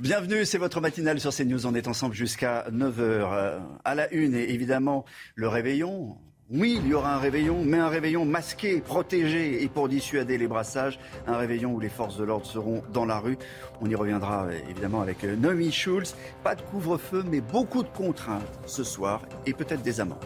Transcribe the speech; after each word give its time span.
Bienvenue, 0.00 0.44
c'est 0.44 0.58
votre 0.58 0.80
matinale 0.80 1.18
sur 1.18 1.34
CNews. 1.34 1.66
On 1.66 1.74
est 1.74 1.88
ensemble 1.88 2.14
jusqu'à 2.14 2.66
9h. 2.70 3.00
Euh, 3.00 3.58
à 3.84 3.96
la 3.96 4.08
une, 4.12 4.32
et 4.32 4.52
évidemment, 4.52 5.04
le 5.34 5.48
réveillon. 5.48 6.16
Oui, 6.50 6.78
il 6.80 6.88
y 6.88 6.94
aura 6.94 7.16
un 7.16 7.18
réveillon, 7.18 7.64
mais 7.64 7.78
un 7.78 7.88
réveillon 7.88 8.24
masqué, 8.24 8.80
protégé 8.80 9.60
et 9.60 9.68
pour 9.68 9.88
dissuader 9.88 10.38
les 10.38 10.46
brassages. 10.46 11.00
Un 11.26 11.36
réveillon 11.36 11.72
où 11.72 11.80
les 11.80 11.88
forces 11.88 12.16
de 12.16 12.22
l'ordre 12.22 12.46
seront 12.46 12.84
dans 12.92 13.06
la 13.06 13.18
rue. 13.18 13.38
On 13.80 13.90
y 13.90 13.96
reviendra 13.96 14.44
euh, 14.44 14.60
évidemment 14.70 15.00
avec 15.00 15.24
euh, 15.24 15.34
Noémie 15.34 15.72
Schulz. 15.72 16.14
Pas 16.44 16.54
de 16.54 16.62
couvre-feu, 16.62 17.24
mais 17.28 17.40
beaucoup 17.40 17.82
de 17.82 17.88
contraintes 17.88 18.60
ce 18.66 18.84
soir 18.84 19.22
et 19.46 19.52
peut-être 19.52 19.82
des 19.82 19.98
amendes. 20.00 20.24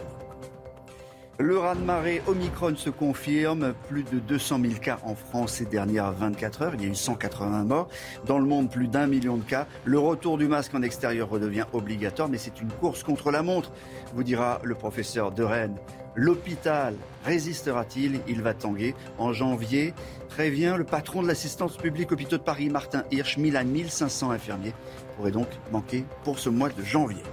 Le 1.39 1.57
raz-de-marée 1.57 2.21
Omicron 2.27 2.75
se 2.75 2.91
confirme. 2.91 3.73
Plus 3.89 4.03
de 4.03 4.19
200 4.19 4.59
000 4.61 4.73
cas 4.75 4.99
en 5.03 5.15
France 5.15 5.53
ces 5.53 5.65
dernières 5.65 6.11
24 6.11 6.61
heures. 6.61 6.73
Il 6.75 6.83
y 6.83 6.85
a 6.85 6.89
eu 6.89 6.95
180 6.95 7.63
morts. 7.63 7.89
Dans 8.27 8.37
le 8.37 8.45
monde, 8.45 8.69
plus 8.69 8.87
d'un 8.87 9.07
million 9.07 9.37
de 9.37 9.43
cas. 9.43 9.65
Le 9.83 9.97
retour 9.97 10.37
du 10.37 10.47
masque 10.47 10.75
en 10.75 10.83
extérieur 10.83 11.29
redevient 11.29 11.65
obligatoire, 11.73 12.29
mais 12.29 12.37
c'est 12.37 12.61
une 12.61 12.71
course 12.71 13.01
contre 13.01 13.31
la 13.31 13.41
montre, 13.41 13.71
vous 14.13 14.23
dira 14.23 14.59
le 14.63 14.75
professeur 14.75 15.31
de 15.31 15.43
Rennes. 15.43 15.77
L'hôpital 16.15 16.93
résistera-t-il? 17.25 18.19
Il 18.27 18.43
va 18.43 18.53
tanguer. 18.53 18.93
En 19.17 19.33
janvier, 19.33 19.95
prévient 20.29 20.75
le 20.77 20.83
patron 20.83 21.23
de 21.23 21.27
l'assistance 21.27 21.77
publique 21.77 22.11
hôpitaux 22.11 22.37
de 22.37 22.43
Paris, 22.43 22.69
Martin 22.69 23.03
Hirsch. 23.11 23.37
1000 23.37 23.57
à 23.57 23.63
1500 23.63 24.29
infirmiers 24.29 24.73
pourraient 25.17 25.31
donc 25.31 25.47
manquer 25.71 26.05
pour 26.23 26.37
ce 26.37 26.49
mois 26.49 26.69
de 26.69 26.83
janvier. 26.83 27.23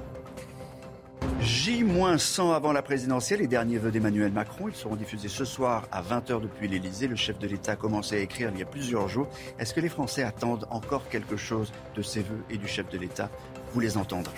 J-100 1.43 2.55
avant 2.55 2.73
la 2.73 2.83
présidentielle, 2.83 3.41
les 3.41 3.47
derniers 3.47 3.79
vœux 3.79 3.91
d'Emmanuel 3.91 4.31
Macron. 4.31 4.69
Ils 4.69 4.75
seront 4.75 4.95
diffusés 4.95 5.29
ce 5.29 5.47
soir 5.47 5.89
à 5.91 6.03
20h 6.03 6.43
depuis 6.43 6.69
l'Elysée. 6.69 7.09
Le 7.09 7.17
chef 7.17 7.39
de 7.39 7.47
l'État 7.47 7.73
a 7.73 7.77
commencé 7.77 8.17
à 8.17 8.19
écrire 8.19 8.51
il 8.53 8.59
y 8.59 8.63
a 8.63 8.67
plusieurs 8.67 9.09
jours. 9.09 9.27
Est-ce 9.59 9.73
que 9.73 9.81
les 9.81 9.89
Français 9.89 10.23
attendent 10.23 10.67
encore 10.71 11.09
quelque 11.09 11.39
chose 11.39 11.73
de 11.97 12.03
ces 12.03 12.21
vœux 12.21 12.45
et 12.51 12.59
du 12.59 12.69
chef 12.69 12.91
de 12.91 12.99
l'État? 12.99 13.31
Vous 13.73 13.81
les 13.81 13.97
entendrez. 13.97 14.37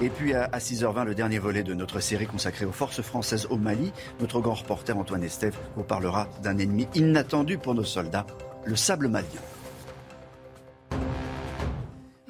Et 0.00 0.10
puis 0.10 0.34
à 0.34 0.48
6h20, 0.48 1.04
le 1.04 1.14
dernier 1.14 1.38
volet 1.38 1.62
de 1.62 1.74
notre 1.74 2.00
série 2.00 2.26
consacrée 2.26 2.64
aux 2.64 2.72
forces 2.72 3.02
françaises 3.02 3.46
au 3.48 3.56
Mali. 3.56 3.92
Notre 4.18 4.40
grand 4.40 4.54
reporter 4.54 4.96
Antoine 4.98 5.22
Estève 5.22 5.56
vous 5.76 5.84
parlera 5.84 6.26
d'un 6.42 6.58
ennemi 6.58 6.88
inattendu 6.96 7.58
pour 7.58 7.76
nos 7.76 7.84
soldats, 7.84 8.26
le 8.64 8.74
sable 8.74 9.06
malien. 9.06 9.28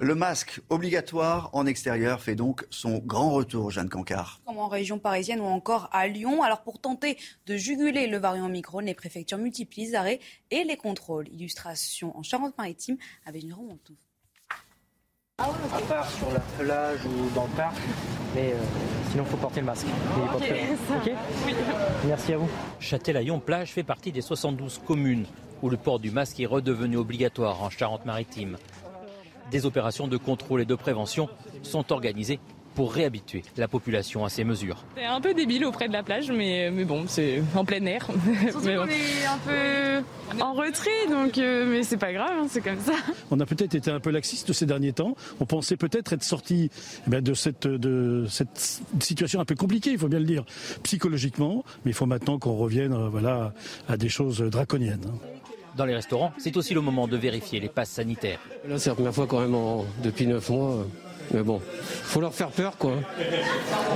Le 0.02 0.16
masque 0.16 0.60
obligatoire 0.68 1.48
en 1.52 1.64
extérieur 1.64 2.20
fait 2.20 2.34
donc 2.34 2.66
son 2.70 2.98
grand 2.98 3.30
retour, 3.30 3.70
Jeanne 3.70 3.88
Cancard. 3.88 4.40
Comme 4.44 4.58
en 4.58 4.66
région 4.66 4.98
parisienne 4.98 5.40
ou 5.40 5.44
encore 5.44 5.88
à 5.92 6.08
Lyon. 6.08 6.42
Alors 6.42 6.62
pour 6.62 6.80
tenter 6.80 7.16
de 7.46 7.56
juguler 7.56 8.08
le 8.08 8.18
variant 8.18 8.46
Omicron, 8.46 8.80
les 8.80 8.94
préfectures 8.94 9.38
multiplient 9.38 9.86
les 9.86 9.94
arrêts 9.94 10.18
et 10.50 10.64
les 10.64 10.76
contrôles. 10.76 11.28
Illustration 11.28 12.18
en 12.18 12.24
Charente-Maritime 12.24 12.96
avec 13.26 13.44
une 13.44 13.52
remonte. 13.54 13.92
À 15.38 15.46
part 15.88 16.10
sur 16.10 16.32
la 16.32 16.40
plage 16.58 17.06
ou 17.06 17.30
dans 17.32 17.44
le 17.44 17.56
parc, 17.56 17.76
mais 18.34 18.54
euh, 18.54 18.56
sinon 19.12 19.22
il 19.22 19.30
faut 19.30 19.36
porter 19.36 19.60
le 19.60 19.66
masque. 19.66 19.86
Ok, 20.34 21.12
Merci 22.08 22.32
à 22.32 22.38
vous. 22.38 22.50
Châtelaillon-Plage 22.80 23.70
fait 23.70 23.84
partie 23.84 24.10
des 24.10 24.20
72 24.20 24.80
communes 24.84 25.26
où 25.62 25.70
le 25.70 25.76
port 25.76 26.00
du 26.00 26.10
masque 26.10 26.40
est 26.40 26.46
redevenu 26.46 26.96
obligatoire 26.96 27.62
en 27.62 27.70
Charente-Maritime. 27.70 28.56
Des 29.52 29.66
opérations 29.66 30.08
de 30.08 30.16
contrôle 30.16 30.62
et 30.62 30.64
de 30.64 30.74
prévention 30.74 31.28
sont 31.62 31.92
organisées 31.92 32.40
pour 32.74 32.92
réhabituer 32.92 33.42
la 33.56 33.68
population 33.68 34.24
à 34.24 34.28
ces 34.28 34.44
mesures. 34.44 34.84
C'est 34.96 35.04
un 35.04 35.20
peu 35.20 35.34
débile 35.34 35.64
auprès 35.64 35.88
de 35.88 35.92
la 35.92 36.02
plage, 36.02 36.30
mais, 36.30 36.70
mais 36.70 36.84
bon, 36.84 37.04
c'est 37.06 37.42
en 37.54 37.64
plein 37.64 37.84
air. 37.84 38.06
Surtout 38.50 38.66
on 38.66 38.86
est 38.86 39.26
un 39.26 39.38
peu 39.44 40.42
en 40.42 40.54
retrait, 40.54 41.06
donc 41.10 41.36
euh, 41.36 41.66
mais 41.66 41.82
c'est 41.82 41.98
pas 41.98 42.12
grave, 42.12 42.30
hein, 42.32 42.46
c'est 42.48 42.62
comme 42.62 42.80
ça. 42.80 42.94
On 43.30 43.38
a 43.40 43.44
peut-être 43.46 43.74
été 43.74 43.90
un 43.90 44.00
peu 44.00 44.10
laxiste 44.10 44.52
ces 44.54 44.64
derniers 44.64 44.94
temps. 44.94 45.14
On 45.40 45.44
pensait 45.44 45.76
peut-être 45.76 46.14
être 46.14 46.22
sorti 46.22 46.70
eh 47.06 47.20
de 47.20 47.34
cette, 47.34 47.66
de 47.66 48.24
cette 48.28 48.80
situation 49.00 49.40
un 49.40 49.44
peu 49.44 49.54
compliquée, 49.54 49.90
il 49.90 49.98
faut 49.98 50.08
bien 50.08 50.20
le 50.20 50.24
dire, 50.24 50.44
psychologiquement. 50.82 51.64
Mais 51.84 51.90
il 51.90 51.94
faut 51.94 52.06
maintenant 52.06 52.38
qu'on 52.38 52.56
revienne 52.56 52.94
euh, 52.94 53.08
voilà, 53.10 53.52
à 53.88 53.98
des 53.98 54.08
choses 54.08 54.40
draconiennes. 54.40 55.06
Dans 55.76 55.84
les 55.86 55.94
restaurants, 55.94 56.32
c'est 56.38 56.56
aussi 56.56 56.74
le 56.74 56.80
moment 56.80 57.08
de 57.08 57.16
vérifier 57.16 57.58
les 57.60 57.68
passes 57.68 57.90
sanitaires. 57.90 58.40
Là, 58.68 58.78
c'est 58.78 58.90
la 58.90 58.94
première 58.94 59.14
fois 59.14 59.26
quand 59.26 59.40
même 59.40 59.56
depuis 60.02 60.26
9 60.26 60.50
mois. 60.50 60.86
Mais 61.32 61.42
bon, 61.42 61.62
faut 61.82 62.20
leur 62.20 62.34
faire 62.34 62.48
peur, 62.50 62.76
quoi. 62.76 62.94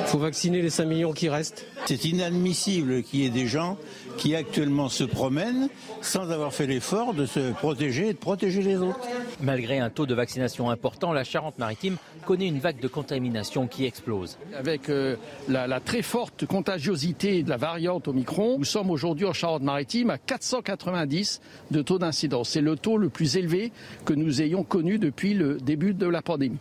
faut 0.07 0.19
vacciner 0.19 0.63
les 0.63 0.71
5 0.71 0.87
millions 0.87 1.13
qui 1.13 1.29
restent. 1.29 1.67
C'est 1.85 2.05
inadmissible 2.05 3.03
qu'il 3.03 3.21
y 3.21 3.27
ait 3.27 3.31
des 3.31 3.47
gens 3.47 3.77
qui 4.17 4.35
actuellement 4.35 4.89
se 4.89 5.05
promènent 5.05 5.69
sans 6.01 6.31
avoir 6.31 6.53
fait 6.53 6.67
l'effort 6.67 7.15
de 7.15 7.27
se 7.27 7.53
protéger 7.53 8.09
et 8.09 8.13
de 8.13 8.19
protéger 8.19 8.63
les 8.63 8.77
autres. 8.77 9.01
Malgré 9.41 9.79
un 9.79 9.91
taux 9.91 10.07
de 10.07 10.15
vaccination 10.15 10.71
important, 10.71 11.13
la 11.13 11.25
Charente-Maritime 11.25 11.97
connaît 12.25 12.49
une 12.49 12.59
vague 12.59 12.81
de 12.81 12.89
contamination 12.89 13.67
qui 13.67 13.85
explose. 13.85 14.39
Avec 14.55 14.89
euh, 14.89 15.17
la, 15.49 15.67
la, 15.67 15.81
très 15.81 16.03
forte 16.03 16.47
contagiosité 16.47 17.43
de 17.43 17.51
la 17.51 17.57
variante 17.57 18.09
Omicron, 18.09 18.59
nous 18.59 18.65
sommes 18.65 18.91
aujourd'hui 18.91 19.27
en 19.27 19.33
Charente-Maritime 19.33 20.11
à 20.11 20.19
490 20.19 21.41
de 21.71 21.83
taux 21.83 21.99
d'incidence. 21.99 22.51
C'est 22.51 22.61
le 22.61 22.77
taux 22.77 22.99
le 22.99 23.09
plus 23.09 23.37
élevé 23.37 23.73
que 24.05 24.15
nous 24.15 24.43
ayons 24.43 24.65
connu 24.65 24.99
depuis 24.99 25.35
le 25.35 25.59
début 25.59 25.95
de 25.95 26.07
la 26.07 26.23
pandémie. 26.23 26.59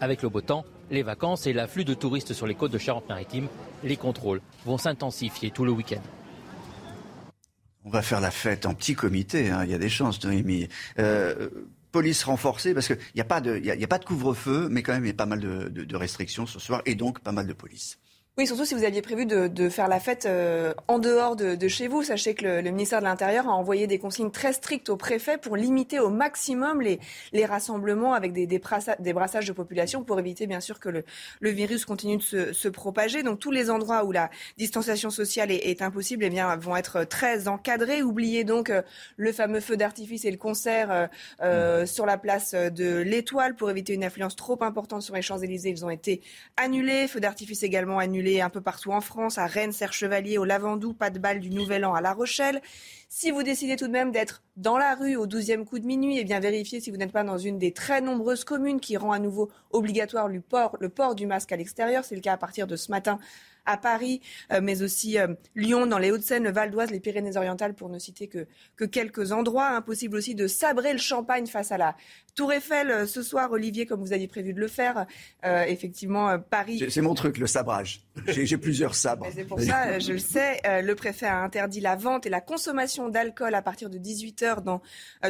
Avec 0.00 0.22
le 0.22 0.28
beau 0.28 0.40
temps, 0.40 0.64
les 0.90 1.02
vacances 1.02 1.46
et 1.46 1.52
l'afflux 1.52 1.84
de 1.84 1.94
touristes 1.94 2.32
sur 2.32 2.46
les 2.46 2.54
côtes 2.54 2.72
de 2.72 2.78
Charente-Maritime, 2.78 3.48
les 3.84 3.96
contrôles 3.96 4.40
vont 4.66 4.78
s'intensifier 4.78 5.50
tout 5.50 5.64
le 5.64 5.72
week-end. 5.72 6.02
On 7.84 7.90
va 7.90 8.02
faire 8.02 8.20
la 8.20 8.30
fête 8.30 8.66
en 8.66 8.74
petit 8.74 8.94
comité, 8.94 9.50
hein. 9.50 9.64
il 9.64 9.70
y 9.70 9.74
a 9.74 9.78
des 9.78 9.88
chances, 9.88 10.22
Noémie. 10.24 10.68
Euh, 10.98 11.48
police 11.90 12.24
renforcée, 12.24 12.74
parce 12.74 12.86
qu'il 12.86 12.98
n'y 13.14 13.20
a 13.20 13.24
pas 13.24 13.40
de, 13.40 13.60
a, 13.68 13.86
pas 13.86 13.98
de 13.98 14.04
couvre-feu, 14.04 14.68
mais 14.70 14.82
quand 14.82 14.92
même 14.92 15.04
il 15.04 15.08
y 15.08 15.10
a 15.10 15.14
pas 15.14 15.26
mal 15.26 15.40
de 15.40 15.96
restrictions 15.96 16.46
ce 16.46 16.58
soir, 16.58 16.82
et 16.86 16.94
donc 16.94 17.20
pas 17.20 17.32
mal 17.32 17.46
de 17.46 17.52
police. 17.52 17.98
Oui, 18.38 18.46
surtout 18.46 18.64
si 18.64 18.72
vous 18.72 18.84
aviez 18.84 19.02
prévu 19.02 19.26
de, 19.26 19.46
de 19.46 19.68
faire 19.68 19.88
la 19.88 20.00
fête 20.00 20.24
euh, 20.24 20.72
en 20.88 20.98
dehors 20.98 21.36
de, 21.36 21.54
de, 21.54 21.68
chez 21.68 21.86
vous. 21.86 22.02
Sachez 22.02 22.32
que 22.34 22.46
le, 22.46 22.60
le, 22.62 22.70
ministère 22.70 23.00
de 23.00 23.04
l'Intérieur 23.04 23.46
a 23.46 23.50
envoyé 23.50 23.86
des 23.86 23.98
consignes 23.98 24.30
très 24.30 24.54
strictes 24.54 24.88
aux 24.88 24.96
préfets 24.96 25.36
pour 25.36 25.54
limiter 25.54 26.00
au 26.00 26.08
maximum 26.08 26.80
les, 26.80 26.98
les 27.34 27.44
rassemblements 27.44 28.14
avec 28.14 28.32
des, 28.32 28.46
des, 28.46 28.58
brassages 28.58 29.46
de 29.46 29.52
population 29.52 30.02
pour 30.02 30.18
éviter 30.18 30.46
bien 30.46 30.60
sûr 30.60 30.80
que 30.80 30.88
le, 30.88 31.04
le 31.40 31.50
virus 31.50 31.84
continue 31.84 32.16
de 32.16 32.22
se, 32.22 32.54
se, 32.54 32.68
propager. 32.68 33.22
Donc 33.22 33.38
tous 33.38 33.50
les 33.50 33.68
endroits 33.68 34.02
où 34.02 34.12
la 34.12 34.30
distanciation 34.56 35.10
sociale 35.10 35.50
est, 35.50 35.68
est, 35.68 35.82
impossible 35.82 36.24
eh 36.24 36.30
bien, 36.30 36.56
vont 36.56 36.74
être 36.74 37.04
très 37.04 37.48
encadrés. 37.48 38.02
Oubliez 38.02 38.44
donc 38.44 38.70
euh, 38.70 38.80
le 39.18 39.32
fameux 39.32 39.60
feu 39.60 39.76
d'artifice 39.76 40.24
et 40.24 40.30
le 40.30 40.38
concert 40.38 40.90
euh, 40.90 41.06
euh, 41.42 41.84
sur 41.84 42.06
la 42.06 42.16
place 42.16 42.54
de 42.54 42.96
l'Étoile 42.96 43.56
pour 43.56 43.70
éviter 43.70 43.92
une 43.92 44.04
affluence 44.04 44.36
trop 44.36 44.56
importante 44.64 45.02
sur 45.02 45.14
les 45.14 45.20
Champs-Élysées. 45.22 45.68
Ils 45.68 45.84
ont 45.84 45.90
été 45.90 46.22
annulés. 46.56 47.08
Feu 47.08 47.20
d'artifice 47.20 47.62
également 47.62 47.98
annulé 47.98 48.21
un 48.40 48.50
peu 48.50 48.60
partout 48.60 48.92
en 48.92 49.00
France, 49.00 49.38
à 49.38 49.46
Rennes, 49.46 49.72
Serre-Chevalier, 49.72 50.38
au 50.38 50.44
Lavandou, 50.44 50.94
pas 50.94 51.10
de 51.10 51.18
balle 51.18 51.40
du 51.40 51.50
Nouvel 51.50 51.84
An 51.84 51.94
à 51.94 52.00
La 52.00 52.12
Rochelle. 52.12 52.60
Si 53.08 53.30
vous 53.30 53.42
décidez 53.42 53.76
tout 53.76 53.88
de 53.88 53.92
même 53.92 54.10
d'être 54.10 54.42
dans 54.56 54.78
la 54.78 54.94
rue 54.94 55.16
au 55.16 55.26
12e 55.26 55.64
coup 55.64 55.78
de 55.78 55.86
minuit, 55.86 56.18
eh 56.18 56.24
bien 56.24 56.40
vérifiez 56.40 56.80
si 56.80 56.90
vous 56.90 56.96
n'êtes 56.96 57.12
pas 57.12 57.24
dans 57.24 57.38
une 57.38 57.58
des 57.58 57.72
très 57.72 58.00
nombreuses 58.00 58.44
communes 58.44 58.80
qui 58.80 58.96
rend 58.96 59.12
à 59.12 59.18
nouveau 59.18 59.50
obligatoire 59.70 60.28
le 60.28 60.40
port, 60.40 60.76
le 60.80 60.88
port 60.88 61.14
du 61.14 61.26
masque 61.26 61.52
à 61.52 61.56
l'extérieur. 61.56 62.04
C'est 62.04 62.14
le 62.14 62.20
cas 62.20 62.32
à 62.32 62.36
partir 62.38 62.66
de 62.66 62.76
ce 62.76 62.90
matin 62.90 63.18
à 63.64 63.76
Paris, 63.76 64.20
euh, 64.52 64.60
mais 64.62 64.82
aussi 64.82 65.18
euh, 65.18 65.28
Lyon, 65.54 65.86
dans 65.86 65.98
les 65.98 66.10
Hauts-de-Seine, 66.10 66.44
le 66.44 66.52
Val 66.52 66.70
d'Oise, 66.70 66.90
les 66.90 67.00
Pyrénées-Orientales, 67.00 67.74
pour 67.74 67.88
ne 67.88 67.98
citer 67.98 68.28
que, 68.28 68.46
que 68.76 68.84
quelques 68.84 69.32
endroits. 69.32 69.68
Impossible 69.68 70.16
aussi 70.16 70.34
de 70.34 70.46
sabrer 70.46 70.92
le 70.92 70.98
champagne 70.98 71.46
face 71.46 71.70
à 71.70 71.78
la 71.78 71.96
Tour 72.34 72.52
Eiffel 72.52 72.90
euh, 72.90 73.06
ce 73.06 73.22
soir, 73.22 73.52
Olivier, 73.52 73.86
comme 73.86 74.00
vous 74.00 74.12
aviez 74.12 74.28
prévu 74.28 74.52
de 74.52 74.60
le 74.60 74.68
faire. 74.68 75.06
effectivement, 75.42 76.38
Paris. 76.38 76.82
C'est 76.88 77.00
mon 77.00 77.14
truc, 77.14 77.38
le 77.38 77.46
sabrage. 77.46 78.02
J'ai 78.26 78.56
plusieurs 78.56 78.94
sabres. 78.94 79.26
C'est 79.34 79.44
pour 79.44 79.60
ça, 79.60 79.98
je 79.98 80.12
le 80.12 80.18
sais, 80.18 80.60
le 80.64 80.94
préfet 80.94 81.26
a 81.26 81.42
interdit 81.42 81.80
la 81.80 81.96
vente 81.96 82.26
et 82.26 82.30
la 82.30 82.40
consommation 82.40 83.08
d'alcool 83.08 83.54
à 83.54 83.62
partir 83.62 83.90
de 83.90 83.98
18h 83.98 84.62
dans 84.62 84.82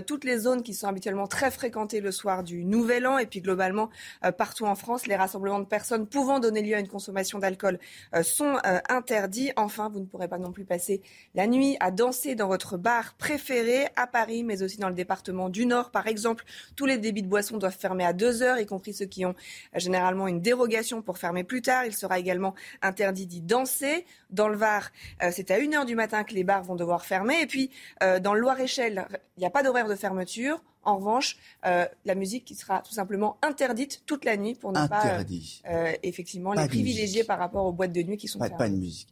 toutes 0.07 0.25
les 0.25 0.39
zones 0.39 0.63
qui 0.63 0.75
sont 0.75 0.89
habituellement 0.89 1.27
très 1.27 1.51
fréquentées 1.51 2.01
le 2.01 2.13
soir 2.13 2.43
du 2.43 2.65
Nouvel 2.65 3.07
An. 3.07 3.19
Et 3.19 3.27
puis 3.27 3.41
globalement, 3.41 3.91
partout 4.37 4.67
en 4.67 4.75
France, 4.75 5.07
les 5.07 5.17
rassemblements 5.17 5.61
de 5.61 5.67
personnes 5.67 6.07
pouvant 6.07 6.41
donner 6.41 6.63
lieu 6.63 6.75
à 6.75 6.81
une 6.81 6.89
consommation 6.89 7.39
d'alcool 7.39 7.79
sont 8.23 8.59
euh, 8.67 8.81
interdits. 8.89 9.53
Enfin, 9.57 9.89
vous 9.89 10.01
ne 10.01 10.05
pourrez 10.05 10.29
pas 10.29 10.39
non 10.39 10.53
plus 10.53 10.65
passer 10.65 11.03
la 11.35 11.47
nuit 11.47 11.77
à 11.81 11.91
danser 11.91 12.35
dans 12.35 12.49
votre 12.49 12.77
bar 12.77 13.15
préféré 13.15 13.87
à 13.97 14.07
Paris, 14.07 14.45
mais 14.45 14.63
aussi 14.63 14.79
dans 14.79 14.89
le 14.89 14.95
département 14.95 15.49
du 15.49 15.67
Nord. 15.67 15.91
Par 15.91 16.07
exemple, 16.07 16.45
tous 16.77 16.87
les 16.87 16.92
débits 16.99 17.23
de 17.23 17.29
boissons 17.29 17.59
doivent 17.59 17.77
fermer 17.77 18.05
à 18.05 18.13
2 18.13 18.43
heures, 18.43 18.59
y 18.59 18.67
compris 18.67 18.95
ceux 18.95 19.07
qui 19.07 19.25
ont 19.25 19.35
euh, 19.75 19.79
généralement 19.79 20.29
une 20.29 20.41
dérogation 20.41 21.03
pour 21.03 21.19
fermer 21.19 21.45
plus 21.45 21.63
tard. 21.63 21.85
Il 21.87 21.95
sera 21.95 22.19
également 22.19 22.55
interdit 22.83 23.27
d'y 23.27 23.41
danser. 23.41 24.05
Dans 24.31 24.49
le 24.49 24.57
Var, 24.57 24.91
euh, 25.23 25.31
c'est 25.33 25.51
à 25.51 25.57
1 25.57 25.73
heure 25.75 25.87
du 25.87 25.95
matin 25.95 26.25
que 26.25 26.35
les 26.35 26.45
bars 26.45 26.63
vont 26.63 26.77
devoir 26.77 27.05
fermer. 27.05 27.41
Et 27.43 27.47
puis, 27.47 27.71
dans 28.01 28.35
le 28.35 28.41
Loir-et-Cher, 28.41 28.89
il 28.89 29.05
n'y 29.39 29.47
a 29.47 29.51
pas 29.51 29.63
d'horaire 29.63 29.89
de 29.89 29.95
fermeture. 29.95 30.63
En 30.85 30.97
revanche, 30.97 31.37
euh, 31.65 31.87
la 32.05 32.15
musique 32.15 32.45
qui 32.45 32.55
sera 32.55 32.81
tout 32.81 32.93
simplement 32.93 33.37
interdite 33.43 34.03
toute 34.05 34.25
la 34.25 34.37
nuit 34.37 34.55
pour 34.55 34.73
ne 34.73 34.87
pas 34.89 35.21
euh, 35.69 35.93
effectivement 36.03 36.55
les 36.55 36.67
privilégier 36.67 37.23
par 37.25 37.39
rapport 37.39 37.65
aux 37.67 37.73
boîtes 37.73 37.93
de 37.93 38.03
nuit 38.03 38.17
qui 38.17 38.27
sont 38.27 38.41
pas, 38.41 38.51
Pas 38.51 38.69
de 38.69 38.75
musique. 38.75 39.09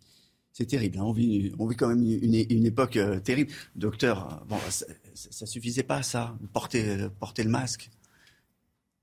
C'est 0.52 0.66
terrible. 0.66 0.98
Hein. 0.98 1.04
On, 1.04 1.12
vit, 1.12 1.52
on 1.58 1.66
vit 1.66 1.76
quand 1.76 1.88
même 1.88 2.02
une, 2.02 2.34
une 2.50 2.66
époque 2.66 2.96
euh, 2.96 3.20
terrible. 3.20 3.52
Docteur, 3.76 4.44
bon, 4.48 4.58
ça, 4.68 4.84
ça, 5.14 5.46
suffisait 5.46 5.82
pas 5.84 6.02
ça, 6.02 6.36
porter, 6.52 7.08
porter 7.18 7.44
le 7.44 7.50
masque. 7.50 7.90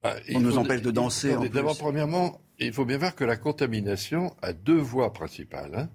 Ah, 0.03 0.15
On 0.35 0.39
nous 0.39 0.57
empêche 0.57 0.81
de 0.81 0.91
danser, 0.91 1.35
D'abord, 1.51 1.77
premièrement, 1.77 2.39
il 2.59 2.71
faut 2.73 2.85
bien 2.85 2.97
voir 2.97 3.15
que 3.15 3.23
la 3.23 3.37
contamination 3.37 4.35
a 4.41 4.53
deux 4.53 4.77
voies 4.77 5.11
principales. 5.13 5.73
hein. 5.75 5.89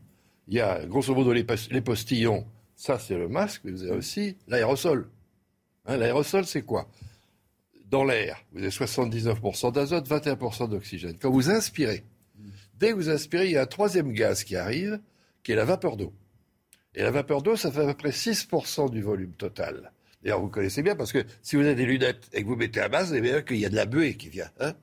Il 0.48 0.54
y 0.54 0.60
a, 0.60 0.84
grosso 0.86 1.14
modo, 1.14 1.32
les 1.32 1.44
postillons. 1.44 2.44
Ça, 2.74 2.98
c'est 2.98 3.16
le 3.16 3.28
masque. 3.28 3.62
mais 3.64 3.70
Vous 3.70 3.82
avez 3.84 3.92
aussi 3.96 4.36
l'aérosol. 4.48 5.08
Hein, 5.86 5.96
L'aérosol, 5.98 6.44
c'est 6.46 6.62
quoi? 6.62 6.88
Dans 7.88 8.04
l'air, 8.04 8.42
vous 8.52 8.58
avez 8.60 8.70
79% 8.70 9.72
d'azote, 9.72 10.08
21% 10.08 10.68
d'oxygène. 10.68 11.16
Quand 11.20 11.30
vous 11.30 11.50
inspirez, 11.50 12.04
dès 12.78 12.90
que 12.90 12.94
vous 12.96 13.08
inspirez, 13.10 13.46
il 13.46 13.52
y 13.52 13.56
a 13.56 13.62
un 13.62 13.66
troisième 13.66 14.12
gaz 14.12 14.42
qui 14.44 14.56
arrive, 14.56 14.98
qui 15.42 15.52
est 15.52 15.56
la 15.56 15.64
vapeur 15.64 15.96
d'eau. 15.96 16.12
Et 16.94 17.02
la 17.02 17.10
vapeur 17.10 17.42
d'eau, 17.42 17.56
ça 17.56 17.72
fait 17.72 17.80
à 17.80 17.86
peu 17.86 17.94
près 17.94 18.10
6% 18.10 18.90
du 18.90 19.02
volume 19.02 19.32
total. 19.32 19.92
D'ailleurs, 20.22 20.40
vous 20.40 20.48
connaissez 20.48 20.82
bien, 20.82 20.94
parce 20.94 21.12
que 21.12 21.24
si 21.42 21.56
vous 21.56 21.62
avez 21.62 21.74
des 21.74 21.86
lunettes 21.86 22.28
et 22.32 22.42
que 22.42 22.46
vous 22.46 22.56
mettez 22.56 22.80
un 22.80 22.88
masque, 22.88 23.08
vous 23.08 23.14
savez 23.16 23.30
bien 23.30 23.42
qu'il 23.42 23.56
y 23.56 23.66
a 23.66 23.70
de 23.70 23.76
la 23.76 23.86
buée 23.86 24.16
qui 24.16 24.28
vient. 24.28 24.50
hein. 24.60 24.74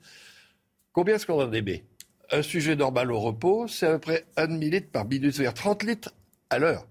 Combien 0.92 1.16
est-ce 1.16 1.26
qu'on 1.26 1.42
en 1.42 1.54
émet? 1.54 1.86
Un 2.32 2.42
sujet 2.42 2.76
normal 2.76 3.12
au 3.12 3.20
repos, 3.20 3.68
c'est 3.68 3.88
à 3.88 3.94
peu 3.94 4.00
près 4.00 4.26
1 4.38 4.48
demi-litre 4.48 4.90
par 4.92 5.06
minute, 5.06 5.34
c'est-à-dire 5.34 5.54
30 5.54 5.84
litres 5.84 6.14
à 6.50 6.60
l'heure. 6.60 6.88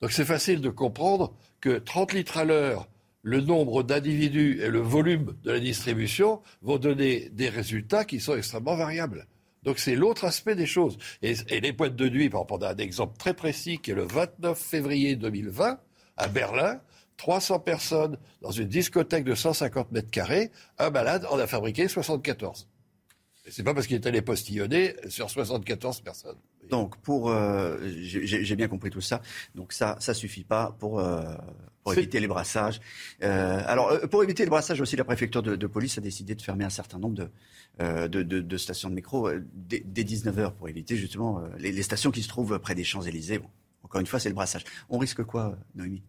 Donc 0.00 0.12
c'est 0.12 0.24
facile 0.24 0.60
de 0.60 0.70
comprendre 0.70 1.34
que 1.60 1.78
30 1.78 2.12
litres 2.12 2.36
à 2.36 2.44
l'heure, 2.44 2.88
le 3.22 3.40
nombre 3.40 3.82
d'individus 3.82 4.60
et 4.60 4.68
le 4.68 4.80
volume 4.80 5.36
de 5.42 5.50
la 5.50 5.60
distribution 5.60 6.40
vont 6.62 6.78
donner 6.78 7.30
des 7.30 7.48
résultats 7.48 8.04
qui 8.04 8.20
sont 8.20 8.36
extrêmement 8.36 8.76
variables. 8.76 9.26
Donc 9.68 9.80
c'est 9.80 9.96
l'autre 9.96 10.24
aspect 10.24 10.54
des 10.54 10.64
choses. 10.64 10.96
Et, 11.20 11.34
les 11.60 11.72
boîtes 11.72 11.94
de 11.94 12.08
nuit, 12.08 12.30
par 12.30 12.50
on 12.50 12.56
a 12.56 12.70
un 12.70 12.76
exemple 12.78 13.18
très 13.18 13.34
précis 13.34 13.78
qui 13.78 13.90
est 13.90 13.94
le 13.94 14.04
29 14.04 14.58
février 14.58 15.14
2020 15.14 15.78
à 16.16 16.28
Berlin. 16.28 16.80
300 17.18 17.58
personnes 17.60 18.16
dans 18.40 18.50
une 18.50 18.68
discothèque 18.68 19.24
de 19.24 19.34
150 19.34 19.92
mètres 19.92 20.10
carrés, 20.10 20.52
un 20.78 20.88
malade 20.88 21.26
en 21.28 21.38
a 21.38 21.46
fabriqué 21.46 21.86
74. 21.86 22.66
C'est 23.50 23.62
pas 23.62 23.74
parce 23.74 23.86
qu'il 23.86 23.96
est 23.96 24.06
allé 24.06 24.22
postillonner 24.22 24.94
sur 25.08 25.30
74 25.30 26.00
personnes. 26.00 26.36
Donc, 26.70 26.96
pour, 26.98 27.30
euh, 27.30 27.78
j'ai 28.02 28.56
bien 28.56 28.68
compris 28.68 28.90
tout 28.90 29.00
ça. 29.00 29.22
Donc 29.54 29.72
ça, 29.72 29.96
ça 30.00 30.14
suffit 30.14 30.44
pas 30.44 30.76
pour 30.78 31.00
euh, 31.00 31.22
pour 31.82 31.94
éviter 31.94 32.20
les 32.20 32.28
brassages. 32.28 32.80
Euh, 33.22 33.62
alors, 33.66 33.98
pour 34.10 34.22
éviter 34.22 34.44
les 34.44 34.50
brassages 34.50 34.80
aussi, 34.80 34.96
la 34.96 35.04
préfecture 35.04 35.42
de, 35.42 35.56
de 35.56 35.66
police 35.66 35.96
a 35.96 36.00
décidé 36.00 36.34
de 36.34 36.42
fermer 36.42 36.64
un 36.64 36.70
certain 36.70 36.98
nombre 36.98 37.14
de 37.14 37.30
de, 38.08 38.56
stations 38.56 38.90
de 38.90 38.94
métro 38.94 39.30
dès, 39.54 39.82
dès 39.84 40.04
19 40.04 40.36
h 40.36 40.52
pour 40.52 40.68
éviter 40.68 40.96
justement 40.96 41.40
les, 41.58 41.70
les 41.70 41.82
stations 41.82 42.10
qui 42.10 42.22
se 42.22 42.28
trouvent 42.28 42.58
près 42.58 42.74
des 42.74 42.84
Champs 42.84 43.02
Élysées. 43.02 43.38
Bon, 43.38 43.48
encore 43.84 44.00
une 44.00 44.06
fois, 44.06 44.18
c'est 44.18 44.28
le 44.28 44.34
brassage. 44.34 44.64
On 44.90 44.98
risque 44.98 45.22
quoi, 45.22 45.56
Noémie, 45.74 46.02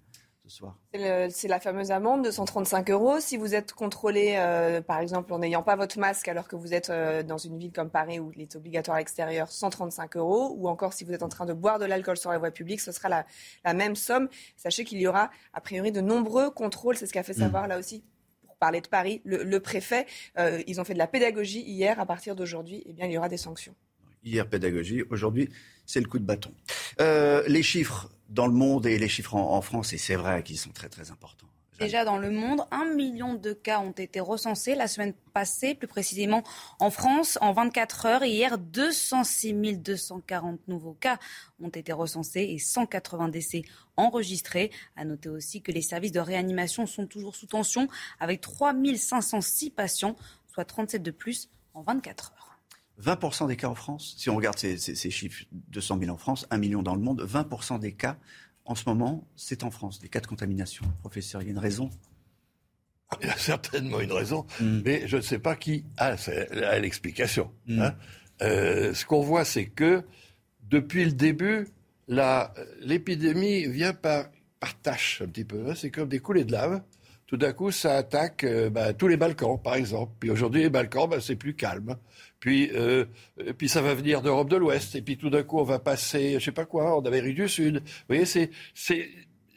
ce 0.50 0.58
soir 0.58 0.78
C'est 0.94 1.48
la 1.48 1.60
fameuse 1.60 1.92
amende 1.92 2.26
de 2.26 2.32
135 2.32 2.90
euros. 2.90 3.20
Si 3.20 3.38
vous 3.38 3.56
êtes 3.56 3.74
contrôlé, 3.74 4.36
euh, 4.38 4.82
par 4.82 5.00
exemple, 5.00 5.32
en 5.34 5.40
n'ayant 5.40 5.64
pas 5.64 5.76
votre 5.76 6.00
masque 6.00 6.28
alors 6.28 6.48
que 6.48 6.56
vous 6.56 6.74
êtes 6.74 6.90
euh, 6.90 7.24
dans 7.24 7.38
une 7.38 7.58
ville 7.58 7.72
comme 7.72 7.90
Paris 7.90 8.20
où 8.20 8.32
il 8.34 8.42
est 8.42 8.56
obligatoire 8.56 8.96
à 8.96 9.00
l'extérieur, 9.00 9.52
135 9.52 10.18
euros. 10.18 10.56
Ou 10.58 10.68
encore 10.68 10.94
si 10.94 11.04
vous 11.04 11.14
êtes 11.14 11.24
en 11.24 11.30
train 11.30 11.46
de 11.46 11.54
boire 11.54 11.80
de 11.80 11.86
l'alcool 11.86 12.18
sur 12.18 12.32
la 12.32 12.38
voie 12.38 12.52
publique, 12.52 12.82
ce 12.82 12.92
sera 12.92 13.10
la, 13.10 13.26
la 13.64 13.74
même 13.74 13.96
somme. 13.96 14.28
Sachez 14.58 14.84
qu'il 14.84 15.00
y 15.00 15.08
aura 15.08 15.30
a 15.54 15.62
priori 15.62 15.92
de 15.92 16.02
nombreux 16.02 16.50
contrôles. 16.50 16.98
C'est 16.98 17.06
ce 17.06 17.14
qu'a 17.14 17.24
fait 17.24 17.34
savoir 17.34 17.68
là 17.68 17.78
aussi. 17.78 18.04
Pour 18.46 18.58
parler 18.58 18.82
de 18.82 18.88
Paris, 18.88 19.22
le, 19.24 19.44
le 19.44 19.60
préfet, 19.60 20.06
euh, 20.38 20.62
ils 20.68 20.82
ont 20.82 20.84
fait 20.84 20.94
de 20.94 21.00
la 21.00 21.08
pédagogie 21.08 21.62
hier. 21.62 22.00
À 22.00 22.06
partir 22.06 22.36
d'aujourd'hui, 22.36 22.84
eh 22.86 22.94
bien, 22.94 23.06
il 23.06 23.14
y 23.14 23.18
aura 23.18 23.30
des 23.30 23.38
sanctions. 23.38 23.76
Hier, 24.24 24.48
pédagogie. 24.48 25.04
Aujourd'hui, 25.10 25.50
c'est 25.86 26.00
le 26.00 26.08
coup 26.08 26.20
de 26.20 26.26
bâton. 26.26 26.52
Euh, 27.00 27.44
les 27.48 27.64
chiffres 27.64 28.10
dans 28.30 28.48
le 28.48 28.54
monde 28.54 28.86
et 28.86 28.98
les 28.98 29.08
chiffres 29.08 29.36
en, 29.36 29.62
France, 29.62 29.94
et 29.94 29.98
c'est 29.98 30.16
vrai 30.16 30.44
qu'ils 30.44 30.58
sont 30.58 30.72
très 30.72 30.90
très 30.90 31.10
importants. 31.12 31.48
Déjà 31.80 32.04
dans 32.04 32.18
le 32.18 32.30
monde, 32.30 32.62
un 32.72 32.94
million 32.94 33.36
de 33.36 33.54
cas 33.54 33.80
ont 33.80 33.92
été 33.92 34.20
recensés 34.20 34.76
la 34.76 34.90
semaine 34.90 35.14
passée, 35.34 35.76
plus 35.76 35.88
précisément 35.88 36.44
en 36.80 36.92
France, 36.92 37.38
en 37.40 37.54
24 37.54 38.06
heures. 38.06 38.24
Hier, 38.26 38.58
206 38.58 39.78
240 39.78 40.60
nouveaux 40.68 40.98
cas 41.00 41.20
ont 41.62 41.70
été 41.70 41.94
recensés 41.94 42.42
et 42.42 42.60
180 42.60 43.30
décès 43.30 43.62
enregistrés. 43.96 44.72
À 44.98 45.06
noter 45.06 45.30
aussi 45.30 45.62
que 45.62 45.72
les 45.72 45.82
services 45.82 46.12
de 46.12 46.20
réanimation 46.20 46.86
sont 46.86 47.08
toujours 47.08 47.38
sous 47.38 47.48
tension, 47.48 47.88
avec 48.20 48.42
3 48.42 48.74
506 48.98 49.70
patients, 49.70 50.18
soit 50.50 50.66
37 50.66 51.02
de 51.02 51.12
plus 51.12 51.50
en 51.74 51.82
24 51.84 52.34
heures. 52.34 52.39
20% 53.02 53.48
des 53.48 53.56
cas 53.56 53.68
en 53.70 53.76
France, 53.76 54.16
si 54.18 54.30
on 54.30 54.36
regarde 54.36 54.58
ces, 54.58 54.78
ces- 54.78 54.96
ces 54.96 55.10
chiffres, 55.12 55.46
200 55.72 56.00
000 56.00 56.12
en 56.12 56.18
France, 56.18 56.46
1 56.52 56.58
million 56.58 56.82
dans 56.84 56.96
le 56.96 57.02
monde, 57.02 57.22
20% 57.26 57.80
des 57.80 57.94
cas 57.94 58.18
en 58.66 58.76
ce 58.76 58.84
moment, 58.88 59.26
c'est 59.36 59.64
en 59.64 59.72
France, 59.72 60.00
des 60.00 60.10
cas 60.10 60.20
de 60.20 60.28
contamination. 60.28 60.86
Professeur, 61.00 61.42
il 61.42 61.46
y 61.46 61.48
a 61.48 61.52
une 61.52 61.58
raison 61.60 61.90
Ah, 63.10 63.18
Il 63.22 63.28
y 63.28 63.30
a 63.32 63.38
certainement 63.38 64.00
une 64.02 64.12
raison, 64.12 64.46
mais 64.62 65.08
je 65.08 65.18
ne 65.18 65.22
sais 65.22 65.40
pas 65.40 65.56
qui 65.56 65.86
a, 65.98 66.16
l'explication. 66.80 67.52
hein. 67.70 67.96
Euh, 68.42 68.94
ce 68.94 69.06
qu'on 69.06 69.22
voit, 69.22 69.44
c'est 69.46 69.66
que 69.66 70.04
depuis 70.70 71.04
le 71.06 71.12
début, 71.14 71.68
l'épidémie 72.82 73.66
vient 73.68 73.94
par, 73.94 74.26
par 74.60 74.80
tâche 74.80 75.22
un 75.24 75.28
petit 75.28 75.46
peu. 75.46 75.70
hein. 75.70 75.76
C'est 75.76 75.90
comme 75.92 76.10
des 76.10 76.20
coulées 76.20 76.44
de 76.46 76.52
lave. 76.52 76.82
Tout 77.30 77.38
d'un 77.38 77.54
coup, 77.54 77.70
ça 77.70 77.96
attaque 77.96 78.44
euh, 78.44 78.72
bah, 78.72 78.92
tous 78.92 79.08
les 79.08 79.16
Balkans, 79.16 79.62
par 79.62 79.76
exemple. 79.76 80.14
Puis 80.20 80.32
aujourd'hui, 80.32 80.64
les 80.64 80.72
Balkans, 80.72 81.08
bah, 81.08 81.22
c'est 81.22 81.36
plus 81.36 81.54
calme. 81.54 81.96
Puis, 82.40 82.72
euh, 82.74 83.06
puis 83.56 83.70
ça 83.70 83.84
va 83.84 83.94
venir 83.94 84.24
d'Europe 84.24 84.50
de 84.50 84.56
l'Ouest. 84.56 84.96
Et 84.96 85.04
puis 85.04 85.16
tout 85.16 85.30
d'un 85.30 85.44
coup, 85.44 85.60
on 85.60 85.64
va 85.64 85.78
passer, 85.78 86.40
je 86.40 86.46
sais 86.46 86.52
pas 86.52 86.66
quoi, 86.66 86.98
en 86.98 87.06
Amérique 87.06 87.36
du 87.36 87.48
Sud. 87.48 87.84
Vous 87.84 88.16
voyez, 88.16 88.26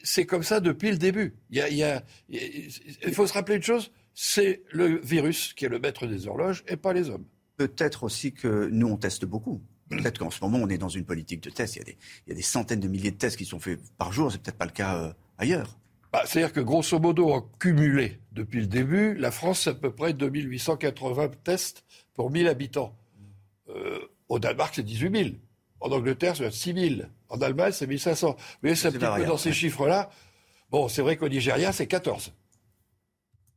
c'est 0.03 0.27
comme 0.27 0.43
ça 0.43 0.61
depuis 0.61 0.91
le 0.91 0.99
début. 0.99 1.35
Il 1.51 3.15
faut 3.15 3.27
se 3.27 3.33
rappeler 3.33 3.57
une 3.57 3.63
chose, 3.63 3.91
c'est 4.13 4.65
le 4.71 5.01
virus 5.03 5.55
qui 5.55 5.65
est 5.65 5.71
le 5.71 5.79
maître 5.79 6.07
des 6.07 6.27
horloges 6.27 6.65
et 6.69 6.77
pas 6.77 6.93
les 6.93 7.09
hommes. 7.09 7.25
Peut-être 7.57 8.05
aussi 8.05 8.35
que 8.35 8.69
nous, 8.71 8.89
on 8.89 8.99
teste 8.99 9.25
beaucoup. 9.25 9.63
Peut-être 9.89 10.19
qu'en 10.19 10.31
ce 10.31 10.45
moment, 10.45 10.59
on 10.59 10.69
est 10.69 10.77
dans 10.77 10.91
une 10.91 11.07
politique 11.07 11.43
de 11.43 11.49
tests. 11.49 11.77
Il 11.77 11.79
y, 11.79 11.83
a 11.83 11.85
des, 11.85 11.97
il 12.27 12.31
y 12.31 12.33
a 12.33 12.37
des 12.37 12.43
centaines 12.43 12.81
de 12.81 12.89
milliers 12.89 13.13
de 13.13 13.17
tests 13.17 13.39
qui 13.39 13.47
sont 13.47 13.61
faits 13.61 13.81
par 13.97 14.13
jour. 14.13 14.31
C'est 14.31 14.43
peut-être 14.43 14.59
pas 14.59 14.67
le 14.67 14.73
cas 14.73 14.97
euh, 14.97 15.13
ailleurs. 15.39 15.79
Bah, 16.13 16.23
C'est-à-dire 16.27 16.53
que 16.53 16.61
grosso 16.61 16.99
modo, 16.99 17.31
en 17.33 17.41
cumulé, 17.59 18.21
depuis 18.33 18.61
le 18.61 18.67
début, 18.67 19.15
la 19.15 19.31
France, 19.31 19.61
c'est 19.61 19.71
à 19.71 19.75
peu 19.75 19.91
près 19.95 20.13
2880 20.13 21.29
tests 21.45 21.85
pour 22.15 22.31
1000 22.31 22.49
habitants. 22.49 22.95
Euh, 23.71 23.99
au 24.29 24.39
Danemark, 24.39 24.75
c'est 24.75 24.83
18 24.83 25.17
000. 25.25 25.31
En 25.81 25.91
Angleterre, 25.91 26.37
c'est 26.37 26.51
6 26.51 26.75
000. 26.99 27.03
En 27.29 27.41
Allemagne, 27.41 27.73
c'est 27.73 27.87
1500. 27.87 28.37
Vous 28.39 28.45
voyez, 28.63 28.77
c'est 28.77 28.89
un 28.89 28.91
petit 28.93 28.99
peu 28.99 29.25
dans 29.27 29.37
ces 29.39 29.53
chiffres-là. 29.53 30.11
Bon, 30.71 30.89
c'est 30.89 31.03
vrai 31.03 31.17
qu'au 31.17 31.29
Nigeria, 31.29 31.73
c'est 31.73 31.87
14. 31.87 32.33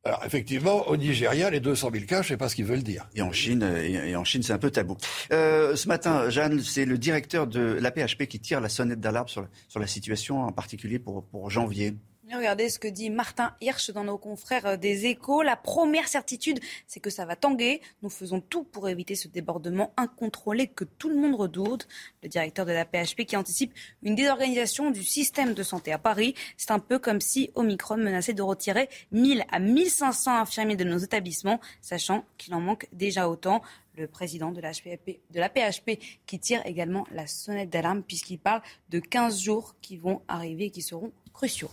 Alors, 0.04 0.24
effectivement, 0.24 0.88
au 0.88 0.98
Nigeria, 0.98 1.50
les 1.50 1.60
200 1.60 1.90
000 1.92 2.06
cas, 2.06 2.22
je 2.22 2.28
ne 2.28 2.30
sais 2.30 2.38
pas 2.38 2.48
ce 2.48 2.56
qu'ils 2.56 2.66
veulent 2.66 2.84
dire. 2.84 3.10
Et 3.16 3.22
en 3.24 3.32
Chine, 3.32 3.64
et, 3.64 4.16
en 4.16 4.24
Chine, 4.24 4.44
c'est 4.44 4.54
un 4.54 4.60
peu 4.60 4.70
tabou. 4.70 4.98
Euh, 5.32 5.76
ce 5.76 5.88
matin, 5.88 6.30
Jeanne, 6.30 6.62
c'est 6.62 6.86
le 6.86 6.98
directeur 7.00 7.48
de 7.48 7.60
l'APHP 7.82 8.28
qui 8.28 8.40
tire 8.40 8.62
la 8.62 8.70
sonnette 8.70 9.00
d'alarme 9.00 9.28
sur, 9.28 9.42
la- 9.42 9.48
sur 9.68 9.80
la 9.80 9.88
situation, 9.88 10.44
en 10.44 10.52
particulier 10.52 11.00
pour, 11.00 11.26
pour 11.26 11.50
janvier. 11.50 11.96
Regardez 12.34 12.70
ce 12.70 12.80
que 12.80 12.88
dit 12.88 13.12
Martin 13.12 13.56
Hirsch 13.62 13.92
dans 13.92 14.04
nos 14.04 14.18
confrères 14.18 14.66
euh, 14.66 14.78
des 14.78 15.06
échos. 15.06 15.44
La 15.44 15.56
première 15.56 16.08
certitude, 16.08 16.60
c'est 16.88 17.00
que 17.00 17.12
ça 17.12 17.24
va 17.24 17.36
tanguer. 17.36 17.82
Nous 18.02 18.10
faisons 18.10 18.42
tout 18.42 18.64
pour 18.64 18.90
éviter 18.90 19.14
ce 19.16 19.28
débordement 19.28 19.94
incontrôlé 19.96 20.68
que 20.68 20.86
tout 20.86 21.08
le 21.08 21.16
monde 21.16 21.36
redoute. 21.36 21.88
Le 22.24 22.30
directeur 22.30 22.66
de 22.66 22.72
la 22.72 22.84
PHP 22.84 23.26
qui 23.26 23.38
anticipe 23.38 23.74
une 24.02 24.16
désorganisation 24.16 24.90
du 24.90 25.04
système 25.04 25.54
de 25.54 25.62
santé 25.62 25.92
à 25.92 26.00
Paris. 26.00 26.34
C'est 26.58 26.72
un 26.72 26.80
peu 26.80 26.98
comme 26.98 27.22
si 27.22 27.52
Omicron 27.54 27.98
menaçait 27.98 28.34
de 28.34 28.42
retirer 28.42 28.90
1000 29.12 29.46
à 29.52 29.60
1500 29.60 30.40
infirmiers 30.40 30.76
de 30.76 30.84
nos 30.84 30.98
établissements, 30.98 31.60
sachant 31.82 32.26
qu'il 32.38 32.56
en 32.56 32.60
manque 32.60 32.88
déjà 32.92 33.30
autant. 33.30 33.62
Le 33.98 34.08
président 34.08 34.52
de 34.52 34.60
la, 34.60 34.72
de 34.72 35.40
la 35.40 35.48
PHP 35.48 36.00
qui 36.26 36.40
tire 36.40 36.66
également 36.66 37.06
la 37.12 37.28
sonnette 37.28 37.70
d'alarme 37.70 38.04
puisqu'il 38.04 38.40
parle 38.40 38.62
de 38.90 39.00
15 39.00 39.40
jours 39.40 39.76
qui 39.82 39.96
vont 39.96 40.22
arriver 40.28 40.66
et 40.66 40.72
qui 40.72 40.82
seront 40.82 41.14
cruciaux. 41.34 41.70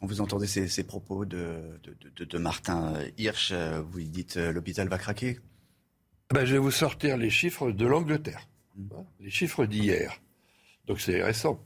Quand 0.00 0.06
vous 0.06 0.20
entendez 0.22 0.46
ces, 0.46 0.66
ces 0.66 0.84
propos 0.84 1.26
de, 1.26 1.78
de, 1.82 1.94
de- 2.16 2.24
de 2.24 2.38
Martin 2.38 2.94
Hirsch, 3.18 3.50
euh, 3.52 3.82
vous 3.82 3.98
lui 3.98 4.08
dites 4.08 4.38
euh, 4.38 4.50
l'hôpital 4.52 4.88
va 4.88 4.96
craquer? 4.98 5.38
Ben, 6.32 6.44
je 6.46 6.52
vais 6.54 6.58
vous 6.58 6.70
sortir 6.70 7.18
les 7.18 7.28
chiffres 7.28 7.70
de 7.70 7.86
l'Angleterre. 7.86 8.48
Hein, 8.78 9.04
Les 9.20 9.30
chiffres 9.30 9.66
d'hier. 9.66 10.20
Donc 10.86 11.00
c'est 11.00 11.22
récent. 11.22 11.62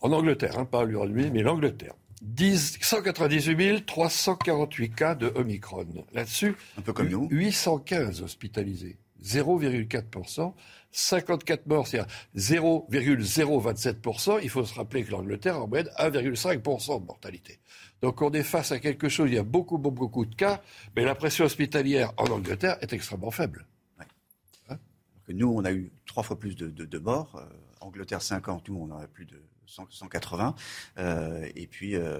En 0.00 0.10
Angleterre, 0.12 0.58
hein, 0.58 0.64
pas 0.64 0.84
l'Uruguay, 0.84 1.30
mais 1.32 1.42
l'Angleterre. 1.42 1.94
10 2.22 2.78
198 2.80 3.86
348 3.86 4.90
cas 4.94 5.14
de 5.14 5.28
Omicron. 5.36 5.86
Là-dessus, 6.12 6.56
Un 6.78 6.82
peu 6.82 6.92
comme 6.92 7.08
nous. 7.08 7.28
815 7.30 8.22
hospitalisés. 8.22 8.96
0,4%. 9.22 10.52
54 10.90 11.66
morts, 11.66 11.86
c'est-à-dire 11.86 12.10
0,027%. 12.34 14.40
Il 14.42 14.48
faut 14.50 14.64
se 14.64 14.74
rappeler 14.74 15.04
que 15.04 15.12
l'Angleterre 15.12 15.56
a 15.56 15.60
en 15.62 15.68
moyenne 15.68 15.90
1,5% 15.98 17.00
de 17.00 17.06
mortalité. 17.06 17.58
Donc 18.02 18.22
on 18.22 18.30
est 18.32 18.42
face 18.42 18.70
à 18.72 18.78
quelque 18.78 19.08
chose, 19.08 19.28
il 19.30 19.34
y 19.34 19.38
a 19.38 19.42
beaucoup, 19.42 19.76
beaucoup, 19.78 19.96
beaucoup 19.96 20.24
de 20.26 20.34
cas, 20.34 20.60
mais 20.96 21.04
la 21.04 21.14
pression 21.14 21.44
hospitalière 21.44 22.12
en 22.16 22.26
Angleterre 22.26 22.76
est 22.80 22.92
extrêmement 22.92 23.30
faible. 23.30 23.66
Alors 24.68 24.78
que 25.26 25.32
Nous, 25.32 25.48
on 25.48 25.64
a 25.64 25.72
eu 25.72 25.90
trois 26.06 26.22
fois 26.22 26.38
plus 26.38 26.56
de, 26.56 26.68
de- 26.68 26.84
de 26.84 26.98
morts. 26.98 27.34
Euh, 27.36 27.44
Angleterre 27.80 28.22
50, 28.22 28.68
nous, 28.68 28.76
on 28.88 28.94
en 28.94 28.98
a 28.98 29.06
plus 29.06 29.24
de 29.26 29.40
100 29.66 29.86
180. 29.90 30.54
Euh, 30.98 31.46
et 31.54 31.66
puis, 31.66 31.96
euh, 31.96 32.18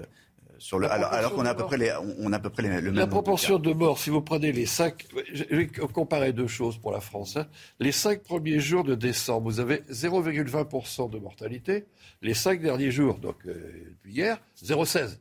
sur 0.57 0.77
le, 0.79 0.91
alors, 0.91 1.33
qu'on 1.33 1.45
a 1.45 1.51
à 1.51 1.55
peu 1.55 1.65
près, 1.65 1.77
les, 1.77 1.93
on 2.19 2.31
a 2.33 2.35
à 2.35 2.39
peu 2.39 2.49
près 2.49 2.63
le 2.63 2.69
même. 2.69 2.93
La 2.93 3.07
proportion 3.07 3.57
de, 3.59 3.71
morts, 3.73 3.97
si 3.99 4.09
vous 4.09 4.21
prenez 4.21 4.51
les 4.51 4.65
cinq, 4.65 5.07
je 5.31 5.43
vais 5.45 5.67
comparer 5.67 6.33
deux 6.33 6.47
choses 6.47 6.77
pour 6.77 6.91
la 6.91 6.99
France. 7.01 7.37
Hein. 7.37 7.47
Les 7.79 7.91
cinq 7.93 8.21
premiers 8.23 8.59
jours 8.59 8.83
de 8.83 8.95
décembre, 8.95 9.49
vous 9.49 9.59
avez 9.59 9.77
0,20% 9.89 11.09
de 11.09 11.17
mortalité. 11.19 11.85
Les 12.21 12.33
cinq 12.33 12.61
derniers 12.61 12.91
jours, 12.91 13.17
donc 13.19 13.37
euh, 13.45 13.53
depuis 13.89 14.13
hier, 14.13 14.39
0,16. 14.63 15.17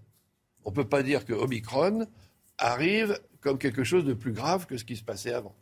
On 0.68 0.70
ne 0.70 0.74
peut 0.74 0.84
pas 0.84 1.02
dire 1.02 1.24
que 1.24 1.32
Omicron 1.32 2.06
arrive 2.58 3.18
comme 3.40 3.56
quelque 3.56 3.84
chose 3.84 4.04
de 4.04 4.12
plus 4.12 4.32
grave 4.32 4.66
que 4.66 4.76
ce 4.76 4.84
qui 4.84 4.96
se 4.96 5.02
passait 5.02 5.32
avant. 5.32 5.54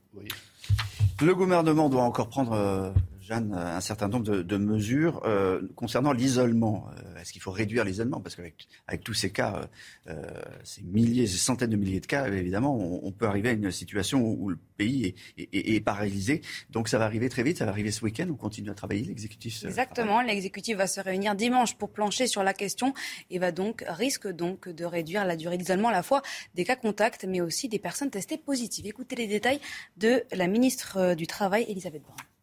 le 1.22 1.32
gouvernement 1.32 1.88
doit 1.88 2.02
encore 2.02 2.28
prendre 2.28 2.54
euh, 2.54 2.90
Jeanne, 3.26 3.52
un 3.54 3.80
certain 3.80 4.08
nombre 4.08 4.24
de, 4.24 4.56
mesures 4.56 5.20
euh, 5.24 5.60
concernant 5.74 6.12
l'isolement. 6.12 6.88
Euh, 6.92 7.20
est-ce 7.20 7.32
qu'il 7.32 7.42
faut 7.42 7.50
réduire 7.50 7.84
l'isolement? 7.84 8.20
Parce 8.20 8.36
qu'avec 8.36 8.68
avec 8.86 9.02
tous 9.02 9.14
ces 9.14 9.32
cas, 9.32 9.68
euh, 10.06 10.22
ces 10.62 10.82
milliers, 10.82 11.26
ces 11.26 11.38
centaines 11.38 11.70
de 11.70 11.76
milliers 11.76 11.98
de 11.98 12.06
cas, 12.06 12.28
évidemment, 12.28 12.78
on, 12.78 13.10
peut 13.10 13.26
arriver 13.26 13.48
à 13.48 13.52
une 13.52 13.70
situation 13.72 14.20
où, 14.20 14.50
le 14.50 14.58
pays 14.76 15.14
est, 15.38 15.84
paralysé. 15.84 16.42
Donc 16.70 16.88
ça 16.88 16.98
va 16.98 17.04
arriver 17.04 17.28
très 17.28 17.42
vite, 17.42 17.58
ça 17.58 17.64
va 17.64 17.72
arriver 17.72 17.90
ce 17.90 18.04
week-end. 18.04 18.26
On 18.30 18.36
continue 18.36 18.70
à 18.70 18.74
travailler, 18.74 19.02
l'exécutif. 19.02 19.64
Exactement, 19.64 20.20
l'exécutif 20.22 20.76
va 20.76 20.86
se 20.86 21.00
réunir 21.00 21.34
dimanche 21.34 21.74
pour 21.74 21.90
plancher 21.90 22.28
sur 22.28 22.44
la 22.44 22.54
question 22.54 22.94
et 23.30 23.38
va 23.38 23.50
donc 23.50 23.84
risque 23.88 24.28
donc 24.28 24.68
de 24.68 24.84
réduire 24.84 25.24
la 25.24 25.36
durée 25.36 25.58
d'isolement 25.58 25.88
à 25.88 25.92
la 25.92 26.04
fois 26.04 26.22
des 26.54 26.64
cas 26.64 26.76
contacts, 26.76 27.24
mais 27.24 27.40
aussi 27.40 27.68
des 27.68 27.80
personnes 27.80 28.10
testées 28.10 28.38
positives. 28.38 28.86
Écoutez 28.86 29.16
les 29.16 29.26
détails 29.26 29.60
de 29.96 30.22
la 30.32 30.46
ministre 30.46 31.14
du 31.14 31.26
Travail, 31.26 31.66
Elisabeth 31.68 32.02
Borne 32.02 32.35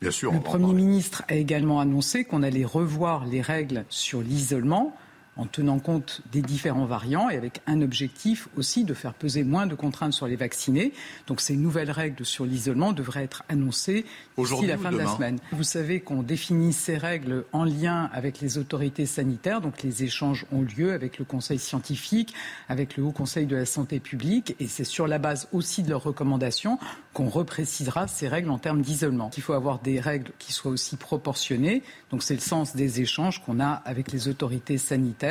le 0.00 0.40
Premier 0.40 0.72
ministre 0.72 1.22
a 1.28 1.34
également 1.34 1.80
annoncé 1.80 2.24
qu'on 2.24 2.42
allait 2.42 2.64
revoir 2.64 3.26
les 3.26 3.40
règles 3.40 3.84
sur 3.88 4.20
l'isolement 4.20 4.94
en 5.36 5.46
tenant 5.46 5.78
compte 5.78 6.22
des 6.32 6.42
différents 6.42 6.86
variants 6.86 7.28
et 7.28 7.36
avec 7.36 7.60
un 7.66 7.82
objectif 7.82 8.48
aussi 8.56 8.84
de 8.84 8.94
faire 8.94 9.14
peser 9.14 9.44
moins 9.44 9.66
de 9.66 9.74
contraintes 9.74 10.12
sur 10.12 10.26
les 10.26 10.36
vaccinés. 10.36 10.92
Donc 11.26 11.40
ces 11.40 11.56
nouvelles 11.56 11.90
règles 11.90 12.24
sur 12.24 12.46
l'isolement 12.46 12.92
devraient 12.92 13.24
être 13.24 13.44
annoncées 13.48 14.06
d'ici 14.38 14.66
la 14.66 14.78
fin 14.78 14.90
de 14.90 14.98
la 14.98 15.06
semaine. 15.06 15.38
Vous 15.52 15.62
savez 15.62 16.00
qu'on 16.00 16.22
définit 16.22 16.72
ces 16.72 16.96
règles 16.96 17.44
en 17.52 17.64
lien 17.64 18.10
avec 18.12 18.40
les 18.40 18.58
autorités 18.58 19.06
sanitaires, 19.06 19.60
donc 19.60 19.82
les 19.82 20.04
échanges 20.04 20.46
ont 20.52 20.62
lieu 20.62 20.92
avec 20.92 21.18
le 21.18 21.24
Conseil 21.24 21.58
scientifique, 21.58 22.34
avec 22.68 22.96
le 22.96 23.04
Haut 23.04 23.12
Conseil 23.12 23.46
de 23.46 23.56
la 23.56 23.66
santé 23.66 24.00
publique, 24.00 24.56
et 24.60 24.66
c'est 24.66 24.84
sur 24.84 25.06
la 25.06 25.18
base 25.18 25.48
aussi 25.52 25.82
de 25.82 25.90
leurs 25.90 26.02
recommandations 26.02 26.78
qu'on 27.12 27.28
reprécisera 27.28 28.08
ces 28.08 28.28
règles 28.28 28.50
en 28.50 28.58
termes 28.58 28.82
d'isolement. 28.82 29.30
Il 29.36 29.42
faut 29.42 29.54
avoir 29.54 29.78
des 29.80 30.00
règles 30.00 30.32
qui 30.38 30.52
soient 30.52 30.70
aussi 30.70 30.96
proportionnées, 30.96 31.82
donc 32.10 32.22
c'est 32.22 32.34
le 32.34 32.40
sens 32.40 32.76
des 32.76 33.00
échanges 33.00 33.42
qu'on 33.42 33.60
a 33.60 33.70
avec 33.84 34.12
les 34.12 34.28
autorités 34.28 34.78
sanitaires 34.78 35.25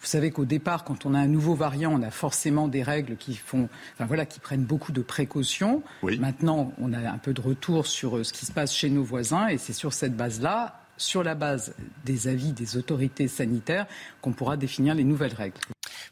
vous 0.00 0.06
savez 0.06 0.30
qu'au 0.30 0.44
départ, 0.44 0.84
quand 0.84 1.06
on 1.06 1.14
a 1.14 1.18
un 1.18 1.26
nouveau 1.26 1.54
variant, 1.54 1.92
on 1.92 2.02
a 2.02 2.10
forcément 2.10 2.68
des 2.68 2.82
règles 2.82 3.16
qui 3.16 3.34
font, 3.34 3.68
enfin 3.94 4.06
voilà, 4.06 4.26
qui 4.26 4.40
prennent 4.40 4.64
beaucoup 4.64 4.92
de 4.92 5.02
précautions. 5.02 5.82
Maintenant, 6.02 6.72
on 6.78 6.92
a 6.92 6.98
un 6.98 7.18
peu 7.18 7.32
de 7.32 7.40
retour 7.40 7.86
sur 7.86 8.18
euh, 8.18 8.24
ce 8.24 8.32
qui 8.32 8.46
se 8.46 8.52
passe 8.52 8.72
chez 8.74 8.90
nos 8.90 9.02
voisins, 9.02 9.48
et 9.48 9.58
c'est 9.58 9.72
sur 9.72 9.92
cette 9.92 10.16
base-là, 10.16 10.80
sur 10.96 11.22
la 11.22 11.34
base 11.34 11.74
des 12.04 12.28
avis 12.28 12.52
des 12.52 12.76
autorités 12.76 13.28
sanitaires, 13.28 13.86
qu'on 14.20 14.32
pourra 14.32 14.56
définir 14.56 14.94
les 14.94 15.04
nouvelles 15.04 15.34
règles. 15.34 15.58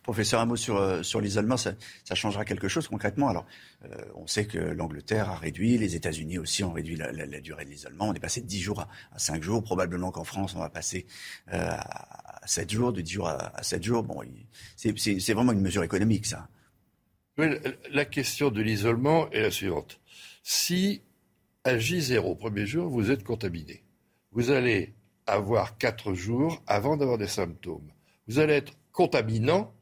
Professeur, 0.02 0.40
un 0.40 0.46
mot 0.46 0.56
sur, 0.56 0.76
euh, 0.76 1.02
sur 1.02 1.20
l'isolement, 1.20 1.56
ça, 1.56 1.74
changera 2.12 2.44
quelque 2.44 2.68
chose 2.68 2.88
concrètement? 2.88 3.28
Alors, 3.28 3.46
euh, 3.84 3.96
on 4.14 4.26
sait 4.26 4.46
que 4.46 4.58
l'Angleterre 4.58 5.30
a 5.30 5.36
réduit, 5.36 5.78
les 5.78 5.96
États-Unis 5.96 6.38
aussi 6.38 6.62
ont 6.62 6.72
réduit 6.72 6.96
la, 6.96 7.40
durée 7.40 7.64
de 7.64 7.70
l'isolement. 7.70 8.08
On 8.08 8.14
est 8.14 8.20
passé 8.20 8.42
de 8.42 8.46
10 8.46 8.60
jours 8.60 8.80
à, 8.80 9.18
5 9.18 9.42
jours. 9.42 9.62
Probablement 9.62 10.10
qu'en 10.10 10.24
France, 10.24 10.54
on 10.54 10.60
va 10.60 10.68
passer 10.68 11.06
euh, 11.52 11.70
à 11.70 12.40
7 12.46 12.70
jours, 12.70 12.92
de 12.92 13.00
10 13.00 13.12
jours 13.12 13.28
à, 13.28 13.62
7 13.62 13.82
jours. 13.82 14.02
Bon, 14.02 14.20
c'est 14.76 15.32
vraiment 15.32 15.52
une 15.52 15.62
mesure 15.62 15.82
économique, 15.82 16.26
ça. 16.26 16.48
la 17.38 18.04
question 18.04 18.50
de 18.50 18.60
l'isolement 18.60 19.30
est 19.30 19.40
la 19.40 19.50
suivante. 19.50 20.00
Si 20.42 21.00
à 21.64 21.78
J0, 21.78 22.36
premier 22.36 22.66
jour, 22.66 22.90
vous 22.90 23.10
êtes 23.10 23.24
contaminé, 23.24 23.83
vous 24.34 24.50
allez 24.50 24.92
avoir 25.26 25.78
4 25.78 26.12
jours 26.12 26.62
avant 26.66 26.96
d'avoir 26.96 27.18
des 27.18 27.28
symptômes. 27.28 27.88
Vous 28.28 28.38
allez 28.38 28.54
être 28.54 28.72
contaminant 28.92 29.72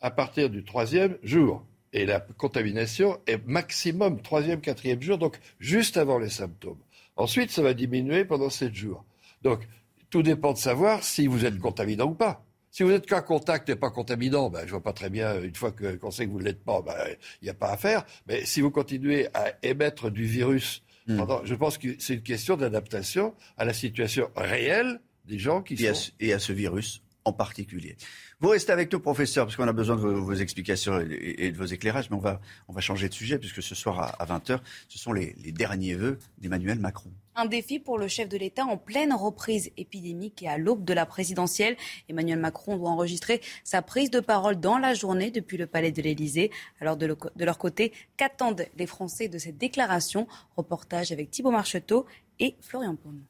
à 0.00 0.10
partir 0.10 0.48
du 0.48 0.64
troisième 0.64 1.18
jour. 1.22 1.64
Et 1.92 2.06
la 2.06 2.20
contamination 2.20 3.18
est 3.26 3.44
maximum 3.46 4.20
troisième, 4.20 4.60
quatrième 4.60 5.00
jour, 5.02 5.18
donc 5.18 5.38
juste 5.58 5.96
avant 5.96 6.18
les 6.18 6.28
symptômes. 6.28 6.78
Ensuite, 7.16 7.50
ça 7.50 7.62
va 7.62 7.74
diminuer 7.74 8.24
pendant 8.24 8.50
sept 8.50 8.74
jours. 8.74 9.04
Donc, 9.42 9.66
tout 10.10 10.22
dépend 10.22 10.52
de 10.52 10.58
savoir 10.58 11.02
si 11.02 11.26
vous 11.26 11.44
êtes 11.44 11.58
contaminant 11.58 12.06
ou 12.06 12.14
pas. 12.14 12.44
Si 12.70 12.82
vous 12.82 12.90
êtes 12.90 13.06
qu'un 13.06 13.22
contact 13.22 13.68
et 13.70 13.76
pas 13.76 13.90
contaminant, 13.90 14.50
ben, 14.50 14.66
je 14.66 14.70
vois 14.70 14.82
pas 14.82 14.92
très 14.92 15.08
bien, 15.08 15.40
une 15.40 15.54
fois 15.54 15.72
qu'on 15.72 16.10
sait 16.10 16.26
que 16.26 16.30
vous 16.30 16.38
ne 16.38 16.44
l'êtes 16.44 16.62
pas, 16.62 16.82
ben, 16.82 16.94
il 17.40 17.44
n'y 17.44 17.50
a 17.50 17.54
pas 17.54 17.72
à 17.72 17.76
faire. 17.76 18.04
Mais 18.26 18.44
si 18.44 18.60
vous 18.60 18.70
continuez 18.70 19.28
à 19.34 19.54
émettre 19.62 20.10
du 20.10 20.24
virus, 20.24 20.82
hmm. 21.08 21.24
je 21.44 21.54
pense 21.54 21.78
que 21.78 21.88
c'est 21.98 22.14
une 22.14 22.22
question 22.22 22.56
d'adaptation 22.56 23.34
à 23.56 23.64
la 23.64 23.72
situation 23.72 24.30
réelle 24.36 25.00
des 25.24 25.38
gens 25.38 25.62
qui 25.62 25.76
sont... 25.76 26.12
et 26.20 26.32
à 26.32 26.38
ce 26.38 26.52
virus 26.52 27.02
en 27.28 27.32
particulier. 27.32 27.96
Vous 28.40 28.48
restez 28.48 28.72
avec 28.72 28.92
nous, 28.92 29.00
professeur, 29.00 29.46
parce 29.46 29.56
qu'on 29.56 29.66
a 29.68 29.72
besoin 29.72 29.96
de 29.96 30.00
vos, 30.00 30.32
explications 30.32 31.00
et, 31.00 31.50
de 31.50 31.56
vos 31.56 31.66
éclairages, 31.66 32.08
mais 32.10 32.16
on 32.16 32.20
va, 32.20 32.40
on 32.68 32.72
va 32.72 32.80
changer 32.80 33.08
de 33.08 33.14
sujet, 33.14 33.38
puisque 33.38 33.62
ce 33.62 33.74
soir 33.74 34.16
à, 34.18 34.24
20h, 34.26 34.60
ce 34.88 34.98
sont 34.98 35.12
les, 35.12 35.34
derniers 35.52 35.94
vœux 35.94 36.18
d'Emmanuel 36.38 36.78
Macron. 36.78 37.10
Un 37.34 37.46
défi 37.46 37.78
pour 37.78 37.98
le 37.98 38.08
chef 38.08 38.28
de 38.28 38.36
l'État 38.36 38.64
en 38.64 38.76
pleine 38.76 39.12
reprise 39.12 39.70
épidémique 39.76 40.42
et 40.42 40.48
à 40.48 40.56
l'aube 40.56 40.84
de 40.84 40.92
la 40.92 41.04
présidentielle. 41.04 41.76
Emmanuel 42.08 42.38
Macron 42.38 42.76
doit 42.76 42.90
enregistrer 42.90 43.40
sa 43.64 43.82
prise 43.82 44.10
de 44.10 44.20
parole 44.20 44.58
dans 44.58 44.78
la 44.78 44.94
journée 44.94 45.30
depuis 45.30 45.56
le 45.56 45.66
palais 45.66 45.92
de 45.92 46.02
l'Élysée. 46.02 46.50
Alors 46.80 46.96
de, 46.96 47.16
leur 47.36 47.58
côté, 47.58 47.92
qu'attendent 48.16 48.66
les 48.76 48.86
Français 48.86 49.28
de 49.28 49.38
cette 49.38 49.58
déclaration? 49.58 50.26
Reportage 50.56 51.12
avec 51.12 51.30
Thibault 51.30 51.50
Marcheteau 51.50 52.06
et 52.38 52.56
Florian 52.60 52.96
Paume. 52.96 53.20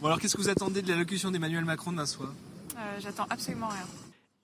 Bon 0.00 0.06
alors 0.08 0.20
qu'est-ce 0.20 0.36
que 0.36 0.42
vous 0.42 0.48
attendez 0.48 0.82
de 0.82 0.88
l'allocution 0.88 1.30
d'Emmanuel 1.30 1.64
Macron 1.64 1.92
demain 1.92 2.06
soir 2.06 2.32
euh, 2.76 3.00
j'attends 3.00 3.26
absolument 3.30 3.68
rien. 3.68 3.86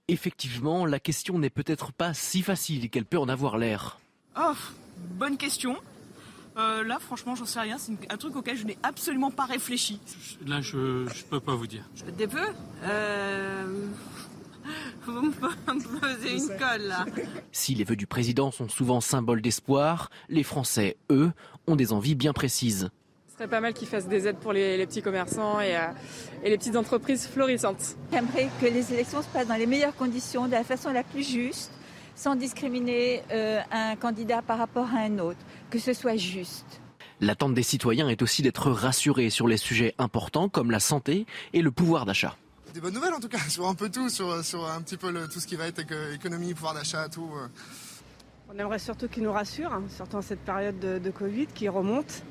Effectivement, 0.09 0.87
la 0.87 1.01
question 1.01 1.39
n'est 1.39 1.51
peut-être 1.51 1.93
pas 1.93 2.15
si 2.15 2.43
facile 2.43 2.89
qu'elle 2.91 3.05
peut 3.05 3.19
en 3.19 3.29
avoir 3.29 3.59
l'air. 3.59 3.99
Oh, 4.41 4.55
bonne 4.97 5.37
question. 5.37 5.77
Euh, 6.57 6.83
là, 6.83 6.99
franchement, 6.99 7.35
j'en 7.35 7.45
sais 7.45 7.61
rien. 7.61 7.79
C'est 7.79 7.93
un 8.11 8.17
truc 8.17 8.35
auquel 8.35 8.57
je 8.57 8.65
n'ai 8.65 8.79
absolument 8.83 9.31
pas 9.31 9.45
réfléchi. 9.45 10.01
Là, 10.47 10.61
je 10.61 11.05
ne 11.05 11.23
peux 11.31 11.41
pas 11.41 11.55
vous 11.55 11.67
dire. 11.67 11.85
Des 12.17 12.27
vœux 12.27 12.55
euh... 12.85 13.87
Vous 15.07 15.23
me 15.23 16.01
posez 16.01 16.37
une 16.37 16.59
colle, 16.59 16.83
là. 16.89 17.07
Si 17.53 17.75
les 17.75 17.85
vœux 17.85 17.97
du 17.97 18.07
président 18.07 18.51
sont 18.51 18.69
souvent 18.69 19.01
symboles 19.01 19.41
d'espoir, 19.41 20.11
les 20.29 20.43
Français, 20.43 20.97
eux, 21.11 21.33
ont 21.67 21.77
des 21.77 21.93
envies 21.93 22.15
bien 22.15 22.33
précises 22.33 22.91
serait 23.39 23.49
pas 23.49 23.61
mal 23.61 23.73
qu'ils 23.73 23.87
fassent 23.87 24.09
des 24.09 24.27
aides 24.27 24.39
pour 24.39 24.53
les, 24.53 24.85
petits 24.85 25.01
commerçants 25.01 25.61
et, 25.61 25.77
euh, 25.77 25.87
et, 26.43 26.51
les 26.51 26.59
petites 26.59 26.75
entreprises 26.75 27.29
florissantes. 27.29 27.95
J'aimerais 28.13 28.49
que 28.61 28.67
les 28.67 28.93
élections 28.93 29.23
se 29.23 29.29
passent 29.29 29.47
dans 29.47 29.55
les 29.55 29.67
meilleures 29.67 29.95
conditions, 29.95 30.47
de 30.47 30.53
la 30.53 30.65
façon 30.65 30.91
la 30.91 31.05
plus 31.05 31.23
juste, 31.23 31.71
sans 32.17 32.35
discriminer 32.35 33.23
euh, 33.31 33.61
un 33.71 33.95
candidat 33.95 34.43
par 34.43 34.59
rapport 34.59 34.89
à 34.93 34.99
un 35.03 35.21
autre, 35.21 35.39
que 35.71 35.79
ce 35.79 35.93
soit 35.93 36.17
juste. 36.17 36.81
L'attente 37.21 37.55
des 37.55 37.63
citoyens 37.63 38.09
est 38.09 38.23
aussi 38.23 38.43
d'être 38.43 38.73
rassurés 38.73 39.31
sur 39.31 39.47
les 39.47 39.57
sujets 39.57 39.95
importants 39.99 40.49
comme 40.49 40.73
la 40.73 40.81
santé 40.81 41.25
et 41.53 41.63
le 41.63 41.71
pouvoir 41.71 42.07
d'achat. 42.07 42.37
Des 42.75 42.81
bonnes 42.81 42.95
nouvelles 42.95 43.15
en 43.15 43.21
tout 43.21 43.29
cas, 43.29 43.39
sur 43.49 43.69
un 43.69 43.75
peu 43.75 43.89
tout, 43.89 44.09
sur, 44.09 44.45
sur 44.45 44.69
un 44.69 44.83
petit 44.83 44.97
peu 44.97 45.13
tout 45.29 45.39
ce 45.39 45.47
qui 45.47 45.55
va 45.55 45.69
être 45.69 45.81
économie, 46.13 46.55
pouvoir 46.55 46.75
d'achat, 46.75 47.09
tout. 47.09 47.31
Euh. 47.37 47.47
On 48.53 48.59
aimerait 48.59 48.81
surtout 48.81 49.07
qu'ils 49.07 49.23
nous 49.23 49.33
rassurent, 49.33 49.73
hein, 49.73 49.85
surtout 49.95 50.17
en 50.17 50.23
cette 50.23 50.41
période 50.41 50.81
de, 50.81 50.99
de 50.99 51.11
Covid 51.11 51.47
qui 51.47 51.69
remonte. 51.69 52.25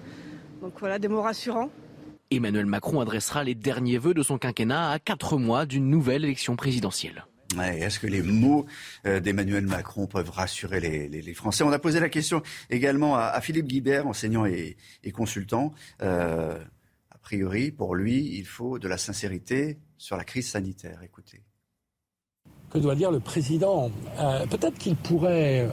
Donc 0.61 0.73
voilà, 0.79 0.99
des 0.99 1.07
mots 1.07 1.21
rassurants. 1.21 1.69
Emmanuel 2.29 2.65
Macron 2.65 2.99
adressera 2.99 3.43
les 3.43 3.55
derniers 3.55 3.97
vœux 3.97 4.13
de 4.13 4.23
son 4.23 4.37
quinquennat 4.37 4.91
à 4.91 4.99
quatre 4.99 5.37
mois 5.37 5.65
d'une 5.65 5.89
nouvelle 5.89 6.25
élection 6.25 6.55
présidentielle. 6.55 7.25
Est-ce 7.61 7.99
que 7.99 8.07
les 8.07 8.21
mots 8.21 8.65
euh, 9.05 9.19
d'Emmanuel 9.19 9.65
Macron 9.65 10.05
peuvent 10.05 10.29
rassurer 10.29 10.81
les, 10.81 11.33
Français? 11.33 11.63
On 11.63 11.71
a 11.71 11.79
posé 11.79 11.99
la 11.99 12.09
question 12.09 12.41
également 12.69 13.15
à, 13.15 13.39
Philippe 13.39 13.67
Guibert, 13.67 14.07
enseignant 14.07 14.45
et, 14.45 14.75
consultant. 15.13 15.73
Euh, 16.01 16.59
a 17.09 17.17
priori, 17.19 17.71
pour 17.71 17.95
lui, 17.95 18.37
il 18.37 18.45
faut 18.45 18.79
de 18.79 18.87
la 18.87 18.97
sincérité 18.97 19.77
sur 19.97 20.17
la 20.17 20.25
crise 20.25 20.49
sanitaire. 20.49 20.99
Écoutez. 21.03 21.41
Que 22.69 22.79
doit 22.79 22.95
dire 22.95 23.11
le 23.11 23.21
président? 23.21 23.91
Euh, 24.19 24.45
Peut-être 24.47 24.77
qu'il 24.77 24.97
pourrait 24.97 25.69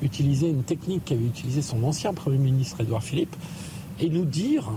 utiliser 0.00 0.48
une 0.48 0.64
technique 0.64 1.04
qu'avait 1.04 1.26
utilisée 1.26 1.60
son 1.60 1.84
ancien 1.84 2.14
Premier 2.14 2.38
ministre 2.38 2.80
Édouard 2.80 3.02
Philippe, 3.02 3.36
et 4.00 4.08
nous 4.08 4.24
dire 4.24 4.70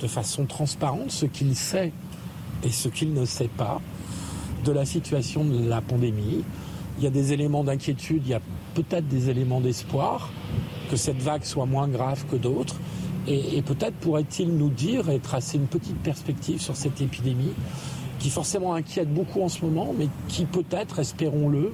de 0.00 0.06
façon 0.06 0.46
transparente 0.46 1.10
ce 1.10 1.26
qu'il 1.26 1.54
sait 1.54 1.92
et 2.62 2.70
ce 2.70 2.88
qu'il 2.88 3.12
ne 3.12 3.24
sait 3.24 3.48
pas 3.48 3.80
de 4.64 4.72
la 4.72 4.84
situation 4.84 5.44
de 5.44 5.68
la 5.68 5.80
pandémie. 5.80 6.42
Il 6.98 7.04
y 7.04 7.06
a 7.06 7.10
des 7.10 7.32
éléments 7.32 7.64
d'inquiétude, 7.64 8.22
il 8.24 8.30
y 8.30 8.34
a 8.34 8.40
peut-être 8.74 9.06
des 9.08 9.28
éléments 9.30 9.60
d'espoir 9.60 10.30
que 10.90 10.96
cette 10.96 11.20
vague 11.20 11.44
soit 11.44 11.66
moins 11.66 11.88
grave 11.88 12.24
que 12.30 12.36
d'autres. 12.36 12.76
Et, 13.26 13.62
peut-être 13.62 13.94
pourrait-il 13.94 14.54
nous 14.54 14.68
dire 14.68 15.08
et 15.08 15.18
tracer 15.18 15.56
une 15.56 15.66
petite 15.66 15.96
perspective 16.02 16.60
sur 16.60 16.76
cette 16.76 17.00
épidémie 17.00 17.54
qui 18.18 18.28
forcément 18.28 18.74
inquiète 18.74 19.12
beaucoup 19.12 19.40
en 19.40 19.48
ce 19.48 19.64
moment, 19.64 19.94
mais 19.98 20.08
qui 20.28 20.44
peut-être, 20.44 20.98
espérons-le, 20.98 21.72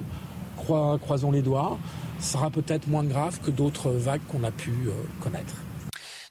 croisons 0.55 1.31
les 1.31 1.41
doigts, 1.41 1.77
sera 2.21 2.49
peut-être 2.49 2.87
moins 2.87 3.03
grave 3.03 3.39
que 3.41 3.51
d'autres 3.51 3.89
vagues 3.89 4.21
qu'on 4.29 4.45
a 4.45 4.51
pu 4.51 4.71
euh, 4.87 4.91
connaître. 5.21 5.55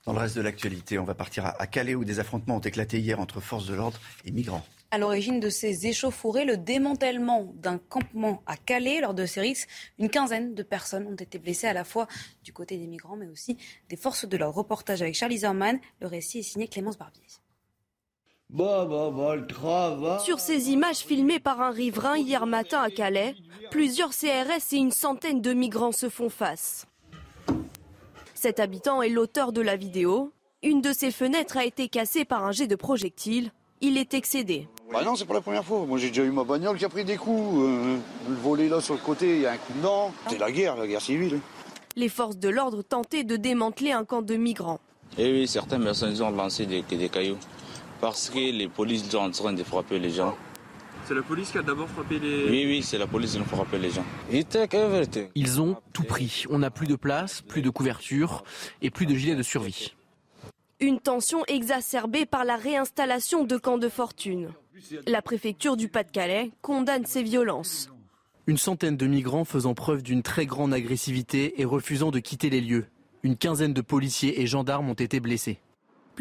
Dans 0.06 0.12
le 0.12 0.18
reste 0.18 0.36
de 0.36 0.40
l'actualité, 0.40 0.98
on 0.98 1.04
va 1.04 1.14
partir 1.14 1.44
à 1.46 1.66
Calais 1.66 1.94
où 1.94 2.04
des 2.04 2.20
affrontements 2.20 2.56
ont 2.56 2.60
éclaté 2.60 2.98
hier 2.98 3.20
entre 3.20 3.40
forces 3.40 3.66
de 3.66 3.74
l'ordre 3.74 4.00
et 4.24 4.30
migrants. 4.30 4.64
À 4.92 4.98
l'origine 4.98 5.38
de 5.38 5.50
ces 5.50 5.86
échauffourées, 5.86 6.44
le 6.44 6.56
démantèlement 6.56 7.52
d'un 7.54 7.78
campement 7.78 8.42
à 8.46 8.56
Calais. 8.56 9.00
Lors 9.00 9.14
de 9.14 9.24
ces 9.24 9.40
risques, 9.40 9.68
une 9.98 10.08
quinzaine 10.08 10.54
de 10.54 10.62
personnes 10.64 11.06
ont 11.06 11.14
été 11.14 11.38
blessées 11.38 11.68
à 11.68 11.72
la 11.72 11.84
fois 11.84 12.08
du 12.42 12.52
côté 12.52 12.76
des 12.76 12.88
migrants, 12.88 13.16
mais 13.16 13.28
aussi 13.28 13.56
des 13.88 13.96
forces 13.96 14.24
de 14.24 14.36
l'ordre. 14.36 14.56
Reportage 14.56 15.00
avec 15.00 15.14
Charlie 15.14 15.38
Zerman. 15.38 15.78
Le 16.00 16.08
récit 16.08 16.40
est 16.40 16.42
signé 16.42 16.66
Clémence 16.66 16.98
Barbier. 16.98 17.22
Bah, 18.48 18.84
bah, 18.84 19.10
bah, 19.12 20.18
Sur 20.24 20.40
ces 20.40 20.70
images 20.70 20.98
filmées 20.98 21.38
par 21.38 21.60
un 21.60 21.70
riverain 21.70 22.18
hier 22.18 22.46
matin 22.46 22.80
à 22.80 22.90
Calais, 22.90 23.36
plusieurs 23.70 24.10
CRS 24.10 24.72
et 24.72 24.76
une 24.76 24.90
centaine 24.90 25.40
de 25.40 25.52
migrants 25.52 25.92
se 25.92 26.08
font 26.08 26.30
face. 26.30 26.86
Cet 28.42 28.58
habitant 28.58 29.02
est 29.02 29.10
l'auteur 29.10 29.52
de 29.52 29.60
la 29.60 29.76
vidéo. 29.76 30.32
Une 30.62 30.80
de 30.80 30.94
ses 30.94 31.10
fenêtres 31.10 31.58
a 31.58 31.66
été 31.66 31.90
cassée 31.90 32.24
par 32.24 32.42
un 32.46 32.52
jet 32.52 32.66
de 32.66 32.74
projectile. 32.74 33.52
Il 33.82 33.98
est 33.98 34.14
excédé. 34.14 34.66
Bah 34.90 35.04
non, 35.04 35.14
c'est 35.14 35.26
pas 35.26 35.34
la 35.34 35.42
première 35.42 35.62
fois. 35.62 35.84
Moi, 35.84 35.98
j'ai 35.98 36.08
déjà 36.08 36.24
eu 36.24 36.30
ma 36.30 36.42
bagnole 36.42 36.78
qui 36.78 36.86
a 36.86 36.88
pris 36.88 37.04
des 37.04 37.18
coups. 37.18 37.60
Euh, 37.60 37.98
le 38.30 38.34
volet 38.36 38.70
là 38.70 38.80
sur 38.80 38.94
le 38.94 39.00
côté, 39.00 39.36
il 39.36 39.42
y 39.42 39.46
a 39.46 39.52
un 39.52 39.56
coup 39.58 39.74
dedans. 39.76 40.10
C'est 40.30 40.38
la 40.38 40.50
guerre, 40.50 40.74
la 40.76 40.86
guerre 40.86 41.02
civile. 41.02 41.38
Les 41.96 42.08
forces 42.08 42.38
de 42.38 42.48
l'ordre 42.48 42.80
tentaient 42.80 43.24
de 43.24 43.36
démanteler 43.36 43.92
un 43.92 44.06
camp 44.06 44.22
de 44.22 44.36
migrants. 44.36 44.80
Eh 45.18 45.30
oui, 45.30 45.46
certaines 45.46 45.84
personnes 45.84 46.18
ont 46.22 46.30
lancé 46.30 46.64
des, 46.64 46.80
des 46.80 47.08
cailloux 47.10 47.36
parce 48.00 48.30
que 48.30 48.38
les 48.38 48.68
polices 48.68 49.06
sont 49.10 49.18
en 49.18 49.30
train 49.30 49.52
de 49.52 49.62
frapper 49.62 49.98
les 49.98 50.12
gens. 50.12 50.34
C'est 51.06 51.14
la 51.14 51.22
police 51.22 51.50
qui 51.50 51.58
a 51.58 51.62
d'abord 51.62 51.88
frappé 51.88 52.18
les... 52.18 52.48
Oui, 52.48 52.64
oui, 52.66 52.82
c'est 52.82 52.98
la 52.98 53.06
police 53.06 53.32
qui 53.32 53.38
a 53.38 53.44
frappé 53.44 53.78
les 53.78 53.90
gens. 53.90 54.04
Ils 55.34 55.60
ont 55.60 55.76
tout 55.92 56.04
pris. 56.04 56.44
On 56.50 56.58
n'a 56.58 56.70
plus 56.70 56.86
de 56.86 56.96
place, 56.96 57.40
plus 57.40 57.62
de 57.62 57.70
couverture 57.70 58.44
et 58.80 58.90
plus 58.90 59.06
de 59.06 59.14
gilets 59.14 59.34
de 59.34 59.42
survie. 59.42 59.94
Une 60.78 61.00
tension 61.00 61.44
exacerbée 61.46 62.26
par 62.26 62.44
la 62.44 62.56
réinstallation 62.56 63.44
de 63.44 63.56
camps 63.56 63.78
de 63.78 63.88
fortune. 63.88 64.52
La 65.06 65.20
préfecture 65.20 65.76
du 65.76 65.88
Pas-de-Calais 65.88 66.52
condamne 66.62 67.04
ces 67.04 67.22
violences. 67.22 67.90
Une 68.46 68.56
centaine 68.56 68.96
de 68.96 69.06
migrants 69.06 69.44
faisant 69.44 69.74
preuve 69.74 70.02
d'une 70.02 70.22
très 70.22 70.46
grande 70.46 70.72
agressivité 70.72 71.60
et 71.60 71.64
refusant 71.64 72.10
de 72.10 72.18
quitter 72.18 72.50
les 72.50 72.60
lieux. 72.60 72.86
Une 73.22 73.36
quinzaine 73.36 73.74
de 73.74 73.82
policiers 73.82 74.40
et 74.40 74.46
gendarmes 74.46 74.88
ont 74.88 74.94
été 74.94 75.20
blessés. 75.20 75.58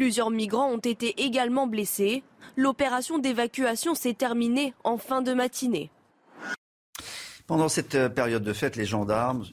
Plusieurs 0.00 0.30
migrants 0.30 0.70
ont 0.70 0.78
été 0.78 1.22
également 1.22 1.66
blessés. 1.66 2.22
L'opération 2.56 3.18
d'évacuation 3.18 3.94
s'est 3.94 4.14
terminée 4.14 4.72
en 4.82 4.96
fin 4.96 5.20
de 5.20 5.34
matinée. 5.34 5.90
Pendant 7.46 7.68
cette 7.68 7.96
euh, 7.96 8.08
période 8.08 8.42
de 8.42 8.54
fête, 8.54 8.76
les 8.76 8.86
gendarmes 8.86 9.44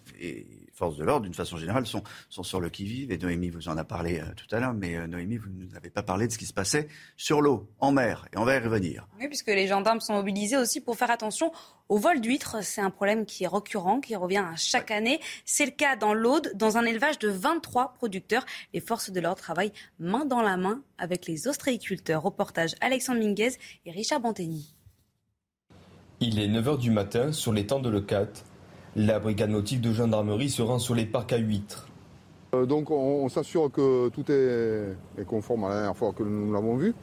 forces 0.77 0.97
de 0.97 1.03
l'ordre, 1.03 1.23
d'une 1.23 1.33
façon 1.33 1.57
générale, 1.57 1.85
sont, 1.87 2.03
sont 2.29 2.43
sur 2.43 2.61
le 2.61 2.69
qui-vive. 2.69 3.11
Et 3.11 3.17
Noémie 3.17 3.49
vous 3.49 3.67
en 3.67 3.77
a 3.77 3.83
parlé 3.83 4.19
euh, 4.19 4.25
tout 4.35 4.55
à 4.55 4.59
l'heure, 4.59 4.73
mais 4.73 4.95
euh, 4.95 5.07
Noémie, 5.07 5.37
vous 5.37 5.49
n'avez 5.73 5.89
pas 5.89 6.03
parlé 6.03 6.27
de 6.27 6.31
ce 6.31 6.37
qui 6.37 6.45
se 6.45 6.53
passait 6.53 6.87
sur 7.15 7.41
l'eau, 7.41 7.67
en 7.79 7.91
mer. 7.91 8.27
Et 8.33 8.37
on 8.37 8.45
va 8.45 8.55
y 8.55 8.59
revenir. 8.59 9.07
Oui, 9.19 9.27
puisque 9.27 9.47
les 9.47 9.67
gendarmes 9.67 9.99
sont 9.99 10.13
mobilisés 10.13 10.57
aussi 10.57 10.79
pour 10.79 10.95
faire 10.95 11.09
attention 11.09 11.51
au 11.89 11.97
vol 11.97 12.21
d'huîtres. 12.21 12.63
C'est 12.63 12.81
un 12.81 12.91
problème 12.91 13.25
qui 13.25 13.43
est 13.43 13.47
récurrent, 13.47 13.99
qui 13.99 14.15
revient 14.15 14.37
à 14.37 14.55
chaque 14.55 14.91
année. 14.91 15.19
C'est 15.45 15.65
le 15.65 15.71
cas 15.71 15.95
dans 15.95 16.13
l'Aude, 16.13 16.51
dans 16.55 16.77
un 16.77 16.85
élevage 16.85 17.17
de 17.19 17.29
23 17.29 17.93
producteurs. 17.93 18.45
Les 18.73 18.79
forces 18.79 19.09
de 19.09 19.19
l'ordre 19.19 19.41
travaillent 19.41 19.73
main 19.99 20.25
dans 20.25 20.41
la 20.41 20.57
main 20.57 20.81
avec 20.97 21.25
les 21.25 21.47
ostréiculteurs. 21.47 22.21
Reportage 22.21 22.75
Alexandre 22.81 23.19
Minguez 23.19 23.53
et 23.85 23.91
Richard 23.91 24.19
Bantegny. 24.19 24.73
Il 26.19 26.39
est 26.39 26.47
9h 26.47 26.79
du 26.79 26.89
matin 26.89 27.31
sur 27.31 27.53
les 27.53 27.67
temps 27.67 27.79
de 27.79 27.89
Lecate. 27.89 28.43
La 28.99 29.19
brigade 29.19 29.51
nautique 29.51 29.79
de 29.81 29.93
gendarmerie 29.93 30.49
se 30.49 30.63
rend 30.63 30.79
sur 30.79 30.95
les 30.95 31.05
parcs 31.05 31.31
à 31.31 31.37
huîtres. 31.37 31.87
Euh, 32.55 32.65
donc 32.65 32.89
on, 32.89 33.29
s'assure 33.29 33.71
que 33.71 34.09
tout 34.09 34.25
est, 34.31 34.97
conforme 35.27 35.65
à 35.65 35.69
la 35.69 35.75
dernière 35.75 35.95
fois 35.95 36.13
que 36.13 36.23
nous 36.23 36.51
l'avons 36.51 36.75
vu. 36.77 36.95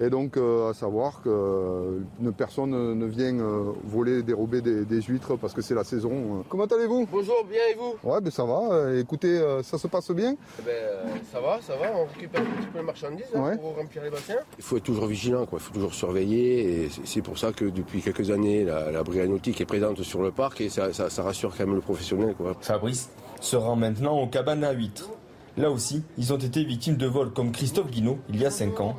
Et 0.00 0.10
donc, 0.10 0.36
euh, 0.36 0.70
à 0.70 0.74
savoir 0.74 1.22
que 1.22 2.02
personne 2.36 2.70
ne 2.70 3.06
vient 3.06 3.38
euh, 3.38 3.72
voler, 3.84 4.22
dérober 4.22 4.60
des, 4.60 5.02
huîtres 5.02 5.36
parce 5.36 5.52
que 5.52 5.62
c'est 5.62 5.74
la 5.74 5.84
saison. 5.84 6.44
Comment 6.48 6.64
allez-vous? 6.64 7.06
Bonjour, 7.10 7.44
bien 7.48 7.60
et 7.70 7.74
vous? 7.74 7.94
Ouais, 8.08 8.20
ben 8.20 8.30
ça 8.30 8.44
va. 8.44 8.94
Écoutez, 8.98 9.40
ça 9.62 9.78
se 9.78 9.86
passe 9.86 10.10
bien 10.10 10.36
eh 10.58 10.62
ben, 10.62 11.20
Ça 11.30 11.40
va, 11.40 11.60
ça 11.60 11.76
va. 11.76 11.92
On 11.96 12.06
récupère 12.06 12.40
un 12.40 12.44
petit 12.44 12.68
peu 12.68 12.78
les 12.78 12.84
marchandises 12.84 13.26
hein, 13.34 13.56
pour 13.56 13.76
remplir 13.76 14.02
les 14.02 14.10
bassins. 14.10 14.34
Il 14.58 14.64
faut 14.64 14.76
être 14.76 14.82
toujours 14.82 15.06
vigilant, 15.06 15.46
quoi. 15.46 15.58
il 15.60 15.64
faut 15.64 15.74
toujours 15.74 15.94
surveiller. 15.94 16.84
Et 16.84 16.88
c'est 17.04 17.22
pour 17.22 17.38
ça 17.38 17.52
que 17.52 17.64
depuis 17.64 18.02
quelques 18.02 18.30
années, 18.30 18.64
la, 18.64 19.02
brigade 19.02 19.28
nautique 19.28 19.60
est 19.60 19.66
présente 19.66 20.02
sur 20.02 20.22
le 20.22 20.30
parc 20.30 20.60
et 20.60 20.68
ça, 20.68 20.88
rassure 21.18 21.54
quand 21.56 21.66
même 21.66 21.74
le 21.74 21.80
professionnel. 21.80 22.34
Quoi. 22.36 22.54
Fabrice 22.60 23.10
se 23.40 23.56
rend 23.56 23.76
maintenant 23.76 24.18
aux 24.20 24.28
cabanes 24.28 24.64
à 24.64 24.72
huîtres. 24.72 25.10
Là 25.56 25.70
aussi, 25.70 26.02
ils 26.16 26.32
ont 26.32 26.38
été 26.38 26.64
victimes 26.64 26.96
de 26.96 27.06
vols 27.06 27.32
comme 27.32 27.52
Christophe 27.52 27.90
Guinaud 27.90 28.18
il 28.30 28.40
y 28.40 28.46
a 28.46 28.50
5 28.50 28.80
ans. 28.80 28.96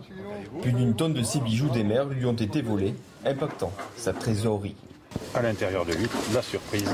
Plus 0.62 0.72
d'une 0.72 0.96
tonne 0.96 1.14
de 1.14 1.24
ses 1.24 1.40
bijoux 1.40 1.70
des 1.70 1.84
mers 1.84 2.06
lui 2.06 2.26
ont 2.26 2.34
été 2.34 2.62
volés, 2.62 2.94
impactant 3.26 3.72
sa 3.98 4.14
trésorerie. 4.14 4.76
À 5.34 5.42
l'intérieur 5.42 5.86
de 5.86 5.94
lui, 5.94 6.08
la 6.34 6.42
surprise, 6.42 6.90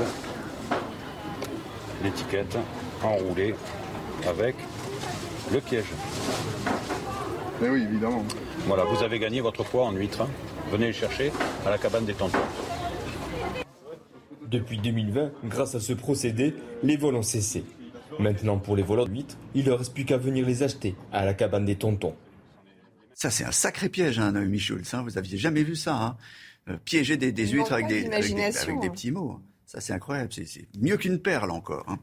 l'étiquette 2.02 2.56
enroulée 3.02 3.54
avec 4.28 4.56
le 5.52 5.60
piège. 5.60 5.92
Eh 7.62 7.68
oui, 7.68 7.82
évidemment. 7.82 8.24
Voilà, 8.66 8.84
vous 8.84 9.02
avez 9.02 9.18
gagné 9.18 9.40
votre 9.40 9.64
poids 9.64 9.86
en 9.86 9.92
huître. 9.92 10.26
Venez 10.70 10.88
le 10.88 10.92
chercher 10.92 11.32
à 11.66 11.70
la 11.70 11.78
cabane 11.78 12.04
des 12.04 12.14
tontons. 12.14 12.38
Depuis 14.46 14.78
2020, 14.78 15.30
grâce 15.44 15.74
à 15.74 15.80
ce 15.80 15.92
procédé, 15.92 16.54
les 16.82 16.96
vols 16.96 17.16
ont 17.16 17.22
cessé. 17.22 17.64
Maintenant, 18.18 18.58
pour 18.58 18.76
les 18.76 18.82
voleurs 18.82 19.06
d'huîtres, 19.06 19.36
il 19.54 19.66
ne 19.66 19.72
reste 19.72 19.94
plus 19.94 20.04
qu'à 20.04 20.16
venir 20.16 20.44
les 20.44 20.62
acheter 20.62 20.94
à 21.12 21.24
la 21.24 21.34
cabane 21.34 21.64
des 21.64 21.76
tontons. 21.76 22.14
Ça, 23.20 23.30
c'est 23.30 23.44
un 23.44 23.52
sacré 23.52 23.90
piège, 23.90 24.18
hein, 24.18 24.32
Naomi 24.32 24.58
Schultz. 24.58 24.94
Hein. 24.94 25.02
Vous 25.02 25.18
aviez 25.18 25.36
jamais 25.36 25.62
vu 25.62 25.76
ça. 25.76 25.94
Hein. 25.94 26.16
Euh, 26.70 26.78
piéger 26.82 27.18
des, 27.18 27.46
huîtres 27.46 27.74
avec 27.74 27.86
des, 27.86 28.06
avec 28.06 28.80
des, 28.80 28.88
petits 28.88 29.10
mots. 29.10 29.38
Ça, 29.66 29.82
c'est 29.82 29.92
incroyable. 29.92 30.32
C'est 30.32 30.66
mieux 30.80 30.96
qu'une 30.96 31.20
perle 31.20 31.50
encore. 31.50 31.84
Hein. 31.86 31.98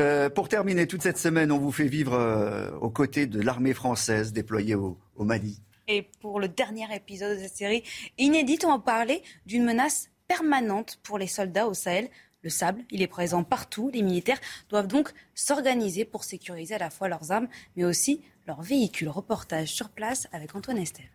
Euh, 0.00 0.30
pour 0.30 0.48
terminer, 0.48 0.86
toute 0.86 1.02
cette 1.02 1.18
semaine, 1.18 1.52
on 1.52 1.58
vous 1.58 1.70
fait 1.70 1.86
vivre 1.86 2.14
euh, 2.14 2.70
aux 2.80 2.88
côtés 2.88 3.26
de 3.26 3.42
l'armée 3.42 3.74
française 3.74 4.32
déployée 4.32 4.74
au, 4.74 4.96
au, 5.16 5.24
Mali. 5.24 5.60
Et 5.86 6.08
pour 6.22 6.40
le 6.40 6.48
dernier 6.48 6.86
épisode 6.96 7.36
de 7.36 7.42
cette 7.42 7.56
série 7.56 7.82
inédite, 8.16 8.64
on 8.64 8.70
va 8.70 8.78
parler 8.78 9.22
d'une 9.44 9.66
menace 9.66 10.08
permanente 10.28 10.98
pour 11.02 11.18
les 11.18 11.26
soldats 11.26 11.66
au 11.66 11.74
Sahel 11.74 12.08
le 12.42 12.50
sable. 12.50 12.84
Il 12.90 13.02
est 13.02 13.08
présent 13.08 13.44
partout. 13.44 13.90
Les 13.92 14.02
militaires 14.02 14.40
doivent 14.70 14.86
donc 14.86 15.10
s'organiser 15.34 16.04
pour 16.04 16.24
sécuriser 16.24 16.74
à 16.74 16.78
la 16.78 16.90
fois 16.90 17.08
leurs 17.08 17.32
armes, 17.32 17.48
mais 17.76 17.84
aussi 17.84 18.22
leurs 18.48 18.62
véhicules. 18.62 19.08
Reportage 19.08 19.68
sur 19.68 19.90
place 19.90 20.26
avec 20.32 20.56
Antoine 20.56 20.78
Estelle. 20.78 21.10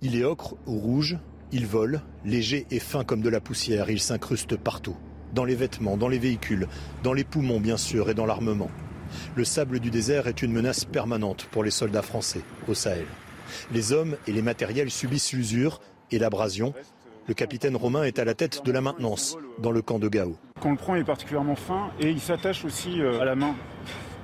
Il 0.00 0.16
est 0.16 0.24
ocre 0.24 0.56
ou 0.66 0.78
rouge, 0.78 1.18
il 1.52 1.66
vole, 1.66 2.00
léger 2.24 2.66
et 2.70 2.78
fin 2.78 3.04
comme 3.04 3.20
de 3.20 3.28
la 3.28 3.40
poussière, 3.40 3.90
il 3.90 4.00
s'incruste 4.00 4.56
partout. 4.56 4.96
Dans 5.34 5.44
les 5.44 5.56
vêtements, 5.56 5.96
dans 5.96 6.08
les 6.08 6.18
véhicules, 6.18 6.68
dans 7.02 7.12
les 7.12 7.24
poumons 7.24 7.60
bien 7.60 7.76
sûr 7.76 8.08
et 8.08 8.14
dans 8.14 8.26
l'armement. 8.26 8.70
Le 9.34 9.44
sable 9.44 9.80
du 9.80 9.90
désert 9.90 10.26
est 10.26 10.42
une 10.42 10.52
menace 10.52 10.84
permanente 10.84 11.46
pour 11.50 11.64
les 11.64 11.70
soldats 11.70 12.02
français 12.02 12.42
au 12.68 12.74
Sahel. 12.74 13.06
Les 13.72 13.92
hommes 13.92 14.16
et 14.26 14.32
les 14.32 14.42
matériels 14.42 14.90
subissent 14.90 15.32
l'usure 15.32 15.80
et 16.10 16.18
l'abrasion, 16.18 16.74
le 17.26 17.34
capitaine 17.34 17.76
Romain 17.76 18.04
est 18.04 18.18
à 18.18 18.24
la 18.24 18.34
tête 18.34 18.64
de 18.64 18.72
la 18.72 18.80
maintenance 18.80 19.36
dans 19.58 19.70
le 19.70 19.82
camp 19.82 19.98
de 19.98 20.08
Gao. 20.08 20.36
Quand 20.60 20.70
le 20.70 20.76
prend 20.76 20.94
est 20.94 21.04
particulièrement 21.04 21.56
fin 21.56 21.90
et 21.98 22.10
il 22.10 22.20
s'attache 22.20 22.64
aussi 22.64 23.00
euh, 23.00 23.20
à 23.20 23.24
la 23.24 23.34
main 23.34 23.54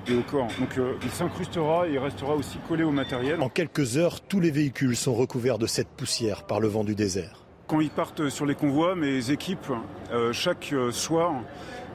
et 0.07 0.15
au 0.15 0.21
corps. 0.21 0.47
Donc 0.59 0.77
euh, 0.77 0.93
il 1.03 1.09
s'incrustera 1.09 1.87
et 1.87 1.93
il 1.93 1.99
restera 1.99 2.35
aussi 2.35 2.57
collé 2.67 2.83
au 2.83 2.91
matériel. 2.91 3.41
En 3.41 3.49
quelques 3.49 3.97
heures, 3.97 4.21
tous 4.21 4.39
les 4.39 4.51
véhicules 4.51 4.95
sont 4.95 5.13
recouverts 5.13 5.57
de 5.57 5.67
cette 5.67 5.89
poussière 5.89 6.43
par 6.43 6.59
le 6.59 6.67
vent 6.67 6.83
du 6.83 6.95
désert. 6.95 7.45
Quand 7.67 7.79
ils 7.79 7.89
partent 7.89 8.29
sur 8.29 8.45
les 8.45 8.55
convois, 8.55 8.95
mes 8.95 9.31
équipes, 9.31 9.71
euh, 10.11 10.33
chaque 10.33 10.73
soir, 10.91 11.41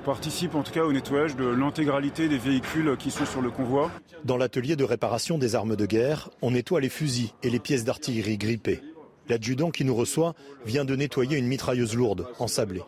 participent 0.07 0.55
en 0.55 0.63
tout 0.63 0.73
cas 0.73 0.85
au 0.85 0.93
nettoyage 0.93 1.35
de 1.35 1.45
l'intégralité 1.45 2.29
des 2.29 2.39
véhicules 2.39 2.97
qui 2.97 3.11
sont 3.11 3.27
sur 3.27 3.43
le 3.43 3.51
convoi. 3.51 3.91
Dans 4.25 4.37
l'atelier 4.37 4.77
de 4.77 4.85
réparation 4.85 5.37
des 5.37 5.57
armes 5.57 5.75
de 5.75 5.85
guerre, 5.85 6.31
on 6.43 6.53
nettoie 6.53 6.81
les 6.81 6.89
fusils 6.89 7.31
et 7.43 7.51
les 7.51 7.59
pièces 7.59 7.85
d'artillerie 7.85 8.39
grippées. 8.39 8.81
L'adjudant 9.29 9.71
qui 9.71 9.85
nous 9.85 9.97
reçoit 9.97 10.35
vient 10.65 10.85
de 10.85 10.95
nettoyer 10.95 11.37
une 11.37 11.49
mitrailleuse 11.49 11.97
lourde, 11.97 12.29
ensablée. 12.39 12.83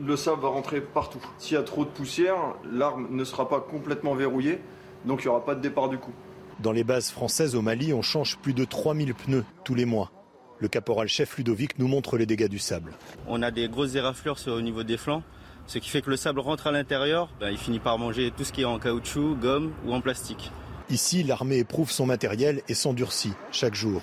Le 0.00 0.16
sable 0.16 0.42
va 0.42 0.48
rentrer 0.48 0.80
partout. 0.80 1.24
S'il 1.38 1.54
y 1.54 1.60
a 1.60 1.62
trop 1.62 1.84
de 1.84 1.90
poussière, 1.90 2.36
l'arme 2.70 3.08
ne 3.10 3.24
sera 3.24 3.48
pas 3.48 3.60
complètement 3.60 4.14
verrouillée, 4.14 4.60
donc 5.04 5.20
il 5.20 5.26
n'y 5.26 5.30
aura 5.30 5.44
pas 5.44 5.54
de 5.54 5.60
départ 5.60 5.88
du 5.88 5.98
coup. 5.98 6.12
Dans 6.60 6.72
les 6.72 6.84
bases 6.84 7.10
françaises 7.10 7.54
au 7.54 7.62
Mali, 7.62 7.92
on 7.92 8.02
change 8.02 8.38
plus 8.38 8.54
de 8.54 8.64
3000 8.64 9.14
pneus 9.14 9.44
tous 9.64 9.74
les 9.74 9.84
mois. 9.84 10.10
Le 10.58 10.68
caporal-chef 10.68 11.36
Ludovic 11.36 11.78
nous 11.78 11.88
montre 11.88 12.16
les 12.16 12.26
dégâts 12.26 12.48
du 12.48 12.58
sable. 12.58 12.92
On 13.26 13.42
a 13.42 13.50
des 13.50 13.68
grosses 13.68 13.94
éraflures 13.94 14.36
au 14.46 14.60
niveau 14.60 14.84
des 14.84 14.96
flancs, 14.96 15.22
ce 15.66 15.78
qui 15.78 15.88
fait 15.88 16.02
que 16.02 16.10
le 16.10 16.16
sable 16.16 16.40
rentre 16.40 16.66
à 16.66 16.72
l'intérieur, 16.72 17.28
ben, 17.40 17.50
il 17.50 17.58
finit 17.58 17.78
par 17.78 17.98
manger 17.98 18.32
tout 18.36 18.44
ce 18.44 18.52
qui 18.52 18.62
est 18.62 18.66
en 18.66 18.78
caoutchouc, 18.78 19.36
gomme 19.36 19.72
ou 19.86 19.94
en 19.94 20.00
plastique. 20.00 20.50
Ici, 20.90 21.22
l'armée 21.22 21.58
éprouve 21.58 21.90
son 21.90 22.04
matériel 22.04 22.62
et 22.68 22.74
s'endurcit 22.74 23.32
chaque 23.50 23.74
jour. 23.74 24.02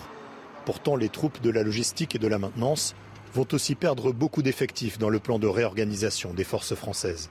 Pourtant, 0.65 0.95
les 0.95 1.09
troupes 1.09 1.41
de 1.41 1.49
la 1.49 1.63
logistique 1.63 2.15
et 2.15 2.19
de 2.19 2.27
la 2.27 2.39
maintenance 2.39 2.95
vont 3.33 3.47
aussi 3.51 3.75
perdre 3.75 4.11
beaucoup 4.11 4.41
d'effectifs 4.41 4.97
dans 4.97 5.09
le 5.09 5.19
plan 5.19 5.39
de 5.39 5.47
réorganisation 5.47 6.33
des 6.33 6.43
forces 6.43 6.75
françaises. 6.75 7.29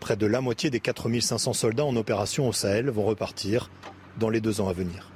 Près 0.00 0.16
de 0.16 0.26
la 0.26 0.40
moitié 0.40 0.70
des 0.70 0.80
4500 0.80 1.52
soldats 1.52 1.84
en 1.84 1.96
opération 1.96 2.48
au 2.48 2.52
Sahel 2.52 2.88
vont 2.90 3.04
repartir 3.04 3.70
dans 4.18 4.30
les 4.30 4.40
deux 4.40 4.60
ans 4.60 4.68
à 4.68 4.72
venir. 4.72 5.10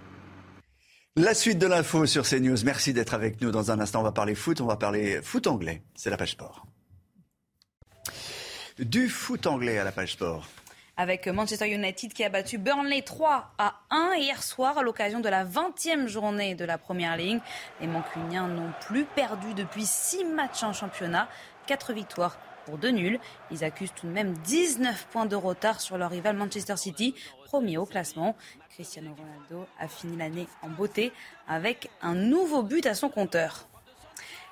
La 1.16 1.32
suite 1.32 1.58
de 1.58 1.66
l'info 1.66 2.06
sur 2.06 2.28
CNews. 2.28 2.64
Merci 2.64 2.92
d'être 2.92 3.14
avec 3.14 3.40
nous. 3.40 3.52
Dans 3.52 3.70
un 3.70 3.78
instant, 3.78 4.00
on 4.00 4.04
va 4.04 4.12
parler 4.12 4.34
foot. 4.34 4.60
On 4.60 4.66
va 4.66 4.76
parler 4.76 5.20
foot 5.22 5.46
anglais. 5.46 5.82
C'est 5.94 6.10
la 6.10 6.16
page 6.16 6.32
sport. 6.32 6.66
Du 8.80 9.08
foot 9.08 9.46
anglais 9.46 9.78
à 9.78 9.84
la 9.84 9.92
page 9.92 10.14
sport 10.14 10.48
avec 10.96 11.26
Manchester 11.26 11.68
United 11.68 12.12
qui 12.12 12.24
a 12.24 12.28
battu 12.28 12.58
Burnley 12.58 13.02
3 13.02 13.52
à 13.58 13.74
1 13.90 14.14
hier 14.16 14.42
soir 14.42 14.78
à 14.78 14.82
l'occasion 14.82 15.20
de 15.20 15.28
la 15.28 15.44
20e 15.44 16.06
journée 16.06 16.54
de 16.54 16.64
la 16.64 16.78
Première 16.78 17.16
Ligue. 17.16 17.40
Les 17.80 17.86
Mancuniens 17.86 18.46
n'ont 18.46 18.72
plus 18.80 19.04
perdu 19.04 19.54
depuis 19.54 19.86
6 19.86 20.24
matchs 20.24 20.62
en 20.62 20.72
championnat, 20.72 21.28
4 21.66 21.92
victoires 21.92 22.38
pour 22.64 22.78
2 22.78 22.90
nuls. 22.90 23.20
Ils 23.50 23.64
accusent 23.64 23.94
tout 23.94 24.06
de 24.06 24.12
même 24.12 24.34
19 24.38 25.06
points 25.10 25.26
de 25.26 25.36
retard 25.36 25.80
sur 25.80 25.98
leur 25.98 26.10
rival 26.10 26.36
Manchester 26.36 26.76
City, 26.76 27.14
premier 27.44 27.76
au 27.76 27.86
classement. 27.86 28.36
Cristiano 28.70 29.14
Ronaldo 29.16 29.68
a 29.78 29.88
fini 29.88 30.16
l'année 30.16 30.48
en 30.62 30.68
beauté 30.68 31.12
avec 31.48 31.90
un 32.02 32.14
nouveau 32.14 32.62
but 32.62 32.86
à 32.86 32.94
son 32.94 33.08
compteur. 33.08 33.68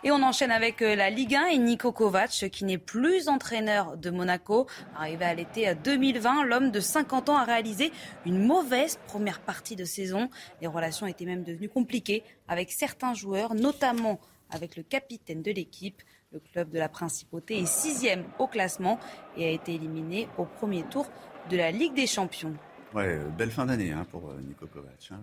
Et 0.05 0.11
on 0.11 0.21
enchaîne 0.23 0.51
avec 0.51 0.83
euh, 0.83 0.97
la 0.97 1.11
Ligue 1.11 1.37
1 1.37 1.47
et 1.47 1.59
Niko 1.59 1.93
Kovac, 1.93 2.31
qui 2.51 2.65
n'est 2.65 2.79
plus 2.79 3.29
entraîneur 3.29 3.97
de 3.97 4.11
Monaco. 4.11 4.67
Arrivé 4.97 5.25
à 5.25 5.33
l'été 5.33 5.73
2020, 5.77 6.45
l'homme 6.45 6.73
de 6.73 6.81
50 6.81 7.29
ans 7.29 7.37
a 7.37 7.45
réalisé 7.45 7.93
une 8.27 8.45
mauvaise 8.45 8.99
première 9.07 9.41
partie 9.41 9.77
de 9.77 9.85
saison. 9.85 10.29
Les 10.61 10.67
relations 10.67 11.07
étaient 11.07 11.25
même 11.25 11.45
devenues 11.45 11.69
compliquées 11.69 12.25
avec 12.49 12.73
certains 12.73 13.15
joueurs, 13.15 13.55
notamment 13.55 14.19
avec 14.51 14.77
le 14.77 14.83
capitaine 14.83 15.41
de 15.41 15.53
l'équipe. 15.53 16.03
Le 16.33 16.41
club 16.41 16.71
de 16.71 16.79
la 16.79 16.89
Principauté 16.89 17.59
est 17.59 17.67
sixième 17.67 18.25
au 18.41 18.49
classement 18.49 18.99
et 19.37 19.47
a 19.47 19.51
été 19.51 19.75
éliminé 19.75 20.29
au 20.37 20.47
premier 20.47 20.83
tour 20.83 21.07
de 21.49 21.57
la 21.57 21.71
Ligue 21.71 21.95
des 21.95 22.09
Champions. 22.09 22.55
Ouais, 22.93 23.07
euh, 23.07 23.29
belle 23.29 23.53
fin 23.53 23.67
d'année 23.67 23.93
hein, 23.93 24.05
pour 24.11 24.31
euh, 24.31 24.41
Niko 24.41 24.67
Kovac. 24.67 25.11
Hein. 25.13 25.21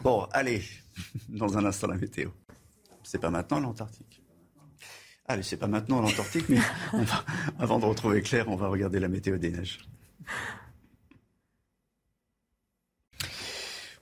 Bon, 0.00 0.26
allez, 0.32 0.62
dans 1.28 1.58
un 1.58 1.66
instant 1.66 1.88
la 1.88 1.96
météo. 1.96 2.30
C'est 3.12 3.18
pas 3.18 3.28
maintenant 3.28 3.60
l'Antarctique. 3.60 4.22
Allez, 5.26 5.42
c'est 5.42 5.58
pas 5.58 5.66
maintenant 5.66 6.00
l'Antarctique, 6.00 6.48
mais 6.48 6.60
avant 7.58 7.78
de 7.78 7.84
retrouver 7.84 8.22
Claire, 8.22 8.48
on 8.48 8.56
va 8.56 8.68
regarder 8.68 9.00
la 9.00 9.08
météo 9.08 9.36
des 9.36 9.50
neiges. 9.50 9.80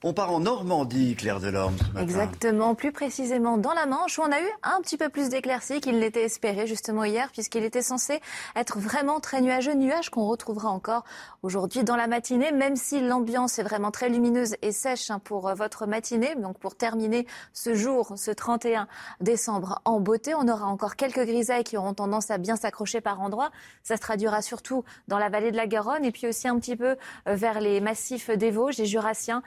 On 0.02 0.14
part 0.14 0.32
en 0.32 0.40
Normandie, 0.40 1.14
Claire 1.14 1.40
Delorme. 1.40 1.76
Exactement, 2.00 2.74
plus 2.74 2.90
précisément 2.90 3.58
dans 3.58 3.74
la 3.74 3.84
Manche, 3.84 4.18
où 4.18 4.22
on 4.22 4.32
a 4.32 4.40
eu 4.40 4.50
un 4.62 4.80
petit 4.80 4.96
peu 4.96 5.10
plus 5.10 5.28
d'éclaircies 5.28 5.82
qu'il 5.82 5.98
n'était 5.98 6.24
espéré 6.24 6.66
justement 6.66 7.04
hier, 7.04 7.28
puisqu'il 7.32 7.64
était 7.64 7.82
censé 7.82 8.22
être 8.56 8.78
vraiment 8.78 9.20
très 9.20 9.42
nuageux, 9.42 9.74
nuage 9.74 10.08
qu'on 10.08 10.26
retrouvera 10.26 10.70
encore 10.70 11.04
aujourd'hui 11.42 11.84
dans 11.84 11.96
la 11.96 12.06
matinée, 12.06 12.50
même 12.50 12.76
si 12.76 13.02
l'ambiance 13.02 13.58
est 13.58 13.62
vraiment 13.62 13.90
très 13.90 14.08
lumineuse 14.08 14.56
et 14.62 14.72
sèche 14.72 15.10
hein, 15.10 15.18
pour 15.22 15.48
euh, 15.48 15.54
votre 15.54 15.84
matinée. 15.84 16.34
Donc 16.34 16.58
pour 16.58 16.76
terminer 16.76 17.26
ce 17.52 17.74
jour, 17.74 18.14
ce 18.16 18.30
31 18.30 18.88
décembre 19.20 19.82
en 19.84 20.00
beauté, 20.00 20.34
on 20.34 20.48
aura 20.48 20.64
encore 20.64 20.96
quelques 20.96 21.26
grisailles 21.26 21.64
qui 21.64 21.76
auront 21.76 21.92
tendance 21.92 22.30
à 22.30 22.38
bien 22.38 22.56
s'accrocher 22.56 23.02
par 23.02 23.20
endroits. 23.20 23.50
Ça 23.82 23.96
se 23.96 24.00
traduira 24.00 24.40
surtout 24.40 24.82
dans 25.08 25.18
la 25.18 25.28
vallée 25.28 25.50
de 25.50 25.58
la 25.58 25.66
Garonne 25.66 26.06
et 26.06 26.10
puis 26.10 26.26
aussi 26.26 26.48
un 26.48 26.58
petit 26.58 26.76
peu 26.76 26.96
euh, 27.28 27.34
vers 27.34 27.60
les 27.60 27.82
massifs 27.82 28.30
des 28.30 28.50
Vosges 28.50 28.80
et 28.80 28.86
Jurassiens, 28.86 29.42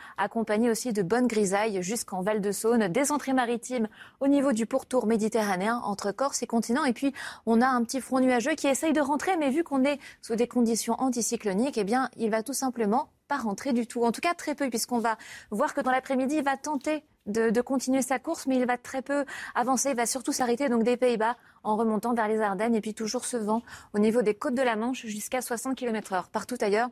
aussi 0.70 0.94
de 0.94 1.02
bonnes 1.02 1.28
grisailles 1.28 1.82
jusqu'en 1.82 2.22
Val-de-Saône, 2.22 2.88
des 2.88 3.12
entrées 3.12 3.34
maritimes 3.34 3.88
au 4.20 4.28
niveau 4.28 4.52
du 4.52 4.66
pourtour 4.66 5.06
méditerranéen 5.06 5.78
entre 5.84 6.12
Corse 6.12 6.44
et 6.44 6.48
continent. 6.48 6.86
Et 6.86 6.94
puis, 6.94 7.14
on 7.46 7.62
a 7.62 7.68
un 7.68 7.84
petit 7.84 8.02
front 8.02 8.20
nuageux 8.20 8.56
qui 8.56 8.68
essaye 8.68 8.94
de 8.94 9.02
rentrer, 9.02 9.38
mais 9.38 9.50
vu 9.50 9.64
qu'on 9.64 9.84
est 9.84 10.00
sous 10.22 10.36
des 10.36 10.48
conditions 10.48 10.94
anticycloniques, 11.00 11.78
eh 11.78 11.84
bien, 11.84 12.10
il 12.18 12.30
va 12.30 12.44
tout 12.44 12.54
simplement 12.54 13.10
pas 13.28 13.38
rentrer 13.38 13.74
du 13.74 13.88
tout. 13.88 14.04
En 14.04 14.12
tout 14.12 14.22
cas, 14.22 14.34
très 14.34 14.56
peu, 14.56 14.70
puisqu'on 14.70 15.00
va 15.00 15.18
voir 15.52 15.74
que 15.74 15.82
dans 15.82 15.92
l'après-midi, 15.92 16.36
il 16.38 16.44
va 16.44 16.58
tenter 16.58 17.04
de, 17.26 17.62
continuer 17.62 18.02
sa 18.02 18.20
course, 18.20 18.48
mais 18.48 18.58
il 18.58 18.66
va 18.66 18.78
très 18.78 19.02
peu 19.02 19.26
avancer. 19.56 19.92
Il 19.92 19.96
va 19.96 20.06
surtout 20.06 20.34
s'arrêter 20.34 20.70
donc 20.70 20.84
des 20.84 20.98
Pays-Bas 20.98 21.38
en 21.64 21.78
remontant 21.78 22.14
vers 22.14 22.28
les 22.28 22.42
Ardennes 22.42 22.76
et 22.76 22.82
puis 22.82 22.94
toujours 22.94 23.26
ce 23.26 23.38
vent 23.38 23.62
au 23.94 24.00
niveau 24.00 24.22
des 24.22 24.34
côtes 24.34 24.56
de 24.56 24.62
la 24.62 24.76
Manche 24.76 25.06
jusqu'à 25.06 25.42
60 25.42 25.76
km 25.76 26.14
heure. 26.14 26.28
Partout 26.30 26.58
ailleurs, 26.60 26.90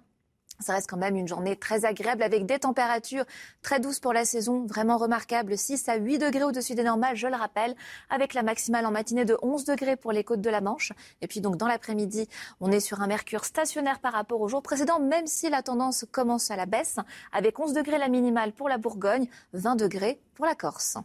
ça 0.62 0.74
reste 0.74 0.90
quand 0.90 0.98
même 0.98 1.16
une 1.16 1.28
journée 1.28 1.56
très 1.56 1.86
agréable 1.86 2.24
avec 2.24 2.46
des 2.46 2.60
températures 2.60 3.26
très 3.62 3.80
douces 3.80 4.00
pour 4.00 4.14
la 4.14 4.26
saison, 4.26 4.66
vraiment 4.66 4.98
remarquables. 4.98 5.58
6 5.58 5.90
à 5.90 5.96
8 5.96 6.20
degrés 6.20 6.44
au-dessus 6.44 6.76
des 6.76 6.84
normales, 6.84 7.16
je 7.16 7.28
le 7.28 7.36
rappelle, 7.36 7.76
avec 8.10 8.34
la 8.34 8.44
maximale 8.44 8.86
en 8.86 8.92
matinée 8.92 9.26
de 9.26 9.38
11 9.42 9.66
degrés 9.66 9.96
pour 9.96 10.12
les 10.12 10.24
côtes 10.24 10.42
de 10.42 10.50
la 10.50 10.62
Manche. 10.62 10.94
Et 11.22 11.28
puis 11.28 11.42
donc 11.42 11.58
dans 11.58 11.68
l'après-midi, 11.68 12.28
on 12.60 12.72
est 12.72 12.80
sur 12.80 13.02
un 13.02 13.08
mercure 13.08 13.46
stationnaire 13.46 14.00
par 14.00 14.14
rapport 14.14 14.42
au 14.42 14.48
jour 14.48 14.62
précédent, 14.62 15.00
même 15.00 15.28
si 15.28 15.50
la 15.50 15.62
tendance 15.62 16.06
commence 16.12 16.52
à 16.52 16.56
la 16.56 16.66
baisse, 16.66 16.98
avec 17.32 17.60
11 17.60 17.74
degrés 17.74 17.98
la 17.98 18.10
minimale 18.10 18.54
pour 18.54 18.70
la 18.70 18.78
Bourgogne, 18.78 19.28
20 19.54 19.76
degrés 19.76 20.20
pour 20.36 20.46
la 20.46 20.56
Corse. 20.56 20.98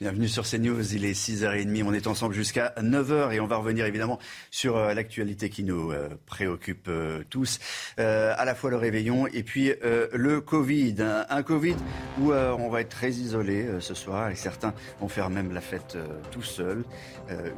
Bienvenue 0.00 0.28
sur 0.28 0.44
CNews, 0.44 0.94
il 0.94 1.04
est 1.04 1.12
6h30, 1.12 1.84
on 1.84 1.94
est 1.94 2.06
ensemble 2.06 2.34
jusqu'à 2.34 2.74
9h 2.78 3.32
et 3.32 3.40
on 3.40 3.46
va 3.46 3.56
revenir 3.56 3.86
évidemment 3.86 4.18
sur 4.50 4.76
euh, 4.76 4.92
l'actualité 4.92 5.50
qui 5.50 5.62
nous 5.62 5.92
euh, 5.92 6.08
préoccupe 6.26 6.88
euh, 6.88 7.22
tous, 7.30 7.60
à 7.96 8.44
la 8.44 8.54
fois 8.54 8.70
le 8.70 8.76
réveillon 8.76 9.26
et 9.28 9.42
puis 9.42 9.72
le 9.82 10.40
Covid. 10.40 10.96
Un, 11.30 11.42
Covid 11.42 11.76
où 12.20 12.32
on 12.32 12.68
va 12.68 12.80
être 12.80 12.88
très 12.88 13.10
isolé 13.10 13.66
ce 13.80 13.94
soir 13.94 14.30
et 14.30 14.34
certains 14.34 14.74
vont 15.00 15.08
faire 15.08 15.30
même 15.30 15.52
la 15.52 15.60
fête 15.60 15.96
tout 16.30 16.42
seuls. 16.42 16.84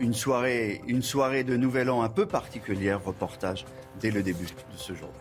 une, 0.01 0.14
soirée, 0.14 0.83
une 0.87 1.03
soirée 1.03 1.45
de 1.45 1.57
Nouvel 1.57 1.90
An 1.90 2.03
un 2.03 2.09
peu 2.09 2.27
particulière, 2.27 3.03
reportage 3.03 3.64
dès 4.01 4.11
le 4.11 4.23
début 4.23 4.45
de 4.45 4.77
ce 4.77 4.95
jour. 4.95 5.12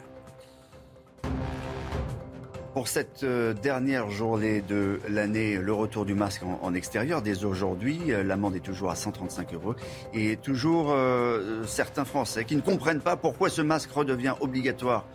Pour 2.76 2.90
cette 2.90 3.24
euh, 3.24 3.54
dernière 3.54 4.10
journée 4.10 4.60
de 4.60 5.00
l'année, 5.08 5.56
le 5.56 5.72
retour 5.72 6.04
du 6.04 6.14
masque 6.14 6.42
en, 6.44 6.74
extérieur, 6.74 7.22
dès 7.22 7.46
aujourd'hui, 7.46 8.02
euh, 8.10 8.22
l'amende 8.22 8.54
est 8.58 8.60
toujours 8.60 8.92
à 8.92 8.98
135 8.98 9.54
euros. 9.54 9.76
Et 10.14 10.36
toujours 10.36 10.92
euh, 10.92 11.64
certains 11.66 12.04
Français 12.04 12.44
qui 12.44 12.58
ne 12.58 12.60
comprennent 12.60 13.00
pas 13.00 13.16
pourquoi 13.16 13.50
ce 13.50 13.62
masque 13.62 13.92
redevient 13.92 14.34
obligatoire 14.42 15.06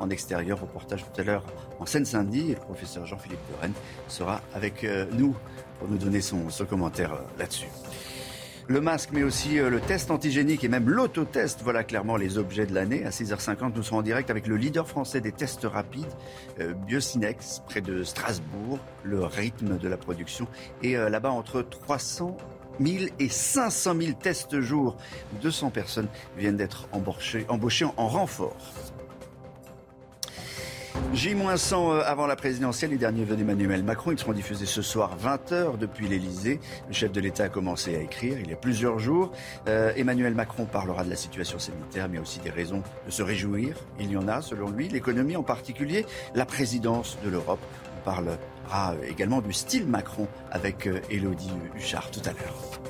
en 0.00 0.10
extérieur. 0.10 0.60
Reportage 0.60 1.04
tout 1.04 1.20
à 1.20 1.22
l'heure 1.22 1.44
en 1.78 1.86
Seine-Saint-Denis. 1.86 2.48
Le 2.48 2.56
professeur 2.56 3.06
Jean-Philippe 3.06 3.38
Rennes 3.62 3.74
sera 4.08 4.40
avec 4.52 4.84
nous 5.12 5.36
pour 5.78 5.88
nous 5.88 5.98
donner 5.98 6.20
son 6.20 6.48
commentaire 6.68 7.12
là-dessus 7.38 7.68
le 8.66 8.80
masque, 8.80 9.10
mais 9.12 9.22
aussi 9.22 9.58
euh, 9.58 9.68
le 9.68 9.80
test 9.80 10.10
antigénique 10.10 10.64
et 10.64 10.68
même 10.68 10.88
l'autotest. 10.88 11.60
Voilà 11.62 11.84
clairement 11.84 12.16
les 12.16 12.38
objets 12.38 12.66
de 12.66 12.74
l'année. 12.74 13.04
À 13.04 13.10
6h50, 13.10 13.72
nous 13.74 13.82
serons 13.82 13.98
en 13.98 14.02
direct 14.02 14.30
avec 14.30 14.46
le 14.46 14.56
leader 14.56 14.88
français 14.88 15.20
des 15.20 15.32
tests 15.32 15.64
rapides, 15.64 16.06
euh, 16.60 16.72
Biocinex, 16.72 17.62
près 17.66 17.80
de 17.80 18.02
Strasbourg. 18.02 18.78
Le 19.02 19.24
rythme 19.24 19.78
de 19.78 19.88
la 19.88 19.96
production 19.96 20.46
est 20.82 20.96
euh, 20.96 21.10
là-bas 21.10 21.30
entre 21.30 21.62
300 21.62 22.36
000 22.80 23.06
et 23.18 23.28
500 23.28 23.94
000 24.00 24.12
tests 24.20 24.60
jour. 24.60 24.96
200 25.42 25.70
personnes 25.70 26.08
viennent 26.36 26.56
d'être 26.56 26.88
embauchées, 26.92 27.44
embauchées 27.48 27.86
en 27.96 28.08
renfort. 28.08 28.56
J-100 31.14 31.74
euh, 31.74 32.02
avant 32.04 32.26
la 32.26 32.34
présidentielle, 32.34 32.90
les 32.90 32.96
derniers 32.96 33.24
vœux 33.24 33.36
d'Emmanuel 33.36 33.84
Macron, 33.84 34.10
ils 34.10 34.18
seront 34.18 34.32
diffusés 34.32 34.66
ce 34.66 34.82
soir 34.82 35.16
20h 35.22 35.78
depuis 35.78 36.08
l'Elysée. 36.08 36.60
Le 36.88 36.92
chef 36.92 37.12
de 37.12 37.20
l'État 37.20 37.44
a 37.44 37.48
commencé 37.48 37.94
à 37.94 38.00
écrire 38.00 38.38
il 38.40 38.50
y 38.50 38.52
a 38.52 38.56
plusieurs 38.56 38.98
jours. 38.98 39.30
Euh, 39.68 39.92
Emmanuel 39.96 40.34
Macron 40.34 40.64
parlera 40.64 41.04
de 41.04 41.10
la 41.10 41.16
situation 41.16 41.58
sanitaire, 41.58 42.08
mais 42.08 42.18
aussi 42.18 42.40
des 42.40 42.50
raisons 42.50 42.82
de 43.06 43.10
se 43.10 43.22
réjouir. 43.22 43.76
Il 44.00 44.10
y 44.10 44.16
en 44.16 44.26
a, 44.26 44.42
selon 44.42 44.70
lui, 44.70 44.88
l'économie 44.88 45.36
en 45.36 45.44
particulier, 45.44 46.04
la 46.34 46.46
présidence 46.46 47.16
de 47.24 47.30
l'Europe. 47.30 47.60
On 48.00 48.04
parlera 48.04 48.94
également 49.08 49.40
du 49.40 49.52
style 49.52 49.86
Macron 49.86 50.26
avec 50.50 50.88
Elodie 51.10 51.50
euh, 51.50 51.78
Huchard 51.78 52.10
tout 52.10 52.22
à 52.24 52.32
l'heure. 52.32 52.80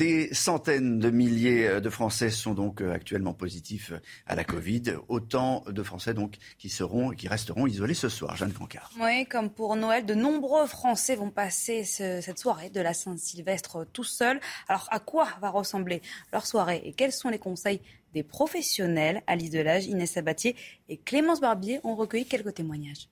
Des 0.00 0.32
centaines 0.32 0.98
de 0.98 1.10
milliers 1.10 1.68
euh, 1.68 1.80
de 1.80 1.90
Français 1.90 2.30
sont 2.30 2.54
donc 2.54 2.80
euh, 2.80 2.90
actuellement 2.90 3.34
positifs 3.34 3.92
euh, 3.92 4.00
à 4.24 4.34
la 4.34 4.44
Covid. 4.44 4.94
Autant 5.08 5.62
de 5.68 5.82
Français 5.82 6.14
donc 6.14 6.38
qui 6.56 6.70
seront, 6.70 7.10
qui 7.10 7.28
resteront 7.28 7.66
isolés 7.66 7.92
ce 7.92 8.08
soir. 8.08 8.34
Jeanne 8.34 8.54
Cancard. 8.54 8.90
Oui, 8.98 9.26
comme 9.26 9.50
pour 9.50 9.76
Noël, 9.76 10.06
de 10.06 10.14
nombreux 10.14 10.66
Français 10.66 11.16
vont 11.16 11.28
passer 11.28 11.84
cette 11.84 12.38
soirée 12.38 12.70
de 12.70 12.80
la 12.80 12.94
Saint-Sylvestre 12.94 13.86
tout 13.92 14.02
seuls. 14.02 14.40
Alors 14.68 14.88
à 14.90 15.00
quoi 15.00 15.28
va 15.42 15.50
ressembler 15.50 16.00
leur 16.32 16.46
soirée 16.46 16.80
et 16.82 16.94
quels 16.94 17.12
sont 17.12 17.28
les 17.28 17.38
conseils 17.38 17.82
des 18.14 18.22
professionnels? 18.22 19.22
Alice 19.26 19.50
Delage, 19.50 19.84
Inès 19.84 20.12
Sabatier 20.12 20.56
et 20.88 20.96
Clémence 20.96 21.42
Barbier 21.42 21.78
ont 21.84 21.94
recueilli 21.94 22.24
quelques 22.24 22.54
témoignages. 22.54 23.10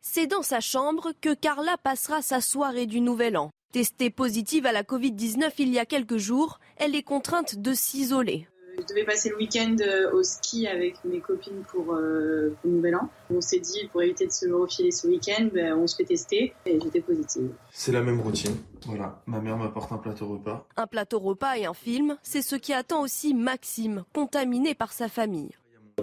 C'est 0.00 0.26
dans 0.26 0.42
sa 0.42 0.58
chambre 0.58 1.12
que 1.20 1.34
Carla 1.34 1.76
passera 1.76 2.20
sa 2.20 2.40
soirée 2.40 2.86
du 2.86 3.00
Nouvel 3.00 3.36
An. 3.36 3.52
Testée 3.72 4.10
positive 4.10 4.66
à 4.66 4.72
la 4.72 4.82
Covid-19 4.82 5.52
il 5.58 5.68
y 5.68 5.78
a 5.78 5.86
quelques 5.86 6.16
jours, 6.16 6.58
elle 6.76 6.96
est 6.96 7.04
contrainte 7.04 7.56
de 7.56 7.72
s'isoler. 7.72 8.48
Je 8.76 8.84
devais 8.84 9.04
passer 9.04 9.28
le 9.28 9.36
week-end 9.36 9.76
euh, 9.80 10.12
au 10.12 10.24
ski 10.24 10.66
avec 10.66 10.96
mes 11.04 11.20
copines 11.20 11.62
pour, 11.68 11.94
euh, 11.94 12.56
pour 12.60 12.70
le 12.70 12.76
Nouvel 12.76 12.96
An. 12.96 13.08
On 13.32 13.40
s'est 13.40 13.60
dit, 13.60 13.88
pour 13.92 14.02
éviter 14.02 14.26
de 14.26 14.32
se 14.32 14.48
refiler 14.48 14.90
ce 14.90 15.06
week-end, 15.06 15.50
ben, 15.54 15.74
on 15.74 15.86
se 15.86 15.94
fait 15.94 16.04
tester 16.04 16.52
et 16.66 16.80
j'étais 16.80 17.00
positive. 17.00 17.52
C'est 17.70 17.92
la 17.92 18.02
même 18.02 18.20
routine. 18.20 18.56
Voilà, 18.86 19.22
ma 19.26 19.40
mère 19.40 19.56
m'apporte 19.56 19.92
un 19.92 19.98
plateau 19.98 20.26
repas. 20.26 20.66
Un 20.76 20.88
plateau 20.88 21.20
repas 21.20 21.56
et 21.56 21.66
un 21.66 21.74
film, 21.74 22.16
c'est 22.22 22.42
ce 22.42 22.56
qui 22.56 22.72
attend 22.72 23.02
aussi 23.02 23.34
Maxime, 23.34 24.02
contaminé 24.12 24.74
par 24.74 24.92
sa 24.92 25.08
famille. 25.08 25.50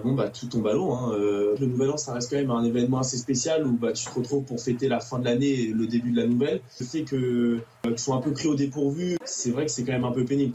Bon, 0.02 0.14
bah, 0.14 0.28
tout 0.28 0.46
tombe 0.46 0.66
à 0.66 0.72
l'eau. 0.72 0.92
Hein. 0.92 1.12
Euh, 1.12 1.56
le 1.58 1.66
Nouvel 1.66 1.90
An, 1.90 1.96
ça 1.96 2.14
reste 2.14 2.30
quand 2.30 2.36
même 2.36 2.50
un 2.50 2.64
événement 2.64 2.98
assez 2.98 3.16
spécial 3.16 3.66
où 3.66 3.72
bah, 3.72 3.92
tu 3.92 4.04
te 4.04 4.10
retrouves 4.10 4.44
pour 4.44 4.60
fêter 4.60 4.88
la 4.88 5.00
fin 5.00 5.18
de 5.18 5.24
l'année 5.24 5.60
et 5.60 5.66
le 5.68 5.86
début 5.86 6.10
de 6.10 6.16
la 6.16 6.26
nouvelle. 6.26 6.60
Le 6.80 6.86
fait 6.86 7.02
que, 7.02 7.16
euh, 7.16 7.60
qu'ils 7.84 7.98
soient 7.98 8.16
un 8.16 8.20
peu 8.20 8.32
pris 8.32 8.48
au 8.48 8.54
dépourvu, 8.54 9.16
c'est 9.24 9.50
vrai 9.50 9.66
que 9.66 9.70
c'est 9.70 9.84
quand 9.84 9.92
même 9.92 10.04
un 10.04 10.12
peu 10.12 10.24
pénible. 10.24 10.52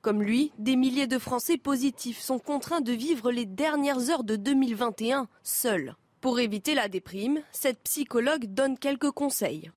Comme 0.00 0.22
lui, 0.22 0.50
des 0.58 0.76
milliers 0.76 1.06
de 1.06 1.18
Français 1.18 1.58
positifs 1.58 2.20
sont 2.20 2.38
contraints 2.38 2.80
de 2.80 2.92
vivre 2.92 3.30
les 3.30 3.46
dernières 3.46 4.10
heures 4.10 4.24
de 4.24 4.36
2021 4.36 5.28
seuls. 5.44 5.94
Pour 6.20 6.40
éviter 6.40 6.74
la 6.74 6.88
déprime, 6.88 7.40
cette 7.52 7.80
psychologue 7.84 8.46
donne 8.46 8.78
quelques 8.78 9.10
conseils 9.10 9.70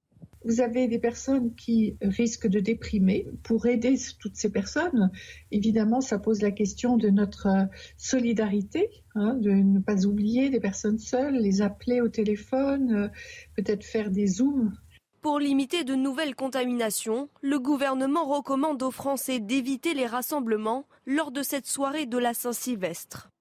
vous 0.46 0.62
avez 0.62 0.88
des 0.88 1.00
personnes 1.00 1.54
qui 1.56 1.98
risquent 2.02 2.48
de 2.48 2.60
déprimer. 2.60 3.28
Pour 3.44 3.66
aider 3.66 3.96
toutes 4.20 4.36
ces 4.36 4.52
personnes, 4.52 5.12
évidemment, 5.52 6.02
ça 6.02 6.20
pose 6.20 6.42
la 6.42 6.52
question 6.52 6.98
de 6.98 7.10
notre 7.10 7.48
solidarité, 7.98 8.90
hein, 9.16 9.34
de 9.34 9.50
ne 9.50 9.80
pas 9.80 10.06
oublier 10.06 10.50
des 10.50 10.60
personnes 10.60 11.00
seules, 11.00 11.36
les 11.36 11.62
appeler 11.62 12.00
au 12.00 12.10
téléphone, 12.10 12.94
euh, 12.94 13.08
peut-être 13.56 13.84
faire 13.84 14.12
des 14.12 14.28
zooms. 14.28 14.72
Pour 15.22 15.40
limiter 15.40 15.84
de 15.84 15.96
nouvelles 15.96 16.36
contaminations, 16.36 17.30
le 17.42 17.60
gouvernement 17.60 18.26
recommande 18.26 18.84
aux 18.84 18.92
Français 18.92 19.40
d'éviter 19.40 19.96
les 19.96 20.06
rassemblements 20.06 20.86
lors 21.08 21.32
de 21.32 21.42
cette 21.42 21.66
soirée 21.66 22.06
de 22.06 22.20
la 22.20 22.36
Saint-Sylvestre. 22.36 23.32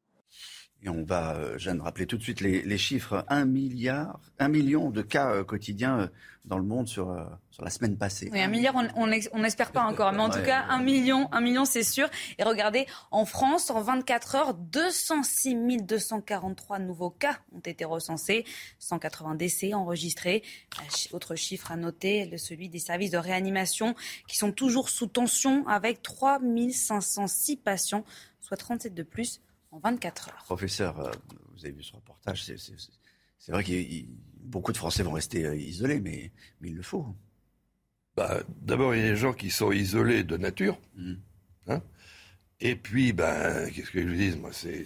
Et 0.84 0.90
on 0.90 1.02
va, 1.02 1.34
euh, 1.34 1.56
Jeanne, 1.56 1.80
rappeler 1.80 2.06
tout 2.06 2.18
de 2.18 2.22
suite 2.22 2.42
les, 2.42 2.78
chiffres. 2.78 3.24
Un 3.28 3.46
milliard, 3.46 4.20
un 4.38 4.48
million 4.48 4.90
de 4.90 5.00
cas 5.00 5.30
euh, 5.30 5.42
quotidiens 5.42 6.00
euh, 6.00 6.06
dans 6.44 6.58
le 6.58 6.64
monde 6.64 6.88
sur, 6.88 7.06
sur 7.50 7.64
la 7.64 7.70
semaine 7.70 7.96
passée. 7.96 8.28
Oui, 8.30 8.42
un 8.42 8.48
milliard, 8.48 8.74
on 8.96 9.06
n'espère 9.06 9.72
pas 9.72 9.82
encore. 9.84 10.12
Mais 10.12 10.20
en 10.20 10.28
tout 10.28 10.42
cas, 10.42 10.66
un 10.68 10.82
million, 10.82 11.32
un 11.32 11.40
million, 11.40 11.64
c'est 11.64 11.82
sûr. 11.82 12.06
Et 12.38 12.42
regardez, 12.42 12.86
en 13.10 13.24
France, 13.24 13.70
en 13.70 13.80
24 13.80 14.34
heures, 14.34 14.52
206 14.52 15.56
243 15.80 16.80
nouveaux 16.80 17.08
cas 17.08 17.38
ont 17.54 17.60
été 17.60 17.86
recensés, 17.86 18.44
180 18.78 19.36
décès 19.36 19.72
enregistrés. 19.72 20.42
Autre 21.12 21.34
chiffre 21.34 21.72
à 21.72 21.76
noter, 21.76 22.36
celui 22.36 22.68
des 22.68 22.78
services 22.78 23.12
de 23.12 23.16
réanimation 23.16 23.94
qui 24.28 24.36
sont 24.36 24.52
toujours 24.52 24.90
sous 24.90 25.06
tension 25.06 25.66
avec 25.66 26.02
3 26.02 26.40
506 26.70 27.56
patients, 27.56 28.04
soit 28.42 28.58
37 28.58 28.92
de 28.92 29.02
plus 29.02 29.40
24 29.78 30.28
heures. 30.28 30.42
Professeur, 30.44 31.00
euh, 31.00 31.10
vous 31.54 31.64
avez 31.64 31.74
vu 31.74 31.82
ce 31.82 31.94
reportage, 31.94 32.44
c'est 32.44 33.52
vrai 33.52 33.62
que 33.62 33.72
beaucoup 34.40 34.72
de 34.72 34.76
Français 34.76 35.02
vont 35.02 35.12
rester 35.12 35.44
euh, 35.44 35.56
isolés, 35.56 36.00
mais, 36.00 36.32
mais 36.60 36.70
il 36.70 36.76
le 36.76 36.82
faut. 36.82 37.06
Bah, 38.16 38.40
D'abord, 38.62 38.94
il 38.94 39.02
y 39.02 39.04
a 39.04 39.10
des 39.10 39.16
gens 39.16 39.32
qui 39.32 39.50
sont 39.50 39.72
isolés 39.72 40.24
de 40.24 40.36
nature. 40.36 40.78
Mmh. 40.96 41.14
Hein 41.66 41.82
et 42.60 42.76
puis, 42.76 43.12
ben, 43.12 43.68
qu'est-ce 43.70 43.90
que 43.90 44.00
je 44.00 44.06
vous 44.06 44.14
dis 44.14 44.36
Moi, 44.36 44.50
c'est 44.52 44.84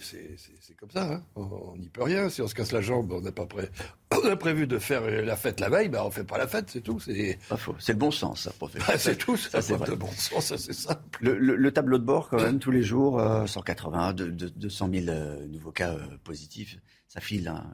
comme 0.77 0.89
ça. 0.89 1.13
Hein. 1.13 1.23
on 1.35 1.75
n'y 1.77 1.89
peut 1.89 2.03
rien. 2.03 2.29
Si 2.29 2.41
on 2.41 2.47
se 2.47 2.55
casse 2.55 2.71
la 2.71 2.81
jambe, 2.81 3.11
on 3.11 3.21
n'a 3.21 3.31
pas 3.31 3.45
prêt. 3.45 3.69
On 4.11 4.27
a 4.27 4.35
prévu 4.35 4.65
de 4.65 4.79
faire 4.79 5.01
la 5.01 5.35
fête 5.35 5.59
la 5.59 5.69
veille, 5.69 5.87
ben, 5.87 6.01
on 6.03 6.09
fait 6.09 6.23
pas 6.23 6.39
la 6.39 6.47
fête, 6.47 6.65
c'est 6.69 6.81
tout. 6.81 6.99
C'est 6.99 7.37
C'est 7.77 7.93
le 7.93 7.99
bon 7.99 8.09
sens, 8.09 8.41
ça, 8.41 8.51
professeur. 8.51 8.89
Ah, 8.91 8.97
c'est 8.97 9.15
tout, 9.15 9.37
ça, 9.37 9.61
c'est 9.61 9.77
le 9.87 9.95
bon 9.95 10.11
sens, 10.11 10.55
c'est 10.55 10.73
simple. 10.73 11.19
Le, 11.21 11.71
tableau 11.71 11.99
de 11.99 12.03
bord, 12.03 12.27
quand 12.27 12.41
même, 12.41 12.57
tous 12.57 12.71
les 12.71 12.81
jours, 12.81 13.21
180, 13.47 14.13
200 14.13 14.89
000 14.91 15.17
nouveaux 15.47 15.71
cas 15.71 15.93
euh, 15.93 15.99
positifs, 16.23 16.79
ça 17.07 17.21
file 17.21 17.47
hein, 17.47 17.71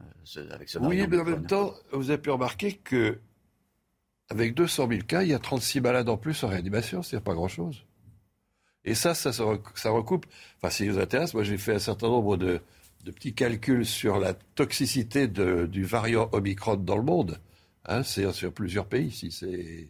avec 0.52 0.68
ce 0.68 0.78
Oui, 0.78 1.08
mais 1.10 1.18
en 1.18 1.24
même 1.24 1.48
temps, 1.48 1.74
vous 1.94 2.10
avez 2.10 2.22
pu 2.22 2.30
remarquer 2.30 2.74
que 2.74 3.18
avec 4.30 4.54
200 4.56 4.90
000 4.90 5.02
cas, 5.08 5.24
il 5.24 5.30
y 5.30 5.34
a 5.34 5.40
36 5.40 5.80
malades 5.80 6.10
en 6.10 6.18
plus 6.18 6.44
en 6.44 6.50
réanimation, 6.50 7.02
c'est 7.02 7.22
pas 7.22 7.34
grand-chose. 7.34 7.86
Et 8.86 8.94
ça, 8.94 9.16
ça, 9.16 9.34
ça 9.34 9.90
recoupe. 9.90 10.26
Enfin, 10.58 10.70
si 10.70 10.88
vous 10.88 11.00
intéresse, 11.00 11.34
moi 11.34 11.44
j'ai 11.44 11.58
fait 11.58 11.74
un 11.74 11.80
certain 11.80 12.08
nombre 12.08 12.38
de, 12.38 12.62
petits 13.04 13.34
calculs 13.34 13.86
sur 13.86 14.20
la 14.20 14.34
toxicité 14.34 15.28
du 15.28 15.84
variant 15.84 16.30
Omicron 16.32 16.78
dans 16.78 16.98
le 16.98 17.04
monde. 17.04 17.40
Hein, 17.86 18.04
c'est 18.04 18.32
sur 18.32 18.54
plusieurs 18.54 18.86
pays. 18.86 19.12
Si, 19.12 19.32
c'est... 19.32 19.90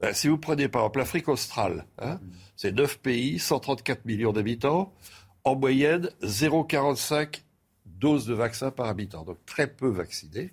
Ben, 0.00 0.14
si 0.14 0.28
vous 0.28 0.38
prenez 0.38 0.68
par 0.68 0.82
exemple 0.82 1.00
l'Afrique 1.00 1.28
australe, 1.28 1.86
hein, 1.98 2.20
c'est 2.54 2.70
9 2.70 2.98
pays, 3.00 3.38
134 3.38 4.04
millions 4.04 4.32
d'habitants, 4.32 4.94
en 5.42 5.56
moyenne 5.56 6.10
0,45 6.22 7.42
doses 7.84 8.26
de 8.26 8.34
vaccin 8.34 8.70
par 8.70 8.86
habitant, 8.86 9.24
donc 9.24 9.38
très 9.44 9.66
peu 9.66 9.88
vaccinés. 9.88 10.52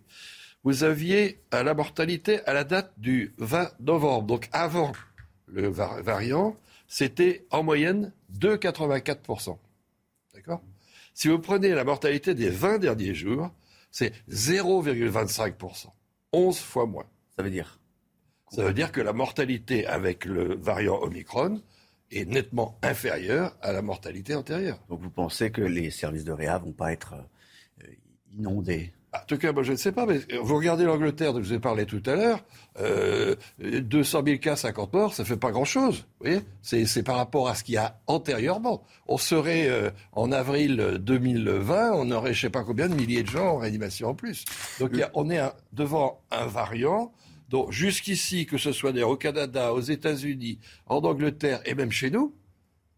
Vous 0.64 0.84
aviez 0.84 1.42
la 1.52 1.74
mortalité 1.76 2.44
à 2.46 2.54
la 2.54 2.64
date 2.64 2.92
du 2.98 3.36
20 3.38 3.80
novembre, 3.82 4.26
donc 4.26 4.50
avant 4.52 4.94
le 5.46 5.68
variant, 5.68 6.58
c'était 6.96 7.46
en 7.52 7.62
moyenne 7.62 8.14
2,84%. 8.40 9.58
D'accord? 10.34 10.62
Si 11.14 11.28
vous 11.28 11.40
prenez 11.40 11.72
la 11.72 11.84
mortalité 11.84 12.34
des 12.34 12.50
20 12.50 12.78
derniers 12.78 13.14
jours, 13.14 13.52
c'est 13.92 14.14
0,25%. 14.30 15.88
11 16.32 16.58
fois 16.58 16.86
moins. 16.86 17.06
Ça 17.36 17.44
veut 17.44 17.50
dire 17.50 17.82
Ça 18.50 18.64
veut 18.64 18.72
dire 18.74 18.94
que 18.94 19.02
la 19.02 19.12
mortalité 19.12 19.86
avec 19.86 20.24
le 20.24 20.56
variant 20.56 20.96
Omicron 21.02 21.62
est 22.12 22.24
nettement 22.24 22.80
inférieure 22.82 23.58
à 23.62 23.74
la 23.74 23.82
mortalité 23.82 24.34
antérieure. 24.34 24.80
Donc 24.88 25.02
vous 25.02 25.10
pensez 25.10 25.52
que 25.52 25.62
les 25.62 25.92
services 25.92 26.24
de 26.24 26.32
réa 26.32 26.60
vont 26.60 26.72
pas 26.72 26.94
être 26.94 27.16
euh, 27.84 27.88
inondés? 28.32 28.94
En 29.22 29.26
tout 29.26 29.38
cas, 29.38 29.52
moi, 29.52 29.64
je 29.64 29.72
ne 29.72 29.78
sais 29.78 29.92
pas, 29.92 30.06
mais 30.06 30.20
vous 30.42 30.56
regardez 30.56 30.84
l'Angleterre 30.84 31.34
dont 31.34 31.42
je 31.42 31.48
vous 31.48 31.54
ai 31.54 31.60
parlé 31.60 31.86
tout 31.86 32.02
à 32.06 32.16
l'heure, 32.16 32.44
euh, 32.80 33.36
200 33.60 34.24
000 34.26 34.38
cas, 34.40 34.56
50 34.56 34.94
morts, 34.94 35.14
ça 35.14 35.26
fait 35.26 35.38
pas 35.38 35.52
grand-chose. 35.52 36.06
C'est, 36.62 37.04
par 37.04 37.18
rapport 37.18 37.48
à 37.48 37.56
ce 37.56 37.64
qu'il 37.64 37.76
y 37.76 37.78
a 37.78 38.00
antérieurement. 38.08 38.84
On 39.08 39.18
serait 39.18 39.68
euh, 39.68 39.92
en 40.14 40.32
avril 40.32 40.98
2020, 41.00 41.92
on 41.94 42.12
aurait 42.12 42.34
je 42.34 42.40
ne 42.40 42.42
sais 42.42 42.50
pas 42.50 42.64
combien 42.64 42.90
de 42.90 42.96
milliers 42.96 43.24
de 43.24 43.30
gens 43.30 43.56
en 43.56 43.58
réanimation 43.58 44.10
en 44.10 44.16
plus. 44.16 44.46
Donc 44.80 44.92
on 45.14 45.30
est 45.30 45.42
devant 45.74 46.22
un 46.32 46.46
variant 46.48 47.12
dont 47.50 47.70
jusqu'ici, 47.70 48.46
que 48.46 48.58
ce 48.58 48.72
soit 48.72 48.92
au 49.04 49.16
Canada, 49.18 49.74
aux 49.74 49.82
États-Unis, 49.82 50.60
en 50.88 50.98
Angleterre 50.98 51.62
et 51.66 51.76
même 51.76 51.92
chez 51.92 52.10
nous, 52.10 52.36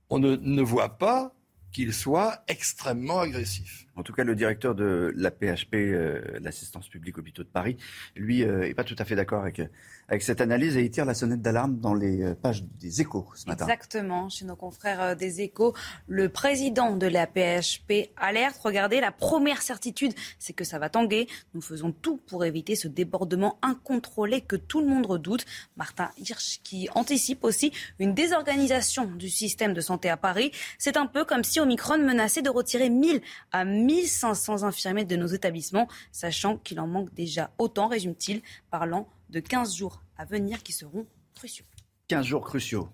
on 0.10 0.20
ne 0.20 0.62
voit 0.62 0.98
pas 0.98 1.34
qu'il 1.72 1.94
soit 1.94 2.44
extrêmement 2.48 3.20
agressif. 3.20 3.87
En 3.98 4.04
tout 4.04 4.14
cas, 4.14 4.24
le 4.24 4.36
directeur 4.36 4.76
de 4.76 5.12
la 5.16 5.32
PHP, 5.32 5.74
euh, 5.74 6.22
l'assistance 6.40 6.88
publique 6.88 7.18
hôpitaux 7.18 7.44
de 7.44 7.48
Paris, 7.48 7.78
lui, 8.16 8.46
n'est 8.46 8.72
euh, 8.72 8.74
pas 8.76 8.84
tout 8.84 8.96
à 9.00 9.06
fait 9.06 9.16
d'accord 9.16 9.42
avec, 9.42 9.60
avec 10.08 10.22
cette 10.22 10.40
analyse 10.40 10.78
et 10.78 10.84
il 10.84 10.92
tire 10.92 11.06
la 11.06 11.16
sonnette 11.16 11.42
d'alarme 11.42 11.80
dans 11.80 11.96
les 11.96 12.22
euh, 12.22 12.36
pages 12.36 12.64
des 12.64 13.02
échos 13.02 13.28
ce 13.34 13.48
matin. 13.48 13.66
Exactement, 13.66 14.30
chez 14.30 14.46
nos 14.46 14.56
confrères 14.56 15.16
des 15.16 15.42
échos, 15.42 15.74
le 16.08 16.30
président 16.30 16.96
de 16.96 17.08
la 17.08 17.26
PHP 17.26 18.12
alerte. 18.18 18.60
Regardez, 18.64 19.02
la 19.02 19.12
première 19.12 19.64
certitude, 19.64 20.14
c'est 20.38 20.54
que 20.54 20.64
ça 20.64 20.78
va 20.78 20.90
tanguer. 20.90 21.28
Nous 21.56 21.62
faisons 21.62 21.92
tout 21.92 22.18
pour 22.28 22.46
éviter 22.46 22.76
ce 22.76 22.88
débordement 22.88 23.58
incontrôlé 23.64 24.42
que 24.42 24.56
tout 24.56 24.82
le 24.82 24.88
monde 24.88 25.08
redoute. 25.08 25.46
Martin 25.76 26.12
Hirsch 26.20 26.60
qui 26.64 26.88
anticipe 26.94 27.44
aussi 27.44 27.72
une 27.98 28.14
désorganisation 28.14 29.06
du 29.06 29.30
système 29.30 29.74
de 29.74 29.82
santé 29.82 30.10
à 30.10 30.18
Paris. 30.18 30.52
C'est 30.78 30.98
un 30.98 31.08
peu 31.08 31.26
comme 31.26 31.44
si 31.44 31.60
Omicron 31.60 31.98
menaçait 31.98 32.44
de 32.44 32.50
retirer 32.52 32.92
1000 32.92 33.22
à 33.52 33.66
1500 33.88 34.64
infirmiers 34.64 35.06
de 35.06 35.16
nos 35.16 35.28
établissements, 35.28 35.88
sachant 36.12 36.58
qu'il 36.58 36.80
en 36.80 36.88
manque 36.88 37.14
déjà 37.14 37.52
autant, 37.58 37.88
résume-t-il, 37.88 38.42
parlant 38.70 39.08
de 39.30 39.40
15 39.40 39.76
jours 39.76 40.04
à 40.18 40.26
venir 40.26 40.62
qui 40.62 40.74
seront 40.74 41.06
cruciaux. 41.36 41.66
15 42.10 42.26
jours 42.26 42.44
cruciaux, 42.44 42.90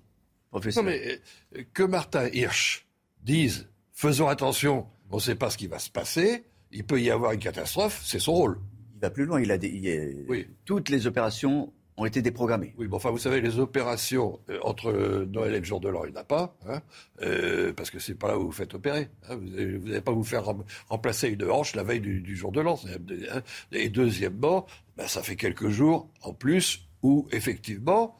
professeur. 0.49 0.83
Non, 0.83 0.89
mais 0.89 1.19
euh, 1.55 1.63
que 1.73 1.83
Martin 1.83 2.27
Hirsch 2.31 2.85
dise 3.23 3.67
faisons 3.91 4.27
attention, 4.27 4.87
on 5.09 5.17
ne 5.17 5.21
sait 5.21 5.35
pas 5.35 5.49
ce 5.49 5.57
qui 5.57 5.67
va 5.67 5.79
se 5.79 5.89
passer, 5.89 6.45
il 6.71 6.83
peut 6.83 7.01
y 7.01 7.09
avoir 7.11 7.31
une 7.33 7.39
catastrophe, 7.39 8.01
c'est 8.05 8.19
son 8.19 8.33
rôle. 8.33 8.59
Il 8.95 8.99
va 9.01 9.09
plus 9.09 9.25
loin, 9.25 9.41
il 9.41 9.51
a, 9.51 9.57
des, 9.57 10.25
oui. 10.27 10.47
toutes 10.65 10.89
les 10.89 11.07
opérations 11.07 11.73
ont 11.97 12.05
été 12.05 12.21
déprogrammés. 12.21 12.73
Oui, 12.77 12.87
bon, 12.87 12.97
enfin, 12.97 13.11
vous 13.11 13.17
savez, 13.17 13.41
les 13.41 13.59
opérations 13.59 14.39
euh, 14.49 14.59
entre 14.63 14.91
Noël 15.29 15.53
et 15.53 15.59
le 15.59 15.65
jour 15.65 15.79
de 15.79 15.89
l'an, 15.89 16.05
il 16.05 16.11
n'y 16.11 16.17
en 16.17 16.21
a 16.21 16.23
pas, 16.23 16.55
hein, 16.67 16.81
euh, 17.21 17.73
parce 17.73 17.91
que 17.91 17.99
c'est 17.99 18.15
pas 18.15 18.27
là 18.27 18.39
où 18.39 18.45
vous 18.45 18.51
faites 18.51 18.73
opérer. 18.73 19.09
Hein, 19.29 19.35
vous 19.35 19.49
n'allez 19.87 20.01
pas 20.01 20.11
vous 20.11 20.23
faire 20.23 20.43
remplacer 20.87 21.29
une 21.29 21.49
hanche 21.49 21.75
la 21.75 21.83
veille 21.83 22.01
du, 22.01 22.35
jour 22.35 22.51
de 22.51 22.61
l'an. 22.61 22.79
Hein. 22.87 23.41
Et 23.71 23.89
deuxièmement, 23.89 24.65
ben, 24.97 25.07
ça 25.07 25.21
fait 25.21 25.35
quelques 25.35 25.69
jours 25.69 26.09
en 26.21 26.33
plus 26.33 26.87
où, 27.03 27.27
effectivement, 27.31 28.17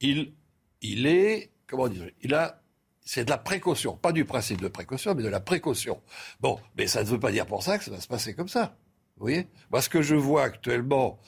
il, 0.00 0.32
il 0.80 1.06
est, 1.06 1.50
comment 1.66 1.88
dire, 1.88 2.10
il 2.22 2.34
a 2.34 2.62
c'est 3.04 3.24
de 3.24 3.30
la 3.30 3.38
précaution, 3.38 3.96
pas 3.96 4.12
du 4.12 4.24
principe 4.24 4.60
de 4.60 4.68
précaution, 4.68 5.14
mais 5.14 5.22
de 5.22 5.28
la 5.28 5.40
précaution. 5.40 6.00
Bon, 6.40 6.60
mais 6.76 6.86
ça 6.86 7.02
ne 7.02 7.08
veut 7.08 7.18
pas 7.18 7.32
dire 7.32 7.46
pour 7.46 7.62
ça 7.62 7.78
que 7.78 7.84
ça 7.84 7.90
va 7.90 8.00
se 8.00 8.06
passer 8.06 8.34
comme 8.34 8.48
ça. 8.48 8.76
Vous 9.16 9.26
voyez? 9.26 9.48
Moi, 9.70 9.82
ce 9.82 9.88
que 9.88 10.02
je 10.02 10.14
vois 10.14 10.44
actuellement, 10.44 11.18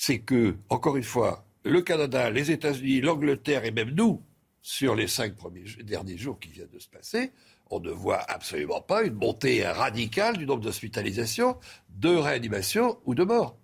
c'est 0.00 0.20
que, 0.20 0.56
encore 0.70 0.96
une 0.96 1.02
fois, 1.02 1.44
le 1.62 1.82
Canada, 1.82 2.30
les 2.30 2.50
États-Unis, 2.50 3.02
l'Angleterre 3.02 3.66
et 3.66 3.70
même 3.70 3.90
nous, 3.90 4.22
sur 4.62 4.94
les 4.94 5.06
cinq 5.06 5.36
premiers 5.36 5.64
derniers 5.82 6.16
jours 6.16 6.40
qui 6.40 6.48
viennent 6.48 6.70
de 6.72 6.78
se 6.78 6.88
passer, 6.88 7.32
on 7.70 7.80
ne 7.80 7.90
voit 7.90 8.22
absolument 8.30 8.80
pas 8.80 9.02
une 9.02 9.12
montée 9.12 9.62
radicale 9.66 10.38
du 10.38 10.46
nombre 10.46 10.62
d'hospitalisations, 10.62 11.58
de 11.90 12.16
réanimations 12.16 12.98
ou 13.04 13.14
de 13.14 13.24
morts. 13.24 13.58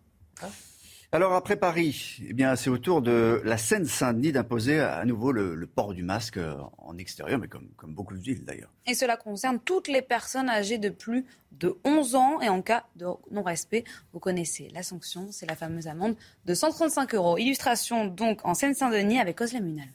Alors 1.12 1.34
après 1.34 1.56
Paris, 1.56 2.18
eh 2.28 2.32
bien 2.32 2.56
c'est 2.56 2.68
au 2.68 2.78
tour 2.78 3.00
de 3.00 3.40
la 3.44 3.56
Seine-Saint-Denis 3.56 4.32
d'imposer 4.32 4.80
à 4.80 5.04
nouveau 5.04 5.30
le, 5.30 5.66
port 5.66 5.94
du 5.94 6.02
masque 6.02 6.38
en 6.78 6.98
extérieur, 6.98 7.38
mais 7.38 7.46
comme, 7.46 7.68
comme 7.76 7.94
beaucoup 7.94 8.14
de 8.14 8.20
villes 8.20 8.44
d'ailleurs. 8.44 8.72
Et 8.86 8.94
cela 8.94 9.16
concerne 9.16 9.60
toutes 9.60 9.86
les 9.86 10.02
personnes 10.02 10.48
âgées 10.48 10.78
de 10.78 10.88
plus 10.88 11.24
de 11.52 11.76
11 11.84 12.14
ans 12.16 12.40
et 12.40 12.48
en 12.48 12.60
cas 12.60 12.84
de 12.96 13.06
non-respect, 13.30 13.84
vous 14.12 14.18
connaissez 14.18 14.68
la 14.74 14.82
sanction, 14.82 15.28
c'est 15.30 15.46
la 15.46 15.54
fameuse 15.54 15.86
amende 15.86 16.16
de 16.44 16.54
135 16.54 17.14
euros. 17.14 17.38
Illustration 17.38 18.06
donc 18.06 18.40
en 18.44 18.54
Seine-Saint-Denis 18.54 19.20
avec 19.20 19.40
Osla 19.40 19.60
Munal. 19.60 19.88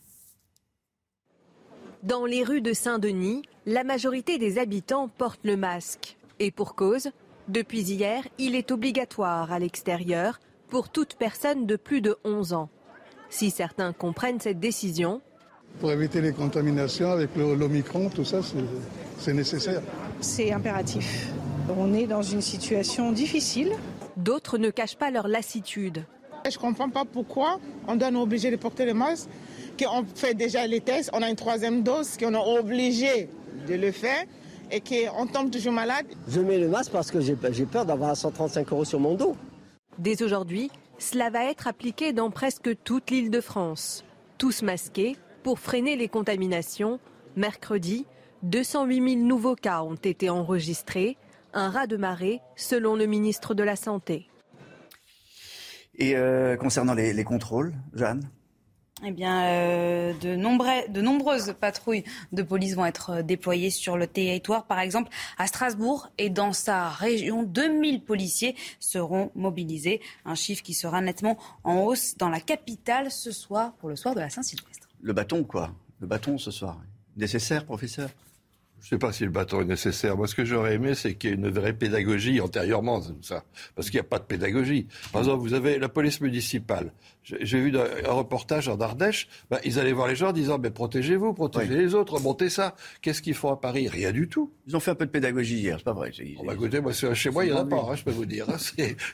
Dans 2.04 2.26
les 2.26 2.44
rues 2.44 2.62
de 2.62 2.74
Saint-Denis, 2.74 3.44
la 3.66 3.84
majorité 3.84 4.38
des 4.38 4.58
habitants 4.58 5.10
portent 5.10 5.44
le 5.44 5.58
masque. 5.58 6.18
Et 6.40 6.50
pour 6.50 6.74
cause, 6.74 7.12
depuis 7.48 7.82
hier, 7.82 8.28
il 8.40 8.56
est 8.56 8.72
obligatoire 8.72 9.52
à 9.52 9.60
l'extérieur 9.60 10.40
pour 10.72 10.90
toute 10.90 11.16
personne 11.16 11.68
de 11.68 11.76
plus 11.76 12.02
de 12.02 12.16
11 12.24 12.54
ans. 12.54 12.70
Si 13.30 13.52
certains 13.52 13.92
comprennent 13.92 14.40
cette 14.40 14.60
décision, 14.60 15.22
pour 15.80 15.92
éviter 15.92 16.22
les 16.22 16.32
contaminations 16.32 17.12
avec 17.12 17.30
l'Omicron, 17.36 18.10
tout 18.10 18.26
ça, 18.26 18.40
c'est 19.18 19.34
nécessaire. 19.34 19.82
C'est 20.20 20.52
impératif. 20.52 21.30
On 21.78 21.94
est 21.94 22.08
dans 22.08 22.22
une 22.22 22.42
situation 22.42 23.12
difficile. 23.12 23.72
D'autres 24.18 24.58
ne 24.58 24.70
cachent 24.70 24.98
pas 24.98 25.12
leur 25.12 25.28
lassitude. 25.28 26.04
Je 26.46 26.58
ne 26.58 26.62
comprends 26.62 26.90
pas 26.90 27.06
pourquoi 27.06 27.60
on 27.88 27.96
doit 27.96 28.12
nous 28.12 28.22
obliger 28.22 28.52
de 28.52 28.58
porter 28.58 28.86
le 28.86 28.94
masque, 28.94 29.30
qu'on 29.80 30.04
fait 30.16 30.34
déjà 30.34 30.68
les 30.68 30.82
tests, 30.82 31.10
on 31.14 31.22
a 31.22 31.30
une 31.30 31.36
troisième 31.36 31.84
dose, 31.84 32.18
qu'on 32.18 32.34
est 32.34 32.60
obligé 32.60 33.30
de 33.68 33.76
le 33.76 33.92
faire 33.92 34.24
et 34.72 34.82
qu'on 34.82 35.28
tombe 35.28 35.52
toujours 35.52 35.74
malade. 35.74 36.06
Je 36.28 36.40
mets 36.42 36.58
le 36.58 36.68
masque 36.68 36.92
parce 36.92 37.12
que 37.12 37.20
j'ai 37.22 37.66
peur 37.66 37.86
d'avoir 37.86 38.16
135 38.16 38.72
euros 38.72 38.86
sur 38.86 39.00
mon 39.00 39.16
dos. 39.16 39.36
Dès 40.02 40.24
aujourd'hui, 40.24 40.72
cela 40.98 41.30
va 41.30 41.46
être 41.46 41.68
appliqué 41.68 42.12
dans 42.12 42.32
presque 42.32 42.72
toute 42.84 43.12
l'île 43.12 43.30
de 43.30 43.40
France. 43.40 44.04
Tous 44.40 44.64
masqués 44.64 45.16
pour 45.44 45.60
freiner 45.60 45.96
les 45.96 46.08
contaminations. 46.08 47.00
Mercredi, 47.36 48.08
208 48.42 49.14
000 49.18 49.28
nouveaux 49.28 49.54
cas 49.54 49.84
ont 49.84 49.94
été 49.94 50.32
enregistrés, 50.32 51.18
un 51.54 51.70
raz 51.70 51.86
de 51.86 51.98
marée 51.98 52.40
selon 52.56 52.96
le 52.96 53.06
ministre 53.06 53.54
de 53.54 53.62
la 53.62 53.76
Santé. 53.76 54.28
Et 56.00 56.18
euh, 56.18 56.58
concernant 56.58 56.96
les 56.96 57.24
contrôles, 57.24 57.76
Jeanne? 57.94 58.28
Eh 59.04 59.12
bien, 59.12 59.44
euh, 59.46 60.14
de, 60.14 60.36
de, 60.92 61.02
nombreuses 61.02 61.56
patrouilles 61.60 62.04
de 62.32 62.44
police 62.44 62.76
vont 62.76 62.86
être 62.86 63.10
euh, 63.12 63.22
déployées 63.24 63.70
sur 63.70 63.98
le 63.98 64.08
territoire. 64.08 64.66
Par 64.66 64.80
exemple, 64.80 65.10
à 65.38 65.48
Strasbourg 65.48 66.10
et 66.18 66.30
dans 66.30 66.54
sa 66.54 66.90
région, 66.90 67.44
2000 67.44 68.04
policiers 68.04 68.56
seront 68.80 69.32
mobilisés. 69.36 70.02
Un 70.26 70.36
chiffre 70.36 70.64
qui 70.64 70.74
sera 70.74 71.02
nettement 71.02 71.38
en 71.64 71.80
hausse 71.80 72.16
dans 72.18 72.30
la 72.30 72.40
capitale 72.40 73.12
ce 73.12 73.32
soir 73.32 73.74
pour 73.74 73.90
le 73.90 73.96
soir 73.96 74.16
de 74.16 74.20
la 74.20 74.30
Saint-Sylvestre. 74.30 74.88
Le 75.02 75.14
bâton, 75.14 75.44
quoi? 75.44 75.72
Le 76.00 76.08
bâton 76.08 76.38
ce 76.38 76.52
soir. 76.52 76.80
Nécessaire, 77.18 77.66
professeur? 77.66 78.10
Je 78.82 78.88
ne 78.88 78.90
sais 78.90 78.98
pas 78.98 79.14
si 79.14 79.24
le 79.24 79.30
bâton 79.30 79.62
est 79.62 79.66
nécessaire. 79.66 80.18
Moi, 80.18 80.28
ce 80.28 80.34
que 80.34 80.44
j'aurais 80.44 80.74
aimé, 80.74 80.96
c'est 80.96 81.14
qu'il 81.14 81.30
y 81.30 81.34
ait 81.34 81.36
une 81.36 81.50
vraie 81.50 81.74
pédagogie 81.74 82.42
antérieurement, 82.42 83.00
ça. 83.22 83.44
Parce 83.76 83.92
qu'il 83.92 84.00
n'y 84.00 84.06
a 84.06 84.10
pas 84.10 84.18
de 84.18 84.24
pédagogie. 84.24 84.88
Par 85.14 85.22
exemple, 85.22 85.42
vous 85.42 85.54
avez 85.54 85.78
la 85.78 85.88
police 85.88 86.20
municipale. 86.20 86.92
J'ai 87.24 87.62
vu 87.62 87.72
un 87.78 88.12
reportage 88.12 88.68
en 88.68 88.80
Ardèche. 88.80 89.28
Ben, 89.52 89.60
ils 89.64 89.78
allaient 89.78 89.92
voir 89.92 90.08
les 90.08 90.16
gens 90.16 90.30
en 90.30 90.34
disant, 90.34 90.58
mais 90.58 90.72
protégez-vous, 90.72 91.34
protégez 91.34 91.78
les 91.78 91.94
autres, 91.94 92.16
remontez 92.16 92.50
ça. 92.50 92.76
Qu'est-ce 93.04 93.22
qu'ils 93.22 93.36
font 93.36 93.52
à 93.52 93.58
Paris? 93.58 93.88
Rien 93.88 94.12
du 94.12 94.28
tout. 94.28 94.52
Ils 94.66 94.76
ont 94.76 94.80
fait 94.80 94.92
un 94.92 94.96
peu 94.96 95.06
de 95.06 95.12
pédagogie 95.12 95.60
hier, 95.60 95.78
c'est 95.78 95.84
pas 95.84 95.94
vrai. 95.94 96.12
Oh, 96.40 96.52
écoutez, 96.52 96.82
moi, 96.82 96.92
chez 96.92 97.30
moi, 97.30 97.46
il 97.46 97.52
n'y 97.52 97.58
en 97.58 97.62
a 97.62 97.66
pas, 97.66 97.88
hein, 97.88 97.96
je 97.96 98.04
peux 98.04 98.12
vous 98.12 98.26
dire. 98.26 98.50
Hein. 98.50 98.58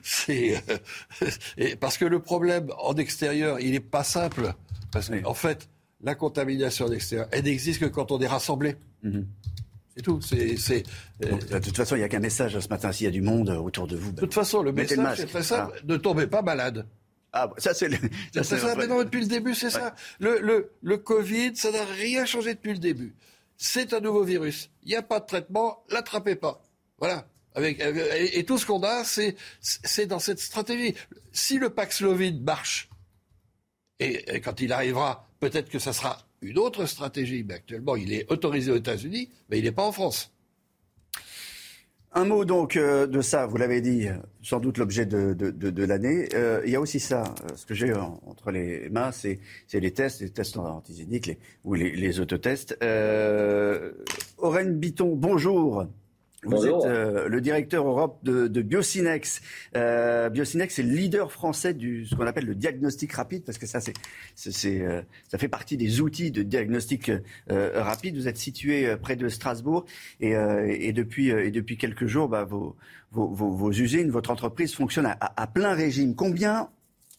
C'est, 0.02 0.64
euh, 0.70 1.76
parce 1.82 1.98
que 1.98 2.06
le 2.06 2.20
problème 2.20 2.70
en 2.80 2.96
extérieur, 2.96 3.60
il 3.60 3.72
n'est 3.72 3.82
pas 3.82 4.06
simple. 4.06 4.54
Parce 4.94 5.10
qu'en 5.10 5.30
en 5.30 5.34
fait, 5.34 5.70
la 6.02 6.16
contamination 6.16 6.86
en 6.86 6.92
extérieur, 6.92 7.28
elle 7.32 7.44
n'existe 7.44 7.82
que 7.82 7.86
quand 7.86 8.12
on 8.14 8.20
est 8.20 8.28
rassemblé. 8.28 8.76
Mhm. 9.04 9.28
C'est 9.98 10.04
tout. 10.04 10.22
C'est, 10.22 10.84
de 11.20 11.60
toute 11.60 11.76
façon, 11.76 11.96
il 11.96 12.00
n'y 12.00 12.06
a 12.06 12.08
qu'un 12.08 12.20
message 12.20 12.60
ce 12.60 12.68
matin. 12.68 12.92
S'il 12.92 13.06
y 13.06 13.08
a 13.08 13.12
du 13.12 13.22
monde 13.22 13.50
autour 13.50 13.88
de 13.88 13.98
vous. 13.98 14.12
De 14.12 14.20
toute 14.20 14.34
façon, 14.34 14.62
le 14.62 14.72
message, 14.72 15.18
c'est 15.18 15.26
très 15.26 15.42
simple. 15.42 15.74
Ah. 15.76 15.82
Ne 15.88 15.98
tombez 15.98 16.28
pas 16.28 16.44
malade. 16.44 16.86
Ah, 17.34 17.50
ça, 17.58 17.74
c'est 17.74 17.90
ça, 18.34 18.44
ça, 18.44 18.76
mais 18.76 18.86
non, 18.86 19.04
depuis 19.04 19.22
le 19.22 19.28
début, 19.28 19.56
c'est 19.56 19.72
ça? 19.72 19.96
Le, 20.20 20.40
le, 20.40 20.72
le 20.84 20.98
Covid, 20.98 21.56
ça 21.56 21.72
n'a 21.72 21.84
rien 21.84 22.26
changé 22.26 22.54
depuis 22.54 22.74
le 22.74 22.80
début. 22.80 23.16
C'est 23.58 23.94
un 23.94 24.00
nouveau 24.00 24.24
virus. 24.24 24.70
Il 24.84 24.90
n'y 24.90 24.96
a 24.96 25.02
pas 25.02 25.20
de 25.20 25.26
traitement, 25.26 25.84
l'attrapez 25.90 26.36
pas. 26.36 26.62
Voilà. 27.00 27.28
Avec, 27.56 27.80
et, 27.80 28.46
tout 28.46 28.60
ce 28.60 28.68
qu'on 28.68 28.84
a, 28.84 29.04
c'est, 29.04 29.36
c'est 29.62 30.06
dans 30.06 30.20
cette 30.20 30.40
stratégie. 30.40 30.94
Si 31.32 31.58
le 31.58 31.72
Paxlovid 31.72 32.44
marche, 32.44 32.88
et 34.00 34.40
quand 34.42 34.62
il 34.62 34.72
arrivera, 34.72 35.28
peut-être 35.40 35.70
que 35.70 35.80
ça 35.80 35.92
sera 35.92 36.27
une 36.48 36.58
autre 36.58 36.86
stratégie. 36.86 37.44
Mais 37.48 37.56
actuellement, 37.56 37.96
il 37.96 38.14
est 38.14 38.32
autorisé 38.32 38.72
aux 38.72 38.78
États-Unis, 38.78 39.30
mais 39.50 39.60
il 39.60 39.66
n'est 39.66 39.72
pas 39.72 39.86
en 39.86 39.92
France. 39.92 40.32
Un 42.14 42.26
mot 42.26 42.46
donc 42.46 42.78
euh, 42.78 43.06
de 43.06 43.22
ça, 43.22 43.46
vous 43.46 43.58
l'avez 43.58 43.80
dit, 43.80 44.08
sans 44.42 44.60
doute 44.60 44.78
l'objet 44.78 45.06
de, 45.06 45.84
l'année. 45.84 46.30
Euh, 46.34 46.62
il 46.66 46.72
y 46.72 46.76
a 46.76 46.82
aussi 46.82 47.00
ça, 47.00 47.24
euh, 47.24 47.56
ce 47.56 47.66
que 47.66 47.76
j'ai 47.76 47.94
entre 47.94 48.50
les 48.50 48.90
mains, 48.90 49.12
c'est 49.12 49.40
les 49.72 49.92
tests, 49.92 50.22
les 50.22 50.32
tests 50.32 50.58
antigéniques 50.58 51.38
ou 51.64 51.76
les, 51.76 51.92
les 51.92 52.20
autotests. 52.20 52.78
Euh, 52.82 53.92
Bitton, 54.66 55.16
bonjour. 55.16 55.86
Vous 56.48 56.66
êtes 56.66 56.86
euh, 56.86 57.28
le 57.28 57.42
directeur 57.42 57.88
Europe 57.88 58.20
de, 58.24 58.48
de 58.48 58.62
Biocinex. 58.62 59.42
Euh, 59.76 60.30
Biocinex 60.30 60.80
est 60.80 60.84
le 60.84 60.94
leader 60.94 61.32
français 61.32 61.74
du 61.74 62.06
ce 62.06 62.16
qu'on 62.16 62.26
appelle 62.26 62.46
le 62.46 62.56
diagnostic 62.56 63.12
rapide, 63.14 63.44
parce 63.44 63.58
que 63.58 63.66
ça, 63.66 63.80
c'est, 63.80 63.94
c'est, 64.36 64.82
euh, 64.82 65.02
ça 65.28 65.38
fait 65.38 65.48
partie 65.48 65.78
des 65.78 66.02
outils 66.02 66.32
de 66.32 66.44
diagnostic 66.44 67.12
rapide. 67.50 68.16
Vous 68.16 68.28
êtes 68.28 68.38
situé 68.38 68.96
près 68.98 69.16
de 69.16 69.28
Strasbourg 69.30 69.86
et, 70.20 70.32
et 70.32 70.94
depuis 70.94 71.30
et 71.30 71.52
depuis 71.52 71.78
quelques 71.78 72.06
jours, 72.06 72.30
bah, 72.30 72.44
vos, 72.44 72.76
vos, 73.12 73.28
vos, 73.28 73.72
usines, 73.72 74.10
votre 74.10 74.32
entreprise 74.32 74.74
fonctionne 74.74 75.06
à, 75.06 75.18
à, 75.20 75.48
plein 75.48 75.74
régime. 75.74 76.16
Combien 76.16 76.70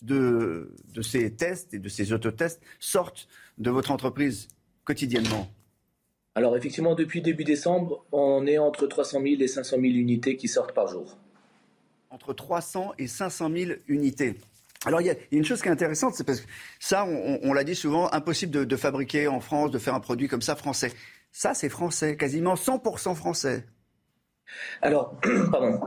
de, 0.03 0.75
de 0.95 1.03
ces 1.03 1.33
tests 1.33 1.75
et 1.75 1.79
de 1.79 1.89
ces 1.89 2.13
autotests 2.13 2.61
sortent 2.79 3.29
de 3.59 3.71
votre 3.71 3.91
entreprise 3.91 4.49
quotidiennement? 4.85 5.49
Alors 6.39 6.57
effectivement, 6.57 6.95
depuis 6.95 7.21
début 7.21 7.43
décembre, 7.43 8.05
on 8.13 8.47
est 8.47 8.59
entre 8.59 8.87
300 8.87 9.23
000 9.23 9.43
et 9.43 9.49
500 9.49 9.71
000 9.71 9.87
unités 9.87 10.37
qui 10.37 10.47
sortent 10.47 10.73
par 10.73 10.87
jour. 10.87 11.19
Entre 12.11 12.33
300 12.33 12.93
et 12.97 13.09
500 13.09 13.51
000 13.53 13.73
unités. 13.89 14.37
Alors 14.87 15.01
il 15.01 15.09
y, 15.09 15.11
a 15.11 15.17
une 15.33 15.45
chose 15.45 15.61
qui 15.61 15.67
est 15.67 15.73
intéressante, 15.73 16.15
c'est 16.15 16.23
parce 16.23 16.41
que 16.41 16.47
ça, 16.79 17.05
on, 17.05 17.53
l'a 17.53 17.65
dit 17.65 17.75
souvent, 17.75 18.09
impossible 18.13 18.69
de, 18.69 18.77
fabriquer 18.77 19.27
en 19.27 19.41
France, 19.41 19.73
de 19.73 19.81
faire 19.81 19.97
un 19.97 20.01
produit 20.01 20.29
comme 20.29 20.41
ça 20.41 20.55
français. 20.55 20.93
Ça, 21.33 21.55
c'est 21.55 21.69
français, 21.69 22.17
quasiment 22.17 22.55
100% 22.55 23.17
français. 23.17 23.65
Alors, 24.81 25.19
pardon. 25.51 25.81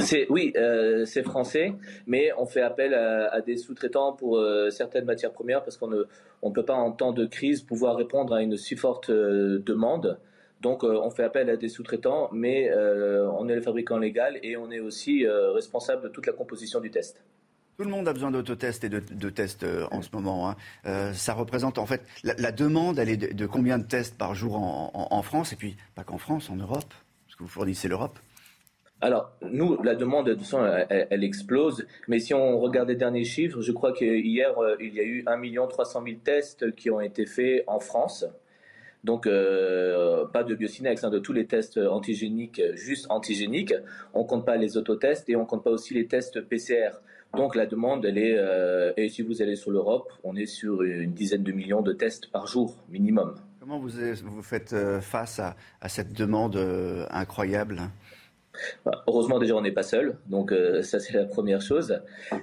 C'est 0.00 0.26
oui, 0.30 0.52
euh, 0.56 1.04
c'est 1.04 1.22
français, 1.22 1.72
mais 2.06 2.30
on 2.38 2.46
fait 2.46 2.60
appel 2.60 2.94
à, 2.94 3.40
des 3.40 3.56
sous-traitants 3.56 4.12
pour 4.12 4.38
euh, 4.38 4.70
certaines 4.70 5.04
matières 5.04 5.32
premières 5.32 5.62
parce 5.62 5.76
qu'on 5.76 5.88
ne 5.88 6.04
on 6.42 6.50
peut 6.50 6.64
pas 6.64 6.74
en 6.74 6.92
temps 6.92 7.12
de 7.12 7.26
crise 7.26 7.62
pouvoir 7.62 7.96
répondre 7.96 8.34
à 8.34 8.42
une 8.42 8.56
si 8.56 8.76
forte 8.76 9.10
euh, 9.10 9.62
demande. 9.64 10.18
Donc 10.60 10.84
on 10.84 11.10
fait 11.10 11.22
appel 11.22 11.50
à 11.50 11.56
des 11.56 11.68
sous-traitants, 11.68 12.30
mais 12.32 12.72
on 12.74 13.46
est 13.46 13.54
le 13.54 13.60
fabricant 13.60 13.98
légal 13.98 14.38
et 14.42 14.56
on 14.56 14.70
est 14.70 14.80
aussi 14.80 15.26
responsable 15.28 16.04
de 16.04 16.08
toute 16.08 16.26
la 16.26 16.32
composition 16.32 16.80
du 16.80 16.90
test. 16.90 17.22
Tout 17.76 17.84
le 17.84 17.90
monde 17.90 18.08
a 18.08 18.14
besoin 18.14 18.30
d'autotests 18.30 18.82
et 18.82 18.88
de, 18.88 19.28
tests 19.28 19.66
en 19.90 20.00
ce 20.00 20.08
moment. 20.14 20.48
Hein. 20.48 21.12
ça 21.12 21.34
représente 21.34 21.76
en 21.76 21.84
fait 21.84 22.00
la, 22.24 22.52
demande, 22.52 22.96
de, 22.96 23.46
combien 23.46 23.78
de 23.78 23.84
tests 23.84 24.16
par 24.16 24.34
jour 24.34 24.56
en 24.56 25.22
France 25.22 25.52
et 25.52 25.56
puis 25.56 25.76
pas 25.94 26.04
qu'en 26.04 26.18
France, 26.18 26.48
en 26.48 26.56
Europe, 26.56 26.92
parce 27.26 27.36
que 27.36 27.42
vous 27.42 27.50
fournissez 27.50 27.86
l'Europe. 27.86 28.18
Alors, 29.02 29.30
nous, 29.42 29.80
la 29.82 29.94
demande, 29.94 30.34
elle, 30.88 31.24
explose. 31.24 31.86
Mais 32.08 32.18
si 32.18 32.32
on 32.32 32.58
regarde 32.58 32.88
les 32.88 32.96
derniers 32.96 33.24
chiffres, 33.24 33.60
je 33.60 33.72
crois 33.72 33.92
qu'hier, 33.92 34.58
euh, 34.58 34.76
il 34.80 34.94
y 34.94 35.00
a 35.00 35.02
eu 35.02 35.22
1 35.26 35.66
300 35.66 36.02
000 36.02 36.16
tests 36.24 36.74
qui 36.74 36.90
ont 36.90 37.00
été 37.00 37.26
faits 37.26 37.64
en 37.66 37.78
France. 37.78 38.24
Donc, 39.04 39.26
euh, 39.26 40.24
pas 40.26 40.42
de 40.44 40.54
biocinex, 40.54 41.04
hein, 41.04 41.10
de 41.10 41.18
tous 41.18 41.34
les 41.34 41.46
tests 41.46 41.76
antigéniques, 41.76 42.62
juste 42.74 43.06
antigéniques. 43.10 43.74
On 44.14 44.22
ne 44.22 44.26
compte 44.26 44.46
pas 44.46 44.56
les 44.56 44.78
autotests 44.78 45.28
et 45.28 45.36
on 45.36 45.42
ne 45.42 45.46
compte 45.46 45.62
pas 45.62 45.70
aussi 45.70 45.92
les 45.92 46.06
tests 46.06 46.40
PCR. 46.40 46.92
Donc, 47.36 47.54
la 47.54 47.66
demande, 47.66 48.06
elle 48.06 48.16
est, 48.16 48.34
euh, 48.38 48.94
et 48.96 49.10
si 49.10 49.20
vous 49.20 49.42
allez 49.42 49.56
sur 49.56 49.70
l'Europe, 49.70 50.10
on 50.24 50.36
est 50.36 50.46
sur 50.46 50.82
une 50.82 51.12
dizaine 51.12 51.42
de 51.42 51.52
millions 51.52 51.82
de 51.82 51.92
tests 51.92 52.30
par 52.30 52.46
jour, 52.46 52.74
minimum. 52.88 53.34
Comment 53.60 53.78
vous, 53.78 53.90
faites 54.42 54.74
face 55.00 55.38
à, 55.38 55.54
à 55.82 55.88
cette 55.88 56.14
demande 56.14 56.56
incroyable 57.10 57.82
bah, 58.84 59.04
Heureusement 59.06 59.38
déjà 59.38 59.54
on 59.54 59.62
n'est 59.62 59.72
pas 59.72 59.82
seul, 59.82 60.16
donc 60.26 60.52
euh, 60.52 60.82
ça 60.82 60.98
c'est 60.98 61.14
la 61.14 61.24
première 61.24 61.60
chose. 61.60 62.00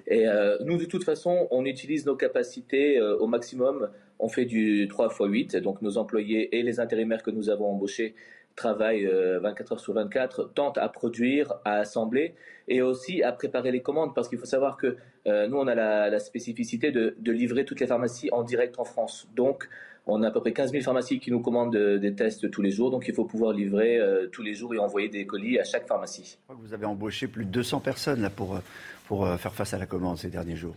Et 0.07 0.27
euh, 0.27 0.57
nous 0.61 0.77
de 0.77 0.85
toute 0.85 1.03
façon 1.03 1.47
on 1.51 1.65
utilise 1.65 2.05
nos 2.05 2.15
capacités 2.15 2.99
euh, 2.99 3.17
au 3.17 3.27
maximum. 3.27 3.89
On 4.19 4.29
fait 4.29 4.45
du 4.45 4.87
3 4.87 5.07
x 5.07 5.17
8, 5.19 5.55
donc 5.57 5.81
nos 5.81 5.97
employés 5.97 6.57
et 6.57 6.63
les 6.63 6.79
intérimaires 6.79 7.23
que 7.23 7.31
nous 7.31 7.49
avons 7.49 7.71
embauchés 7.71 8.15
travaillent 8.55 9.07
24 9.07 9.73
heures 9.73 9.79
sur 9.79 9.93
24, 9.93 10.53
tentent 10.53 10.77
à 10.77 10.87
produire, 10.87 11.55
à 11.65 11.77
assembler 11.77 12.35
et 12.67 12.83
aussi 12.83 13.23
à 13.23 13.31
préparer 13.31 13.71
les 13.71 13.81
commandes 13.81 14.13
parce 14.13 14.29
qu'il 14.29 14.37
faut 14.37 14.45
savoir 14.45 14.77
que 14.77 14.95
nous 15.25 15.57
on 15.57 15.67
a 15.67 15.73
la, 15.73 16.19
spécificité 16.19 16.91
de, 16.91 17.15
de, 17.17 17.31
livrer 17.31 17.65
toutes 17.65 17.79
les 17.79 17.87
pharmacies 17.87 18.29
en 18.31 18.43
direct 18.43 18.75
en 18.77 18.85
France. 18.85 19.27
Donc 19.35 19.67
on 20.05 20.21
a 20.21 20.27
à 20.27 20.31
peu 20.31 20.41
près 20.41 20.53
15 20.53 20.71
000 20.71 20.83
pharmacies 20.83 21.19
qui 21.19 21.31
nous 21.31 21.39
commandent 21.39 21.75
euh, 21.75 21.97
des 21.97 22.13
tests 22.13 22.49
tous 22.51 22.61
les 22.61 22.71
jours, 22.71 22.91
donc 22.91 23.05
il 23.07 23.13
faut 23.13 23.25
pouvoir 23.25 23.53
livrer 23.53 23.97
euh, 23.97 24.27
tous 24.27 24.41
les 24.41 24.53
jours 24.53 24.73
et 24.73 24.77
envoyer 24.77 25.07
des 25.09 25.25
colis 25.25 25.59
à 25.59 25.63
chaque 25.63 25.87
pharmacie. 25.87 26.37
Vous 26.49 26.73
avez 26.73 26.85
embauché 26.85 27.27
plus 27.27 27.45
de 27.45 27.51
200 27.51 27.79
personnes 27.79 28.21
là, 28.21 28.29
pour, 28.29 28.55
euh, 28.55 28.59
pour 29.07 29.27
faire 29.37 29.53
face 29.53 29.73
à 29.73 29.77
la 29.77 29.85
commande 29.85 30.17
ces 30.17 30.29
derniers 30.29 30.55
jours. 30.55 30.75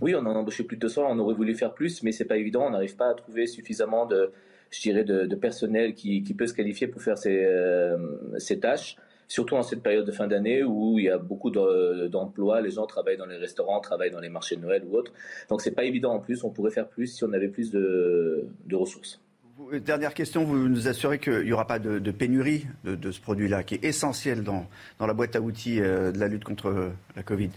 Oui, 0.00 0.14
on 0.14 0.20
en 0.20 0.34
a 0.34 0.38
embauché 0.38 0.64
plus 0.64 0.76
de 0.76 0.82
200, 0.82 1.06
on 1.08 1.18
aurait 1.18 1.34
voulu 1.34 1.54
faire 1.54 1.74
plus, 1.74 2.02
mais 2.02 2.12
c'est 2.12 2.24
pas 2.24 2.36
évident, 2.36 2.66
on 2.66 2.70
n'arrive 2.70 2.96
pas 2.96 3.10
à 3.10 3.14
trouver 3.14 3.46
suffisamment 3.46 4.06
de, 4.06 4.32
je 4.70 4.80
dirais, 4.80 5.04
de, 5.04 5.34
personnel 5.34 5.94
qui, 5.94 6.22
peut 6.34 6.46
se 6.46 6.54
qualifier 6.54 6.86
pour 6.86 7.02
faire 7.02 7.18
ces, 7.18 7.46
ces 8.38 8.58
tâches 8.58 8.96
surtout 9.32 9.56
en 9.56 9.62
cette 9.62 9.82
période 9.82 10.04
de 10.04 10.12
fin 10.12 10.26
d'année 10.26 10.62
où 10.62 10.98
il 10.98 11.06
y 11.06 11.08
a 11.08 11.16
beaucoup 11.16 11.50
d'emplois, 11.50 12.60
les 12.60 12.70
gens 12.70 12.84
travaillent 12.84 13.16
dans 13.16 13.24
les 13.24 13.38
restaurants, 13.38 13.80
travaillent 13.80 14.10
dans 14.10 14.20
les 14.20 14.28
marchés 14.28 14.56
de 14.56 14.60
Noël 14.60 14.84
ou 14.86 14.94
autres. 14.94 15.10
Donc 15.48 15.62
c'est 15.62 15.70
pas 15.70 15.84
évident 15.84 16.12
en 16.12 16.20
plus, 16.20 16.44
on 16.44 16.50
pourrait 16.50 16.70
faire 16.70 16.86
plus 16.86 17.06
si 17.06 17.24
on 17.24 17.32
avait 17.32 17.48
plus 17.48 17.70
de, 17.70 18.46
ressources. 18.72 19.22
Dernière 19.80 20.12
question, 20.12 20.44
vous 20.44 20.68
nous 20.68 20.86
assurez 20.86 21.18
qu'il 21.18 21.44
n'y 21.44 21.52
aura 21.52 21.66
pas 21.66 21.78
de, 21.78 22.10
pénurie 22.10 22.66
de, 22.84 23.10
ce 23.10 23.20
produit-là, 23.22 23.62
qui 23.62 23.76
est 23.76 23.84
essentiel 23.84 24.42
dans, 24.42 24.66
dans 24.98 25.06
la 25.06 25.14
boîte 25.14 25.34
à 25.34 25.40
outils 25.40 25.80
euh, 25.80 26.12
de 26.12 26.18
la 26.18 26.28
lutte 26.28 26.44
contre 26.44 26.90
la 27.16 27.22
Covid? 27.22 27.50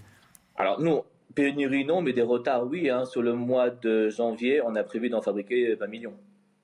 Alors 0.55 0.79
nous, 0.79 1.01
pénurie 1.33 1.83
non, 1.83 2.01
mais 2.01 2.13
des 2.13 2.21
retards 2.21 2.67
oui. 2.67 2.89
Hein. 2.89 3.03
Sur 3.03 3.21
le 3.21 3.33
mois 3.33 3.69
de 3.69 4.09
janvier, 4.09 4.61
on 4.61 4.75
a 4.75 4.83
prévu 4.83 5.09
d'en 5.09 5.21
fabriquer 5.21 5.75
20 5.75 5.87
millions. 5.87 6.13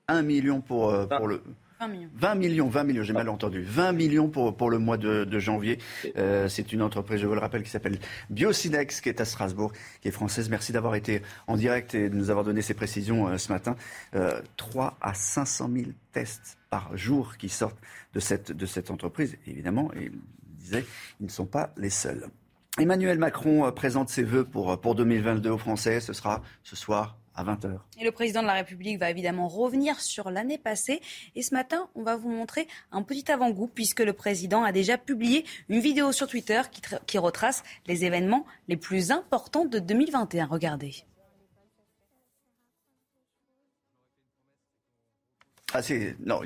1 0.08 0.22
million 0.22 0.62
pour, 0.62 0.90
euh, 0.90 1.06
pour 1.06 1.28
le, 1.28 1.42
20 1.82 1.88
millions. 1.88 2.10
20 2.14 2.34
millions, 2.36 2.68
20 2.68 2.84
millions, 2.84 3.02
j'ai 3.02 3.12
mal 3.12 3.28
entendu. 3.28 3.62
20 3.62 3.92
millions 3.92 4.28
pour, 4.28 4.56
pour 4.56 4.70
le 4.70 4.78
mois 4.78 4.96
de, 4.96 5.38
janvier. 5.40 5.78
Euh, 6.16 6.48
c'est 6.48 6.72
une 6.72 6.80
entreprise, 6.80 7.20
je 7.20 7.26
vous 7.26 7.34
le 7.34 7.40
rappelle, 7.40 7.64
qui 7.64 7.70
s'appelle 7.70 7.98
Biocinex, 8.30 9.00
qui 9.00 9.08
est 9.08 9.20
à 9.20 9.24
Strasbourg, 9.24 9.72
qui 10.00 10.06
est 10.06 10.12
française. 10.12 10.48
Merci 10.48 10.70
d'avoir 10.70 10.94
été 10.94 11.22
en 11.48 11.56
direct 11.56 11.94
et 11.96 12.08
de 12.08 12.14
nous 12.14 12.30
avoir 12.30 12.44
donné 12.44 12.62
ces 12.62 12.74
précisions 12.74 13.26
euh, 13.26 13.36
ce 13.36 13.52
matin. 13.52 13.74
3 14.56 14.86
euh, 14.86 14.90
à 15.00 15.14
500 15.14 15.70
000 15.74 15.86
tests 16.12 16.56
par 16.70 16.96
jour 16.96 17.36
qui 17.36 17.48
sortent 17.48 17.80
de 18.14 18.20
cette, 18.20 18.52
de 18.52 18.66
cette 18.66 18.92
entreprise. 18.92 19.36
évidemment, 19.48 19.90
et 19.94 20.12
disait, 20.46 20.84
ils 21.18 21.26
ne 21.26 21.30
sont 21.30 21.46
pas 21.46 21.72
les 21.76 21.90
seuls. 21.90 22.28
Emmanuel 22.78 23.18
Macron 23.18 23.70
présente 23.72 24.08
ses 24.08 24.22
vœux 24.22 24.44
pour, 24.44 24.80
pour 24.80 24.94
2022 24.94 25.50
aux 25.50 25.58
Français. 25.58 25.98
Ce 26.00 26.12
sera 26.12 26.42
ce 26.62 26.76
soir 26.76 27.18
à 27.34 27.44
20h. 27.44 27.78
Et 27.98 28.04
le 28.04 28.12
président 28.12 28.42
de 28.42 28.46
la 28.46 28.54
République 28.54 28.98
va 28.98 29.10
évidemment 29.10 29.48
revenir 29.48 30.00
sur 30.00 30.30
l'année 30.30 30.58
passée. 30.58 31.00
Et 31.34 31.42
ce 31.42 31.54
matin, 31.54 31.88
on 31.94 32.02
va 32.02 32.16
vous 32.16 32.30
montrer 32.30 32.68
un 32.90 33.02
petit 33.02 33.30
avant-goût 33.30 33.70
puisque 33.72 34.00
le 34.00 34.12
président 34.12 34.62
a 34.62 34.72
déjà 34.72 34.98
publié 34.98 35.44
une 35.68 35.80
vidéo 35.80 36.12
sur 36.12 36.26
Twitter 36.26 36.60
qui, 36.70 36.82
qui 37.06 37.18
retrace 37.18 37.62
les 37.86 38.04
événements 38.04 38.46
les 38.68 38.76
plus 38.76 39.10
importants 39.10 39.64
de 39.64 39.78
2021. 39.78 40.46
Regardez. 40.46 40.94
Ah, 45.74 45.82
c'est. 45.82 46.16
Non, 46.20 46.42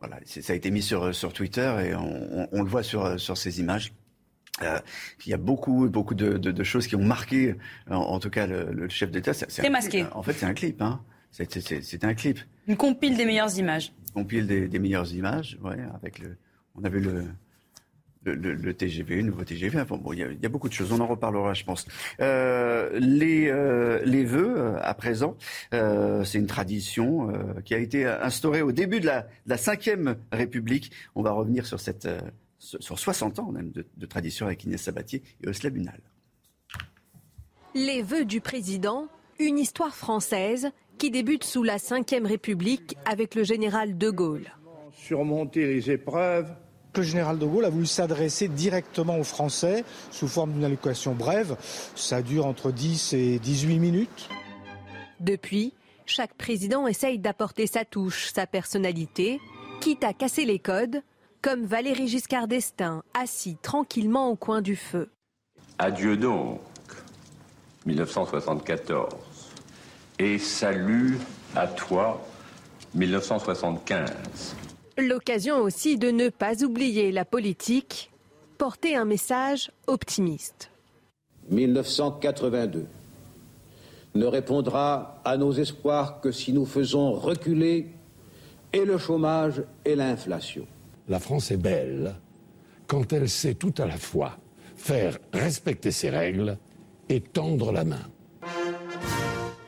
voilà, 0.00 0.18
ça 0.26 0.52
a 0.52 0.56
été 0.56 0.70
mis 0.70 0.82
sur, 0.82 1.14
sur 1.14 1.32
Twitter 1.32 1.74
et 1.86 1.94
on, 1.94 2.48
on 2.52 2.62
le 2.62 2.68
voit 2.68 2.82
sur, 2.82 3.18
sur 3.20 3.36
ces 3.36 3.60
images. 3.60 3.92
Euh, 4.62 4.78
il 5.26 5.30
y 5.30 5.34
a 5.34 5.38
beaucoup, 5.38 5.88
beaucoup 5.88 6.14
de, 6.14 6.38
de, 6.38 6.52
de, 6.52 6.64
choses 6.64 6.86
qui 6.86 6.94
ont 6.94 7.02
marqué, 7.04 7.56
en, 7.90 8.20
tout 8.20 8.30
cas, 8.30 8.46
le, 8.46 8.72
le 8.72 8.88
chef 8.88 9.10
d'État. 9.10 9.34
C'est 9.34 9.68
masqué. 9.68 10.06
En 10.12 10.22
fait, 10.22 10.32
c'est 10.34 10.46
un 10.46 10.54
clip. 10.54 10.80
Hein. 10.80 11.00
C'est 11.32 12.04
un 12.04 12.14
clip. 12.14 12.38
Une 12.68 12.76
compile 12.76 13.16
des 13.16 13.26
meilleures 13.26 13.58
images. 13.58 13.92
Une 14.08 14.22
compile 14.22 14.46
des, 14.46 14.68
des 14.68 14.78
meilleures 14.78 15.12
images, 15.12 15.58
ouais, 15.64 15.78
avec 15.94 16.20
le. 16.20 16.36
On 16.76 16.84
a 16.84 16.88
vu 16.88 17.00
le, 17.00 17.24
le, 18.24 18.54
le, 18.54 18.74
TGV, 18.74 19.16
le 19.16 19.22
nouveau 19.22 19.44
TGV. 19.44 19.80
Enfin, 19.80 19.96
bon, 19.96 20.12
il, 20.12 20.18
y 20.20 20.22
a, 20.22 20.30
il 20.30 20.40
y, 20.40 20.46
a, 20.46 20.48
beaucoup 20.48 20.68
de 20.68 20.72
choses. 20.72 20.92
On 20.92 21.00
en 21.00 21.06
reparlera, 21.06 21.54
je 21.54 21.64
pense. 21.64 21.86
Euh, 22.20 22.90
les, 22.98 23.48
euh, 23.48 24.00
les 24.04 24.24
vœux, 24.24 24.54
euh, 24.56 24.78
à 24.80 24.94
présent, 24.94 25.36
euh, 25.72 26.24
c'est 26.24 26.38
une 26.38 26.46
tradition 26.46 27.30
euh, 27.30 27.60
qui 27.64 27.74
a 27.74 27.78
été 27.78 28.06
instaurée 28.06 28.62
au 28.62 28.72
début 28.72 29.00
de 29.00 29.06
la, 29.06 29.22
de 29.46 29.50
la 29.50 29.56
Ve 29.56 30.16
République. 30.32 30.92
On 31.14 31.22
va 31.22 31.32
revenir 31.32 31.66
sur 31.66 31.80
cette 31.80 32.08
sur 32.64 32.98
60 32.98 33.38
ans 33.38 33.52
même 33.52 33.70
de, 33.72 34.06
tradition 34.06 34.46
avec 34.46 34.64
Inès 34.64 34.80
Sabatier 34.80 35.22
et 35.42 35.48
Osla 35.48 35.70
Bunal. 35.70 36.00
Les 37.74 38.02
vœux 38.02 38.24
du 38.24 38.40
président, 38.40 39.08
une 39.38 39.58
histoire 39.58 39.94
française 39.94 40.70
qui 40.98 41.10
débute 41.10 41.44
sous 41.44 41.62
la 41.62 41.76
Ve 41.76 42.24
République 42.24 42.96
avec 43.04 43.34
le 43.34 43.42
général 43.42 43.98
de 43.98 44.10
Gaulle. 44.10 44.52
Surmonter 44.92 45.66
les 45.66 45.90
épreuves. 45.90 46.54
Le 46.96 47.02
général 47.02 47.40
de 47.40 47.46
Gaulle 47.46 47.64
a 47.64 47.70
voulu 47.70 47.86
s'adresser 47.86 48.46
directement 48.46 49.18
aux 49.18 49.24
Français 49.24 49.84
sous 50.12 50.28
forme 50.28 50.52
d'une 50.52 50.64
allocution 50.64 51.14
brève. 51.14 51.56
Ça 51.96 52.22
dure 52.22 52.46
entre 52.46 52.70
10 52.70 53.14
et 53.14 53.38
18 53.40 53.80
minutes. 53.80 54.28
Depuis, 55.18 55.72
chaque 56.06 56.34
président 56.34 56.86
essaye 56.86 57.18
d'apporter 57.18 57.66
sa 57.66 57.84
touche, 57.84 58.30
sa 58.32 58.46
personnalité, 58.46 59.40
quitte 59.80 60.04
à 60.04 60.12
casser 60.12 60.44
les 60.44 60.60
codes 60.60 61.02
comme 61.44 61.66
Valéry 61.66 62.08
Giscard 62.08 62.48
d'Estaing, 62.48 63.02
assis 63.12 63.58
tranquillement 63.60 64.30
au 64.30 64.34
coin 64.34 64.62
du 64.62 64.76
feu. 64.76 65.10
Adieu 65.78 66.16
donc, 66.16 66.58
1974, 67.84 69.12
et 70.18 70.38
salut 70.38 71.18
à 71.54 71.66
toi, 71.66 72.26
1975. 72.94 74.56
L'occasion 74.96 75.58
aussi 75.58 75.98
de 75.98 76.10
ne 76.10 76.30
pas 76.30 76.64
oublier 76.64 77.12
la 77.12 77.26
politique, 77.26 78.10
porter 78.56 78.96
un 78.96 79.04
message 79.04 79.70
optimiste. 79.86 80.70
1982 81.50 82.86
ne 84.14 84.24
répondra 84.24 85.20
à 85.26 85.36
nos 85.36 85.52
espoirs 85.52 86.22
que 86.22 86.32
si 86.32 86.54
nous 86.54 86.64
faisons 86.64 87.12
reculer 87.12 87.88
et 88.72 88.86
le 88.86 88.96
chômage 88.96 89.62
et 89.84 89.94
l'inflation. 89.94 90.66
La 91.08 91.20
France 91.20 91.50
est 91.50 91.58
belle 91.58 92.14
quand 92.86 93.12
elle 93.12 93.28
sait 93.28 93.54
tout 93.54 93.74
à 93.78 93.86
la 93.86 93.96
fois 93.96 94.38
faire 94.76 95.18
respecter 95.32 95.90
ses 95.90 96.10
règles 96.10 96.58
et 97.08 97.20
tendre 97.20 97.72
la 97.72 97.84
main. 97.84 98.10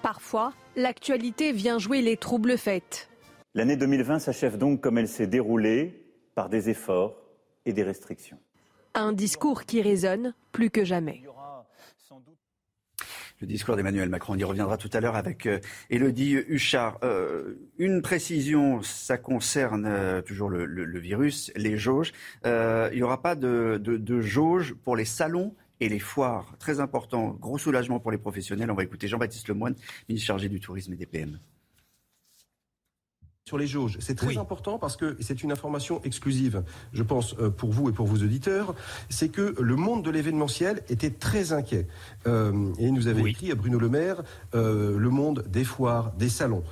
Parfois, 0.02 0.52
l'actualité 0.76 1.52
vient 1.52 1.78
jouer 1.78 2.00
les 2.00 2.16
troubles 2.16 2.56
faits. 2.56 3.10
L'année 3.54 3.76
2020 3.76 4.18
s'achève 4.18 4.56
donc 4.56 4.80
comme 4.80 4.98
elle 4.98 5.08
s'est 5.08 5.26
déroulée, 5.26 6.02
par 6.34 6.48
des 6.48 6.68
efforts 6.68 7.16
et 7.64 7.72
des 7.72 7.82
restrictions. 7.82 8.38
Un 8.94 9.12
discours 9.12 9.64
qui 9.64 9.82
résonne 9.82 10.34
plus 10.52 10.70
que 10.70 10.84
jamais 10.84 11.22
le 13.40 13.46
discours 13.46 13.76
d'Emmanuel 13.76 14.08
Macron. 14.08 14.34
On 14.34 14.38
y 14.38 14.44
reviendra 14.44 14.76
tout 14.76 14.90
à 14.92 15.00
l'heure 15.00 15.16
avec 15.16 15.46
euh, 15.46 15.58
Élodie 15.90 16.34
Huchard. 16.34 16.98
Euh, 17.02 17.54
une 17.78 18.02
précision, 18.02 18.82
ça 18.82 19.18
concerne 19.18 19.86
euh, 19.86 20.22
toujours 20.22 20.48
le, 20.48 20.98
virus, 20.98 21.52
les 21.56 21.76
jauges. 21.76 22.12
il 22.44 22.90
n'y 22.94 23.02
aura 23.02 23.22
pas 23.22 23.34
de, 23.34 23.80
de 23.82 24.20
jauge 24.20 24.74
pour 24.84 24.96
les 24.96 25.04
salons 25.04 25.54
et 25.80 25.88
les 25.88 25.98
foires. 25.98 26.56
Très 26.58 26.80
important, 26.80 27.36
gros 27.40 27.58
soulagement 27.58 28.00
pour 28.00 28.10
les 28.10 28.18
professionnels. 28.18 28.70
On 28.70 28.74
va 28.74 28.84
écouter 28.84 29.08
Jean-Baptiste 29.08 29.48
Lemoyne, 29.48 29.74
ministre 30.08 30.26
chargé 30.26 30.48
du 30.48 30.60
tourisme 30.60 30.92
et 30.94 30.96
des 30.96 31.06
PM 31.06 31.38
sur 33.46 33.58
les 33.58 33.68
jauges. 33.68 33.96
C'est 34.00 34.16
très 34.16 34.38
important 34.38 34.76
parce 34.76 34.96
que 34.96 35.16
c'est 35.20 35.44
une 35.44 35.52
information 35.52 36.00
exclusive, 36.02 36.64
je 36.92 37.04
pense, 37.04 37.36
euh, 37.38 37.48
pour 37.48 37.70
vous 37.70 37.88
et 37.88 37.92
pour 37.92 38.08
vos 38.08 38.16
auditeurs. 38.16 38.74
C'est 39.08 39.28
que 39.28 39.54
le 39.60 39.76
monde 39.76 40.04
de 40.04 40.10
l'événementiel 40.10 40.82
était 40.88 41.10
très 41.10 41.52
inquiet. 41.52 41.86
Euh, 42.26 42.72
et 42.80 42.86
il 42.86 42.92
nous 42.92 43.06
avait 43.06 43.22
écrit 43.30 43.52
à 43.52 43.54
Bruno 43.54 43.78
Le 43.78 43.88
Maire 43.88 44.24
euh, 44.56 44.98
le 44.98 45.10
monde 45.10 45.44
des 45.48 45.62
foires, 45.62 46.12
des 46.18 46.28
salons, 46.28 46.64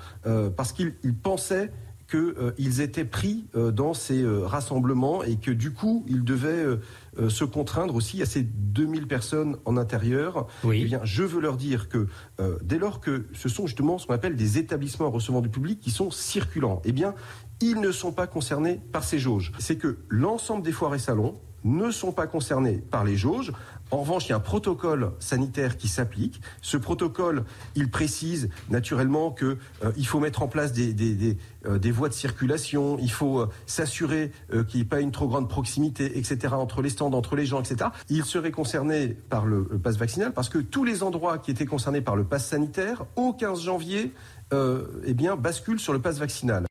parce 0.56 0.72
qu'il 0.72 0.94
pensait 1.22 1.70
qu'ils 2.10 2.80
étaient 2.80 3.04
pris 3.04 3.46
dans 3.54 3.94
ces 3.94 4.24
rassemblements 4.26 5.22
et 5.22 5.36
que 5.36 5.50
du 5.50 5.72
coup, 5.72 6.04
ils 6.08 6.24
devaient 6.24 6.78
euh, 7.18 7.28
se 7.28 7.44
contraindre 7.44 7.94
aussi 7.94 8.22
à 8.22 8.26
ces 8.26 8.42
2000 8.42 9.06
personnes 9.06 9.56
en 9.64 9.76
intérieur. 9.76 10.46
Oui. 10.62 10.80
Eh 10.82 10.84
bien, 10.84 11.00
je 11.04 11.22
veux 11.22 11.40
leur 11.40 11.56
dire 11.56 11.88
que 11.88 12.06
euh, 12.40 12.58
dès 12.62 12.78
lors 12.78 13.00
que 13.00 13.26
ce 13.32 13.48
sont 13.48 13.66
justement 13.66 13.98
ce 13.98 14.06
qu'on 14.06 14.14
appelle 14.14 14.36
des 14.36 14.58
établissements 14.58 15.10
recevant 15.10 15.40
du 15.40 15.48
public 15.48 15.80
qui 15.80 15.90
sont 15.90 16.10
circulants, 16.10 16.82
eh 16.84 16.92
bien, 16.92 17.14
ils 17.60 17.80
ne 17.80 17.92
sont 17.92 18.12
pas 18.12 18.26
concernés 18.26 18.80
par 18.92 19.04
ces 19.04 19.18
jauges. 19.18 19.52
C'est 19.58 19.76
que 19.76 19.98
l'ensemble 20.08 20.62
des 20.62 20.72
foires 20.72 20.94
et 20.94 20.98
salons 20.98 21.40
ne 21.64 21.90
sont 21.90 22.12
pas 22.12 22.26
concernés 22.26 22.82
par 22.90 23.04
les 23.04 23.16
jauges, 23.16 23.52
En 23.90 23.98
revanche, 23.98 24.26
il 24.26 24.30
y 24.30 24.32
a 24.32 24.36
un 24.36 24.40
protocole 24.40 25.12
sanitaire 25.18 25.76
qui 25.76 25.88
s'applique. 25.88 26.40
Ce 26.62 26.76
protocole, 26.76 27.44
il 27.74 27.90
précise 27.90 28.48
naturellement 28.70 29.30
qu'il 29.30 29.56
euh, 29.84 30.04
faut 30.04 30.20
mettre 30.20 30.42
en 30.42 30.48
place 30.48 30.72
des, 30.72 30.92
des, 30.92 31.36
euh, 31.66 31.78
voies 31.92 32.08
de 32.08 32.14
circulation, 32.14 32.98
il 33.00 33.10
faut 33.10 33.40
euh, 33.40 33.48
s'assurer 33.66 34.32
qu'il 34.68 34.80
n'y 34.80 34.82
ait 34.82 34.88
pas 34.88 35.00
une 35.00 35.12
trop 35.12 35.28
grande 35.28 35.48
proximité, 35.48 36.18
etc., 36.18 36.54
entre 36.54 36.82
les 36.82 36.90
stands, 36.90 37.12
entre 37.12 37.36
les 37.36 37.46
gens, 37.46 37.60
etc. 37.60 37.90
Il 38.08 38.24
serait 38.24 38.50
concerné 38.50 39.08
par 39.08 39.46
le, 39.46 39.64
pass 39.64 39.96
vaccinal 39.96 40.32
parce 40.32 40.48
que 40.48 40.58
tous 40.58 40.84
les 40.84 41.02
endroits 41.02 41.38
qui 41.38 41.50
étaient 41.50 41.66
concernés 41.66 42.00
par 42.00 42.16
le 42.16 42.24
pass 42.24 42.46
sanitaire, 42.46 43.04
au 43.16 43.32
15 43.32 43.62
janvier, 43.62 44.12
eh 44.52 45.14
bien, 45.14 45.34
basculent 45.34 45.80
sur 45.80 45.92
le 45.92 46.00
pass 46.00 46.18
vaccinal. 46.18 46.64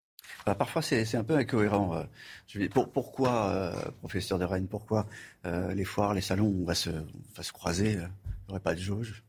Bah, 0.46 0.56
parfois, 0.56 0.82
c'est 0.82 1.16
un 1.16 1.24
peu 1.24 1.36
incohérent. 1.36 1.96
Euh. 1.96 2.68
pourquoi, 2.94 3.50
euh, 3.50 3.91
professeur 4.00 4.39
de 4.39 4.46
Rennes, 4.46 4.68
pourquoi 4.68 5.08
euh, 5.46 5.74
les 5.74 5.86
foires, 5.86 6.14
les 6.14 6.22
salons, 6.22 6.54
on 6.62 6.66
va 6.66 6.76
se, 6.76 6.89
va 6.89 7.44
se 7.44 7.54
croiser 7.54 7.94
Il 7.94 7.98
n'y 7.98 8.06
aurait 8.50 8.60
pas 8.60 8.76
de 8.76 8.80
jauge? 8.80 9.24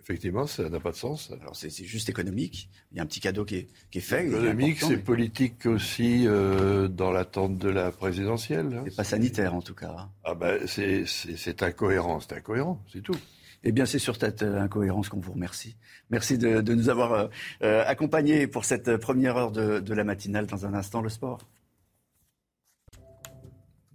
Effectivement, 0.00 0.46
ça 0.46 0.68
n'a 0.70 0.80
pas 0.80 0.90
de 0.90 0.96
sens. 0.96 1.30
Alors 1.38 1.54
c'est 1.54 1.70
juste 1.84 2.08
économique. 2.08 2.70
Il 2.90 2.96
y 2.96 3.00
a 3.00 3.02
un 3.02 3.06
petit 3.06 3.20
cadeau 3.20 3.44
qui 3.44 3.56
est, 3.56 3.68
qui 3.90 3.98
est 3.98 4.00
fait. 4.00 4.26
Économique, 4.26 4.80
c'est 4.80 4.96
politique 4.96 5.66
aussi 5.66 6.24
dans 6.24 7.10
l'attente 7.12 7.58
de 7.58 7.68
la 7.68 7.92
présidentielle. 7.92 8.74
Hein. 8.74 8.84
C'est 8.88 8.96
pas 8.96 9.04
sanitaire 9.04 9.54
en 9.54 9.60
tout 9.60 9.74
cas. 9.74 10.08
Ah 10.24 10.34
ben 10.34 10.66
c'est 10.66 11.62
incohérent, 11.62 12.20
c'est 12.20 12.32
incohérent, 12.36 12.82
c'est 12.90 13.02
tout. 13.02 13.18
Eh 13.64 13.72
bien, 13.72 13.86
c'est 13.86 13.98
sur 13.98 14.16
cette 14.16 14.42
euh, 14.42 14.60
incohérence 14.60 15.08
qu'on 15.08 15.18
vous 15.18 15.32
remercie. 15.32 15.76
Merci 16.10 16.38
de, 16.38 16.60
nous 16.60 16.88
avoir 16.88 17.12
euh, 17.12 17.28
euh, 17.62 17.84
accompagnés 17.86 18.46
pour 18.46 18.64
cette 18.64 18.96
première 18.98 19.36
heure 19.36 19.50
de, 19.50 19.94
la 19.94 20.04
matinale. 20.04 20.46
Dans 20.46 20.64
un 20.64 20.74
instant, 20.74 21.00
le 21.00 21.08
sport. 21.08 21.40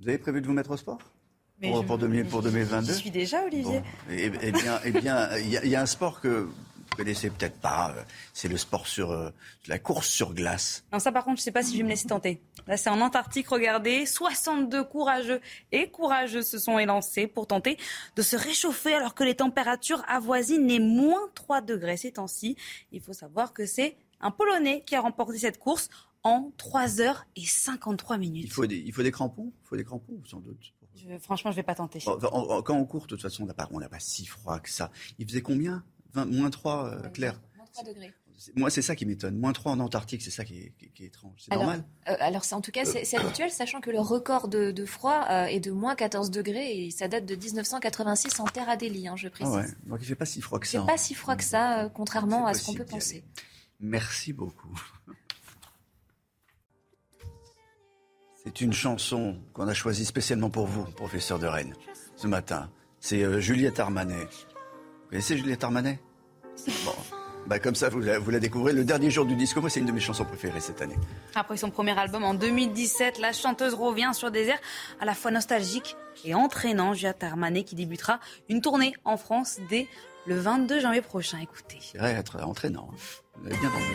Vous 0.01 0.09
avez 0.09 0.17
prévu 0.17 0.41
de 0.41 0.47
vous 0.47 0.53
mettre 0.53 0.71
au 0.71 0.77
sport? 0.77 0.99
Pour, 1.61 1.85
pour, 1.85 1.97
2022 1.97 2.87
Je 2.87 2.97
suis 2.97 3.11
déjà, 3.11 3.45
Olivier. 3.45 3.81
Eh, 4.11 4.29
eh, 4.41 4.51
bien, 4.51 4.79
eh 4.83 4.91
bien, 4.91 5.29
il 5.37 5.69
y, 5.69 5.75
a 5.75 5.81
un 5.81 5.85
sport 5.85 6.19
que 6.19 6.49
vous 6.93 6.97
connaissez 6.97 7.31
peut-être 7.31 7.59
pas, 7.59 7.91
euh, 7.97 8.03
c'est 8.33 8.47
le 8.47 8.57
sport 8.57 8.85
sur 8.85 9.11
euh, 9.11 9.31
la 9.67 9.79
course 9.79 10.07
sur 10.07 10.33
glace. 10.33 10.85
Non, 10.93 10.99
ça 10.99 11.11
par 11.11 11.23
contre, 11.23 11.37
je 11.37 11.41
ne 11.41 11.45
sais 11.45 11.51
pas 11.51 11.63
si 11.63 11.73
je 11.73 11.77
vais 11.77 11.83
me 11.83 11.89
laisser 11.89 12.07
tenter. 12.07 12.39
Là, 12.67 12.77
c'est 12.77 12.91
en 12.91 13.01
Antarctique, 13.01 13.47
regardez, 13.49 14.05
62 14.05 14.83
courageux 14.83 15.41
et 15.71 15.89
courageuses 15.89 16.47
se 16.47 16.59
sont 16.59 16.77
élancés 16.77 17.25
pour 17.25 17.47
tenter 17.47 17.77
de 18.15 18.21
se 18.21 18.35
réchauffer 18.35 18.93
alors 18.93 19.15
que 19.15 19.23
les 19.23 19.35
températures 19.35 20.03
avoisinent 20.07 20.67
les 20.67 20.79
moins 20.79 21.29
3 21.33 21.61
degrés 21.61 21.97
ces 21.97 22.11
temps-ci. 22.11 22.55
Il 22.91 23.01
faut 23.01 23.13
savoir 23.13 23.53
que 23.53 23.65
c'est 23.65 23.97
un 24.21 24.29
Polonais 24.29 24.83
qui 24.85 24.95
a 24.95 25.01
remporté 25.01 25.39
cette 25.39 25.57
course 25.57 25.89
en 26.21 26.51
3 26.57 27.01
heures 27.01 27.25
et 27.35 27.43
53 27.43 28.19
minutes. 28.19 28.43
Il 28.45 28.51
faut 28.51 28.67
des, 28.67 28.77
il 28.77 28.93
faut 28.93 29.03
des 29.03 29.11
crampons? 29.11 29.51
Il 29.63 29.67
faut 29.67 29.75
des 29.77 29.83
crampons, 29.83 30.21
sans 30.25 30.39
doute. 30.39 30.73
franchement, 31.21 31.49
je 31.49 31.55
ne 31.55 31.61
vais 31.61 31.63
pas 31.63 31.75
tenter. 31.75 31.99
quand 31.99 32.75
on 32.77 32.85
court, 32.85 33.03
de 33.03 33.07
toute 33.07 33.21
façon, 33.21 33.43
on 33.43 33.47
n'a 33.47 33.53
pas, 33.55 33.65
pas 33.65 33.99
si 33.99 34.27
froid 34.27 34.59
que 34.59 34.69
ça. 34.69 34.91
Il 35.17 35.27
faisait 35.27 35.41
combien? 35.41 35.83
Moins 36.15 36.49
3, 36.49 36.85
euh, 36.85 37.09
Claire 37.09 37.39
Moins 37.57 37.65
3 37.65 37.83
degrés. 37.83 38.13
Moi, 38.55 38.69
c'est 38.69 38.81
ça 38.81 38.95
qui 38.95 39.05
m'étonne. 39.05 39.37
Moins 39.37 39.53
3 39.53 39.71
en 39.73 39.79
Antarctique, 39.79 40.21
c'est 40.21 40.31
ça 40.31 40.43
qui 40.43 40.57
est, 40.57 40.73
étrange. 41.01 41.33
C'est 41.37 41.53
normal 41.55 41.85
euh, 42.09 42.15
Alors, 42.19 42.43
en 42.51 42.61
tout 42.61 42.71
cas, 42.71 42.83
c'est 42.83 43.17
habituel, 43.17 43.51
sachant 43.51 43.79
que 43.79 43.89
le 43.89 43.99
record 43.99 44.47
de, 44.47 44.85
froid 44.85 45.25
euh, 45.29 45.45
est 45.45 45.59
de 45.59 45.71
moins 45.71 45.95
14 45.95 46.29
degrés 46.31 46.85
et 46.85 46.91
ça 46.91 47.07
date 47.07 47.25
de 47.25 47.35
1986 47.35 48.39
en 48.39 48.45
Terre 48.45 48.69
Adélie, 48.69 49.07
hein, 49.07 49.15
je 49.15 49.29
précise. 49.29 49.53
Ah 49.55 49.59
ouais. 49.59 49.67
Donc, 49.85 49.99
il 49.99 50.03
ne 50.03 50.07
fait 50.07 50.15
pas 50.15 50.25
si 50.25 50.41
froid 50.41 50.59
que 50.59 50.67
ça. 50.67 50.77
Il 50.77 50.81
ne 50.81 50.85
fait 50.85 50.91
pas 50.91 50.97
si 50.97 51.13
froid 51.13 51.35
que 51.35 51.43
ça, 51.43 51.89
contrairement 51.93 52.45
à 52.45 52.53
ce 52.53 52.65
qu'on 52.65 52.73
peut 52.73 52.85
penser. 52.85 53.23
Merci 53.79 54.33
beaucoup. 54.33 54.77
C'est 58.45 58.59
une 58.59 58.73
chanson 58.73 59.39
qu'on 59.53 59.69
a 59.69 59.73
choisie 59.73 60.03
spécialement 60.03 60.49
pour 60.49 60.67
vous, 60.67 60.83
professeur 60.83 61.39
de 61.39 61.47
Rennes, 61.47 61.73
ce 62.17 62.27
matin. 62.27 62.69
C'est 62.99 63.41
Juliette 63.41 63.79
Armanet 63.79 64.27
connaissez 65.13 65.37
Juliette 65.37 65.63
Armanet 65.63 65.99
Bon. 66.85 66.95
Bah 67.45 67.59
comme 67.59 67.75
ça, 67.75 67.89
vous 67.89 67.99
la, 67.99 68.17
vous 68.17 68.31
la, 68.31 68.39
découvrez. 68.39 68.73
Le 68.73 68.83
dernier 68.83 69.11
jour 69.11 69.25
du 69.27 69.35
disco, 69.35 69.61
moi, 69.61 69.69
c'est 69.69 69.79
une 69.79 69.85
de 69.85 69.91
mes 69.91 69.99
chansons 69.99 70.25
préférées 70.25 70.59
cette 70.59 70.81
année. 70.81 70.95
Après 71.35 71.55
son 71.55 71.69
premier 71.69 71.97
album 71.99 72.23
en 72.23 72.33
2017, 72.33 73.19
la 73.19 73.31
chanteuse 73.31 73.75
revient 73.75 74.09
sur 74.13 74.31
des 74.31 74.47
airs 74.47 74.61
à 74.99 75.05
la 75.05 75.13
fois 75.13 75.29
nostalgiques 75.29 75.95
et 76.25 76.33
entraînants. 76.33 76.95
Juliette 76.95 77.23
Armanet 77.23 77.63
qui 77.63 77.75
débutera 77.75 78.19
une 78.49 78.61
tournée 78.61 78.95
en 79.03 79.17
France 79.17 79.59
dès 79.69 79.87
le 80.25 80.39
22 80.39 80.79
janvier 80.79 81.01
prochain. 81.01 81.37
Écoutez. 81.43 81.77
C'est 81.79 81.99
vrai, 81.99 82.13
être 82.13 82.41
entraînant. 82.43 82.89
Vous 83.35 83.47
avez 83.47 83.57
bien 83.57 83.69
dormi. 83.69 83.85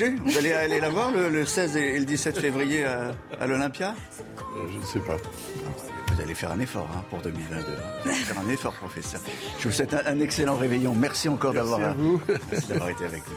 Bouger. 0.00 0.16
Vous 0.24 0.38
allez 0.38 0.52
aller 0.52 0.80
la 0.80 0.88
voir 0.88 1.10
le, 1.12 1.44
16 1.44 1.76
et 1.76 1.98
le 1.98 2.04
17 2.04 2.38
février 2.38 2.84
à, 2.84 3.46
l'Olympia? 3.46 3.94
Euh, 4.56 4.68
Je 4.72 4.78
ne 4.78 4.84
sais 4.84 5.00
pas. 5.00 5.16
Vous 6.12 6.20
allez 6.20 6.34
faire 6.34 6.52
un 6.52 6.60
effort 6.60 6.88
hein, 6.94 7.04
pour 7.08 7.20
2022. 7.20 7.64
Vous 8.02 8.08
allez 8.08 8.18
faire 8.18 8.38
un 8.38 8.50
effort, 8.50 8.74
professeur. 8.74 9.20
Je 9.58 9.68
vous 9.68 9.74
souhaite 9.74 9.94
un, 9.94 10.20
excellent 10.20 10.56
réveillon. 10.56 10.94
Merci 10.94 11.28
encore 11.28 11.52
d'avoir 11.52 11.80
été 11.80 13.04
avec 13.04 13.22
nous. 13.28 13.36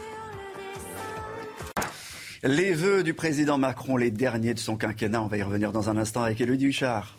Les 2.42 2.74
vœux 2.74 3.02
du 3.02 3.14
président 3.14 3.56
Macron, 3.56 3.96
les 3.96 4.10
derniers 4.10 4.52
de 4.52 4.58
son 4.58 4.76
quinquennat, 4.76 5.22
on 5.22 5.28
va 5.28 5.38
y 5.38 5.42
revenir 5.42 5.72
dans 5.72 5.88
un 5.88 5.96
instant 5.96 6.22
avec 6.22 6.40
Élodie 6.42 6.66
Huchard. 6.66 7.16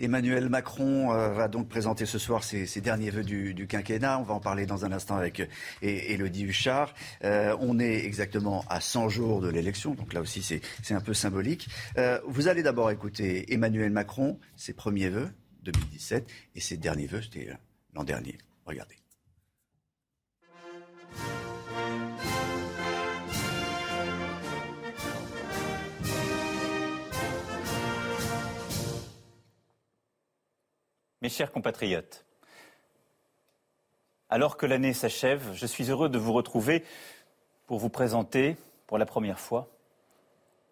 Emmanuel 0.00 0.48
Macron 0.48 1.12
euh, 1.12 1.30
va 1.30 1.48
donc 1.48 1.68
présenter 1.68 2.06
ce 2.06 2.18
soir 2.18 2.44
ses, 2.44 2.66
derniers 2.80 3.10
vœux 3.10 3.24
du, 3.24 3.66
quinquennat. 3.66 4.18
On 4.18 4.22
va 4.22 4.34
en 4.34 4.40
parler 4.40 4.66
dans 4.66 4.84
un 4.84 4.92
instant 4.92 5.16
avec 5.16 5.42
Elodie 5.82 6.44
Huchard. 6.44 6.94
Euh, 7.24 7.56
on 7.60 7.78
est 7.78 8.04
exactement 8.04 8.64
à 8.68 8.80
100 8.80 9.08
jours 9.08 9.40
de 9.40 9.48
l'élection, 9.48 9.94
donc 9.94 10.12
là 10.12 10.20
aussi 10.20 10.42
c'est 10.42 10.94
un 10.94 11.00
peu 11.00 11.14
symbolique. 11.14 11.68
Euh, 11.96 12.20
vous 12.26 12.48
allez 12.48 12.62
d'abord 12.62 12.90
écouter 12.90 13.52
Emmanuel 13.52 13.90
Macron, 13.90 14.38
ses 14.56 14.72
premiers 14.72 15.08
vœux 15.08 15.30
2017 15.62 16.26
et 16.54 16.60
ses 16.60 16.76
derniers 16.76 17.06
vœux, 17.06 17.22
c'était 17.22 17.48
l'an 17.94 18.04
dernier. 18.04 18.38
Regardez. 18.64 18.96
Mes 31.20 31.28
chers 31.28 31.50
compatriotes, 31.50 32.24
alors 34.30 34.56
que 34.56 34.66
l'année 34.66 34.92
s'achève, 34.92 35.42
je 35.52 35.66
suis 35.66 35.90
heureux 35.90 36.08
de 36.08 36.18
vous 36.18 36.32
retrouver 36.32 36.84
pour 37.66 37.78
vous 37.78 37.88
présenter 37.88 38.56
pour 38.86 38.98
la 38.98 39.06
première 39.06 39.40
fois 39.40 39.68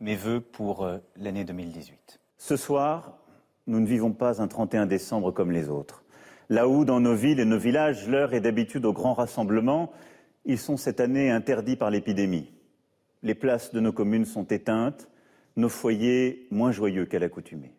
mes 0.00 0.14
vœux 0.14 0.40
pour 0.40 0.84
euh, 0.84 0.98
l'année 1.16 1.44
2018. 1.44 2.20
Ce 2.38 2.56
soir, 2.56 3.18
nous 3.66 3.80
ne 3.80 3.86
vivons 3.86 4.12
pas 4.12 4.40
un 4.40 4.46
31 4.46 4.86
décembre 4.86 5.32
comme 5.32 5.50
les 5.50 5.68
autres. 5.68 6.04
Là 6.48 6.68
où, 6.68 6.84
dans 6.84 7.00
nos 7.00 7.14
villes 7.14 7.40
et 7.40 7.44
nos 7.44 7.58
villages, 7.58 8.06
l'heure 8.08 8.34
est 8.34 8.40
d'habitude 8.40 8.84
au 8.84 8.92
grand 8.92 9.14
rassemblement, 9.14 9.92
ils 10.44 10.58
sont 10.58 10.76
cette 10.76 11.00
année 11.00 11.30
interdits 11.30 11.76
par 11.76 11.90
l'épidémie. 11.90 12.52
Les 13.22 13.34
places 13.34 13.72
de 13.72 13.80
nos 13.80 13.92
communes 13.92 14.26
sont 14.26 14.44
éteintes, 14.44 15.08
nos 15.56 15.68
foyers 15.68 16.46
moins 16.50 16.70
joyeux 16.70 17.06
qu'à 17.06 17.18
l'accoutumée. 17.18 17.75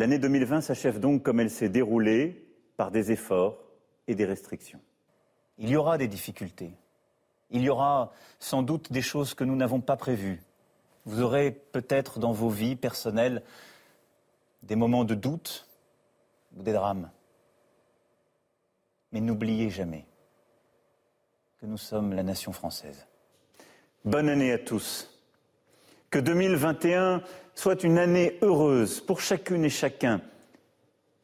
L'année 0.00 0.18
2020 0.18 0.62
s'achève 0.62 0.98
donc 0.98 1.22
comme 1.22 1.40
elle 1.40 1.50
s'est 1.50 1.68
déroulée, 1.68 2.46
par 2.78 2.90
des 2.90 3.12
efforts 3.12 3.58
et 4.08 4.14
des 4.14 4.24
restrictions. 4.24 4.80
Il 5.58 5.68
y 5.68 5.76
aura 5.76 5.98
des 5.98 6.08
difficultés. 6.08 6.72
Il 7.50 7.60
y 7.60 7.68
aura 7.68 8.10
sans 8.38 8.62
doute 8.62 8.90
des 8.90 9.02
choses 9.02 9.34
que 9.34 9.44
nous 9.44 9.56
n'avons 9.56 9.82
pas 9.82 9.98
prévues. 9.98 10.40
Vous 11.04 11.20
aurez 11.20 11.50
peut-être 11.50 12.18
dans 12.18 12.32
vos 12.32 12.48
vies 12.48 12.76
personnelles 12.76 13.42
des 14.62 14.74
moments 14.74 15.04
de 15.04 15.14
doute 15.14 15.68
ou 16.56 16.62
des 16.62 16.72
drames. 16.72 17.10
Mais 19.12 19.20
n'oubliez 19.20 19.68
jamais 19.68 20.06
que 21.60 21.66
nous 21.66 21.76
sommes 21.76 22.14
la 22.14 22.22
nation 22.22 22.52
française. 22.52 23.06
Bonne 24.06 24.30
année 24.30 24.52
à 24.52 24.58
tous. 24.58 25.19
Que 26.10 26.18
2021 26.18 27.22
soit 27.54 27.84
une 27.84 27.98
année 27.98 28.38
heureuse 28.42 29.00
pour 29.00 29.20
chacune 29.20 29.64
et 29.64 29.70
chacun 29.70 30.20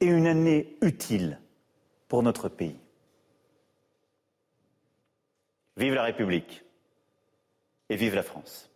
et 0.01 0.07
une 0.07 0.26
année 0.26 0.76
utile 0.80 1.41
pour 2.09 2.22
notre 2.22 2.49
pays. 2.49 2.76
Vive 5.76 5.95
la 5.95 6.05
République 6.05 6.62
et 7.89 7.97
vive 7.97 8.14
la 8.14 8.22
France. 8.22 8.70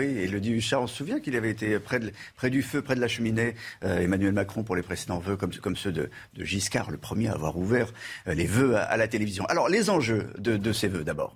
Oui, 0.00 0.18
et 0.18 0.28
le 0.28 0.40
dit 0.40 0.52
Huchard, 0.52 0.82
on 0.82 0.86
se 0.86 0.96
souvient 0.96 1.20
qu'il 1.20 1.36
avait 1.36 1.50
été 1.50 1.78
près, 1.78 2.00
du 2.50 2.62
feu, 2.62 2.82
près 2.82 2.94
de 2.94 3.00
la 3.00 3.08
cheminée, 3.08 3.54
Emmanuel 3.82 4.32
Macron, 4.32 4.62
pour 4.62 4.76
les 4.76 4.82
précédents 4.82 5.18
vœux, 5.18 5.36
comme, 5.36 5.76
ceux 5.76 5.92
de, 5.92 6.10
Giscard, 6.38 6.90
le 6.90 6.96
premier 6.96 7.28
à 7.28 7.32
avoir 7.32 7.56
ouvert 7.56 7.92
les 8.26 8.46
vœux 8.46 8.76
à, 8.76 8.96
la 8.96 9.08
télévision. 9.08 9.44
Alors, 9.46 9.68
les 9.68 9.90
enjeux 9.90 10.32
de 10.38 10.72
ces 10.72 10.88
vœux 10.88 11.04
d'abord 11.04 11.34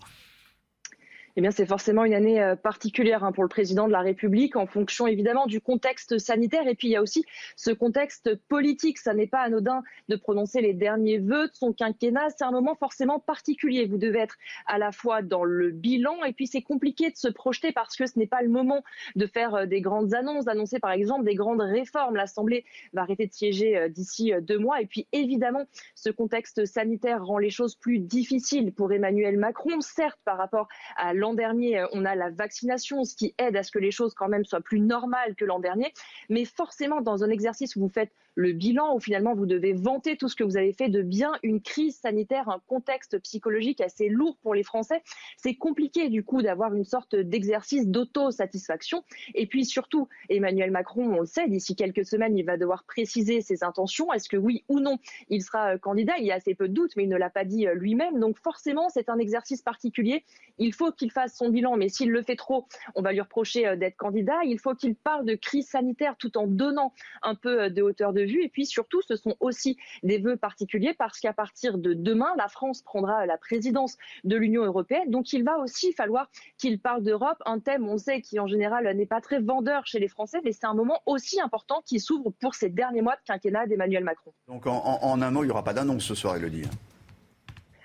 eh 1.37 1.41
bien, 1.41 1.51
c'est 1.51 1.67
forcément 1.67 2.05
une 2.05 2.15
année 2.15 2.41
euh, 2.41 2.55
particulière 2.55 3.25
hein, 3.25 3.33
pour 3.33 3.43
le 3.43 3.49
président 3.49 3.89
de 3.89 3.93
la 3.93 4.01
République, 4.01 4.55
en 4.55 4.67
fonction 4.67 5.09
évidemment 5.09 5.47
du 5.47 5.61
contexte 5.61 6.19
sanitaire. 6.19 6.69
Et 6.69 6.77
puis, 6.77 6.89
il 6.89 6.93
y 6.93 6.97
a 6.97 7.03
aussi 7.03 7.25
ce 7.57 7.73
contexte 7.73 8.37
politique. 8.49 8.99
Ça 8.99 9.15
n'est 9.15 9.27
pas 9.27 9.41
anodin 9.41 9.83
de 10.09 10.15
prononcer 10.15 10.61
les 10.61 10.75
derniers 10.75 11.19
vœux 11.19 11.49
de 11.49 11.55
son 11.55 11.73
quinquennat. 11.73 12.29
C'est 12.31 12.45
un 12.45 12.53
moment 12.53 12.77
forcément 12.77 13.19
particulier. 13.19 13.87
Vous 13.87 13.99
devez 13.99 14.21
être 14.21 14.37
à 14.67 14.79
la 14.79 14.93
fois 14.93 15.23
dans 15.23 15.43
le 15.43 15.71
bilan, 15.71 16.23
et 16.25 16.33
puis 16.33 16.47
c'est 16.47 16.63
compliqué 16.63 17.11
de 17.11 17.17
se 17.17 17.29
projeter 17.29 17.73
parce 17.73 17.97
que 17.97 18.07
ce 18.07 18.17
n'est 18.17 18.29
pas 18.29 18.43
le 18.43 18.49
moment 18.49 18.85
de 19.17 19.27
faire 19.27 19.55
euh, 19.55 19.67
des 19.67 19.81
grandes 19.81 20.15
annonces, 20.15 20.45
d'annoncer 20.45 20.79
par 20.79 20.93
exemple 20.93 21.25
des 21.25 21.35
grandes 21.35 21.63
réformes. 21.63 22.15
L'Assemblée 22.15 22.65
va 22.93 23.03
arrêter 23.03 23.27
de 23.27 23.33
siéger 23.33 23.77
euh, 23.77 23.89
d'ici 23.89 24.33
deux 24.41 24.59
mois. 24.59 24.81
Et 24.81 24.87
puis, 24.87 25.09
évidemment, 25.11 25.65
ce 25.97 26.11
contexte 26.11 26.65
sanitaire 26.65 27.25
rend 27.25 27.39
les 27.39 27.51
choses 27.51 27.75
plus 27.75 27.99
difficiles 27.99 28.73
pour 28.73 28.93
Emmanuel 28.93 29.37
Macron, 29.37 29.81
certes 29.81 30.21
par 30.25 30.39
rapport 30.39 30.69
à 30.97 31.13
l'an 31.25 31.33
dernier, 31.33 31.79
euh, 31.79 31.87
on 31.93 32.05
a 32.05 32.15
la 32.15 32.29
vaccination, 32.29 33.03
ce 33.05 33.17
qui 33.17 33.35
aide 33.39 33.57
à 33.57 33.63
ce 33.63 33.71
que 33.71 33.79
les 33.79 33.91
choses 33.91 34.13
quand 34.13 34.29
même 34.29 34.45
soient 34.45 34.61
plus 34.61 34.79
normales 34.79 35.35
que 35.35 35.47
l'an 35.47 35.59
dernier. 35.59 35.91
Mais 36.29 36.45
forcément, 36.45 37.01
dans 37.01 37.25
un 37.25 37.31
exercice 37.31 37.77
où 37.77 37.81
vous 37.81 37.89
faites 37.89 38.13
le 38.35 38.53
bilan 38.53 38.95
où 38.95 39.01
finalement 39.01 39.35
vous 39.35 39.47
devez 39.47 39.73
vanter 39.73 40.17
tout 40.17 40.29
ce 40.29 40.37
que 40.37 40.45
vous 40.45 40.57
avez 40.57 40.73
fait 40.73 40.89
de 40.89 41.03
bien, 41.03 41.33
une 41.43 41.61
crise 41.61 41.97
sanitaire, 41.97 42.49
un 42.49 42.61
contexte 42.67 43.19
psychologique 43.21 43.81
assez 43.81 44.09
lourd 44.09 44.37
pour 44.43 44.55
les 44.55 44.63
Français. 44.63 45.03
C'est 45.37 45.55
compliqué 45.55 46.09
du 46.09 46.25
coup 46.25 46.43
d'avoir 46.43 46.75
une 46.75 46.85
sorte 46.85 47.15
d'exercice 47.15 47.87
d'auto-satisfaction. 47.87 49.05
Et 49.35 49.47
puis 49.47 49.65
surtout, 49.65 50.09
Emmanuel 50.29 50.71
Macron, 50.71 51.15
on 51.15 51.21
le 51.21 51.27
sait, 51.27 51.49
d'ici 51.49 51.77
quelques 51.77 52.05
semaines, 52.05 52.37
il 52.37 52.45
va 52.45 52.57
devoir 52.57 52.85
préciser 52.85 53.41
ses 53.41 53.63
intentions. 53.63 54.13
Est-ce 54.13 54.29
que 54.29 54.37
oui 54.37 54.65
ou 54.69 54.81
non, 54.81 54.99
il 55.29 55.43
sera 55.43 55.75
euh, 55.75 55.79
candidat? 55.79 56.15
Il 56.19 56.27
y 56.27 56.33
a 56.33 56.35
assez 56.35 56.55
peu 56.55 56.69
de 56.69 56.75
doutes, 56.75 56.97
mais 56.97 57.05
il 57.05 57.09
ne 57.09 57.17
l'a 57.17 57.31
pas 57.31 57.45
dit 57.45 57.67
euh, 57.67 57.75
lui-même. 57.75 58.19
Donc 58.19 58.39
forcément, 58.39 58.89
c'est 58.89 59.09
un 59.09 59.19
exercice 59.19 59.63
particulier. 59.63 60.25
Il 60.59 60.75
faut 60.75 60.91
qu'il 60.93 61.11
fasse 61.15 61.37
son 61.37 61.49
bilan, 61.49 61.77
mais 61.77 61.89
s'il 61.89 62.11
le 62.11 62.23
fait 62.23 62.37
trop, 62.37 62.67
on 62.95 63.03
va 63.03 63.13
lui 63.13 63.21
reprocher 63.21 63.67
euh, 63.67 63.77
d'être 63.77 63.97
candidat. 63.97 64.39
Il 64.45 64.59
faut 64.59 64.75
qu'il 64.75 64.97
parle 64.97 65.25
de 65.25 65.35
crise 65.35 65.69
sanitaire 65.69 66.17
tout 66.19 66.37
en 66.37 66.47
donnant 66.47 66.93
un 67.23 67.35
peu 67.35 67.71
de 67.71 67.81
hauteur 67.81 68.13
de 68.13 68.25
et 68.33 68.49
puis 68.49 68.67
surtout, 68.67 69.03
ce 69.03 69.17
sont 69.17 69.37
aussi 69.41 69.77
des 70.03 70.19
vœux 70.19 70.37
particuliers 70.37 70.95
parce 70.95 71.21
qu'à 71.21 71.33
partir 71.33 71.79
de 71.79 71.93
demain, 71.95 72.33
la 72.37 72.49
France 72.49 72.83
prendra 72.83 73.27
la 73.27 73.37
présidence 73.37 73.97
de 74.25 74.37
l'Union 74.37 74.65
européenne. 74.65 75.11
Donc 75.11 75.33
il 75.33 75.45
va 75.45 75.59
aussi 75.59 75.93
falloir 75.93 76.31
qu'il 76.59 76.81
parle 76.81 77.03
d'Europe, 77.03 77.39
un 77.47 77.61
thème, 77.61 77.87
on 77.89 77.99
sait, 77.99 78.21
qui 78.21 78.41
en 78.41 78.47
général 78.47 78.91
n'est 78.97 79.07
pas 79.07 79.21
très 79.21 79.41
vendeur 79.41 79.87
chez 79.87 79.99
les 79.99 80.09
Français, 80.09 80.39
mais 80.45 80.53
c'est 80.53 80.67
un 80.67 80.75
moment 80.75 81.01
aussi 81.07 81.41
important 81.41 81.83
qui 81.85 82.01
s'ouvre 82.01 82.31
pour 82.41 82.55
ces 82.55 82.71
derniers 82.71 83.03
mois 83.03 83.17
de 83.17 83.23
quinquennat 83.25 83.67
d'Emmanuel 83.67 84.05
Macron. 84.05 84.33
Donc 84.49 84.67
en, 84.67 85.21
un 85.21 85.31
mot, 85.31 85.43
il 85.43 85.47
n'y 85.47 85.53
aura 85.53 85.65
pas 85.65 85.75
d'annonce 85.75 86.05
ce 86.05 86.15
soir, 86.15 86.37
Elodie 86.37 86.65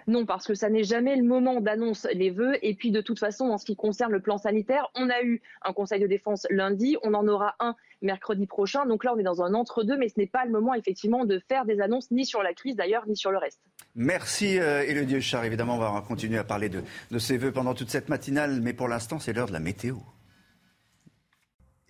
non, 0.10 0.26
parce 0.26 0.48
que 0.48 0.56
ça 0.56 0.70
n'est 0.70 0.84
jamais 0.84 1.16
le 1.16 1.24
moment 1.24 1.62
d'annonce 1.62 2.08
les 2.14 2.32
vœux. 2.32 2.58
Et 2.64 2.74
puis, 2.74 2.90
de 2.90 3.00
toute 3.00 3.20
façon, 3.20 3.46
en 3.46 3.60
ce 3.60 3.66
qui 3.66 3.76
concerne 3.76 4.12
le 4.12 4.20
plan 4.20 4.40
sanitaire, 4.40 4.90
on 4.96 5.08
a 5.08 5.22
eu 5.22 5.40
un 5.62 5.72
conseil 5.72 6.02
de 6.02 6.08
défense 6.08 6.48
lundi, 6.50 6.98
on 7.04 7.14
en 7.14 7.28
aura 7.28 7.56
un 7.60 7.76
mercredi 8.02 8.48
prochain. 8.48 8.88
Donc 8.88 9.04
là, 9.04 9.14
on 9.16 9.20
est 9.20 9.24
dans 9.24 9.44
un 9.44 9.54
entre-deux, 9.54 9.98
mais 9.98 10.10
ce 10.10 10.16
n'est 10.18 10.26
pas 10.26 10.46
le 10.46 10.52
moment, 10.52 10.74
effectivement, 10.74 11.26
de 11.26 11.40
faire 11.48 11.64
des 11.66 11.80
annonces 11.80 12.10
ni 12.10 12.26
sur 12.26 12.42
la 12.42 12.56
crise 12.56 12.76
d'ailleurs, 12.76 13.06
ni 13.08 13.16
sur 13.16 13.30
le 13.30 13.38
reste. 13.38 13.60
Merci, 13.94 14.60
euh, 14.60 14.82
Élodie 14.82 15.22
Char. 15.22 15.46
Évidemment, 15.46 15.76
on 15.76 15.80
va 15.80 16.04
continuer 16.08 16.40
à 16.40 16.44
parler 16.44 16.70
de, 16.70 16.82
de 17.12 17.20
ces 17.20 17.38
vœux 17.38 17.52
pendant 17.52 17.76
toute 17.76 17.92
cette 17.92 18.10
matinale, 18.10 18.62
mais 18.64 18.74
pour 18.74 18.88
l'instant, 18.88 19.20
c'est 19.20 19.34
l'heure 19.34 19.48
de 19.48 19.54
la 19.54 19.60
météo. 19.60 19.98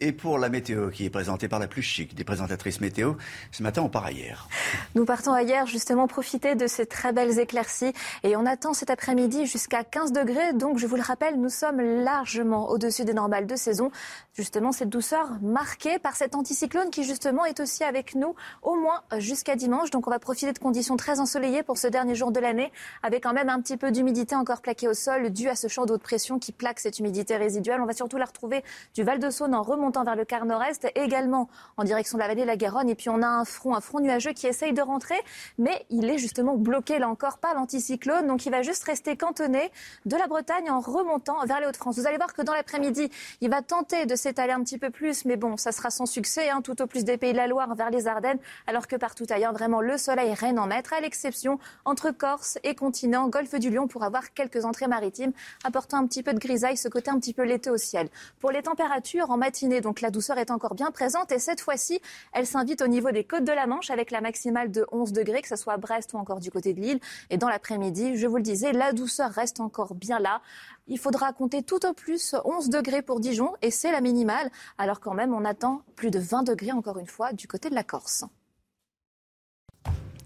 Et 0.01 0.13
pour 0.13 0.37
la 0.37 0.47
météo, 0.47 0.91
qui 0.91 1.03
est 1.03 1.09
présentée 1.09 1.49
par 1.49 1.59
la 1.59 1.67
plus 1.67 1.81
chic 1.81 2.15
des 2.15 2.23
présentatrices 2.23 2.79
météo, 2.79 3.15
ce 3.51 3.61
matin, 3.61 3.81
on 3.81 3.89
part 3.89 4.05
ailleurs. 4.05 4.47
Nous 4.95 5.03
partons 5.03 5.33
ailleurs, 5.33 5.67
justement, 5.67 6.07
profiter 6.07 6.55
de 6.55 6.67
ces 6.67 6.85
très 6.85 7.11
belles 7.11 7.37
éclaircies. 7.37 7.91
Et 8.23 8.37
on 8.37 8.45
attend 8.45 8.73
cet 8.73 8.91
après-midi 8.91 9.45
jusqu'à 9.45 9.83
15 9.83 10.13
degrés. 10.13 10.53
Donc, 10.53 10.77
je 10.77 10.87
vous 10.87 10.95
le 10.95 11.01
rappelle, 11.01 11.37
nous 11.37 11.49
sommes 11.49 11.81
largement 11.81 12.69
au-dessus 12.69 13.03
des 13.03 13.13
normales 13.13 13.45
de 13.45 13.57
saison. 13.57 13.91
Justement, 14.35 14.71
cette 14.71 14.87
douceur 14.87 15.31
marquée 15.41 15.99
par 15.99 16.15
cet 16.15 16.33
anticyclone 16.33 16.91
qui, 16.91 17.03
justement, 17.03 17.43
est 17.43 17.59
aussi 17.59 17.83
avec 17.83 18.15
nous 18.15 18.35
au 18.61 18.75
moins 18.75 19.01
jusqu'à 19.17 19.57
dimanche. 19.57 19.89
Donc, 19.89 20.07
on 20.07 20.11
va 20.11 20.19
profiter 20.19 20.53
de 20.53 20.59
conditions 20.59 20.95
très 20.95 21.19
ensoleillées 21.19 21.61
pour 21.61 21.77
ce 21.77 21.87
dernier 21.87 22.15
jour 22.15 22.31
de 22.31 22.39
l'année, 22.39 22.71
avec 23.03 23.23
quand 23.23 23.33
même 23.33 23.49
un 23.49 23.59
petit 23.59 23.75
peu 23.75 23.91
d'humidité 23.91 24.33
encore 24.37 24.61
plaquée 24.61 24.87
au 24.87 24.93
sol, 24.93 25.29
dû 25.29 25.49
à 25.49 25.55
ce 25.55 25.67
champ 25.67 25.85
d'eau 25.85 25.97
de 25.97 26.01
pression 26.01 26.39
qui 26.39 26.53
plaque 26.53 26.79
cette 26.79 26.99
humidité 26.99 27.35
résiduelle. 27.35 27.81
On 27.81 27.85
va 27.85 27.91
surtout 27.91 28.15
la 28.15 28.23
retrouver 28.23 28.63
du 28.95 29.03
Val-de-Saône 29.03 29.53
en 29.53 29.61
remontant 29.61 29.88
vers 29.91 30.15
le 30.15 30.25
quart 30.25 30.45
nord-est, 30.45 30.87
également 30.95 31.49
en 31.77 31.83
direction 31.83 32.17
de 32.17 32.21
la 32.21 32.27
vallée 32.27 32.41
de 32.41 32.47
la 32.47 32.57
Garonne. 32.57 32.89
Et 32.89 32.95
puis 32.95 33.09
on 33.09 33.21
a 33.21 33.27
un 33.27 33.45
front, 33.45 33.75
un 33.75 33.81
front 33.81 33.99
nuageux 33.99 34.33
qui 34.33 34.47
essaye 34.47 34.73
de 34.73 34.81
rentrer, 34.81 35.19
mais 35.57 35.85
il 35.89 36.09
est 36.09 36.17
justement 36.17 36.55
bloqué 36.55 36.99
là 36.99 37.09
encore 37.09 37.37
par 37.39 37.53
l'anticyclone. 37.55 38.27
Donc 38.27 38.45
il 38.45 38.51
va 38.51 38.61
juste 38.61 38.83
rester 38.83 39.17
cantonné 39.17 39.71
de 40.05 40.15
la 40.15 40.27
Bretagne 40.27 40.69
en 40.69 40.79
remontant 40.79 41.43
vers 41.45 41.59
les 41.59 41.67
Hauts-de-France. 41.67 41.97
Vous 41.97 42.07
allez 42.07 42.17
voir 42.17 42.33
que 42.33 42.41
dans 42.41 42.53
l'après-midi, 42.53 43.09
il 43.41 43.49
va 43.49 43.61
tenter 43.61 44.05
de 44.05 44.15
s'étaler 44.15 44.53
un 44.53 44.61
petit 44.63 44.77
peu 44.77 44.89
plus, 44.89 45.25
mais 45.25 45.35
bon, 45.35 45.57
ça 45.57 45.71
sera 45.71 45.89
sans 45.89 46.05
succès, 46.05 46.49
hein, 46.49 46.61
tout 46.61 46.81
au 46.81 46.87
plus 46.87 47.03
des 47.03 47.17
Pays 47.17 47.31
de 47.31 47.37
la 47.37 47.47
Loire 47.47 47.73
vers 47.75 47.89
les 47.89 48.07
Ardennes, 48.07 48.39
alors 48.67 48.87
que 48.87 48.95
partout 48.95 49.25
ailleurs, 49.29 49.53
vraiment, 49.53 49.81
le 49.81 49.97
soleil 49.97 50.33
règne 50.33 50.59
en 50.59 50.67
maître, 50.67 50.93
à 50.93 51.01
l'exception 51.01 51.59
entre 51.85 52.11
Corse 52.11 52.57
et 52.63 52.75
continent, 52.75 53.27
golfe 53.27 53.55
du 53.55 53.69
Lion, 53.69 53.87
pour 53.87 54.03
avoir 54.03 54.33
quelques 54.33 54.65
entrées 54.65 54.87
maritimes, 54.87 55.31
apportant 55.63 55.97
un 55.97 56.07
petit 56.07 56.23
peu 56.23 56.33
de 56.33 56.39
grisaille, 56.39 56.77
ce 56.77 56.87
côté 56.87 57.11
un 57.11 57.19
petit 57.19 57.33
peu 57.33 57.43
l'été 57.43 57.69
au 57.69 57.77
ciel. 57.77 58.09
Pour 58.39 58.51
les 58.51 58.61
températures, 58.61 59.31
en 59.31 59.37
matinée, 59.37 59.78
donc 59.81 60.01
la 60.01 60.11
douceur 60.11 60.37
est 60.37 60.51
encore 60.51 60.75
bien 60.75 60.91
présente 60.91 61.31
et 61.31 61.39
cette 61.39 61.61
fois-ci, 61.61 62.01
elle 62.33 62.45
s'invite 62.45 62.81
au 62.81 62.87
niveau 62.87 63.11
des 63.11 63.23
côtes 63.23 63.43
de 63.43 63.51
la 63.51 63.67
Manche 63.67 63.89
avec 63.89 64.11
la 64.11 64.21
maximale 64.21 64.71
de 64.71 64.85
11 64.91 65.13
degrés, 65.13 65.41
que 65.41 65.47
ce 65.47 65.55
soit 65.55 65.73
à 65.73 65.77
Brest 65.77 66.13
ou 66.13 66.17
encore 66.17 66.39
du 66.39 66.51
côté 66.51 66.73
de 66.73 66.81
Lille. 66.81 66.99
Et 67.29 67.37
dans 67.37 67.49
l'après-midi, 67.49 68.17
je 68.17 68.27
vous 68.27 68.37
le 68.37 68.43
disais, 68.43 68.71
la 68.71 68.93
douceur 68.93 69.31
reste 69.31 69.59
encore 69.59 69.95
bien 69.95 70.19
là. 70.19 70.41
Il 70.87 70.99
faudra 70.99 71.33
compter 71.33 71.63
tout 71.63 71.85
au 71.85 71.93
plus 71.93 72.35
11 72.45 72.69
degrés 72.69 73.01
pour 73.01 73.19
Dijon 73.19 73.53
et 73.61 73.71
c'est 73.71 73.91
la 73.91 74.01
minimale, 74.01 74.49
alors 74.77 74.99
quand 74.99 75.13
même 75.13 75.33
on 75.33 75.45
attend 75.45 75.83
plus 75.95 76.11
de 76.11 76.19
20 76.19 76.43
degrés 76.43 76.71
encore 76.71 76.97
une 76.97 77.07
fois 77.07 77.33
du 77.33 77.47
côté 77.47 77.69
de 77.69 77.75
la 77.75 77.83
Corse. 77.83 78.25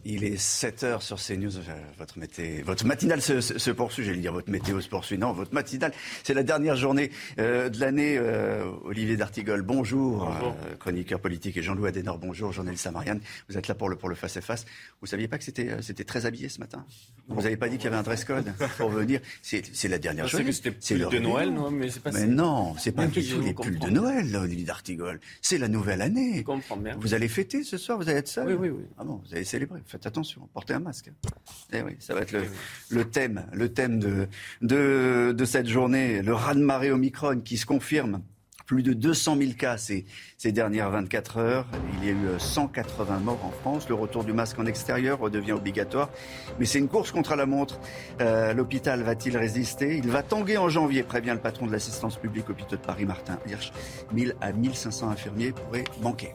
Il 0.05 0.25
est 0.25 0.37
7 0.37 0.83
heures 0.83 1.01
sur 1.01 1.17
CNews. 1.17 1.57
Euh, 1.57 1.61
votre, 1.97 2.19
mété... 2.19 2.61
votre 2.61 2.85
matinale 2.85 3.21
se, 3.21 3.71
poursuit. 3.71 4.03
J'allais 4.03 4.17
dire 4.17 4.33
votre 4.33 4.49
météo 4.49 4.81
se 4.81 4.89
poursuit. 4.89 5.17
Non, 5.17 5.31
votre 5.31 5.53
matinale, 5.53 5.93
c'est 6.23 6.33
la 6.33 6.43
dernière 6.43 6.75
journée 6.75 7.11
euh, 7.39 7.69
de 7.69 7.79
l'année. 7.79 8.17
Euh, 8.17 8.65
Olivier 8.83 9.15
D'Artigol, 9.15 9.61
bonjour. 9.61 10.29
chroniqueur 10.79 11.19
politique. 11.19 11.55
Et 11.57 11.61
Jean-Louis 11.61 11.89
Adenor, 11.89 12.17
bonjour. 12.17 12.51
Journaliste 12.51 12.83
Samariane. 12.83 13.21
Vous 13.47 13.57
êtes 13.57 13.67
là 13.67 13.75
pour 13.75 13.87
le, 13.87 13.95
pour 13.95 14.09
le 14.09 14.15
face-à-face. 14.15 14.65
Vous 14.99 15.07
saviez 15.07 15.27
pas 15.27 15.37
que 15.37 15.43
c'était, 15.43 15.81
c'était 15.81 16.03
très 16.03 16.25
habillé 16.25 16.49
ce 16.49 16.59
matin? 16.59 16.85
Vous 17.29 17.41
n'avez 17.41 17.57
pas 17.57 17.69
dit 17.69 17.77
qu'il 17.77 17.85
y 17.85 17.87
avait 17.87 17.97
un 17.97 18.03
dress 18.03 18.25
code 18.25 18.51
pour 18.77 18.89
venir? 18.89 19.21
C'est, 19.41 19.87
la 19.87 19.99
dernière 19.99 20.27
journée. 20.27 20.51
C'est 20.79 20.97
le 20.97 21.05
de 21.07 21.19
Noël, 21.19 21.53
non 21.53 21.71
Mais, 21.71 21.87
pas 22.03 22.11
mais 22.11 22.25
non, 22.25 22.75
c'est 22.77 22.91
pas 22.91 23.07
du 23.07 23.25
tout 23.25 23.39
les 23.39 23.53
pulls 23.53 23.79
de 23.79 23.89
Noël, 23.89 24.29
là, 24.31 24.41
Olivier 24.41 24.65
D'Artigol. 24.65 25.19
C'est 25.41 25.57
la 25.57 25.69
nouvelle 25.69 26.01
année. 26.01 26.43
Vous 26.97 27.13
allez 27.13 27.29
fêter 27.29 27.63
ce 27.63 27.77
soir 27.77 27.97
Vous 27.97 28.09
allez 28.09 28.19
être 28.19 28.27
seul? 28.27 28.47
Oui, 28.47 28.53
oui, 28.53 28.69
oui. 28.69 28.83
Ah 28.97 29.03
bon, 29.05 29.21
vous 29.25 29.33
allez 29.33 29.45
célébrer 29.45 29.79
faites 29.93 30.07
attention, 30.07 30.49
portez 30.53 30.73
un 30.73 30.79
masque. 30.79 31.11
Eh 31.71 31.83
oui, 31.83 31.95
ça 31.99 32.15
va 32.15 32.21
être 32.21 32.35
le, 32.89 33.05
thème, 33.05 33.45
le 33.53 33.71
thème 33.71 33.99
de, 33.99 34.27
de, 34.61 35.45
cette 35.45 35.67
journée, 35.67 36.23
le 36.23 36.33
raz-de-marée 36.33 36.91
Omicron 36.91 37.41
qui 37.41 37.57
se 37.57 37.65
confirme. 37.65 38.21
Plus 38.65 38.81
de 38.81 38.93
200 38.93 39.37
000 39.37 39.51
cas 39.53 39.77
ces, 39.77 40.05
ces 40.37 40.53
dernières 40.53 40.89
24 40.89 41.37
heures. 41.37 41.67
Il 41.97 42.05
y 42.05 42.09
a 42.09 42.13
eu 42.13 42.39
180 42.39 43.19
morts 43.19 43.43
en 43.43 43.51
France. 43.51 43.89
Le 43.89 43.93
retour 43.93 44.23
du 44.23 44.31
masque 44.31 44.57
en 44.57 44.65
extérieur 44.65 45.19
redevient 45.19 45.51
obligatoire. 45.51 46.09
Mais 46.59 46.65
c'est 46.65 46.79
une 46.79 46.87
course 46.87 47.11
contre 47.11 47.35
la 47.35 47.45
montre. 47.45 47.79
Euh, 48.21 48.53
l'hôpital 48.53 49.03
va-t-il 49.03 49.37
résister? 49.37 49.97
Il 49.97 50.09
va 50.09 50.23
tanguer 50.23 50.57
en 50.57 50.69
janvier, 50.69 51.03
prévient 51.03 51.33
le 51.33 51.41
patron 51.41 51.67
de 51.67 51.73
l'assistance 51.73 52.15
publique 52.17 52.49
hôpital 52.49 52.79
de 52.79 52.85
Paris, 52.85 53.05
Martin 53.05 53.37
Hirsch. 53.45 53.73
1000 54.13 54.33
à 54.39 54.53
1500 54.53 55.09
infirmiers 55.09 55.51
pourraient 55.51 55.83
manquer. 56.01 56.31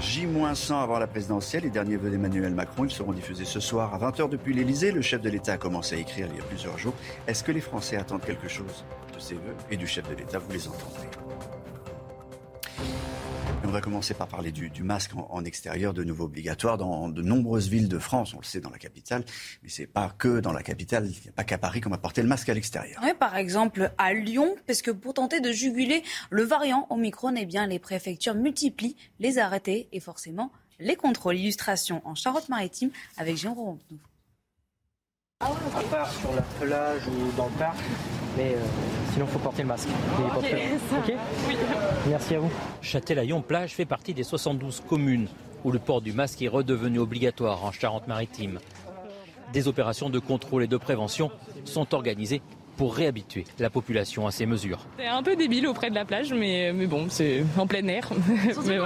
J-100 0.00 0.82
avant 0.82 0.98
la 0.98 1.06
présidentielle, 1.06 1.64
les 1.64 1.70
derniers 1.70 1.96
vœux 1.96 2.10
d'Emmanuel 2.10 2.54
Macron, 2.54 2.84
ils 2.84 2.90
seront 2.90 3.12
diffusés 3.12 3.44
ce 3.44 3.60
soir 3.60 3.92
à 3.94 3.98
20h 3.98 4.28
depuis 4.28 4.54
l'Elysée. 4.54 4.92
Le 4.92 5.02
chef 5.02 5.20
de 5.20 5.28
l'État 5.28 5.54
a 5.54 5.58
commencé 5.58 5.96
à 5.96 5.98
écrire 5.98 6.28
il 6.30 6.36
y 6.36 6.40
a 6.40 6.44
plusieurs 6.44 6.78
jours. 6.78 6.94
Est-ce 7.26 7.42
que 7.42 7.52
les 7.52 7.60
Français 7.60 7.96
attendent 7.96 8.24
quelque 8.24 8.48
chose 8.48 8.84
de 9.14 9.20
ces 9.20 9.34
vœux 9.34 9.56
et 9.70 9.76
du 9.76 9.86
chef 9.86 10.08
de 10.08 10.14
l'État 10.14 10.38
Vous 10.38 10.52
les 10.52 10.68
entendrez. 10.68 11.57
On 13.64 13.70
va 13.70 13.80
commencer 13.80 14.14
par 14.14 14.28
parler 14.28 14.52
du, 14.52 14.82
masque 14.82 15.12
en, 15.14 15.44
extérieur, 15.44 15.92
de 15.92 16.04
nouveau 16.04 16.24
obligatoire 16.24 16.78
dans 16.78 17.08
de 17.08 17.22
nombreuses 17.22 17.68
villes 17.68 17.88
de 17.88 17.98
France. 17.98 18.32
On 18.34 18.38
le 18.38 18.44
sait 18.44 18.60
dans 18.60 18.70
la 18.70 18.78
capitale, 18.78 19.24
mais 19.62 19.68
c'est 19.68 19.86
pas 19.86 20.14
que 20.16 20.40
dans 20.40 20.52
la 20.52 20.62
capitale. 20.62 21.06
Il 21.06 21.22
n'y 21.22 21.28
a 21.28 21.32
pas 21.32 21.44
qu'à 21.44 21.58
Paris 21.58 21.80
qu'on 21.80 21.90
va 21.90 21.98
porter 21.98 22.22
le 22.22 22.28
masque 22.28 22.48
à 22.48 22.54
l'extérieur. 22.54 23.00
Oui, 23.02 23.10
par 23.18 23.36
exemple 23.36 23.90
à 23.98 24.14
Lyon, 24.14 24.54
parce 24.66 24.80
que 24.80 24.90
pour 24.90 25.14
tenter 25.14 25.40
de 25.40 25.52
juguler 25.52 26.02
le 26.30 26.44
variant 26.44 26.86
Omicron, 26.90 27.34
eh 27.36 27.46
bien, 27.46 27.66
les 27.66 27.78
préfectures 27.78 28.34
multiplient 28.34 28.96
les 29.18 29.38
arrêtés 29.38 29.88
et 29.92 30.00
forcément 30.00 30.50
les 30.78 30.96
contrôles. 30.96 31.36
Illustration 31.36 32.00
en 32.04 32.14
Charente-Maritime 32.14 32.90
avec 33.16 33.36
Jean 33.36 33.54
Rompnou. 33.54 33.98
À 35.40 35.82
part 35.88 36.10
sur 36.10 36.34
la 36.34 36.42
plage 36.42 37.02
ou 37.06 37.36
dans 37.36 37.46
le 37.46 37.52
parc, 37.52 37.78
Mais 38.36 38.56
sinon, 39.12 39.26
il 39.26 39.32
faut 39.32 39.38
porter 39.38 39.62
le 39.62 39.68
masque. 39.68 39.88
Oui. 40.36 41.14
Merci 42.08 42.34
à 42.34 42.40
vous. 42.40 42.50
Châtelaillon-Plage 42.82 43.72
fait 43.72 43.84
partie 43.84 44.14
des 44.14 44.24
72 44.24 44.82
communes 44.88 45.28
où 45.64 45.70
le 45.70 45.78
port 45.78 46.00
du 46.00 46.12
masque 46.12 46.42
est 46.42 46.48
redevenu 46.48 46.98
obligatoire 46.98 47.64
en 47.64 47.70
Charente-Maritime. 47.70 48.58
Des 49.52 49.68
opérations 49.68 50.10
de 50.10 50.18
contrôle 50.18 50.64
et 50.64 50.66
de 50.66 50.76
prévention 50.76 51.30
sont 51.64 51.94
organisées 51.94 52.42
pour 52.78 52.94
réhabituer 52.94 53.44
la 53.58 53.70
population 53.70 54.26
à 54.26 54.30
ces 54.30 54.46
mesures. 54.46 54.78
C'est 54.96 55.08
un 55.08 55.22
peu 55.22 55.34
débile 55.34 55.66
auprès 55.66 55.90
de 55.90 55.96
la 55.96 56.04
plage, 56.04 56.32
mais, 56.32 56.72
mais 56.72 56.86
bon, 56.86 57.08
c'est 57.10 57.44
en 57.58 57.66
plein 57.66 57.86
air. 57.88 58.08
On 58.56 58.70
est 58.70 58.78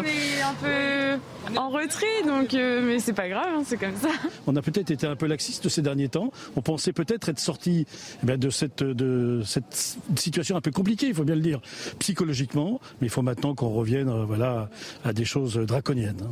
un 0.43 0.55
peu 0.55 1.18
en 1.57 1.68
retrait, 1.68 2.22
donc, 2.26 2.55
euh, 2.55 2.80
mais 2.82 2.99
c'est 2.99 3.12
pas 3.12 3.28
grave, 3.28 3.49
hein, 3.55 3.62
c'est 3.66 3.76
comme 3.76 3.97
ça. 3.97 4.09
On 4.47 4.57
a 4.57 4.62
peut-être 4.62 4.90
été 4.90 5.07
un 5.07 5.16
peu 5.16 5.26
laxiste 5.26 5.68
ces 5.68 5.82
derniers 5.82 6.09
temps. 6.09 6.32
On 6.57 6.62
pensait 6.62 6.95
peut-être 6.95 7.28
être 7.28 7.38
sorti 7.38 7.86
eh 8.26 8.36
de, 8.38 8.49
cette, 8.49 8.82
de 8.82 9.43
cette 9.45 9.99
situation 10.16 10.57
un 10.57 10.62
peu 10.62 10.70
compliquée, 10.70 11.09
il 11.09 11.14
faut 11.14 11.24
bien 11.24 11.34
le 11.34 11.43
dire, 11.43 11.61
psychologiquement, 11.99 12.80
mais 13.01 13.09
il 13.09 13.11
faut 13.11 13.22
maintenant 13.22 13.55
qu'on 13.55 13.70
revienne 13.70 14.09
euh, 14.09 14.24
voilà, 14.24 14.70
à 15.05 15.12
des 15.12 15.26
choses 15.26 15.57
draconiennes. 15.57 16.28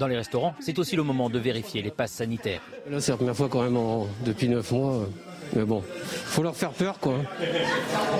Dans 0.00 0.08
les 0.08 0.16
restaurants, 0.16 0.54
c'est 0.60 0.78
aussi 0.78 0.96
le 0.96 1.02
moment 1.02 1.30
de 1.30 1.38
vérifier 1.38 1.82
les 1.82 1.90
passes 1.90 2.12
sanitaires. 2.12 2.62
Là, 2.90 3.00
c'est 3.00 3.12
la 3.12 3.16
première 3.16 3.36
fois 3.36 3.48
quand 3.48 3.62
même 3.62 3.78
depuis 4.24 4.48
9 4.48 4.72
mois. 4.72 5.08
Mais 5.54 5.64
bon, 5.64 5.82
faut 5.82 6.42
leur 6.42 6.56
faire 6.56 6.72
peur, 6.72 6.98
quoi. 6.98 7.18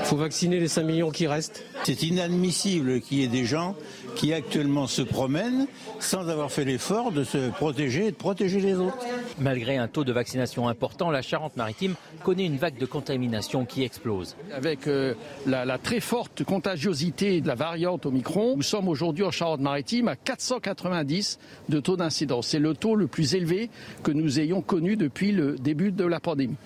faut 0.05 0.17
vacciner 0.17 0.59
les 0.61 0.69
5 0.69 0.83
millions 0.83 1.11
qui 1.11 1.27
restent. 1.27 1.65
C'est 1.85 2.03
inadmissible 2.03 3.01
qu'il 3.01 3.19
y 3.19 3.25
ait 3.25 3.29
des 3.29 3.45
gens 3.45 3.75
qui 4.17 4.33
actuellement 4.33 4.87
se 4.87 5.03
promènent 5.03 5.67
sans 6.01 6.29
avoir 6.29 6.51
fait 6.51 6.65
l'effort 6.65 7.13
de 7.13 7.25
se 7.25 7.51
protéger 7.51 8.07
et 8.07 8.11
de 8.11 8.17
protéger 8.17 8.61
les 8.61 8.75
autres. 8.75 8.99
Malgré 9.39 9.77
un 9.77 9.87
taux 9.89 10.05
de 10.05 10.13
vaccination 10.13 10.69
important, 10.69 11.11
la 11.11 11.23
Charente-Maritime 11.23 11.95
connaît 12.25 12.47
une 12.47 12.57
vague 12.57 12.79
de 12.79 12.87
contamination 12.87 13.65
qui 13.65 13.85
explose. 13.85 14.37
Avec 14.53 14.87
euh, 14.87 15.15
la, 15.47 15.65
la, 15.65 15.79
très 15.79 16.01
forte 16.01 16.43
contagiosité 16.45 17.41
de 17.41 17.47
la 17.47 17.55
variante 17.55 18.07
Omicron, 18.07 18.57
nous 18.57 18.63
sommes 18.63 18.89
aujourd'hui 18.89 19.25
en 19.25 19.31
Charente-Maritime 19.31 20.09
à 20.09 20.17
490 20.17 21.39
de 21.69 21.81
taux 21.81 21.97
d'incidence. 21.97 22.49
C'est 22.49 22.59
le 22.59 22.75
taux 22.75 22.97
le 22.97 23.07
plus 23.07 23.35
élevé 23.35 23.71
que 24.03 24.11
nous 24.11 24.41
ayons 24.41 24.63
connu 24.63 24.97
depuis 24.97 25.33
le 25.33 25.57
début 25.57 25.93
de 25.93 26.05
la 26.05 26.21
pandémie. 26.21 26.57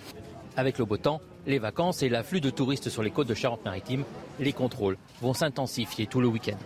Avec 0.56 0.78
le 0.78 0.84
beau 0.84 0.98
temps, 0.98 1.20
les 1.46 1.58
vacances 1.58 2.02
et 2.02 2.08
l'afflux 2.08 2.40
de 2.40 2.50
touristes 2.50 2.90
sur 2.90 3.02
les 3.02 3.10
côtes 3.10 3.28
de 3.28 3.34
Charente-Maritime, 3.34 4.04
les 4.38 4.52
contrôles 4.52 4.98
vont 5.20 5.32
s'intensifier 5.32 6.06
tout 6.06 6.20
le 6.20 6.28
week-end 6.28 6.58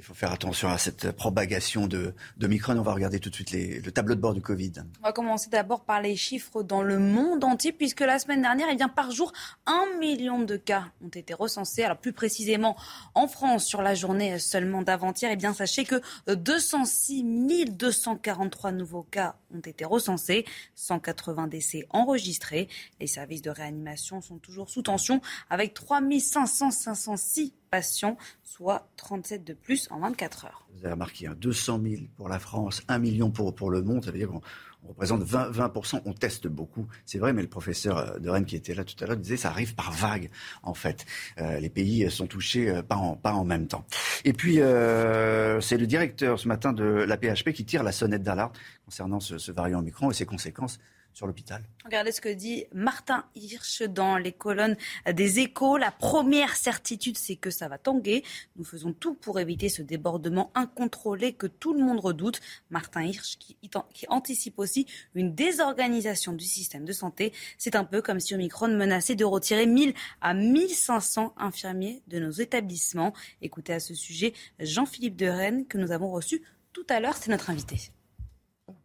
il 0.00 0.02
faut 0.02 0.14
faire 0.14 0.32
attention 0.32 0.70
à 0.70 0.78
cette 0.78 1.12
propagation 1.12 1.86
de, 1.86 2.14
de 2.38 2.46
Micron. 2.46 2.78
On 2.78 2.82
va 2.82 2.94
regarder 2.94 3.20
tout 3.20 3.28
de 3.28 3.34
suite 3.34 3.52
le 3.52 3.90
tableau 3.90 4.14
de 4.14 4.20
bord 4.20 4.32
du 4.32 4.40
Covid. 4.40 4.72
On 5.02 5.06
va 5.06 5.12
commencer 5.12 5.50
d'abord 5.50 5.84
par 5.84 6.00
les 6.00 6.16
chiffres 6.16 6.62
dans 6.62 6.82
le 6.82 6.98
monde 6.98 7.44
entier, 7.44 7.70
puisque 7.70 8.00
la 8.00 8.18
semaine 8.18 8.40
dernière, 8.40 8.68
eh 8.72 8.76
bien, 8.76 8.88
par 8.88 9.10
jour, 9.10 9.30
un 9.66 9.98
million 9.98 10.38
de 10.38 10.56
cas 10.56 10.86
ont 11.04 11.08
été 11.08 11.34
recensés. 11.34 11.84
Alors 11.84 11.98
plus 11.98 12.14
précisément, 12.14 12.78
en 13.14 13.28
France, 13.28 13.66
sur 13.66 13.82
la 13.82 13.94
journée 13.94 14.38
seulement 14.38 14.80
d'avant-hier, 14.80 15.36
eh 15.38 15.52
sachez 15.52 15.84
que 15.84 16.00
206 16.32 17.66
243 17.66 18.72
nouveaux 18.72 19.02
cas 19.02 19.36
ont 19.54 19.60
été 19.60 19.84
recensés, 19.84 20.46
180 20.76 21.46
décès 21.48 21.86
enregistrés. 21.90 22.68
Les 23.00 23.06
services 23.06 23.42
de 23.42 23.50
réanimation 23.50 24.22
sont 24.22 24.38
toujours 24.38 24.70
sous 24.70 24.80
tension, 24.80 25.20
avec 25.50 25.74
3500 25.74 26.70
506 26.70 27.52
patients, 27.70 28.16
soit 28.42 28.88
37 28.96 29.44
de 29.44 29.54
plus 29.54 29.88
en 29.90 30.00
24 30.00 30.46
heures. 30.46 30.66
Vous 30.74 30.84
avez 30.84 30.92
remarqué, 30.92 31.28
200 31.28 31.74
hein, 31.74 31.88
000 31.88 32.02
pour 32.16 32.28
la 32.28 32.38
France, 32.38 32.82
1 32.88 32.98
million 32.98 33.30
pour, 33.30 33.54
pour 33.54 33.70
le 33.70 33.82
monde, 33.82 34.04
ça 34.04 34.10
veut 34.10 34.18
dire 34.18 34.28
qu'on 34.28 34.40
représente 34.88 35.22
20, 35.22 35.50
20%, 35.50 36.02
on 36.04 36.12
teste 36.12 36.46
beaucoup. 36.46 36.86
C'est 37.06 37.18
vrai, 37.18 37.32
mais 37.32 37.42
le 37.42 37.48
professeur 37.48 37.98
euh, 37.98 38.18
de 38.18 38.28
Rennes 38.28 38.44
qui 38.44 38.56
était 38.56 38.74
là 38.74 38.84
tout 38.84 38.96
à 39.02 39.06
l'heure 39.06 39.16
disait 39.16 39.36
ça 39.36 39.50
arrive 39.50 39.74
par 39.74 39.92
vague, 39.92 40.30
en 40.62 40.74
fait. 40.74 41.06
Euh, 41.38 41.60
les 41.60 41.70
pays 41.70 42.10
sont 42.10 42.26
touchés 42.26 42.70
euh, 42.70 42.82
pas, 42.82 42.96
en, 42.96 43.16
pas 43.16 43.32
en 43.32 43.44
même 43.44 43.66
temps. 43.66 43.84
Et 44.24 44.32
puis, 44.32 44.56
c'est 44.56 45.76
le 45.76 45.86
directeur 45.86 46.38
ce 46.38 46.48
matin 46.48 46.72
de 46.72 46.84
la 46.84 47.16
PHP 47.16 47.52
qui 47.52 47.64
tire 47.64 47.82
la 47.82 47.92
sonnette 47.92 48.22
d'alarme 48.22 48.52
concernant 48.84 49.20
ce, 49.20 49.38
ce 49.38 49.52
variant 49.52 49.78
Omicron 49.78 50.10
et 50.10 50.14
ses 50.14 50.26
conséquences 50.26 50.78
sur 51.12 51.26
l'hôpital. 51.26 51.62
Regardez 51.84 52.12
ce 52.12 52.20
que 52.20 52.28
dit 52.28 52.64
Martin 52.72 53.24
Hirsch 53.34 53.82
dans 53.82 54.16
les 54.16 54.32
colonnes 54.32 54.76
des 55.12 55.40
échos. 55.40 55.76
La 55.76 55.90
première 55.90 56.56
certitude, 56.56 57.18
c'est 57.18 57.36
que 57.36 57.50
ça 57.50 57.68
va 57.68 57.78
tanguer. 57.78 58.22
Nous 58.56 58.64
faisons 58.64 58.92
tout 58.92 59.14
pour 59.14 59.40
éviter 59.40 59.68
ce 59.68 59.82
débordement 59.82 60.50
incontrôlé 60.54 61.32
que 61.32 61.46
tout 61.46 61.72
le 61.72 61.80
monde 61.80 62.00
redoute. 62.00 62.40
Martin 62.70 63.02
Hirsch 63.02 63.36
qui, 63.38 63.56
qui 63.92 64.06
anticipe 64.08 64.58
aussi 64.58 64.86
une 65.14 65.34
désorganisation 65.34 66.32
du 66.32 66.44
système 66.44 66.84
de 66.84 66.92
santé. 66.92 67.32
C'est 67.58 67.76
un 67.76 67.84
peu 67.84 68.02
comme 68.02 68.20
si 68.20 68.34
Omicron 68.34 68.68
menaçait 68.68 69.14
de 69.14 69.24
retirer 69.24 69.66
1000 69.66 69.94
à 70.20 70.34
1500 70.34 71.34
infirmiers 71.36 72.02
de 72.08 72.18
nos 72.18 72.30
établissements. 72.30 73.12
Écoutez 73.42 73.72
à 73.72 73.80
ce 73.80 73.94
sujet 73.94 74.32
Jean-Philippe 74.58 75.16
de 75.16 75.26
Rennes 75.26 75.66
que 75.66 75.78
nous 75.78 75.92
avons 75.92 76.10
reçu 76.10 76.42
tout 76.72 76.86
à 76.88 77.00
l'heure. 77.00 77.16
C'est 77.16 77.30
notre 77.30 77.50
invité. 77.50 77.90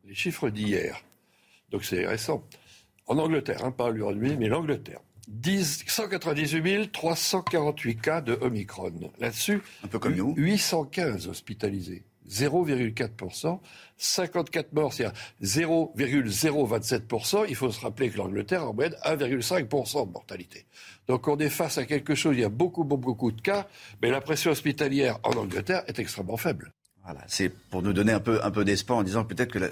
Les 0.04 0.16
chiffres 0.16 0.50
d'hier 0.50 1.04
donc 1.76 1.84
c'est 1.84 2.06
récent. 2.06 2.42
En 3.06 3.18
Angleterre, 3.18 3.66
hein, 3.66 3.72
pas 3.72 3.90
l'Uruguay, 3.90 4.38
mais 4.40 4.48
l'Angleterre. 4.48 5.02
198 5.44 6.94
348 6.94 8.02
cas 8.02 8.22
de 8.22 8.38
Omicron. 8.40 8.94
Là-dessus, 9.20 9.62
un 9.84 9.90
peu 9.90 10.00
comme 10.00 10.16
nous. 10.16 10.34
815 10.38 11.28
hospitalisés. 11.28 12.06
0,4%, 12.30 13.60
54 13.98 14.72
morts, 14.72 14.94
c'est-à-dire 14.94 15.20
0,027%. 15.44 17.46
Il 17.50 17.58
faut 17.58 17.72
se 17.72 17.82
rappeler 17.82 18.10
que 18.10 18.20
l'Angleterre 18.20 18.62
a 18.62 18.70
en 18.70 18.74
moyenne 18.74 18.96
1,5% 19.04 20.08
de 20.08 20.14
mortalité. 20.14 20.66
Donc 21.10 21.28
on 21.28 21.38
est 21.40 21.50
face 21.50 21.78
à 21.78 21.86
quelque 21.86 22.16
chose, 22.16 22.38
il 22.38 22.40
y 22.40 22.46
a 22.46 22.50
beaucoup, 22.50 22.86
beaucoup, 22.86 23.02
beaucoup 23.02 23.32
de 23.34 23.42
cas, 23.42 23.68
mais 24.02 24.12
la 24.12 24.22
pression 24.22 24.52
hospitalière 24.52 25.20
en 25.24 25.32
Angleterre 25.32 25.84
est 25.88 26.00
extrêmement 26.00 26.38
faible. 26.38 26.72
Voilà, 27.06 27.22
c'est 27.28 27.50
pour 27.50 27.84
nous 27.84 27.94
donner 27.94 28.14
un 28.14 28.20
peu, 28.20 28.44
un 28.44 28.50
peu 28.50 28.66
d'espoir 28.66 28.98
en 28.98 29.04
disant 29.04 29.24
peut-être 29.26 29.52
que 29.52 29.60
la, 29.60 29.70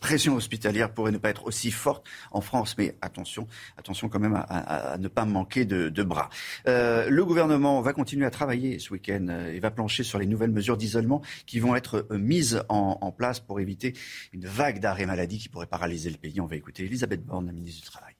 pression 0.00 0.36
hospitalière 0.36 0.92
pourrait 0.92 1.12
ne 1.12 1.18
pas 1.18 1.30
être 1.30 1.46
aussi 1.46 1.70
forte 1.70 2.06
en 2.30 2.42
France. 2.42 2.76
Mais 2.76 2.94
attention, 3.00 3.48
attention 3.78 4.10
quand 4.10 4.20
même 4.20 4.34
à, 4.36 4.96
ne 4.98 5.08
pas 5.08 5.24
manquer 5.24 5.64
de, 5.64 6.02
bras. 6.02 6.28
Euh, 6.66 7.08
le 7.08 7.24
gouvernement 7.24 7.80
va 7.80 7.94
continuer 7.94 8.26
à 8.26 8.30
travailler 8.30 8.78
ce 8.78 8.92
week-end 8.92 9.26
euh, 9.30 9.52
et 9.52 9.60
va 9.60 9.70
plancher 9.70 10.04
sur 10.04 10.18
les 10.18 10.26
nouvelles 10.26 10.50
mesures 10.50 10.76
d'isolement 10.76 11.22
qui 11.46 11.58
vont 11.58 11.74
être 11.74 12.06
euh, 12.10 12.18
mises 12.18 12.62
en, 12.68 13.12
place 13.16 13.40
pour 13.40 13.58
éviter 13.58 13.94
une 14.32 14.44
vague 14.44 14.78
d'arrêt 14.78 15.06
maladie 15.06 15.38
qui 15.38 15.48
pourrait 15.48 15.66
paralyser 15.66 16.10
le 16.10 16.18
pays. 16.18 16.40
On 16.40 16.46
va 16.46 16.56
écouter 16.56 16.84
Elisabeth 16.84 17.24
Borne, 17.24 17.46
la 17.46 17.52
ministre 17.52 17.82
du 17.82 17.90
Travail. 17.90 18.14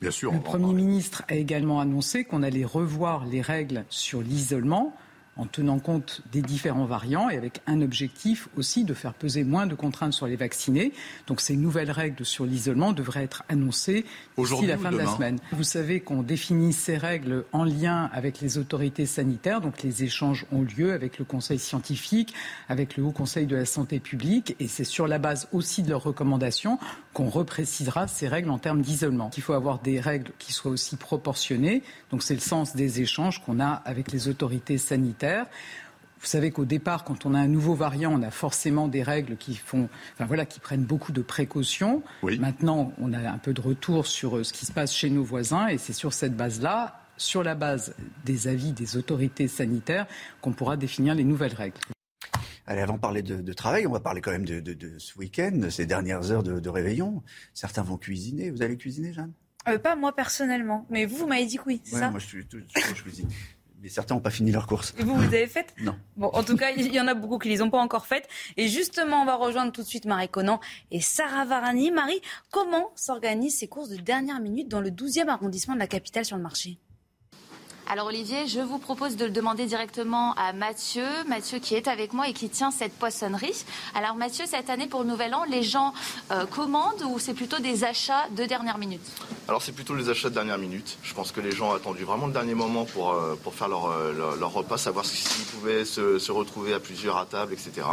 Bien 0.00 0.10
sûr, 0.10 0.32
le 0.32 0.40
Premier 0.40 0.74
ministre 0.74 1.22
a 1.28 1.36
également 1.36 1.80
annoncé 1.80 2.24
qu'on 2.24 2.42
allait 2.42 2.64
revoir 2.64 3.24
les 3.24 3.40
règles 3.40 3.84
sur 3.88 4.20
l'isolement 4.20 4.94
en 5.38 5.46
tenant 5.46 5.78
compte 5.78 6.20
des 6.32 6.42
différents 6.42 6.84
variants 6.84 7.30
et 7.30 7.36
avec 7.36 7.62
un 7.66 7.80
objectif 7.80 8.48
aussi 8.56 8.84
de 8.84 8.92
faire 8.92 9.14
peser 9.14 9.44
moins 9.44 9.66
de 9.66 9.74
contraintes 9.74 10.12
sur 10.12 10.26
les 10.26 10.36
vaccinés. 10.36 10.92
Donc 11.28 11.40
ces 11.40 11.56
nouvelles 11.56 11.92
règles 11.92 12.24
sur 12.24 12.44
l'isolement 12.44 12.92
devraient 12.92 13.22
être 13.22 13.44
annoncées 13.48 14.04
d'ici 14.36 14.66
la 14.66 14.76
fin 14.76 14.90
de 14.90 14.98
la 14.98 15.06
semaine. 15.06 15.38
Vous 15.52 15.62
savez 15.62 16.00
qu'on 16.00 16.22
définit 16.22 16.72
ces 16.72 16.96
règles 16.98 17.44
en 17.52 17.64
lien 17.64 18.10
avec 18.12 18.40
les 18.40 18.58
autorités 18.58 19.06
sanitaires, 19.06 19.60
donc 19.60 19.82
les 19.82 20.02
échanges 20.02 20.44
ont 20.50 20.62
lieu 20.62 20.92
avec 20.92 21.18
le 21.18 21.24
Conseil 21.24 21.58
scientifique, 21.58 22.34
avec 22.68 22.96
le 22.96 23.04
Haut 23.04 23.12
Conseil 23.12 23.46
de 23.46 23.56
la 23.56 23.64
santé 23.64 24.00
publique, 24.00 24.56
et 24.58 24.66
c'est 24.66 24.84
sur 24.84 25.06
la 25.06 25.18
base 25.18 25.48
aussi 25.52 25.82
de 25.82 25.90
leurs 25.90 26.02
recommandations 26.02 26.78
qu'on 27.12 27.28
reprécisera 27.28 28.08
ces 28.08 28.26
règles 28.26 28.50
en 28.50 28.58
termes 28.58 28.82
d'isolement. 28.82 29.30
Il 29.36 29.42
faut 29.42 29.52
avoir 29.52 29.78
des 29.78 30.00
règles 30.00 30.32
qui 30.38 30.52
soient 30.52 30.72
aussi 30.72 30.96
proportionnées, 30.96 31.82
donc 32.10 32.22
c'est 32.22 32.34
le 32.34 32.40
sens 32.40 32.74
des 32.74 33.00
échanges 33.00 33.40
qu'on 33.44 33.60
a 33.60 33.70
avec 33.84 34.10
les 34.10 34.28
autorités 34.28 34.78
sanitaires 34.78 35.27
vous 36.20 36.26
savez 36.26 36.50
qu'au 36.50 36.64
départ, 36.64 37.04
quand 37.04 37.26
on 37.26 37.34
a 37.34 37.38
un 37.38 37.46
nouveau 37.46 37.74
variant, 37.74 38.12
on 38.12 38.22
a 38.22 38.30
forcément 38.30 38.88
des 38.88 39.02
règles 39.02 39.36
qui 39.36 39.54
font, 39.54 39.88
enfin 40.14 40.26
voilà, 40.26 40.46
qui 40.46 40.58
prennent 40.58 40.84
beaucoup 40.84 41.12
de 41.12 41.22
précautions. 41.22 42.02
Maintenant, 42.22 42.92
on 42.98 43.12
a 43.12 43.18
un 43.18 43.38
peu 43.38 43.52
de 43.52 43.60
retour 43.60 44.06
sur 44.06 44.38
euh, 44.38 44.44
ce 44.44 44.52
qui 44.52 44.66
se 44.66 44.72
passe 44.72 44.92
chez 44.92 45.10
nos 45.10 45.22
voisins, 45.22 45.68
et 45.68 45.78
c'est 45.78 45.92
sur 45.92 46.12
cette 46.12 46.36
base-là, 46.36 47.00
sur 47.16 47.44
la 47.44 47.54
base 47.54 47.94
des 48.24 48.48
avis 48.48 48.72
des 48.72 48.96
autorités 48.96 49.48
sanitaires, 49.48 50.06
qu'on 50.40 50.52
pourra 50.52 50.76
définir 50.76 51.14
les 51.14 51.24
nouvelles 51.24 51.54
règles. 51.54 51.78
Allez, 52.66 52.82
avant 52.82 52.94
de 52.94 53.00
parler 53.00 53.22
de, 53.22 53.52
travail, 53.52 53.86
on 53.86 53.92
va 53.92 54.00
parler 54.00 54.20
quand 54.20 54.32
même 54.32 54.44
de, 54.44 54.98
ce 54.98 55.16
week-end, 55.18 55.68
ces 55.70 55.86
dernières 55.86 56.30
heures 56.32 56.42
de, 56.42 56.68
réveillon. 56.68 57.22
Certains 57.54 57.82
vont 57.82 57.96
cuisiner. 57.96 58.50
Vous 58.50 58.62
allez 58.62 58.76
cuisiner, 58.76 59.12
Jeanne? 59.12 59.32
Euh, 59.68 59.78
Pas 59.78 59.96
moi 59.96 60.14
personnellement, 60.14 60.86
mais 60.90 61.06
vous, 61.06 61.16
vous 61.16 61.26
m'avez 61.26 61.46
dit 61.46 61.56
que 61.56 61.62
oui, 61.66 61.80
c'est 61.84 61.96
ça? 61.96 62.10
Moi, 62.10 62.18
je, 62.18 62.26
suis, 62.26 62.46
je 62.50 63.02
cuisine 63.02 63.28
mais 63.80 63.88
certains 63.88 64.14
n'ont 64.14 64.20
pas 64.20 64.30
fini 64.30 64.50
leur 64.50 64.66
course. 64.66 64.94
Et 64.98 65.04
vous, 65.04 65.14
vous 65.14 65.22
avez 65.22 65.46
faites 65.46 65.74
Non. 65.80 65.96
Bon, 66.16 66.28
en 66.32 66.42
tout 66.42 66.56
cas, 66.56 66.70
il 66.76 66.92
y 66.92 67.00
en 67.00 67.06
a 67.06 67.14
beaucoup 67.14 67.38
qui 67.38 67.48
ne 67.48 67.54
les 67.54 67.62
ont 67.62 67.70
pas 67.70 67.78
encore 67.78 68.06
faites. 68.06 68.28
Et 68.56 68.68
justement, 68.68 69.22
on 69.22 69.24
va 69.24 69.36
rejoindre 69.36 69.72
tout 69.72 69.82
de 69.82 69.86
suite 69.86 70.04
Marie 70.04 70.28
Conan 70.28 70.60
et 70.90 71.00
Sarah 71.00 71.44
Varani. 71.44 71.90
Marie, 71.90 72.20
comment 72.50 72.90
s'organisent 72.96 73.58
ces 73.58 73.68
courses 73.68 73.88
de 73.90 73.96
dernière 73.96 74.40
minute 74.40 74.68
dans 74.68 74.80
le 74.80 74.90
12e 74.90 75.28
arrondissement 75.28 75.74
de 75.74 75.80
la 75.80 75.86
capitale 75.86 76.24
sur 76.24 76.36
le 76.36 76.42
marché? 76.42 76.78
Alors 77.90 78.08
Olivier, 78.08 78.46
je 78.46 78.60
vous 78.60 78.76
propose 78.76 79.16
de 79.16 79.24
le 79.24 79.30
demander 79.30 79.64
directement 79.64 80.34
à 80.34 80.52
Mathieu, 80.52 81.06
Mathieu 81.26 81.58
qui 81.58 81.74
est 81.74 81.88
avec 81.88 82.12
moi 82.12 82.28
et 82.28 82.34
qui 82.34 82.50
tient 82.50 82.70
cette 82.70 82.92
poissonnerie. 82.92 83.64
Alors 83.94 84.14
Mathieu, 84.14 84.44
cette 84.46 84.68
année 84.68 84.86
pour 84.86 85.00
le 85.00 85.06
Nouvel 85.06 85.34
An, 85.34 85.44
les 85.48 85.62
gens 85.62 85.94
euh, 86.30 86.44
commandent 86.44 87.02
ou 87.08 87.18
c'est 87.18 87.32
plutôt 87.32 87.60
des 87.60 87.84
achats 87.84 88.28
de 88.36 88.44
dernière 88.44 88.76
minute? 88.76 89.00
Alors 89.48 89.62
c'est 89.62 89.72
plutôt 89.72 89.94
les 89.94 90.10
achats 90.10 90.28
de 90.28 90.34
dernière 90.34 90.58
minute. 90.58 90.98
Je 91.02 91.14
pense 91.14 91.32
que 91.32 91.40
les 91.40 91.50
gens 91.50 91.70
ont 91.70 91.74
attendu 91.74 92.04
vraiment 92.04 92.26
le 92.26 92.34
dernier 92.34 92.52
moment 92.52 92.84
pour, 92.84 93.14
euh, 93.14 93.36
faire 93.52 93.68
leur, 93.68 93.86
euh, 93.86 94.36
leur, 94.38 94.52
repas, 94.52 94.76
savoir 94.76 95.06
s'ils 95.06 95.46
pouvaient 95.46 95.86
se, 95.86 96.30
retrouver 96.30 96.74
à 96.74 96.80
plusieurs 96.80 97.16
à 97.16 97.24
table, 97.24 97.54
etc. 97.54 97.86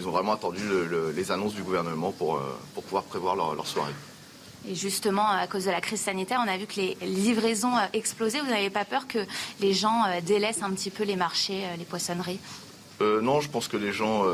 Ils 0.00 0.08
ont 0.08 0.10
vraiment 0.10 0.32
attendu 0.32 0.62
les 1.14 1.30
annonces 1.30 1.54
du 1.54 1.62
gouvernement 1.62 2.10
pour, 2.10 2.40
pouvoir 2.74 3.04
prévoir 3.04 3.36
leur 3.36 3.66
soirée. 3.66 3.94
Et 4.68 4.74
justement, 4.74 5.26
à 5.26 5.46
cause 5.46 5.64
de 5.64 5.70
la 5.70 5.80
crise 5.80 6.00
sanitaire, 6.00 6.40
on 6.44 6.48
a 6.48 6.58
vu 6.58 6.66
que 6.66 6.76
les 6.76 6.98
livraisons 7.00 7.74
euh, 7.74 7.86
explosaient. 7.94 8.40
Vous 8.40 8.50
n'avez 8.50 8.68
pas 8.68 8.84
peur 8.84 9.08
que 9.08 9.20
les 9.60 9.72
gens 9.72 10.04
euh, 10.04 10.20
délaissent 10.20 10.62
un 10.62 10.70
petit 10.72 10.90
peu 10.90 11.04
les 11.04 11.16
marchés, 11.16 11.64
euh, 11.64 11.76
les 11.78 11.84
poissonneries? 11.84 12.38
Non, 13.00 13.40
je 13.40 13.48
pense 13.48 13.68
que 13.68 13.76
les 13.76 13.92
gens 13.92 14.24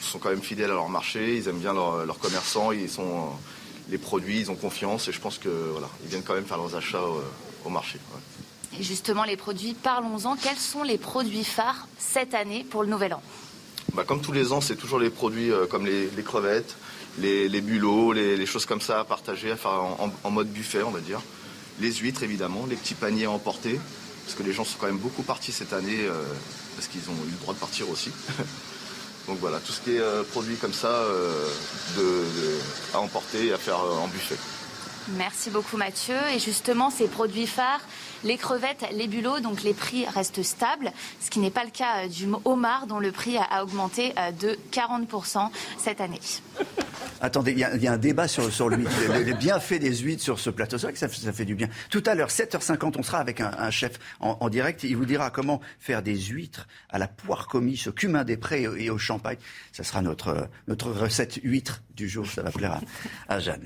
sont 0.00 0.20
quand 0.20 0.28
même 0.28 0.42
fidèles 0.42 0.70
à 0.70 0.74
leur 0.74 0.88
marché, 0.88 1.36
ils 1.36 1.48
aiment 1.48 1.58
bien 1.58 1.72
leurs 1.72 2.20
commerçants, 2.20 2.70
ils 2.70 2.88
sont 2.88 3.30
les 3.88 3.98
produits, 3.98 4.38
ils 4.38 4.50
ont 4.52 4.54
confiance 4.54 5.08
et 5.08 5.12
je 5.12 5.20
pense 5.20 5.38
que 5.38 5.48
voilà, 5.48 5.88
ils 6.04 6.08
viennent 6.08 6.22
quand 6.22 6.34
même 6.34 6.44
faire 6.44 6.58
leurs 6.58 6.76
achats 6.76 7.02
au, 7.64 7.68
marché. 7.68 7.98
Et 8.78 8.84
justement, 8.84 9.24
les 9.24 9.36
produits, 9.36 9.74
parlons-en. 9.74 10.36
Quels 10.36 10.56
sont 10.56 10.84
les 10.84 10.98
produits 10.98 11.42
phares 11.42 11.88
cette 11.98 12.32
année 12.32 12.64
pour 12.70 12.84
le 12.84 12.90
Nouvel 12.90 13.12
An? 13.12 13.22
Bah, 13.92 14.04
Comme 14.06 14.20
tous 14.20 14.30
les 14.30 14.52
ans, 14.52 14.60
c'est 14.60 14.76
toujours 14.76 15.00
les 15.00 15.10
produits 15.10 15.50
comme 15.68 15.84
les 15.84 16.22
crevettes, 16.22 16.76
les, 17.20 17.60
bulots, 17.60 18.12
les, 18.12 18.46
choses 18.46 18.66
comme 18.66 18.80
ça 18.80 19.00
à 19.00 19.04
partager, 19.04 19.50
à 19.50 19.56
faire 19.56 19.82
en, 20.24 20.30
mode 20.30 20.48
buffet, 20.48 20.82
on 20.82 20.90
va 20.90 21.00
dire. 21.00 21.20
Les 21.80 21.92
huîtres, 21.92 22.22
évidemment, 22.22 22.66
les 22.68 22.76
petits 22.76 22.94
paniers 22.94 23.24
à 23.24 23.30
emporter, 23.30 23.80
parce 24.24 24.36
que 24.36 24.42
les 24.42 24.52
gens 24.52 24.64
sont 24.64 24.76
quand 24.78 24.86
même 24.86 24.98
beaucoup 24.98 25.22
partis 25.22 25.52
cette 25.52 25.72
année, 25.72 26.00
euh, 26.00 26.22
parce 26.76 26.88
qu'ils 26.88 27.08
ont 27.08 27.14
eu 27.26 27.30
le 27.30 27.38
droit 27.40 27.54
de 27.54 27.58
partir 27.58 27.88
aussi. 27.90 28.10
Donc 29.26 29.38
voilà, 29.38 29.58
tout 29.58 29.72
ce 29.72 29.80
qui 29.80 29.92
est 29.92 30.00
euh, 30.00 30.22
produit 30.24 30.56
comme 30.56 30.72
ça 30.72 30.88
euh, 30.88 31.48
à 32.94 32.98
emporter 32.98 33.46
et 33.46 33.52
à 33.52 33.58
faire 33.58 33.78
en 33.78 34.08
buffet. 34.08 34.36
Merci 35.16 35.50
beaucoup 35.50 35.76
Mathieu. 35.76 36.16
Et 36.34 36.38
justement, 36.38 36.90
ces 36.90 37.06
produits 37.06 37.46
phares, 37.46 37.80
les 38.24 38.36
crevettes, 38.36 38.86
les 38.92 39.08
bulots, 39.08 39.40
donc 39.40 39.62
les 39.62 39.74
prix 39.74 40.06
restent 40.06 40.42
stables, 40.42 40.92
ce 41.20 41.30
qui 41.30 41.38
n'est 41.38 41.50
pas 41.50 41.64
le 41.64 41.70
cas 41.70 42.08
du 42.08 42.26
homard 42.44 42.86
dont 42.86 42.98
le 42.98 43.12
prix 43.12 43.36
a 43.38 43.62
augmenté 43.62 44.14
de 44.40 44.58
40% 44.72 45.50
cette 45.78 46.00
année. 46.00 46.20
Attendez, 47.22 47.52
il 47.52 47.58
y, 47.58 47.86
a 47.86 47.92
un 47.92 47.98
débat 47.98 48.28
sur, 48.28 48.50
sur 48.50 48.70
l'huître. 48.70 48.90
les, 49.12 49.34
bienfaits 49.34 49.78
des 49.78 49.94
huîtres 49.94 50.22
sur 50.22 50.38
ce 50.38 50.48
plateau. 50.48 50.78
C'est 50.78 50.86
vrai 50.86 50.92
que 50.94 50.98
ça, 50.98 51.08
fait 51.08 51.44
du 51.44 51.54
bien. 51.54 51.68
Tout 51.90 52.02
à 52.06 52.14
l'heure, 52.14 52.30
7h50, 52.30 52.94
on 52.98 53.02
sera 53.02 53.18
avec 53.18 53.42
un, 53.42 53.70
chef 53.70 53.98
en, 54.20 54.48
direct. 54.48 54.84
Il 54.84 54.96
vous 54.96 55.04
dira 55.04 55.30
comment 55.30 55.60
faire 55.78 56.02
des 56.02 56.18
huîtres 56.18 56.66
à 56.88 56.98
la 56.98 57.08
poire 57.08 57.46
commise 57.46 57.88
au 57.88 57.92
cumin 57.92 58.24
des 58.24 58.38
prés 58.38 58.66
et 58.78 58.88
au 58.88 58.96
champagne. 58.96 59.36
Ça 59.72 59.84
sera 59.84 60.00
notre, 60.00 60.48
notre 60.66 60.90
recette 60.90 61.38
huître 61.42 61.82
du 61.94 62.08
jour. 62.08 62.26
Ça 62.26 62.42
va 62.42 62.50
plaire 62.50 62.80
à, 63.28 63.38
Jeanne. 63.38 63.64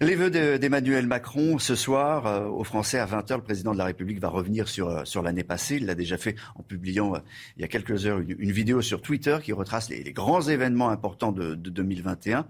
Les 0.00 0.16
vœux 0.16 0.58
d'Emmanuel 0.58 1.06
Macron 1.06 1.58
ce 1.58 1.76
soir 1.76 2.26
euh, 2.26 2.46
aux 2.46 2.64
Français 2.64 2.98
à 2.98 3.06
20h. 3.06 3.36
Le 3.36 3.42
président 3.42 3.72
de 3.72 3.78
la 3.78 3.84
République 3.84 3.95
va 4.18 4.28
revenir 4.28 4.68
sur, 4.68 4.88
euh, 4.88 5.04
sur 5.04 5.22
l'année 5.22 5.44
passée. 5.44 5.76
Il 5.76 5.86
l'a 5.86 5.94
déjà 5.94 6.16
fait 6.16 6.36
en 6.54 6.62
publiant 6.62 7.14
euh, 7.14 7.18
il 7.56 7.62
y 7.62 7.64
a 7.64 7.68
quelques 7.68 8.06
heures 8.06 8.18
une, 8.20 8.52
vidéo 8.52 8.82
sur 8.82 9.02
Twitter 9.02 9.38
qui 9.42 9.52
retrace 9.52 9.88
les, 9.90 10.12
grands 10.12 10.42
événements 10.42 10.88
importants 10.90 11.32
de, 11.32 11.54
de 11.54 11.70
2021. 11.70 12.46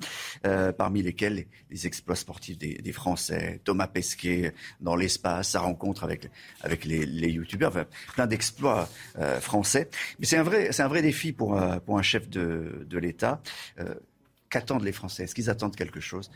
Euh, 0.46 0.72
parmi 0.72 1.02
lesquels 1.02 1.46
les, 1.70 1.86
exploits 1.86 2.16
sportifs 2.16 2.58
des, 2.58 2.92
Français, 2.92 3.60
Thomas 3.64 3.86
Pesquet 3.86 4.54
dans 4.80 4.96
l'espace, 4.96 5.50
sa 5.50 5.60
rencontre 5.60 6.04
avec, 6.04 6.30
avec 6.62 6.84
les, 6.84 7.04
les 7.04 7.30
youtubeurs, 7.30 7.72
plein 8.14 8.26
d'exploits 8.26 8.88
français. 9.40 9.90
Mais 10.18 10.26
c'est 10.26 10.38
un 10.38 10.42
vrai, 10.42 10.70
un 10.80 10.88
vrai 10.88 11.02
défi 11.02 11.32
pour, 11.32 11.60
pour 11.84 11.98
un 11.98 12.02
chef 12.02 12.28
de, 12.30 12.86
de 12.88 12.98
l'État. 12.98 13.42
Qu'attendent 14.48 14.84
les 14.84 14.92
Français? 14.92 15.24
Est-ce 15.24 15.34
qu'ils 15.34 15.50
attendent 15.50 15.76
quelque 15.76 16.00
chose? 16.00 16.30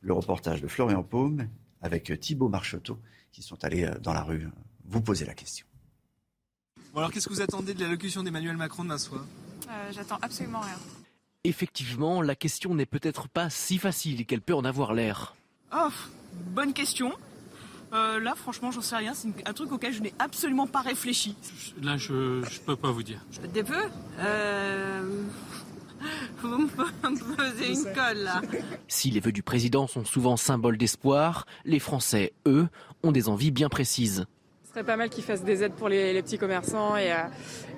Le 0.00 0.12
reportage 0.12 0.60
de 0.60 0.68
Florian 0.68 1.04
Paume 1.04 1.48
avec 1.82 2.18
Thibault 2.20 2.48
Marcheteau 2.48 2.98
qui 3.32 3.42
sont 3.42 3.62
allés 3.64 3.88
dans 4.02 4.12
la 4.12 4.22
rue 4.22 4.48
vous 4.84 5.00
poser 5.00 5.24
la 5.24 5.34
question. 5.34 5.66
Bon 6.92 6.98
alors 6.98 7.12
qu'est-ce 7.12 7.28
que 7.28 7.32
vous 7.32 7.40
attendez 7.40 7.74
de 7.74 7.80
l'allocution 7.80 8.22
d'Emmanuel 8.22 8.56
Macron 8.56 8.82
demain 8.82 8.98
soir? 8.98 9.24
J'attends 9.92 10.18
absolument 10.20 10.60
rien. 10.60 10.78
Effectivement, 11.44 12.20
la 12.20 12.34
question 12.34 12.74
n'est 12.74 12.86
peut-être 12.86 13.28
pas 13.28 13.48
si 13.48 13.78
facile 13.78 14.26
qu'elle 14.26 14.42
peut 14.42 14.54
en 14.54 14.64
avoir 14.64 14.92
l'air. 14.92 15.34
Oh, 15.72 15.88
bonne 16.50 16.74
question. 16.74 17.12
Euh, 17.92 18.20
là, 18.20 18.34
franchement, 18.34 18.70
j'en 18.70 18.82
sais 18.82 18.96
rien. 18.96 19.14
C'est 19.14 19.28
un 19.48 19.52
truc 19.52 19.72
auquel 19.72 19.92
je 19.92 20.02
n'ai 20.02 20.12
absolument 20.18 20.66
pas 20.66 20.80
réfléchi. 20.80 21.34
Là, 21.82 21.96
je, 21.96 22.40
ne 22.40 22.64
peux 22.66 22.76
pas 22.76 22.90
vous 22.90 23.02
dire. 23.02 23.24
Des 23.52 23.64
peu 23.64 23.74
euh... 24.18 25.22
Vous 26.42 26.48
me 26.48 27.36
posez 27.36 27.68
une 27.68 27.94
colle, 27.94 28.18
là. 28.18 28.40
Si 28.88 29.10
les 29.10 29.20
vœux 29.20 29.32
du 29.32 29.42
président 29.42 29.86
sont 29.86 30.04
souvent 30.04 30.36
symboles 30.36 30.78
d'espoir, 30.78 31.46
les 31.64 31.78
Français, 31.78 32.32
eux, 32.46 32.68
ont 33.02 33.12
des 33.12 33.28
envies 33.28 33.50
bien 33.50 33.68
précises. 33.68 34.26
Ce 34.64 34.70
serait 34.70 34.84
pas 34.84 34.96
mal 34.96 35.10
qu'ils 35.10 35.24
fassent 35.24 35.44
des 35.44 35.64
aides 35.64 35.74
pour 35.74 35.88
les, 35.88 36.22
petits 36.22 36.38
commerçants 36.38 36.96
et, 36.96 37.12
euh, 37.12 37.16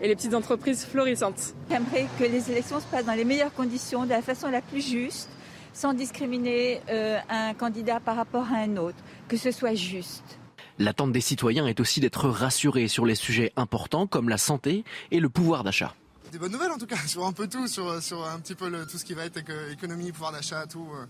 et, 0.02 0.08
les 0.08 0.14
petites 0.14 0.34
entreprises 0.34 0.84
florissantes. 0.84 1.54
J'aimerais 1.70 2.06
que 2.18 2.24
les 2.24 2.50
élections 2.50 2.80
se 2.80 2.86
passent 2.86 3.06
dans 3.06 3.14
les 3.14 3.24
meilleures 3.24 3.54
conditions, 3.54 4.04
de 4.04 4.10
la 4.10 4.20
façon 4.20 4.50
la 4.50 4.60
plus 4.60 4.86
juste, 4.86 5.30
sans 5.72 5.94
discriminer 5.94 6.80
euh, 6.90 7.18
un 7.28 7.54
candidat 7.54 8.00
par 8.00 8.16
rapport 8.16 8.46
à 8.52 8.56
un 8.56 8.76
autre, 8.76 8.98
que 9.28 9.36
ce 9.36 9.50
soit 9.50 9.74
juste. 9.74 10.38
L'attente 10.78 11.12
des 11.12 11.20
citoyens 11.20 11.66
est 11.66 11.80
aussi 11.80 12.00
d'être 12.00 12.28
rassurés 12.28 12.88
sur 12.88 13.06
les 13.06 13.14
sujets 13.14 13.52
importants 13.56 14.06
comme 14.06 14.28
la 14.28 14.38
santé 14.38 14.84
et 15.10 15.20
le 15.20 15.28
pouvoir 15.28 15.64
d'achat. 15.64 15.94
Des 16.32 16.38
bonnes 16.38 16.52
nouvelles 16.52 16.72
en 16.72 16.78
tout 16.78 16.86
cas, 16.86 16.96
sur 17.06 17.24
un 17.24 17.32
peu 17.32 17.46
tout, 17.46 17.68
sur, 17.68 18.02
sur 18.02 18.26
un 18.26 18.40
petit 18.40 18.54
peu 18.54 18.70
tout 18.86 18.96
ce 18.96 19.04
qui 19.04 19.12
va 19.12 19.26
être 19.26 19.38
économie, 19.70 20.10
pouvoir 20.10 20.32
d'achat, 20.32 20.66
tout. 20.66 20.88
Euh. 20.94 21.04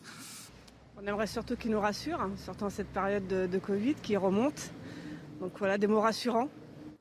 On 1.00 1.06
aimerait 1.06 1.28
surtout 1.28 1.56
qu'ils 1.56 1.70
nous 1.70 1.80
rassurent, 1.80 2.20
hein, 2.20 2.32
surtout 2.36 2.64
en 2.64 2.70
cette 2.70 2.88
période 2.88 3.26
de, 3.28 3.46
de 3.46 3.58
Covid 3.58 3.94
qui 3.94 4.16
remonte. 4.16 4.72
Donc 5.40 5.52
voilà, 5.58 5.78
des 5.78 5.86
mots 5.86 6.00
rassurants. 6.00 6.48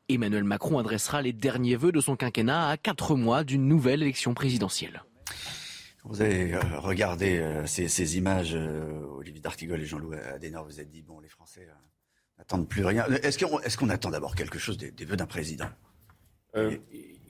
Emmanuel 0.07 0.43
Macron 0.43 0.77
adressera 0.77 1.21
les 1.21 1.33
derniers 1.33 1.75
vœux 1.75 1.91
de 1.91 1.99
son 1.99 2.15
quinquennat 2.15 2.69
à 2.69 2.77
quatre 2.77 3.15
mois 3.15 3.43
d'une 3.43 3.67
nouvelle 3.67 4.03
élection 4.03 4.33
présidentielle. 4.33 5.03
Vous 6.03 6.21
avez 6.21 6.53
euh, 6.53 6.59
regardé 6.77 7.37
euh, 7.37 7.65
ces, 7.65 8.17
images, 8.17 8.55
euh, 8.55 9.03
Olivier 9.17 9.41
D'Artigol 9.41 9.81
et 9.81 9.85
Jean-Louis 9.85 10.17
Adenor, 10.17 10.65
vous 10.65 10.79
êtes 10.79 10.89
dit, 10.89 11.01
bon, 11.01 11.19
les 11.19 11.29
Français 11.29 11.67
n'attendent 12.37 12.67
plus 12.67 12.85
rien. 12.85 13.05
Est-ce 13.07 13.77
qu'on 13.77 13.89
attend 13.89 14.09
d'abord 14.09 14.35
quelque 14.35 14.59
chose 14.59 14.77
des, 14.77 15.05
vœux 15.05 15.17
d'un 15.17 15.27
président? 15.27 15.69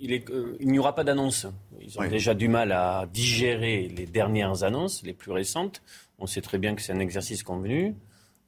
Il 0.01 0.67
n'y 0.67 0.79
aura 0.79 0.95
pas 0.95 1.03
d'annonce. 1.03 1.47
Ils 1.79 1.99
ont 1.99 2.07
déjà 2.07 2.33
du 2.33 2.47
mal 2.47 2.71
à 2.71 3.07
digérer 3.11 3.87
les 3.87 4.05
dernières 4.05 4.63
annonces, 4.63 5.03
les 5.03 5.13
plus 5.13 5.31
récentes. 5.31 5.81
On 6.19 6.25
sait 6.25 6.41
très 6.41 6.57
bien 6.57 6.75
que 6.75 6.81
c'est 6.81 6.93
un 6.93 6.99
exercice 6.99 7.43
convenu. 7.43 7.95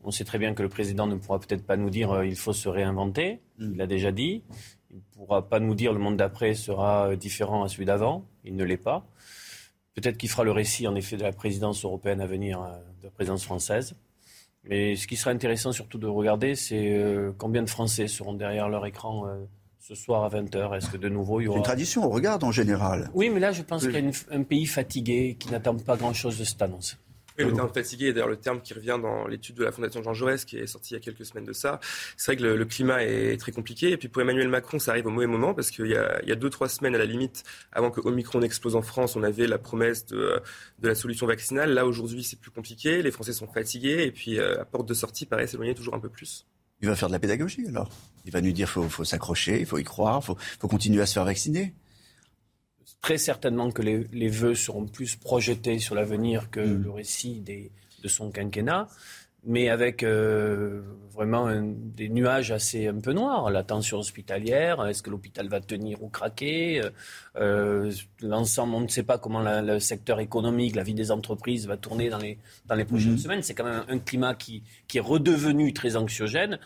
On 0.03 0.11
sait 0.11 0.25
très 0.25 0.37
bien 0.37 0.53
que 0.53 0.61
le 0.61 0.69
président 0.69 1.07
ne 1.07 1.15
pourra 1.15 1.39
peut-être 1.39 1.65
pas 1.65 1.77
nous 1.77 1.89
dire 1.89 2.09
qu'il 2.09 2.17
euh, 2.17 2.25
il 2.25 2.35
faut 2.35 2.53
se 2.53 2.67
réinventer. 2.67 3.39
Mm. 3.57 3.71
Il 3.71 3.77
l'a 3.77 3.87
déjà 3.87 4.11
dit. 4.11 4.43
Il 4.91 4.97
ne 4.97 5.01
pourra 5.13 5.47
pas 5.47 5.59
nous 5.59 5.75
dire 5.75 5.93
le 5.93 5.99
monde 5.99 6.17
d'après 6.17 6.53
sera 6.55 7.09
euh, 7.09 7.15
différent 7.15 7.63
à 7.63 7.69
celui 7.69 7.85
d'avant. 7.85 8.25
Il 8.43 8.55
ne 8.55 8.63
l'est 8.63 8.77
pas. 8.77 9.07
Peut-être 9.95 10.17
qu'il 10.17 10.29
fera 10.29 10.43
le 10.43 10.51
récit, 10.51 10.87
en 10.87 10.95
effet, 10.95 11.17
de 11.17 11.23
la 11.23 11.31
présidence 11.31 11.85
européenne 11.85 12.19
à 12.19 12.25
venir, 12.25 12.61
euh, 12.61 12.71
de 12.99 13.05
la 13.05 13.11
présidence 13.11 13.45
française. 13.45 13.95
Mais 14.65 14.95
ce 14.95 15.07
qui 15.07 15.15
sera 15.15 15.31
intéressant 15.31 15.71
surtout 15.71 15.97
de 15.97 16.07
regarder, 16.07 16.55
c'est 16.55 16.97
combien 17.37 17.61
de 17.63 17.69
Français 17.69 18.07
seront 18.07 18.33
derrière 18.33 18.69
leur 18.69 18.85
écran 18.85 19.27
ce 19.85 19.95
soir 19.95 20.23
à 20.23 20.29
20h. 20.29 20.77
Est-ce 20.77 20.89
que 20.89 20.97
de 20.97 21.09
nouveau 21.09 21.41
il 21.41 21.45
y 21.45 21.47
aura. 21.47 21.57
une 21.57 21.63
tradition, 21.63 22.05
on 22.05 22.09
regarde 22.09 22.43
en 22.45 22.51
général. 22.51 23.09
Oui, 23.13 23.29
mais 23.29 23.41
là, 23.41 23.51
je 23.51 23.63
pense 23.63 23.83
qu'il 23.85 23.93
y 23.93 24.07
a 24.07 24.11
un 24.31 24.43
pays 24.43 24.65
fatigué 24.65 25.35
qui 25.37 25.51
n'attend 25.51 25.75
pas 25.75 25.97
grand-chose 25.97 26.39
de 26.39 26.45
cette 26.45 26.61
annonce 26.61 26.97
le 27.37 27.53
terme 27.53 27.69
fatigué 27.73 28.07
est 28.07 28.13
d'ailleurs 28.13 28.29
le 28.29 28.37
terme 28.37 28.61
qui 28.61 28.73
revient 28.73 28.99
dans 29.01 29.27
l'étude 29.27 29.55
de 29.55 29.63
la 29.63 29.71
Fondation 29.71 30.03
Jean 30.03 30.13
Jaurès 30.13 30.45
qui 30.45 30.57
est 30.57 30.67
sortie 30.67 30.93
il 30.93 30.97
y 30.97 30.97
a 30.97 30.99
quelques 30.99 31.25
semaines 31.25 31.45
de 31.45 31.53
ça. 31.53 31.79
C'est 32.17 32.31
vrai 32.31 32.37
que 32.37 32.43
le, 32.43 32.65
climat 32.65 33.03
est 33.03 33.37
très 33.39 33.51
compliqué. 33.51 33.91
Et 33.91 33.97
puis 33.97 34.07
pour 34.07 34.21
Emmanuel 34.21 34.47
Macron, 34.47 34.79
ça 34.79 34.91
arrive 34.91 35.07
au 35.07 35.09
mauvais 35.09 35.27
moment 35.27 35.53
parce 35.53 35.71
qu'il 35.71 35.87
y 35.87 35.95
a, 35.95 36.21
il 36.23 36.29
y 36.29 36.31
a 36.31 36.35
deux, 36.35 36.49
trois 36.49 36.69
semaines 36.69 36.95
à 36.95 36.97
la 36.97 37.05
limite, 37.05 37.43
avant 37.71 37.91
que 37.91 38.01
Omicron 38.01 38.41
explose 38.41 38.75
en 38.75 38.81
France, 38.81 39.15
on 39.15 39.23
avait 39.23 39.47
la 39.47 39.57
promesse 39.57 40.05
de, 40.05 40.41
de 40.79 40.87
la 40.87 40.95
solution 40.95 41.25
vaccinale. 41.25 41.73
Là, 41.73 41.85
aujourd'hui, 41.85 42.23
c'est 42.23 42.39
plus 42.39 42.51
compliqué. 42.51 43.01
Les 43.01 43.11
Français 43.11 43.33
sont 43.33 43.47
fatigués. 43.47 44.03
Et 44.03 44.11
puis, 44.11 44.39
euh, 44.39 44.57
la 44.57 44.65
porte 44.65 44.87
de 44.87 44.93
sortie 44.93 45.25
paraît 45.25 45.47
s'éloigner 45.47 45.73
toujours 45.73 45.95
un 45.95 45.99
peu 45.99 46.09
plus. 46.09 46.45
Il 46.83 46.89
va 46.89 46.95
faire 46.95 47.07
de 47.07 47.13
la 47.13 47.19
pédagogie 47.19 47.65
alors. 47.67 47.89
Il 48.25 48.31
va 48.31 48.41
nous 48.41 48.51
dire 48.51 48.69
faut, 48.69 48.87
faut 48.89 49.05
s'accrocher, 49.05 49.59
il 49.61 49.65
faut 49.65 49.79
y 49.79 49.83
croire, 49.83 50.19
il 50.21 50.25
faut, 50.25 50.37
faut 50.59 50.67
continuer 50.67 51.01
à 51.01 51.05
se 51.05 51.13
faire 51.13 51.25
vacciner 51.25 51.73
très 53.01 53.17
certainement 53.17 53.69
que 53.69 53.81
les, 53.81 54.07
les, 54.13 54.29
vœux 54.29 54.55
seront 54.55 54.85
plus 54.85 55.17
projetés 55.17 55.77
sur 55.77 55.93
l'avenir 55.93 56.49
que 56.49 56.61
mm. 56.61 56.83
le 56.83 56.89
récit 56.89 57.41
des, 57.41 57.69
de 58.01 58.07
son 58.07 58.31
quinquennat, 58.31 58.87
mais 59.45 59.69
avec 59.69 60.03
euh, 60.03 60.81
vraiment 61.11 61.49
des 61.61 62.09
nuages 62.09 62.51
assez 62.51 62.87
un 62.87 62.99
peu 62.99 63.13
noirs. 63.13 63.51
La 63.51 63.63
tension 63.63 63.99
hospitalière, 63.99 64.85
est-ce 64.87 65.03
que 65.03 65.09
l'hôpital 65.09 65.47
va 65.47 65.59
tenir 65.59 66.01
ou 66.01 66.09
craquer 66.09 66.81
euh, 67.35 67.91
L'ensemble, 68.21 68.73
on 68.75 68.81
ne 68.81 68.87
sait 68.87 69.03
pas 69.03 69.17
comment 69.17 69.41
le 69.41 69.79
secteur 69.79 70.19
économique, 70.19 70.75
la 70.75 70.83
vie 70.83 70.93
des 70.93 71.11
entreprises 71.11 71.67
va 71.67 71.77
tourner 71.77 72.09
dans 72.09 72.17
les, 72.17 72.37
dans 72.65 72.75
les 72.75 72.85
prochaines 72.85 73.15
mm-hmm. 73.15 73.17
semaines. 73.17 73.43
C'est 73.43 73.53
quand 73.53 73.65
même 73.65 73.83
un 73.87 73.99
climat 73.99 74.33
qui, 74.33 74.63
qui 74.87 74.97
est 74.97 75.01
redevenu 75.01 75.73
très 75.73 75.95
anxiogène. 75.95 76.59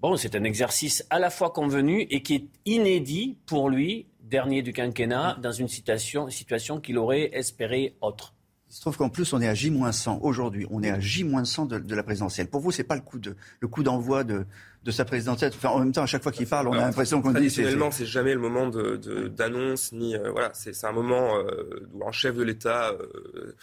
Bon, 0.00 0.16
c'est 0.16 0.34
un 0.34 0.44
exercice 0.44 1.04
à 1.10 1.18
la 1.18 1.30
fois 1.30 1.50
convenu 1.50 2.06
et 2.10 2.22
qui 2.22 2.34
est 2.34 2.44
inédit 2.64 3.36
pour 3.46 3.68
lui, 3.68 4.06
dernier 4.22 4.62
du 4.62 4.72
quinquennat, 4.72 5.36
dans 5.42 5.52
une 5.52 5.68
situation, 5.68 6.28
situation 6.30 6.80
qu'il 6.80 6.98
aurait 6.98 7.30
espéré 7.34 7.94
autre. 8.00 8.34
Il 8.70 8.76
se 8.76 8.80
trouve 8.82 8.96
qu'en 8.96 9.08
plus, 9.08 9.32
on 9.32 9.40
est 9.40 9.48
à 9.48 9.54
J-100 9.54 10.20
aujourd'hui. 10.22 10.64
On 10.70 10.80
est 10.82 10.90
à 10.90 11.00
J-100 11.00 11.66
de, 11.66 11.94
la 11.94 12.02
présidentielle. 12.04 12.48
Pour 12.48 12.60
vous, 12.60 12.70
c'est 12.70 12.84
pas 12.84 12.94
le 12.94 13.00
coup 13.00 13.18
de 13.18 13.34
le 13.58 13.66
coup 13.66 13.82
d'envoi 13.82 14.22
de, 14.22 14.46
de 14.84 14.90
sa 14.92 15.04
présidentielle? 15.04 15.50
Enfin, 15.56 15.70
en 15.70 15.80
même 15.80 15.90
temps, 15.90 16.04
à 16.04 16.06
chaque 16.06 16.22
fois 16.22 16.30
qu'il 16.30 16.46
parle, 16.46 16.68
on 16.68 16.72
a 16.74 16.78
l'impression 16.78 17.20
qu'on 17.20 17.30
dit. 17.30 17.34
Traditionnellement, 17.34 17.90
c'est 17.90 18.06
jamais 18.06 18.32
le 18.32 18.38
moment 18.38 18.68
d'annonce, 18.68 19.92
de, 19.92 19.98
ni 19.98 20.14
euh, 20.14 20.30
voilà. 20.30 20.50
C'est 20.54 20.84
un 20.84 20.92
moment 20.92 21.36
euh, 21.36 21.88
où 21.94 22.06
un 22.06 22.12
chef 22.12 22.36
de 22.36 22.44
l'État 22.44 22.90
euh, 22.90 23.06
euh, 23.34 23.56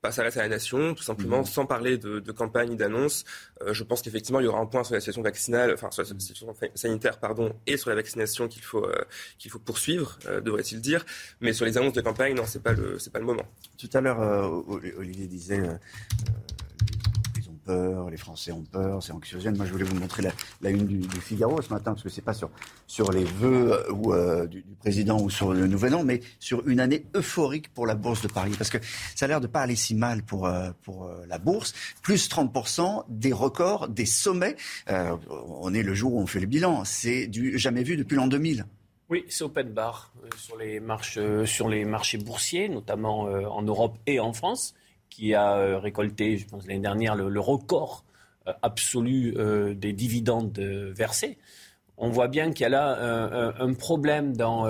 pas 0.00 0.12
s'arrêter 0.12 0.40
à 0.40 0.42
la 0.42 0.48
nation, 0.48 0.94
tout 0.94 1.02
simplement, 1.02 1.40
mmh. 1.40 1.46
sans 1.46 1.66
parler 1.66 1.98
de, 1.98 2.20
de 2.20 2.32
campagne, 2.32 2.76
d'annonce. 2.76 3.24
Euh, 3.62 3.72
je 3.72 3.84
pense 3.84 4.02
qu'effectivement, 4.02 4.40
il 4.40 4.44
y 4.44 4.46
aura 4.46 4.60
un 4.60 4.66
point 4.66 4.84
sur 4.84 4.94
la 4.94 5.00
situation 5.00 5.22
vaccinale, 5.22 5.72
enfin 5.74 5.90
sur 5.90 6.02
la 6.02 6.08
situation 6.08 6.54
sanitaire, 6.74 7.18
pardon, 7.18 7.54
et 7.66 7.76
sur 7.76 7.90
la 7.90 7.96
vaccination 7.96 8.48
qu'il 8.48 8.62
faut 8.62 8.84
euh, 8.84 9.04
qu'il 9.38 9.50
faut 9.50 9.58
poursuivre, 9.58 10.18
devrait-il 10.42 10.80
dire. 10.80 11.04
Mais 11.40 11.52
sur 11.52 11.64
les 11.64 11.78
annonces 11.78 11.94
de 11.94 12.00
campagne, 12.00 12.34
non, 12.34 12.44
c'est 12.46 12.62
pas 12.62 12.72
le 12.72 12.98
c'est 12.98 13.12
pas 13.12 13.18
le 13.18 13.26
moment. 13.26 13.44
Tout 13.78 13.90
à 13.94 14.00
l'heure, 14.00 14.20
Olivier 14.98 15.26
disait 15.26 15.62
les 17.68 18.16
Français 18.16 18.52
ont 18.52 18.64
peur, 18.64 19.02
c'est 19.02 19.12
anxiogène. 19.12 19.56
Moi, 19.56 19.66
je 19.66 19.72
voulais 19.72 19.84
vous 19.84 19.98
montrer 19.98 20.22
la, 20.60 20.70
une 20.70 20.86
du, 20.86 21.20
Figaro 21.20 21.60
ce 21.62 21.70
matin, 21.72 21.92
parce 21.92 22.02
que 22.02 22.08
c'est 22.08 22.22
pas 22.22 22.34
sur, 22.34 23.12
les 23.12 23.24
vœux 23.24 23.72
euh, 23.72 23.92
ou, 23.92 24.12
euh, 24.12 24.46
du, 24.46 24.64
président 24.80 25.20
ou 25.20 25.30
sur 25.30 25.52
le 25.52 25.66
Nouvel 25.66 25.94
An, 25.94 26.04
mais 26.04 26.20
sur 26.38 26.66
une 26.68 26.80
année 26.80 27.06
euphorique 27.14 27.72
pour 27.72 27.86
la 27.86 27.94
Bourse 27.94 28.22
de 28.22 28.28
Paris. 28.28 28.54
Parce 28.56 28.70
que 28.70 28.78
ça 29.14 29.24
a 29.24 29.28
l'air 29.28 29.40
de 29.40 29.46
pas 29.46 29.60
aller 29.60 29.76
si 29.76 29.94
mal 29.94 30.22
pour, 30.22 30.46
euh, 30.46 30.70
pour 30.82 31.10
la 31.28 31.38
Bourse. 31.38 31.74
Plus 32.02 32.28
30%, 32.28 33.04
des 33.08 33.32
records, 33.32 33.88
des 33.88 34.06
sommets. 34.06 34.56
on 34.88 35.72
est 35.74 35.82
le 35.82 35.94
jour 35.94 36.14
où 36.14 36.20
on 36.20 36.26
fait 36.26 36.40
le 36.40 36.46
bilan. 36.46 36.84
C'est 36.84 37.26
du 37.26 37.58
jamais 37.58 37.82
vu 37.82 37.96
depuis 37.96 38.16
l'an 38.16 38.26
2000. 38.26 38.66
Oui, 39.10 39.24
c'est 39.28 39.44
open 39.44 39.72
bar 39.72 40.12
sur 40.36 40.56
les, 40.56 40.80
sur 41.46 41.68
les 41.68 41.84
marchés 41.84 42.18
boursiers, 42.18 42.68
notamment 42.68 43.22
en 43.22 43.62
Europe 43.62 43.98
et 44.06 44.20
en 44.20 44.32
France 44.32 44.74
qui 45.14 45.32
a 45.34 45.56
euh, 45.56 45.78
récolté, 45.78 46.38
je 46.38 46.46
pense 46.46 46.66
l'année 46.66 46.80
dernière, 46.80 47.14
le, 47.14 47.40
record 47.40 48.04
euh, 48.48 48.52
absolu 48.62 49.34
euh, 49.36 49.72
des 49.72 49.92
dividendes 49.92 50.58
versés. 50.58 51.38
On 51.96 52.10
voit 52.10 52.26
bien 52.26 52.50
qu'il 52.50 52.62
y 52.62 52.66
a 52.66 52.70
là 52.70 53.54
un, 53.60 53.72
problème 53.74 54.36
dans 54.36 54.66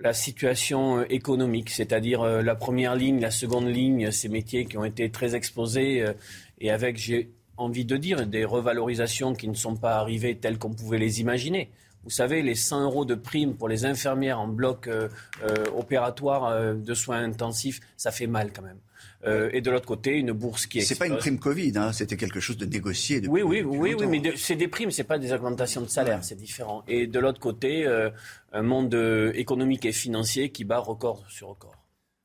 la 0.00 0.12
situation 0.12 1.04
économique, 1.04 1.70
c'est-à-dire 1.70 2.24
la 2.24 2.56
première 2.56 2.96
ligne, 2.96 3.20
la 3.20 3.30
seconde 3.30 3.68
ligne, 3.68 4.10
ces 4.10 4.28
métiers 4.28 4.64
qui 4.64 4.76
ont 4.76 4.84
été 4.84 5.08
très 5.10 5.36
exposés 5.36 6.04
et 6.58 6.72
avec, 6.72 6.96
j'ai 6.96 7.30
envie 7.56 7.84
de 7.84 7.96
dire, 7.96 8.26
des 8.26 8.44
revalorisations 8.44 9.34
qui 9.34 9.46
ne 9.46 9.54
sont 9.54 9.76
pas 9.76 9.98
arrivées 9.98 10.36
telles 10.36 10.58
qu'on 10.58 10.74
pouvait 10.74 10.98
les 10.98 11.20
imaginer. 11.20 11.70
Vous 12.02 12.10
savez, 12.10 12.42
les 12.42 12.56
100 12.56 12.82
euros 12.82 13.04
de 13.04 13.14
prime 13.14 13.54
pour 13.54 13.68
les 13.68 13.84
infirmières 13.84 14.40
en 14.40 14.48
bloc 14.48 14.90
opératoire 15.76 16.74
de 16.74 16.94
soins 16.94 17.22
intensifs, 17.22 17.78
ça 17.96 18.10
fait 18.10 18.26
mal 18.26 18.52
quand 18.52 18.62
même. 18.62 18.80
Euh, 19.26 19.50
et 19.52 19.60
de 19.60 19.70
l'autre 19.70 19.86
côté, 19.86 20.12
une 20.12 20.32
bourse 20.32 20.66
qui 20.66 20.80
C'est 20.82 20.98
pas 20.98 21.06
une 21.06 21.18
prime 21.18 21.38
Covid, 21.38 21.72
hein, 21.76 21.92
c'était 21.92 22.16
quelque 22.16 22.40
chose 22.40 22.56
de 22.56 22.64
négocié. 22.64 23.22
oui, 23.28 23.42
oui, 23.42 23.62
oui, 23.62 23.94
oui, 23.94 24.06
mais 24.06 24.32
c'est 24.36 24.56
des 24.56 24.68
primes, 24.68 24.90
c'est 24.90 25.04
pas 25.04 25.18
des 25.18 25.32
augmentations 25.32 25.82
de 25.82 25.88
salaire, 25.88 26.24
c'est 26.24 26.36
différent. 26.36 26.84
Et 26.88 27.06
de 27.06 27.18
l'autre 27.18 27.40
côté, 27.40 27.86
euh, 27.86 28.10
un 28.52 28.62
monde 28.62 28.94
euh, 28.94 29.32
économique 29.34 29.84
et 29.84 29.92
financier 29.92 30.50
qui 30.50 30.64
bat 30.64 30.78
record 30.78 31.24
sur 31.28 31.48
record 31.48 31.79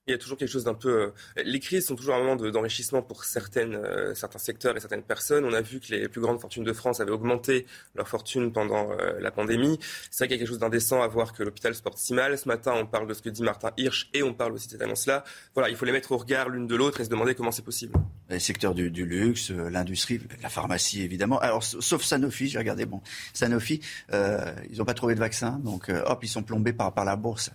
il 0.08 0.12
y 0.12 0.14
a 0.14 0.18
toujours 0.20 0.38
quelque 0.38 0.52
chose 0.52 0.66
d'un 0.66 0.76
peu. 0.76 0.90
Euh, 0.90 1.44
les 1.44 1.60
crises 1.60 1.88
sont 1.88 1.96
toujours 1.96 2.14
un 2.14 2.20
moment 2.20 2.36
d'enrichissement 2.36 3.02
pour 3.02 3.24
certaines, 3.24 3.76
euh, 3.76 4.14
certains 4.14 4.38
secteurs 4.38 4.78
et 4.78 4.80
certaines 4.80 5.02
personnes. 5.02 5.46
On 5.46 5.54
a 5.54 5.62
vu 5.62 5.80
que 5.80 5.92
les 5.92 6.08
plus 6.08 6.22
grandes 6.22 6.40
fortunes 6.40 6.64
de 6.64 6.74
France 6.74 7.00
avaient 7.00 7.12
augmenté 7.12 7.66
leur 7.96 8.08
fortune 8.08 8.52
pendant 8.52 8.92
euh, 8.92 9.20
la 9.20 9.32
pandémie. 9.32 9.80
C'est 10.12 10.20
vrai 10.20 10.28
qu'il 10.28 10.36
y 10.36 10.38
a 10.38 10.38
quelque 10.40 10.50
chose 10.50 10.60
d'indécent 10.60 11.02
à 11.02 11.08
voir 11.08 11.34
que 11.34 11.42
l'hôpital 11.42 11.74
se 11.74 11.82
porte 11.82 11.98
si 11.98 12.14
mal. 12.14 12.38
Ce 12.38 12.48
matin, 12.48 12.74
on 12.76 12.86
parle 12.86 13.08
de 13.08 13.16
ce 13.16 13.24
que 13.24 13.30
dit 13.30 13.42
Martin 13.42 13.72
Hirsch 13.78 14.10
et 14.14 14.22
on 14.22 14.34
parle 14.34 14.54
aussi 14.54 14.68
de 14.68 14.74
cette 14.74 14.82
annonce-là. 14.84 15.24
Voilà, 15.56 15.70
il 15.70 15.76
faut 15.76 15.86
les 15.86 15.92
mettre 15.92 16.12
au 16.12 16.18
regard 16.18 16.50
l'une 16.50 16.68
de 16.68 16.76
l'autre 16.76 17.02
et 17.02 17.06
se 17.06 17.10
demander 17.10 17.34
comment 17.34 17.52
c'est 17.52 17.66
possible. 17.66 17.98
Les 18.30 18.40
secteurs 18.40 18.76
du, 18.76 18.90
luxe, 18.90 19.50
l'industrie, 19.50 20.22
la 20.44 20.50
pharmacie 20.50 21.02
évidemment. 21.02 21.40
Alors, 21.40 21.64
sauf 21.64 22.04
Sanofi, 22.04 22.48
j'ai 22.48 22.60
regardé, 22.60 22.86
bon, 22.86 23.02
Sanofi, 23.34 23.82
ils 24.12 24.78
n'ont 24.78 24.86
pas 24.86 24.94
trouvé 24.94 25.16
de 25.16 25.20
vaccin, 25.20 25.60
donc 25.64 25.90
hop, 25.90 26.20
ils 26.24 26.28
sont 26.28 26.44
plombés 26.44 26.74
par 26.74 27.06
la 27.06 27.16
bourse 27.16 27.52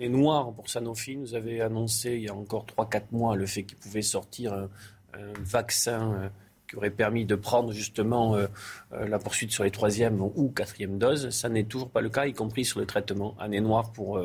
est 0.00 0.08
noir 0.08 0.52
pour 0.52 0.68
Sanofi 0.68 1.16
nous 1.16 1.34
avait 1.34 1.60
annoncé 1.60 2.12
il 2.12 2.22
y 2.22 2.28
a 2.28 2.34
encore 2.34 2.66
3-4 2.66 3.04
mois 3.12 3.36
le 3.36 3.46
fait 3.46 3.64
qu'il 3.64 3.78
pouvait 3.78 4.02
sortir 4.02 4.52
un, 4.52 4.68
vaccin 5.40 6.12
euh, 6.12 6.28
qui 6.68 6.76
aurait 6.76 6.90
permis 6.90 7.24
de 7.24 7.34
prendre 7.36 7.72
justement 7.72 8.36
euh, 8.36 8.46
euh, 8.92 9.08
la 9.08 9.18
poursuite 9.18 9.52
sur 9.52 9.64
les 9.64 9.70
troisième 9.70 10.20
ou 10.20 10.50
quatrième 10.50 10.98
doses. 10.98 11.30
Ça 11.30 11.48
n'est 11.48 11.64
toujours 11.64 11.90
pas 11.90 12.00
le 12.00 12.10
cas, 12.10 12.26
y 12.26 12.34
compris 12.34 12.64
sur 12.64 12.80
le 12.80 12.86
traitement. 12.86 13.34
Année 13.38 13.60
noire 13.60 13.92
pour, 13.92 14.20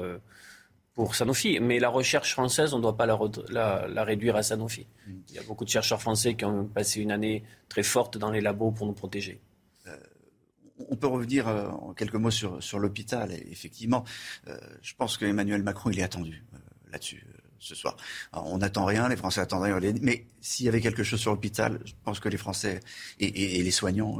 pour 0.94 1.16
Sanofi. 1.16 1.60
Mais 1.60 1.80
la 1.80 1.90
recherche 1.90 2.34
française, 2.34 2.74
on 2.74 2.78
ne 2.78 2.84
doit 2.84 2.98
pas 2.98 3.06
la, 3.06 3.88
la, 3.88 4.04
réduire 4.04 4.36
à 4.36 4.44
Sanofi. 4.44 4.88
Mm. 5.08 5.12
Il 5.30 5.36
y 5.36 5.40
a 5.40 5.44
beaucoup 5.44 5.66
de 5.66 5.70
chercheurs 5.70 6.02
français 6.02 6.36
qui 6.36 6.46
ont 6.46 6.66
passé 6.66 7.00
une 7.00 7.12
année 7.12 7.44
très 7.70 7.84
forte 7.84 8.18
dans 8.18 8.32
les 8.32 8.42
labos 8.42 8.72
pour 8.72 8.88
nous 8.88 8.94
protéger 8.94 9.40
on 10.90 10.96
peut 10.96 11.08
revenir 11.08 11.48
euh, 11.48 11.68
en 11.68 11.94
quelques 11.94 12.16
mots 12.16 12.32
sur, 12.32 12.62
sur 12.62 12.80
l'hôpital. 12.80 13.32
Effectivement, 13.50 14.04
euh, 14.48 14.58
je 14.82 14.94
pense 14.96 15.18
qu'Emmanuel 15.18 15.64
Macron, 15.64 15.90
il 15.90 16.00
est 16.00 16.04
attendu 16.04 16.44
euh, 16.54 16.58
là-dessus 16.92 17.26
ce 17.60 17.76
soir. 17.76 17.96
on 18.34 18.58
n'attend 18.58 18.86
rien, 18.86 19.08
les 19.08 19.16
Français 19.16 19.40
attendent 19.40 19.62
rien. 19.62 19.80
Mais 20.02 20.26
s'il 20.42 20.66
y 20.66 20.70
avait 20.70 20.82
quelque 20.82 21.04
chose 21.04 21.20
sur 21.20 21.30
l'hôpital, 21.30 21.80
je 21.86 21.94
pense 22.04 22.20
que 22.20 22.28
les 22.28 22.38
Français 22.38 22.80
et, 23.20 23.62
les 23.62 23.72
soignants 23.72 24.20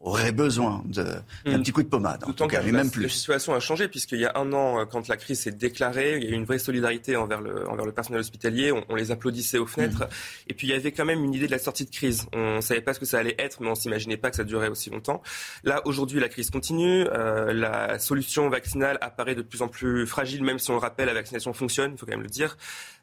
aurait 0.00 0.32
besoin 0.32 0.82
d'un 0.86 1.22
hmm. 1.44 1.62
petit 1.62 1.72
coup 1.72 1.82
de 1.82 1.88
pommade, 1.88 2.22
en 2.24 2.32
tout 2.32 2.46
cas, 2.46 2.62
même 2.62 2.90
plus. 2.90 3.02
La 3.02 3.08
situation 3.08 3.54
a 3.54 3.60
changé, 3.60 3.88
puisqu'il 3.88 4.20
y 4.20 4.26
a 4.26 4.32
un 4.36 4.52
an, 4.52 4.86
quand 4.86 5.08
la 5.08 5.16
crise 5.16 5.40
s'est 5.40 5.52
déclarée, 5.52 6.18
il 6.18 6.24
y 6.24 6.26
a 6.28 6.30
eu 6.30 6.34
une 6.34 6.44
vraie 6.44 6.58
solidarité 6.58 7.16
envers 7.16 7.40
le, 7.40 7.68
envers 7.68 7.84
le 7.84 7.92
personnel 7.92 8.20
hospitalier, 8.20 8.72
on, 8.72 8.94
les 8.94 9.10
applaudissait 9.10 9.58
aux 9.58 9.66
fenêtres, 9.66 10.04
hmm. 10.04 10.50
et 10.50 10.54
puis 10.54 10.68
il 10.68 10.70
y 10.70 10.74
avait 10.74 10.92
quand 10.92 11.04
même 11.04 11.24
une 11.24 11.34
idée 11.34 11.46
de 11.46 11.52
la 11.52 11.58
sortie 11.58 11.84
de 11.84 11.90
crise. 11.90 12.26
On 12.32 12.56
ne 12.56 12.60
savait 12.60 12.80
pas 12.80 12.94
ce 12.94 13.00
que 13.00 13.06
ça 13.06 13.18
allait 13.18 13.34
être, 13.38 13.60
mais 13.60 13.68
on 13.68 13.74
s'imaginait 13.74 14.16
pas 14.16 14.30
que 14.30 14.36
ça 14.36 14.44
durerait 14.44 14.68
aussi 14.68 14.90
longtemps. 14.90 15.22
Là, 15.64 15.82
aujourd'hui, 15.84 16.20
la 16.20 16.28
crise 16.28 16.50
continue, 16.50 17.06
euh, 17.12 17.52
la 17.52 17.98
solution 17.98 18.48
vaccinale 18.48 18.98
apparaît 19.00 19.34
de 19.34 19.42
plus 19.42 19.62
en 19.62 19.68
plus 19.68 20.06
fragile, 20.06 20.44
même 20.44 20.58
si 20.58 20.70
on 20.70 20.74
le 20.74 20.80
rappelle, 20.80 21.06
la 21.06 21.14
vaccination 21.14 21.52
fonctionne, 21.52 21.92
il 21.92 21.98
faut 21.98 22.06
quand 22.06 22.12
même 22.12 22.22
le 22.22 22.28
dire. 22.28 22.56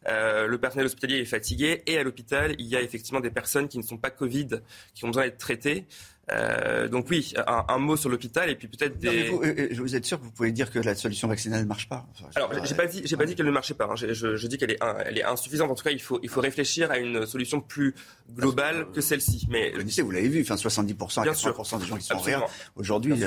Euh, 0.07 0.47
le 0.47 0.57
personnel 0.57 0.85
hospitalier 0.85 1.17
est 1.17 1.25
fatigué, 1.25 1.83
et 1.87 1.97
à 1.97 2.03
l'hôpital, 2.03 2.55
il 2.59 2.67
y 2.67 2.75
a 2.75 2.81
effectivement 2.81 3.19
des 3.19 3.31
personnes 3.31 3.67
qui 3.67 3.77
ne 3.77 3.83
sont 3.83 3.97
pas 3.97 4.11
Covid, 4.11 4.47
qui 4.93 5.03
ont 5.03 5.07
besoin 5.07 5.23
d'être 5.23 5.37
traitées. 5.37 5.85
Euh, 6.31 6.87
donc 6.87 7.07
oui, 7.11 7.33
un, 7.45 7.77
mot 7.77 7.95
sur 7.95 8.09
l'hôpital 8.09 8.49
et 8.49 8.55
puis 8.55 8.67
peut-être 8.67 8.97
des. 8.97 9.29
vous, 9.29 9.43
euh, 9.43 9.53
euh, 9.59 9.75
vous, 9.77 9.95
êtes 9.95 10.05
sûr 10.05 10.19
que 10.19 10.25
vous 10.25 10.31
pouvez 10.31 10.51
dire 10.51 10.71
que 10.71 10.79
la 10.79 10.95
solution 10.95 11.27
vaccinale 11.27 11.61
ne 11.61 11.67
marche 11.67 11.87
pas? 11.87 12.07
Alors 12.35 12.51
j'ai 12.63 12.73
pas 12.73 12.87
dit, 12.87 13.03
j'ai 13.05 13.15
pas 13.15 13.25
dit 13.25 13.35
qu'elle 13.35 13.45
ne 13.45 13.51
marchait 13.51 13.75
pas. 13.75 13.85
Hein. 13.85 13.95
Je, 13.95 14.35
je, 14.35 14.47
dis 14.47 14.57
qu'elle 14.57 14.71
est, 14.71 14.79
elle 15.05 15.19
est 15.19 15.23
insuffisante. 15.23 15.69
En 15.69 15.75
tout 15.75 15.83
cas, 15.83 15.91
il 15.91 16.01
faut, 16.01 16.19
il 16.23 16.29
faut 16.29 16.41
réfléchir 16.41 16.89
à 16.89 16.97
une 16.97 17.27
solution 17.27 17.61
plus 17.61 17.93
globale 18.35 18.87
que 18.91 19.01
celle-ci. 19.01 19.47
Mais 19.51 19.71
vous 20.01 20.11
l'avez 20.11 20.27
vu, 20.27 20.41
enfin 20.41 20.55
70% 20.55 21.21
à 21.21 21.25
80% 21.25 21.79
des 21.79 21.85
gens 21.85 21.97
qui 21.97 22.05
sont 22.05 22.17
rien 22.17 22.43
aujourd'hui. 22.75 23.23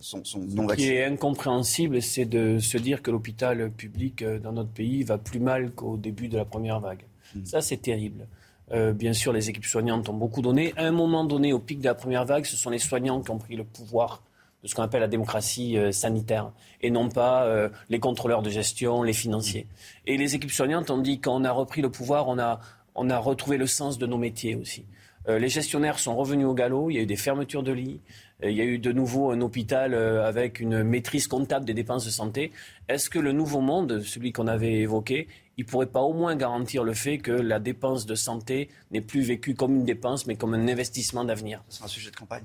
Sont, 0.00 0.22
sont, 0.24 0.40
non 0.40 0.66
vaccinés. 0.66 0.88
Ce 0.88 0.92
qui 0.92 0.98
est 0.98 1.04
incompréhensible, 1.06 2.02
c'est 2.02 2.26
de 2.26 2.58
se 2.58 2.76
dire 2.76 3.00
que 3.00 3.10
l'hôpital 3.10 3.70
public 3.70 4.22
dans 4.24 4.52
notre 4.52 4.70
pays 4.70 5.04
va 5.04 5.16
plus 5.16 5.40
mal 5.40 5.70
qu'au 5.70 5.96
début 5.96 6.28
de 6.28 6.36
la 6.36 6.44
première 6.44 6.80
vague. 6.80 7.06
Hmm. 7.34 7.46
Ça, 7.46 7.62
c'est 7.62 7.78
terrible. 7.78 8.26
Euh, 8.72 8.92
bien 8.92 9.12
sûr, 9.12 9.32
les 9.32 9.48
équipes 9.48 9.64
soignantes 9.64 10.08
ont 10.08 10.14
beaucoup 10.14 10.42
donné. 10.42 10.72
À 10.76 10.84
un 10.84 10.90
moment 10.90 11.24
donné, 11.24 11.52
au 11.52 11.58
pic 11.58 11.78
de 11.78 11.84
la 11.84 11.94
première 11.94 12.24
vague, 12.24 12.44
ce 12.44 12.56
sont 12.56 12.70
les 12.70 12.78
soignants 12.78 13.20
qui 13.20 13.30
ont 13.30 13.38
pris 13.38 13.56
le 13.56 13.64
pouvoir 13.64 14.22
de 14.62 14.68
ce 14.68 14.74
qu'on 14.74 14.82
appelle 14.82 15.00
la 15.00 15.08
démocratie 15.08 15.78
euh, 15.78 15.92
sanitaire, 15.92 16.50
et 16.80 16.90
non 16.90 17.08
pas 17.08 17.44
euh, 17.44 17.68
les 17.88 18.00
contrôleurs 18.00 18.42
de 18.42 18.50
gestion, 18.50 19.02
les 19.02 19.12
financiers. 19.12 19.68
Et 20.06 20.16
les 20.16 20.34
équipes 20.34 20.50
soignantes 20.50 20.90
ont 20.90 20.98
dit 20.98 21.20
quand 21.20 21.36
on 21.36 21.44
a 21.44 21.52
repris 21.52 21.82
le 21.82 21.90
pouvoir, 21.90 22.26
on 22.26 22.38
a, 22.38 22.60
on 22.96 23.08
a 23.08 23.18
retrouvé 23.18 23.58
le 23.58 23.66
sens 23.66 23.98
de 23.98 24.06
nos 24.06 24.18
métiers 24.18 24.56
aussi. 24.56 24.84
les 25.28 25.48
gestionnaires 25.48 25.98
sont 25.98 26.16
revenus 26.16 26.46
au 26.46 26.54
galop, 26.54 26.90
il 26.90 26.96
y 26.96 26.98
a 26.98 27.02
eu 27.02 27.06
des 27.06 27.16
fermetures 27.16 27.62
de 27.62 27.72
lits, 27.72 28.00
il 28.42 28.52
y 28.52 28.60
a 28.60 28.64
eu 28.64 28.78
de 28.78 28.92
nouveau 28.92 29.30
un 29.30 29.40
hôpital 29.40 29.94
avec 29.94 30.60
une 30.60 30.82
maîtrise 30.82 31.26
comptable 31.26 31.64
des 31.64 31.74
dépenses 31.74 32.04
de 32.04 32.10
santé. 32.10 32.52
Est-ce 32.88 33.10
que 33.10 33.18
le 33.18 33.32
nouveau 33.32 33.60
monde, 33.60 34.00
celui 34.02 34.32
qu'on 34.32 34.46
avait 34.46 34.78
évoqué, 34.78 35.26
il 35.56 35.64
ne 35.64 35.70
pourrait 35.70 35.86
pas 35.86 36.00
au 36.00 36.12
moins 36.12 36.36
garantir 36.36 36.84
le 36.84 36.94
fait 36.94 37.18
que 37.18 37.32
la 37.32 37.58
dépense 37.58 38.06
de 38.06 38.14
santé 38.14 38.68
n'est 38.90 39.00
plus 39.00 39.22
vécue 39.22 39.54
comme 39.54 39.76
une 39.76 39.84
dépense, 39.84 40.26
mais 40.26 40.36
comme 40.36 40.54
un 40.54 40.68
investissement 40.68 41.24
d'avenir 41.24 41.62
C'est 41.68 41.84
un 41.84 41.88
sujet 41.88 42.10
de 42.10 42.16
campagne. 42.16 42.44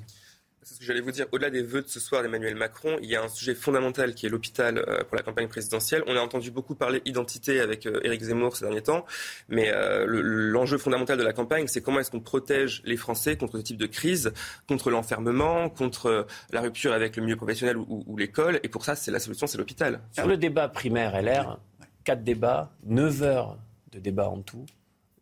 C'est 0.63 0.75
ce 0.75 0.79
que 0.79 0.85
j'allais 0.85 1.01
vous 1.01 1.11
dire. 1.11 1.25
Au-delà 1.31 1.49
des 1.49 1.63
vœux 1.63 1.81
de 1.81 1.87
ce 1.87 1.99
soir 1.99 2.21
d'Emmanuel 2.21 2.55
Macron, 2.55 2.97
il 3.01 3.09
y 3.09 3.15
a 3.15 3.23
un 3.23 3.27
sujet 3.27 3.55
fondamental 3.55 4.13
qui 4.13 4.27
est 4.27 4.29
l'hôpital 4.29 4.77
euh, 4.77 5.03
pour 5.03 5.17
la 5.17 5.23
campagne 5.23 5.47
présidentielle. 5.47 6.03
On 6.05 6.15
a 6.15 6.19
entendu 6.19 6.51
beaucoup 6.51 6.75
parler 6.75 7.01
identité 7.05 7.59
avec 7.59 7.87
euh, 7.87 7.99
Éric 8.03 8.21
Zemmour 8.21 8.55
ces 8.55 8.65
derniers 8.65 8.83
temps, 8.83 9.03
mais 9.49 9.71
euh, 9.73 10.05
l'enjeu 10.07 10.77
fondamental 10.77 11.17
de 11.17 11.23
la 11.23 11.33
campagne, 11.33 11.65
c'est 11.67 11.81
comment 11.81 11.99
est-ce 11.99 12.11
qu'on 12.11 12.19
protège 12.19 12.83
les 12.85 12.95
Français 12.95 13.37
contre 13.37 13.57
ce 13.57 13.63
type 13.63 13.77
de 13.77 13.87
crise, 13.87 14.33
contre 14.67 14.91
l'enfermement, 14.91 15.67
contre 15.67 16.27
la 16.51 16.61
rupture 16.61 16.93
avec 16.93 17.15
le 17.15 17.23
milieu 17.23 17.37
professionnel 17.37 17.75
ou, 17.77 18.03
ou 18.05 18.15
l'école. 18.15 18.59
Et 18.61 18.69
pour 18.69 18.85
ça, 18.85 18.95
c'est 18.95 19.09
la 19.09 19.19
solution, 19.19 19.47
c'est 19.47 19.57
l'hôpital. 19.57 19.99
Sur 20.11 20.27
le 20.27 20.37
débat 20.37 20.69
primaire 20.69 21.19
LR, 21.19 21.59
quatre 22.03 22.23
débats, 22.23 22.71
9 22.85 23.21
heures 23.23 23.57
de 23.91 23.99
débat 23.99 24.29
en 24.29 24.41
tout. 24.41 24.65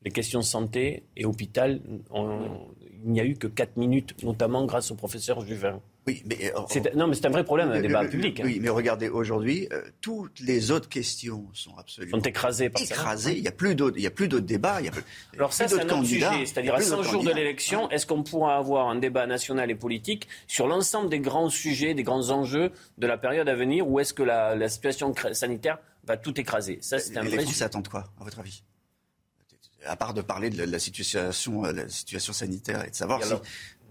les 0.04 0.12
questions 0.12 0.42
santé 0.42 1.04
et 1.18 1.26
hôpital, 1.26 1.82
il 3.06 3.12
n'y 3.12 3.22
a 3.22 3.26
eu 3.26 3.36
que 3.36 3.47
4 3.47 3.78
minutes, 3.78 4.24
notamment 4.24 4.66
grâce 4.66 4.91
au 4.91 4.95
professeur 4.95 5.45
Juvin. 5.45 5.80
Oui, 6.08 6.24
mais 6.26 6.52
euh, 6.56 6.91
non, 6.95 7.08
mais 7.08 7.14
c'est 7.14 7.28
un 7.28 7.30
vrai 7.30 7.43
problème, 7.43 7.72
un 7.72 7.82
débat 7.82 8.06
public. 8.06 8.39
Hein. 8.39 8.43
Oui, 8.45 8.60
mais 8.62 8.70
regardez, 8.70 9.10
aujourd'hui, 9.10 9.68
euh, 9.72 9.82
toutes 10.02 10.39
les 10.39 10.72
autres 10.72 10.89
questions 10.89 11.45
sont 11.54 11.78
absolument 11.78 12.18
sont 12.18 12.24
écrasées 12.24 12.70
par 12.70 12.82
écrasées. 12.82 13.36
Il 13.36 13.41
n'y 13.41 13.47
a 13.47 13.52
plus 13.52 13.76
d'autres, 13.76 13.97
il 13.97 14.04
y 14.04 14.08
a 14.08 14.12
plus 14.12 14.28
d'autres 14.28 14.45
débats. 14.45 14.78
Il 14.80 14.86
y 14.86 14.88
a 14.88 14.91
plus, 14.91 15.04
Alors 15.36 15.54
ça, 15.54 15.68
c'est 15.68 15.80
un 15.80 16.00
autre 16.00 16.06
sujet. 16.06 16.45
C'est-à-dire 16.45 16.74
à 16.74 16.82
100 16.82 17.04
jours 17.04 17.24
de 17.24 17.32
l'élection, 17.32 17.89
est-ce 17.91 18.08
qu'on 18.08 18.24
pourra 18.24 18.58
avoir 18.58 18.89
un 18.89 18.95
débat 18.95 19.28
national 19.28 19.70
et 19.70 19.76
politique 19.76 20.28
sur 20.47 20.68
l'ensemble 20.68 21.10
des 21.10 21.20
grands 21.20 21.50
sujets, 21.50 21.93
des 21.93 22.04
grands 22.04 22.30
enjeux 22.32 22.72
de 22.97 23.08
la 23.08 23.18
période 23.18 23.47
à 23.47 23.56
venir, 23.56 23.88
ou 23.88 24.00
est-ce 24.00 24.14
que 24.14 24.24
la, 24.24 24.56
la, 24.56 24.70
situation 24.70 25.14
sanitaire 25.34 25.78
va 26.06 26.18
tout 26.18 26.39
écraser? 26.39 26.80
Ça, 26.82 26.97
c'est 26.97 27.18
un 27.18 27.24
les 27.24 27.39
Français 27.39 27.66
attendent 27.66 27.88
quoi, 27.88 28.06
à 28.20 28.24
votre 28.24 28.39
avis? 28.39 28.64
À 29.86 29.96
part 29.96 30.14
de 30.14 30.22
parler 30.22 30.50
de 30.50 30.64
la 30.64 30.80
situation, 30.80 31.64
la 31.64 31.88
situation 31.90 32.34
sanitaire 32.34 32.86
et 32.86 32.90
de 32.90 32.96
savoir 32.96 33.24
si, 33.24 33.34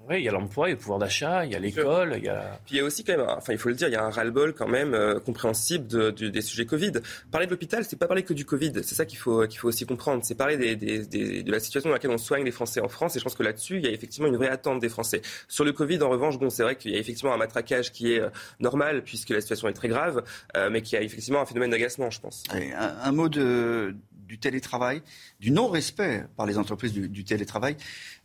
oui, 0.08 0.20
il 0.20 0.24
y 0.24 0.28
a 0.28 0.32
l'emploi, 0.32 0.68
il 0.68 0.70
y 0.70 0.72
a 0.72 0.76
le 0.76 0.80
pouvoir 0.80 0.98
d'achat, 0.98 1.44
il 1.44 1.52
y 1.52 1.54
a 1.54 1.58
l'école, 1.58 2.14
il 2.16 2.24
y 2.24 2.28
a... 2.30 2.58
Puis 2.64 2.76
il 2.76 2.78
y 2.78 2.80
a 2.80 2.84
aussi 2.84 3.04
quand 3.04 3.14
même, 3.14 3.26
enfin 3.28 3.52
il 3.52 3.58
faut 3.58 3.68
le 3.68 3.74
dire, 3.74 3.88
il 3.88 3.92
y 3.92 3.96
a 3.96 4.02
un 4.02 4.08
ras-le-bol 4.08 4.54
quand 4.54 4.66
même 4.66 4.94
euh, 4.94 5.20
compréhensible 5.20 5.86
de, 5.86 6.10
des 6.10 6.40
sujets 6.40 6.64
Covid. 6.64 6.92
Parler 7.30 7.46
de 7.46 7.50
l'hôpital, 7.50 7.84
c'est 7.84 7.96
pas 7.96 8.06
parler 8.06 8.22
que 8.22 8.32
du 8.32 8.46
Covid, 8.46 8.72
c'est 8.82 8.94
ça 8.94 9.04
qu'il 9.04 9.18
faut, 9.18 9.46
qu'il 9.46 9.58
faut 9.58 9.68
aussi 9.68 9.84
comprendre. 9.84 10.24
C'est 10.24 10.34
parler 10.34 10.56
des, 10.56 10.76
des, 10.76 11.42
de 11.42 11.52
la 11.52 11.60
situation 11.60 11.90
dans 11.90 11.94
laquelle 11.94 12.10
on 12.10 12.16
soigne 12.16 12.42
les 12.42 12.52
Français 12.52 12.80
en 12.80 12.88
France 12.88 13.16
et 13.16 13.18
je 13.18 13.24
pense 13.24 13.34
que 13.34 13.42
là-dessus, 13.42 13.76
il 13.76 13.84
y 13.84 13.86
a 13.86 13.90
effectivement 13.90 14.28
une 14.28 14.36
vraie 14.36 14.48
attente 14.48 14.80
des 14.80 14.88
Français. 14.88 15.20
Sur 15.46 15.66
le 15.66 15.72
Covid, 15.74 16.00
en 16.02 16.08
revanche, 16.08 16.38
bon, 16.38 16.48
c'est 16.48 16.62
vrai 16.62 16.76
qu'il 16.76 16.92
y 16.92 16.96
a 16.96 16.98
effectivement 16.98 17.34
un 17.34 17.38
matraquage 17.38 17.92
qui 17.92 18.14
est 18.14 18.20
euh, 18.20 18.30
normal 18.60 19.02
puisque 19.04 19.28
la 19.28 19.42
situation 19.42 19.68
est 19.68 19.74
très 19.74 19.88
grave, 19.88 20.24
euh, 20.56 20.70
mais 20.70 20.80
qu'il 20.80 20.98
y 20.98 21.02
a 21.02 21.04
effectivement 21.04 21.42
un 21.42 21.46
phénomène 21.46 21.70
d'agacement, 21.70 22.08
je 22.10 22.20
pense. 22.20 22.44
un 22.50 23.12
mot 23.12 23.28
de, 23.28 23.94
du 24.28 24.38
télétravail, 24.38 25.02
du 25.40 25.50
non-respect 25.50 26.26
par 26.36 26.46
les 26.46 26.58
entreprises 26.58 26.92
du, 26.92 27.24
télétravail. 27.24 27.76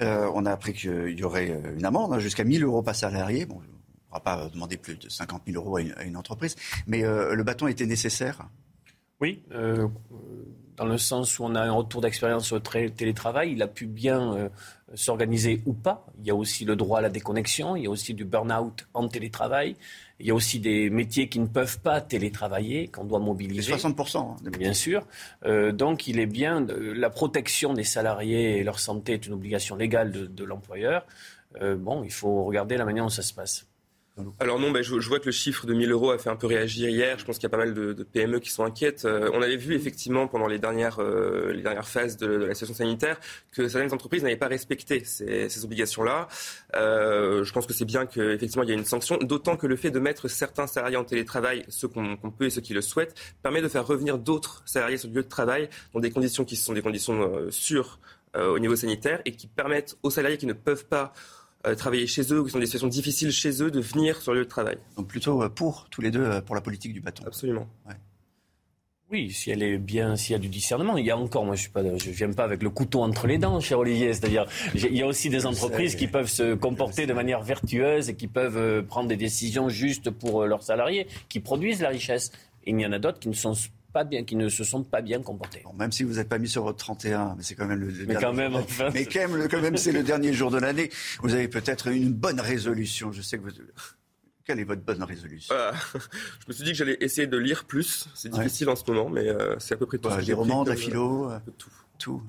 Euh, 0.02 0.30
on 0.36 0.46
a 0.46 0.52
appris 0.52 0.74
qu'il 0.74 1.18
y 1.18 1.24
aurait 1.24 1.50
euh, 1.50 1.78
une 1.78 1.86
amende 1.86 2.14
hein, 2.14 2.20
jusqu'à 2.20 2.44
1000 2.44 2.64
euros 2.64 2.84
par 2.84 2.94
salarié. 2.94 3.46
Bon, 3.46 3.56
on 3.56 3.62
ne 3.62 3.68
pourra 4.10 4.20
pas 4.20 4.50
demander 4.50 4.78
plus 4.78 4.98
de 4.98 5.10
50 5.10 5.44
000 5.48 5.64
euros 5.64 5.78
à 5.78 6.04
une, 6.04 6.18
entreprise, 6.18 6.56
mais 6.86 7.04
euh, 7.04 7.34
le 7.34 7.44
bâton 7.44 7.68
était 7.68 7.86
nécessaire. 7.86 8.48
Oui, 9.22 9.42
dans 10.76 10.86
le 10.86 10.98
sens 10.98 11.40
où 11.40 11.46
on 11.46 11.56
a 11.56 11.62
un 11.62 11.72
retour 11.72 12.02
d'expérience 12.02 12.52
au 12.52 12.60
télétravail, 12.60 13.54
il 13.54 13.62
a 13.62 13.68
pu 13.68 13.86
bien 13.86 14.50
s'organiser 14.96 15.62
ou 15.66 15.72
pas. 15.72 16.06
Il 16.20 16.26
y 16.26 16.32
a 16.32 16.36
aussi 16.36 16.66
le 16.66 16.76
droit 16.76 17.00
à 17.00 17.02
la 17.02 17.10
déconnexion, 17.10 17.78
il 17.78 17.84
y 17.84 17.88
a 17.88 17.90
aussi 17.90 18.14
du 18.14 18.26
burn-out 18.26 18.86
en 18.94 19.08
télétravail. 19.08 19.78
Il 20.24 20.28
y 20.28 20.32
a 20.32 20.36
aussi 20.36 20.62
des 20.62 20.90
métiers 20.90 21.28
qui 21.28 21.38
ne 21.40 21.48
peuvent 21.48 21.82
pas 21.82 22.00
télétravailler, 22.00 22.88
qu'on 22.88 23.04
doit 23.04 23.20
mobiliser. 23.20 23.74
60%. 23.74 24.18
Hein, 24.18 24.36
bien 24.58 24.72
sûr. 24.74 25.06
Euh, 25.46 25.74
donc 25.74 26.08
il 26.08 26.18
est 26.18 26.26
bien, 26.26 26.66
la 26.80 27.10
protection 27.10 27.74
des 27.74 27.84
salariés 27.84 28.58
et 28.58 28.64
leur 28.64 28.80
santé 28.80 29.16
est 29.16 29.28
une 29.28 29.34
obligation 29.34 29.76
légale 29.76 30.14
de, 30.14 30.44
l'employeur. 30.46 31.06
Euh, 31.62 31.76
bon, 31.76 32.06
il 32.06 32.12
faut 32.12 32.46
regarder 32.46 32.78
la 32.78 32.86
manière 32.86 33.04
dont 33.04 33.10
ça 33.10 33.22
se 33.22 33.34
passe. 33.34 33.68
Alors 34.40 34.60
non, 34.60 34.70
ben, 34.70 34.84
je, 34.84 34.94
vois 34.94 35.20
que 35.20 35.26
le 35.26 35.32
chiffre 35.32 35.66
de 35.66 35.74
1000 35.74 35.92
euros 35.92 36.12
a 36.12 36.20
fait 36.20 36.30
un 36.30 36.36
peu 36.36 36.46
réagir 36.46 36.88
hier. 36.88 37.18
Je 37.18 37.26
pense 37.26 37.38
qu'il 37.38 37.44
y 37.44 37.48
a 37.48 37.50
pas 37.50 37.58
mal 37.58 37.74
de, 37.74 37.94
PME 38.04 38.40
qui 38.40 38.52
sont 38.52 38.64
inquiètes. 38.64 39.06
Euh, 39.06 39.32
on 39.34 39.42
avait 39.42 39.58
vu 39.58 39.74
effectivement 39.74 40.28
pendant 40.28 40.46
les 40.46 40.60
dernières, 40.60 41.00
euh, 41.00 41.52
les 41.52 41.64
dernières 41.64 41.88
phases 41.88 42.18
de, 42.18 42.28
la 42.28 42.54
situation 42.54 42.76
sanitaire 42.76 43.20
que 43.52 43.68
certaines 43.68 43.92
entreprises 43.92 44.22
n'avaient 44.22 44.36
pas 44.36 44.48
respecté 44.48 45.04
ces, 45.04 45.66
obligations-là. 45.66 46.28
Euh, 46.76 47.44
je 47.44 47.52
pense 47.54 47.66
que 47.66 47.74
c'est 47.74 47.86
bien 47.86 48.06
qu'effectivement 48.06 48.64
il 48.64 48.70
y 48.70 48.72
a 48.72 48.76
une 48.76 48.86
sanction, 48.86 49.18
d'autant 49.18 49.58
que 49.58 49.66
le 49.66 49.76
fait 49.76 49.92
de 49.92 50.00
mettre 50.00 50.28
certains 50.28 50.68
salariés 50.68 50.98
en 50.98 51.06
télétravail, 51.06 51.66
ceux 51.70 51.88
qu'on 51.88 52.18
peut 52.38 52.46
et 52.46 52.50
ceux 52.52 52.62
qui 52.62 52.74
le 52.74 52.82
souhaitent, 52.82 53.16
permet 53.42 53.62
de 53.62 53.68
faire 53.68 53.88
revenir 53.88 54.20
d'autres 54.20 54.62
salariés 54.66 54.98
sur 54.98 55.10
le 55.10 55.16
lieu 55.16 55.24
de 55.24 55.28
travail 55.28 55.70
dans 55.94 56.00
des 56.00 56.12
conditions 56.12 56.46
qui 56.46 56.56
sont 56.56 56.74
des 56.74 56.82
conditions 56.84 57.50
sûres 57.50 58.00
au 58.36 58.58
niveau 58.58 58.76
sanitaire 58.76 59.22
et 59.26 59.32
qui 59.32 59.48
permettent 59.48 59.96
aux 60.02 60.10
salariés 60.10 60.38
qui 60.38 60.48
ne 60.48 60.54
peuvent 60.54 60.86
pas 60.86 61.14
euh, 61.14 61.43
travailler 61.76 62.08
chez 62.08 62.22
eux 62.34 62.42
ou 62.42 62.46
qui 62.46 62.52
sont 62.52 62.58
dans 62.58 62.62
des 62.62 62.66
situations 62.66 62.88
difficiles 62.88 63.32
chez 63.32 63.64
eux 63.64 63.72
de 63.72 63.80
venir 63.80 64.22
sur 64.22 64.34
le 64.34 64.40
lieu 64.40 64.46
de 64.46 64.50
travail. 64.50 64.78
Donc 64.98 65.08
plutôt 65.08 65.42
euh, 65.42 65.50
pour 65.50 65.88
tous 65.90 66.02
les 66.02 66.12
deux 66.12 66.24
euh, 66.24 66.42
pour 66.42 66.56
la 66.56 66.62
politique 66.62 66.94
du 66.94 67.02
bâton. 67.02 67.24
Absolument. 67.26 67.68
Oui, 69.12 69.32
si 69.32 69.52
elle 69.52 69.62
est 69.62 69.78
bien, 69.78 70.16
s'il 70.16 70.32
y 70.32 70.36
a 70.36 70.40
du 70.40 70.50
discernement. 70.50 70.98
Il 70.98 71.06
y 71.06 71.12
a 71.12 71.18
encore, 71.18 71.46
moi 71.46 71.56
je 71.56 71.70
ne 71.76 71.98
je 72.00 72.10
viens 72.10 72.32
pas 72.32 72.44
avec 72.44 72.64
le 72.64 72.70
couteau 72.70 73.02
entre 73.04 73.28
les 73.28 73.38
dents, 73.38 73.60
cher 73.60 73.78
Olivier. 73.80 74.14
C'est-à-dire, 74.14 74.46
il 74.74 74.96
y 74.96 75.04
a 75.04 75.08
aussi 75.08 75.30
des 75.30 75.46
entreprises 75.46 75.96
qui 75.96 76.08
peuvent 76.08 76.30
se 76.30 76.56
comporter 76.56 77.06
de 77.06 77.14
manière 77.14 77.44
vertueuse 77.44 78.10
et 78.10 78.16
qui 78.16 78.28
peuvent 78.28 78.84
prendre 78.86 79.08
des 79.08 79.18
décisions 79.18 79.70
justes 79.70 80.10
pour 80.10 80.48
leurs 80.48 80.64
salariés, 80.64 81.06
qui 81.30 81.40
produisent 81.40 81.82
la 81.82 81.90
richesse. 81.90 82.32
Et 82.66 82.72
il 82.72 82.82
y 82.82 82.86
en 82.86 82.92
a 82.92 82.98
d'autres 82.98 83.20
qui 83.20 83.30
ne 83.30 83.34
sont 83.34 83.54
pas 83.94 84.04
bien, 84.04 84.24
qui 84.24 84.36
ne 84.36 84.50
se 84.50 84.64
sont 84.64 84.84
pas 84.84 85.02
bien 85.02 85.22
comportés. 85.22 85.64
même 85.78 85.92
si 85.92 86.04
vous 86.04 86.16
n'êtes 86.16 86.28
pas 86.28 86.40
mis 86.40 86.50
sur 86.50 86.64
votre 86.64 86.80
31, 86.80 87.36
mais 87.38 87.44
c'est 87.44 87.56
quand 87.56 87.68
même 87.68 87.80
le, 87.80 87.94
mais 88.08 88.16
quand 88.16 88.34
même, 88.34 88.58
mais 88.94 89.06
quand 89.06 89.28
même, 89.30 89.48
quand 89.48 89.62
même 89.62 89.78
c'est 89.78 89.92
le 89.92 90.04
dernier 90.04 90.34
jour 90.34 90.52
de 90.52 90.58
l'année. 90.58 90.90
Vous 91.22 91.34
avez 91.34 91.48
peut-être 91.48 91.88
une 91.88 92.12
bonne 92.12 92.40
résolution. 92.40 93.12
Je 93.12 93.22
sais 93.22 93.38
que 93.38 93.44
vous. 93.44 93.52
Quelle 94.46 94.60
est 94.60 94.66
votre 94.66 94.82
bonne 94.82 95.04
résolution? 95.04 95.56
Euh, 95.56 95.72
Je 95.94 96.46
me 96.50 96.54
suis 96.54 96.64
dit 96.66 96.72
que 96.72 96.78
j'allais 96.78 96.98
essayer 97.00 97.28
de 97.28 97.38
lire 97.38 97.64
plus. 97.64 98.10
C'est 98.14 98.30
difficile 98.30 98.68
en 98.70 98.76
ce 98.76 98.84
moment, 98.92 99.10
mais 99.10 99.30
euh, 99.30 99.56
c'est 99.60 99.76
à 99.76 99.78
peu 99.78 99.86
près 99.86 100.00
tout. 100.00 100.10
les 100.26 100.34
romans, 100.34 100.64
la 100.64 100.76
philo, 100.76 101.32
euh, 101.32 101.40
tout. 101.58 101.70
Tout. 102.00 102.24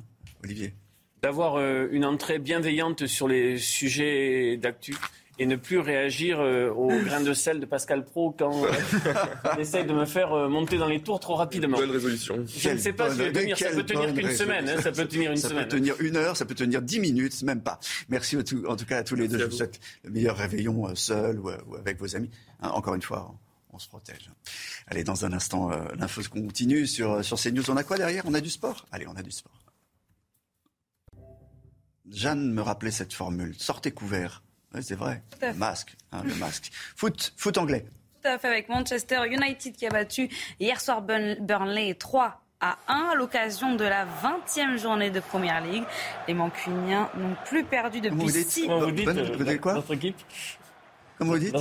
Olivier. 0.45 0.75
D'avoir 1.23 1.59
une 1.59 2.05
entrée 2.05 2.39
bienveillante 2.39 3.07
sur 3.07 3.27
les 3.27 3.57
sujets 3.57 4.59
d'actu 4.59 4.95
et 5.39 5.47
ne 5.47 5.57
plus 5.57 5.79
réagir 5.79 6.41
euh, 6.41 6.71
au 6.71 6.89
grain 7.05 7.21
de 7.21 7.33
sel 7.33 7.61
de 7.61 7.67
Pascal 7.67 8.05
Pro 8.05 8.35
quand 8.37 8.65
euh, 8.65 8.69
il 9.57 9.61
essaye 9.61 9.85
de 9.85 9.93
me 9.93 10.05
faire 10.05 10.33
euh, 10.33 10.49
monter 10.49 10.79
dans 10.79 10.89
les 10.89 11.01
tours 11.01 11.21
trop 11.21 11.35
rapidement. 11.35 11.77
Bonne 11.77 11.91
résolution. 11.91 12.45
Je 12.47 12.71
ne 12.71 12.79
sais 12.79 12.93
pas 12.93 13.11
si 13.11 13.17
ça 13.17 13.25
peut 13.25 13.33
tenir 13.85 14.15
qu'une 14.15 14.31
semaine. 14.31 14.69
Hein, 14.69 14.81
ça 14.81 14.93
peut 14.93 15.07
tenir 15.07 15.33
une 15.33 15.37
ça 15.37 15.49
semaine. 15.49 15.65
Ça 15.65 15.69
peut 15.69 15.77
tenir 15.77 15.95
une 16.01 16.17
heure, 16.17 16.37
ça 16.37 16.45
peut 16.45 16.55
tenir 16.55 16.83
dix 16.83 17.01
minutes, 17.01 17.43
même 17.43 17.63
pas. 17.63 17.81
Merci 18.09 18.37
en 18.37 18.43
tout 18.77 18.87
cas 18.87 18.99
à 18.99 19.03
tous 19.03 19.17
les 19.17 19.29
deux. 19.29 19.39
Je 19.39 19.45
vous 19.45 19.51
souhaite 19.51 19.81
le 20.05 20.11
meilleur 20.11 20.37
réveillon 20.37 20.95
seul 20.95 21.41
ou, 21.41 21.51
avec 21.79 21.99
vos 21.99 22.17
amis. 22.17 22.31
Hein, 22.61 22.71
encore 22.71 22.95
une 22.95 23.03
fois, 23.03 23.35
on 23.73 23.79
se 23.79 23.89
protège. 23.89 24.31
Allez, 24.87 25.05
dans 25.05 25.25
un 25.25 25.33
instant, 25.33 25.71
l'info 25.99 26.21
continue 26.31 26.87
sur, 26.87 27.25
sur 27.25 27.41
CNews. 27.41 27.71
On 27.71 27.77
a 27.77 27.83
quoi 27.83 27.97
derrière? 27.97 28.25
On 28.27 28.35
a 28.35 28.41
du 28.41 28.51
sport? 28.51 28.87
Allez, 28.93 29.07
on 29.09 29.17
a 29.17 29.23
du 29.23 29.33
sport. 29.33 29.65
Jeanne 32.11 32.53
me 32.53 32.63
rappelait 32.63 32.91
cette 32.91 33.13
formule. 33.13 33.55
Sortez 33.59 33.91
couvert. 33.91 34.44
Oui, 34.75 34.83
c'est 34.83 34.95
vrai. 34.97 35.23
Le 35.41 35.53
masque, 35.55 35.95
hein, 36.13 36.23
le 36.25 36.35
masque. 36.35 36.71
Foot, 36.97 37.33
foot 37.37 37.59
anglais. 37.59 37.85
Tout 38.23 38.29
à 38.29 38.39
fait 38.39 38.49
avec 38.49 38.69
Manchester 38.69 39.21
United 39.27 39.77
qui 39.77 39.87
a 39.87 39.91
battu 39.91 40.29
hier 40.59 40.81
soir 40.81 41.03
Burnley 41.03 41.95
3 41.95 42.41
à 42.61 42.79
1 42.89 43.11
à 43.13 43.15
l'occasion 43.15 43.75
de 43.75 43.85
la 43.85 44.07
20e 44.07 44.79
journée 44.79 45.11
de 45.11 45.21
Première 45.21 45.61
League. 45.65 45.85
Les 46.27 46.35
Mancuniens 46.35 47.11
n'ont 47.17 47.37
plus 47.45 47.65
perdu 47.65 48.01
depuis 48.01 48.31
6 48.31 48.69
mois. 48.69 48.87
Vous 48.87 48.93
dites, 48.93 49.61
quoi 49.61 49.75
Notre 49.75 49.95
équipe 49.95 50.17
Comment 51.19 51.33
vous 51.33 51.39
dites 51.39 51.55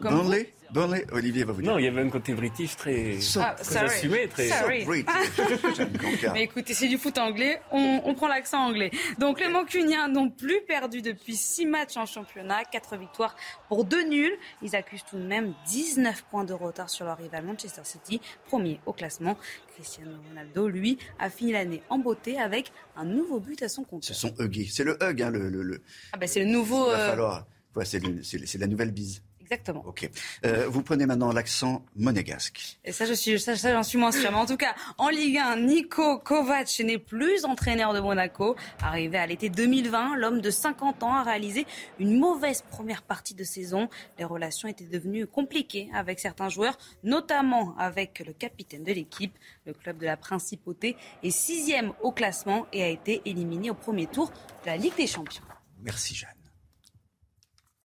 Burnley 0.00 0.54
Burnley, 0.70 1.06
Olivier 1.12 1.44
va 1.44 1.52
vous 1.52 1.62
dire. 1.62 1.72
Non, 1.72 1.78
il 1.78 1.84
y 1.84 1.88
avait 1.88 2.02
un 2.02 2.10
côté 2.10 2.34
british 2.34 2.76
très, 2.76 3.18
ah, 3.36 3.54
très 3.54 3.76
assumé, 3.76 4.28
très. 4.28 4.48
Mais 6.34 6.42
écoutez, 6.42 6.74
c'est 6.74 6.88
du 6.88 6.98
foot 6.98 7.18
anglais, 7.18 7.60
on, 7.70 8.02
on 8.04 8.14
prend 8.14 8.28
l'accent 8.28 8.58
anglais. 8.58 8.90
Donc 9.18 9.40
les 9.40 9.48
Mancuniens 9.48 10.08
n'ont 10.08 10.30
plus 10.30 10.60
perdu 10.66 11.02
depuis 11.02 11.36
6 11.36 11.66
matchs 11.66 11.96
en 11.96 12.06
championnat, 12.06 12.64
4 12.64 12.96
victoires 12.96 13.36
pour 13.68 13.84
2 13.84 14.08
nuls. 14.08 14.36
Ils 14.62 14.74
accusent 14.76 15.04
tout 15.08 15.18
de 15.18 15.26
même 15.26 15.54
19 15.68 16.24
points 16.30 16.44
de 16.44 16.52
retard 16.52 16.90
sur 16.90 17.04
leur 17.04 17.18
rival 17.18 17.44
Manchester 17.44 17.82
City, 17.84 18.20
premier 18.46 18.80
au 18.86 18.92
classement. 18.92 19.36
Cristiano 19.74 20.12
Ronaldo, 20.28 20.68
lui, 20.68 20.98
a 21.18 21.28
fini 21.28 21.52
l'année 21.52 21.82
en 21.90 21.98
beauté 21.98 22.38
avec 22.38 22.72
un 22.96 23.04
nouveau 23.04 23.40
but 23.40 23.62
à 23.62 23.68
son 23.68 23.84
compte. 23.84 24.04
C'est 24.04 24.14
son 24.14 24.34
huggy, 24.38 24.66
c'est 24.66 24.84
le 24.84 24.96
hug, 25.02 25.22
hein, 25.22 25.30
le, 25.30 25.50
le, 25.50 25.82
Ah 26.12 26.16
ben 26.16 26.26
c'est 26.26 26.40
le 26.40 26.50
nouveau. 26.50 26.86
Il 26.86 26.92
va 26.92 26.98
euh, 26.98 27.10
falloir. 27.10 27.46
Ouais, 27.74 27.84
c'est 27.84 28.58
la 28.58 28.66
nouvelle 28.66 28.90
bise. 28.90 29.22
Exactement. 29.46 29.84
Ok. 29.86 30.10
Euh, 30.44 30.66
vous 30.68 30.82
prenez 30.82 31.06
maintenant 31.06 31.30
l'accent 31.32 31.84
monégasque. 31.94 32.78
Et 32.84 32.90
ça, 32.90 33.04
je 33.04 33.12
suis, 33.12 33.38
ça, 33.38 33.54
j'en 33.54 33.84
suis 33.84 33.96
moins 33.96 34.10
sûr. 34.10 34.32
Mais 34.32 34.36
en 34.36 34.44
tout 34.44 34.56
cas, 34.56 34.74
en 34.98 35.08
Ligue 35.08 35.38
1, 35.38 35.60
Nico 35.60 36.18
Kovac 36.18 36.80
n'est 36.80 36.98
plus 36.98 37.44
entraîneur 37.44 37.94
de 37.94 38.00
Monaco. 38.00 38.56
Arrivé 38.82 39.16
à 39.18 39.24
l'été 39.24 39.48
2020, 39.48 40.16
l'homme 40.16 40.40
de 40.40 40.50
50 40.50 41.04
ans 41.04 41.14
a 41.14 41.22
réalisé 41.22 41.64
une 42.00 42.18
mauvaise 42.18 42.62
première 42.62 43.02
partie 43.02 43.34
de 43.34 43.44
saison. 43.44 43.88
Les 44.18 44.24
relations 44.24 44.66
étaient 44.66 44.84
devenues 44.84 45.28
compliquées 45.28 45.88
avec 45.94 46.18
certains 46.18 46.48
joueurs, 46.48 46.76
notamment 47.04 47.76
avec 47.78 48.24
le 48.26 48.32
capitaine 48.32 48.82
de 48.82 48.92
l'équipe. 48.92 49.38
Le 49.64 49.74
club 49.74 49.98
de 49.98 50.06
la 50.06 50.16
Principauté 50.16 50.96
est 51.22 51.30
sixième 51.30 51.92
au 52.02 52.10
classement 52.10 52.66
et 52.72 52.82
a 52.82 52.88
été 52.88 53.22
éliminé 53.26 53.70
au 53.70 53.74
premier 53.74 54.08
tour 54.08 54.30
de 54.62 54.66
la 54.66 54.76
Ligue 54.76 54.96
des 54.96 55.06
Champions. 55.06 55.44
Merci 55.84 56.16
Jeanne. 56.16 56.32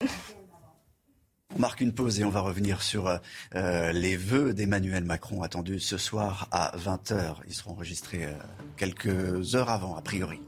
On 1.56 1.58
marque 1.58 1.80
une 1.80 1.92
pause 1.92 2.20
et 2.20 2.24
on 2.24 2.30
va 2.30 2.40
revenir 2.40 2.80
sur 2.80 3.18
euh, 3.54 3.92
les 3.92 4.16
vœux 4.16 4.52
d'Emmanuel 4.54 5.04
Macron 5.04 5.42
attendus 5.42 5.80
ce 5.80 5.98
soir 5.98 6.48
à 6.52 6.72
20h. 6.76 7.36
Ils 7.48 7.54
seront 7.54 7.72
enregistrés 7.72 8.24
euh, 8.24 8.32
quelques 8.76 9.56
heures 9.56 9.70
avant, 9.70 9.96
a 9.96 10.00
priori. 10.00 10.40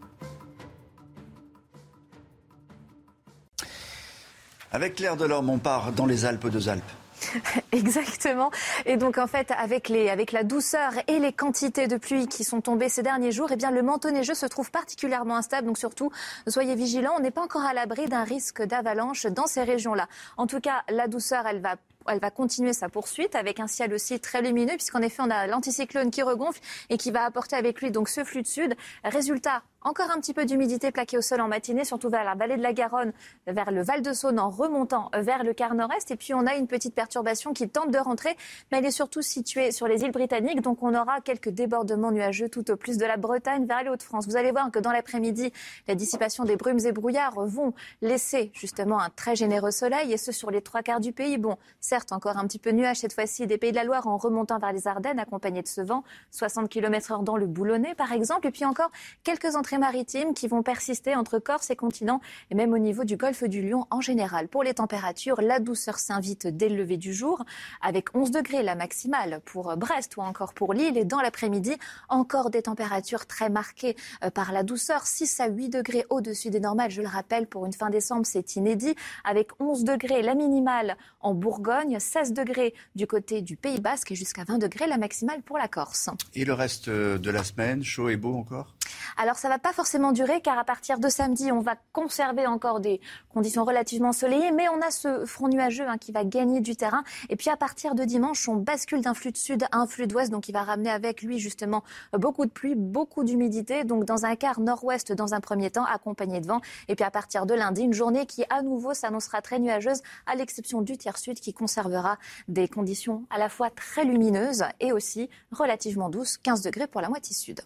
Avec 4.71 4.95
Claire 4.95 5.17
Delorme, 5.17 5.51
on 5.51 5.59
part 5.59 5.93
dans 5.93 6.07
les 6.07 6.25
Alpes, 6.25 6.47
deux 6.47 6.69
Alpes. 6.69 6.85
Exactement. 7.73 8.51
Et 8.87 8.97
donc 8.97 9.19
en 9.19 9.27
fait, 9.27 9.51
avec, 9.57 9.89
les, 9.89 10.09
avec 10.11 10.33
la 10.33 10.45
douceur 10.45 10.93
et 11.09 11.19
les 11.19 11.33
quantités 11.33 11.87
de 11.87 11.97
pluie 11.97 12.27
qui 12.27 12.45
sont 12.45 12.61
tombées 12.61 12.89
ces 12.89 13.03
derniers 13.03 13.33
jours, 13.33 13.49
eh 13.53 13.57
bien 13.57 13.71
le 13.71 13.83
manteau 13.83 14.11
neigeux 14.11 14.35
se 14.35 14.47
trouve 14.47 14.71
particulièrement 14.71 15.37
instable. 15.37 15.67
Donc 15.67 15.79
surtout, 15.79 16.11
soyez 16.47 16.75
vigilants. 16.75 17.15
On 17.17 17.21
n'est 17.21 17.31
pas 17.31 17.43
encore 17.43 17.65
à 17.65 17.75
l'abri 17.75 18.07
d'un 18.07 18.25
risque 18.25 18.63
d'avalanche 18.63 19.27
dans 19.27 19.47
ces 19.47 19.63
régions-là. 19.63 20.09
En 20.37 20.47
tout 20.47 20.61
cas, 20.61 20.83
la 20.89 21.09
douceur, 21.09 21.47
elle 21.47 21.61
va 21.61 21.77
elle 22.09 22.19
va 22.19 22.31
continuer 22.31 22.73
sa 22.73 22.89
poursuite 22.89 23.37
avec 23.37 23.61
un 23.61 23.69
ciel 23.69 23.95
aussi 23.95 24.19
très 24.19 24.43
lumineux, 24.43 24.75
puisqu'en 24.75 25.03
effet, 25.03 25.23
on 25.23 25.31
a 25.31 25.47
l'anticyclone 25.47 26.11
qui 26.11 26.23
regonfle 26.23 26.61
et 26.91 26.97
qui 26.97 27.13
va 27.13 27.25
apporter 27.25 27.57
avec 27.57 27.81
lui 27.81 27.93
donc 27.93 28.09
ce 28.09 28.25
flux 28.25 28.43
de 28.43 28.49
sud. 28.49 28.75
Résultat, 29.05 29.63
encore 29.85 30.11
un 30.11 30.21
petit 30.21 30.35
peu 30.35 30.45
d'humidité 30.45 30.91
plaquée 30.91 31.19
au 31.19 31.23
sol 31.23 31.41
en 31.41 31.49
matinée, 31.49 31.85
surtout 31.85 32.09
vers 32.09 32.25
la 32.25 32.35
vallée 32.35 32.57
de 32.57 32.63
la 32.63 32.73
Garonne, 32.73 33.13
vers 33.47 33.71
le 33.71 33.83
Val-de-Saône 33.83 34.39
en 34.39 34.51
remontant 34.51 35.11
vers 35.15 35.45
le 35.45 35.53
quart 35.53 35.75
nord-est. 35.75 36.11
Et 36.11 36.17
puis 36.17 36.35
on 36.35 36.47
a 36.47 36.55
une 36.55 36.67
petite 36.67 36.95
perturbation 36.95 37.53
qui 37.53 37.69
tente 37.69 37.91
de 37.91 37.99
rentrer, 37.99 38.37
mais 38.71 38.79
elle 38.79 38.87
est 38.87 38.91
surtout 38.91 39.23
située 39.23 39.73
sur 39.73 39.89
les 39.89 40.03
îles 40.03 40.13
britanniques. 40.13 40.61
Donc 40.61 40.83
on 40.83 40.95
aura 40.95 41.21
quelques 41.21 41.49
débordements 41.49 42.13
nuageux 42.13 42.49
tout 42.49 42.71
au 42.71 42.77
plus 42.77 42.99
de 42.99 43.05
la 43.05 43.17
Bretagne 43.17 43.67
vers 43.67 43.83
les 43.83 43.91
Hauts-de-France. 43.91 44.27
Vous 44.27 44.37
allez 44.37 44.51
voir 44.51 44.71
que 44.71 44.79
dans 44.79 44.93
l'après-midi, 44.93 45.53
la 45.89 45.95
dissipation 45.95 46.45
des 46.45 46.57
brumes 46.57 46.81
et 46.85 46.93
brouillards 46.93 47.41
vont 47.47 47.75
laisser 48.01 48.51
justement 48.55 49.01
un 49.01 49.11
très 49.11 49.37
généreux 49.37 49.71
soleil, 49.71 50.13
et 50.13 50.17
ce 50.17 50.33
sur 50.33 50.51
les 50.51 50.63
trois 50.63 50.83
quarts 50.83 51.01
du 51.01 51.13
pays. 51.13 51.39
Bon, 51.39 51.57
certes, 51.81 52.13
encore 52.13 52.37
un 52.37 52.47
petit 52.47 52.59
peu 52.59 52.71
nuage 52.71 52.99
cette 52.99 53.13
fois-ci 53.13 53.47
des 53.47 53.59
Pays 53.59 53.73
de 53.73 53.77
la 53.77 53.85
Loire 53.85 54.07
en 54.07 54.17
remontant 54.17 54.59
vers 54.59 54.73
les 54.73 54.87
Ardennes, 54.87 55.19
accompagné 55.19 55.63
de 55.63 55.69
ce 55.69 55.81
vent, 55.81 56.05
60 56.31 56.69
km 56.69 57.13
heure 57.13 57.23
dans 57.23 57.37
le 57.37 57.47
Boulonnais 57.47 57.95
par 57.95 58.13
exemple. 58.13 58.47
Et 58.47 58.51
puis 58.51 58.65
encore 58.65 58.91
quelques 59.25 59.57
entrées 59.57 59.72
maritimes 59.79 60.35
qui 60.35 60.49
vont 60.49 60.63
persister 60.63 61.15
entre 61.15 61.39
Corse 61.39 61.71
et 61.71 61.77
continent 61.77 62.21
et 62.51 62.55
même 62.55 62.73
au 62.73 62.79
niveau 62.79 63.05
du 63.05 63.17
golfe 63.17 63.45
du 63.45 63.63
Lion 63.63 63.87
en 63.91 64.01
général. 64.01 64.49
Pour 64.49 64.63
les 64.63 64.75
températures, 64.75 65.41
la 65.41 65.59
douceur 65.59 65.99
s'invite 65.99 66.47
dès 66.47 66.69
le 66.69 66.77
lever 66.77 66.97
du 66.97 67.13
jour 67.13 67.45
avec 67.81 68.15
11 68.15 68.31
degrés 68.31 68.63
la 68.63 68.75
maximale 68.75 69.41
pour 69.45 69.77
Brest 69.77 70.17
ou 70.17 70.21
encore 70.21 70.55
pour 70.55 70.75
Lille 70.75 70.97
et 70.97 71.05
dans 71.05 71.21
l'après-midi, 71.21 71.77
encore 72.09 72.51
des 72.51 72.63
températures 72.63 73.27
très 73.27 73.51
marquées 73.51 73.97
euh, 74.25 74.31
par 74.31 74.53
la 74.53 74.63
douceur, 74.63 75.07
6 75.07 75.41
à 75.41 75.49
8 75.49 75.69
degrés 75.69 76.07
au-dessus 76.11 76.51
des 76.51 76.61
normales. 76.61 76.91
Je 76.91 77.03
le 77.03 77.09
rappelle, 77.09 77.47
pour 77.47 77.67
une 77.67 77.73
fin 77.73 77.91
décembre, 77.91 78.27
c'est 78.27 78.57
inédit 78.57 78.95
avec 79.25 79.51
11 79.61 79.85
degrés 79.85 80.23
la 80.23 80.35
minimale 80.35 80.97
en 81.21 81.35
Bourgogne, 81.35 81.99
16 81.99 82.33
degrés 82.33 82.75
du 82.95 83.07
côté 83.07 83.43
du 83.43 83.57
Pays 83.57 83.81
Basque 83.81 84.13
et 84.13 84.15
jusqu'à 84.15 84.45
20 84.45 84.59
degrés 84.59 84.87
la 84.87 84.99
maximale 84.99 85.43
pour 85.43 85.59
la 85.59 85.69
Corse. 85.69 86.11
Et 86.35 86.45
le 86.45 86.53
reste 86.53 86.89
euh, 86.89 87.19
de 87.19 87.31
la 87.31 87.45
semaine, 87.45 87.83
chaud 87.83 88.09
et 88.09 88.17
beau 88.17 88.35
encore? 88.35 88.75
Alors 89.17 89.37
ça 89.37 89.49
va 89.49 89.59
pas 89.59 89.73
forcément 89.73 90.13
durer 90.13 90.41
car 90.41 90.59
à 90.59 90.65
partir 90.65 90.99
de 90.99 91.09
samedi, 91.09 91.53
on 91.53 91.61
va 91.61 91.77
conserver 91.93 92.47
encore 92.47 92.81
des 92.81 93.01
conditions 93.33 93.65
relativement 93.65 94.09
ensoleillées, 94.09 94.53
mais 94.53 94.69
on 94.69 94.81
a 94.81 94.91
ce 94.91 95.25
front 95.25 95.49
nuageux 95.49 95.87
hein, 95.89 95.99
qui 95.99 96.13
va 96.13 96.25
gagner 96.25 96.61
du 96.61 96.77
terrain. 96.77 97.05
Et 97.29 97.37
puis 97.37 97.51
à 97.51 97.57
partir 97.57 97.95
de 97.95 98.05
dimanche, 98.05 98.49
on 98.49 98.57
bascule 98.57 99.01
d'un 99.01 99.15
flux 99.15 99.33
de 99.33 99.37
sud 99.37 99.65
à 99.71 99.79
un 99.79 99.87
flux 99.87 100.07
d'ouest, 100.07 100.31
donc 100.31 100.49
il 100.49 100.53
va 100.53 100.63
ramener 100.63 100.91
avec 100.91 101.23
lui 101.23 101.39
justement 101.39 101.83
beaucoup 102.13 102.47
de 102.47 102.51
pluie, 102.51 102.75
beaucoup 102.75 103.25
d'humidité, 103.25 103.85
donc 103.85 104.05
dans 104.05 104.25
un 104.25 104.37
quart 104.37 104.61
nord-ouest 104.61 105.13
dans 105.13 105.35
un 105.35 105.41
premier 105.41 105.71
temps, 105.71 105.85
accompagné 105.85 106.41
de 106.41 106.47
vent. 106.47 106.61
Et 106.89 106.95
puis 106.95 107.05
à 107.05 107.11
partir 107.11 107.47
de 107.47 107.55
lundi, 107.55 107.83
une 107.83 107.93
journée 107.93 108.27
qui 108.27 108.45
à 108.51 108.63
nouveau 108.63 108.95
s'annoncera 108.95 109.43
très 109.43 109.59
nuageuse, 109.59 110.03
à 110.27 110.35
l'exception 110.35 110.83
du 110.83 110.97
tiers 110.97 111.19
sud 111.19 111.41
qui 111.41 111.53
conservera 111.53 112.19
des 112.49 112.69
conditions 112.69 113.25
à 113.31 113.39
la 113.39 113.49
fois 113.49 113.71
très 113.71 114.05
lumineuses 114.05 114.65
et 114.81 114.93
aussi 114.93 115.29
relativement 115.51 116.09
douces, 116.09 116.39
15 116.39 116.63
degrés 116.63 116.87
pour 116.87 117.01
la 117.01 117.09
moitié 117.09 117.35
sud. 117.35 117.61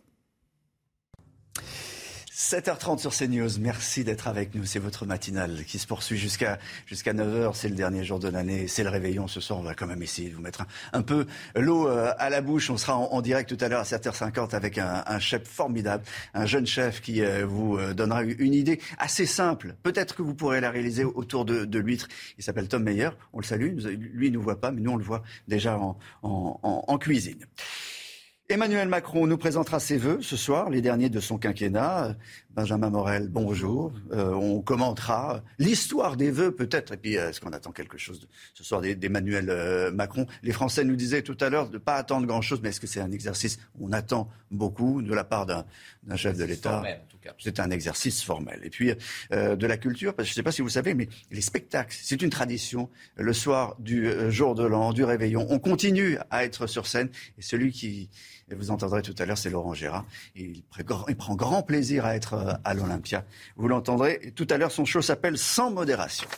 7h30 2.36 2.98
sur 2.98 3.14
CNews. 3.14 3.58
Merci 3.60 4.04
d'être 4.04 4.28
avec 4.28 4.54
nous. 4.54 4.66
C'est 4.66 4.78
votre 4.78 5.06
matinale 5.06 5.64
qui 5.66 5.78
se 5.78 5.86
poursuit 5.86 6.18
jusqu'à 6.18 6.58
jusqu'à 6.84 7.14
9h. 7.14 7.54
C'est 7.54 7.70
le 7.70 7.74
dernier 7.74 8.04
jour 8.04 8.18
de 8.18 8.28
l'année. 8.28 8.68
C'est 8.68 8.84
le 8.84 8.90
réveillon. 8.90 9.26
Ce 9.26 9.40
soir, 9.40 9.58
on 9.58 9.62
va 9.62 9.74
quand 9.74 9.86
même 9.86 10.02
essayer 10.02 10.28
de 10.28 10.34
vous 10.34 10.42
mettre 10.42 10.66
un, 10.92 11.00
peu 11.00 11.26
l'eau 11.54 11.88
euh, 11.88 12.12
à 12.18 12.28
la 12.28 12.42
bouche. 12.42 12.68
On 12.68 12.76
sera 12.76 12.94
en, 12.94 13.22
direct 13.22 13.48
tout 13.48 13.64
à 13.64 13.68
l'heure 13.68 13.80
à 13.80 13.84
7h50 13.84 14.54
avec 14.54 14.76
un, 14.76 15.18
chef 15.18 15.48
formidable, 15.48 16.04
un 16.34 16.44
jeune 16.44 16.66
chef 16.66 17.00
qui 17.00 17.22
euh, 17.22 17.46
vous 17.46 17.78
euh, 17.78 17.94
donnera 17.94 18.22
une 18.22 18.52
idée 18.52 18.80
assez 18.98 19.24
simple. 19.24 19.74
Peut-être 19.82 20.14
que 20.14 20.20
vous 20.20 20.34
pourrez 20.34 20.60
la 20.60 20.70
réaliser 20.70 21.04
autour 21.04 21.46
de, 21.46 21.78
l'huître. 21.78 22.06
Il 22.36 22.44
s'appelle 22.44 22.68
Tom 22.68 22.82
Meyer. 22.82 23.08
On 23.32 23.38
le 23.38 23.44
salue. 23.44 23.78
Lui, 23.78 24.26
il 24.26 24.32
nous 24.34 24.42
voit 24.42 24.60
pas, 24.60 24.72
mais 24.72 24.82
nous, 24.82 24.90
on 24.90 24.96
le 24.96 25.04
voit 25.04 25.22
déjà 25.48 25.78
en, 25.78 25.96
en 26.22 26.98
cuisine. 26.98 27.46
Emmanuel 28.48 28.86
Macron 28.86 29.26
nous 29.26 29.38
présentera 29.38 29.80
ses 29.80 29.98
vœux 29.98 30.18
ce 30.22 30.36
soir, 30.36 30.70
les 30.70 30.80
derniers 30.80 31.08
de 31.08 31.18
son 31.18 31.36
quinquennat. 31.36 32.14
Benjamin 32.54 32.90
Morel, 32.90 33.26
bonjour. 33.28 33.92
Euh, 34.12 34.32
on 34.34 34.62
commentera 34.62 35.42
l'histoire 35.58 36.16
des 36.16 36.30
vœux 36.30 36.52
peut-être. 36.52 36.92
Et 36.92 36.96
puis, 36.96 37.14
est-ce 37.14 37.40
qu'on 37.40 37.50
attend 37.50 37.72
quelque 37.72 37.98
chose 37.98 38.28
ce 38.54 38.62
soir 38.62 38.82
d'Emmanuel 38.82 39.50
euh, 39.50 39.90
Macron? 39.90 40.26
Les 40.44 40.52
Français 40.52 40.84
nous 40.84 40.94
disaient 40.94 41.22
tout 41.22 41.36
à 41.40 41.50
l'heure 41.50 41.68
de 41.68 41.74
ne 41.74 41.78
pas 41.78 41.96
attendre 41.96 42.24
grand-chose, 42.28 42.60
mais 42.62 42.68
est-ce 42.68 42.80
que 42.80 42.86
c'est 42.86 43.00
un 43.00 43.10
exercice? 43.10 43.58
On 43.80 43.92
attend 43.92 44.30
beaucoup 44.52 45.02
de 45.02 45.12
la 45.12 45.24
part 45.24 45.46
d'un 45.46 46.16
chef 46.16 46.38
de 46.38 46.44
l'État. 46.44 46.84
C'est 47.38 47.60
un 47.60 47.70
exercice 47.70 48.22
formel. 48.22 48.60
Et 48.62 48.70
puis, 48.70 48.92
euh, 49.32 49.56
de 49.56 49.66
la 49.66 49.76
culture, 49.76 50.14
parce 50.14 50.28
que 50.28 50.30
je 50.30 50.32
ne 50.32 50.40
sais 50.40 50.42
pas 50.42 50.52
si 50.52 50.62
vous 50.62 50.68
savez, 50.68 50.94
mais 50.94 51.08
les 51.30 51.40
spectacles, 51.40 51.96
c'est 52.00 52.22
une 52.22 52.30
tradition. 52.30 52.90
Le 53.16 53.32
soir 53.32 53.76
du 53.78 54.08
jour 54.30 54.54
de 54.54 54.64
l'an, 54.64 54.92
du 54.92 55.04
réveillon, 55.04 55.46
on 55.50 55.58
continue 55.58 56.18
à 56.30 56.44
être 56.44 56.66
sur 56.66 56.86
scène. 56.86 57.08
Et 57.38 57.42
celui 57.42 57.72
qui 57.72 58.08
vous 58.54 58.70
entendrez 58.70 59.02
tout 59.02 59.14
à 59.18 59.26
l'heure, 59.26 59.38
c'est 59.38 59.50
Laurent 59.50 59.74
Gérard. 59.74 60.06
il, 60.36 60.62
prend 61.16 61.34
grand 61.34 61.62
plaisir 61.62 62.04
à 62.04 62.14
être 62.14 62.34
euh, 62.34 62.52
à 62.64 62.74
l'Olympia. 62.74 63.24
Vous 63.56 63.68
l'entendrez. 63.68 64.32
Tout 64.36 64.46
à 64.50 64.58
l'heure, 64.58 64.70
son 64.70 64.84
show 64.84 65.02
s'appelle 65.02 65.36
Sans 65.36 65.70
modération. 65.70 66.28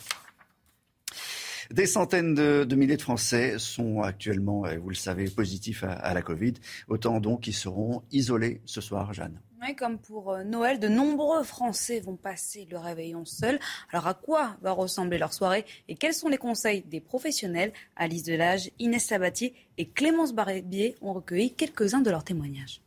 Des 1.71 1.85
centaines 1.85 2.33
de, 2.33 2.75
milliers 2.75 2.97
de 2.97 3.01
Français 3.01 3.59
sont 3.59 4.01
actuellement, 4.01 4.63
vous 4.81 4.89
le 4.89 4.95
savez, 4.95 5.29
positifs 5.29 5.83
à, 5.83 6.15
la 6.15 6.23
Covid. 6.23 6.55
Autant 6.87 7.19
donc 7.19 7.41
qui 7.41 7.53
seront 7.53 8.01
isolés 8.11 8.61
ce 8.65 8.81
soir, 8.81 9.13
Jeanne. 9.13 9.39
Comme 9.77 9.99
pour 9.99 10.31
euh, 10.31 10.43
Noël, 10.43 10.79
de 10.79 10.87
nombreux 10.87 11.43
Français 11.43 11.99
vont 11.99 12.15
passer 12.15 12.67
le 12.71 12.77
réveillon 12.77 13.23
seuls. 13.23 13.59
Alors 13.91 14.07
à 14.07 14.13
quoi 14.13 14.57
va 14.61 14.71
ressembler 14.71 15.17
leur 15.17 15.33
soirée 15.33 15.65
et 15.87 15.95
quels 15.95 16.13
sont 16.13 16.27
les 16.27 16.37
conseils 16.37 16.81
des 16.81 16.99
professionnels? 16.99 17.71
Alice 17.95 18.23
Delage, 18.23 18.71
Inès 18.79 19.05
Sabatier 19.05 19.53
et 19.77 19.87
Clémence 19.87 20.33
Barbier 20.33 20.95
ont 21.01 21.13
recueilli 21.13 21.53
quelques-uns 21.53 22.01
de 22.01 22.09
leurs 22.09 22.23
témoignages. 22.23 22.81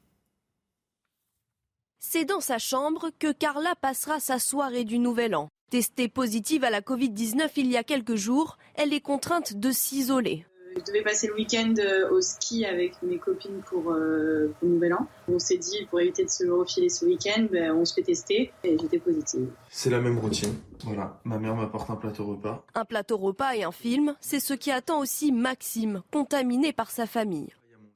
C'est 2.01 2.25
dans 2.25 2.41
sa 2.41 2.59
chambre 2.59 3.11
que 3.19 3.33
Carla 3.33 3.75
passera 3.77 4.19
sa 4.19 4.39
soirée 4.39 4.85
du 4.85 4.99
Nouvel 4.99 5.37
An. 5.37 5.49
Testée 5.71 6.09
positive 6.09 6.65
à 6.65 6.71
la 6.71 6.81
Covid-19 6.81 7.51
il 7.57 7.71
y 7.71 7.77
a 7.77 7.85
quelques 7.85 8.17
jours, 8.17 8.59
elle 8.75 8.93
est 8.93 9.01
contrainte 9.01 9.55
de 9.55 9.71
s'isoler. 9.71 10.45
Je 10.75 10.83
devais 10.85 11.03
passer 11.03 11.27
le 11.27 11.35
week-end 11.35 11.75
euh, 11.79 12.11
au 12.11 12.21
ski 12.21 12.65
avec 12.65 12.95
mes 13.03 13.19
copines 13.19 13.61
pour, 13.67 13.93
euh, 13.93 14.53
le 14.63 14.69
Nouvel 14.69 14.95
An. 14.95 15.07
On 15.29 15.39
s'est 15.39 15.59
dit, 15.59 15.87
pour 15.91 16.01
éviter 16.01 16.25
de 16.25 16.31
se 16.31 16.47
refiler 16.49 16.89
ce 16.89 17.05
week-end, 17.05 17.47
ben, 17.51 17.73
on 17.73 17.85
se 17.85 17.95
fait 17.95 18.03
tester 18.03 18.53
et 18.65 18.79
j'étais 18.79 18.99
positive. 18.99 19.49
C'est 19.69 19.91
la 19.91 20.01
même 20.01 20.19
routine. 20.19 20.55
Voilà, 20.85 21.21
ma 21.25 21.39
mère 21.39 21.55
m'apporte 21.55 21.91
un 21.91 21.97
plateau 21.97 22.25
repas. 22.27 22.65
Un 22.75 22.85
plateau 22.85 23.19
repas 23.19 23.55
et 23.55 23.65
un 23.65 23.73
film, 23.73 24.15
c'est 24.21 24.41
ce 24.41 24.55
qui 24.55 24.71
attend 24.71 25.01
aussi 25.01 25.31
Maxime, 25.33 26.03
contaminé 26.11 26.73
par 26.73 26.91
sa 26.91 27.07
famille. 27.07 27.49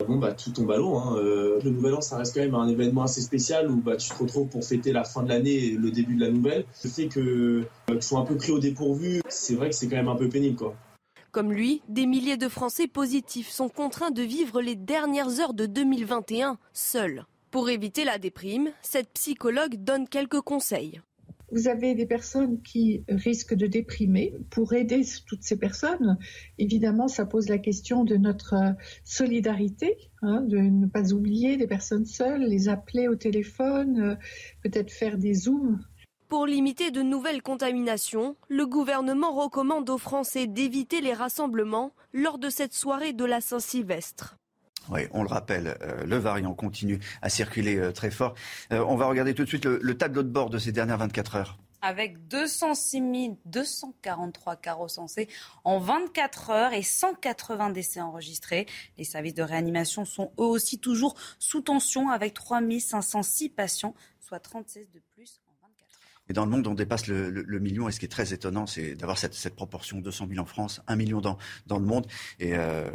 Bon, 0.07 0.16
bah, 0.16 0.32
tout 0.32 0.51
tombe 0.51 0.70
à 0.70 0.77
l'eau. 0.77 0.97
Hein. 0.97 1.16
Euh, 1.16 1.59
le 1.65 1.70
Nouvel 1.70 1.94
An, 1.94 2.01
ça 2.01 2.19
reste 2.19 2.35
quand 2.35 2.43
même 2.43 2.55
un 2.55 2.69
événement 2.69 3.03
assez 3.03 3.23
spécial 3.23 3.70
où 3.70 3.77
bah, 3.77 3.97
tu 3.97 4.11
te 4.11 4.15
retrouves 4.15 4.48
pour 4.48 4.65
fêter 4.65 4.93
la 4.93 5.05
fin 5.05 5.23
de 5.23 5.28
l'année 5.28 5.69
et 5.69 5.70
le 5.70 5.90
début 5.90 6.15
de 6.15 6.20
la 6.20 6.31
nouvelle. 6.31 6.65
Le 6.85 6.90
fait 6.90 7.09
que 7.09 7.20
euh, 7.20 7.65
tu 7.89 8.03
sois 8.03 8.20
un 8.20 8.24
peu 8.24 8.36
pris 8.36 8.53
au 8.53 8.59
dépourvu, 8.59 9.23
c'est 9.28 9.55
vrai 9.55 9.70
que 9.70 9.74
c'est 9.74 9.89
quand 9.89 9.97
même 9.97 10.09
un 10.09 10.16
peu 10.16 10.28
pénible. 10.28 10.57
Quoi. 10.57 10.74
Comme 11.37 11.53
lui, 11.53 11.83
des 11.91 12.07
milliers 12.07 12.39
de 12.39 12.49
Français 12.49 12.87
positifs 12.87 13.51
sont 13.51 13.69
contraints 13.69 14.11
de 14.11 14.23
vivre 14.23 14.63
les 14.63 14.75
dernières 14.75 15.39
heures 15.39 15.53
de 15.53 15.67
2021 15.67 16.57
seuls. 16.73 17.27
Pour 17.51 17.69
éviter 17.69 18.07
la 18.07 18.17
déprime, 18.17 18.71
cette 18.81 19.11
psychologue 19.11 19.75
donne 19.77 20.09
quelques 20.09 20.41
conseils. 20.41 20.99
Vous 21.53 21.69
avez 21.69 21.95
des 21.95 22.07
personnes 22.07 22.63
qui 22.63 23.05
risquent 23.11 23.55
de 23.55 23.67
déprimer. 23.67 24.33
Pour 24.49 24.73
aider 24.73 25.03
toutes 25.27 25.43
ces 25.43 25.59
personnes, 25.59 26.17
évidemment, 26.57 27.07
ça 27.07 27.27
pose 27.27 27.51
la 27.51 27.59
question 27.59 28.05
de 28.05 28.17
notre 28.17 28.55
solidarité, 29.05 29.99
hein, 30.23 30.41
de 30.41 30.57
ne 30.57 30.87
pas 30.87 31.13
oublier 31.13 31.59
des 31.59 31.67
personnes 31.67 32.07
seules, 32.07 32.45
les 32.45 32.71
appeler 32.71 33.09
au 33.09 33.15
téléphone, 33.15 34.01
euh, 34.01 34.15
peut-être 34.63 34.91
faire 34.91 35.19
des 35.19 35.35
zooms. 35.35 35.85
Pour 36.28 36.44
limiter 36.44 36.90
de 36.90 37.03
nouvelles 37.03 37.40
contaminations, 37.40 38.35
le 38.48 38.66
gouvernement 38.66 39.32
recommande 39.32 39.89
aux 39.89 39.98
Français 39.98 40.48
d'éviter 40.48 41.01
les 41.01 41.12
rassemblements 41.12 41.93
lors 42.12 42.39
de 42.39 42.51
cette 42.51 42.74
soirée 42.74 43.12
de 43.12 43.24
la 43.24 43.40
Saint-Sylvestre. 43.40 44.36
Oui, 44.89 45.03
on 45.12 45.23
le 45.23 45.28
rappelle, 45.28 45.78
euh, 45.82 46.05
le 46.05 46.16
variant 46.16 46.53
continue 46.53 46.98
à 47.23 47.28
circuler 47.28 47.77
euh, 47.77 47.93
très 47.93 48.11
fort. 48.11 48.35
Euh, 48.73 48.85
on 48.89 48.97
va 48.97 49.07
regarder 49.07 49.35
tout 49.35 49.44
de 49.44 49.48
suite 49.48 49.66
le, 49.66 49.97
tableau 49.97 50.24
de 50.24 50.28
bord 50.28 50.51
de 50.51 50.59
ces 50.59 50.73
dernières 50.73 50.98
24 50.98 51.36
heures. 51.36 51.59
Avec 51.81 52.27
206 52.27 53.36
243 53.44 54.57
cas 54.57 54.74
recensés 54.74 55.28
en 55.62 55.78
24 55.78 56.51
heures 56.51 56.73
et 56.73 56.82
180 56.82 57.70
décès 57.70 58.01
enregistrés. 58.01 58.66
Les 58.98 59.05
services 59.05 59.35
de 59.35 59.44
réanimation 59.44 60.05
sont 60.05 60.32
eux 60.40 60.44
aussi 60.44 60.81
toujours 60.81 61.15
sous 61.39 61.61
tension 61.61 62.11
avec 62.11 62.35
3506 62.35 63.51
patients, 63.51 63.94
soit 64.19 64.40
36 64.40 64.90
de 64.90 65.01
plus 65.15 65.40
Et 66.28 66.32
dans 66.32 66.44
le 66.44 66.51
monde, 66.51 66.66
on 66.66 66.74
dépasse 66.74 67.07
le, 67.07 67.59
million. 67.61 67.89
Et 67.89 67.93
ce 67.93 68.01
qui 68.01 68.07
est 68.07 68.11
très 68.11 68.32
étonnant, 68.32 68.66
c'est 68.66 68.94
d'avoir 68.94 69.19
cette, 69.19 69.35
cette, 69.35 69.55
proportion 69.55 70.01
200 70.01 70.27
000 70.28 70.40
en 70.40 70.47
France, 70.47 70.82
1 70.86 70.97
million 70.97 71.20
dans, 71.20 71.39
dans 71.66 71.78
le 71.78 71.86
monde. 71.86 72.07
Et 72.40 72.55
euh, 72.55 72.90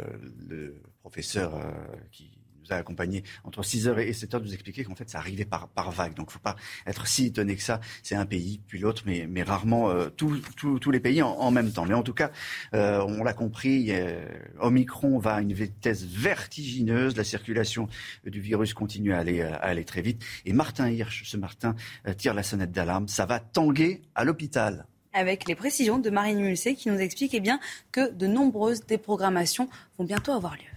le 0.48 0.80
professeur 1.00 1.56
euh, 1.56 1.70
qui 2.10 2.30
nous 2.62 2.72
a 2.72 2.76
accompagnés 2.76 3.22
entre 3.44 3.62
6h 3.62 3.98
et 3.98 4.12
7h, 4.12 4.42
nous 4.42 4.52
expliquer 4.52 4.84
qu'en 4.84 4.94
fait, 4.94 5.08
ça 5.08 5.18
arrivait 5.18 5.44
par, 5.44 5.68
par 5.68 5.90
vague. 5.90 6.14
Donc, 6.14 6.28
il 6.28 6.30
ne 6.30 6.32
faut 6.32 6.38
pas 6.38 6.56
être 6.86 7.06
si 7.06 7.26
étonné 7.26 7.56
que 7.56 7.62
ça. 7.62 7.80
C'est 8.02 8.14
un 8.14 8.26
pays, 8.26 8.60
puis 8.66 8.78
l'autre, 8.78 9.02
mais, 9.06 9.26
mais 9.28 9.42
rarement 9.42 9.90
euh, 9.90 10.08
tous 10.08 10.90
les 10.90 11.00
pays 11.00 11.22
en, 11.22 11.50
même 11.50 11.72
temps. 11.72 11.84
Mais 11.84 11.94
en 11.94 12.02
tout 12.02 12.14
cas, 12.14 12.30
euh, 12.74 13.04
on 13.06 13.24
l'a 13.24 13.32
compris, 13.32 13.88
euh, 13.90 14.24
Omicron 14.60 15.18
va 15.18 15.34
à 15.34 15.40
une 15.40 15.52
vitesse 15.52 16.04
vertigineuse. 16.04 17.16
La 17.16 17.24
circulation 17.24 17.88
du 18.24 18.40
virus 18.40 18.74
continue 18.74 19.12
à 19.12 19.18
aller, 19.18 19.42
à 19.42 19.56
aller 19.56 19.84
très 19.84 20.02
vite. 20.02 20.24
Et 20.44 20.52
Martin 20.52 20.88
Hirsch, 20.88 21.24
ce 21.24 21.36
matin, 21.36 21.74
tire 22.16 22.34
la 22.34 22.42
sonnette 22.42 22.72
d'alarme. 22.72 23.08
Ça 23.08 23.26
va 23.26 23.40
tanguer 23.40 24.02
à 24.14 24.24
l'hôpital 24.24 24.86
avec 25.12 25.46
les 25.46 25.54
précisions 25.54 25.98
de 25.98 26.10
Marine 26.10 26.40
Mulsé 26.40 26.74
qui 26.74 26.90
nous 26.90 26.98
explique 26.98 27.34
eh 27.34 27.40
bien, 27.40 27.60
que 27.90 28.10
de 28.10 28.26
nombreuses 28.26 28.86
déprogrammations 28.86 29.68
vont 29.98 30.04
bientôt 30.04 30.32
avoir 30.32 30.54
lieu. 30.54 30.71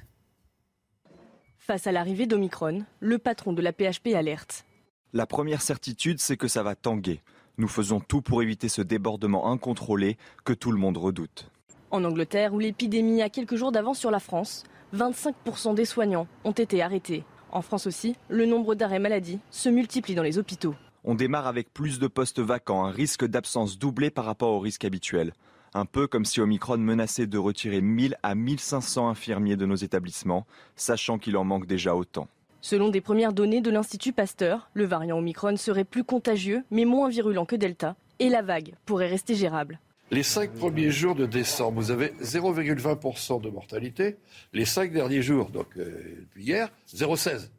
Face 1.68 1.88
à 1.88 1.92
l'arrivée 1.92 2.28
d'Omicron, 2.28 2.84
le 3.00 3.18
patron 3.18 3.52
de 3.52 3.62
la 3.64 3.74
PHP 3.74 4.14
alerte. 4.14 4.66
La 5.14 5.26
première 5.26 5.64
certitude, 5.64 6.20
c'est 6.20 6.38
que 6.38 6.48
ça 6.48 6.62
va 6.62 6.76
tanguer. 6.76 7.24
Nous 7.58 7.68
faisons 7.68 8.00
tout 8.00 8.22
pour 8.22 8.44
éviter 8.44 8.70
ce 8.70 8.84
débordement 8.84 9.52
incontrôlé 9.52 10.16
que 10.44 10.54
tout 10.54 10.72
le 10.72 10.78
monde 10.78 10.98
redoute. 10.98 11.50
En 11.90 12.04
Angleterre, 12.04 12.54
où 12.54 12.60
l'épidémie 12.60 13.24
a 13.24 13.30
quelques 13.30 13.56
jours 13.56 13.72
d'avance 13.72 13.98
sur 13.98 14.12
la 14.12 14.20
France, 14.20 14.64
25% 14.94 15.74
des 15.74 15.86
soignants 15.86 16.28
ont 16.44 16.52
été 16.52 16.84
arrêtés. 16.84 17.24
En 17.50 17.64
France 17.64 17.88
aussi, 17.88 18.16
le 18.30 18.46
nombre 18.46 18.76
d'arrêts 18.76 19.00
maladie 19.00 19.40
se 19.50 19.70
multiplie 19.70 20.14
dans 20.14 20.22
les 20.22 20.38
hôpitaux. 20.38 20.76
On 21.04 21.16
démarre 21.16 21.48
avec 21.48 21.74
plus 21.74 21.98
de 21.98 22.06
postes 22.06 22.42
vacants, 22.42 22.86
un 22.86 22.92
risque 22.92 23.26
d'absence 23.26 23.80
doublé 23.80 24.12
par 24.12 24.26
rapport 24.26 24.52
au 24.52 24.60
risque 24.60 24.86
habituel. 24.86 25.34
Un 25.77 25.85
peu 25.85 26.07
comme 26.07 26.23
si 26.23 26.39
Omicron 26.39 26.77
menaçait 26.77 27.27
de 27.27 27.38
retirer 27.38 27.81
1000 27.81 28.15
à 28.23 28.34
1500 28.34 29.10
infirmiers 29.10 29.57
de 29.57 29.65
nos 29.65 29.76
établissements, 29.76 30.47
sachant 30.77 31.18
qu'il 31.18 31.35
en 31.35 31.43
manque 31.43 31.68
déjà 31.68 31.93
autant. 31.97 32.30
Selon 32.61 32.88
des 32.88 33.02
premières 33.02 33.34
données 33.34 33.60
de 33.60 33.69
l'Institut 33.69 34.14
Pasteur, 34.14 34.69
le 34.73 34.85
variant 34.85 35.18
Omicron 35.18 35.57
serait 35.57 35.84
plus 35.84 36.06
contagieux 36.06 36.64
mais 36.72 36.85
moins 36.85 37.10
virulent 37.10 37.45
que 37.45 37.57
Delta 37.57 37.97
et 38.19 38.30
la 38.30 38.41
vague 38.41 38.76
pourrait 38.85 39.10
rester 39.10 39.35
gérable. 39.35 39.81
Les 40.11 40.23
cinq 40.23 40.53
premiers 40.53 40.91
jours 40.91 41.14
de 41.14 41.26
décembre, 41.26 41.81
vous 41.81 41.91
avez 41.91 42.14
0,20% 42.22 43.41
de 43.41 43.49
mortalité. 43.49 44.15
Les 44.53 44.64
cinq 44.64 44.93
derniers 44.93 45.22
jours, 45.22 45.49
donc 45.49 45.68
euh, 45.76 46.26
hier, 46.38 46.69
0,16. 46.95 47.49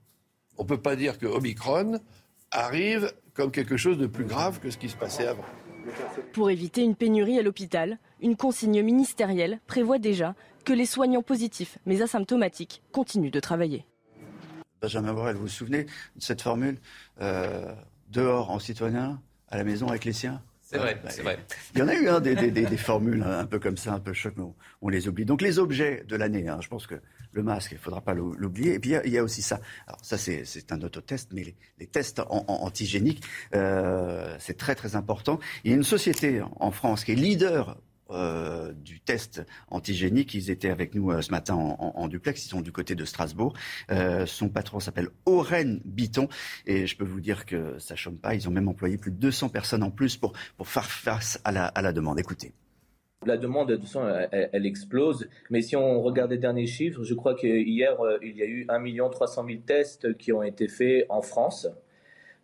On 0.56 0.62
ne 0.62 0.68
peut 0.68 0.80
pas 0.80 0.96
dire 0.96 1.18
que 1.18 1.26
Omicron 1.26 2.00
arrive 2.50 3.12
comme 3.34 3.50
quelque 3.50 3.76
chose 3.76 3.98
de 3.98 4.06
plus 4.06 4.24
grave 4.24 4.58
que 4.58 4.70
ce 4.70 4.78
qui 4.78 4.88
se 4.88 4.96
passait 4.96 5.26
avant. 5.26 5.44
Pour 6.32 6.50
éviter 6.50 6.82
une 6.82 6.94
pénurie 6.94 7.38
à 7.38 7.42
l'hôpital, 7.42 7.98
une 8.20 8.36
consigne 8.36 8.82
ministérielle 8.82 9.60
prévoit 9.66 9.98
déjà 9.98 10.34
que 10.64 10.72
les 10.72 10.86
soignants 10.86 11.22
positifs 11.22 11.78
mais 11.86 12.02
asymptomatiques 12.02 12.82
continuent 12.92 13.30
de 13.30 13.40
travailler. 13.40 13.86
Benjamin 14.80 15.14
Borel, 15.14 15.36
vous 15.36 15.42
vous 15.42 15.48
souvenez 15.48 15.84
de 15.84 15.90
cette 16.18 16.42
formule 16.42 16.78
euh, 17.20 17.74
Dehors 18.08 18.50
en 18.50 18.58
citoyen, 18.58 19.20
à 19.48 19.56
la 19.56 19.64
maison 19.64 19.88
avec 19.88 20.04
les 20.04 20.12
siens? 20.12 20.42
C'est 20.62 20.78
vrai, 20.78 21.00
c'est 21.08 21.22
vrai. 21.22 21.38
Il 21.74 21.78
y 21.78 21.82
en 21.82 21.88
a 21.88 21.94
eu 21.94 22.08
hein, 22.08 22.20
des, 22.20 22.76
formules 22.76 23.22
un 23.22 23.46
peu 23.46 23.60
comme 23.60 23.76
ça, 23.76 23.94
un 23.94 24.00
peu 24.00 24.12
choc, 24.12 24.34
mais 24.36 24.44
on, 24.82 24.88
les 24.88 25.06
oublie. 25.06 25.24
Donc 25.24 25.40
les 25.40 25.60
objets 25.60 26.04
de 26.08 26.16
l'année, 26.16 26.48
hein, 26.48 26.58
je 26.60 26.68
pense 26.68 26.88
que 26.88 26.96
le 27.36 27.42
masque, 27.42 27.72
il 27.72 27.76
ne 27.76 27.80
faudra 27.80 28.00
pas 28.00 28.14
l'oublier. 28.14 28.74
Et 28.74 28.78
puis 28.80 28.94
il 29.04 29.12
y, 29.12 29.18
a 29.18 29.22
aussi 29.22 29.42
ça. 29.42 29.60
Alors 29.86 30.00
ça, 30.02 30.18
c'est 30.18 30.72
un 30.72 30.80
autotest, 30.80 31.30
mais 31.32 31.54
les, 31.78 31.86
tests 31.86 32.22
antigéniques, 32.28 33.22
euh, 33.54 34.34
c'est 34.40 34.56
très 34.56 34.74
très 34.74 34.96
important. 34.96 35.38
Il 35.62 35.70
y 35.70 35.74
a 35.74 35.76
une 35.76 35.84
société 35.84 36.42
en 36.58 36.70
France 36.70 37.04
qui 37.04 37.12
est 37.12 37.14
leader 37.14 37.78
euh, 38.10 38.72
du 38.72 39.00
test 39.00 39.42
antigénique. 39.68 40.34
Ils 40.34 40.50
étaient 40.50 40.70
avec 40.70 40.94
nous 40.94 41.10
euh, 41.10 41.22
ce 41.22 41.30
matin 41.30 41.54
en, 41.54 42.08
duplex. 42.08 42.44
Ils 42.46 42.48
sont 42.48 42.60
du 42.62 42.72
côté 42.72 42.94
de 42.94 43.04
Strasbourg. 43.04 43.54
son 44.26 44.48
patron 44.48 44.80
s'appelle 44.80 45.10
Oren 45.26 45.80
Biton. 45.84 46.28
Et 46.66 46.86
je 46.86 46.96
peux 46.96 47.04
vous 47.04 47.20
dire 47.20 47.46
que 47.46 47.78
ça 47.78 47.96
chôme 47.96 48.18
pas. 48.18 48.34
Ils 48.34 48.48
ont 48.48 48.52
même 48.52 48.68
employé 48.68 48.96
plus 48.96 49.12
de 49.12 49.18
200 49.18 49.50
personnes 49.50 49.82
en 49.82 49.90
plus 49.90 50.16
pour, 50.16 50.32
faire 50.64 50.90
face 50.90 51.38
à 51.44 51.52
la, 51.52 51.66
à 51.66 51.82
la 51.82 51.92
demande. 51.92 52.18
Écoutez. 52.18 52.52
La 53.24 53.38
demande, 53.38 53.70
de 53.70 53.76
toute 53.76 53.86
façon, 53.86 54.06
elle, 54.30 54.66
explose. 54.66 55.26
Mais 55.48 55.62
si 55.62 55.74
on 55.74 56.02
regarde 56.02 56.30
les 56.30 56.38
derniers 56.38 56.66
chiffres, 56.66 57.02
je 57.02 57.14
crois 57.14 57.34
qu'hier, 57.34 57.98
euh, 58.00 58.18
il 58.22 58.36
y 58.36 58.42
a 58.42 58.46
eu 58.46 58.66
1 58.68 59.08
300 59.08 59.46
000 59.46 59.60
tests 59.66 60.16
qui 60.18 60.32
ont 60.32 60.42
été 60.42 60.68
faits 60.68 61.06
en 61.08 61.22
France. 61.22 61.66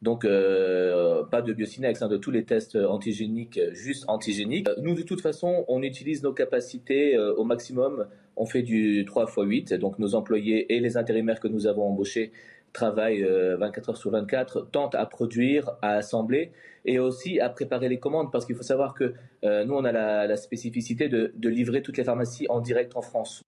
Donc, 0.00 0.24
euh, 0.24 1.24
pas 1.24 1.42
de 1.42 1.52
biocinex, 1.52 2.00
hein, 2.02 2.08
de 2.08 2.16
tous 2.16 2.30
les 2.30 2.44
tests 2.44 2.76
antigéniques, 2.76 3.60
juste 3.72 4.04
antigéniques. 4.08 4.68
Nous, 4.78 4.94
de 4.94 5.02
toute 5.02 5.20
façon, 5.20 5.64
on 5.68 5.82
utilise 5.82 6.22
nos 6.22 6.32
capacités 6.32 7.16
euh, 7.16 7.34
au 7.34 7.44
maximum. 7.44 8.06
On 8.36 8.46
fait 8.46 8.62
du 8.62 9.04
3 9.04 9.24
x 9.24 9.34
8. 9.36 9.74
Donc, 9.74 9.98
nos 9.98 10.14
employés 10.14 10.74
et 10.74 10.80
les 10.80 10.96
intérimaires 10.96 11.38
que 11.38 11.48
nous 11.48 11.66
avons 11.66 11.86
embauchés 11.86 12.32
travaillent 12.72 13.22
24 13.24 13.90
heures 13.90 13.96
sur 13.96 14.10
24, 14.10 14.68
tentent 14.70 14.94
à 14.94 15.06
produire, 15.06 15.70
à 15.82 15.94
assembler 15.94 16.52
et 16.84 16.98
aussi 16.98 17.40
à 17.40 17.48
préparer 17.48 17.88
les 17.88 17.98
commandes 17.98 18.32
parce 18.32 18.46
qu'il 18.46 18.56
faut 18.56 18.62
savoir 18.62 18.94
que 18.94 19.14
euh, 19.44 19.64
nous, 19.64 19.74
on 19.74 19.84
a 19.84 19.92
la, 19.92 20.36
spécificité 20.36 21.08
de, 21.08 21.48
livrer 21.48 21.82
toutes 21.82 21.96
les 21.96 22.04
pharmacies 22.04 22.46
en 22.48 22.60
direct 22.60 22.96
en 22.96 23.02
France. 23.02 23.42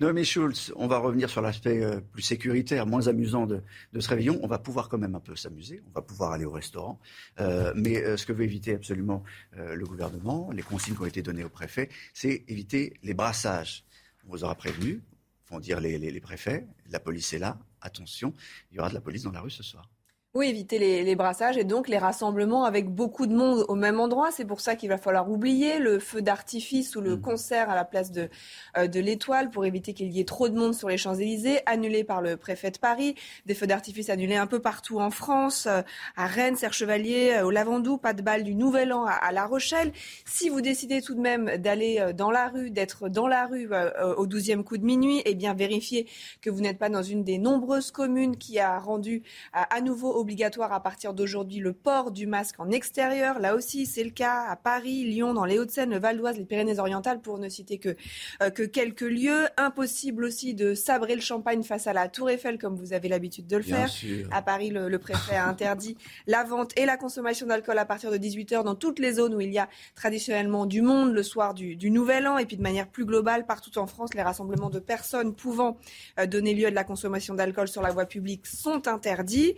Noémie 0.00 0.24
Schulz, 0.24 0.72
on 0.74 0.88
va 0.88 0.98
revenir 0.98 1.30
sur 1.30 1.40
l'aspect 1.40 1.84
euh, 1.84 2.00
plus 2.00 2.22
sécuritaire, 2.22 2.84
moins 2.84 3.06
amusant 3.06 3.46
de, 3.46 3.62
ce 3.96 4.08
réveillon. 4.08 4.40
On 4.42 4.48
va 4.48 4.58
pouvoir 4.58 4.88
quand 4.88 4.98
même 4.98 5.14
un 5.14 5.20
peu 5.20 5.36
s'amuser, 5.36 5.82
on 5.88 5.92
va 5.92 6.02
pouvoir 6.02 6.32
aller 6.32 6.44
au 6.44 6.50
restaurant. 6.50 6.98
Euh, 7.40 7.72
mais 7.76 8.16
ce 8.16 8.26
que 8.26 8.32
veut 8.32 8.44
éviter 8.44 8.74
absolument 8.74 9.22
le 9.56 9.84
gouvernement, 9.84 10.50
les 10.52 10.62
consignes 10.62 10.94
qui 10.94 11.02
ont 11.02 11.06
été 11.06 11.22
données 11.22 11.44
au 11.44 11.48
préfet, 11.48 11.90
c'est 12.12 12.44
éviter 12.48 12.94
les 13.02 13.14
brassages. 13.14 13.84
On 14.26 14.32
vous 14.32 14.42
aura 14.42 14.56
prévenu, 14.56 15.02
font 15.44 15.60
dire 15.60 15.80
les 15.80 16.20
préfets, 16.20 16.66
la 16.90 16.98
police 16.98 17.32
est 17.32 17.38
là, 17.38 17.58
attention, 17.84 18.34
il 18.70 18.76
y 18.76 18.80
aura 18.80 18.88
de 18.88 18.94
la 18.94 19.00
police 19.00 19.22
dans 19.22 19.32
la 19.32 19.40
rue 19.40 19.50
ce 19.50 19.62
soir. 19.62 19.88
Oui, 20.36 20.48
éviter 20.48 20.80
les, 20.80 21.14
brassages 21.14 21.56
et 21.56 21.62
donc 21.62 21.86
les 21.86 21.96
rassemblements 21.96 22.64
avec 22.64 22.88
beaucoup 22.88 23.28
de 23.28 23.32
monde 23.32 23.64
au 23.68 23.76
même 23.76 24.00
endroit. 24.00 24.32
C'est 24.32 24.44
pour 24.44 24.60
ça 24.60 24.74
qu'il 24.74 24.88
va 24.88 24.98
falloir 24.98 25.30
oublier 25.30 25.78
le 25.78 26.00
feu 26.00 26.22
d'artifice 26.22 26.96
ou 26.96 27.00
le 27.00 27.14
mm. 27.14 27.20
concert 27.20 27.70
à 27.70 27.76
la 27.76 27.84
place 27.84 28.10
de, 28.10 28.28
euh, 28.76 28.88
de 28.88 28.98
l'Étoile 28.98 29.50
pour 29.50 29.64
éviter 29.64 29.94
qu'il 29.94 30.10
y 30.10 30.18
ait 30.18 30.24
trop 30.24 30.48
de 30.48 30.58
monde 30.58 30.74
sur 30.74 30.88
les 30.88 30.98
Champs-Élysées, 30.98 31.60
annulé 31.66 32.02
par 32.02 32.20
le 32.20 32.36
préfet 32.36 32.72
de 32.72 32.78
Paris. 32.78 33.14
Des 33.46 33.54
feux 33.54 33.68
d'artifice 33.68 34.10
annulés 34.10 34.34
un 34.34 34.48
peu 34.48 34.58
partout 34.58 34.98
en 34.98 35.12
France, 35.12 35.66
euh, 35.66 35.82
à 36.16 36.26
Rennes, 36.26 36.56
Serre-Chevalier, 36.56 37.34
euh, 37.38 37.46
au 37.46 37.52
Lavandou, 37.52 37.96
pas 37.96 38.12
de 38.12 38.20
balle 38.22 38.42
du 38.42 38.56
Nouvel 38.56 38.92
An 38.92 39.04
à, 39.04 39.30
La 39.30 39.46
Rochelle. 39.46 39.92
Si 40.26 40.48
vous 40.48 40.62
décidez 40.62 41.00
tout 41.00 41.14
de 41.14 41.20
même 41.20 41.58
d'aller 41.58 42.10
dans 42.12 42.32
la 42.32 42.48
rue, 42.48 42.70
d'être 42.72 43.08
dans 43.08 43.28
la 43.28 43.46
rue 43.46 43.70
au 44.16 44.26
12e 44.26 44.64
coup 44.64 44.78
de 44.78 44.84
minuit, 44.84 45.22
eh 45.26 45.36
bien 45.36 45.54
vérifiez 45.54 46.08
que 46.42 46.50
vous 46.50 46.60
n'êtes 46.60 46.78
pas 46.78 46.88
dans 46.88 47.04
une 47.04 47.22
des 47.22 47.38
nombreuses 47.38 47.92
communes 47.92 48.36
qui 48.36 48.58
a 48.58 48.80
rendu 48.80 49.22
à 49.52 49.80
nouveau 49.80 50.23
obligatoire 50.24 50.72
à 50.72 50.82
partir 50.82 51.12
d'aujourd'hui 51.12 51.58
le 51.58 51.74
port 51.74 52.10
du 52.10 52.26
masque 52.26 52.58
en 52.58 52.70
extérieur. 52.70 53.38
Là 53.40 53.54
aussi, 53.54 53.84
c'est 53.84 54.02
le 54.02 54.10
cas 54.10 54.46
à 54.48 54.56
Paris, 54.56 55.04
Lyon, 55.04 55.34
dans 55.34 55.44
les 55.44 55.58
Hauts-de-Seine, 55.58 55.90
le 55.90 55.98
Val 55.98 56.16
d'Oise, 56.16 56.38
les 56.38 56.46
Pyrénées-Orientales, 56.46 57.20
pour 57.20 57.38
ne 57.38 57.50
citer 57.50 57.76
que, 57.76 57.94
euh, 58.42 58.48
que 58.48 58.62
quelques 58.62 59.02
lieux. 59.02 59.46
Impossible 59.58 60.24
aussi 60.24 60.54
de 60.54 60.72
sabrer 60.74 61.14
le 61.14 61.20
champagne 61.20 61.62
face 61.62 61.86
à 61.86 61.92
la 61.92 62.08
Tour 62.08 62.30
Eiffel, 62.30 62.58
comme 62.58 62.74
vous 62.74 62.94
avez 62.94 63.08
l'habitude 63.08 63.46
de 63.46 63.58
le 63.58 63.62
faire. 63.62 63.90
À 64.30 64.40
Paris, 64.40 64.70
le, 64.70 64.98
préfet 64.98 65.36
a 65.36 65.46
interdit 65.46 65.98
la 66.26 66.42
vente 66.42 66.72
et 66.78 66.86
la 66.86 66.96
consommation 66.96 67.46
d'alcool 67.46 67.78
à 67.78 67.84
partir 67.84 68.10
de 68.10 68.16
18h 68.16 68.64
dans 68.64 68.74
toutes 68.74 68.98
les 68.98 69.14
zones 69.14 69.34
où 69.34 69.40
il 69.42 69.52
y 69.52 69.58
a 69.58 69.68
traditionnellement 69.94 70.64
du 70.64 70.80
monde 70.80 71.12
le 71.12 71.22
soir 71.22 71.52
du, 71.52 71.90
Nouvel 71.90 72.26
An. 72.26 72.38
Et 72.38 72.46
puis 72.46 72.56
de 72.56 72.62
manière 72.62 72.88
plus 72.88 73.04
globale, 73.04 73.44
partout 73.44 73.76
en 73.78 73.86
France, 73.86 74.14
les 74.14 74.22
rassemblements 74.22 74.70
de 74.70 74.78
personnes 74.78 75.34
pouvant 75.34 75.76
euh, 76.18 76.26
donner 76.26 76.54
lieu 76.54 76.66
à 76.66 76.70
de 76.70 76.74
la 76.74 76.84
consommation 76.84 77.34
d'alcool 77.34 77.68
sur 77.68 77.82
la 77.82 77.90
voie 77.90 78.06
publique 78.06 78.46
sont 78.46 78.88
interdits. 78.88 79.54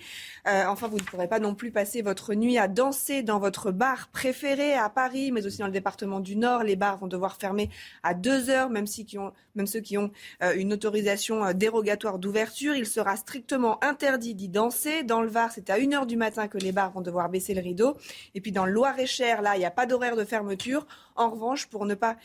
Euh, 0.49 0.56
euh, 0.57 0.67
enfin, 0.69 0.89
vous 0.89 0.97
ne 0.97 1.03
pourrez 1.03 1.29
pas 1.29 1.39
non 1.39 1.55
plus 1.55 1.71
passer 1.71 2.03
votre 2.03 2.35
nuit 2.35 2.57
à 2.57 2.67
danser 2.69 3.23
dans 3.23 3.39
votre 3.39 3.73
bar 3.73 4.09
préféré 4.09 4.75
à 4.75 4.89
Paris, 4.89 5.31
mais 5.31 5.47
aussi 5.47 5.59
dans 5.59 5.67
le 5.67 5.73
département 5.73 6.21
du 6.21 6.37
Nord. 6.37 6.63
Les 6.63 6.77
bars 6.77 6.97
vont 6.97 7.07
devoir 7.07 7.37
fermer 7.37 7.69
à 8.03 8.15
2 8.15 8.49
heures, 8.49 8.71
même, 8.71 8.87
ceux 8.87 9.03
qui 9.03 9.99
ont 9.99 10.11
euh, 10.43 10.55
une 10.57 10.73
autorisation 10.73 11.45
euh, 11.45 11.53
dérogatoire 11.53 12.19
d'ouverture. 12.19 12.75
Il 12.75 12.87
sera 12.87 13.17
strictement 13.17 13.83
interdit 13.85 14.35
d'y 14.35 14.49
danser. 14.49 15.03
Dans 15.03 15.21
le 15.21 15.29
Var, 15.29 15.51
c'est 15.53 15.69
à 15.69 15.75
1 15.75 15.93
heure 15.93 16.07
du 16.07 16.17
matin 16.17 16.49
que 16.49 16.59
les 16.59 16.73
bars 16.73 16.93
vont 16.93 17.03
devoir 17.03 17.29
baisser 17.29 17.53
le 17.53 17.61
rideau. 17.61 17.97
Et 18.35 18.41
puis 18.41 18.53
dans 18.53 18.65
le 18.65 18.73
Loir-et-Cher, 18.73 19.43
là, 19.43 19.57
il 19.57 19.59
n'y 19.59 19.67
a 19.67 19.71
pas 19.71 19.87
d'horaire 19.87 20.17
de 20.17 20.25
fermeture. 20.25 20.87
En 21.17 21.31
revanche, 21.31 21.67
pour 21.67 21.87
ne 21.87 21.95
pas, 21.95 22.17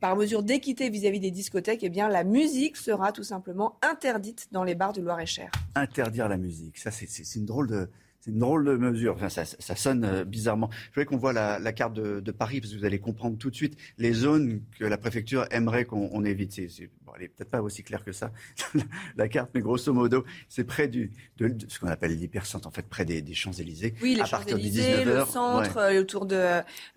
par 0.00 0.16
mesure 0.16 0.42
d'équité 0.42 0.88
vis-à-vis 0.90 1.20
des 1.20 1.30
discothèques, 1.30 1.82
eh 1.82 1.90
la 1.90 2.24
musique 2.24 2.76
sera 2.76 3.12
tout 3.12 3.22
simplement 3.22 3.78
interdite 3.82 4.48
dans 4.52 4.64
les 4.64 4.74
bars 4.74 4.92
du 4.92 5.00
Loir-et-Cher. 5.00 5.50
Interdire 5.74 6.28
la 6.28 6.36
musique, 6.36 6.78
ça 6.78 6.90
c'est 6.90 7.34
une 7.36 7.46
drôle 7.46 7.68
de 7.68 7.88
C'est 8.26 8.32
une 8.32 8.40
drôle 8.40 8.64
de 8.64 8.76
mesure. 8.76 9.14
Enfin, 9.14 9.28
ça, 9.28 9.44
ça 9.44 9.76
sonne 9.76 10.04
euh, 10.04 10.24
bizarrement. 10.24 10.68
Je 10.72 10.88
voudrais 10.90 11.04
qu'on 11.06 11.16
voit 11.16 11.32
la, 11.32 11.60
la 11.60 11.72
carte 11.72 11.94
de, 11.94 12.18
de, 12.18 12.32
Paris, 12.32 12.60
parce 12.60 12.72
que 12.72 12.78
vous 12.78 12.84
allez 12.84 12.98
comprendre 12.98 13.38
tout 13.38 13.50
de 13.50 13.54
suite 13.54 13.78
les 13.98 14.12
zones 14.12 14.60
que 14.78 14.84
la 14.84 14.98
préfecture 14.98 15.46
aimerait 15.52 15.84
qu'on 15.84 16.24
évite. 16.24 16.52
C'est, 16.52 16.90
bon, 17.04 17.12
elle 17.14 17.22
n'est 17.22 17.28
peut-être 17.28 17.50
pas 17.50 17.62
aussi 17.62 17.84
claire 17.84 18.04
que 18.04 18.10
ça, 18.12 18.32
la 19.16 19.28
carte, 19.28 19.50
mais 19.54 19.60
grosso 19.60 19.92
modo, 19.92 20.24
c'est 20.48 20.64
près 20.64 20.88
du, 20.88 21.12
de, 21.38 21.48
de 21.48 21.66
ce 21.70 21.78
qu'on 21.78 21.86
appelle 21.86 22.16
l'hypercentre, 22.16 22.66
en 22.66 22.72
fait, 22.72 22.86
près 22.88 23.04
des, 23.04 23.22
des 23.22 23.34
Champs-Élysées. 23.34 23.94
Oui, 24.02 24.16
les 24.16 24.26
Champs-Élysées, 24.26 25.04
le 25.04 25.24
centre, 25.24 25.76
euh, 25.76 26.00
autour 26.00 26.26
de, 26.26 26.34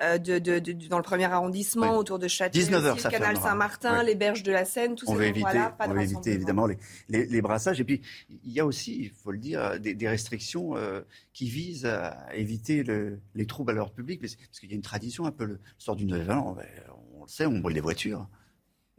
euh, 0.02 0.18
de, 0.18 0.40
de, 0.40 0.60
dans 0.88 0.98
le 0.98 1.04
premier 1.04 1.26
arrondissement, 1.26 1.96
autour 1.98 2.18
de 2.18 2.28
Châtelet, 2.28 2.60
19 2.64 2.86
heures, 2.86 2.94
aussi, 2.96 3.04
ça 3.04 3.10
le 3.10 3.18
canal. 3.20 3.38
Saint-Martin, 3.38 4.00
Ouais. 4.00 4.06
les 4.06 4.16
berges 4.16 4.44
de 4.44 4.52
la 4.52 4.66
Seine, 4.66 4.96
tous 4.96 5.06
on 5.08 5.14
ces 5.14 5.18
va 5.20 5.26
éviter, 5.28 5.54
de 5.54 5.90
on 5.90 5.94
va 5.94 6.04
éviter 6.04 6.32
évidemment 6.34 6.66
les, 6.66 6.78
les, 7.08 7.26
les 7.26 7.42
brassages. 7.42 7.80
Et 7.80 7.84
puis, 7.84 8.02
il 8.46 8.52
y 8.52 8.60
a 8.60 8.66
aussi, 8.66 8.98
il 9.00 9.12
faut 9.12 9.32
le 9.32 9.38
dire, 9.38 9.80
des, 9.80 9.94
des 9.94 10.08
restrictions 10.08 10.76
euh, 10.76 11.02
qui 11.34 11.50
visent 11.50 11.86
à 11.86 12.28
éviter 12.36 12.84
le- 12.84 13.22
les 13.36 13.46
troubles 13.46 13.72
à 13.72 13.74
l'ordre 13.76 13.94
public. 13.94 14.20
Parce 14.22 14.36
qu'il 14.36 14.70
y 14.70 14.74
a 14.74 14.76
une 14.76 14.82
tradition 14.82 15.26
un 15.26 15.32
peu, 15.32 15.46
le 15.46 15.60
sort 15.78 15.96
du 15.96 16.06
Nouvel 16.06 16.32
An, 16.32 16.56
on, 17.14 17.20
on 17.20 17.24
le 17.24 17.30
sait, 17.30 17.46
on 17.46 17.60
brûle 17.60 17.76
des 17.76 17.82
voitures. 17.82 18.28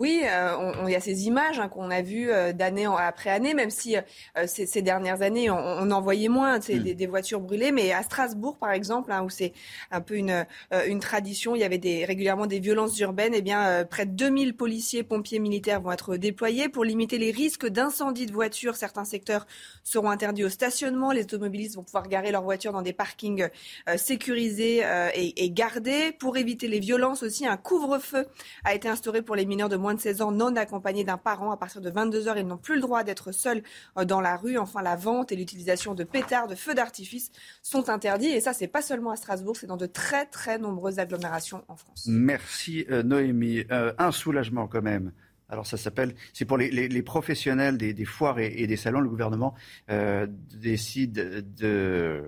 Oui, 0.01 0.23
euh, 0.25 0.73
il 0.87 0.93
y 0.93 0.97
a 0.97 1.01
ces 1.01 1.27
images 1.27 1.61
hein, 1.61 1.69
qu'on 1.69 1.91
a 1.91 2.01
vues 2.01 2.31
euh, 2.31 2.55
d'année 2.55 2.87
après 2.87 3.29
année, 3.29 3.53
même 3.53 3.69
si 3.69 3.97
euh, 3.97 4.01
ces, 4.47 4.65
ces 4.65 4.81
dernières 4.81 5.21
années, 5.21 5.51
on, 5.51 5.59
on 5.59 5.91
en 5.91 6.01
voyait 6.01 6.29
moins, 6.29 6.59
tu 6.59 6.73
sais, 6.73 6.79
Mm. 6.79 6.83
des, 6.83 6.95
des 6.95 7.07
voitures 7.07 7.41
brûlées. 7.41 7.71
Mais 7.71 7.93
à 7.93 8.03
Strasbourg, 8.03 8.57
par 8.59 8.73
exemple, 8.73 9.13
hein, 9.13 9.23
où 9.23 9.29
c'est 9.29 9.53
un 9.91 10.01
peu 10.01 10.15
une, 10.15 10.47
une 10.87 11.01
tradition, 11.01 11.55
il 11.55 11.61
y 11.61 11.65
avait 11.65 11.79
des, 11.79 12.05
régulièrement 12.05 12.47
des 12.47 12.61
violences 12.61 12.99
urbaines. 12.99 13.35
Eh 13.35 13.43
bien, 13.43 13.63
euh, 13.67 13.85
près 13.85 14.07
de 14.07 14.13
2000 14.13 14.57
policiers, 14.57 15.03
pompiers, 15.03 15.39
militaires 15.39 15.81
vont 15.81 15.93
être 15.93 16.17
déployés 16.17 16.69
pour 16.69 16.85
limiter 16.85 17.19
les 17.19 17.31
risques 17.31 17.67
d'incendie 17.67 18.27
de 18.27 18.33
voitures. 18.33 18.77
Certains 18.77 19.05
secteurs 19.05 19.47
seront 19.85 20.11
interdits 20.11 20.45
au 20.45 20.49
stationnement. 20.49 21.13
Les 21.13 21.25
automobilistes 21.25 21.77
vont 21.77 21.85
pouvoir 21.85 22.09
garer 22.09 22.33
leurs 22.33 22.43
voitures 22.43 22.73
dans 22.73 22.83
des 22.83 22.95
parkings 22.95 23.49
euh, 23.89 23.97
sécurisés 23.97 24.83
et, 25.15 25.45
et 25.45 25.51
gardés. 25.51 26.13
Pour 26.19 26.37
éviter 26.37 26.69
les 26.69 26.81
violences 26.81 27.23
aussi, 27.23 27.47
un 27.47 27.57
couvre-feu 27.57 28.27
a 28.65 28.75
été 28.75 28.89
instauré 28.89 29.23
pour 29.23 29.37
les 29.37 29.45
mineurs 29.45 29.69
de 29.69 29.77
moins 29.77 29.90
de 29.95 30.01
16 30.01 30.23
ans 30.23 30.33
non 30.33 30.55
accompagnés 30.57 31.05
d'un 31.05 31.17
parent. 31.17 31.51
À 31.51 31.57
partir 31.57 31.81
de 31.81 31.91
22 31.91 32.29
heures, 32.29 32.39
ils 32.39 32.47
n'ont 32.47 32.57
plus 32.57 32.77
le 32.77 32.81
droit 32.81 33.05
d'être 33.05 33.33
seuls 33.33 33.63
euh, 33.97 34.05
dans 34.05 34.21
la 34.21 34.37
rue. 34.37 34.59
Enfin, 34.59 34.83
la 34.83 34.97
vente 34.97 35.33
et 35.33 35.37
l'utilisation 35.37 35.95
de 35.95 36.05
pétards, 36.05 36.49
de 36.49 36.55
feux 36.55 36.75
d'artifice 36.75 37.31
sont 37.63 37.89
interdits. 37.89 38.29
Et 38.29 38.41
ça, 38.41 38.53
c'est 38.53 38.69
pas 38.69 38.83
seulement 38.83 39.11
à 39.11 39.17
Strasbourg, 39.17 39.57
c'est 39.57 39.67
dans 39.67 39.77
de 39.77 39.87
très 39.87 40.27
très 40.27 40.59
nombreuses 40.59 40.99
agglomérations 40.99 41.65
en 41.69 41.77
France. 41.77 42.07
Merci 42.09 42.87
euh, 42.91 43.03
Noémie. 43.03 43.65
Euh, 43.71 43.93
un 43.99 44.13
soulagement 44.13 44.67
quand 44.67 44.83
même. 44.83 45.13
Alors 45.49 45.67
ça 45.67 45.77
s'appelle, 45.77 46.15
c'est 46.33 46.45
pour 46.45 46.59
les, 46.59 47.03
professionnels 47.03 47.77
des, 47.77 48.05
foires 48.05 48.39
et, 48.39 48.69
des 48.69 48.77
salons. 48.77 49.01
Le 49.01 49.09
gouvernement 49.09 49.57
décide 49.89 51.45
de, 51.57 52.23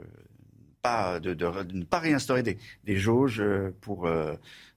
ne 0.84 1.84
pas 1.84 1.98
réinstaurer 2.00 2.42
des, 2.42 2.58
des 2.82 2.96
jauges 2.96 3.40
pour, 3.80 4.08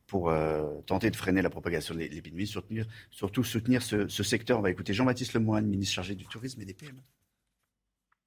pour 0.07 0.29
euh, 0.29 0.63
tenter 0.85 1.09
de 1.09 1.15
freiner 1.15 1.41
la 1.41 1.49
propagation 1.49 1.93
de 1.93 1.99
l'épidémie, 1.99 2.47
soutenir, 2.47 2.85
surtout 3.11 3.43
soutenir 3.43 3.81
ce, 3.81 4.07
ce 4.07 4.23
secteur. 4.23 4.59
On 4.59 4.61
va 4.61 4.69
écouter 4.69 4.93
Jean-Baptiste 4.93 5.33
Lemoyne, 5.33 5.65
ministre 5.65 5.95
chargé 5.95 6.15
du 6.15 6.25
tourisme 6.25 6.61
et 6.61 6.65
des 6.65 6.73
PME. 6.73 7.01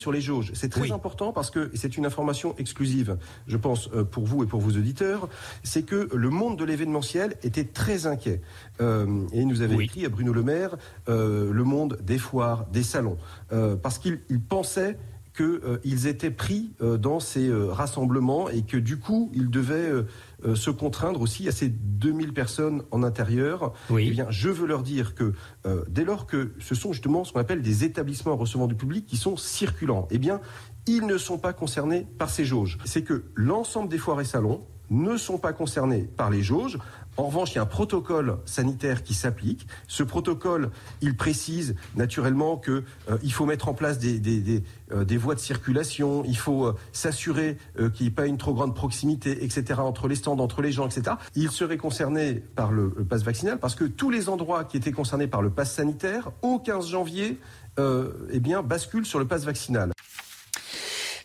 Sur 0.01 0.13
les 0.13 0.21
jauges, 0.21 0.53
c'est 0.55 0.69
très 0.69 0.93
important 0.93 1.33
parce 1.33 1.51
que 1.51 1.73
c'est 1.75 1.97
une 1.97 2.07
information 2.07 2.55
exclusive, 2.57 3.19
je 3.49 3.57
pense, 3.57 3.91
euh, 3.93 4.05
pour 4.05 4.27
vous 4.27 4.45
et 4.45 4.47
pour 4.47 4.61
vos 4.61 4.71
auditeurs, 4.71 5.29
c'est 5.65 5.83
que 5.83 6.09
le 6.15 6.31
monde 6.31 6.57
de 6.57 6.65
l'événementiel 6.65 7.35
était 7.43 7.65
très 7.65 8.07
inquiet. 8.07 8.41
Euh, 8.81 9.27
et 9.33 9.41
il 9.41 9.49
nous 9.49 9.61
avait 9.61 9.83
écrit 9.83 10.07
à 10.07 10.09
Bruno 10.09 10.33
Le 10.33 10.45
Maire 10.45 10.77
euh, 11.09 11.53
le 11.53 11.65
monde 11.65 11.99
des 12.01 12.19
foires, 12.19 12.67
des 12.67 12.85
salons, 12.85 13.19
euh, 13.51 13.75
parce 13.75 13.99
qu'il 13.99 14.21
il 14.31 14.41
pensait 14.41 14.97
qu'ils 15.39 16.07
étaient 16.07 16.31
pris 16.31 16.73
euh, 16.81 16.97
dans 16.97 17.21
ces 17.21 17.49
euh, 17.49 17.73
rassemblements 17.73 18.49
et 18.49 18.63
que 18.63 18.77
du 18.77 18.99
coup, 18.99 19.31
ils 19.35 19.51
devaient 19.51 19.75
euh, 19.75 20.07
euh, 20.45 20.55
se 20.55 20.71
contraindre 20.71 21.21
aussi 21.21 21.49
à 21.49 21.53
ces 21.53 21.69
2000 21.69 22.33
personnes 22.33 22.83
en 22.91 23.03
intérieur. 23.03 23.73
Eh 23.91 24.11
bien, 24.11 24.27
je 24.31 24.49
veux 24.49 24.67
leur 24.67 24.83
dire 24.83 25.15
que 25.15 25.33
euh, 25.67 25.85
dès 25.89 26.05
lors 26.05 26.27
que 26.27 26.53
ce 26.59 26.75
sont 26.75 26.93
justement 26.93 27.25
ce 27.25 27.33
qu'on 27.33 27.41
appelle 27.41 27.63
des 27.63 27.85
établissements 27.85 28.37
recevant 28.37 28.67
du 28.67 28.75
public 28.75 29.07
qui 29.07 29.17
sont 29.17 29.37
circulants, 29.37 30.09
eh 30.11 30.19
bien, 30.19 30.41
ils 30.87 31.07
ne 31.07 31.19
sont 31.19 31.39
pas 31.39 31.53
concernés 31.53 32.07
par 32.19 32.31
ces 32.31 32.45
jauges. 32.45 32.79
C'est 32.85 33.03
que 33.03 33.25
l'ensemble 33.35 33.89
des 33.89 33.99
foires 33.99 34.21
et 34.21 34.25
salons 34.25 34.65
ne 34.91 35.17
sont 35.17 35.39
pas 35.39 35.53
concernés 35.53 36.09
par 36.17 36.31
les 36.31 36.43
jauges. 36.43 36.79
En 37.19 37.25
revanche, 37.25 37.51
il 37.51 37.57
y 37.57 37.59
a 37.59 37.63
un 37.63 37.67
protocole 37.67 38.39
sanitaire 38.45 39.03
qui 39.03 39.13
s'applique. 39.13 39.67
Ce 39.89 40.05
protocole, 40.05 40.71
il 41.01 41.17
précise 41.17 41.75
naturellement 41.97 42.57
que 42.57 42.85
euh, 43.11 43.19
il 43.25 43.33
faut 43.33 43.45
mettre 43.45 43.69
en 43.69 43.75
place 43.75 43.99
des, 43.99 44.63
euh, 44.93 45.05
voies 45.19 45.35
de 45.35 45.41
circulation, 45.41 46.23
il 46.25 46.37
faut 46.37 46.67
euh, 46.67 46.77
s'assurer 46.93 47.59
qu'il 47.77 48.07
n'y 48.07 48.07
ait 48.07 48.15
pas 48.15 48.27
une 48.27 48.39
trop 48.39 48.55
grande 48.55 48.73
proximité, 48.73 49.45
etc., 49.45 49.81
entre 49.81 50.07
les 50.07 50.15
stands, 50.15 50.39
entre 50.39 50.63
les 50.63 50.71
gens, 50.71 50.87
etc. 50.87 51.17
Il 51.35 51.51
serait 51.51 51.77
concerné 51.77 52.35
par 52.35 52.71
le, 52.71 52.95
le 52.97 53.05
pass 53.05 53.25
vaccinal 53.25 53.59
parce 53.59 53.75
que 53.75 53.85
tous 53.85 54.11
les 54.11 54.29
endroits 54.29 54.63
qui 54.63 54.77
étaient 54.77 54.93
concernés 54.93 55.27
par 55.27 55.43
le 55.43 55.51
pass 55.51 55.75
sanitaire, 55.75 56.31
au 56.43 56.61
15 56.61 56.87
janvier, 56.87 57.39
eh 57.79 58.41
bien, 58.41 58.63
basculent 58.63 59.07
sur 59.07 59.21
le 59.21 59.25
pass 59.25 59.45
vaccinal. 59.45 59.93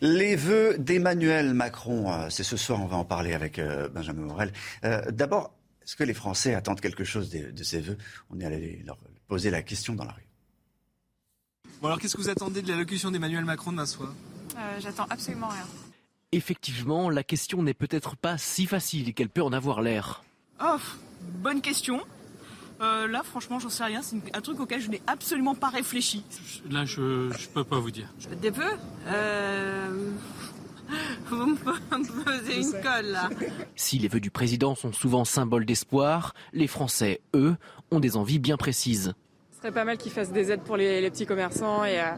Les 0.00 0.36
vœux 0.36 0.76
d'Emmanuel 0.78 1.52
Macron, 1.52 2.28
c'est 2.30 2.44
ce 2.44 2.56
soir, 2.56 2.80
on 2.80 2.86
va 2.86 2.96
en 2.96 3.04
parler 3.04 3.34
avec 3.34 3.60
Benjamin 3.92 4.22
Morel. 4.22 4.52
D'abord, 5.10 5.50
est-ce 5.84 5.96
que 5.96 6.04
les 6.04 6.14
Français 6.14 6.54
attendent 6.54 6.80
quelque 6.80 7.04
chose 7.04 7.30
de, 7.30 7.50
de 7.50 7.62
ces 7.62 7.80
vœux 7.80 7.98
On 8.30 8.40
est 8.40 8.44
allé 8.44 8.82
leur 8.86 8.96
poser 9.28 9.50
la 9.50 9.62
question 9.62 9.94
dans 9.94 10.04
la 10.04 10.12
rue. 10.12 10.26
Bon 11.80 11.88
alors 11.88 11.98
qu'est-ce 11.98 12.16
que 12.16 12.22
vous 12.22 12.30
attendez 12.30 12.62
de 12.62 12.68
l'allocution 12.68 13.10
d'Emmanuel 13.10 13.44
Macron 13.44 13.72
demain 13.72 13.86
soir? 13.86 14.12
Euh, 14.56 14.80
J'attends 14.80 15.06
absolument 15.10 15.48
rien. 15.48 15.66
Effectivement, 16.32 17.10
la 17.10 17.22
question 17.22 17.62
n'est 17.62 17.74
peut-être 17.74 18.16
pas 18.16 18.38
si 18.38 18.66
facile 18.66 19.14
qu'elle 19.14 19.28
peut 19.28 19.42
en 19.42 19.52
avoir 19.52 19.82
l'air. 19.82 20.24
Oh, 20.62 20.78
bonne 21.20 21.60
question. 21.60 22.00
Euh, 22.80 23.06
là, 23.06 23.22
franchement, 23.22 23.60
j'en 23.60 23.68
sais 23.68 23.84
rien. 23.84 24.02
C'est 24.02 24.16
un 24.34 24.40
truc 24.40 24.58
auquel 24.58 24.80
je 24.80 24.88
n'ai 24.88 25.00
absolument 25.06 25.54
pas 25.54 25.68
réfléchi. 25.68 26.24
Là, 26.70 26.84
je 26.84 27.30
je 27.38 27.48
peux 27.48 27.62
pas 27.62 27.78
vous 27.78 27.90
dire. 27.92 28.12
Des 28.42 28.50
vœux? 28.50 28.76
Euh... 29.06 30.10
Vous 31.26 31.46
me 31.46 31.56
posez 31.56 32.56
une 32.60 32.82
colle, 32.82 33.06
là. 33.06 33.30
Si 33.76 33.98
les 33.98 34.08
vœux 34.08 34.20
du 34.20 34.30
président 34.30 34.74
sont 34.74 34.92
souvent 34.92 35.24
symboles 35.24 35.64
d'espoir, 35.64 36.34
les 36.52 36.66
Français, 36.66 37.20
eux, 37.34 37.56
ont 37.90 38.00
des 38.00 38.16
envies 38.16 38.38
bien 38.38 38.56
précises. 38.56 39.14
Ce 39.52 39.58
serait 39.58 39.72
pas 39.72 39.84
mal 39.84 39.96
qu'ils 39.96 40.12
fassent 40.12 40.32
des 40.32 40.52
aides 40.52 40.62
pour 40.62 40.76
les, 40.76 41.00
les 41.00 41.10
petits 41.10 41.26
commerçants 41.26 41.84
et, 41.84 41.98
euh, 41.98 42.12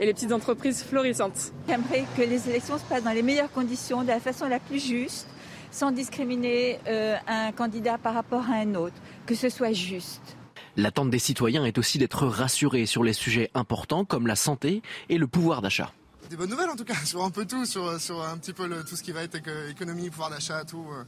et 0.00 0.06
les 0.06 0.14
petites 0.14 0.32
entreprises 0.32 0.82
florissantes. 0.82 1.52
J'aimerais 1.68 2.04
que 2.16 2.22
les 2.22 2.48
élections 2.48 2.78
se 2.78 2.84
passent 2.84 3.04
dans 3.04 3.10
les 3.10 3.22
meilleures 3.22 3.52
conditions, 3.52 4.02
de 4.02 4.08
la 4.08 4.20
façon 4.20 4.48
la 4.48 4.58
plus 4.58 4.82
juste, 4.82 5.28
sans 5.70 5.90
discriminer 5.90 6.78
euh, 6.86 7.16
un 7.26 7.52
candidat 7.52 7.98
par 7.98 8.14
rapport 8.14 8.44
à 8.50 8.54
un 8.54 8.74
autre, 8.74 8.96
que 9.26 9.34
ce 9.34 9.50
soit 9.50 9.72
juste. 9.72 10.36
L'attente 10.78 11.10
des 11.10 11.18
citoyens 11.18 11.64
est 11.64 11.78
aussi 11.78 11.98
d'être 11.98 12.26
rassurés 12.26 12.86
sur 12.86 13.02
les 13.02 13.12
sujets 13.12 13.50
importants 13.54 14.04
comme 14.04 14.26
la 14.26 14.36
santé 14.36 14.82
et 15.08 15.18
le 15.18 15.26
pouvoir 15.26 15.62
d'achat. 15.62 15.92
Des 16.30 16.36
bonnes 16.36 16.50
nouvelles 16.50 16.70
en 16.70 16.76
tout 16.76 16.84
cas, 16.84 16.94
sur 17.04 17.22
un 17.24 17.30
peu 17.30 17.46
tout, 17.46 17.64
sur, 17.66 18.00
sur 18.00 18.20
un 18.22 18.36
petit 18.38 18.52
peu 18.52 18.66
le- 18.66 18.82
tout 18.84 18.96
ce 18.96 19.02
qui 19.02 19.12
va 19.12 19.22
être 19.22 19.36
éco- 19.36 19.70
économie, 19.70 20.10
pouvoir 20.10 20.30
d'achat, 20.30 20.64
tout. 20.64 20.84
euh. 20.92 21.04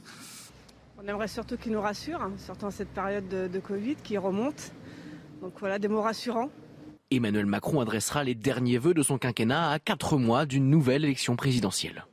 On 0.97 1.07
aimerait 1.07 1.27
surtout 1.27 1.57
qu'ils 1.57 1.71
nous 1.73 1.81
rassurent, 1.81 2.21
hein, 2.21 2.33
surtout 2.37 2.65
en 2.65 2.71
cette 2.71 2.89
période 2.89 3.27
de, 3.27 3.47
de 3.47 3.59
Covid 3.59 3.95
qui 3.97 4.17
remonte. 4.17 4.71
Donc 5.41 5.53
voilà, 5.59 5.77
des 5.79 5.87
mots 5.87 6.01
rassurants. 6.01 6.49
Emmanuel 7.11 7.45
Macron 7.47 7.79
adressera 7.81 8.23
les 8.23 8.35
derniers 8.35 8.77
vœux 8.77 8.93
de 8.93 9.03
son 9.03 9.17
quinquennat 9.17 9.71
à 9.71 9.79
quatre 9.79 10.17
mois 10.17 10.45
d'une 10.45 10.69
nouvelle 10.69 11.03
élection 11.03 11.35
présidentielle. 11.35 12.05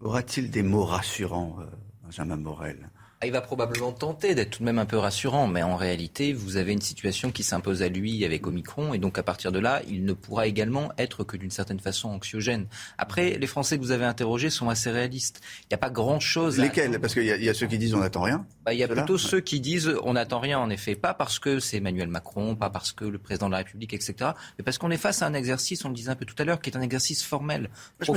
Aura-t-il 0.00 0.50
des 0.50 0.62
mots 0.62 0.84
rassurants, 0.84 1.56
euh, 1.60 1.64
Benjamin 2.02 2.36
Morel? 2.36 2.90
Il 3.26 3.32
va 3.32 3.40
probablement 3.40 3.92
tenter 3.92 4.34
d'être 4.34 4.50
tout 4.50 4.58
de 4.60 4.64
même 4.64 4.78
un 4.78 4.84
peu 4.86 4.96
rassurant, 4.98 5.46
mais 5.46 5.62
en 5.62 5.76
réalité, 5.76 6.32
vous 6.32 6.56
avez 6.56 6.72
une 6.72 6.80
situation 6.80 7.30
qui 7.30 7.42
s'impose 7.42 7.82
à 7.82 7.88
lui 7.88 8.24
avec 8.24 8.46
Omicron, 8.46 8.94
et 8.94 8.98
donc 8.98 9.18
à 9.18 9.22
partir 9.22 9.52
de 9.52 9.58
là, 9.58 9.82
il 9.88 10.04
ne 10.04 10.12
pourra 10.12 10.46
également 10.46 10.90
être 10.98 11.24
que 11.24 11.36
d'une 11.36 11.50
certaine 11.50 11.80
façon 11.80 12.08
anxiogène. 12.10 12.66
Après, 12.98 13.38
les 13.38 13.46
Français 13.46 13.76
que 13.78 13.82
vous 13.82 13.90
avez 13.92 14.04
interrogés 14.04 14.50
sont 14.50 14.68
assez 14.68 14.90
réalistes. 14.90 15.40
Il 15.62 15.66
n'y 15.70 15.74
a 15.74 15.78
pas 15.78 15.90
grand-chose. 15.90 16.60
à 16.60 16.62
Lesquels? 16.64 16.98
Parce 17.00 17.14
qu'il 17.14 17.24
y, 17.24 17.30
a- 17.32 17.36
il 17.36 17.44
y 17.44 17.48
a 17.48 17.54
ceux 17.54 17.66
qui 17.66 17.78
disent 17.78 17.94
on 17.94 18.00
n'attend 18.00 18.22
rien. 18.22 18.46
bah, 18.64 18.72
il 18.72 18.78
y 18.78 18.82
a 18.84 18.88
plutôt 18.88 19.18
ceux 19.18 19.40
qui 19.40 19.60
disent 19.60 19.94
on 20.02 20.14
n'attend 20.14 20.40
rien, 20.40 20.58
en 20.58 20.70
effet, 20.70 20.94
pas 20.94 21.14
parce 21.14 21.38
que 21.38 21.60
c'est 21.60 21.78
Emmanuel 21.78 22.08
Macron, 22.08 22.56
pas 22.56 22.70
parce 22.70 22.92
que 22.92 23.04
le 23.04 23.18
président 23.18 23.46
de 23.46 23.52
la 23.52 23.58
République, 23.58 23.94
etc., 23.94 24.14
mais 24.58 24.64
parce 24.64 24.78
qu'on 24.78 24.90
est 24.90 24.96
face 24.96 25.22
à 25.22 25.26
un 25.26 25.34
exercice, 25.34 25.84
on 25.84 25.88
le 25.88 25.94
disait 25.94 26.10
un 26.10 26.16
peu 26.16 26.24
tout 26.24 26.34
à 26.38 26.44
l'heure, 26.44 26.60
qui 26.60 26.70
est 26.70 26.76
un 26.76 26.80
exercice 26.82 27.22
formel. 27.22 27.70
Je 28.00 28.10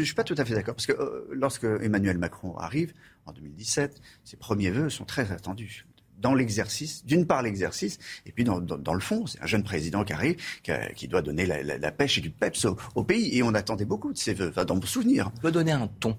ne 0.00 0.04
suis 0.04 0.14
pas 0.14 0.24
tout 0.24 0.34
à 0.38 0.44
fait 0.44 0.54
d'accord, 0.54 0.74
parce 0.74 0.86
que 0.86 0.92
euh, 0.92 1.28
lorsque 1.32 1.64
Emmanuel 1.64 2.18
Macron 2.18 2.56
arrive, 2.58 2.92
en 3.26 3.32
2017, 3.32 4.00
ses 4.24 4.36
premiers 4.36 4.70
vœux 4.70 4.90
sont 4.90 5.04
très 5.04 5.32
attendus. 5.32 5.86
Dans 6.18 6.34
l'exercice, 6.34 7.04
d'une 7.04 7.26
part 7.26 7.42
l'exercice, 7.42 7.98
et 8.24 8.32
puis 8.32 8.44
dans, 8.44 8.58
le 8.58 9.00
fond, 9.00 9.26
c'est 9.26 9.42
un 9.42 9.46
jeune 9.46 9.64
président 9.64 10.04
qui 10.04 10.12
arrive, 10.12 10.36
qui, 10.62 10.72
qui 10.94 11.08
doit 11.08 11.22
donner 11.22 11.44
la, 11.44 11.92
pêche 11.92 12.18
et 12.18 12.20
du 12.20 12.30
peps 12.30 12.66
au, 12.94 13.04
pays, 13.04 13.36
et 13.36 13.42
on 13.42 13.52
attendait 13.54 13.84
beaucoup 13.84 14.12
de 14.12 14.18
ses 14.18 14.32
vœux, 14.32 14.52
dans 14.64 14.76
mon 14.76 14.82
souvenir. 14.82 15.30
On 15.36 15.40
peut 15.40 15.52
donner 15.52 15.72
un 15.72 15.86
ton. 15.86 16.16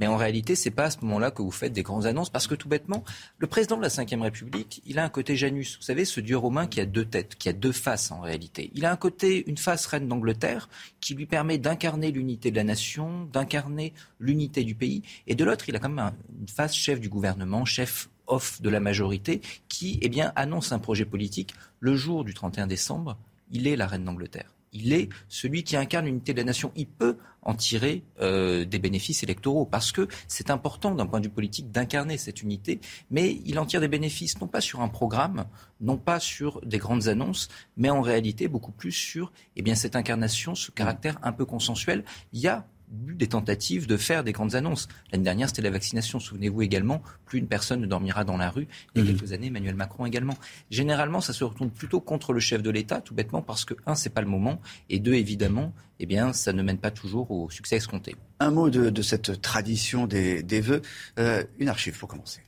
Mais 0.00 0.06
en 0.06 0.16
réalité, 0.16 0.54
c'est 0.54 0.70
pas 0.70 0.84
à 0.84 0.90
ce 0.90 0.98
moment-là 1.02 1.30
que 1.30 1.42
vous 1.42 1.50
faites 1.50 1.74
des 1.74 1.82
grandes 1.82 2.06
annonces, 2.06 2.30
parce 2.30 2.46
que 2.46 2.54
tout 2.54 2.68
bêtement, 2.68 3.04
le 3.38 3.46
président 3.46 3.76
de 3.76 3.82
la 3.82 3.88
Ve 3.88 4.22
République, 4.22 4.82
il 4.86 4.98
a 4.98 5.04
un 5.04 5.10
côté 5.10 5.36
Janus. 5.36 5.76
Vous 5.76 5.82
savez, 5.82 6.06
ce 6.06 6.20
dieu 6.20 6.38
romain 6.38 6.66
qui 6.66 6.80
a 6.80 6.86
deux 6.86 7.04
têtes, 7.04 7.36
qui 7.36 7.50
a 7.50 7.52
deux 7.52 7.72
faces 7.72 8.10
en 8.10 8.20
réalité. 8.20 8.70
Il 8.74 8.86
a 8.86 8.92
un 8.92 8.96
côté, 8.96 9.44
une 9.46 9.58
face 9.58 9.84
reine 9.84 10.08
d'Angleterre, 10.08 10.70
qui 11.00 11.14
lui 11.14 11.26
permet 11.26 11.58
d'incarner 11.58 12.10
l'unité 12.12 12.50
de 12.50 12.56
la 12.56 12.64
nation, 12.64 13.28
d'incarner 13.30 13.92
l'unité 14.18 14.64
du 14.64 14.74
pays, 14.74 15.02
et 15.26 15.34
de 15.34 15.44
l'autre, 15.44 15.68
il 15.68 15.76
a 15.76 15.78
quand 15.78 15.90
même 15.90 16.12
une 16.40 16.48
face 16.48 16.74
chef 16.74 16.98
du 16.98 17.10
gouvernement, 17.10 17.66
chef 17.66 18.08
off 18.26 18.62
de 18.62 18.70
la 18.70 18.80
majorité, 18.80 19.42
qui, 19.68 19.98
eh 20.00 20.22
annonce 20.34 20.72
un 20.72 20.78
projet 20.78 21.04
politique. 21.04 21.54
Le 21.78 21.94
jour 21.94 22.24
du 22.24 22.32
31 22.32 22.66
décembre, 22.66 23.18
il 23.50 23.66
est 23.66 23.76
la 23.76 23.86
reine 23.86 24.04
d'Angleterre 24.04 24.54
il 24.72 24.92
est 24.92 25.08
celui 25.28 25.64
qui 25.64 25.76
incarne 25.76 26.06
l'unité 26.06 26.32
de 26.32 26.38
la 26.38 26.44
nation. 26.44 26.72
Il 26.76 26.86
peut 26.86 27.16
en 27.42 27.54
tirer 27.54 28.04
euh, 28.20 28.64
des 28.64 28.78
bénéfices 28.78 29.22
électoraux 29.22 29.64
parce 29.64 29.92
que 29.92 30.08
c'est 30.28 30.50
important 30.50 30.94
d'un 30.94 31.06
point 31.06 31.20
de 31.20 31.26
vue 31.26 31.32
politique 31.32 31.70
d'incarner 31.70 32.18
cette 32.18 32.42
unité, 32.42 32.80
mais 33.10 33.40
il 33.46 33.58
en 33.58 33.66
tire 33.66 33.80
des 33.80 33.88
bénéfices 33.88 34.40
non 34.40 34.46
pas 34.46 34.60
sur 34.60 34.80
un 34.80 34.88
programme, 34.88 35.46
non 35.80 35.96
pas 35.96 36.20
sur 36.20 36.60
des 36.62 36.78
grandes 36.78 37.08
annonces, 37.08 37.48
mais 37.76 37.90
en 37.90 38.02
réalité 38.02 38.48
beaucoup 38.48 38.72
plus 38.72 38.92
sur 38.92 39.32
eh 39.56 39.62
bien, 39.62 39.74
cette 39.74 39.96
incarnation, 39.96 40.54
ce 40.54 40.70
caractère 40.70 41.18
un 41.22 41.32
peu 41.32 41.46
consensuel. 41.46 42.04
Il 42.32 42.40
y 42.40 42.48
a 42.48 42.66
des 42.90 43.28
tentatives 43.28 43.86
de 43.86 43.96
faire 43.96 44.24
des 44.24 44.32
grandes 44.32 44.54
annonces. 44.54 44.88
L'année 45.12 45.24
dernière, 45.24 45.48
c'était 45.48 45.62
la 45.62 45.70
vaccination. 45.70 46.18
Souvenez-vous 46.18 46.62
également, 46.62 47.02
plus 47.24 47.38
une 47.38 47.46
personne 47.46 47.80
ne 47.80 47.86
dormira 47.86 48.24
dans 48.24 48.36
la 48.36 48.50
rue. 48.50 48.66
Il 48.94 49.04
y 49.04 49.08
a 49.08 49.10
mhm. 49.10 49.18
quelques 49.18 49.32
années, 49.32 49.46
Emmanuel 49.46 49.74
Macron 49.74 50.06
également. 50.06 50.36
Généralement, 50.70 51.20
ça 51.20 51.32
se 51.32 51.44
retourne 51.44 51.70
plutôt 51.70 52.00
contre 52.00 52.32
le 52.32 52.40
chef 52.40 52.62
de 52.62 52.70
l'État, 52.70 53.00
tout 53.00 53.14
bêtement 53.14 53.42
parce 53.42 53.64
que, 53.64 53.74
un, 53.86 53.94
c'est 53.94 54.10
pas 54.10 54.20
le 54.20 54.26
moment, 54.26 54.60
et 54.88 54.98
deux, 54.98 55.14
évidemment, 55.14 55.72
eh 56.00 56.06
bien, 56.06 56.32
ça 56.32 56.52
ne 56.52 56.62
mène 56.62 56.78
pas 56.78 56.90
toujours 56.90 57.30
au 57.30 57.50
succès 57.50 57.76
escompté. 57.76 58.16
Un 58.40 58.50
mot 58.50 58.70
de, 58.70 59.02
cette 59.02 59.40
tradition 59.40 60.06
des, 60.06 60.42
vœux. 60.60 60.82
Euh, 61.18 61.44
une 61.58 61.68
archive 61.68 61.98
pour 61.98 62.08
commencer. 62.08 62.40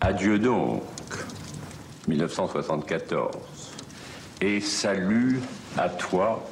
Adieu 0.00 0.38
donc, 0.38 0.82
1974, 2.08 3.36
et 4.40 4.60
salut 4.60 5.40
à 5.76 5.88
toi, 5.88 6.46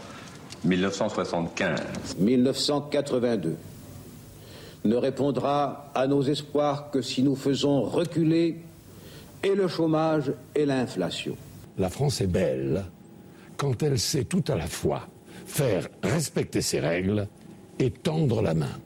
1975. 0.65 2.17
1982 2.19 3.57
ne 4.85 4.97
répondra 4.97 5.91
à 5.95 6.07
nos 6.07 6.23
espoirs 6.23 6.91
que 6.91 7.01
si 7.03 7.23
nous 7.23 7.37
faisons 7.37 7.83
reculer 7.83 8.61
et 9.43 9.55
le 9.55 9.69
chômage 9.69 10.33
et 10.55 10.67
l'inflation. 10.67 11.37
La 11.79 11.91
France 11.91 12.21
est 12.21 12.27
belle 12.27 12.85
quand 13.57 13.83
elle 13.83 13.99
sait 13.99 14.25
tout 14.25 14.45
à 14.49 14.57
la 14.57 14.67
fois 14.67 15.09
faire 15.47 15.89
respecter 16.03 16.61
ses 16.61 16.81
règles 16.81 17.29
et 17.79 17.91
tendre 17.91 18.43
la 18.43 18.55
main. 18.55 18.81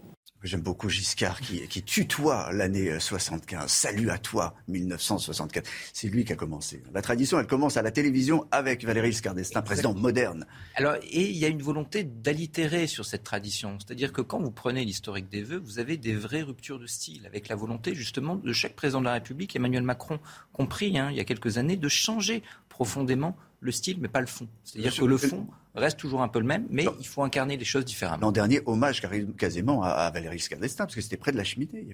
J'aime 0.45 0.61
beaucoup 0.61 0.89
Giscard 0.89 1.41
qui, 1.41 1.67
qui 1.67 1.83
tutoie 1.83 2.53
l'année 2.53 3.01
75. 3.01 3.65
Euh, 3.65 3.67
Salut 3.67 4.09
à 4.09 4.19
toi, 4.19 4.55
1964. 4.69 5.69
C'est 5.93 6.07
lui 6.07 6.25
qui 6.25 6.33
a 6.33 6.37
commencé. 6.37 6.81
La 6.95 7.03
tradition, 7.03 7.41
elle 7.41 7.49
commence 7.49 7.77
à 7.77 7.83
la 7.83 7.91
télévision 7.91 8.47
avec 8.53 8.85
Valéry 8.85 9.11
Giscard 9.11 9.35
d'Estaing, 9.35 9.63
président 9.63 9.95
moderne. 9.95 10.47
Alors, 10.77 10.95
et 11.03 11.29
il 11.29 11.37
y 11.37 11.45
a 11.45 11.49
une 11.49 11.61
volonté 11.61 12.05
d'allitérer 12.05 12.87
sur 12.87 13.05
cette 13.05 13.25
tradition. 13.25 13.79
C'est-à-dire 13.81 14.13
que 14.13 14.23
quand 14.23 14.41
vous 14.41 14.53
prenez 14.53 14.85
l'historique 14.85 15.29
des 15.29 15.43
vœux, 15.43 15.59
vous 15.59 15.81
avez 15.81 15.97
des 15.97 16.15
vraies 16.15 16.43
ruptures 16.43 16.79
de 16.79 16.87
style, 16.87 17.27
avec 17.27 17.49
la 17.49 17.57
volonté 17.57 17.97
justement 17.97 18.37
de 18.37 18.53
chaque 18.53 18.77
président 18.77 19.01
de 19.01 19.07
la 19.07 19.15
République, 19.15 19.57
Emmanuel 19.57 19.83
Macron 19.83 20.21
compris, 20.53 20.97
hein, 20.99 21.09
il 21.11 21.17
y 21.17 21.21
a 21.21 21.25
quelques 21.25 21.59
années, 21.59 21.77
de 21.77 21.89
changer 21.89 22.45
profondément 22.69 23.37
le 23.59 23.73
style, 23.73 23.99
mais 24.01 24.07
pas 24.07 24.21
le 24.21 24.29
fond. 24.29 24.47
C'est-à-dire 24.63 24.95
que 24.95 25.05
le 25.05 25.19
fond 25.19 25.49
reste 25.75 25.99
toujours 25.99 26.23
un 26.23 26.29
peu 26.29 26.39
le 26.39 26.47
même, 26.47 26.67
mais 26.71 26.87
il 26.99 27.07
faut 27.07 27.23
incarner 27.23 27.57
les 27.57 27.65
choses 27.65 27.85
différemment. 27.85 28.27
L'an 28.27 28.33
dernier, 28.33 28.61
hommage 28.67 29.03
quasiment 29.37 29.83
à, 29.83 30.11
Valéry 30.11 30.39
Giscard 30.39 30.59
d'Estaing, 30.59 30.85
parce 30.85 30.95
que 30.95 31.01
c'était 31.01 31.17
près 31.17 31.33
de 31.33 31.37
la 31.37 31.45
cheminée. 31.45 31.87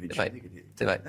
C'est 0.76 0.84
vrai. 0.84 1.02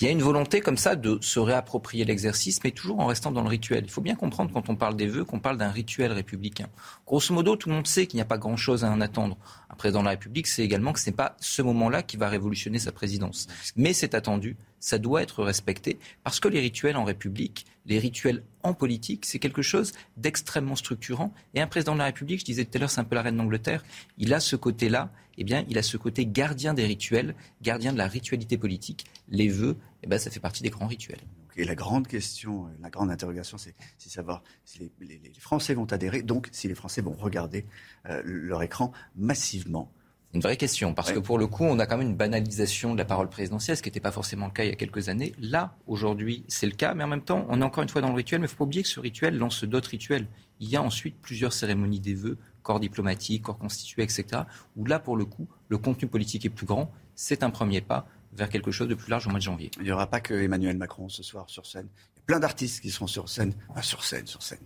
Il 0.00 0.06
y 0.06 0.08
a 0.08 0.12
une 0.12 0.22
volonté 0.22 0.60
comme 0.60 0.76
ça 0.76 0.96
de 0.96 1.18
se 1.20 1.38
réapproprier 1.38 2.04
l'exercice, 2.04 2.62
mais 2.64 2.70
toujours 2.70 3.00
en 3.00 3.06
restant 3.06 3.32
dans 3.32 3.42
le 3.42 3.48
rituel. 3.48 3.84
Il 3.84 3.90
faut 3.90 4.00
bien 4.00 4.14
comprendre 4.14 4.52
quand 4.52 4.68
on 4.68 4.76
parle 4.76 4.96
des 4.96 5.06
vœux 5.06 5.24
qu'on 5.24 5.40
parle 5.40 5.58
d'un 5.58 5.70
rituel 5.70 6.12
républicain. 6.12 6.68
Grosso 7.06 7.34
modo, 7.34 7.56
tout 7.56 7.68
le 7.68 7.74
monde 7.74 7.86
sait 7.86 8.06
qu'il 8.06 8.18
n'y 8.18 8.22
a 8.22 8.26
pas 8.26 8.38
grand-chose 8.38 8.84
à 8.84 8.90
en 8.90 9.00
attendre. 9.00 9.36
Un 9.70 9.74
président 9.74 10.00
de 10.00 10.04
la 10.04 10.10
République 10.10 10.46
sait 10.46 10.62
également 10.62 10.92
que 10.92 11.00
ce 11.00 11.10
n'est 11.10 11.16
pas 11.16 11.36
ce 11.40 11.62
moment-là 11.62 12.02
qui 12.02 12.16
va 12.16 12.28
révolutionner 12.28 12.78
sa 12.78 12.92
présidence. 12.92 13.46
Mais 13.76 13.92
c'est 13.92 14.14
attendu, 14.14 14.56
ça 14.80 14.98
doit 14.98 15.22
être 15.22 15.42
respecté, 15.44 15.98
parce 16.24 16.40
que 16.40 16.48
les 16.48 16.60
rituels 16.60 16.96
en 16.96 17.04
République, 17.04 17.66
les 17.86 17.98
rituels 17.98 18.42
en 18.62 18.74
politique, 18.74 19.24
c'est 19.24 19.38
quelque 19.38 19.62
chose 19.62 19.92
d'extrêmement 20.16 20.76
structurant. 20.76 21.32
Et 21.54 21.60
un 21.60 21.66
président 21.66 21.92
de 21.92 21.98
la 21.98 22.06
République, 22.06 22.40
je 22.40 22.44
disais 22.44 22.64
tout 22.64 22.76
à 22.76 22.80
l'heure, 22.80 22.90
c'est 22.90 23.00
un 23.00 23.04
peu 23.04 23.14
la 23.14 23.22
reine 23.22 23.36
d'Angleterre, 23.36 23.84
il 24.18 24.32
a 24.32 24.40
ce 24.40 24.56
côté-là, 24.56 25.12
eh 25.38 25.44
bien, 25.44 25.64
il 25.68 25.78
a 25.78 25.82
ce 25.82 25.96
côté 25.96 26.26
gardien 26.26 26.74
des 26.74 26.84
rituels, 26.86 27.34
gardien 27.60 27.92
de 27.92 27.98
la 27.98 28.06
ritualité 28.06 28.56
politique. 28.56 29.06
Les 29.28 29.48
vœux, 29.48 29.76
eh 30.02 30.06
bien, 30.06 30.18
ça 30.18 30.30
fait 30.30 30.40
partie 30.40 30.62
des 30.62 30.70
grands 30.70 30.86
rituels. 30.86 31.20
Et 31.56 31.64
la 31.64 31.74
grande 31.74 32.06
question, 32.08 32.68
la 32.80 32.88
grande 32.88 33.10
interrogation, 33.10 33.58
c'est 33.58 33.74
savoir 33.98 34.42
si 34.64 34.90
les, 35.00 35.20
Français 35.38 35.74
vont 35.74 35.84
adhérer, 35.84 36.22
donc 36.22 36.48
si 36.52 36.68
les 36.68 36.74
Français 36.74 37.02
vont 37.02 37.12
regarder 37.12 37.66
euh, 38.08 38.22
leur 38.24 38.62
écran 38.62 38.92
massivement 39.16 39.92
une 40.34 40.40
vraie 40.40 40.56
question, 40.56 40.94
parce 40.94 41.12
que 41.12 41.18
pour 41.18 41.38
le 41.38 41.46
coup, 41.46 41.64
on 41.64 41.78
a 41.78 41.86
quand 41.86 41.98
même 41.98 42.08
une 42.08 42.16
banalisation 42.16 42.94
de 42.94 42.98
la 42.98 43.04
parole 43.04 43.28
présidentielle, 43.28 43.76
ce 43.76 43.82
qui 43.82 43.90
n'était 43.90 44.00
pas 44.00 44.12
forcément 44.12 44.46
le 44.46 44.52
cas 44.52 44.64
il 44.64 44.70
y 44.70 44.72
a 44.72 44.76
quelques 44.76 45.10
années. 45.10 45.34
Là, 45.38 45.76
aujourd'hui, 45.86 46.44
c'est 46.48 46.66
le 46.66 46.72
cas, 46.72 46.94
mais 46.94 47.04
en 47.04 47.08
même 47.08 47.22
temps, 47.22 47.46
on 47.50 47.60
est 47.60 47.64
encore 47.64 47.82
une 47.82 47.90
fois 47.90 48.00
dans 48.00 48.08
le 48.08 48.14
rituel, 48.14 48.40
mais 48.40 48.46
il 48.46 48.48
ne 48.48 48.50
faut 48.50 48.58
pas 48.58 48.64
oublier 48.64 48.82
que 48.82 48.88
ce 48.88 48.98
rituel 48.98 49.36
lance 49.36 49.64
d'autres 49.64 49.90
rituels. 49.90 50.26
Il 50.58 50.70
y 50.70 50.76
a 50.76 50.82
ensuite 50.82 51.16
plusieurs 51.20 51.52
cérémonies 51.52 52.00
des 52.00 52.14
vœux, 52.14 52.38
corps 52.62 52.80
diplomatique, 52.80 53.42
corps 53.42 53.58
constitué, 53.58 54.02
etc., 54.02 54.44
où 54.76 54.86
là, 54.86 54.98
pour 54.98 55.18
le 55.18 55.26
coup, 55.26 55.48
le 55.68 55.76
contenu 55.76 56.08
politique 56.08 56.46
est 56.46 56.50
plus 56.50 56.66
grand. 56.66 56.90
C'est 57.14 57.42
un 57.42 57.50
premier 57.50 57.82
pas 57.82 58.06
vers 58.32 58.48
quelque 58.48 58.70
chose 58.70 58.88
de 58.88 58.94
plus 58.94 59.10
large 59.10 59.26
au 59.26 59.30
mois 59.30 59.38
de 59.38 59.44
janvier. 59.44 59.70
Il 59.76 59.82
n'y 59.82 59.92
aura 59.92 60.06
pas 60.06 60.20
que 60.20 60.32
Emmanuel 60.32 60.78
Macron 60.78 61.10
ce 61.10 61.22
soir 61.22 61.50
sur 61.50 61.66
scène. 61.66 61.88
Il 62.14 62.20
y 62.20 62.22
a 62.22 62.24
plein 62.24 62.40
d'artistes 62.40 62.80
qui 62.80 62.90
seront 62.90 63.06
sur 63.06 63.28
scène. 63.28 63.52
sur 63.82 64.02
scène, 64.02 64.26
sur 64.26 64.42
scène. 64.42 64.64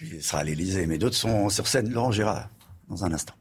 Lui 0.00 0.22
sera 0.22 0.38
à 0.38 0.44
l'Élysée, 0.44 0.86
mais 0.86 0.96
d'autres 0.96 1.16
sont 1.16 1.50
sur 1.50 1.66
scène. 1.66 1.90
Laurent 1.90 2.12
Gérard, 2.12 2.48
dans 2.88 3.04
un 3.04 3.12
instant. 3.12 3.34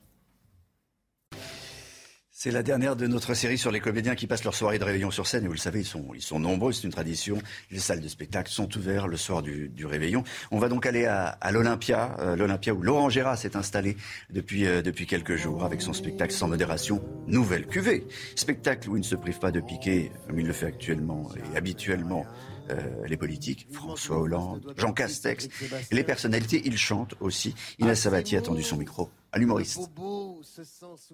C'est 2.45 2.51
la 2.51 2.61
dernière 2.61 2.95
de 2.95 3.07
notre 3.07 3.33
série 3.33 3.57
sur 3.57 3.71
les 3.71 3.79
comédiens 3.79 4.13
qui 4.13 4.27
passent 4.27 4.43
leur 4.43 4.53
soirée 4.53 4.77
de 4.77 4.83
réveillon 4.83 5.09
sur 5.09 5.25
scène. 5.25 5.45
Et 5.45 5.47
vous 5.47 5.53
le 5.53 5.59
savez, 5.59 5.79
ils 5.79 6.21
sont, 6.21 6.39
nombreux, 6.39 6.73
c'est 6.73 6.83
une 6.83 6.91
tradition. 6.91 7.39
Les 7.71 7.79
salles 7.79 8.01
de 8.01 8.07
spectacle 8.07 8.51
sont 8.51 8.69
ouvertes 8.77 9.07
le 9.07 9.17
soir 9.17 9.41
du, 9.41 9.83
réveillon. 9.83 10.23
On 10.51 10.59
va 10.59 10.69
donc 10.69 10.85
aller 10.85 11.07
à, 11.07 11.51
l'Olympia, 11.51 12.15
euh, 12.19 12.35
l'Olympia 12.35 12.75
où 12.75 12.83
Laurent 12.83 13.09
Gérard 13.09 13.39
s'est 13.39 13.55
installé 13.55 13.97
depuis, 14.29 14.67
euh, 14.67 14.83
depuis 14.83 15.07
quelques 15.07 15.37
jours 15.37 15.65
avec 15.65 15.81
son 15.81 15.93
spectacle 15.93 16.33
sans 16.33 16.47
modération, 16.47 17.03
Nouvelle 17.25 17.65
Cuvée. 17.65 18.05
Spectacle 18.35 18.91
où 18.91 18.95
il 18.95 18.99
ne 18.99 19.05
se 19.05 19.15
prive 19.15 19.39
pas 19.39 19.49
de 19.49 19.59
piquer, 19.59 20.11
comme 20.27 20.39
il 20.39 20.45
le 20.45 20.53
fait 20.53 20.67
actuellement 20.67 21.31
et 21.51 21.57
habituellement, 21.57 22.27
euh, 22.69 22.75
les 23.07 23.17
politiques, 23.17 23.67
François 23.71 24.19
Hollande, 24.19 24.75
Jean 24.77 24.93
Castex, 24.93 25.49
les 25.91 26.03
personnalités, 26.03 26.61
il 26.65 26.77
chante 26.77 27.15
aussi. 27.21 27.55
Inès 27.79 27.99
Sabatier 27.99 28.37
a 28.37 28.41
tendu 28.41 28.61
son 28.61 28.77
micro 28.77 29.09
à 29.35 29.37
l'humoriste. 29.37 29.77
Moi, 29.97 30.37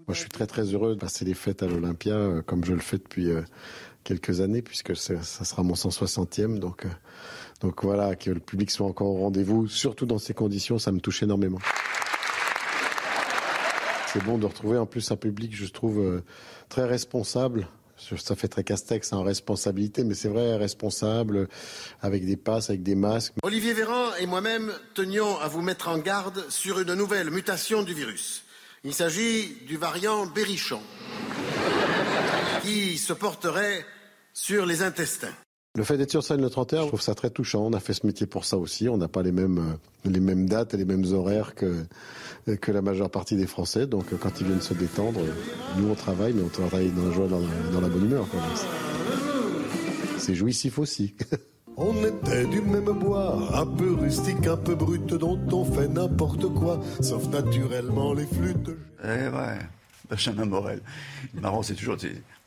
je 0.10 0.14
suis 0.14 0.30
très 0.30 0.46
très 0.46 0.62
heureux 0.62 0.94
de 0.94 1.00
passer 1.00 1.26
les 1.26 1.34
fêtes 1.34 1.64
à 1.64 1.68
l'Olympia, 1.68 2.14
euh, 2.14 2.42
comme 2.44 2.64
je 2.64 2.74
le 2.74 2.80
fais 2.80 3.00
depuis 3.00 3.32
euh, 3.32 3.42
quelques 4.04 4.42
années, 4.42 4.62
puisque 4.62 4.96
ça 4.96 5.24
sera 5.24 5.64
mon 5.64 5.74
160e. 5.74 6.60
Donc, 6.60 6.86
donc 7.62 7.84
voilà, 7.84 8.16
que 8.16 8.30
le 8.30 8.40
public 8.40 8.70
soit 8.70 8.86
encore 8.86 9.08
au 9.08 9.18
rendez-vous, 9.22 9.68
surtout 9.68 10.06
dans 10.06 10.20
ces 10.20 10.36
conditions, 10.36 10.78
ça 10.78 10.92
me 10.92 11.00
touche 11.00 11.24
énormément. 11.24 11.58
C'est 14.14 14.24
bon 14.24 14.38
de 14.38 14.46
retrouver 14.46 14.78
en 14.78 14.86
plus 14.86 15.12
un 15.12 15.16
public, 15.16 15.56
je 15.56 15.66
trouve, 15.66 16.22
très 16.70 16.86
responsable, 16.86 17.68
ça 18.18 18.36
fait 18.36 18.48
très 18.48 18.64
castex 18.64 19.14
en 19.14 19.24
responsabilité, 19.24 20.04
mais 20.04 20.14
c'est 20.14 20.28
vrai, 20.28 20.56
responsable, 20.56 21.48
avec 22.02 22.26
des 22.26 22.38
passes, 22.38 22.70
avec 22.70 22.84
des 22.84 22.96
masques. 22.96 23.34
Olivier 23.44 23.74
Véran 23.74 24.16
et 24.20 24.26
moi-même 24.26 24.74
tenions 24.94 25.40
à 25.40 25.48
vous 25.48 25.62
mettre 25.62 25.88
en 25.88 25.98
garde 25.98 26.50
sur 26.50 26.80
une 26.80 26.94
nouvelle 26.94 27.30
mutation 27.30 27.84
du 27.84 27.94
virus. 27.94 28.44
Il 28.84 28.94
s'agit 28.94 29.58
du 29.68 29.78
variant 29.78 30.26
Berrichon, 30.26 30.82
qui 32.64 32.98
se 32.98 33.14
porterait 33.14 33.86
sur 34.34 34.66
les 34.66 34.82
intestins. 34.82 35.34
Le 35.78 35.86
fait 35.86 35.98
d'être 35.98 36.12
sur 36.12 36.22
scène 36.22 36.42
le 36.42 36.50
31, 36.50 36.82
je 36.82 36.88
trouve 36.88 37.02
ça 37.02 37.16
très 37.16 37.30
touchant. 37.30 37.66
On 37.66 37.72
a 37.72 37.80
fait 37.80 37.94
ce 37.94 38.06
métier 38.06 38.28
pour 38.28 38.44
ça 38.44 38.58
aussi. 38.58 38.90
On 38.90 38.98
n'a 38.98 39.08
pas 39.08 39.22
les 39.22 39.32
mêmes, 39.32 39.58
euh, 39.58 40.10
les 40.10 40.20
mêmes 40.20 40.50
dates 40.50 40.74
et 40.74 40.78
les 40.78 40.84
mêmes 40.84 41.06
horaires 41.14 41.56
que, 41.56 41.86
que 42.60 42.72
la 42.74 42.82
majeure 42.82 43.10
partie 43.10 43.38
des 43.38 43.48
Français. 43.48 43.88
Donc 43.88 44.12
euh, 44.12 44.18
quand 44.20 44.42
ils 44.42 44.48
viennent 44.48 44.62
se 44.62 44.74
détendre, 44.74 45.22
nous 45.78 45.90
on 45.90 45.96
travaille, 45.96 46.34
mais 46.34 46.44
on 46.44 46.50
travaille 46.50 46.92
dans 46.92 47.06
la 47.06 47.12
joie, 47.12 47.28
dans 47.28 47.40
la, 47.40 47.72
dans 47.72 47.80
la 47.80 47.88
bonne 47.88 48.04
humeur. 48.04 48.28
C'est 50.18 50.36
jouissif 50.36 50.78
aussi. 50.78 51.16
On 51.78 51.96
était 52.04 52.46
du 52.46 52.62
même 52.62 52.92
bois, 53.00 53.40
un 53.54 53.66
peu 53.66 53.94
rustique, 53.94 54.46
un 54.46 54.58
peu 54.58 54.76
brut, 54.76 55.14
dont 55.16 55.40
on 55.52 55.66
fait 55.66 55.88
n'importe 55.88 56.48
quoi, 56.54 56.80
sauf 57.00 57.28
naturellement 57.30 58.14
les 58.14 58.26
flûtes. 58.26 58.70
Eh 59.04 59.08
ouais. 59.30 59.58
Benjamin 60.12 60.44
Morel. 60.46 60.82
Marrant, 61.34 61.64
c'est 61.64 61.74
toujours. 61.74 61.96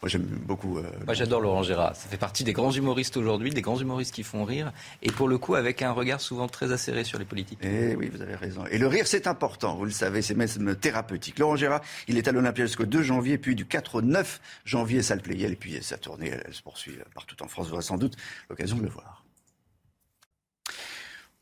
Moi, 0.02 0.08
j'aime 0.10 0.26
beaucoup. 0.46 0.76
Euh, 0.76 0.82
Moi, 1.06 1.14
j'adore 1.14 1.40
Laurent 1.40 1.62
Gérard. 1.62 1.96
Ça 1.96 2.10
fait 2.10 2.18
partie 2.18 2.44
des 2.44 2.52
grands 2.52 2.70
humoristes 2.70 3.16
aujourd'hui, 3.16 3.48
des 3.50 3.62
grands 3.62 3.78
humoristes 3.78 4.14
qui 4.14 4.22
font 4.22 4.44
rire. 4.44 4.70
Et 5.00 5.10
pour 5.10 5.28
le 5.28 5.38
coup, 5.38 5.54
avec 5.54 5.80
un 5.80 5.92
regard 5.92 6.20
souvent 6.20 6.46
très 6.46 6.72
acéré 6.72 7.04
sur 7.04 7.18
les 7.18 7.24
politiques. 7.24 7.58
Eh 7.62 7.96
oui, 7.96 8.10
vous 8.14 8.20
avez 8.20 8.34
raison. 8.34 8.66
Et 8.70 8.76
le 8.76 8.86
rire, 8.86 9.06
c'est 9.06 9.26
important. 9.26 9.76
Vous 9.76 9.86
le 9.86 9.90
savez, 9.90 10.20
c'est 10.20 10.34
même 10.36 10.76
thérapeutique. 10.76 11.38
Laurent 11.38 11.56
Gérard, 11.56 11.80
il 12.06 12.18
est 12.18 12.28
à 12.28 12.32
l'Olympia 12.32 12.66
jusqu'au 12.66 12.84
2 12.84 13.02
janvier, 13.02 13.38
puis 13.38 13.54
du 13.54 13.64
4 13.64 13.94
au 13.94 14.02
9 14.02 14.42
janvier, 14.66 15.00
salle 15.00 15.22
Playel. 15.22 15.52
Et 15.52 15.56
puis 15.56 15.82
sa 15.82 15.96
tournée, 15.96 16.28
elle, 16.28 16.42
elle 16.46 16.54
se 16.54 16.62
poursuit 16.62 16.98
partout 17.14 17.42
en 17.42 17.48
France. 17.48 17.68
Vous 17.68 17.72
aurez 17.74 17.82
sans 17.82 17.96
doute 17.96 18.14
l'occasion 18.50 18.76
de 18.76 18.82
le 18.82 18.90
voir. 18.90 19.23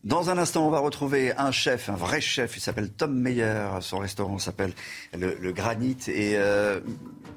Dans 0.04 0.30
un 0.30 0.38
instant, 0.38 0.66
on 0.66 0.70
va 0.70 0.80
retrouver 0.80 1.32
un 1.36 1.52
chef, 1.52 1.88
un 1.88 1.94
vrai 1.94 2.20
chef. 2.20 2.56
Il 2.56 2.60
s'appelle 2.60 2.90
Tom 2.90 3.14
Meyer. 3.16 3.68
Son 3.80 3.98
restaurant 3.98 4.38
s'appelle 4.38 4.72
le, 5.16 5.52
Granit 5.52 5.96
et 6.08 6.32
euh, 6.36 6.80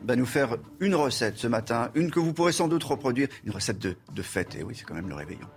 va 0.04 0.16
nous 0.16 0.26
faire 0.26 0.58
une 0.80 0.96
recette 0.96 1.38
ce 1.38 1.46
matin, 1.46 1.92
une 1.94 2.10
que 2.10 2.20
vous 2.20 2.34
pourrez 2.34 2.52
sans 2.52 2.68
doute 2.68 2.84
reproduire, 2.84 3.28
une 3.44 3.52
recette 3.52 3.78
de, 3.78 3.96
de 4.14 4.22
fête. 4.24 4.56
Et 4.56 4.64
oui, 4.64 4.74
c'est 4.76 4.84
quand 4.84 4.96
même 4.96 5.10
le 5.10 5.16
réveillon. 5.16 5.48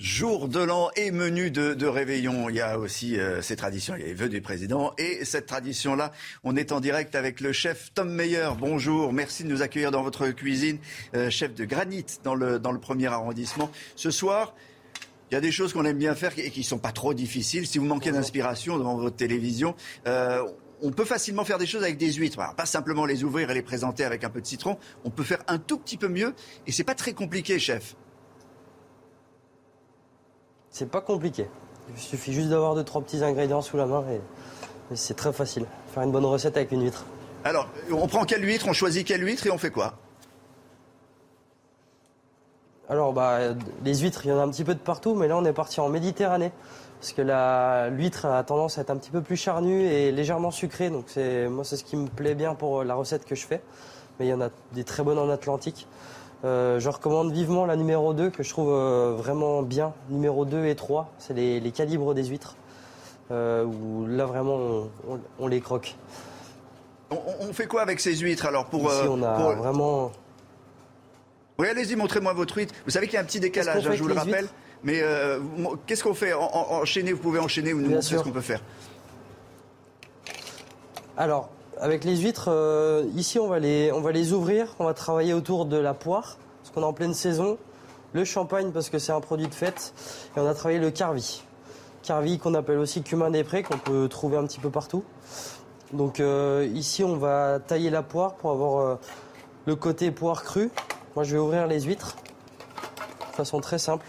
Jour 0.00 0.48
de 0.48 0.60
l'an 0.60 0.88
et 0.96 1.10
menu 1.10 1.50
de, 1.50 1.86
réveillon. 1.86 2.48
Il 2.48 2.56
y 2.56 2.62
a 2.62 2.78
aussi 2.78 3.20
euh, 3.20 3.42
ces 3.42 3.54
traditions, 3.54 3.94
il 3.94 4.00
y 4.00 4.04
a 4.04 4.06
les 4.06 4.14
vœux 4.14 4.30
du 4.30 4.40
président. 4.40 4.94
Et 4.96 5.26
cette 5.26 5.44
tradition-là, 5.44 6.10
on 6.42 6.56
est 6.56 6.72
en 6.72 6.80
direct 6.80 7.14
avec 7.14 7.42
le 7.42 7.52
chef 7.52 7.92
Tom 7.92 8.10
Meyer. 8.10 8.48
Bonjour, 8.58 9.12
merci 9.12 9.44
de 9.44 9.50
nous 9.50 9.60
accueillir 9.60 9.90
dans 9.90 10.02
votre 10.02 10.28
cuisine. 10.30 10.78
Euh, 11.14 11.28
chef 11.28 11.54
de 11.54 11.66
granit 11.66 12.06
dans 12.24 12.34
le, 12.34 12.58
dans 12.58 12.72
le 12.72 12.80
premier 12.80 13.08
arrondissement. 13.08 13.70
Ce 13.94 14.10
soir, 14.10 14.54
il 15.30 15.34
y 15.34 15.36
a 15.36 15.42
des 15.42 15.52
choses 15.52 15.74
qu'on 15.74 15.84
aime 15.84 15.98
bien 15.98 16.14
faire 16.14 16.32
et 16.38 16.50
qui 16.50 16.60
ne 16.60 16.64
sont 16.64 16.78
pas 16.78 16.92
trop 16.92 17.12
difficiles. 17.12 17.66
Si 17.66 17.76
vous 17.76 17.84
manquez 17.84 18.10
d'inspiration 18.10 18.78
devant 18.78 18.96
votre 18.96 19.16
télévision, 19.16 19.74
euh, 20.06 20.42
on 20.80 20.92
peut 20.92 21.04
facilement 21.04 21.44
faire 21.44 21.58
des 21.58 21.66
choses 21.66 21.82
avec 21.82 21.98
des 21.98 22.14
huîtres. 22.14 22.38
pas 22.56 22.64
simplement 22.64 23.04
les 23.04 23.22
ouvrir 23.22 23.50
et 23.50 23.54
les 23.54 23.60
présenter 23.60 24.04
avec 24.04 24.24
un 24.24 24.30
peu 24.30 24.40
de 24.40 24.46
citron. 24.46 24.78
On 25.04 25.10
peut 25.10 25.24
faire 25.24 25.42
un 25.46 25.58
tout 25.58 25.76
petit 25.76 25.98
peu 25.98 26.08
mieux. 26.08 26.32
Et 26.66 26.72
c'est 26.72 26.84
pas 26.84 26.94
très 26.94 27.12
compliqué, 27.12 27.58
chef. 27.58 27.96
C'est 30.70 30.88
pas 30.88 31.00
compliqué. 31.00 31.48
Il 31.88 32.00
suffit 32.00 32.32
juste 32.32 32.48
d'avoir 32.48 32.74
deux, 32.74 32.84
trois 32.84 33.02
petits 33.02 33.22
ingrédients 33.24 33.62
sous 33.62 33.76
la 33.76 33.86
main 33.86 34.04
et, 34.10 34.20
c'est 34.94 35.14
très 35.14 35.32
facile. 35.32 35.66
Faire 35.92 36.02
une 36.02 36.12
bonne 36.12 36.24
recette 36.24 36.56
avec 36.56 36.72
une 36.72 36.82
huître. 36.82 37.04
Alors, 37.44 37.68
on 37.92 38.06
prend 38.06 38.24
quelle 38.24 38.44
huître, 38.44 38.66
on 38.68 38.72
choisit 38.72 39.06
quelle 39.06 39.22
huître 39.24 39.46
et 39.46 39.50
on 39.50 39.58
fait 39.58 39.70
quoi? 39.70 39.94
Alors, 42.88 43.12
bah, 43.12 43.38
les 43.84 43.98
huîtres, 43.98 44.26
il 44.26 44.30
y 44.30 44.32
en 44.32 44.38
a 44.38 44.42
un 44.42 44.50
petit 44.50 44.64
peu 44.64 44.74
de 44.74 44.80
partout, 44.80 45.14
mais 45.14 45.28
là, 45.28 45.36
on 45.36 45.44
est 45.44 45.52
parti 45.52 45.80
en 45.80 45.88
Méditerranée. 45.88 46.50
Parce 47.00 47.12
que 47.12 47.22
l'huître 47.90 48.26
a 48.26 48.42
tendance 48.42 48.78
à 48.78 48.80
être 48.82 48.90
un 48.90 48.96
petit 48.96 49.12
peu 49.12 49.22
plus 49.22 49.36
charnue 49.36 49.84
et 49.84 50.10
légèrement 50.10 50.50
sucrée. 50.50 50.90
Donc, 50.90 51.06
moi, 51.16 51.64
c'est 51.64 51.76
ce 51.76 51.84
qui 51.84 51.96
me 51.96 52.08
plaît 52.08 52.34
bien 52.34 52.54
pour 52.54 52.82
la 52.82 52.94
recette 52.94 53.24
que 53.24 53.36
je 53.36 53.46
fais. 53.46 53.62
Mais 54.18 54.26
il 54.26 54.28
y 54.28 54.34
en 54.34 54.40
a 54.40 54.50
des 54.72 54.84
très 54.84 55.04
bonnes 55.04 55.18
en 55.18 55.30
Atlantique. 55.30 55.86
Euh, 56.44 56.80
je 56.80 56.88
recommande 56.88 57.32
vivement 57.32 57.66
la 57.66 57.76
numéro 57.76 58.14
2 58.14 58.30
que 58.30 58.42
je 58.42 58.48
trouve 58.48 58.72
euh, 58.72 59.14
vraiment 59.16 59.62
bien. 59.62 59.92
Numéro 60.08 60.44
2 60.44 60.66
et 60.66 60.74
3, 60.74 61.12
c'est 61.18 61.34
les, 61.34 61.72
calibres 61.72 62.14
des 62.14 62.24
huîtres. 62.24 62.56
Euh, 63.30 63.64
où 63.64 64.06
là 64.06 64.26
vraiment 64.26 64.88
on, 65.38 65.46
les 65.46 65.60
croque. 65.60 65.94
On, 67.10 67.52
fait 67.52 67.66
quoi 67.66 67.82
avec 67.82 68.00
ces 68.00 68.16
huîtres 68.16 68.46
alors 68.46 68.66
pour, 68.66 68.82
Ici, 68.82 69.06
on 69.08 69.22
a 69.22 69.54
vraiment. 69.54 70.10
Oui, 71.58 71.68
allez-y, 71.68 71.94
montrez-moi 71.94 72.32
votre 72.32 72.56
huître. 72.56 72.74
Vous 72.84 72.90
savez 72.90 73.06
qu'il 73.06 73.14
y 73.14 73.18
a 73.18 73.20
un 73.20 73.24
petit 73.24 73.38
décalage, 73.38 73.86
hein, 73.86 73.92
je 73.92 74.02
vous 74.02 74.08
le 74.08 74.14
rappelle. 74.14 74.48
Mais 74.82 75.02
qu'est-ce 75.86 76.02
qu'on 76.02 76.14
fait? 76.14 76.32
Enchaîner, 76.32 77.12
vous 77.12 77.20
pouvez 77.20 77.38
enchaîner 77.38 77.72
ou 77.72 77.80
nous 77.80 77.90
montrer 77.90 78.16
ce 78.16 78.22
qu'on 78.22 78.32
peut 78.32 78.40
faire 78.40 78.62
Alors, 81.16 81.50
avec 81.80 82.04
les 82.04 82.18
huîtres, 82.18 82.48
euh, 82.48 83.04
ici 83.16 83.38
on 83.38 83.48
va, 83.48 83.58
les, 83.58 84.32
ouvrir, 84.32 84.74
on 84.78 84.84
va 84.84 84.94
travailler 84.94 85.32
autour 85.32 85.64
de 85.64 85.78
la 85.78 85.94
poire, 85.94 86.36
parce 86.62 86.74
qu'on 86.74 86.82
est 86.82 86.86
en 86.86 86.92
pleine 86.92 87.14
saison, 87.14 87.58
le 88.12 88.24
champagne 88.24 88.70
parce 88.70 88.90
que 88.90 88.98
c'est 88.98 89.12
un 89.12 89.20
produit 89.20 89.48
de 89.48 89.54
fête, 89.54 89.94
et 90.36 90.40
on 90.40 90.46
a 90.46 90.54
travaillé 90.54 90.78
le 90.78 90.90
carvi. 90.90 91.42
Carvi 92.02 92.38
qu'on 92.38 92.54
appelle 92.54 92.78
aussi 92.78 93.02
cumin 93.02 93.30
des 93.30 93.44
prés, 93.44 93.62
qu'on 93.62 93.78
peut 93.78 94.08
trouver 94.08 94.36
un 94.36 94.44
petit 94.44 94.60
peu 94.60 94.70
partout. 94.70 95.04
Donc 95.92 96.20
euh, 96.20 96.68
ici 96.74 97.02
on 97.02 97.16
va 97.16 97.58
tailler 97.58 97.90
la 97.90 98.02
poire 98.02 98.34
pour 98.34 98.50
avoir 98.50 98.78
euh, 98.78 98.94
le 99.66 99.74
côté 99.74 100.10
poire 100.10 100.42
crue. 100.42 100.70
Moi 101.16 101.24
je 101.24 101.32
vais 101.32 101.40
ouvrir 101.40 101.66
les 101.66 101.80
huîtres 101.80 102.16
de 103.30 103.36
façon 103.36 103.60
très 103.60 103.78
simple. 103.78 104.06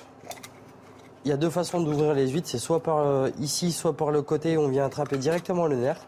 Il 1.24 1.30
y 1.30 1.32
a 1.32 1.38
deux 1.38 1.50
façons 1.50 1.80
d'ouvrir 1.80 2.14
les 2.14 2.28
huîtres, 2.28 2.50
c'est 2.50 2.60
soit 2.60 2.82
par 2.82 3.30
ici, 3.40 3.72
soit 3.72 3.94
par 3.94 4.12
le 4.12 4.22
côté 4.22 4.58
où 4.58 4.62
on 4.62 4.68
vient 4.68 4.86
attraper 4.86 5.18
directement 5.18 5.68
le 5.68 5.76
nerf. 5.76 6.08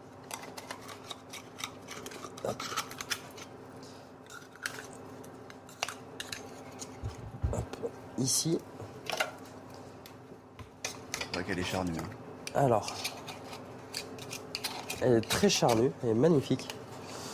Ici. 8.18 8.58
C'est 11.18 11.34
vrai 11.34 11.44
qu'elle 11.44 11.58
est 11.58 11.64
charnue. 11.64 11.92
Hein. 11.98 12.54
Alors, 12.54 12.86
elle 15.02 15.14
est 15.14 15.28
très 15.28 15.48
charnue, 15.48 15.90
elle 16.02 16.10
est 16.10 16.14
magnifique. 16.14 16.68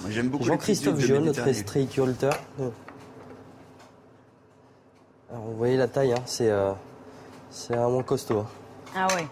j'aime 0.08 0.28
beaucoup 0.28 0.44
Jean-Christophe 0.44 0.98
Jaune, 1.00 1.24
notre 1.24 1.46
estréiculteur. 1.46 2.34
Alors, 5.30 5.42
vous 5.44 5.56
voyez 5.56 5.76
la 5.76 5.86
taille, 5.86 6.12
hein, 6.12 6.22
c'est 6.26 6.50
euh, 6.50 6.72
vraiment 7.68 8.02
costaud. 8.02 8.40
Hein. 8.40 8.46
Ah 8.96 9.06
ouais. 9.14 9.26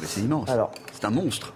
Mais 0.00 0.06
c'est 0.06 0.22
immense. 0.22 0.48
Alors, 0.48 0.72
c'est 0.92 1.04
un 1.04 1.10
monstre. 1.10 1.52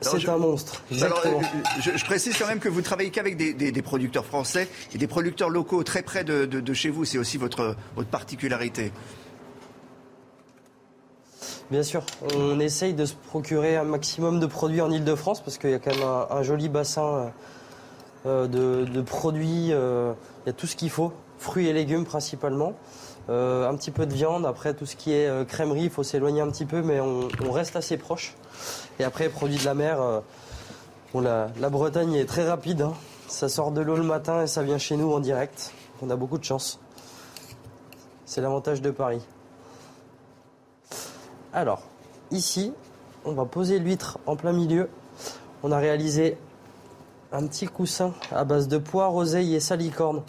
C'est 0.00 0.28
un 0.28 0.38
monstre. 0.38 0.82
Exactement. 0.90 1.40
je, 1.80 2.04
précise 2.04 2.36
quand 2.38 2.46
même 2.46 2.58
que 2.58 2.68
vous 2.68 2.82
travaillez 2.82 3.10
qu'avec 3.10 3.36
des, 3.36 3.82
producteurs 3.82 4.24
français 4.24 4.68
et 4.94 4.98
des 4.98 5.06
producteurs 5.06 5.50
locaux 5.50 5.82
très 5.82 6.02
près 6.02 6.24
de, 6.24 6.74
chez 6.74 6.90
vous. 6.90 7.04
C'est 7.04 7.18
aussi 7.18 7.36
votre, 7.36 7.76
votre 7.96 8.08
particularité. 8.08 8.92
Bien 11.70 11.82
sûr, 11.84 12.02
on 12.36 12.58
essaye 12.58 12.94
de 12.94 13.04
se 13.04 13.14
procurer 13.14 13.76
un 13.76 13.84
maximum 13.84 14.40
de 14.40 14.46
produits 14.46 14.80
en 14.80 14.90
Ile-de-France 14.90 15.40
parce 15.40 15.56
qu'il 15.56 15.70
y 15.70 15.74
a 15.74 15.78
quand 15.78 15.94
même 15.94 16.08
un, 16.30 16.42
joli 16.42 16.68
bassin 16.68 17.32
euh, 18.26 18.48
de, 18.48 19.00
produits. 19.02 19.68
Euh, 19.70 20.12
il 20.44 20.48
y 20.48 20.50
a 20.50 20.52
tout 20.52 20.66
ce 20.66 20.74
qu'il 20.74 20.90
faut, 20.90 21.12
fruits 21.38 21.68
et 21.68 21.72
légumes 21.72 22.04
principalement. 22.04 22.74
Euh, 23.28 23.68
un 23.68 23.76
petit 23.76 23.92
peu 23.92 24.06
de 24.06 24.12
viande, 24.12 24.46
après 24.46 24.74
tout 24.74 24.86
ce 24.86 24.96
qui 24.96 25.12
est 25.12 25.46
crèmerie, 25.46 25.84
il 25.84 25.90
faut 25.90 26.02
s'éloigner 26.02 26.40
un 26.40 26.50
petit 26.50 26.64
peu, 26.64 26.82
mais 26.82 26.98
on, 26.98 27.28
on 27.46 27.52
reste 27.52 27.76
assez 27.76 27.96
proche. 27.96 28.34
Et 29.00 29.02
après, 29.02 29.30
produit 29.30 29.56
de 29.56 29.64
la 29.64 29.72
mer, 29.72 29.98
euh, 30.02 31.48
la, 31.58 31.70
Bretagne 31.70 32.12
est 32.16 32.26
très 32.26 32.46
rapide. 32.46 32.82
Hein. 32.82 32.92
Ça 33.28 33.48
sort 33.48 33.72
de 33.72 33.80
l'eau 33.80 33.96
le 33.96 34.02
matin 34.02 34.42
et 34.42 34.46
ça 34.46 34.62
vient 34.62 34.76
chez 34.76 34.94
nous 34.98 35.10
en 35.10 35.20
direct. 35.20 35.72
On 36.02 36.10
a 36.10 36.16
beaucoup 36.16 36.36
de 36.36 36.44
chance. 36.44 36.78
C'est 38.26 38.42
l'avantage 38.42 38.82
de 38.82 38.90
Paris. 38.90 39.22
Alors, 41.54 41.80
ici, 42.30 42.74
on 43.24 43.32
va 43.32 43.46
poser 43.46 43.78
l'huître 43.78 44.18
en 44.26 44.36
plein 44.36 44.52
milieu. 44.52 44.90
On 45.62 45.72
a 45.72 45.78
réalisé 45.78 46.36
un 47.32 47.46
petit 47.46 47.68
coussin 47.68 48.12
à 48.30 48.44
base 48.44 48.68
de 48.68 48.76
poire, 48.76 49.14
oseille 49.14 49.54
et 49.54 49.60
salicorne. 49.60 50.22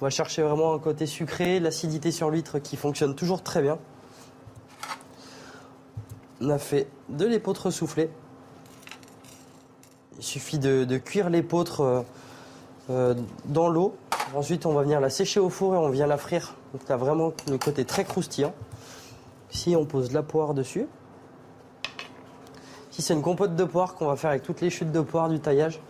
On 0.00 0.04
va 0.06 0.08
chercher 0.08 0.40
vraiment 0.40 0.72
un 0.72 0.78
côté 0.78 1.04
sucré, 1.04 1.60
l'acidité 1.60 2.10
sur 2.10 2.30
l'huître 2.30 2.58
qui 2.58 2.78
fonctionne 2.78 3.14
toujours 3.14 3.42
très 3.42 3.60
bien. 3.60 3.78
On 6.44 6.50
a 6.50 6.58
fait 6.58 6.88
de 7.08 7.24
l'épeautre 7.24 7.70
soufflée. 7.70 8.10
Il 10.18 10.22
suffit 10.22 10.58
de, 10.58 10.98
cuire 10.98 11.30
l'épeautre 11.30 11.80
euh, 11.80 12.02
euh, 12.90 13.14
dans 13.46 13.68
l'eau. 13.68 13.96
Ensuite, 14.34 14.66
on 14.66 14.74
va 14.74 14.82
venir 14.82 15.00
la 15.00 15.08
sécher 15.08 15.40
au 15.40 15.48
four 15.48 15.74
et 15.74 15.78
on 15.78 15.88
vient 15.88 16.06
la 16.06 16.18
frire. 16.18 16.54
Donc, 16.74 16.82
il 16.86 16.92
a 16.92 16.98
vraiment 16.98 17.32
le 17.48 17.56
côté 17.56 17.86
très 17.86 18.04
croustillant. 18.04 18.52
Ici, 19.52 19.74
on 19.74 19.86
pose 19.86 20.12
la 20.12 20.22
poire 20.22 20.52
dessus. 20.52 20.86
Ici, 22.92 23.00
c'est 23.00 23.14
une 23.14 23.22
compote 23.22 23.56
de 23.56 23.64
poire 23.64 23.94
qu'on 23.94 24.06
va 24.06 24.16
faire 24.16 24.28
avec 24.28 24.42
toutes 24.42 24.60
les 24.60 24.68
chutes 24.68 24.92
de 24.92 25.00
poire 25.00 25.30
du 25.30 25.40
taillage. 25.40 25.80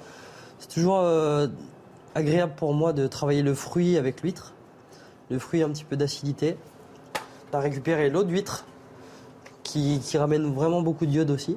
C'est 0.60 0.68
toujours 0.68 1.00
euh, 1.00 1.48
agréable 2.14 2.52
pour 2.54 2.74
moi 2.74 2.92
de 2.92 3.08
travailler 3.08 3.42
le 3.42 3.54
fruit 3.54 3.98
avec 3.98 4.22
l'huître. 4.22 4.52
Le 5.30 5.40
fruit 5.40 5.64
a 5.64 5.66
un 5.66 5.70
petit 5.70 5.84
peu 5.84 5.96
d'acidité. 5.96 6.56
On 7.52 7.56
a 7.56 7.60
récupéré 7.60 8.08
l'eau 8.08 8.22
d'huître 8.22 8.66
qui, 9.74 10.18
ramène 10.18 10.54
vraiment 10.54 10.82
beaucoup 10.82 11.06
d'iode 11.06 11.30
aussi. 11.30 11.56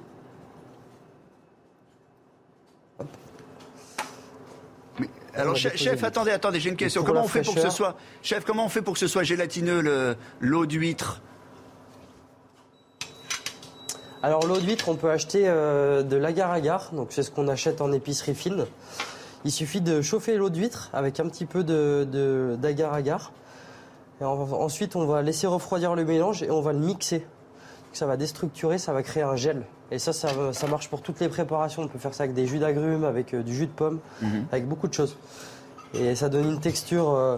alors, 5.35 5.55
chef, 5.55 6.03
attendez, 6.03 6.31
attendez, 6.31 6.59
j'ai 6.59 6.69
une 6.69 6.77
question. 6.77 7.03
Comment 7.03 7.23
on 7.23 7.27
fait 7.27 7.43
pour 7.43 7.53
que 7.53 7.61
ce 7.61 7.69
soit, 7.69 7.95
chef, 8.23 8.43
comment 8.43 8.65
on 8.65 8.69
fait 8.69 8.81
pour 8.81 8.93
que 8.93 8.99
ce 8.99 9.07
soit 9.07 9.23
gélatineux 9.23 10.15
l'eau 10.39 10.65
d'huître? 10.65 11.21
Alors 14.23 14.47
l'eau 14.47 14.57
d'huître, 14.57 14.89
on 14.89 14.95
peut 14.95 15.11
acheter 15.11 15.43
euh, 15.45 16.01
de 16.01 16.17
l'agar-agar, 16.17 16.89
donc 16.91 17.09
c'est 17.11 17.21
ce 17.21 17.29
qu'on 17.29 17.47
achète 17.47 17.81
en 17.81 17.91
épicerie 17.91 18.33
fine. 18.33 18.65
Il 19.45 19.51
suffit 19.51 19.79
de 19.79 20.01
chauffer 20.01 20.37
l'eau 20.37 20.49
d'huître 20.49 20.89
avec 20.91 21.19
un 21.19 21.29
petit 21.29 21.45
peu 21.45 21.63
d'agar-agar. 22.57 23.31
ensuite, 24.21 24.95
on 24.95 25.05
va 25.05 25.21
laisser 25.21 25.45
refroidir 25.45 25.93
le 25.93 26.03
mélange 26.03 26.41
et 26.41 26.49
on 26.49 26.61
va 26.61 26.73
le 26.73 26.79
mixer 26.79 27.27
ça 27.97 28.05
va 28.05 28.15
déstructurer, 28.17 28.77
ça 28.77 28.93
va 28.93 29.03
créer 29.03 29.23
un 29.23 29.35
gel. 29.35 29.63
Et 29.91 29.99
ça, 29.99 30.13
ça, 30.13 30.29
ça 30.53 30.67
marche 30.67 30.89
pour 30.89 31.01
toutes 31.01 31.19
les 31.19 31.29
préparations. 31.29 31.81
On 31.81 31.87
peut 31.87 31.99
faire 31.99 32.13
ça 32.13 32.23
avec 32.23 32.35
des 32.35 32.45
jus 32.45 32.59
d'agrumes, 32.59 33.03
avec 33.03 33.33
euh, 33.33 33.43
du 33.43 33.53
jus 33.55 33.67
de 33.67 33.71
pomme, 33.71 33.99
Mhm. 34.21 34.45
avec 34.51 34.67
beaucoup 34.67 34.87
de 34.87 34.93
choses. 34.93 35.17
Et 35.93 36.15
ça 36.15 36.29
donne 36.29 36.45
une 36.51 36.59
texture 36.59 37.09
euh, 37.11 37.37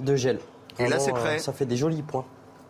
de 0.00 0.16
gel. 0.16 0.38
Et 0.78 0.88
là, 0.88 0.98
c'est 0.98 1.12
prêt. 1.12 1.36
euh, 1.36 1.38
ça 1.38 1.52
fait 1.52 1.66
des 1.66 1.76
jolis 1.76 2.02
points. 2.02 2.24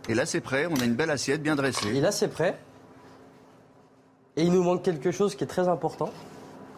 Et 0.08 0.14
là, 0.14 0.26
c'est 0.26 0.40
prêt. 0.40 0.66
On 0.70 0.80
a 0.80 0.84
une 0.84 0.94
belle 0.94 1.10
assiette 1.10 1.42
bien 1.42 1.56
dressée. 1.56 1.88
Et 1.88 2.00
là, 2.00 2.12
c'est 2.12 2.28
prêt. 2.28 2.58
Et 4.36 4.42
il 4.42 4.52
nous 4.52 4.62
manque 4.62 4.82
quelque 4.82 5.10
chose 5.10 5.34
qui 5.34 5.44
est 5.44 5.46
très 5.48 5.68
important. 5.68 6.10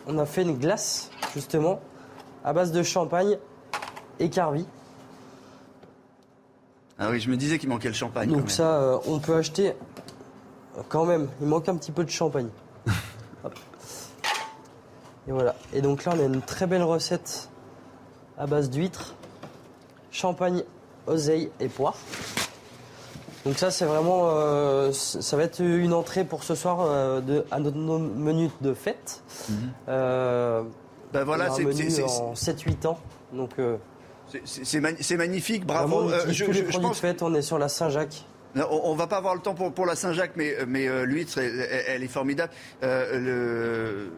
On 0.07 0.19
a 0.19 0.27
fait 0.27 0.43
une 0.43 0.57
glace, 0.59 1.11
justement, 1.35 1.81
à 2.45 2.53
base 2.53 2.73
de 2.73 2.83
champagne 2.83 3.39
et 4.19 4.31
carvi. 4.31 4.67
Ah 6.99 7.09
oui, 7.11 7.21
je 7.21 7.31
me 7.31 7.37
disais 7.37 7.59
qu'il 7.59 7.69
manquait 7.69 7.89
le 7.89 7.95
champagne. 7.95 8.29
quand 8.29 8.35
Donc 8.35 8.43
même. 8.47 8.49
ça, 8.51 8.77
euh, 8.81 8.99
on 9.07 9.19
peut 9.19 9.35
acheter 9.37 9.75
quand 10.89 11.05
même. 11.05 11.29
Il 11.41 11.47
manque 11.47 11.69
un 11.69 11.77
petit 11.77 11.93
peu 11.93 12.05
de 12.05 12.11
champagne. 12.11 12.49
Hop. 13.45 13.55
Et 15.29 15.33
voilà. 15.33 15.55
Et 15.73 15.81
donc 15.83 16.05
là, 16.05 16.13
on 16.17 16.21
a 16.21 16.25
une 16.25 16.43
très 16.43 16.67
belle 16.67 16.83
recette 16.83 17.49
à 18.39 18.47
base 18.47 18.71
d'huîtres, 18.71 19.15
champagne, 20.11 20.63
oseille 21.07 21.51
et 21.61 21.69
poire. 21.69 21.95
Donc 23.45 23.59
ça, 23.59 23.71
c'est 23.73 23.85
vraiment, 23.85 24.29
euh, 24.31 24.93
ça 24.93 25.37
va 25.37 25.43
être 25.45 25.61
une 25.61 25.93
entrée 25.93 26.25
pour 26.25 26.45
ce 26.45 26.55
soir 26.55 26.79
euh, 26.83 27.21
de, 27.21 27.45
à 27.51 27.59
notre 27.59 27.77
no- 27.77 27.99
menu 27.99 28.51
de 28.61 28.73
fête. 28.73 29.23
Euh, 29.89 30.63
Ben 31.13 31.25
voilà, 31.25 31.51
c'est- 31.51 31.65
menu 31.65 31.91
c'est- 31.91 32.07
c'est- 32.07 32.21
en 32.21 32.35
7-8 32.35 32.87
ans. 32.87 32.99
Donc 33.33 33.51
euh, 33.59 33.77
C'est- 34.29 34.65
C'est 34.65 34.81
magn- 34.81 34.97
c'est 35.01 35.17
magnifique, 35.17 35.67
bravo. 35.67 36.09
Euh, 36.09 36.21
je, 36.29 36.45
tous 36.45 36.53
les 36.53 36.59
je- 36.61 36.65
je 36.65 36.69
produits 36.71 36.81
pense 36.89 36.97
de 36.97 37.01
fête. 37.01 37.23
On 37.23 37.35
est 37.35 37.43
sur 37.43 37.59
la 37.59 37.69
Saint-Jacques. 37.69 38.25
On, 38.57 38.81
on 38.85 38.95
va 38.95 39.07
pas 39.07 39.17
avoir 39.17 39.35
le 39.35 39.41
temps 39.41 39.55
pour, 39.55 39.87
la 39.87 39.97
Saint-Jacques, 39.97 40.33
mais, 40.37 40.55
mais 40.67 40.89
euh, 40.89 41.05
l'huître, 41.05 41.39
elle, 41.39 42.03
est 42.03 42.09
formidable. 42.09 42.53
Euh, 42.83 44.09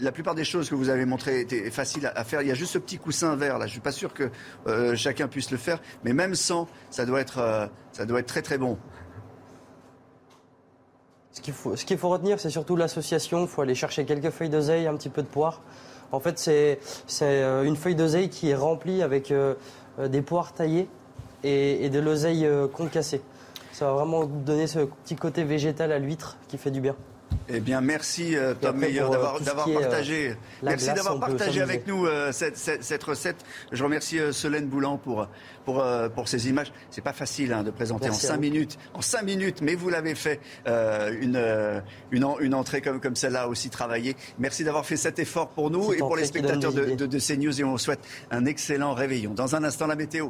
la 0.00 0.12
plupart 0.12 0.34
des 0.34 0.44
choses 0.44 0.68
que 0.68 0.74
vous 0.74 0.88
avez 0.88 1.04
montrées 1.04 1.40
étaient 1.40 1.70
faciles 1.70 2.10
à, 2.14 2.24
faire. 2.24 2.42
Il 2.42 2.48
y 2.48 2.50
a 2.50 2.54
juste 2.54 2.72
ce 2.72 2.78
petit 2.78 2.98
coussin 2.98 3.36
vert 3.36 3.58
là. 3.58 3.66
Je 3.66 3.72
suis 3.72 3.80
pas 3.80 3.92
sûr 3.92 4.12
que 4.14 4.30
euh, 4.66 4.96
chacun 4.96 5.28
puisse 5.28 5.50
le 5.50 5.58
faire, 5.58 5.80
mais 6.04 6.12
même 6.12 6.34
sans, 6.34 6.68
ça 6.90 7.06
doit 7.06 7.20
être, 7.20 7.38
euh, 7.38 8.22
très 8.22 8.42
très 8.42 8.58
bon. 8.58 8.78
Ce 11.32 11.40
qu'il 11.40 11.54
faut, 11.98 12.08
retenir, 12.08 12.38
c'est 12.38 12.50
surtout 12.50 12.76
l'association. 12.76 13.42
Il 13.42 13.48
faut 13.48 13.62
aller 13.62 13.74
chercher 13.74 14.04
quelques 14.04 14.30
feuilles 14.30 14.50
d'oseille, 14.50 14.86
un 14.86 14.94
petit 14.96 15.08
peu 15.08 15.22
de 15.22 15.26
poire. 15.26 15.62
En 16.10 16.20
fait, 16.20 16.38
c'est, 16.38 16.78
euh, 17.22 17.64
une 17.64 17.76
feuille 17.76 17.94
d'oseille 17.94 18.28
qui 18.28 18.50
est 18.50 18.54
remplie 18.54 19.02
avec 19.02 19.30
euh, 19.30 19.54
euh, 19.98 20.08
des 20.08 20.20
poires 20.20 20.52
taillées 20.52 20.88
et, 21.42 21.88
de 21.88 21.98
l'oseille 21.98 22.44
euh, 22.44 22.68
concassée. 22.68 23.22
Ça 23.72 23.86
va 23.86 23.92
vraiment 23.94 24.24
donner 24.26 24.66
ce 24.66 24.80
petit 24.80 25.16
côté 25.16 25.44
végétal 25.44 25.92
à 25.92 25.98
l'huître 25.98 26.36
qui 26.48 26.58
fait 26.58 26.70
du 26.70 26.80
bien. 26.80 26.94
Eh 27.48 27.60
bien, 27.60 27.80
merci 27.80 28.36
euh, 28.36 28.52
Tom 28.54 28.76
Meyer 28.76 29.00
euh, 29.00 29.08
d'avoir 29.40 29.66
euh, 29.66 29.80
partagé. 29.80 30.36
merci 30.62 30.92
d'avoir 30.92 31.18
partagé 31.18 31.62
avec 31.62 31.86
nous 31.86 32.04
euh, 32.06 32.30
cette, 32.30 32.58
cette- 32.58 32.84
cette 32.84 33.02
recette. 33.02 33.36
Je 33.72 33.82
remercie 33.82 34.18
Solène 34.32 34.66
Boulan 34.66 34.98
pour 34.98 35.26
pour 35.64 35.82
pour 36.14 36.28
ces 36.28 36.48
images. 36.50 36.72
C'est 36.90 37.00
pas 37.00 37.14
facile 37.14 37.52
hein, 37.54 37.62
de 37.62 37.70
présenter 37.70 38.04
Merci 38.08 38.26
en 38.26 38.28
cinq 38.28 38.34
vous. 38.34 38.40
minutes, 38.42 38.78
en 38.92 39.00
cinq 39.00 39.22
minutes, 39.22 39.62
mais 39.62 39.74
vous 39.74 39.88
l'avez 39.88 40.14
fait 40.14 40.40
une 40.66 41.40
une 42.10 42.24
en- 42.24 42.38
une 42.38 42.54
entrée 42.54 42.82
comme 42.82 43.00
comme 43.00 43.16
celle-là 43.16 43.48
aussi 43.48 43.70
travaillée. 43.70 44.14
Merci 44.38 44.62
d'avoir 44.62 44.84
fait 44.84 44.96
cet 44.98 45.18
effort 45.18 45.48
pour 45.48 45.70
nous 45.70 45.80
Petite 45.86 45.94
et 45.96 45.98
pour 45.98 46.16
les 46.16 46.26
spectateurs 46.26 46.72
de, 46.74 46.94
de, 46.94 47.06
de 47.06 47.18
CNews 47.18 47.58
et 47.60 47.64
on 47.64 47.70
vous 47.72 47.78
souhaite 47.78 48.00
un 48.30 48.44
excellent 48.44 48.92
réveillon. 48.92 49.32
Dans 49.32 49.56
un 49.56 49.64
instant, 49.64 49.86
la 49.86 49.96
météo. 49.96 50.28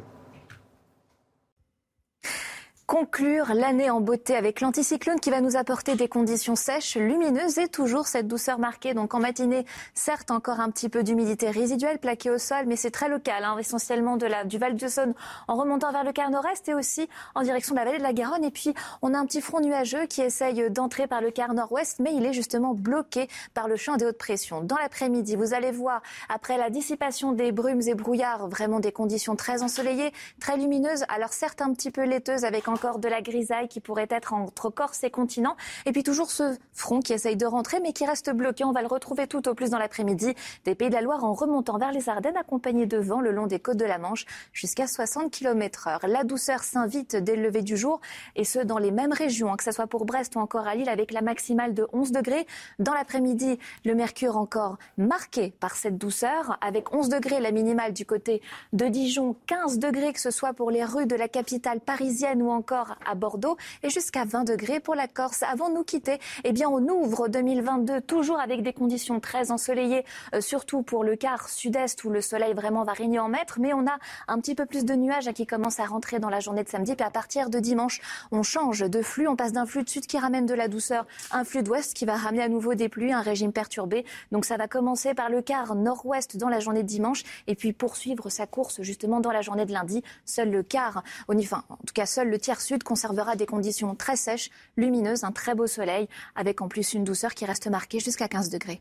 Conclure 2.92 3.54
l'année 3.54 3.88
en 3.88 4.02
beauté 4.02 4.36
avec 4.36 4.60
l'anticyclone 4.60 5.18
qui 5.18 5.30
va 5.30 5.40
nous 5.40 5.56
apporter 5.56 5.94
des 5.94 6.08
conditions 6.08 6.56
sèches, 6.56 6.96
lumineuses 6.96 7.56
et 7.56 7.66
toujours 7.66 8.06
cette 8.06 8.28
douceur 8.28 8.58
marquée. 8.58 8.92
Donc 8.92 9.14
en 9.14 9.18
matinée, 9.18 9.64
certes 9.94 10.30
encore 10.30 10.60
un 10.60 10.70
petit 10.70 10.90
peu 10.90 11.02
d'humidité 11.02 11.48
résiduelle 11.48 11.98
plaquée 11.98 12.28
au 12.28 12.36
sol, 12.36 12.66
mais 12.66 12.76
c'est 12.76 12.90
très 12.90 13.08
local, 13.08 13.44
hein, 13.44 13.56
essentiellement 13.58 14.18
de 14.18 14.26
la, 14.26 14.44
du 14.44 14.58
Val 14.58 14.76
de 14.76 14.88
Saône 14.88 15.14
en 15.48 15.56
remontant 15.56 15.90
vers 15.90 16.04
le 16.04 16.12
quart 16.12 16.28
nord-est 16.28 16.68
et 16.68 16.74
aussi 16.74 17.08
en 17.34 17.40
direction 17.40 17.74
de 17.74 17.78
la 17.78 17.86
vallée 17.86 17.96
de 17.96 18.02
la 18.02 18.12
Garonne. 18.12 18.44
Et 18.44 18.50
puis 18.50 18.74
on 19.00 19.14
a 19.14 19.18
un 19.18 19.24
petit 19.24 19.40
front 19.40 19.60
nuageux 19.60 20.04
qui 20.04 20.20
essaye 20.20 20.70
d'entrer 20.70 21.06
par 21.06 21.22
le 21.22 21.30
quart 21.30 21.54
nord-ouest, 21.54 21.98
mais 21.98 22.12
il 22.14 22.26
est 22.26 22.34
justement 22.34 22.74
bloqué 22.74 23.26
par 23.54 23.68
le 23.68 23.76
champ 23.76 23.96
des 23.96 24.04
hautes 24.04 24.18
pressions. 24.18 24.60
Dans 24.60 24.76
l'après-midi, 24.76 25.36
vous 25.36 25.54
allez 25.54 25.70
voir, 25.70 26.02
après 26.28 26.58
la 26.58 26.68
dissipation 26.68 27.32
des 27.32 27.52
brumes 27.52 27.80
et 27.86 27.94
brouillards, 27.94 28.48
vraiment 28.48 28.80
des 28.80 28.92
conditions 28.92 29.34
très 29.34 29.62
ensoleillées, 29.62 30.12
très 30.40 30.58
lumineuses, 30.58 31.06
alors 31.08 31.32
certes 31.32 31.62
un 31.62 31.72
petit 31.72 31.90
peu 31.90 32.04
laiteuses 32.04 32.44
avec 32.44 32.68
encore 32.68 32.81
de 32.90 33.08
la 33.08 33.22
grisaille 33.22 33.68
qui 33.68 33.80
pourrait 33.80 34.08
être 34.10 34.32
entre 34.32 34.70
Corse 34.70 35.04
et 35.04 35.10
continent. 35.10 35.56
Et 35.86 35.92
puis 35.92 36.02
toujours 36.02 36.30
ce 36.30 36.56
front 36.72 37.00
qui 37.00 37.12
essaye 37.12 37.36
de 37.36 37.46
rentrer 37.46 37.80
mais 37.80 37.92
qui 37.92 38.04
reste 38.04 38.30
bloqué. 38.30 38.64
On 38.64 38.72
va 38.72 38.82
le 38.82 38.88
retrouver 38.88 39.26
tout 39.26 39.48
au 39.48 39.54
plus 39.54 39.70
dans 39.70 39.78
l'après-midi 39.78 40.34
des 40.64 40.74
Pays 40.74 40.88
de 40.88 40.94
la 40.94 41.00
Loire 41.00 41.24
en 41.24 41.32
remontant 41.32 41.78
vers 41.78 41.92
les 41.92 42.08
Ardennes 42.08 42.36
accompagné 42.36 42.86
de 42.86 42.98
vent 42.98 43.20
le 43.20 43.30
long 43.30 43.46
des 43.46 43.60
côtes 43.60 43.76
de 43.76 43.84
la 43.84 43.98
Manche 43.98 44.26
jusqu'à 44.52 44.86
60 44.86 45.30
km 45.30 45.86
heure. 45.88 46.00
La 46.08 46.24
douceur 46.24 46.62
s'invite 46.64 47.16
dès 47.16 47.36
le 47.36 47.42
lever 47.42 47.62
du 47.62 47.76
jour 47.76 48.00
et 48.36 48.44
ce 48.44 48.58
dans 48.58 48.78
les 48.78 48.90
mêmes 48.90 49.12
régions, 49.12 49.52
hein, 49.52 49.56
que 49.56 49.64
ce 49.64 49.72
soit 49.72 49.86
pour 49.86 50.04
Brest 50.04 50.34
ou 50.36 50.40
encore 50.40 50.66
à 50.66 50.74
Lille 50.74 50.88
avec 50.88 51.12
la 51.12 51.22
maximale 51.22 51.74
de 51.74 51.86
11 51.92 52.12
degrés. 52.12 52.46
Dans 52.78 52.94
l'après-midi, 52.94 53.58
le 53.84 53.94
mercure 53.94 54.36
encore 54.36 54.78
marqué 54.98 55.52
par 55.60 55.76
cette 55.76 55.98
douceur 55.98 56.58
avec 56.60 56.92
11 56.92 57.08
degrés 57.08 57.40
la 57.40 57.52
minimale 57.52 57.92
du 57.92 58.06
côté 58.06 58.42
de 58.72 58.86
Dijon, 58.86 59.36
15 59.46 59.78
degrés 59.78 60.12
que 60.12 60.20
ce 60.20 60.30
soit 60.30 60.52
pour 60.52 60.70
les 60.70 60.84
rues 60.84 61.06
de 61.06 61.16
la 61.16 61.28
capitale 61.28 61.80
parisienne 61.80 62.42
ou 62.42 62.50
encore 62.50 62.71
à 62.72 63.14
Bordeaux 63.14 63.56
et 63.82 63.90
jusqu'à 63.90 64.24
20 64.24 64.44
degrés 64.44 64.80
pour 64.80 64.94
la 64.94 65.08
Corse. 65.08 65.42
Avant 65.42 65.68
de 65.68 65.74
nous 65.74 65.84
quitter, 65.84 66.18
eh 66.44 66.52
bien, 66.52 66.68
on 66.68 66.86
ouvre 66.88 67.28
2022 67.28 68.00
toujours 68.00 68.40
avec 68.40 68.62
des 68.62 68.72
conditions 68.72 69.20
très 69.20 69.50
ensoleillées, 69.50 70.04
euh, 70.34 70.40
surtout 70.40 70.82
pour 70.82 71.04
le 71.04 71.16
quart 71.16 71.48
sud-est 71.48 72.02
où 72.04 72.10
le 72.10 72.20
soleil 72.20 72.54
vraiment 72.54 72.84
va 72.84 72.92
régner 72.92 73.18
en 73.18 73.28
maître, 73.28 73.58
mais 73.60 73.72
on 73.72 73.86
a 73.86 73.98
un 74.28 74.38
petit 74.38 74.54
peu 74.54 74.66
plus 74.66 74.84
de 74.84 74.94
nuages 74.94 75.30
qui 75.32 75.46
commencent 75.46 75.80
à 75.80 75.86
rentrer 75.86 76.18
dans 76.18 76.30
la 76.30 76.40
journée 76.40 76.64
de 76.64 76.68
samedi. 76.68 76.94
Puis 76.94 77.04
à 77.04 77.10
partir 77.10 77.50
de 77.50 77.58
dimanche, 77.58 78.00
on 78.30 78.42
change 78.42 78.80
de 78.80 79.02
flux, 79.02 79.28
on 79.28 79.36
passe 79.36 79.52
d'un 79.52 79.66
flux 79.66 79.84
de 79.84 79.88
sud 79.88 80.06
qui 80.06 80.18
ramène 80.18 80.46
de 80.46 80.54
la 80.54 80.68
douceur, 80.68 81.06
un 81.30 81.44
flux 81.44 81.62
d'ouest 81.62 81.94
qui 81.94 82.04
va 82.04 82.16
ramener 82.16 82.42
à 82.42 82.48
nouveau 82.48 82.74
des 82.74 82.88
pluies, 82.88 83.12
un 83.12 83.20
régime 83.20 83.52
perturbé. 83.52 84.04
Donc 84.30 84.44
ça 84.44 84.56
va 84.56 84.68
commencer 84.68 85.14
par 85.14 85.28
le 85.28 85.42
quart 85.42 85.74
nord-ouest 85.74 86.36
dans 86.36 86.48
la 86.48 86.60
journée 86.60 86.82
de 86.82 86.88
dimanche 86.88 87.22
et 87.46 87.54
puis 87.54 87.72
poursuivre 87.72 88.30
sa 88.30 88.46
course 88.46 88.82
justement 88.82 89.20
dans 89.20 89.32
la 89.32 89.42
journée 89.42 89.66
de 89.66 89.72
lundi. 89.72 90.02
Seul 90.24 90.50
le 90.50 90.62
quart, 90.62 91.02
enfin, 91.28 91.64
en 91.68 91.76
tout 91.76 91.94
cas 91.94 92.06
seul 92.06 92.28
le 92.28 92.38
tiers 92.38 92.60
sud 92.62 92.82
conservera 92.82 93.36
des 93.36 93.46
conditions 93.46 93.94
très 93.94 94.16
sèches, 94.16 94.50
lumineuses, 94.76 95.24
un 95.24 95.32
très 95.32 95.54
beau 95.54 95.66
soleil, 95.66 96.08
avec 96.34 96.62
en 96.62 96.68
plus 96.68 96.94
une 96.94 97.04
douceur 97.04 97.34
qui 97.34 97.44
reste 97.44 97.66
marquée 97.66 98.00
jusqu'à 98.00 98.28
15 98.28 98.48
degrés. 98.48 98.80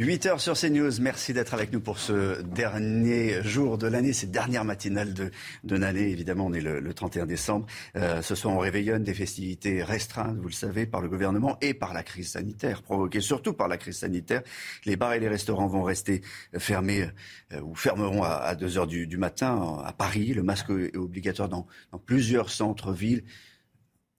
8 0.00 0.24
heures 0.24 0.40
sur 0.40 0.54
CNews. 0.54 0.92
Merci 1.02 1.34
d'être 1.34 1.52
avec 1.52 1.74
nous 1.74 1.80
pour 1.80 1.98
ce 1.98 2.40
dernier 2.40 3.42
jour 3.42 3.76
de 3.76 3.86
l'année, 3.86 4.14
cette 4.14 4.30
dernière 4.30 4.64
matinale 4.64 5.12
de, 5.12 5.30
de 5.62 5.76
l'année. 5.76 6.08
Évidemment, 6.08 6.46
on 6.46 6.54
est 6.54 6.62
le, 6.62 6.80
le 6.80 6.94
31 6.94 7.26
décembre. 7.26 7.66
Euh, 7.96 8.22
ce 8.22 8.34
soir, 8.34 8.54
on 8.54 8.58
réveillonne 8.60 9.04
des 9.04 9.12
festivités 9.12 9.82
restreintes, 9.82 10.38
vous 10.38 10.48
le 10.48 10.54
savez, 10.54 10.86
par 10.86 11.02
le 11.02 11.10
gouvernement 11.10 11.58
et 11.60 11.74
par 11.74 11.92
la 11.92 12.02
crise 12.02 12.30
sanitaire, 12.30 12.80
provoquée 12.80 13.20
surtout 13.20 13.52
par 13.52 13.68
la 13.68 13.76
crise 13.76 13.98
sanitaire. 13.98 14.40
Les 14.86 14.96
bars 14.96 15.12
et 15.12 15.20
les 15.20 15.28
restaurants 15.28 15.66
vont 15.66 15.82
rester 15.82 16.22
fermés 16.56 17.06
euh, 17.52 17.60
ou 17.60 17.74
fermeront 17.74 18.22
à, 18.22 18.36
à 18.36 18.54
2 18.54 18.78
heures 18.78 18.86
du, 18.86 19.06
du 19.06 19.18
matin 19.18 19.82
à 19.84 19.92
Paris. 19.92 20.32
Le 20.32 20.42
masque 20.42 20.70
est 20.70 20.96
obligatoire 20.96 21.50
dans, 21.50 21.66
dans 21.92 21.98
plusieurs 21.98 22.48
centres-villes 22.48 23.22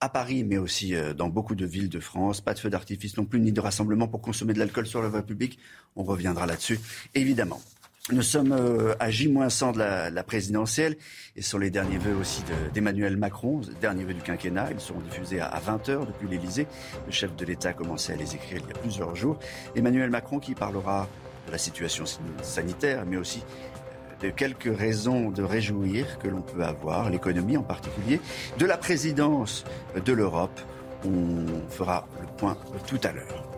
à 0.02 0.10
Paris, 0.10 0.44
mais 0.44 0.57
aussi 0.57 0.95
euh, 0.95 1.14
dans 1.14 1.30
beaucoup 1.30 1.56
de 1.56 1.65
villes 1.65 1.90
de 1.90 1.99
France. 1.99 2.41
Pas 2.41 2.53
de 2.53 2.60
feux 2.60 2.69
d'artifice 2.69 3.15
non 3.18 3.26
plus, 3.26 3.40
ni 3.40 3.52
de 3.52 3.61
rassemblement 3.61 4.07
pour 4.07 4.22
consommer 4.22 4.53
de 4.53 4.60
l'alcool 4.60 4.88
sur 4.88 5.02
la 5.02 5.07
voie 5.07 5.22
publique. 5.22 5.60
On 5.95 6.03
reviendra 6.03 6.48
là-dessus, 6.48 6.80
évidemment. 7.14 7.61
Nous 8.11 8.23
sommes 8.23 8.52
euh, 8.52 8.95
à 8.99 9.11
J-100 9.11 9.73
de 9.73 10.14
la, 10.14 10.23
présidentielle 10.23 10.98
et 11.36 11.44
sur 11.44 11.60
les 11.60 11.69
derniers 11.69 11.99
vœux 11.99 12.15
aussi 12.15 12.41
de- 12.41 12.73
d'Emmanuel 12.73 13.15
Macron, 13.15 13.61
derniers 13.80 14.03
vœux 14.03 14.15
du 14.15 14.22
quinquennat. 14.22 14.69
Ils 14.72 14.80
seront 14.80 15.02
diffusés 15.02 15.40
à, 15.40 15.61
20h 15.64 16.07
depuis 16.07 16.28
l'Elysée. 16.28 16.65
Le 17.06 17.11
chef 17.11 17.36
de 17.36 17.45
l'État 17.45 17.69
a 17.69 17.73
commencé 17.73 18.11
à 18.11 18.15
les 18.15 18.34
écrire 18.34 18.60
il 18.64 18.68
y 18.68 18.72
a 18.72 18.80
plusieurs 18.82 19.15
jours. 19.15 19.38
Emmanuel 19.76 20.10
Macron 20.10 20.40
qui 20.40 20.56
parlera 20.56 21.07
de 21.45 21.52
la 21.52 21.60
situation 21.60 22.06
sanitaire, 22.41 23.06
mais 23.06 23.18
aussi 23.18 23.44
quelques 24.30 24.76
raisons 24.77 25.30
de 25.30 25.43
réjouir 25.43 26.19
que 26.19 26.27
l'on 26.27 26.41
peut 26.41 26.64
avoir, 26.64 27.10
l'économie 27.10 27.57
en 27.57 27.64
particulier, 27.64 28.19
de 28.57 28.65
la 28.65 28.77
présidence 28.77 29.64
de 30.03 30.14
l'Europe. 30.14 30.60
On 31.06 31.69
fera 31.69 32.07
le 32.19 32.27
point 32.38 32.57
tout 32.88 32.99
à 33.03 33.11
l'heure. 33.11 33.52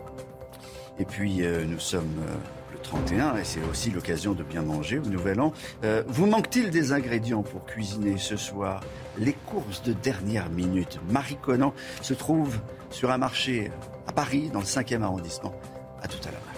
Et 0.98 1.04
puis, 1.04 1.44
euh, 1.44 1.64
nous 1.64 1.80
sommes 1.80 2.18
euh, 2.20 2.34
le 2.72 2.78
31 2.78 3.36
et 3.36 3.44
c'est 3.44 3.62
aussi 3.70 3.90
l'occasion 3.90 4.32
de 4.32 4.42
bien 4.42 4.62
manger 4.62 4.98
au 4.98 5.06
Nouvel 5.06 5.40
An. 5.40 5.52
Euh, 5.82 6.02
vous 6.06 6.26
manque-t-il 6.26 6.70
des 6.70 6.92
ingrédients 6.92 7.42
pour 7.42 7.64
cuisiner 7.66 8.16
ce 8.16 8.36
soir 8.36 8.82
Les 9.18 9.32
courses 9.32 9.82
de 9.82 9.92
dernière 9.92 10.50
minute? 10.50 11.00
Marie 11.10 11.36
Conan 11.36 11.74
se 12.00 12.14
trouve 12.14 12.58
sur 12.90 13.10
un 13.10 13.18
marché 13.18 13.70
à 14.06 14.12
Paris, 14.12 14.50
dans 14.52 14.60
le 14.60 14.66
5e 14.66 15.02
arrondissement. 15.02 15.54
À 16.00 16.06
tout 16.06 16.20
à 16.28 16.30
l'heure. 16.30 16.54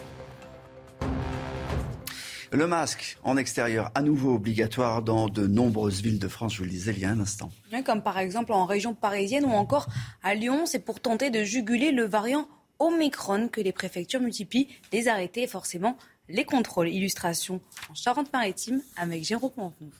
Le 2.52 2.66
masque 2.66 3.18
en 3.22 3.36
extérieur, 3.36 3.90
à 3.94 4.02
nouveau 4.02 4.34
obligatoire 4.34 5.02
dans 5.02 5.28
de 5.28 5.46
nombreuses 5.46 6.00
villes 6.00 6.18
de 6.18 6.28
France, 6.28 6.54
je 6.54 6.58
vous 6.58 6.64
le 6.64 6.70
disais 6.70 6.92
il 6.92 7.00
y 7.00 7.04
a 7.04 7.10
un 7.10 7.20
instant. 7.20 7.50
Comme 7.84 8.02
par 8.02 8.18
exemple 8.18 8.52
en 8.52 8.66
région 8.66 8.94
parisienne 8.94 9.44
ou 9.44 9.50
encore 9.50 9.88
à 10.22 10.34
Lyon, 10.34 10.64
c'est 10.66 10.78
pour 10.78 11.00
tenter 11.00 11.30
de 11.30 11.42
juguler 11.42 11.90
le 11.90 12.04
variant 12.04 12.48
Omicron 12.78 13.48
que 13.48 13.60
les 13.60 13.72
préfectures 13.72 14.20
multiplient 14.20 14.68
les 14.92 15.08
arrêtés 15.08 15.42
et 15.42 15.46
forcément 15.46 15.96
les 16.28 16.44
contrôles. 16.44 16.88
Illustration 16.88 17.60
en 17.90 17.94
Charente-Maritime 17.94 18.80
avec 18.96 19.24
Jérôme 19.24 19.52
Montenot. 19.56 19.90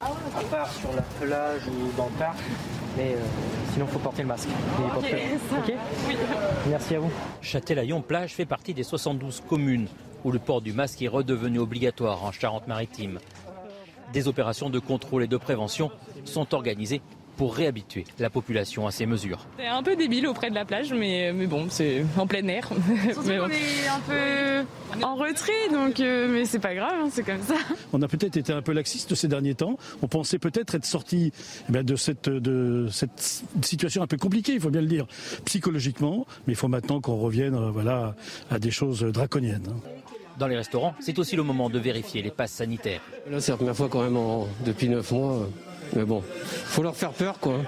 À 0.00 0.10
part 0.50 0.70
sur 0.74 0.92
la 0.92 1.02
plage 1.02 1.62
ou 1.68 1.96
dans 1.96 2.06
le 2.06 2.18
parc, 2.18 2.38
mais 2.98 3.14
euh, 3.14 3.20
sinon 3.72 3.86
il 3.86 3.92
faut 3.92 3.98
porter 3.98 4.22
le 4.22 4.28
masque. 4.28 4.48
Ok, 4.94 5.04
Ok 5.52 5.74
Oui. 6.06 6.16
Merci 6.68 6.96
à 6.96 7.00
vous. 7.00 7.10
Châtelaillon-Plage 7.40 8.34
fait 8.34 8.44
partie 8.44 8.74
des 8.74 8.82
72 8.82 9.42
communes 9.48 9.88
où 10.26 10.32
le 10.32 10.40
port 10.40 10.60
du 10.60 10.72
masque 10.72 11.00
est 11.02 11.08
redevenu 11.08 11.60
obligatoire 11.60 12.24
en 12.24 12.32
Charente-Maritime. 12.32 13.20
Des 14.12 14.26
opérations 14.26 14.70
de 14.70 14.80
contrôle 14.80 15.22
et 15.22 15.28
de 15.28 15.36
prévention 15.36 15.92
sont 16.24 16.52
organisées 16.52 17.00
pour 17.36 17.54
réhabituer 17.54 18.04
la 18.18 18.30
population 18.30 18.86
à 18.86 18.90
ces 18.90 19.06
mesures. 19.06 19.46
C'est 19.58 19.66
un 19.66 19.82
peu 19.82 19.94
débile 19.94 20.26
auprès 20.26 20.50
de 20.50 20.54
la 20.54 20.64
plage, 20.64 20.92
mais, 20.92 21.32
mais 21.32 21.46
bon, 21.46 21.66
c'est 21.68 22.04
en 22.16 22.26
plein 22.26 22.46
air. 22.48 22.68
Mais 23.26 23.38
bon. 23.38 23.48
est 23.48 23.88
un 23.88 24.00
peu 24.00 25.04
en 25.04 25.16
retrait, 25.16 25.68
donc 25.70 26.00
euh, 26.00 26.28
mais 26.28 26.44
c'est 26.44 26.58
pas 26.58 26.74
grave, 26.74 26.94
hein, 27.02 27.08
c'est 27.10 27.22
comme 27.22 27.42
ça. 27.42 27.56
On 27.92 28.00
a 28.00 28.08
peut-être 28.08 28.36
été 28.36 28.52
un 28.52 28.62
peu 28.62 28.72
laxiste 28.72 29.14
ces 29.14 29.28
derniers 29.28 29.54
temps. 29.54 29.76
On 30.00 30.08
pensait 30.08 30.38
peut-être 30.38 30.74
être 30.74 30.86
sorti 30.86 31.32
eh 31.68 31.82
de, 31.82 31.96
cette, 31.96 32.28
de 32.28 32.88
cette 32.90 33.44
situation 33.62 34.02
un 34.02 34.06
peu 34.06 34.16
compliquée, 34.16 34.54
il 34.54 34.60
faut 34.60 34.70
bien 34.70 34.80
le 34.80 34.86
dire, 34.86 35.06
psychologiquement. 35.44 36.26
Mais 36.46 36.54
il 36.54 36.56
faut 36.56 36.68
maintenant 36.68 37.00
qu'on 37.00 37.16
revienne 37.16 37.54
euh, 37.54 37.70
voilà, 37.70 38.14
à 38.50 38.58
des 38.58 38.70
choses 38.70 39.00
draconiennes. 39.00 39.74
Dans 40.38 40.46
les 40.48 40.56
restaurants, 40.56 40.94
c'est 41.00 41.18
aussi 41.18 41.34
le 41.34 41.42
moment 41.42 41.70
de 41.70 41.78
vérifier 41.78 42.20
les 42.22 42.30
passes 42.30 42.52
sanitaires. 42.52 43.00
Là, 43.30 43.40
c'est 43.40 43.52
la 43.52 43.56
première 43.56 43.76
fois 43.76 43.88
quand 43.88 44.02
même 44.02 44.16
en- 44.18 44.46
depuis 44.66 44.88
9 44.88 45.10
mois. 45.12 45.48
Mais 45.94 46.04
bon, 46.04 46.22
faut 46.22 46.82
leur 46.82 46.96
faire 46.96 47.12
peur, 47.12 47.38
quoi. 47.38 47.60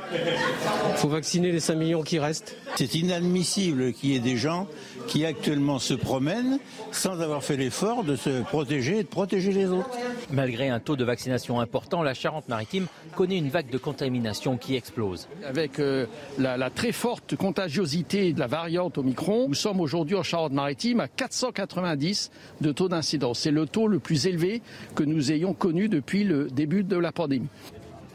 faut 0.97 1.09
vacciner 1.09 1.53
les 1.53 1.61
5 1.61 1.75
millions 1.77 2.03
qui 2.03 2.19
restent. 2.19 2.57
C'est 2.77 2.95
inadmissible 2.95 3.93
qu'il 3.93 4.11
y 4.11 4.17
ait 4.17 4.21
des 4.21 4.37
gens 4.37 4.67
qui 5.07 5.25
actuellement 5.25 5.79
se 5.79 5.95
promènent 5.95 6.59
sans 6.93 7.21
avoir 7.21 7.43
fait 7.43 7.57
l'effort 7.57 8.05
de 8.05 8.17
se 8.17 8.43
protéger 8.43 8.99
et 8.99 9.03
de 9.03 9.09
protéger 9.09 9.53
les 9.53 9.67
autres. 9.67 9.91
Malgré 10.31 10.69
un 10.69 10.79
taux 10.81 10.97
de 10.97 11.05
vaccination 11.05 11.61
important, 11.61 12.03
la 12.03 12.15
Charente-Maritime 12.15 12.87
connaît 13.17 13.39
une 13.39 13.49
vague 13.49 13.71
de 13.71 13.79
contamination 13.79 14.57
qui 14.57 14.77
explose. 14.77 15.29
Avec 15.47 15.79
euh, 15.79 16.07
la, 16.39 16.57
la 16.57 16.71
très 16.71 16.93
forte 16.93 17.37
contagiosité 17.37 18.33
de 18.33 18.41
la 18.41 18.47
variante 18.47 18.99
Omicron, 18.99 19.47
nous 19.49 19.55
sommes 19.55 19.81
aujourd'hui 19.81 20.17
en 20.17 20.23
Charente-Maritime 20.23 21.01
à 21.01 21.09
490 21.09 22.31
de 22.61 22.73
taux 22.73 22.89
d'incidence. 22.89 23.41
C'est 23.41 23.51
le 23.51 23.67
taux 23.67 23.89
le 23.89 23.99
plus 23.99 24.27
élevé 24.27 24.63
que 24.95 25.03
nous 25.03 25.33
ayons 25.33 25.55
connu 25.55 25.89
depuis 25.89 26.25
le 26.25 26.49
début 26.51 26.85
de 26.85 26.97
la 26.97 27.13
pandémie. 27.13 27.49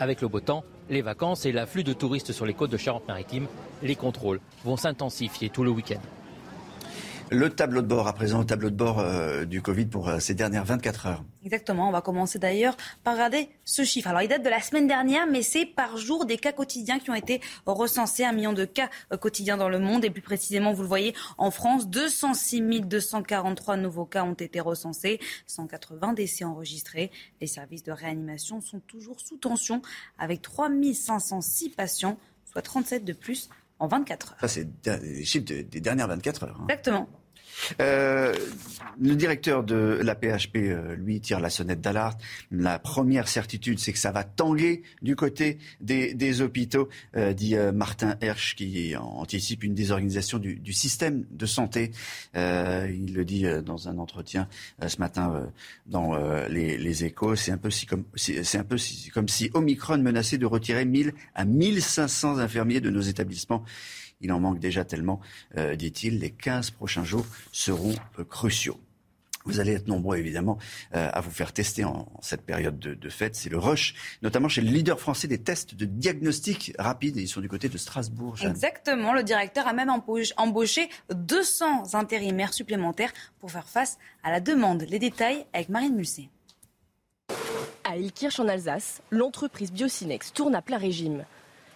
Avec 0.04 0.20
le 0.20 0.28
beau 0.28 0.42
temps, 0.42 0.66
les 0.90 1.02
vacances 1.02 1.46
et 1.46 1.54
l'afflux 1.54 1.86
de 1.86 1.94
touristes 1.94 2.34
sur 2.34 2.46
les 2.46 2.54
côtes 2.54 2.72
de 2.72 2.76
Charente-Maritime, 2.76 3.48
les 3.82 3.96
contrôles 3.96 4.42
vont 4.66 4.76
s'intensifier 4.76 5.50
tout 5.50 5.64
le 5.64 5.70
week-end. 5.70 6.02
Le 7.34 7.50
tableau 7.50 7.82
de 7.82 7.88
bord, 7.88 8.08
à 8.08 8.14
présent, 8.14 8.40
le 8.40 8.46
tableau 8.46 8.70
de 8.70 8.76
bord 8.76 9.00
euh, 9.00 9.44
du 9.46 9.62
Covid 9.64 9.88
pour 9.88 10.08
euh, 10.08 10.20
ces 10.20 10.36
dernières 10.36 10.66
24 10.66 11.08
heures. 11.08 11.24
Exactement, 11.44 11.90
on 11.90 11.92
va 11.92 12.02
commencer 12.02 12.38
d'ailleurs 12.38 12.78
par 13.04 13.14
regarder 13.16 13.50
ce 13.66 13.84
chiffre. 13.84 14.08
Alors 14.08 14.22
il 14.22 14.28
date 14.28 14.44
de 14.44 14.50
la 14.50 14.62
semaine 14.62 14.88
dernière, 14.88 15.26
mais 15.26 15.42
c'est 15.42 15.66
par 15.66 15.98
jour 15.98 16.26
des 16.26 16.38
cas 16.38 16.52
quotidiens 16.52 17.00
qui 17.00 17.10
ont 17.10 17.16
été 17.16 17.42
recensés, 17.66 18.24
un 18.24 18.34
million 18.34 18.54
de 18.54 18.66
cas 18.66 18.88
euh, 19.12 19.18
quotidiens 19.18 19.58
dans 19.58 19.68
le 19.68 19.80
monde. 19.80 20.06
Et 20.06 20.12
plus 20.12 20.22
précisément, 20.22 20.74
vous 20.74 20.84
le 20.84 20.88
voyez, 20.88 21.16
en 21.40 21.50
France, 21.50 21.88
206 21.90 22.62
243 22.82 23.78
nouveaux 23.78 24.06
cas 24.06 24.24
ont 24.24 24.34
été 24.34 24.60
recensés, 24.60 25.20
180 25.48 26.14
décès 26.14 26.44
enregistrés. 26.46 27.10
Les 27.42 27.48
services 27.48 27.82
de 27.84 27.92
réanimation 27.92 28.62
sont 28.62 28.80
toujours 28.82 29.20
sous 29.20 29.38
tension, 29.38 29.82
avec 30.20 30.44
3 30.44 30.70
506 30.94 31.70
patients, 31.70 32.18
soit 32.46 32.62
37 32.62 33.04
de 33.06 33.14
plus 33.14 33.50
en 33.80 33.88
24 33.88 34.34
heures. 34.34 34.38
Ça, 34.42 34.48
c'est 34.48 34.68
les 35.02 35.26
chiffres 35.26 35.46
de- 35.46 35.62
des 35.64 35.82
dernières 35.82 36.08
24 36.08 36.44
heures. 36.44 36.58
hein. 36.62 36.66
Exactement. 36.70 37.10
Euh, 37.80 38.34
le 39.02 39.16
directeur 39.16 39.64
de 39.64 40.00
la 40.04 40.16
PHP, 40.16 40.58
euh, 40.58 40.96
lui, 40.96 41.20
tire 41.20 41.40
la 41.40 41.50
sonnette 41.50 41.82
d'alarme. 41.82 42.16
La 42.52 42.80
première 42.80 43.28
certitude, 43.28 43.80
c'est 43.80 43.94
que 43.94 44.00
ça 44.00 44.12
va 44.12 44.24
tanguer 44.24 44.84
du 45.02 45.16
côté 45.16 45.58
des, 45.82 46.42
hôpitaux, 46.42 46.90
euh, 47.16 47.34
dit 47.34 47.56
Martin 47.74 48.16
Hersch, 48.22 48.56
qui 48.56 48.96
anticipe 48.96 49.64
une 49.64 49.74
désorganisation 49.74 50.38
du, 50.38 50.74
système 50.74 51.26
de 51.32 51.46
santé. 51.46 51.92
Il 52.36 53.14
le 53.14 53.24
dit 53.26 53.46
dans 53.64 53.88
un 53.88 53.98
entretien 53.98 54.48
ce 54.86 54.98
matin 54.98 55.48
dans 55.86 56.16
les, 56.48 57.04
échos. 57.06 57.36
C'est 57.36 57.52
un 57.52 57.58
peu, 57.58 57.70
si 57.70 57.86
comme, 57.86 58.06
si- 58.16 59.10
comme 59.14 59.28
si 59.28 59.50
Omicron 59.54 59.98
menaçait 60.00 60.38
de 60.38 60.46
retirer 60.46 60.86
1000 60.86 61.14
à 61.36 61.46
1500 61.46 62.38
infirmiers 62.40 62.82
de 62.82 62.90
nos 62.90 63.02
établissements. 63.02 63.64
Il 64.24 64.32
en 64.32 64.40
manque 64.40 64.60
déjà 64.60 64.84
tellement, 64.86 65.20
euh, 65.58 65.76
dit-il. 65.76 66.20
Les 66.20 66.32
15 66.32 66.72
prochains 66.72 67.04
jours 67.04 67.26
seront 67.52 67.94
euh, 68.18 68.24
cruciaux. 68.24 68.80
Vous 69.45 69.60
allez 69.60 69.74
être 69.74 69.88
nombreux, 69.90 70.16
évidemment, 70.18 70.58
euh, 70.95 71.10
à 71.12 71.20
vous 71.20 71.30
faire 71.30 71.52
tester 71.52 71.84
en, 71.84 72.08
en 72.16 72.22
cette 72.22 72.44
période 72.44 72.80
de, 72.80 72.94
de 72.94 73.10
fête. 73.10 73.36
C'est 73.36 73.50
le 73.50 73.58
rush, 73.58 73.94
notamment 74.22 74.48
chez 74.48 74.62
le 74.62 74.70
leader 74.72 75.02
français 75.02 75.28
des 75.28 75.38
tests 75.38 75.76
de 75.76 75.84
diagnostic 75.84 76.74
rapide. 76.80 77.18
Ils 77.18 77.28
sont 77.28 77.41
du 77.41 77.50
côté 77.50 77.68
de 77.68 77.78
Strasbourg. 77.78 78.38
Jeanne. 78.38 78.52
Exactement. 78.52 79.12
Le 79.12 79.22
directeur 79.22 79.68
a 79.68 79.74
même 79.74 79.90
embauché- 79.90 80.32
embauché 80.38 80.88
200 81.14 81.94
intérimaires 81.94 82.54
supplémentaires 82.54 83.12
pour 83.41 83.52
faire 83.52 83.68
face 83.68 83.98
à 84.24 84.32
la 84.32 84.40
demande. 84.40 84.84
Les 84.90 85.00
détails 85.00 85.45
avec 85.52 85.68
Marine 85.68 85.95
Musset. 85.98 86.30
À 87.84 87.98
Ilkirch 87.98 88.40
en 88.40 88.48
Alsace, 88.48 89.02
l'entreprise 89.12 89.74
Biocinex 89.74 90.32
tourne 90.32 90.56
à 90.56 90.62
plein 90.62 90.78
régime. 90.78 91.26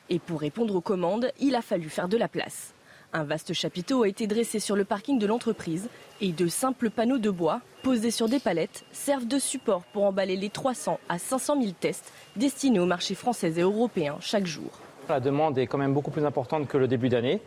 Et 0.10 0.20
pour 0.20 0.40
répondre 0.40 0.76
aux 0.76 0.82
commandes, 0.82 1.32
il 1.40 1.56
a 1.56 1.62
fallu 1.62 1.90
faire 1.90 2.08
de 2.08 2.18
la 2.18 2.28
place. 2.28 2.74
Un 3.14 3.24
vaste 3.24 3.54
chapiteau 3.54 4.04
a 4.04 4.08
été 4.08 4.28
dressé 4.28 4.60
sur 4.60 4.76
le 4.76 4.84
parking 4.84 5.18
de 5.18 5.26
l'entreprise 5.26 5.90
et 6.20 6.32
de 6.32 6.48
simples 6.48 6.90
panneaux 6.90 7.18
de 7.18 7.30
bois 7.30 7.62
posés 7.82 8.12
sur 8.12 8.28
des 8.28 8.40
palettes 8.40 8.84
servent 8.92 9.28
de 9.28 9.40
support 9.40 9.84
pour 9.94 10.04
emballer 10.04 10.36
les 10.36 10.50
300 10.50 11.00
à 11.08 11.18
500 11.18 11.62
000 11.62 11.74
tests 11.80 12.12
destinés 12.36 12.80
aux 12.80 12.86
marchés 12.86 13.16
français 13.16 13.54
et 13.58 13.62
européens 13.62 14.18
chaque 14.20 14.46
jour. 14.46 14.70
La 15.08 15.22
demande 15.22 15.58
est 15.58 15.68
quand 15.68 15.78
même 15.78 15.94
beaucoup 15.94 16.12
plus 16.12 16.26
importante 16.26 16.68
que 16.68 16.78
le 16.78 16.88
début 16.88 17.08
d'année, 17.08 17.40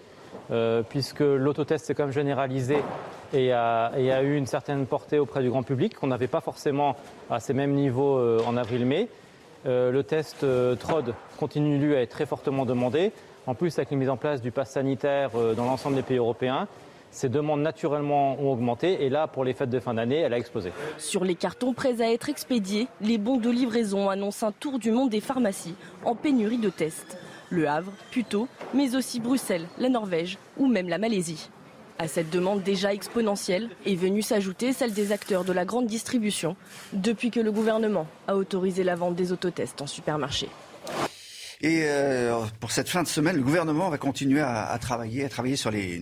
euh, 0.51 0.83
puisque 0.83 1.21
l'autotest 1.21 1.85
s'est 1.85 1.95
quand 1.95 2.05
même 2.05 2.13
généralisé 2.13 2.79
et 3.35 3.53
a, 3.53 4.23
eu 4.23 4.37
une 4.37 4.47
certaine 4.47 4.87
portée 4.87 5.19
auprès 5.19 5.43
du 5.43 5.51
grand 5.51 5.63
public 5.63 5.95
qu'on 5.95 6.07
n'avait 6.07 6.27
pas 6.27 6.41
forcément 6.41 6.97
à 7.29 7.39
ces 7.39 7.53
mêmes 7.53 7.75
niveaux 7.75 8.17
euh, 8.19 8.41
en 8.47 8.57
avril-mai. 8.57 9.09
Euh, 9.67 9.91
le 9.91 10.03
test 10.03 10.43
euh, 10.43 10.75
TROD 10.75 11.15
continue 11.39 11.79
lui 11.79 11.95
à 11.95 12.01
être 12.01 12.11
très 12.11 12.27
fortement 12.27 12.65
demandé. 12.65 13.13
En 13.47 13.55
plus, 13.55 13.79
avec 13.79 13.91
la 13.91 13.97
mise 13.97 14.09
en 14.09 14.17
place 14.17 14.41
du 14.41 14.51
pass 14.51 14.71
sanitaire 14.71 15.31
euh, 15.35 15.55
dans 15.55 15.65
l'ensemble 15.65 15.97
des 15.97 16.03
pays 16.03 16.17
européens, 16.17 16.67
ces 17.11 17.29
demandes 17.29 17.61
naturellement 17.61 18.41
ont 18.41 18.53
augmenté 18.53 19.05
et 19.05 19.11
là, 19.11 19.27
pour 19.27 19.45
les 19.45 19.53
fêtes 19.53 19.71
de 19.71 19.81
fin 19.81 19.95
d'année, 19.95 20.21
elle 20.21 20.33
a 20.33 20.39
explosé. 20.39 20.73
Sur 20.97 21.25
les 21.25 21.35
cartons 21.35 21.75
prêts 21.75 22.01
à 22.01 22.11
être 22.11 22.29
expédiés, 22.29 22.87
les 23.01 23.19
bons 23.19 23.39
de 23.39 23.51
livraison 23.51 24.09
annoncent 24.09 24.47
un 24.47 24.53
tour 24.53 24.79
du 24.79 24.93
monde 24.93 25.11
des 25.11 25.21
pharmacies 25.21 25.75
en 26.05 26.15
pénurie 26.15 26.59
de 26.59 26.71
tests. 26.71 27.19
Le 27.51 27.69
Havre, 27.69 27.93
Puteaux, 28.13 28.47
mais 28.75 28.95
aussi 28.95 29.19
Bruxelles, 29.19 29.67
la 29.79 29.89
Norvège 29.89 30.39
ou 30.57 30.69
même 30.69 30.89
la 30.89 30.99
Malaisie. 30.99 31.51
À 32.01 32.09
cette 32.09 32.31
demande 32.31 32.63
déjà 32.63 32.95
exponentielle 32.95 33.69
est 33.85 33.95
venue 33.95 34.23
s'ajouter 34.23 34.73
celle 34.73 34.95
des 34.95 35.13
acteurs 35.13 35.45
de 35.45 35.53
la 35.53 35.67
grande 35.67 35.87
distribution 35.87 36.57
depuis 36.95 37.31
que 37.31 37.41
le 37.41 37.53
gouvernement 37.53 38.07
a 38.27 38.37
autorisé 38.37 38.85
la 38.85 38.97
vente 38.97 39.17
des 39.17 39.33
autotests 39.33 39.83
en 39.83 39.87
supermarché. 39.87 40.49
Et 41.63 41.83
euh, 41.85 42.43
pour 42.59 42.73
cette 42.73 42.89
fin 42.89 43.03
de 43.03 43.09
semaine, 43.09 43.37
le 43.37 43.43
gouvernement 43.43 43.91
va 43.91 43.99
continuer 43.99 44.41
à, 44.41 44.71
à 44.71 44.79
travailler, 44.79 45.25
à 45.25 45.29
travailler 45.29 45.57
sur 45.57 45.71
les 45.71 46.01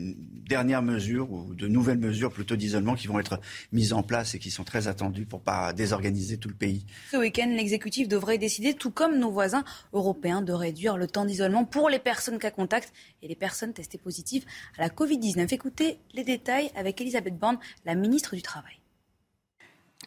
dernières 0.48 0.82
mesures 0.82 1.30
ou 1.32 1.52
de 1.54 1.66
nouvelles 1.66 1.98
mesures 1.98 2.32
plutôt 2.32 2.54
d'isolement 2.54 2.94
qui 2.94 3.08
vont 3.08 3.18
être 3.18 3.40
mises 3.72 3.92
en 3.92 4.02
place 4.02 4.34
et 4.34 4.38
qui 4.38 4.50
sont 4.50 4.62
très 4.62 4.86
attendues 4.86 5.26
pour 5.26 5.40
pas 5.40 5.72
désorganiser 5.72 6.38
tout 6.38 6.48
le 6.48 6.54
pays. 6.54 6.86
Ce 7.10 7.16
week-end, 7.16 7.48
l'exécutif 7.48 8.06
devrait 8.06 8.38
décider, 8.38 8.74
tout 8.74 8.92
comme 8.92 9.18
nos 9.18 9.32
voisins 9.32 9.64
européens, 9.92 10.42
de 10.42 10.52
réduire 10.52 10.96
le 10.96 11.08
temps 11.08 11.24
d'isolement 11.24 11.64
pour 11.64 11.90
les 11.90 11.98
personnes 11.98 12.38
cas 12.38 12.52
contact 12.52 12.92
et 13.22 13.28
les 13.28 13.36
personnes 13.36 13.72
testées 13.72 13.98
positives 13.98 14.44
à 14.78 14.82
la 14.82 14.88
Covid-19. 14.88 15.52
Écoutez 15.52 15.98
les 16.14 16.24
détails 16.24 16.70
avec 16.76 17.00
Elisabeth 17.00 17.36
Borne, 17.36 17.58
la 17.84 17.96
ministre 17.96 18.36
du 18.36 18.42
Travail. 18.42 18.74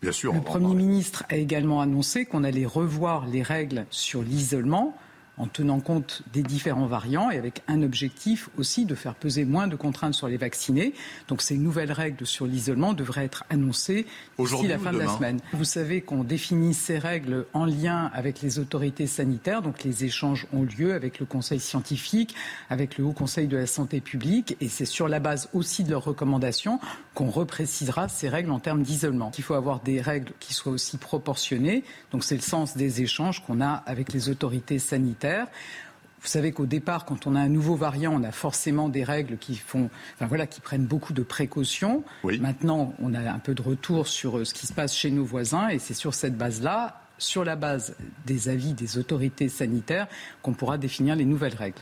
Bien 0.01 0.13
sûr. 0.13 0.33
Le 0.33 0.41
Premier 0.41 0.73
ministre 0.73 1.25
a 1.29 1.35
également 1.35 1.81
annoncé 1.81 2.25
qu'on 2.25 2.45
allait 2.45 2.65
revoir 2.65 3.27
les 3.27 3.43
règles 3.43 3.85
sur 3.91 4.23
l'isolement 4.23 4.95
en 5.41 5.47
tenant 5.47 5.79
compte 5.79 6.21
des 6.33 6.43
différents 6.43 6.85
variants 6.85 7.31
et 7.31 7.37
avec 7.37 7.63
un 7.67 7.81
objectif 7.81 8.49
aussi 8.59 8.85
de 8.85 8.93
faire 8.93 9.15
peser 9.15 9.43
moins 9.43 9.67
de 9.67 9.75
contraintes 9.75 10.13
sur 10.13 10.27
les 10.27 10.37
vaccinés. 10.37 10.93
Donc 11.27 11.41
ces 11.41 11.57
nouvelles 11.57 11.91
règles 11.91 12.27
sur 12.27 12.45
l'isolement 12.45 12.93
devraient 12.93 13.25
être 13.25 13.43
annoncées 13.49 14.05
d'ici 14.37 14.67
la 14.67 14.77
fin 14.77 14.93
de 14.93 14.99
la 14.99 15.07
semaine. 15.07 15.39
Vous 15.53 15.65
savez 15.65 16.01
qu'on 16.01 16.23
définit 16.23 16.75
ces 16.75 16.99
règles 16.99 17.47
en 17.53 17.65
lien 17.65 18.11
avec 18.13 18.43
les 18.43 18.59
autorités 18.59 19.07
sanitaires, 19.07 19.63
donc 19.63 19.83
les 19.83 20.05
échanges 20.05 20.45
ont 20.53 20.61
lieu 20.61 20.93
avec 20.93 21.19
le 21.19 21.25
Conseil 21.25 21.59
scientifique, 21.59 22.35
avec 22.69 22.99
le 22.99 23.05
Haut 23.05 23.13
Conseil 23.13 23.47
de 23.47 23.57
la 23.57 23.65
santé 23.65 23.99
publique, 23.99 24.55
et 24.61 24.69
c'est 24.69 24.85
sur 24.85 25.07
la 25.07 25.19
base 25.19 25.49
aussi 25.53 25.83
de 25.83 25.89
leurs 25.89 26.03
recommandations 26.03 26.79
qu'on 27.15 27.31
reprécisera 27.31 28.07
ces 28.09 28.29
règles 28.29 28.51
en 28.51 28.59
termes 28.59 28.83
d'isolement. 28.83 29.31
Il 29.39 29.43
faut 29.43 29.55
avoir 29.55 29.79
des 29.79 30.01
règles 30.01 30.33
qui 30.39 30.53
soient 30.53 30.71
aussi 30.71 30.97
proportionnées, 30.97 31.83
donc 32.11 32.23
c'est 32.23 32.35
le 32.35 32.41
sens 32.41 32.77
des 32.77 33.01
échanges 33.01 33.43
qu'on 33.43 33.59
a 33.59 33.71
avec 33.87 34.13
les 34.13 34.29
autorités 34.29 34.77
sanitaires 34.77 35.30
vous 36.21 36.27
savez 36.27 36.51
qu'au 36.51 36.67
départ, 36.67 37.05
quand 37.05 37.25
on 37.25 37.35
a 37.35 37.39
un 37.39 37.49
nouveau 37.49 37.75
variant, 37.75 38.13
on 38.13 38.23
a 38.23 38.31
forcément 38.31 38.89
des 38.89 39.03
règles 39.03 39.37
qui 39.37 39.55
font, 39.55 39.89
enfin 40.13 40.27
voilà, 40.27 40.45
qui 40.45 40.61
prennent 40.61 40.85
beaucoup 40.85 41.13
de 41.13 41.23
précautions. 41.23 42.03
Maintenant, 42.23 42.93
on 42.99 43.15
a 43.15 43.31
un 43.31 43.39
peu 43.39 43.55
de 43.55 43.61
retour 43.61 44.07
sur 44.07 44.37
euh, 44.37 44.45
ce 44.45 44.53
qui 44.53 44.67
se 44.67 44.73
passe 44.73 44.95
chez 44.95 45.09
nos 45.09 45.25
voisins, 45.25 45.69
et 45.69 45.79
c'est 45.79 45.95
sur 45.95 46.13
cette 46.13 46.37
base-là, 46.37 47.01
sur 47.17 47.43
la 47.43 47.55
base 47.55 47.95
des 48.27 48.49
avis 48.49 48.73
des 48.73 48.99
autorités 48.99 49.49
sanitaires, 49.49 50.07
qu'on 50.43 50.53
pourra 50.53 50.77
définir 50.77 51.15
les 51.15 51.25
nouvelles 51.25 51.55
règles. 51.55 51.81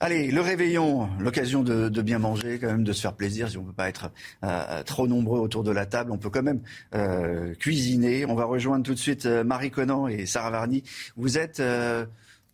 Allez, 0.00 0.30
le 0.30 0.40
réveillon, 0.40 1.10
l'occasion 1.18 1.62
de, 1.62 1.88
bien 2.02 2.18
manger, 2.18 2.58
quand 2.58 2.68
même, 2.68 2.84
de 2.84 2.92
se 2.92 3.02
faire 3.02 3.14
plaisir. 3.14 3.50
Si 3.50 3.58
on 3.58 3.62
ne 3.62 3.66
peut 3.66 3.74
pas 3.74 3.88
être 3.90 4.10
euh, 4.44 4.82
trop 4.82 5.06
nombreux 5.06 5.40
autour 5.40 5.62
de 5.62 5.70
la 5.70 5.84
table, 5.84 6.10
on 6.10 6.18
peut 6.18 6.30
quand 6.30 6.42
même 6.42 6.60
euh, 6.94 7.54
cuisiner. 7.54 8.24
On 8.24 8.34
va 8.34 8.44
rejoindre 8.44 8.84
tout 8.84 8.94
de 8.94 8.98
suite 8.98 9.26
Marie 9.26 9.70
Conan 9.70 10.06
et 10.06 10.24
Sarah 10.24 10.50
Varny. 10.50 10.84
Vous 11.16 11.38
êtes 11.38 11.62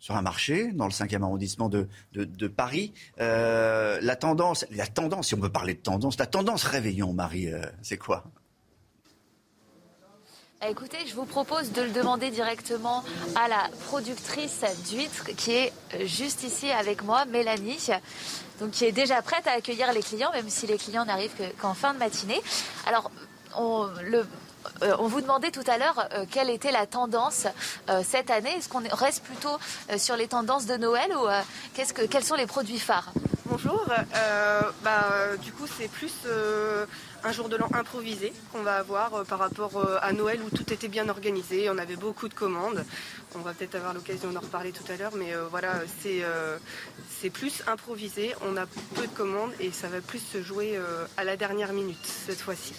sur 0.02 0.16
un 0.16 0.22
marché 0.22 0.72
dans 0.72 0.86
le 0.86 0.90
5e 0.90 1.22
arrondissement 1.22 1.68
de, 1.68 1.86
Paris. 2.48 2.92
Euh, 3.20 4.00
la 4.02 4.16
tendance, 4.16 4.66
la 4.72 4.88
tendance, 4.88 5.28
si 5.28 5.34
on 5.34 5.38
peut 5.38 5.48
parler 5.48 5.74
de 5.74 5.78
tendance, 5.78 6.18
la 6.18 6.26
tendance 6.26 6.64
réveillon, 6.64 7.12
Marie, 7.12 7.46
euh, 7.46 7.64
c'est 7.82 7.98
quoi? 7.98 8.24
Bah, 10.60 10.68
Écoutez, 10.68 10.98
je 11.06 11.14
vous 11.14 11.24
propose 11.24 11.70
de 11.70 11.82
le 11.82 11.90
demander 11.90 12.30
directement 12.30 13.04
à 13.36 13.46
la 13.46 13.70
productrice 13.86 14.64
d'huîtres 14.90 15.30
qui 15.36 15.52
est 15.52 15.72
euh, 15.94 16.04
juste 16.04 16.42
ici 16.42 16.68
avec 16.72 17.04
moi, 17.04 17.24
Mélanie, 17.26 17.88
donc 18.58 18.72
qui 18.72 18.84
est 18.84 18.92
déjà 18.92 19.22
prête 19.22 19.46
à 19.46 19.52
accueillir 19.52 19.92
les 19.92 20.02
clients, 20.02 20.32
même 20.32 20.48
si 20.48 20.66
les 20.66 20.78
clients 20.78 21.04
n'arrivent 21.04 21.30
qu'en 21.60 21.74
fin 21.74 21.94
de 21.94 22.00
matinée. 22.00 22.42
Alors, 22.86 23.12
le, 24.02 24.26
euh, 24.82 24.96
on 24.98 25.06
vous 25.06 25.20
demandait 25.20 25.50
tout 25.50 25.64
à 25.66 25.78
l'heure 25.78 26.08
euh, 26.12 26.24
quelle 26.30 26.50
était 26.50 26.72
la 26.72 26.86
tendance 26.86 27.46
euh, 27.88 28.02
cette 28.04 28.30
année. 28.30 28.50
Est-ce 28.56 28.68
qu'on 28.68 28.82
reste 28.92 29.22
plutôt 29.24 29.58
sur 29.96 30.16
les 30.16 30.28
tendances 30.28 30.66
de 30.66 30.76
Noël 30.76 31.10
ou 31.16 31.26
quels 31.74 32.24
sont 32.24 32.34
les 32.34 32.46
produits 32.46 32.78
phares? 32.78 33.12
Bonjour. 33.46 33.84
Bah, 34.82 35.36
du 35.42 35.52
coup, 35.52 35.66
c'est 35.66 35.88
plus 35.88 36.12
un 37.24 37.32
jour 37.32 37.48
de 37.48 37.56
l'an 37.56 37.68
improvisé 37.74 38.32
qu'on 38.52 38.62
va 38.62 38.76
avoir 38.76 39.24
par 39.24 39.38
rapport 39.38 39.98
à 40.00 40.12
Noël 40.12 40.40
où 40.42 40.56
tout 40.56 40.72
était 40.72 40.88
bien 40.88 41.08
organisé. 41.08 41.68
On 41.70 41.78
avait 41.78 41.96
beaucoup 41.96 42.28
de 42.28 42.34
commandes. 42.34 42.84
On 43.34 43.40
va 43.40 43.52
peut-être 43.52 43.74
avoir 43.74 43.92
l'occasion 43.94 44.30
d'en 44.30 44.40
reparler 44.40 44.72
tout 44.72 44.90
à 44.90 44.96
l'heure, 44.96 45.12
mais 45.14 45.34
voilà, 45.50 45.74
c'est 46.00 47.30
plus 47.30 47.62
improvisé. 47.66 48.34
On 48.42 48.56
a 48.56 48.66
peu 48.94 49.06
de 49.06 49.14
commandes 49.14 49.52
et 49.60 49.70
ça 49.70 49.88
va 49.88 50.00
plus 50.00 50.20
se 50.20 50.42
jouer 50.42 50.80
à 51.16 51.24
la 51.24 51.36
dernière 51.36 51.72
minute 51.72 52.04
cette 52.26 52.40
fois-ci. 52.40 52.74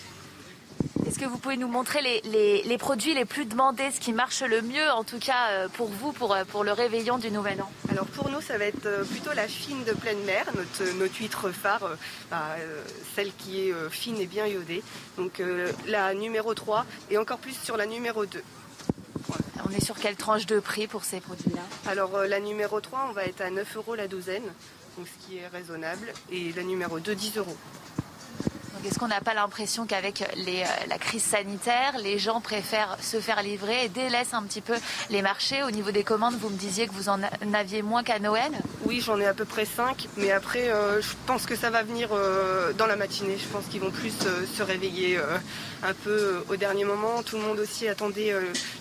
Est-ce 1.14 1.20
que 1.20 1.26
vous 1.26 1.38
pouvez 1.38 1.58
nous 1.58 1.68
montrer 1.68 2.02
les, 2.02 2.78
produits 2.80 3.14
les 3.14 3.26
plus 3.26 3.45
demandés, 3.45 3.91
ce 3.91 4.00
qui 4.00 4.14
marche 4.14 4.41
le 4.41 4.64
mieux 4.64 4.90
en 4.90 5.04
tout 5.04 5.20
cas 5.20 5.50
euh, 5.50 5.68
pour 5.68 5.88
vous, 5.88 6.12
pour, 6.12 6.34
euh, 6.34 6.44
pour 6.44 6.64
le 6.64 6.72
réveillon 6.72 7.20
du 7.20 7.30
Nouvel 7.30 7.62
An? 7.62 7.72
Alors 7.91 8.08
pour 8.08 8.30
nous, 8.30 8.41
ça 8.41 8.58
va 8.58 8.66
être 8.66 8.88
euh, 8.88 9.04
plutôt 9.04 9.32
la 9.34 9.48
fine 9.48 9.84
de 9.84 9.91
pleine 9.91 10.22
mer, 10.24 10.45
notre, 10.56 10.91
notre 10.98 11.16
huître 11.16 11.52
phare, 11.52 11.88
bah, 12.32 12.56
celle 13.16 13.32
qui 13.36 13.70
est 13.70 13.74
fine 13.91 14.18
et 14.20 14.26
bien 14.26 14.48
iodée. 14.48 14.82
Donc 15.18 15.40
la 15.88 16.16
numéro 16.16 16.56
3 16.56 16.86
et 17.12 17.20
encore 17.20 17.38
plus 17.38 17.56
sur 17.64 17.78
la 17.78 17.86
numéro 17.86 18.26
2. 18.26 18.41
On 19.68 19.72
est 19.72 19.86
sur 19.86 19.95
quelle 20.00 20.16
tranche 20.16 20.48
de 20.48 20.60
prix 20.60 20.88
pour 20.88 21.04
ces 21.04 21.20
produits-là? 21.20 21.62
Alors 21.86 22.24
la 22.24 22.40
numéro 22.40 22.82
3, 22.82 23.08
on 23.10 23.14
va 23.14 23.26
être 23.26 23.41
à 23.41 23.52
9 23.52 23.76
euros 23.76 23.94
la 23.94 24.08
douzaine, 24.08 24.45
donc 24.98 25.08
ce 25.08 25.28
qui 25.28 25.38
est 25.38 25.48
raisonnable, 25.48 26.12
et 26.32 26.52
la 26.54 26.64
numéro 26.64 27.00
2, 27.00 27.14
10 27.14 27.38
euros. 27.38 27.58
Est-ce 28.86 29.00
qu'on 29.00 29.08
n'a 29.08 29.22
pas 29.22 29.34
l'impression 29.34 29.86
qu'avec 29.86 30.22
euh, 30.22 30.64
la 30.90 30.98
crise 30.98 31.24
sanitaire, 31.24 31.98
les 32.00 32.18
gens 32.20 32.41
préfèrent 32.41 32.98
se 33.02 33.20
faire 33.20 33.41
livrer 33.41 33.86
et 33.86 33.90
délaissent 33.90 34.34
un 34.34 34.44
petit 34.44 34.62
peu 34.62 34.74
les 35.10 35.22
marchés? 35.22 35.64
Au 35.64 35.72
niveau 35.72 35.91
des 35.91 36.04
commandes, 36.04 36.36
vous 36.40 36.50
me 36.50 36.58
disiez 36.58 36.88
que 36.88 36.94
vous 36.94 37.08
en 37.08 37.20
aviez 37.54 37.82
moins 37.82 38.04
qu'à 38.04 38.20
Noël? 38.20 38.52
Oui, 38.86 39.00
j'en 39.00 39.20
ai 39.20 39.26
à 39.26 39.34
peu 39.34 39.45
près 39.45 39.66
5, 39.66 40.08
mais 40.18 40.32
après, 40.32 40.70
euh, 40.70 41.02
je 41.02 41.14
pense 41.26 41.45
que 41.45 41.56
ça 41.56 41.70
va 41.70 41.84
venir 41.84 42.10
euh, 42.12 42.74
dans 42.74 42.86
la 42.86 42.95
matinée. 42.95 43.38
Je 43.38 43.48
pense 43.48 43.66
qu'ils 43.66 43.80
vont 43.80 43.91
plus 43.91 44.12
se 44.12 44.64
réveiller 44.64 45.18
un 45.84 45.94
peu 45.94 46.44
au 46.50 46.56
dernier 46.56 46.84
moment. 46.84 47.24
Tout 47.24 47.38
le 47.38 47.44
monde 47.44 47.60
aussi 47.60 47.88
attendait 47.88 48.34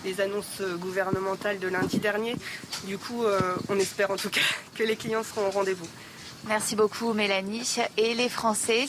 les 0.03 0.21
annonces 0.21 0.61
gouvernementales 0.79 1.59
de 1.59 1.67
lundi 1.67 1.99
dernier. 1.99 2.35
Du 2.85 2.97
coup, 2.97 3.23
on 3.69 3.79
espère 3.79 4.11
en 4.11 4.17
tout 4.17 4.29
cas 4.29 4.41
que 4.75 4.83
les 4.83 4.95
clients 4.95 5.23
seront 5.23 5.47
au 5.47 5.51
rendez-vous. 5.51 5.87
Merci 6.47 6.75
beaucoup 6.75 7.13
Mélanie. 7.13 7.77
Et 7.97 8.13
les 8.13 8.27
Français 8.27 8.85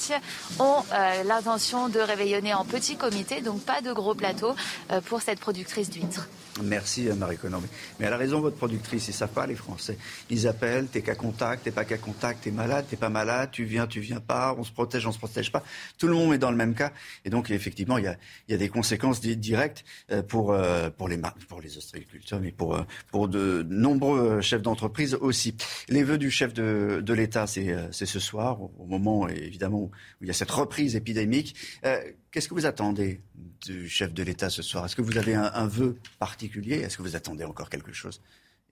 ont 0.59 0.82
euh, 0.93 1.22
l'intention 1.22 1.89
de 1.89 2.01
réveillonner 2.01 2.52
en 2.52 2.64
petit 2.64 2.97
comité, 2.97 3.43
donc 3.43 3.62
pas 3.62 3.81
de 3.81 3.93
gros 3.93 4.14
plateau 4.14 4.56
euh, 4.90 5.01
pour 5.01 5.22
cette 5.22 5.39
productrice 5.39 5.89
d'huîtres. 5.89 6.28
Merci 6.62 7.09
euh, 7.09 7.14
Marie 7.14 7.36
Conan. 7.36 7.62
Mais 7.98 8.06
elle 8.06 8.12
a 8.12 8.16
raison, 8.16 8.40
votre 8.40 8.56
productrice, 8.56 9.06
ils 9.06 9.10
ne 9.10 9.16
savent 9.16 9.32
pas 9.32 9.47
les 9.47 9.55
Français. 9.55 9.98
Ils 10.31 10.48
appellent, 10.48 10.89
t'es 10.89 11.02
qu'à 11.02 11.14
contact, 11.14 11.64
t'es 11.64 11.70
pas 11.70 11.85
qu'à 11.85 11.97
contact, 11.97 12.43
t'es 12.43 12.51
malade, 12.51 12.86
t'es 12.90 12.97
pas 12.97 13.09
malade, 13.09 13.51
tu 13.52 13.64
viens, 13.64 13.86
tu 13.86 14.01
viens 14.01 14.20
pas, 14.20 14.55
on 14.59 14.64
se 14.64 14.72
protège, 14.72 15.06
on 15.06 15.12
se 15.12 15.18
protège 15.18 15.52
pas. 15.52 15.62
Tout 15.97 16.09
le 16.09 16.14
monde 16.14 16.35
est 16.35 16.39
dans 16.39 16.51
le 16.51 16.56
même 16.56 16.74
cas. 16.74 16.90
Et 17.24 17.31
donc 17.31 17.51
effectivement, 17.51 17.98
il 17.98 18.05
y 18.05 18.09
a, 18.09 18.16
y 18.48 18.55
a 18.55 18.56
des 18.56 18.68
conséquences 18.68 19.20
directes 19.20 19.85
pour, 20.28 20.56
pour, 20.97 21.09
les, 21.09 21.20
pour 21.48 21.60
les 21.60 21.76
ostréiculteurs, 21.76 22.40
mais 22.40 22.52
pour, 22.52 22.78
pour 23.10 23.28
de 23.28 23.64
nombreux 23.68 24.40
chefs 24.40 24.62
d'entreprise 24.62 25.14
aussi. 25.14 25.56
Les 25.89 26.02
vœux 26.02 26.18
du 26.18 26.31
chef 26.31 26.52
de, 26.52 27.01
de 27.02 27.12
l'État 27.12 27.43
euh, 27.58 27.88
c'est 27.92 28.06
ce 28.06 28.20
soir, 28.20 28.60
au 28.60 28.86
moment 28.86 29.28
évidemment 29.28 29.78
où 29.80 29.90
il 30.20 30.28
y 30.28 30.30
a 30.30 30.34
cette 30.34 30.50
reprise 30.50 30.96
épidémique. 30.96 31.54
Euh, 31.84 32.00
qu'est-ce 32.30 32.48
que 32.48 32.54
vous 32.54 32.66
attendez 32.66 33.20
du 33.64 33.88
chef 33.88 34.12
de 34.12 34.22
l'État 34.22 34.50
ce 34.50 34.62
soir? 34.62 34.84
Est-ce 34.84 34.96
que 34.96 35.02
vous 35.02 35.18
avez 35.18 35.34
un, 35.34 35.66
vœu 35.66 35.96
particulier? 36.18 36.76
Est-ce 36.76 36.96
que 36.96 37.02
vous 37.02 37.16
attendez 37.16 37.44
encore 37.44 37.70
quelque 37.70 37.92
chose? 37.92 38.20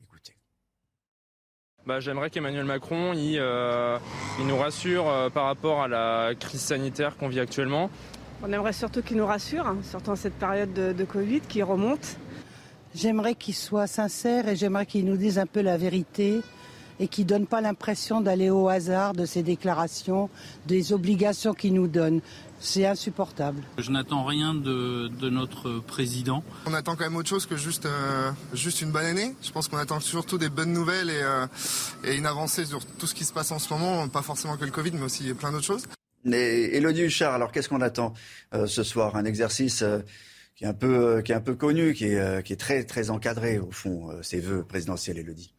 Écoutez. 0.03 0.35
Bah, 1.87 2.01
J'aimerais 2.01 2.31
qu'Emmanuel 2.31 2.65
Macron 2.65 3.13
il, 3.13 3.39
euh, 3.39 3.99
nous 4.45 4.57
rassure 4.57 5.31
par 5.33 5.47
rapport 5.47 5.83
à 5.83 5.89
la 5.89 6.35
crise 6.39 6.61
sanitaire 6.61 7.17
qu'on 7.17 7.29
vit 7.29 7.41
actuellement. 7.41 7.91
On 8.43 8.53
aimerait 8.53 8.73
surtout 8.73 9.03
qu'il 9.03 9.17
nous 9.19 9.27
rassure, 9.27 9.67
hein, 9.67 9.79
surtout 9.83 10.11
en 10.11 10.17
cette 10.17 10.35
période 10.35 10.73
de, 10.73 10.93
de 10.93 11.05
Covid 11.05 11.41
qui 11.41 11.63
remonte. 11.63 12.17
J'aimerais 12.95 13.35
qu'il 13.35 13.55
soit 13.55 13.87
sincère 13.87 14.49
et 14.49 14.57
j'aimerais 14.57 14.85
qu'il 14.85 15.07
nous 15.07 15.17
dise 15.17 15.39
un 15.39 15.47
peu 15.47 15.63
la 15.63 15.79
vérité 15.79 16.43
et 17.01 17.09
qui 17.09 17.23
ne 17.23 17.29
donne 17.29 17.47
pas 17.47 17.61
l'impression 17.61 18.21
d'aller 18.21 18.51
au 18.51 18.69
hasard 18.69 19.13
de 19.13 19.27
ces 19.27 19.43
déclarations, 19.43 20.31
des 20.67 20.93
obligations 20.93 21.55
qu'il 21.55 21.75
nous 21.75 21.89
donne. 21.89 22.21
C'est 22.61 22.87
insupportable. 22.87 23.61
Je 23.77 23.91
n'attends 23.91 24.25
rien 24.25 24.55
de, 24.55 25.11
notre 25.29 25.81
président. 25.81 26.45
On 26.67 26.75
attend 26.75 26.95
quand 26.95 27.03
même 27.03 27.17
autre 27.17 27.29
chose 27.29 27.45
que 27.45 27.57
juste, 27.57 27.87
euh, 27.87 28.31
juste 28.53 28.83
une 28.83 28.93
bonne 28.93 29.05
année. 29.05 29.35
Je 29.43 29.51
pense 29.51 29.67
qu'on 29.67 29.79
attend 29.79 29.99
surtout 29.99 30.39
des 30.39 30.49
bonnes 30.49 30.73
nouvelles 30.73 31.11
et, 31.11 31.23
euh, 31.23 31.47
et, 32.05 32.15
une 32.15 32.25
avancée 32.25 32.65
sur 32.65 32.87
tout 32.87 33.09
ce 33.09 33.17
qui 33.17 33.25
se 33.25 33.33
passe 33.33 33.51
en 33.51 33.59
ce 33.59 33.73
moment, 33.75 34.07
pas 34.07 34.23
forcément 34.23 34.57
que 34.57 34.65
le 34.65 34.71
Covid, 34.71 34.93
mais 34.93 35.03
aussi 35.03 35.35
plein 35.35 35.51
d'autres 35.51 35.65
choses. 35.65 35.89
Et 36.25 36.77
Elodie 36.77 37.03
Huchard, 37.03 37.35
alors 37.35 37.51
qu'est-ce 37.51 37.69
qu'on 37.69 37.81
attend 37.81 38.15
euh, 38.55 38.69
ce 38.69 38.85
soir? 38.85 39.17
Un 39.17 39.25
exercice 39.25 39.83
qui, 40.55 40.63
est 40.63 40.69
un 40.69 40.75
peu, 40.75 41.21
qui 41.25 41.33
est 41.33 41.35
un 41.35 41.41
peu 41.41 41.57
connu, 41.57 41.95
qui 41.95 42.05
est, 42.05 42.45
qui 42.45 42.53
est 42.53 42.61
très, 42.61 42.85
très 42.85 43.11
encadré, 43.11 43.59
au 43.59 43.73
fond, 43.73 44.11
ces 44.23 44.39
vœux 44.39 44.63
présidentiels, 44.63 45.19
Elodie 45.19 45.53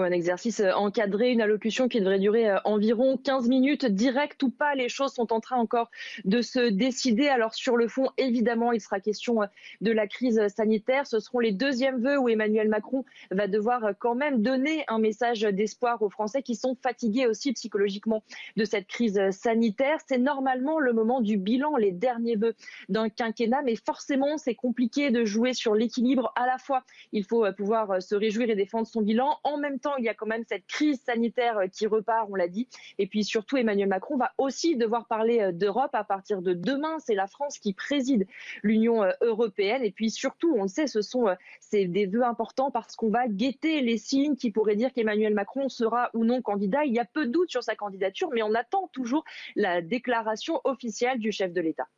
un 0.00 0.10
exercice 0.10 0.60
euh, 0.60 0.72
encadré, 0.72 1.30
une 1.30 1.42
allocution 1.42 1.88
qui 1.88 2.00
devrait 2.00 2.18
durer 2.18 2.48
euh, 2.48 2.58
environ 2.64 3.18
15 3.18 3.48
minutes, 3.48 3.84
direct 3.84 4.42
ou 4.42 4.50
pas. 4.50 4.74
Les 4.74 4.88
choses 4.88 5.12
sont 5.12 5.32
en 5.32 5.40
train 5.40 5.56
encore 5.56 5.90
de 6.24 6.40
se 6.40 6.70
décider. 6.70 7.28
Alors 7.28 7.54
sur 7.54 7.76
le 7.76 7.88
fond, 7.88 8.08
évidemment, 8.16 8.72
il 8.72 8.80
sera 8.80 9.00
question 9.00 9.42
euh, 9.42 9.46
de 9.82 9.92
la 9.92 10.06
crise 10.06 10.40
sanitaire. 10.48 11.06
Ce 11.06 11.20
seront 11.20 11.40
les 11.40 11.52
deuxièmes 11.52 12.00
vœux 12.02 12.18
où 12.18 12.28
Emmanuel 12.28 12.68
Macron 12.68 13.04
va 13.30 13.48
devoir 13.48 13.92
quand 13.98 14.14
même 14.14 14.42
donner 14.42 14.84
un 14.88 14.98
message 14.98 15.42
d'espoir 15.42 16.00
aux 16.00 16.10
Français 16.10 16.42
qui 16.42 16.54
sont 16.54 16.74
fatigués 16.74 17.26
aussi 17.26 17.52
psychologiquement 17.52 18.22
de 18.56 18.64
cette 18.64 18.86
crise 18.86 19.20
sanitaire. 19.30 19.98
C'est 20.06 20.18
normalement 20.18 20.78
le 20.78 20.92
moment 20.92 21.20
du 21.20 21.36
bilan, 21.36 21.76
les 21.76 21.92
derniers 21.92 22.36
vœux 22.36 22.54
d'un 22.88 23.10
quinquennat, 23.10 23.62
mais 23.62 23.76
forcément, 23.76 24.38
c'est 24.38 24.54
compliqué 24.54 25.10
de 25.10 25.24
jouer 25.24 25.52
sur 25.52 25.74
l'équilibre. 25.74 26.32
À 26.36 26.46
la 26.46 26.56
fois, 26.56 26.82
il 27.12 27.24
faut 27.24 27.44
pouvoir 27.52 28.02
se 28.02 28.14
réjouir 28.14 28.48
et 28.48 28.54
défendre 28.54 28.86
son 28.86 29.02
bilan. 29.02 29.38
En 29.44 29.58
même 29.58 29.78
il 29.98 30.04
y 30.04 30.08
a 30.08 30.14
quand 30.14 30.26
même 30.26 30.44
cette 30.48 30.66
crise 30.66 31.00
sanitaire 31.02 31.58
qui 31.72 31.86
repart, 31.86 32.28
on 32.30 32.34
l'a 32.34 32.48
dit. 32.48 32.68
Et 32.98 33.06
puis 33.06 33.24
surtout, 33.24 33.56
Emmanuel 33.56 33.88
Macron 33.88 34.16
va 34.16 34.32
aussi 34.38 34.76
devoir 34.76 35.06
parler 35.06 35.52
d'Europe 35.52 35.94
à 35.94 36.04
partir 36.04 36.42
de 36.42 36.52
demain. 36.54 36.98
C'est 36.98 37.14
la 37.14 37.26
France 37.26 37.58
qui 37.58 37.72
préside 37.72 38.26
l'Union 38.62 39.04
européenne. 39.20 39.82
Et 39.84 39.90
puis 39.90 40.10
surtout, 40.10 40.54
on 40.56 40.62
le 40.62 40.68
sait, 40.68 40.86
ce 40.86 41.02
sont 41.02 41.26
des 41.72 42.06
vœux 42.06 42.24
importants 42.24 42.70
parce 42.70 42.96
qu'on 42.96 43.10
va 43.10 43.28
guetter 43.28 43.80
les 43.80 43.98
signes 43.98 44.36
qui 44.36 44.50
pourraient 44.50 44.76
dire 44.76 44.92
qu'Emmanuel 44.92 45.34
Macron 45.34 45.68
sera 45.68 46.10
ou 46.14 46.24
non 46.24 46.42
candidat. 46.42 46.84
Il 46.84 46.92
y 46.92 46.98
a 46.98 47.04
peu 47.04 47.26
de 47.26 47.30
doute 47.30 47.50
sur 47.50 47.62
sa 47.62 47.74
candidature, 47.74 48.30
mais 48.32 48.42
on 48.42 48.54
attend 48.54 48.88
toujours 48.92 49.24
la 49.56 49.82
déclaration 49.82 50.60
officielle 50.64 51.18
du 51.18 51.32
chef 51.32 51.52
de 51.52 51.60
l'État. 51.60 51.88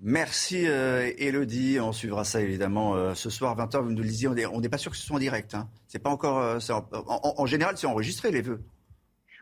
Merci 0.00 0.66
euh, 0.66 1.12
Elodie. 1.18 1.78
On 1.80 1.92
suivra 1.92 2.24
ça 2.24 2.40
évidemment 2.40 2.94
euh, 2.96 3.14
ce 3.14 3.30
soir 3.30 3.56
20h. 3.56 3.80
Vous 3.80 3.90
nous 3.90 4.02
le 4.02 4.08
disiez, 4.08 4.28
on 4.46 4.60
n'est 4.60 4.68
pas 4.68 4.78
sûr 4.78 4.90
que 4.90 4.96
ce 4.96 5.06
soit 5.06 5.16
en 5.16 5.20
direct. 5.20 5.54
Hein. 5.54 5.68
C'est 5.86 6.02
pas 6.02 6.10
encore. 6.10 6.38
Euh, 6.38 6.58
en, 6.92 7.46
général, 7.46 7.76
c'est 7.76 7.86
enregistré 7.86 8.30
les 8.30 8.42
vœux. 8.42 8.60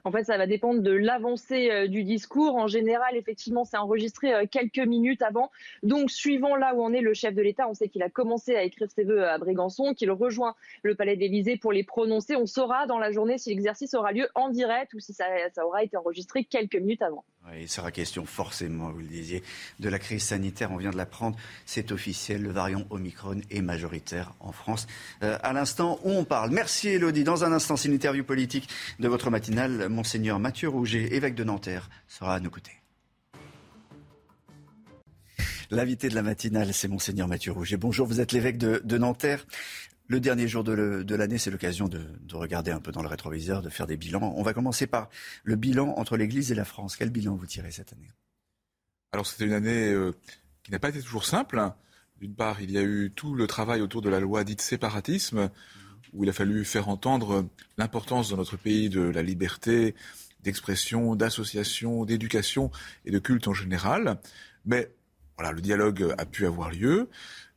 En 0.04 0.10
fait, 0.10 0.24
ça 0.24 0.36
va 0.36 0.48
dépendre 0.48 0.82
de 0.82 0.90
l'avancée 0.90 1.70
euh, 1.70 1.86
du 1.86 2.02
discours. 2.04 2.56
En 2.56 2.66
général, 2.66 3.16
effectivement, 3.16 3.64
c'est 3.64 3.76
enregistré 3.76 4.32
quelques 4.50 4.78
minutes 4.78 5.22
avant. 5.22 5.50
Donc, 5.82 6.10
suivant 6.10 6.56
là 6.56 6.74
où 6.74 6.82
en 6.82 6.92
est 6.92 7.00
le 7.00 7.14
chef 7.14 7.34
de 7.34 7.42
l'État, 7.42 7.68
on 7.68 7.74
sait 7.74 7.88
qu'il 7.88 8.02
a 8.02 8.10
commencé 8.10 8.54
à 8.56 8.62
écrire 8.62 8.90
ses 8.90 9.04
vœux 9.04 9.26
à 9.26 9.38
Brégançon, 9.38 9.94
qu'il 9.94 10.10
rejoint 10.10 10.54
le 10.82 10.96
palais 10.96 11.16
d'Élysée 11.16 11.56
pour 11.56 11.72
les 11.72 11.84
prononcer. 11.84 12.36
On 12.36 12.46
saura 12.46 12.86
dans 12.86 12.98
la 12.98 13.12
journée 13.12 13.38
si 13.38 13.50
l'exercice 13.50 13.94
aura 13.94 14.12
lieu 14.12 14.28
en 14.34 14.50
direct 14.50 14.92
ou 14.94 15.00
si 15.00 15.12
ça, 15.14 15.24
aura 15.64 15.84
été 15.84 15.96
enregistré 15.96 16.44
quelques 16.44 16.76
minutes 16.76 17.02
avant. 17.02 17.24
Il 17.58 17.68
sera 17.68 17.90
question 17.90 18.24
forcément, 18.24 18.90
vous 18.90 19.00
le 19.00 19.06
disiez, 19.06 19.42
de 19.80 19.88
la 19.88 19.98
crise 19.98 20.22
sanitaire. 20.22 20.72
On 20.72 20.76
vient 20.76 20.90
de 20.90 20.96
l'apprendre. 20.96 21.36
C'est 21.66 21.92
officiel. 21.92 22.42
Le 22.42 22.50
variant 22.50 22.84
Omicron 22.90 23.40
est 23.50 23.62
majoritaire 23.62 24.32
en 24.40 24.52
France. 24.52 24.86
Euh, 25.22 25.38
à 25.42 25.52
l'instant 25.52 26.00
on 26.04 26.24
parle. 26.24 26.50
Merci 26.50 26.88
Elodie. 26.88 27.24
Dans 27.24 27.44
un 27.44 27.52
instant, 27.52 27.76
c'est 27.76 27.88
une 27.88 27.94
interview 27.94 28.24
politique 28.24 28.68
de 28.98 29.08
votre 29.08 29.30
matinale. 29.30 29.88
Monseigneur 29.88 30.38
Mathieu 30.38 30.68
Rouget, 30.68 31.14
évêque 31.14 31.34
de 31.34 31.44
Nanterre, 31.44 31.90
sera 32.08 32.34
à 32.34 32.40
nos 32.40 32.50
côtés. 32.50 32.82
L'invité 35.72 36.10
de 36.10 36.14
la 36.14 36.22
matinale, 36.22 36.74
c'est 36.74 36.86
Monseigneur 36.86 37.28
Mathieu 37.28 37.50
Rouget. 37.50 37.78
Bonjour, 37.78 38.06
vous 38.06 38.20
êtes 38.20 38.32
l'évêque 38.32 38.58
de, 38.58 38.98
Nanterre. 38.98 39.46
Le 40.08 40.20
dernier 40.20 40.48
jour 40.48 40.64
de, 40.64 41.14
l'année, 41.14 41.38
c'est 41.38 41.50
l'occasion 41.50 41.88
de, 41.88 42.04
regarder 42.32 42.70
un 42.70 42.80
peu 42.80 42.92
dans 42.92 43.02
le 43.02 43.08
rétroviseur, 43.08 43.62
de 43.62 43.70
faire 43.70 43.86
des 43.86 43.96
bilans. 43.96 44.34
On 44.36 44.42
va 44.42 44.52
commencer 44.52 44.86
par 44.86 45.08
le 45.44 45.56
bilan 45.56 45.94
entre 45.96 46.16
l'Église 46.16 46.52
et 46.52 46.54
la 46.54 46.64
France. 46.64 46.96
Quel 46.96 47.10
bilan 47.10 47.36
vous 47.36 47.46
tirez 47.46 47.70
cette 47.70 47.92
année? 47.92 48.10
Alors, 49.12 49.26
c'était 49.26 49.44
une 49.44 49.52
année 49.52 49.92
euh, 49.92 50.12
qui 50.62 50.72
n'a 50.72 50.78
pas 50.78 50.88
été 50.88 51.00
toujours 51.00 51.24
simple. 51.24 51.62
D'une 52.20 52.34
part, 52.34 52.60
il 52.60 52.70
y 52.70 52.78
a 52.78 52.82
eu 52.82 53.12
tout 53.14 53.34
le 53.34 53.46
travail 53.46 53.80
autour 53.80 54.02
de 54.02 54.08
la 54.08 54.20
loi 54.20 54.44
dite 54.44 54.60
séparatisme, 54.60 55.50
où 56.12 56.24
il 56.24 56.30
a 56.30 56.32
fallu 56.32 56.64
faire 56.64 56.88
entendre 56.88 57.48
l'importance 57.78 58.30
dans 58.30 58.36
notre 58.36 58.56
pays 58.56 58.88
de 58.88 59.00
la 59.00 59.22
liberté 59.22 59.94
d'expression, 60.42 61.14
d'association, 61.14 62.04
d'éducation 62.04 62.70
et 63.04 63.10
de 63.10 63.18
culte 63.18 63.48
en 63.48 63.54
général. 63.54 64.18
Mais 64.64 64.92
voilà, 65.36 65.52
le 65.52 65.60
dialogue 65.60 66.14
a 66.18 66.26
pu 66.26 66.46
avoir 66.46 66.70
lieu. 66.70 67.08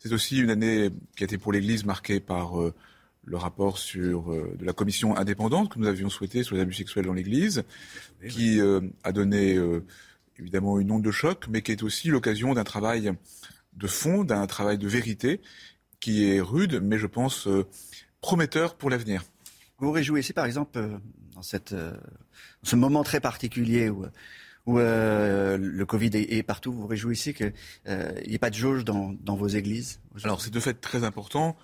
C'est 0.06 0.14
aussi 0.14 0.38
une 0.38 0.52
année 0.52 0.91
qui 1.15 1.23
a 1.23 1.26
été 1.26 1.40
pour 1.40 1.52
l'Église 1.52 1.84
marquée 1.84 2.19
par 2.19 2.61
euh, 2.61 2.76
le 3.23 3.38
rapport 3.38 3.80
sur 3.80 4.32
euh, 4.32 4.56
de 4.56 4.64
la 4.64 4.72
commission 4.72 5.18
indépendante 5.18 5.73
que 5.73 5.80
nous 5.80 5.88
avions 5.88 6.11
souhaité 6.11 6.44
sur 6.44 6.56
les 6.56 6.61
abus 6.61 6.76
sexuels 6.76 7.06
dans 7.06 7.14
l'Église, 7.14 7.64
qui 8.30 8.61
euh, 8.61 8.82
a 9.03 9.11
donné 9.11 9.60
évidemment 10.38 10.80
une 10.80 10.91
onde 10.91 11.02
de 11.02 11.10
choc, 11.10 11.48
mais 11.49 11.64
qui 11.64 11.72
est 11.72 11.82
aussi 11.82 12.10
l'occasion 12.10 12.53
d'un 12.53 12.64
travail 12.64 13.14
de 13.73 13.88
fond, 13.88 14.23
d'un 14.23 14.45
travail 14.45 14.77
de 14.77 14.88
vérité 14.88 15.41
qui 15.99 16.30
est 16.30 16.40
rude, 16.40 16.82
mais 16.84 16.99
je 16.99 17.07
pense 17.07 17.49
prometteur 18.22 18.76
pour 18.76 18.91
l'avenir. 18.91 19.23
Vous 19.80 19.88
vous 19.88 19.91
réjouissez 19.91 20.34
par 20.34 20.45
exemple 20.45 20.80
dans 21.34 21.41
cette, 21.41 21.73
ce 22.61 22.76
moment 22.76 23.03
très 23.03 23.22
particulier 23.22 23.90
où, 23.90 24.06
où 24.66 24.80
euh, 24.80 25.58
le 25.58 25.86
Covid 25.86 26.12
est, 26.14 26.44
partout, 26.44 26.74
vous 26.74 26.88
réjouissez 26.88 27.34
qu'il 27.34 27.54
n'y 27.88 28.34
ait 28.34 28.40
pas 28.40 28.50
de 28.50 28.56
jauge 28.56 28.84
dans, 28.84 29.16
vos 29.26 29.48
églises 29.48 30.00
Alors 30.24 30.42
c'est 30.42 30.52
de 30.52 30.60
fait 30.60 30.74
très 30.74 31.04
important 31.04 31.56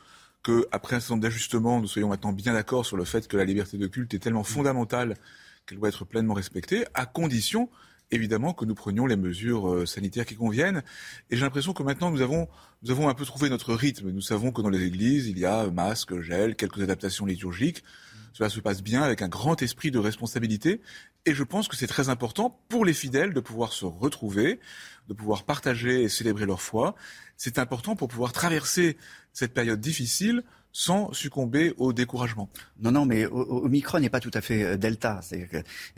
qu'après 0.43 0.95
un 0.95 0.99
certain 0.99 1.15
nombre 1.15 1.23
d'ajustements, 1.23 1.79
nous 1.79 1.87
soyons 1.87 2.09
maintenant 2.09 2.33
bien 2.33 2.53
d'accord 2.53 2.85
sur 2.85 2.97
le 2.97 3.05
fait 3.05 3.27
que 3.27 3.37
la 3.37 3.45
liberté 3.45 3.77
de 3.77 3.87
culte 3.87 4.13
est 4.13 4.19
tellement 4.19 4.43
fondamentale 4.43 5.15
qu'elle 5.65 5.77
doit 5.77 5.89
être 5.89 6.05
pleinement 6.05 6.33
respectée, 6.33 6.85
à 6.93 7.05
condition 7.05 7.69
évidemment 8.11 8.53
que 8.53 8.65
nous 8.65 8.75
prenions 8.75 9.05
les 9.05 9.15
mesures 9.15 9.69
euh, 9.69 9.85
sanitaires 9.85 10.25
qui 10.25 10.35
conviennent. 10.35 10.83
Et 11.29 11.37
j'ai 11.37 11.43
l'impression 11.43 11.73
que 11.73 11.83
maintenant 11.83 12.11
nous 12.11 12.21
avons, 12.21 12.47
nous 12.83 12.91
avons 12.91 13.09
un 13.09 13.13
peu 13.13 13.25
trouvé 13.25 13.49
notre 13.49 13.73
rythme. 13.73 14.11
Nous 14.11 14.21
savons 14.21 14.51
que 14.51 14.61
dans 14.61 14.69
les 14.69 14.83
églises, 14.83 15.27
il 15.27 15.39
y 15.39 15.45
a 15.45 15.69
masque, 15.69 16.19
gel, 16.21 16.55
quelques 16.55 16.81
adaptations 16.81 17.25
liturgiques. 17.25 17.83
Cela 18.33 18.49
se 18.49 18.59
passe 18.59 18.81
bien 18.81 19.01
avec 19.01 19.21
un 19.21 19.27
grand 19.27 19.61
esprit 19.61 19.91
de 19.91 19.99
responsabilité. 19.99 20.81
Et 21.25 21.33
je 21.33 21.43
pense 21.43 21.67
que 21.67 21.75
c'est 21.75 21.87
très 21.87 22.09
important 22.09 22.59
pour 22.69 22.85
les 22.85 22.93
fidèles 22.93 23.33
de 23.33 23.39
pouvoir 23.39 23.73
se 23.73 23.85
retrouver, 23.85 24.59
de 25.07 25.13
pouvoir 25.13 25.43
partager 25.43 26.03
et 26.03 26.09
célébrer 26.09 26.45
leur 26.45 26.61
foi. 26.61 26.95
C'est 27.37 27.59
important 27.59 27.95
pour 27.95 28.07
pouvoir 28.07 28.31
traverser 28.31 28.97
cette 29.33 29.53
période 29.53 29.79
difficile 29.79 30.43
sans 30.73 31.11
succomber 31.13 31.73
au 31.77 31.93
découragement. 31.93 32.49
Non, 32.79 32.91
non, 32.91 33.05
mais 33.05 33.25
Omicron 33.25 33.99
n'est 33.99 34.09
pas 34.09 34.19
tout 34.19 34.31
à 34.33 34.41
fait 34.41 34.63
euh, 34.63 34.77
Delta. 34.77 35.19
C'est 35.21 35.49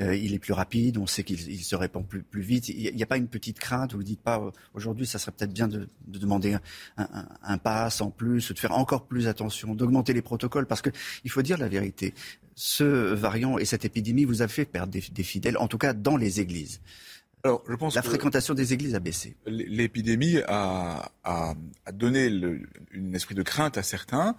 euh, 0.01 0.11
est 0.11 0.39
plus 0.39 0.53
rapide, 0.53 0.97
on 0.97 1.07
sait 1.07 1.23
qu'il 1.23 1.63
se 1.63 1.75
répand 1.75 2.05
plus, 2.05 2.23
plus 2.23 2.41
vite. 2.41 2.69
Il 2.69 2.95
n'y 2.95 3.03
a 3.03 3.05
pas 3.05 3.17
une 3.17 3.27
petite 3.27 3.59
crainte, 3.59 3.93
vous 3.93 3.99
ne 3.99 4.03
dites 4.03 4.21
pas, 4.21 4.39
euh, 4.39 4.51
aujourd'hui, 4.73 5.05
ça 5.05 5.19
serait 5.19 5.31
peut-être 5.31 5.53
bien 5.53 5.67
de, 5.67 5.89
demander 6.07 6.57
un, 6.97 7.07
un, 7.43 7.57
pass 7.57 8.01
en 8.01 8.09
plus, 8.09 8.51
de 8.51 8.59
faire 8.59 8.77
encore 8.77 9.05
plus 9.05 9.27
attention, 9.27 9.75
d'augmenter 9.75 10.13
les 10.13 10.21
protocoles, 10.21 10.65
parce 10.65 10.81
qu'il 10.81 11.31
faut 11.31 11.41
dire 11.41 11.57
la 11.57 11.67
vérité. 11.67 12.13
Ce 12.55 12.83
variant 12.83 13.57
et 13.57 13.65
cette 13.65 13.85
épidémie 13.85 14.25
vous 14.25 14.41
a 14.41 14.47
fait 14.47 14.65
perdre 14.65 14.93
des 14.93 15.23
fidèles, 15.23 15.57
en 15.57 15.67
tout 15.67 15.79
cas 15.79 15.93
dans 15.93 16.17
les 16.17 16.39
églises. 16.39 16.81
Alors, 17.45 17.61
je 17.67 17.75
pense 17.75 17.93
la 17.95 18.01
fréquentation 18.01 18.53
des 18.53 18.71
églises 18.71 18.95
a 18.95 19.01
baissé. 19.01 19.35
L'épidémie 19.45 20.37
a, 20.47 21.11
a, 21.25 21.55
a, 21.85 21.91
donné 21.91 22.29
le, 22.29 22.61
un 22.95 23.13
esprit 23.13 23.35
de 23.35 23.43
crainte 23.43 23.77
à 23.77 23.83
certains, 23.83 24.37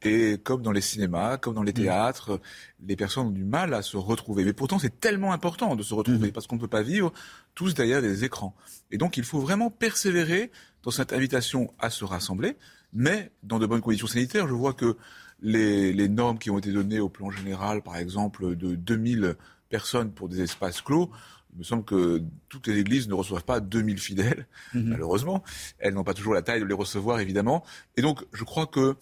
et 0.00 0.38
comme 0.42 0.62
dans 0.62 0.72
les 0.72 0.80
cinémas, 0.80 1.36
comme 1.36 1.52
dans 1.52 1.62
les 1.62 1.72
mm. 1.72 1.82
théâtres, 1.82 2.40
les 2.86 2.96
personnes 2.96 3.26
ont 3.26 3.30
du 3.30 3.44
mal 3.44 3.74
à 3.74 3.82
se 3.82 3.98
retrouver. 3.98 4.42
Mais 4.42 4.54
pourtant, 4.54 4.78
c'est 4.78 5.00
tellement 5.00 5.34
important 5.34 5.76
de 5.76 5.82
se 5.82 5.92
retrouver, 5.92 6.28
mm. 6.28 6.32
parce 6.32 6.46
qu'on 6.46 6.56
ne 6.56 6.60
peut 6.62 6.66
pas 6.66 6.80
vivre 6.80 7.12
tous 7.54 7.74
derrière 7.74 8.00
des 8.00 8.24
écrans. 8.24 8.56
Et 8.90 8.96
donc, 8.96 9.18
il 9.18 9.24
faut 9.24 9.40
vraiment 9.40 9.70
persévérer 9.70 10.50
dans 10.82 10.90
cette 10.90 11.12
invitation 11.12 11.74
à 11.78 11.90
se 11.90 12.06
rassembler, 12.06 12.56
mais 12.94 13.32
dans 13.42 13.58
de 13.58 13.66
bonnes 13.66 13.82
conditions 13.82 14.06
sanitaires. 14.06 14.48
Je 14.48 14.54
vois 14.54 14.72
que 14.72 14.96
les, 15.42 15.92
les 15.92 16.08
normes 16.08 16.38
qui 16.38 16.48
ont 16.48 16.56
été 16.56 16.72
données 16.72 17.00
au 17.00 17.10
plan 17.10 17.30
général, 17.30 17.82
par 17.82 17.98
exemple, 17.98 18.56
de 18.56 18.76
2000 18.76 19.36
personnes 19.68 20.10
pour 20.10 20.30
des 20.30 20.40
espaces 20.40 20.80
clos, 20.80 21.10
il 21.56 21.60
me 21.60 21.64
semble 21.64 21.84
que 21.84 22.22
toutes 22.50 22.66
les 22.66 22.78
églises 22.78 23.08
ne 23.08 23.14
reçoivent 23.14 23.44
pas 23.44 23.60
2000 23.60 23.98
fidèles, 23.98 24.46
mhm. 24.74 24.90
malheureusement. 24.90 25.42
Elles 25.78 25.94
n'ont 25.94 26.04
pas 26.04 26.12
toujours 26.12 26.34
la 26.34 26.42
taille 26.42 26.60
de 26.60 26.66
les 26.66 26.74
recevoir, 26.74 27.18
évidemment. 27.18 27.64
Et 27.96 28.02
donc, 28.02 28.24
je 28.34 28.44
crois 28.44 28.66
que 28.66 28.96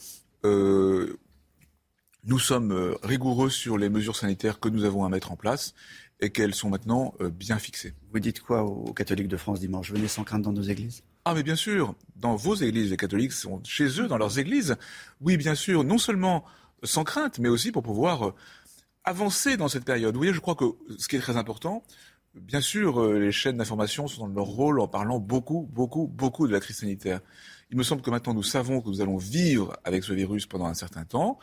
euh, 0.44 1.18
nous 2.22 2.38
sommes 2.38 2.70
euh, 2.70 2.94
rigoureux 3.02 3.50
sur 3.50 3.76
les 3.76 3.88
mesures 3.88 4.14
sanitaires 4.14 4.60
que 4.60 4.68
nous 4.68 4.84
avons 4.84 5.04
à 5.04 5.08
mettre 5.08 5.32
en 5.32 5.36
place 5.36 5.74
et 6.20 6.30
qu'elles 6.30 6.54
sont 6.54 6.70
maintenant 6.70 7.12
euh, 7.20 7.28
bien 7.28 7.58
fixées. 7.58 7.92
Vous 8.12 8.20
dites 8.20 8.40
quoi 8.40 8.62
aux 8.62 8.92
catholiques 8.92 9.26
de 9.26 9.36
France 9.36 9.58
dimanche? 9.58 9.90
Venez 9.90 10.06
sans 10.06 10.22
crainte 10.22 10.42
dans 10.42 10.52
nos 10.52 10.62
églises? 10.62 11.02
Ah 11.24 11.34
mais 11.34 11.42
bien 11.42 11.56
sûr, 11.56 11.96
dans 12.14 12.36
vos 12.36 12.54
églises, 12.54 12.90
les 12.90 12.96
catholiques 12.96 13.32
sont 13.32 13.60
chez 13.64 14.00
eux, 14.00 14.06
dans 14.06 14.18
leurs 14.18 14.38
églises. 14.38 14.76
Oui, 15.20 15.36
bien 15.36 15.56
sûr, 15.56 15.82
non 15.82 15.98
seulement 15.98 16.44
sans 16.84 17.02
crainte, 17.02 17.40
mais 17.40 17.48
aussi 17.48 17.72
pour 17.72 17.82
pouvoir 17.82 18.34
avancer 19.04 19.56
dans 19.56 19.68
cette 19.68 19.84
période. 19.84 20.14
Vous 20.14 20.20
voyez, 20.20 20.34
je 20.34 20.40
crois 20.40 20.54
que 20.54 20.64
ce 20.98 21.08
qui 21.08 21.16
est 21.16 21.20
très 21.20 21.36
important, 21.36 21.82
Bien 22.34 22.60
sûr, 22.60 23.00
euh, 23.00 23.20
les 23.20 23.30
chaînes 23.30 23.58
d'information 23.58 24.08
sont 24.08 24.26
dans 24.26 24.34
leur 24.34 24.46
rôle 24.46 24.80
en 24.80 24.88
parlant 24.88 25.20
beaucoup, 25.20 25.68
beaucoup, 25.72 26.08
beaucoup 26.08 26.48
de 26.48 26.52
la 26.52 26.58
crise 26.58 26.78
sanitaire. 26.78 27.20
Il 27.70 27.76
me 27.76 27.84
semble 27.84 28.02
que 28.02 28.10
maintenant 28.10 28.34
nous 28.34 28.42
savons 28.42 28.80
que 28.80 28.88
nous 28.88 29.00
allons 29.00 29.18
vivre 29.18 29.76
avec 29.84 30.02
ce 30.02 30.12
virus 30.12 30.44
pendant 30.46 30.66
un 30.66 30.74
certain 30.74 31.04
temps. 31.04 31.38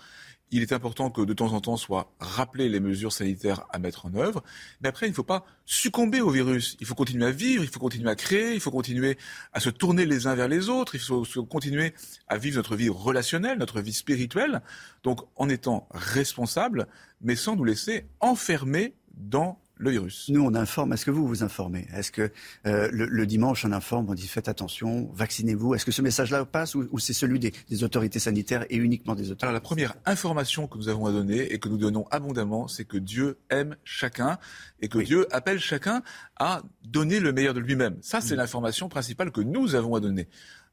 Il 0.53 0.61
est 0.61 0.73
important 0.73 1.09
que 1.09 1.21
de 1.21 1.31
temps 1.31 1.53
en 1.53 1.61
temps 1.61 1.77
soient 1.77 2.13
rappelées 2.19 2.67
les 2.67 2.81
mesures 2.81 3.13
sanitaires 3.13 3.65
à 3.69 3.79
mettre 3.79 4.05
en 4.05 4.13
œuvre. 4.15 4.43
Mais 4.81 4.89
après, 4.89 5.05
il 5.05 5.11
ne 5.11 5.15
faut 5.15 5.23
pas 5.23 5.45
succomber 5.65 6.19
au 6.19 6.29
virus. 6.29 6.75
Il 6.81 6.85
faut 6.85 6.93
continuer 6.93 7.25
à 7.25 7.31
vivre, 7.31 7.63
il 7.63 7.69
faut 7.69 7.79
continuer 7.79 8.09
à 8.09 8.15
créer, 8.15 8.53
il 8.53 8.59
faut 8.59 8.71
continuer 8.71 9.17
à 9.53 9.61
se 9.61 9.69
tourner 9.69 10.05
les 10.05 10.27
uns 10.27 10.35
vers 10.35 10.49
les 10.49 10.67
autres, 10.67 10.95
il 10.95 10.99
faut 10.99 11.23
continuer 11.45 11.93
à 12.27 12.37
vivre 12.37 12.57
notre 12.57 12.75
vie 12.75 12.89
relationnelle, 12.89 13.57
notre 13.59 13.79
vie 13.79 13.93
spirituelle. 13.93 14.61
Donc 15.03 15.21
en 15.37 15.47
étant 15.47 15.87
responsable, 15.91 16.87
mais 17.21 17.37
sans 17.37 17.55
nous 17.55 17.63
laisser 17.63 18.07
enfermer 18.19 18.93
dans 19.13 19.60
le 19.81 19.89
virus. 19.89 20.29
Nous, 20.29 20.41
on 20.41 20.53
informe. 20.53 20.93
Est-ce 20.93 21.05
que 21.05 21.11
vous 21.11 21.27
vous 21.27 21.43
informez? 21.43 21.87
Est-ce 21.93 22.11
que 22.11 22.31
euh, 22.67 22.87
le, 22.91 23.25
dimanche, 23.25 23.65
on 23.65 23.71
informe, 23.71 24.09
on 24.09 24.13
dit 24.13 24.27
faites 24.27 24.47
attention, 24.47 25.09
vaccinez-vous? 25.13 25.73
Est-ce 25.73 25.85
que 25.85 25.91
ce 25.91 26.03
message-là 26.03 26.45
passe 26.45 26.75
ou, 26.75 26.99
c'est 26.99 27.13
celui 27.13 27.39
des, 27.39 27.83
autorités 27.83 28.19
sanitaires 28.19 28.65
et 28.69 28.77
uniquement 28.77 29.15
des 29.15 29.31
autorités 29.31 29.45
Alors, 29.45 29.53
la 29.53 29.59
première 29.59 29.95
information 30.05 30.67
que 30.67 30.77
nous 30.77 30.87
avons 30.87 31.07
à 31.07 31.11
donner 31.11 31.51
et 31.51 31.59
que 31.59 31.67
nous 31.67 31.77
donnons 31.77 32.05
abondamment, 32.11 32.67
c'est 32.67 32.85
que 32.85 32.97
Dieu 32.97 33.39
aime 33.49 33.75
chacun 33.83 34.37
et 34.81 34.87
que 34.87 34.99
Dieu 34.99 35.27
appelle 35.33 35.59
chacun 35.59 36.03
à 36.37 36.61
donner 36.85 37.19
le 37.19 37.33
meilleur 37.33 37.55
de 37.55 37.59
lui-même. 37.59 37.97
Ça, 38.01 38.21
c'est 38.21 38.35
mm. 38.35 38.37
l'information 38.37 38.87
principale 38.87 39.31
que 39.31 39.41
nous 39.41 39.73
avons 39.73 39.95
à 39.95 39.99
donner. 39.99 40.27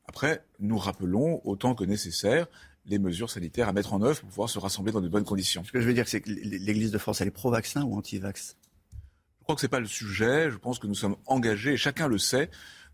Après, 0.07 0.45
nous 0.61 0.77
rappelons 0.77 1.41
autant 1.45 1.75
que 1.75 1.85
nécessaire 1.85 2.47
les 2.85 2.99
mesures 2.99 3.31
sanitaires 3.31 3.69
à 3.69 3.73
mettre 3.73 3.95
en 3.95 4.03
œuvre 4.03 4.21
pour 4.21 4.29
pouvoir 4.29 4.49
se 4.51 4.59
rassembler 4.59 4.93
dans 4.93 5.01
de 5.01 5.09
bonnes 5.09 5.25
conditions. 5.25 5.65
Ce 5.65 5.73
que 5.73 5.81
je 5.81 5.87
veux 5.87 5.95
dire, 5.95 6.09
c'est 6.09 6.21
que 6.21 6.31
l'Église 6.31 6.91
de 6.91 6.99
France, 6.99 7.21
elle 7.21 7.29
est 7.29 7.33
pro-vaccin 7.33 7.83
ou 7.85 7.97
anti-vax? 7.97 8.57
Crois 9.49 9.57
que 9.57 9.63
ce 9.63 9.67
n'est 9.67 9.71
pas 9.71 9.81
le 9.81 9.87
sujet. 9.87 10.51
Je 10.51 10.59
pense 10.59 10.79
que 10.79 10.87
nous 10.87 10.95
sommes 10.95 11.17
engagés, 11.25 11.73
et 11.73 11.77
chacun 11.79 12.07
le 12.07 12.19
sait. 12.19 12.51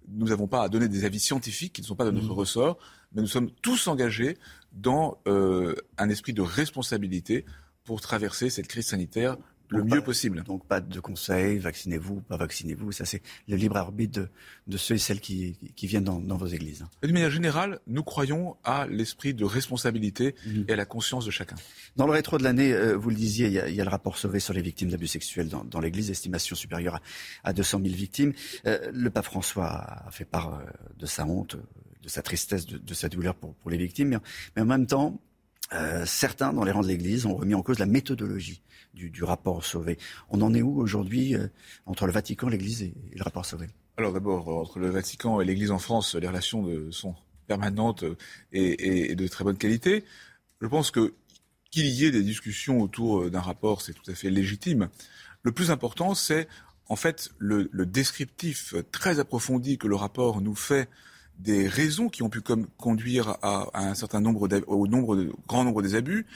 Nous 0.07 0.29
n'avons 0.29 0.47
pas 0.47 0.63
à 0.63 0.69
donner 0.69 0.87
des 0.87 1.05
avis 1.05 1.19
scientifiques 1.19 1.73
qui 1.73 1.81
ne 1.81 1.87
sont 1.87 1.97
pas 1.97 2.05
de 2.05 2.13
notre 2.13 2.29
mmh. 2.29 2.39
ressort, 2.39 2.79
mais 3.13 3.23
nous 3.23 3.27
sommes 3.27 3.51
tous 3.51 3.89
engagés 3.89 4.39
dans 4.73 5.19
euh, 5.27 5.75
un 5.99 6.09
esprit 6.11 6.33
de 6.33 6.43
responsabilité 6.43 7.45
pour 7.83 8.01
traverser 8.01 8.51
cette 8.51 8.69
crise 8.69 8.87
sanitaire 8.87 9.37
le 9.77 9.85
mieux 9.85 10.03
possible. 10.03 10.43
Donc 10.43 10.67
pas 10.67 10.81
de 10.81 11.01
conseils, 11.01 11.59
vaccinez-vous, 11.59 12.21
pas 12.23 12.37
vaccinez-vous. 12.37 12.93
Ça, 12.93 13.05
c'est 13.05 13.23
le 13.49 13.57
libre 13.57 13.77
arbitre 13.77 14.29
de, 14.67 14.77
ceux 14.77 14.95
et 14.95 14.99
celles 14.99 15.21
qui, 15.21 15.57
viennent 15.83 16.05
dans, 16.05 16.37
vos 16.37 16.47
églises. 16.47 16.85
D'une 17.03 17.13
manière 17.13 17.31
générale, 17.31 17.81
nous 17.87 18.03
croyons 18.03 18.57
à 18.65 18.87
l'esprit 18.87 19.35
de 19.35 19.45
responsabilité 19.45 20.35
mhm. 20.47 20.65
et 20.69 20.73
à 20.73 20.77
la 20.77 20.85
conscience 20.85 21.25
de 21.27 21.31
chacun. 21.31 21.57
Dans 21.97 22.07
le 22.07 22.13
rétro 22.13 22.39
de 22.39 22.45
l'année, 22.45 22.73
euh, 22.73 22.95
vous 22.97 23.11
le 23.11 23.17
disiez, 23.17 23.47
il 23.47 23.75
y, 23.75 23.81
a, 23.81 23.85
le 23.85 23.91
rapport 23.91 24.17
Sauvé 24.17 24.41
sur 24.41 24.55
les 24.55 24.63
victimes 24.63 24.91
d'abus 24.91 25.09
sexuels 25.09 25.49
dans, 25.49 25.81
l'Église, 25.81 26.11
estimation 26.11 26.57
supérieure 26.57 27.01
à, 27.43 27.53
200 27.53 27.81
000 27.83 27.95
victimes. 27.95 28.33
Euh, 28.67 28.91
le 28.93 29.11
pape 29.11 29.25
François 29.25 29.67
a 30.07 30.11
fait 30.11 30.25
part 30.25 30.55
euh, 30.55 30.63
de 30.99 31.07
sa 31.07 31.27
honte, 31.27 31.57
de 32.03 32.09
sa 32.09 32.23
tristesse, 32.23 32.67
de, 32.67 32.95
sa 32.95 33.09
douleur 33.09 33.35
pour, 33.35 33.55
les 33.71 33.79
victimes, 33.79 34.21
mais 34.55 34.63
en 34.63 34.67
même 34.67 34.87
temps, 34.87 35.21
euh, 35.73 36.05
certains, 36.07 36.53
dans 36.53 36.65
les 36.65 36.71
rangs 36.71 36.83
de 36.83 36.89
l'Église, 36.89 37.27
ont 37.27 37.35
remis 37.35 37.55
en 37.55 37.63
cause 37.63 37.79
la 37.79 37.87
méthodologie 37.87 38.63
du, 38.95 39.25
rapport 39.25 39.65
Sauvé. 39.65 39.99
On 40.31 40.41
en 40.43 40.55
est 40.55 40.63
où 40.63 40.81
aujourd'hui 40.81 41.35
euh, 41.35 41.49
entre 41.87 42.07
le 42.07 42.13
Vatican, 42.13 42.49
l'Église 42.49 42.83
et, 42.83 42.95
le 43.15 43.23
rapport 43.23 43.45
Sauvé? 43.45 43.69
Alors 43.97 44.13
d'abord, 44.13 44.49
euh, 44.49 44.63
entre 44.63 44.79
le 44.79 44.91
Vatican 44.91 45.41
et 45.41 45.45
l'Église 45.45 45.71
en 45.71 45.79
France, 45.79 46.15
les 46.15 46.27
relations 46.27 46.67
sont 46.91 47.15
permanentes 47.47 48.05
et, 48.53 49.15
de 49.15 49.29
très 49.29 49.45
bonne 49.45 49.59
qualité. 49.59 50.05
Je 50.61 50.67
pense 50.67 50.91
que 50.91 51.15
qu'il 51.71 51.87
y 51.87 52.05
ait 52.05 52.13
des 52.13 52.23
discussions 52.23 52.81
autour 52.81 53.29
d'un 53.31 53.41
rapport, 53.41 53.83
c'est 53.83 53.95
tout 53.95 54.09
à 54.09 54.15
fait 54.15 54.31
légitime. 54.31 54.89
Le 55.43 55.51
plus 55.51 55.73
important, 55.73 56.15
c'est 56.15 56.47
en 56.89 56.95
fait 56.95 57.31
le, 57.39 57.69
le 57.73 57.85
descriptif 57.85 58.75
très 58.93 59.19
approfondi 59.19 59.77
que 59.77 59.89
le 59.89 59.97
rapport 59.97 60.41
nous 60.41 60.55
fait 60.55 60.89
des 61.39 61.67
raisons 61.67 62.09
qui 62.09 62.23
ont 62.23 62.29
pu 62.29 62.41
comme 62.41 62.67
conduire 62.77 63.37
à, 63.43 63.69
un 63.75 63.95
certain 63.95 64.21
nombre 64.21 64.49
au 64.67 64.87
nombre 64.87 65.17
de, 65.17 65.33
grand 65.49 65.65
nombre 65.65 65.83
des 65.83 65.95
abus, 65.95 66.27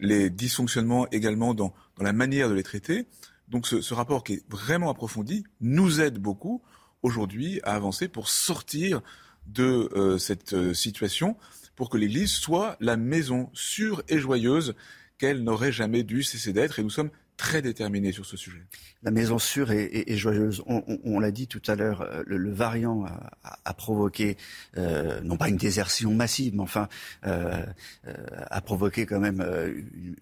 les 0.00 0.30
dysfonctionnements 0.30 1.08
également 1.10 1.54
dans, 1.54 1.72
dans 1.98 2.04
la 2.04 2.12
manière 2.12 2.48
de 2.48 2.54
les 2.54 2.62
traiter. 2.62 3.06
Donc 3.48 3.66
ce, 3.66 3.80
ce, 3.80 3.94
rapport 3.94 4.24
qui 4.24 4.34
est 4.34 4.44
vraiment 4.48 4.90
approfondi 4.90 5.44
nous 5.60 6.00
aide 6.00 6.18
beaucoup 6.18 6.62
aujourd'hui 7.02 7.60
à 7.62 7.74
avancer 7.74 8.08
pour 8.08 8.28
sortir 8.28 9.02
de 9.46 9.90
euh, 9.94 10.18
cette 10.18 10.54
euh, 10.54 10.74
situation, 10.74 11.36
pour 11.76 11.90
que 11.90 11.98
l'Église 11.98 12.32
soit 12.32 12.76
la 12.80 12.96
maison 12.96 13.50
sûre 13.52 14.02
et 14.08 14.18
joyeuse 14.18 14.74
qu'elle 15.18 15.44
n'aurait 15.44 15.72
jamais 15.72 16.02
dû 16.02 16.22
cesser 16.22 16.52
d'être. 16.52 16.78
Et 16.78 16.82
nous 16.82 16.90
sommes 16.90 17.10
très 17.44 17.60
déterminé 17.60 18.10
sur 18.10 18.24
ce 18.24 18.38
sujet. 18.38 18.62
La 19.02 19.10
maison 19.10 19.38
sûre 19.38 19.70
et, 19.70 20.16
joyeuse. 20.16 20.62
On, 20.66 21.18
l'a 21.20 21.30
dit 21.30 21.46
tout 21.46 21.60
à 21.66 21.74
l'heure, 21.74 22.00
euh, 22.00 22.22
le, 22.26 22.50
variant 22.50 23.04
a, 23.42 23.74
provoqué 23.74 24.38
euh, 24.78 25.20
non 25.20 25.36
pas 25.36 25.50
une 25.50 25.58
désertion 25.58 26.14
massive, 26.14 26.54
mais 26.54 26.62
enfin 26.62 26.88
euh, 27.26 27.66
a 28.06 28.60
provoqué 28.62 29.04
quand 29.04 29.20
même 29.20 29.44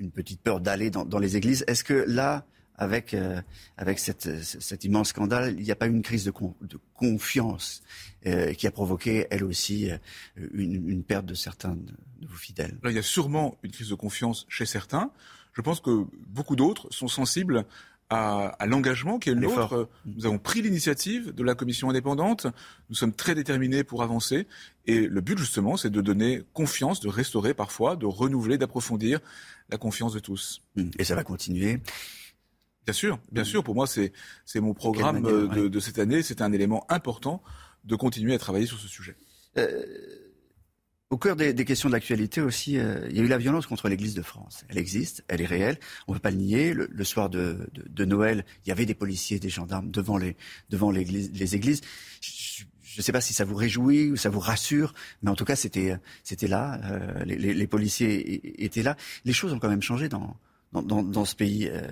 une, 0.01 0.11
petite 0.11 0.41
peur 0.41 0.61
d'aller 0.61 0.91
dans, 0.91 1.19
les 1.21 1.37
églises. 1.37 1.65
Est-ce 1.69 1.85
que 1.85 2.05
là, 2.09 2.45
avec 2.77 3.15
avec 3.77 4.01
cet 4.01 4.85
immense 4.85 5.11
scandale, 5.11 5.55
il 5.57 5.63
n'y 5.63 5.71
a 5.71 5.77
pas 5.77 5.87
eu 5.87 5.91
une 5.91 6.03
crise 6.03 6.25
de, 6.25 6.33
confiance 6.95 7.85
qui 8.25 8.67
a 8.67 8.71
provoqué 8.73 9.29
elle 9.31 9.45
aussi 9.45 9.91
une, 10.53 11.05
perte 11.05 11.27
de 11.27 11.35
certains 11.35 11.77
de, 11.77 12.27
vos 12.27 12.37
fidèles? 12.37 12.77
Il 12.85 12.93
y 12.93 12.99
a 12.99 13.03
sûrement 13.03 13.59
une 13.63 13.71
crise 13.71 13.91
de 13.91 13.95
confiance 13.95 14.45
chez 14.49 14.67
certains 14.67 15.13
je 15.53 15.61
pense 15.61 15.81
que 15.81 16.07
beaucoup 16.27 16.57
d'autres 16.57 16.89
sont 16.91 17.09
sensibles 17.09 17.65
à, 18.13 18.67
l'engagement 18.67 19.19
qui 19.19 19.31
est 19.31 19.35
le 19.35 19.41
nôtre. 19.41 19.89
Nous 20.05 20.27
avons 20.27 20.39
pris 20.39 20.63
l'initiative 20.63 21.33
de 21.33 21.43
la 21.43 21.55
commission 21.55 21.89
indépendante. 21.89 22.47
Nous 22.91 22.95
sommes 22.95 23.13
très 23.13 23.35
déterminés 23.35 23.85
pour 23.85 24.03
avancer. 24.03 24.47
Et 24.87 25.07
le 25.07 25.21
but, 25.21 25.39
justement, 25.39 25.77
c'est 25.77 25.91
de 25.91 26.01
donner 26.01 26.43
confiance, 26.53 27.01
de 27.01 27.09
restaurer 27.09 27.55
parfois, 27.55 27.97
de 27.97 28.07
renouveler, 28.07 28.59
d'approfondir 28.59 29.21
la 29.71 29.79
confiance 29.79 30.13
de 30.13 30.19
tous. 30.19 30.63
Mmh. 30.77 30.91
Et 30.99 31.05
ça 31.05 31.15
va 31.15 31.25
continuer. 31.25 31.81
Bien 32.85 32.93
sûr, 32.93 33.19
bien 33.31 33.45
sûr. 33.45 33.65
Pour 33.65 33.75
moi, 33.75 33.87
c'est 33.87 34.13
mon 34.57 34.75
programme 34.75 35.23
de, 35.23 35.69
de, 35.69 35.81
cette 35.81 35.99
année. 35.99 36.23
C'est 36.23 36.43
un 36.43 36.53
élément 36.53 36.85
important 36.91 37.43
de 37.85 37.97
continuer 37.97 38.35
à 38.35 38.39
travailler 38.39 38.67
sur 38.67 38.79
ce 38.79 38.89
sujet. 38.89 39.17
Euh, 39.57 39.85
au 41.13 41.19
cœur 41.19 41.37
des, 41.37 41.55
questions 41.67 41.91
de 41.91 41.93
l'actualité 41.93 42.41
aussi, 42.41 42.79
euh, 42.79 43.07
il 43.11 43.17
y 43.19 43.21
a 43.21 43.23
eu 43.23 43.29
la 43.29 43.37
violence 43.37 43.67
contre 43.67 43.91
l'Église 43.91 44.15
de 44.15 44.23
France. 44.23 44.65
Elle 44.71 44.79
existe, 44.79 45.23
elle 45.29 45.43
est 45.43 45.47
réelle, 45.47 45.79
on 46.09 46.13
ne 46.13 46.17
peut 46.17 46.23
pas 46.23 46.31
le 46.31 46.39
nier. 46.39 46.73
Le, 46.73 47.05
soir 47.05 47.29
de, 47.29 47.69
Noël, 47.99 48.47
il 48.65 48.71
y 48.71 48.73
avait 48.73 48.87
des 48.87 48.95
policiers, 48.95 49.39
des 49.39 49.51
gendarmes 49.51 49.91
devant 49.91 50.17
les, 50.17 50.37
devant 50.71 50.91
les 50.91 51.55
églises. 51.55 51.83
Je 52.23 52.65
ne 52.97 53.03
sais 53.03 53.13
pas 53.13 53.21
si 53.21 53.35
ça 53.35 53.45
vous 53.45 53.55
réjouit 53.55 54.11
ou 54.11 54.17
ça 54.17 54.31
vous 54.31 54.41
rassure, 54.41 54.95
mais 55.23 55.31
en 55.31 55.35
tout 55.35 55.45
cas, 55.45 55.55
c'était, 55.55 55.99
c'était 56.25 56.49
là. 56.49 56.81
Euh, 56.85 57.25
les, 57.27 57.67
policiers 57.67 58.65
étaient 58.65 58.83
là. 58.83 58.97
Les 59.27 59.35
choses 59.35 59.53
ont 59.53 59.59
quand 59.59 59.69
même 59.69 59.83
changé 59.83 60.09
dans, 60.09 60.35
dans, 60.73 61.25
ce 61.27 61.37
pays. 61.37 61.69
Euh, 61.71 61.83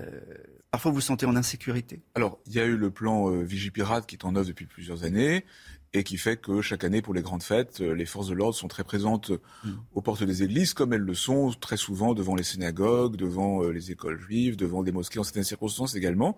parfois, 0.71 0.89
vous 0.89 0.95
vous 0.95 1.01
sentez 1.01 1.27
en 1.27 1.35
insécurité 1.35 2.01
Alors, 2.15 2.39
il 2.47 2.53
y 2.53 2.59
a 2.59 2.65
eu 2.65 2.75
le 2.75 2.89
plan 2.89 3.29
Vigipirate 3.29 4.07
qui 4.07 4.15
est 4.15 4.25
en 4.25 4.35
œuvre 4.35 4.47
depuis 4.47 4.65
plusieurs 4.65 5.03
années 5.03 5.45
et 5.93 6.03
qui 6.03 6.17
fait 6.17 6.37
que 6.37 6.61
chaque 6.61 6.83
année, 6.83 7.01
pour 7.01 7.13
les 7.13 7.21
grandes 7.21 7.43
fêtes, 7.43 7.81
euh, 7.81 7.93
les 7.93 8.05
forces 8.05 8.27
de 8.27 8.33
l'ordre 8.33 8.55
sont 8.55 8.67
très 8.67 8.83
présentes 8.83 9.31
mm. 9.63 9.71
aux 9.93 10.01
portes 10.01 10.23
des 10.23 10.43
églises, 10.43 10.73
comme 10.73 10.93
elles 10.93 11.01
le 11.01 11.13
sont 11.13 11.51
très 11.59 11.77
souvent 11.77 12.13
devant 12.13 12.35
les 12.35 12.43
synagogues, 12.43 13.17
devant 13.17 13.63
euh, 13.63 13.71
les 13.71 13.91
écoles 13.91 14.19
juives, 14.19 14.55
devant 14.55 14.83
des 14.83 14.91
mosquées 14.91 15.19
en 15.19 15.23
certaines 15.23 15.43
circonstances 15.43 15.95
également. 15.95 16.37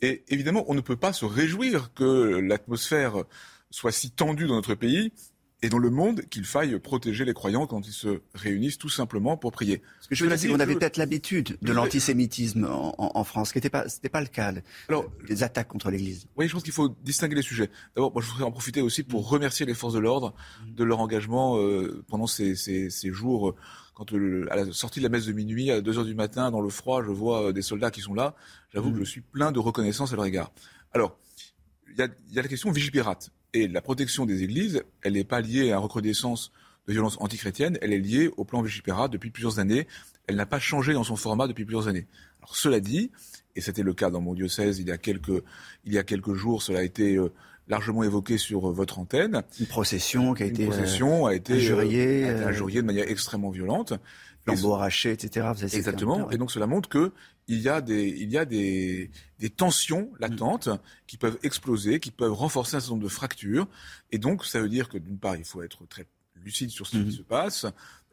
Et 0.00 0.24
évidemment, 0.28 0.64
on 0.66 0.74
ne 0.74 0.80
peut 0.80 0.96
pas 0.96 1.12
se 1.12 1.24
réjouir 1.24 1.94
que 1.94 2.40
l'atmosphère 2.40 3.24
soit 3.70 3.92
si 3.92 4.10
tendue 4.10 4.46
dans 4.46 4.56
notre 4.56 4.74
pays 4.74 5.12
et 5.62 5.68
dans 5.68 5.78
le 5.78 5.90
monde 5.90 6.22
qu'il 6.22 6.44
faille 6.44 6.78
protéger 6.80 7.24
les 7.24 7.34
croyants 7.34 7.66
quand 7.66 7.86
ils 7.86 7.92
se 7.92 8.20
réunissent 8.34 8.78
tout 8.78 8.88
simplement 8.88 9.36
pour 9.36 9.52
prier. 9.52 9.80
Ce 10.00 10.08
que 10.08 10.14
je 10.16 10.24
veux 10.24 10.28
dire, 10.28 10.38
c'est 10.38 10.48
qu'on 10.48 10.58
avait 10.58 10.74
peut-être 10.74 10.96
l'habitude 10.96 11.56
de 11.62 11.72
l'antisémitisme 11.72 12.68
en, 12.68 13.24
France, 13.24 13.48
ce 13.48 13.52
qui 13.52 13.58
n'était 13.58 13.70
pas, 13.70 13.84
pas 14.10 14.20
le 14.20 14.26
cas. 14.26 14.52
Alors, 14.88 15.06
les 15.28 15.44
attaques 15.44 15.68
contre 15.68 15.90
l'Église. 15.90 16.26
Oui, 16.36 16.48
je 16.48 16.52
pense 16.52 16.64
qu'il 16.64 16.72
faut 16.72 16.88
distinguer 17.04 17.36
les 17.36 17.42
sujets. 17.42 17.70
D'abord, 17.94 18.12
moi, 18.12 18.22
je 18.22 18.28
voudrais 18.28 18.44
en 18.44 18.50
profiter 18.50 18.80
aussi 18.80 19.04
pour 19.04 19.28
remercier 19.28 19.64
les 19.64 19.74
forces 19.74 19.94
de 19.94 20.00
l'ordre 20.00 20.34
de 20.66 20.82
leur 20.82 20.98
engagement 20.98 21.58
euh, 21.58 22.04
pendant 22.08 22.26
ces, 22.26 22.56
ces, 22.56 22.90
ces 22.90 23.12
jours. 23.12 23.54
Quand 23.94 24.06
à 24.50 24.56
la 24.56 24.72
sortie 24.72 24.98
de 25.00 25.04
la 25.04 25.10
messe 25.10 25.26
de 25.26 25.32
minuit, 25.32 25.70
à 25.70 25.80
2 25.80 25.98
heures 25.98 26.04
du 26.04 26.14
matin, 26.14 26.50
dans 26.50 26.62
le 26.62 26.70
froid, 26.70 27.04
je 27.04 27.10
vois 27.10 27.48
euh, 27.48 27.52
des 27.52 27.62
soldats 27.62 27.90
qui 27.90 28.00
sont 28.00 28.14
là. 28.14 28.34
J'avoue 28.72 28.90
que 28.90 28.98
je 28.98 29.04
suis 29.04 29.20
plein 29.20 29.52
de 29.52 29.58
reconnaissance 29.60 30.12
à 30.12 30.16
leur 30.16 30.24
égard. 30.24 30.50
Alors, 30.92 31.18
il 31.90 31.98
y 31.98 32.02
a, 32.02 32.08
y 32.30 32.38
a 32.38 32.42
la 32.42 32.48
question 32.48 32.72
Vigipirate. 32.72 33.30
Et 33.54 33.68
la 33.68 33.82
protection 33.82 34.24
des 34.24 34.42
églises, 34.42 34.82
elle 35.02 35.12
n'est 35.14 35.24
pas 35.24 35.40
liée 35.40 35.72
à 35.72 35.76
une 35.76 35.82
recrudescence 35.82 36.52
de 36.86 36.92
violence 36.92 37.16
antichrétienne, 37.20 37.78
elle 37.80 37.92
est 37.92 37.98
liée 37.98 38.30
au 38.36 38.44
plan 38.44 38.62
Vigipéra 38.62 39.08
depuis 39.08 39.30
plusieurs 39.30 39.58
années. 39.58 39.86
Elle 40.26 40.36
n'a 40.36 40.46
pas 40.46 40.58
changé 40.58 40.94
dans 40.94 41.04
son 41.04 41.16
format 41.16 41.46
depuis 41.46 41.64
plusieurs 41.64 41.86
années. 41.86 42.06
Alors 42.40 42.56
cela 42.56 42.80
dit, 42.80 43.10
et 43.54 43.60
c'était 43.60 43.82
le 43.82 43.92
cas 43.92 44.10
dans 44.10 44.20
mon 44.20 44.34
diocèse 44.34 44.78
il 44.78 44.88
y 44.88 44.90
a 44.90 44.98
quelques, 44.98 45.42
il 45.84 45.92
y 45.92 45.98
a 45.98 46.02
quelques 46.02 46.34
jours, 46.34 46.62
cela 46.62 46.80
a 46.80 46.82
été 46.82 47.16
euh, 47.16 47.32
largement 47.68 48.02
évoqué 48.02 48.38
sur 48.38 48.68
euh, 48.68 48.72
votre 48.72 48.98
antenne. 48.98 49.42
Une 49.60 49.66
procession 49.66 50.34
qui 50.34 50.42
a 50.42 50.46
été, 50.46 50.66
procession 50.66 51.26
a 51.26 51.34
été 51.34 51.54
injuriée, 51.54 52.28
injuriée 52.28 52.80
de 52.80 52.86
manière 52.86 53.08
extrêmement 53.08 53.50
violente. 53.50 53.92
Etc. 55.64 55.76
Exactement. 55.76 56.30
Et 56.30 56.36
donc 56.36 56.50
cela 56.50 56.66
montre 56.66 56.88
que 56.88 57.12
il 57.48 57.60
y 57.60 57.68
a 57.68 57.80
des, 57.80 58.08
il 58.08 58.30
y 58.30 58.38
a 58.38 58.44
des, 58.44 59.10
des 59.38 59.50
tensions 59.50 60.10
latentes 60.20 60.68
qui 61.06 61.16
peuvent 61.16 61.38
exploser, 61.42 62.00
qui 62.00 62.10
peuvent 62.10 62.32
renforcer 62.32 62.76
un 62.76 62.80
certain 62.80 62.94
nombre 62.94 63.04
de 63.04 63.08
fractures. 63.08 63.68
Et 64.10 64.18
donc 64.18 64.44
ça 64.44 64.60
veut 64.60 64.68
dire 64.68 64.88
que 64.88 64.98
d'une 64.98 65.18
part 65.18 65.36
il 65.36 65.44
faut 65.44 65.62
être 65.62 65.86
très 65.86 66.06
lucide 66.36 66.70
sur 66.70 66.86
ce 66.86 66.92
qui 66.92 66.98
mm-hmm. 66.98 67.16
se 67.16 67.22
passe, 67.22 67.66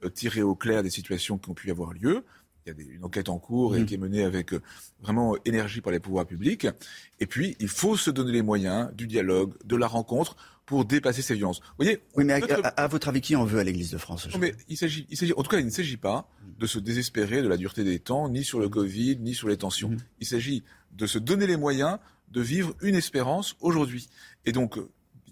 euh, 0.04 0.10
tirer 0.10 0.42
au 0.42 0.56
clair 0.56 0.84
des 0.84 0.90
situations 0.90 1.38
qui 1.38 1.50
ont 1.50 1.54
pu 1.54 1.72
avoir 1.72 1.94
lieu. 1.94 2.24
Il 2.66 2.70
y 2.70 2.72
a 2.72 2.74
des, 2.74 2.86
une 2.86 3.04
enquête 3.04 3.30
en 3.30 3.40
cours 3.40 3.76
et 3.76 3.82
mm. 3.82 3.86
qui 3.86 3.94
est 3.96 3.98
menée 3.98 4.24
avec 4.24 4.54
euh, 4.54 4.62
vraiment 5.02 5.36
énergie 5.46 5.82
par 5.82 5.92
les 5.92 6.00
pouvoirs 6.00 6.26
publics. 6.26 6.68
Et 7.20 7.26
puis, 7.26 7.56
il 7.60 7.70
faut 7.70 7.98
se 7.98 8.12
donner 8.12 8.32
les 8.32 8.42
moyens 8.42 8.94
du 8.94 9.08
dialogue, 9.08 9.54
de 9.66 9.76
la 9.76 9.88
rencontre 9.88 10.36
pour 10.70 10.86
dépasser 10.86 11.24
ces 11.24 11.34
violences. 11.34 11.62
Vous 11.62 11.84
voyez 11.84 12.04
Oui, 12.14 12.26
mais 12.26 12.34
à, 12.78 12.88
votre 12.88 13.08
avis, 13.08 13.22
qui 13.22 13.36
en 13.36 13.44
veut 13.44 13.58
à 13.58 13.64
l'Église 13.64 13.90
de 13.90 13.98
France 13.98 14.28
non, 14.32 14.38
mais 14.38 14.54
il 14.68 14.78
s'agit, 14.78 15.08
il 15.10 15.18
s'agit, 15.18 15.34
en 15.34 15.42
tout 15.42 15.50
cas, 15.50 15.58
il 15.58 15.66
ne 15.66 15.72
s'agit 15.72 15.98
pas 15.98 16.30
de 16.60 16.68
se 16.68 16.78
désespérer 16.78 17.42
de 17.42 17.48
la 17.48 17.58
dureté 17.58 17.84
des 17.84 17.98
temps, 17.98 18.30
ni 18.30 18.44
sur 18.44 18.60
le 18.60 18.70
Covid, 18.70 19.18
ni 19.18 19.34
sur 19.34 19.48
les 19.48 19.58
tensions. 19.58 19.90
Mm-hmm. 19.90 20.00
Il 20.20 20.28
s'agit 20.28 20.64
de 20.92 21.08
se 21.08 21.18
donner 21.18 21.48
les 21.48 21.58
moyens 21.58 21.98
de 22.30 22.40
vivre 22.40 22.76
une 22.82 22.94
espérance 22.94 23.56
aujourd'hui. 23.62 24.10
Et 24.46 24.52
donc, 24.52 24.78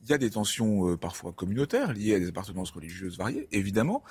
il 0.01 0.09
y 0.09 0.13
a 0.13 0.17
des 0.17 0.31
tensions 0.31 0.89
euh, 0.89 0.97
parfois 0.97 1.33
communautaires 1.33 1.93
liées 1.93 2.15
à 2.15 2.19
des 2.19 2.29
appartenances 2.29 2.71
religieuses 2.71 3.19
variées, 3.19 3.47
évidemment. 3.51 4.03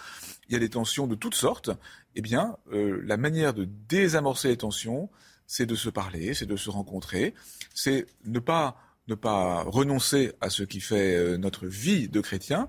Il 0.48 0.53
y 0.53 0.57
a 0.57 0.61
des 0.61 0.69
tensions 0.69 1.09
de 1.09 1.16
toutes 1.16 1.35
sortes. 1.35 1.70
Eh 2.15 2.20
bien, 2.20 2.57
euh, 2.73 3.03
la 3.05 3.16
manière 3.16 3.53
de 3.53 3.66
désamorcer 3.89 4.47
les 4.47 4.59
tensions, 4.59 5.11
c'est 5.48 5.66
de 5.66 5.74
se 5.74 5.89
parler, 5.89 6.35
c'est 6.35 6.47
de 6.47 6.57
se 6.57 6.70
rencontrer, 6.70 7.35
c'est 7.74 8.07
ne 8.27 8.39
pas 8.39 8.77
ne 9.09 9.15
pas 9.15 9.62
renoncer 9.62 10.33
à 10.41 10.51
ce 10.51 10.62
qui 10.62 10.81
fait 10.81 11.16
euh, 11.16 11.37
notre 11.37 11.66
vie 11.66 12.09
de 12.09 12.20
chrétien, 12.20 12.69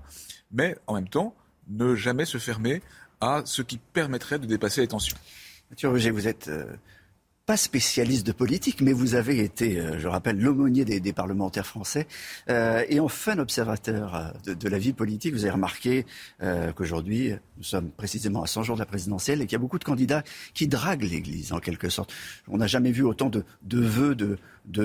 mais 0.50 0.76
en 0.86 0.94
même 0.94 1.08
temps 1.08 1.34
ne 1.68 1.94
jamais 1.94 2.24
se 2.24 2.38
fermer 2.38 2.82
à 3.20 3.42
ce 3.44 3.62
qui 3.62 3.78
permettrait 3.78 4.38
de 4.38 4.46
dépasser 4.46 4.80
les 4.80 4.88
tensions. 4.88 5.16
Mathieu 5.70 5.88
Roger, 5.88 6.10
vous 6.10 6.28
êtes 6.28 6.50
pas 7.48 7.56
spécialiste 7.56 8.26
de 8.26 8.32
politique, 8.32 8.82
mais 8.82 8.92
vous 8.92 9.14
avez 9.14 9.38
été, 9.38 9.80
euh, 9.80 9.98
je 9.98 10.06
rappelle, 10.06 10.38
l'aumônier 10.38 10.84
des, 10.84 11.12
parlementaires 11.14 11.64
français 11.64 12.06
euh, 12.50 12.84
et 12.90 13.00
enfin 13.00 13.38
observateur 13.38 14.14
euh, 14.14 14.54
de, 14.54 14.68
la 14.68 14.78
vie 14.78 14.92
politique. 14.92 15.32
Vous 15.32 15.44
avez 15.44 15.52
remarqué 15.52 16.04
qu'aujourd'hui, 16.76 17.32
nous 17.56 17.62
sommes 17.62 17.90
précisément 17.90 18.42
à 18.42 18.46
100 18.46 18.64
jours 18.64 18.76
de 18.76 18.80
la 18.80 18.86
présidentielle 18.86 19.40
et 19.40 19.46
qu'il 19.46 19.52
y 19.52 19.56
a 19.56 19.60
beaucoup 19.60 19.78
de 19.78 19.84
candidats 19.84 20.22
qui 20.52 20.68
draguent 20.68 21.08
l'Église, 21.10 21.54
en 21.54 21.58
quelque 21.58 21.88
sorte. 21.88 22.12
On 22.48 22.58
n'a 22.58 22.66
jamais 22.66 22.92
vu 22.92 23.02
autant 23.02 23.30
de, 23.30 23.44
vœux 23.72 24.14
de, 24.14 24.36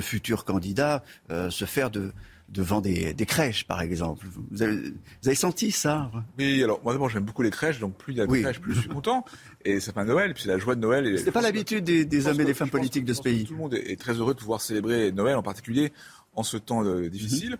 futurs 0.02 0.46
candidats 0.46 1.04
se 1.30 1.66
faire 1.66 1.90
de, 1.90 2.12
devant 2.54 2.82
des, 2.82 3.16
crèches, 3.26 3.66
par 3.66 3.82
exemple. 3.82 4.26
Vous 4.52 4.62
avez, 4.62 5.36
senti 5.36 5.72
ça 5.72 6.12
Oui, 6.38 6.64
alors 6.64 6.82
moi 6.84 6.94
d'abord 6.94 7.10
j'aime 7.10 7.24
beaucoup 7.24 7.42
les 7.42 7.50
crèches, 7.50 7.80
donc 7.80 7.96
plus 7.96 8.14
il 8.14 8.18
y 8.18 8.22
a 8.22 8.28
de 8.28 8.32
crèches, 8.32 8.60
plus 8.60 8.74
je 8.74 8.82
suis 8.82 8.90
content. 8.90 9.26
Et 9.66 9.80
c'est 9.80 9.92
pas 9.92 10.06
Noël, 10.06 10.34
puis 10.34 10.44
c'est 10.44 10.50
la 10.50 10.58
joie 10.58 10.76
de 10.76 10.82
Noël. 10.82 11.20
C'est 11.20 11.32
pas 11.32 11.42
l'habitude 11.42 11.84
des, 11.84 12.28
hommes 12.28 12.40
et 12.40 12.46
des 12.46 12.54
femmes 12.54 12.70
politiques 12.70 13.06
de 13.06 13.14
ce 13.14 13.22
pays. 13.22 13.46
tout 13.46 13.54
le 13.54 13.60
monde 13.60 13.74
est 13.74 14.00
très 14.00 14.14
heureux 14.14 14.34
de 14.34 14.40
pouvoir 14.40 14.62
célébrer 14.62 15.12
Noël, 15.12 15.36
en 15.36 15.44
particulier 15.44 15.92
en 16.36 16.44
ce 16.44 16.58
temps 16.58 16.84
euh, 16.84 17.10
difficile. 17.10 17.52
Mhm. 17.52 17.58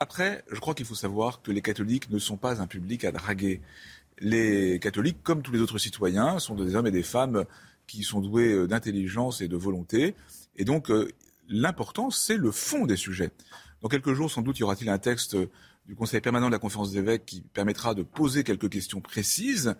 Après, 0.00 0.44
je 0.50 0.58
crois 0.58 0.74
qu'il 0.74 0.86
faut 0.86 0.94
savoir 0.94 1.40
que 1.42 1.50
les 1.50 1.62
catholiques 1.62 2.10
ne 2.10 2.18
sont 2.18 2.36
pas 2.36 2.60
un 2.60 2.66
public 2.66 3.04
à 3.04 3.12
draguer. 3.12 3.60
Les 4.20 4.78
catholiques, 4.80 5.18
comme 5.22 5.42
tous 5.42 5.52
les 5.52 5.60
autres 5.60 5.78
citoyens, 5.78 6.38
sont 6.38 6.54
des 6.54 6.74
hommes 6.74 6.86
et 6.86 6.92
des 6.92 7.02
femmes 7.02 7.44
qui 7.86 8.02
sont 8.02 8.20
doués 8.20 8.52
euh, 8.52 8.66
d'intelligence 8.66 9.40
et 9.40 9.48
de 9.48 9.56
volonté. 9.56 10.14
Et 10.56 10.64
donc, 10.64 10.90
euh, 10.90 11.08
l'important, 11.48 12.10
c'est 12.10 12.36
le 12.36 12.50
fond 12.50 12.86
des 12.86 12.96
sujets. 12.96 13.30
Dans 13.82 13.88
quelques 13.88 14.14
jours, 14.14 14.30
sans 14.30 14.42
doute, 14.42 14.58
y 14.58 14.62
aura-t-il 14.62 14.88
un 14.88 14.98
texte 14.98 15.36
du 15.86 15.94
Conseil 15.94 16.20
permanent 16.20 16.46
de 16.46 16.52
la 16.52 16.58
conférence 16.58 16.92
des 16.92 16.98
évêques 16.98 17.26
qui 17.26 17.42
permettra 17.42 17.94
de 17.94 18.02
poser 18.02 18.44
quelques 18.44 18.70
questions 18.70 19.00
précises 19.00 19.74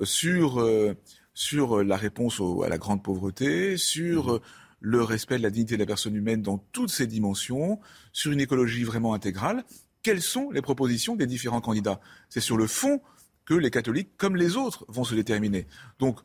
euh, 0.00 0.04
sur, 0.04 0.60
euh, 0.60 0.94
sur 1.34 1.82
la 1.82 1.96
réponse 1.96 2.40
à 2.64 2.68
la 2.68 2.78
grande 2.78 3.02
pauvreté, 3.02 3.76
sur 3.76 4.26
mmh. 4.26 4.34
euh, 4.34 4.38
le 4.80 5.02
respect 5.02 5.38
de 5.38 5.42
la 5.42 5.50
dignité 5.50 5.74
de 5.74 5.80
la 5.80 5.86
personne 5.86 6.14
humaine 6.14 6.42
dans 6.42 6.58
toutes 6.58 6.90
ses 6.90 7.06
dimensions, 7.06 7.80
sur 8.12 8.32
une 8.32 8.40
écologie 8.40 8.84
vraiment 8.84 9.14
intégrale. 9.14 9.64
Quelles 10.02 10.22
sont 10.22 10.50
les 10.50 10.62
propositions 10.62 11.16
des 11.16 11.26
différents 11.26 11.60
candidats? 11.60 12.00
C'est 12.28 12.40
sur 12.40 12.56
le 12.56 12.66
fond 12.66 13.00
que 13.44 13.54
les 13.54 13.70
catholiques, 13.70 14.16
comme 14.16 14.36
les 14.36 14.56
autres, 14.56 14.84
vont 14.88 15.04
se 15.04 15.14
déterminer. 15.14 15.66
Donc, 15.98 16.20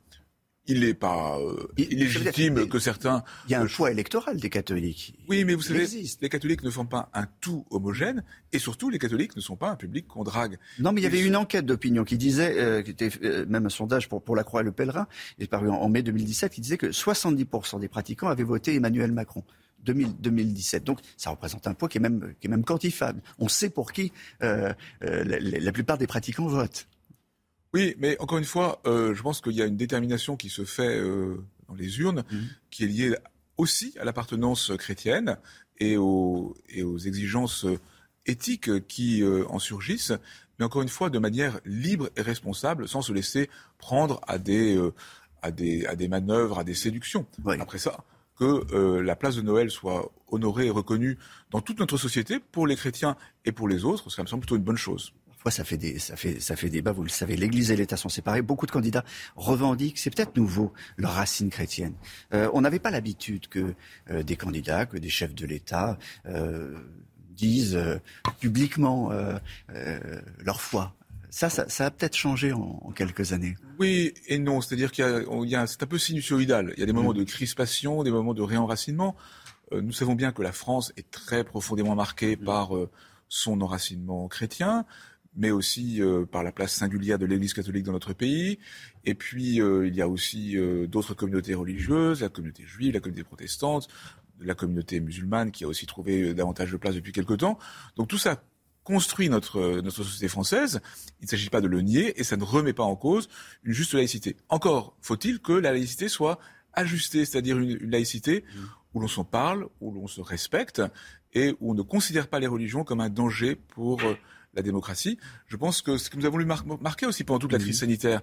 il 0.68 0.80
n'est 0.82 0.94
pas 0.94 1.38
euh, 1.40 1.68
illégitime 1.78 2.68
que 2.68 2.80
certains. 2.80 3.24
Il 3.48 3.52
y 3.52 3.56
a 3.56 3.62
un 3.62 3.68
choix 3.68 3.92
électoral 3.92 4.38
des 4.38 4.50
catholiques. 4.50 5.16
Oui, 5.28 5.46
mais 5.46 5.54
vous 5.54 5.62
savez, 5.62 5.86
les 6.22 6.30
catholiques 6.30 6.64
ne 6.64 6.70
font 6.70 6.86
pas 6.86 7.10
un 7.14 7.28
tout 7.42 7.66
homogène, 7.70 8.24
et 8.52 8.60
surtout 8.60 8.90
les 8.90 9.00
catholiques 9.00 9.36
ne 9.36 9.42
sont 9.42 9.56
pas 9.56 9.70
un 9.70 9.76
public 9.76 10.08
qu'on 10.08 10.24
drague. 10.24 10.58
Non, 10.80 10.92
mais 10.92 11.02
il 11.02 11.04
y 11.04 11.08
avait 11.08 11.22
une 11.22 11.36
enquête 11.36 11.66
d'opinion 11.66 12.04
qui 12.04 12.18
disait, 12.18 12.60
euh, 12.60 12.82
qui 12.82 12.92
était 12.92 13.10
euh, 13.24 13.46
même 13.48 13.66
un 13.66 13.70
sondage 13.70 14.10
pour, 14.10 14.24
pour 14.24 14.36
la 14.36 14.44
Croix 14.44 14.62
et 14.62 14.64
le 14.64 14.72
Pèlerin, 14.72 15.08
est 15.40 15.48
paru 15.48 15.70
en, 15.70 15.90
mai 15.90 16.02
2017, 16.02 16.54
qui 16.54 16.62
disait 16.62 16.78
que 16.78 16.88
70% 16.88 17.80
des 17.80 17.88
pratiquants 17.88 18.28
avaient 18.28 18.44
voté 18.44 18.76
Emmanuel 18.76 19.12
Macron. 19.12 19.44
2017. 19.84 20.84
Donc 20.84 20.98
ça 21.16 21.30
représente 21.30 21.68
un 21.68 21.76
poids 21.76 21.88
qui 21.88 22.00
est 22.00 22.02
même, 22.02 22.34
qui 22.40 22.48
est 22.48 22.50
même 22.50 22.64
quantifiable. 22.64 23.22
On 23.38 23.48
sait 23.48 23.70
pour 23.70 23.92
qui 23.92 24.12
la, 24.40 24.74
la 25.12 25.72
plupart 25.72 26.00
des 26.00 26.08
pratiquants 26.08 26.48
votent. 26.48 26.88
Oui, 27.76 27.93
mais 27.99 28.18
encore 28.22 28.38
une 28.38 28.45
fois, 28.45 28.80
euh, 28.88 29.14
je 29.14 29.22
pense 29.22 29.41
qu'il 29.41 29.52
y 29.52 29.61
a 29.61 29.65
une 29.65 29.76
détermination 29.76 30.38
qui 30.38 30.47
se 30.47 30.64
fait 30.64 30.97
euh, 30.97 31.43
dans 31.68 31.76
les 31.76 31.99
urnes, 31.99 32.23
mhm. 32.31 32.47
qui 32.72 32.85
est 32.85 32.88
liée 32.88 33.14
aussi 33.57 33.93
à 33.99 34.06
l'appartenance 34.06 34.72
chrétienne 34.77 35.38
et 35.80 35.97
aux, 35.97 36.56
et 36.69 36.84
aux 36.84 36.97
exigences 36.97 37.65
éthiques 38.27 38.88
qui 38.88 39.22
euh, 39.23 39.43
en 39.49 39.60
surgissent, 39.60 40.14
mais 40.57 40.64
encore 40.64 40.84
une 40.84 40.88
fois 40.88 41.10
de 41.10 41.19
manière 41.19 41.60
libre 41.65 42.10
et 42.15 42.22
responsable, 42.22 42.88
sans 42.88 43.02
se 43.02 43.11
laisser 43.11 43.49
prendre 43.77 44.22
à 44.26 44.38
des, 44.38 44.80
à 45.41 45.52
des, 45.52 45.85
à 45.85 45.97
des 45.97 46.07
manœuvres, 46.07 46.60
à 46.60 46.64
des 46.64 46.76
séductions. 46.76 47.26
Après 47.60 47.77
ça, 47.77 48.06
que 48.39 49.02
la 49.02 49.18
place 49.18 49.35
de 49.35 49.41
Noël 49.41 49.69
soit 49.69 50.14
honorée 50.30 50.68
et 50.68 50.69
reconnue 50.69 51.18
dans 51.52 51.60
toute 51.60 51.80
notre 51.81 51.97
société, 51.97 52.39
pour 52.39 52.68
les 52.68 52.77
chrétiens 52.77 53.18
et 53.43 53.52
pour 53.52 53.68
les 53.68 53.84
autres, 53.84 54.10
ça 54.10 54.22
me 54.22 54.27
semble 54.27 54.43
plutôt 54.43 54.56
une 54.56 54.64
bonne 54.64 54.77
chose 54.77 55.11
ça 55.52 55.64
fait, 55.64 55.78
des, 55.78 56.00
ça, 56.00 56.16
fait, 56.16 56.40
ça 56.40 56.56
fait 56.56 56.70
débat, 56.70 56.92
vous 56.92 57.04
le 57.04 57.10
savez. 57.10 57.36
L'Église 57.36 57.72
et 57.72 57.76
l'État 57.76 57.98
sont 57.98 58.10
séparés. 58.10 58.42
Beaucoup 58.42 58.66
de 58.66 58.72
candidats 58.72 59.04
revendiquent, 59.36 59.98
c'est 59.98 60.10
peut-être 60.10 60.36
nouveau, 60.36 60.74
leur 60.98 61.14
racine 61.14 61.50
chrétienne. 61.50 61.94
Euh, 62.34 62.50
on 62.54 62.62
n'avait 62.62 62.80
pas 62.80 62.92
l'habitude 62.92 63.48
que 63.48 63.76
euh, 64.10 64.24
des 64.24 64.36
candidats, 64.36 64.86
que 64.86 64.98
des 64.98 65.10
chefs 65.10 65.36
de 65.36 65.46
l'État 65.46 65.98
euh, 66.26 66.76
disent 67.30 67.80
publiquement 68.40 69.12
leur 70.40 70.62
foi. 70.62 70.96
Ça, 71.30 71.50
ça, 71.50 71.86
a 71.86 71.92
peut-être 71.92 72.16
changé 72.16 72.54
en, 72.54 72.94
quelques 72.96 73.34
années. 73.34 73.58
Oui 73.78 74.14
et 74.28 74.40
non. 74.40 74.62
C'est-à-dire 74.62 74.94
qu'il 74.94 75.04
y 75.44 75.56
a, 75.56 75.68
c'est 75.68 75.84
un 75.84 75.86
peu 75.86 75.98
sinusoïdal. 75.98 76.72
Il 76.78 76.80
y 76.80 76.84
a 76.84 76.86
des 76.86 76.94
moments 76.94 77.12
mm. 77.12 77.18
de 77.18 77.24
crispation, 77.26 78.04
des 78.04 78.12
moments 78.12 78.34
de 78.34 78.42
réenracinement. 78.42 79.18
nous 79.74 79.92
savons 79.92 80.16
bien 80.16 80.32
que 80.32 80.42
la 80.42 80.54
France 80.54 80.94
est 80.96 81.12
très 81.12 81.44
profondément 81.44 81.94
marquée 81.94 82.38
mm. 82.38 82.46
par 82.46 82.72
son 83.28 83.60
enracinement 83.60 84.30
chrétien 84.30 84.86
mais 85.36 85.52
aussi 85.52 86.02
euh, 86.02 86.26
par 86.26 86.44
la 86.44 86.52
place 86.52 86.74
singulière 86.74 87.20
de 87.20 87.26
l'Église 87.26 87.53
catholique 87.53 87.84
dans 87.84 87.91
notre 87.91 88.14
pays. 88.14 88.60
Et 89.03 89.16
puis, 89.16 89.62
euh, 89.62 89.88
il 89.88 89.95
y 89.95 90.02
a 90.02 90.07
aussi 90.07 90.57
euh, 90.57 90.88
d'autres 90.88 91.14
communautés 91.14 91.53
religieuses, 91.53 92.22
la 92.22 92.30
communauté 92.30 92.64
juive, 92.66 92.94
la 92.94 92.99
communauté 92.99 93.24
protestante, 93.24 93.88
la 94.40 94.56
communauté 94.56 94.99
musulmane 94.99 95.52
qui 95.52 95.64
a 95.64 95.68
aussi 95.68 95.86
trouvé 95.86 96.34
davantage 96.34 96.72
de 96.72 96.78
place 96.78 96.95
depuis 96.95 97.12
quelque 97.12 97.34
temps. 97.34 97.57
Donc 97.95 98.07
tout 98.07 98.18
ça 98.18 98.44
construit 98.84 99.30
notre, 99.30 99.82
notre 99.82 100.03
société 100.03 100.28
française. 100.28 100.82
Il 101.20 101.26
ne 101.26 101.30
s'agit 101.30 101.49
pas 101.49 101.62
de 101.62 101.68
le 101.68 101.82
nier 101.82 102.20
et 102.20 102.24
ça 102.24 102.38
ne 102.38 102.44
remet 102.44 102.74
pas 102.74 102.84
en 102.84 102.95
cause 102.95 103.30
une 103.64 103.74
juste 103.74 103.94
laïcité. 103.94 104.36
Encore 104.49 104.95
faut-il 105.02 105.40
que 105.40 105.53
la 105.53 105.72
laïcité 105.72 106.07
soit 106.07 106.40
ajustée, 106.74 107.26
c'est-à-dire 107.26 107.57
une, 107.57 107.78
une 107.82 107.90
laïcité 107.90 108.44
où 108.94 108.99
l'on 108.99 109.07
s'en 109.07 109.24
parle, 109.24 109.68
où 109.80 109.91
l'on 109.91 110.07
se 110.07 110.22
respecte 110.22 110.82
et 111.34 111.56
où 111.60 111.72
on 111.72 111.74
ne 111.74 111.82
considère 111.82 112.28
pas 112.28 112.40
les 112.40 112.48
religions 112.48 112.84
comme 112.84 113.02
un 113.02 113.10
danger 113.10 113.56
pour 113.56 114.02
la 114.56 114.61
démocratie. 114.61 115.18
Je 115.48 115.57
pense 115.57 115.82
que 115.82 115.98
ce 115.98 116.10
que 116.10 116.18
nous 116.18 116.26
avons 116.26 116.38
voulu 116.38 116.45
marquer 116.45 117.06
aussi 117.06 117.23
pendant 117.23 117.40
toute 117.40 117.52
la 117.52 117.60
crise 117.60 117.80
sanitaire, 117.80 118.22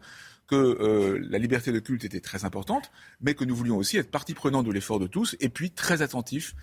que 0.49 0.57
euh, 0.57 1.25
la 1.31 1.39
liberté 1.39 1.73
de 1.73 1.79
culte 1.79 2.05
était 2.05 2.21
très 2.21 2.45
importante, 2.45 2.91
mais 3.21 3.35
que 3.35 3.45
nous 3.45 3.55
voulions 3.55 3.77
aussi 3.77 3.97
être 3.97 4.11
partie 4.11 4.35
prenante 4.35 4.67
de 4.67 4.73
l'effort 4.73 4.99
de 4.99 5.07
tous, 5.07 5.37
et 5.41 5.49
puis 5.49 5.71
très 5.71 6.03
attentifs, 6.03 6.55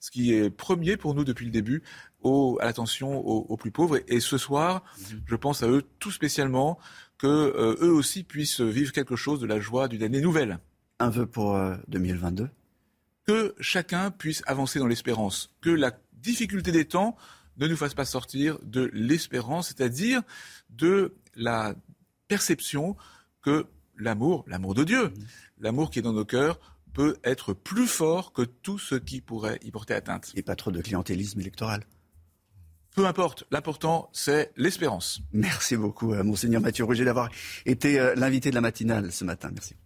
ce 0.00 0.10
qui 0.10 0.32
est 0.32 0.50
premier 0.50 0.96
pour 0.96 1.14
nous 1.14 1.24
depuis 1.24 1.44
le 1.46 1.50
début, 1.50 1.82
au, 2.22 2.58
à 2.60 2.64
l'attention 2.64 3.18
aux, 3.18 3.56
plus 3.56 3.70
pauvres. 3.70 4.00
Et, 4.08 4.20
ce 4.20 4.38
soir, 4.38 4.84
mhm. 4.98 5.22
je 5.26 5.36
pense 5.36 5.62
à 5.62 5.68
eux 5.68 5.82
tout 5.98 6.10
spécialement, 6.10 6.78
que 7.16 7.26
euh, 7.26 7.76
eux 7.80 7.92
aussi 7.92 8.22
puissent 8.22 8.60
vivre 8.60 8.92
quelque 8.92 9.16
chose 9.16 9.40
de 9.40 9.46
la 9.46 9.58
joie 9.58 9.88
d'une 9.88 10.02
année 10.02 10.20
nouvelle. 10.20 10.58
Un 11.00 11.10
vœu 11.10 11.26
pour 11.26 11.58
2022 11.88 12.44
euh, 12.44 12.48
Que 13.26 13.54
chacun 13.60 14.10
puisse 14.10 14.42
avancer 14.46 14.78
dans 14.78 14.86
l'espérance, 14.86 15.54
que 15.60 15.70
la 15.70 15.92
difficulté 16.12 16.72
des 16.72 16.84
temps 16.84 17.16
ne 17.58 17.66
nous 17.66 17.76
fasse 17.76 17.94
pas 17.94 18.04
sortir 18.04 18.58
de 18.62 18.90
l'espérance, 18.92 19.68
c'est-à-dire 19.68 20.22
de 20.70 21.14
la 21.34 21.74
perception 22.28 22.96
que 23.42 23.66
l'amour, 23.96 24.44
l'amour 24.46 24.74
de 24.74 24.84
Dieu, 24.84 25.12
l'amour 25.58 25.90
qui 25.90 25.98
est 25.98 26.02
dans 26.02 26.12
nos 26.12 26.24
cœurs, 26.24 26.58
peut 26.92 27.16
être 27.24 27.52
plus 27.52 27.86
fort 27.86 28.32
que 28.32 28.42
tout 28.42 28.78
ce 28.78 28.94
qui 28.94 29.20
pourrait 29.20 29.58
y 29.62 29.70
porter 29.70 29.94
atteinte. 29.94 30.32
Et 30.34 30.42
pas 30.42 30.56
trop 30.56 30.70
de 30.70 30.80
clientélisme 30.80 31.40
électoral. 31.40 31.84
Peu 32.94 33.06
importe, 33.06 33.44
l'important 33.50 34.10
c'est 34.12 34.52
l'espérance. 34.56 35.20
Merci 35.32 35.76
beaucoup, 35.76 36.12
euh, 36.12 36.24
monseigneur 36.24 36.60
Mathieu 36.60 36.84
Roger, 36.84 37.04
d'avoir 37.04 37.30
été 37.64 38.00
euh, 38.00 38.14
l'invité 38.16 38.50
de 38.50 38.56
la 38.56 38.60
matinale 38.60 39.12
ce 39.12 39.24
matin. 39.24 39.50
Merci. 39.52 39.76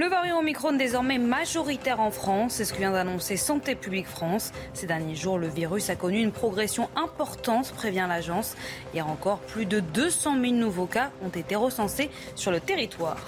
Le 0.00 0.06
variant 0.06 0.38
Omicron 0.38 0.72
désormais 0.72 1.18
majoritaire 1.18 2.00
en 2.00 2.10
France, 2.10 2.54
c'est 2.54 2.64
ce 2.64 2.72
que 2.72 2.78
vient 2.78 2.92
d'annoncer 2.92 3.36
Santé 3.36 3.74
publique 3.74 4.06
France. 4.06 4.50
Ces 4.72 4.86
derniers 4.86 5.14
jours, 5.14 5.36
le 5.36 5.46
virus 5.46 5.90
a 5.90 5.94
connu 5.94 6.20
une 6.20 6.32
progression 6.32 6.88
importante, 6.96 7.70
prévient 7.72 8.06
l'agence. 8.08 8.56
Hier 8.94 9.06
encore, 9.06 9.40
plus 9.40 9.66
de 9.66 9.80
200 9.80 10.40
000 10.40 10.54
nouveaux 10.54 10.86
cas 10.86 11.10
ont 11.22 11.28
été 11.28 11.54
recensés 11.54 12.08
sur 12.34 12.50
le 12.50 12.60
territoire. 12.60 13.18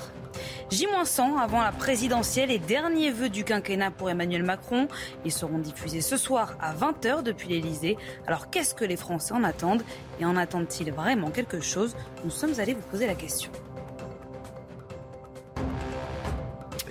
J-100 0.71 1.39
avant 1.39 1.61
la 1.61 1.73
présidentielle 1.73 2.51
et 2.51 2.59
dernier 2.59 3.11
vœu 3.11 3.29
du 3.29 3.45
quinquennat 3.45 3.91
pour 3.91 4.09
Emmanuel 4.09 4.43
Macron. 4.43 4.89
Ils 5.27 5.33
seront 5.33 5.59
diffusés 5.59 6.01
ce 6.01 6.17
soir 6.17 6.57
à 6.59 6.73
20h 6.73 7.23
depuis 7.23 7.51
l'Elysée. 7.51 7.99
Alors 8.27 8.49
qu'est-ce 8.49 8.75
que 8.75 8.87
les 8.87 8.97
Français 8.97 9.35
en 9.35 9.45
attendent? 9.45 9.85
Et 10.21 10.25
en 10.25 10.39
attendent-ils 10.39 10.91
vraiment 10.91 11.29
quelque 11.29 11.61
chose? 11.61 11.95
Nous 12.25 12.31
sommes 12.31 12.59
allés 12.59 12.73
vous 12.73 12.89
poser 12.91 13.07
la 13.07 13.15
question. 13.15 13.51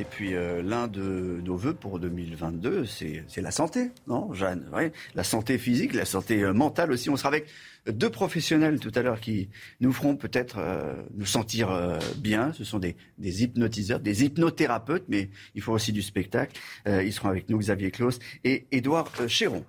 Et 0.01 0.03
puis 0.03 0.33
euh, 0.33 0.63
l'un 0.63 0.87
de 0.87 1.41
nos 1.45 1.55
voeux 1.55 1.75
pour 1.75 1.99
2022, 1.99 2.87
c'est 2.87 3.23
la 3.37 3.51
santé, 3.51 3.91
non, 4.07 4.33
Jeanne? 4.33 4.65
La 5.13 5.23
santé 5.23 5.59
physique, 5.59 5.93
la 5.93 6.05
santé 6.05 6.41
euh, 6.41 6.53
mentale 6.53 6.91
aussi. 6.91 7.11
On 7.11 7.17
sera 7.17 7.29
avec 7.29 7.45
deux 7.85 8.09
professionnels 8.09 8.79
tout 8.79 8.91
à 8.95 9.03
l'heure 9.03 9.19
qui 9.19 9.49
nous 9.79 9.93
feront 9.93 10.15
peut-être 10.15 10.55
euh, 10.57 10.95
nous 11.13 11.27
sentir 11.27 11.99
bien. 12.17 12.51
Ce 12.53 12.63
sont 12.63 12.79
des, 12.79 12.95
hypnotiseurs, 13.19 13.99
des 13.99 14.23
hypnothérapeutes, 14.23 15.05
mais 15.07 15.29
il 15.53 15.61
faut 15.61 15.71
aussi 15.71 15.93
du 15.93 16.01
spectacle. 16.01 16.59
ils 16.87 17.13
seront 17.13 17.29
avec 17.29 17.47
nous, 17.49 17.59
Xavier 17.59 17.91
Claus 17.91 18.17
et 18.43 18.65
Édouard 18.71 19.11
Chéron. 19.27 19.63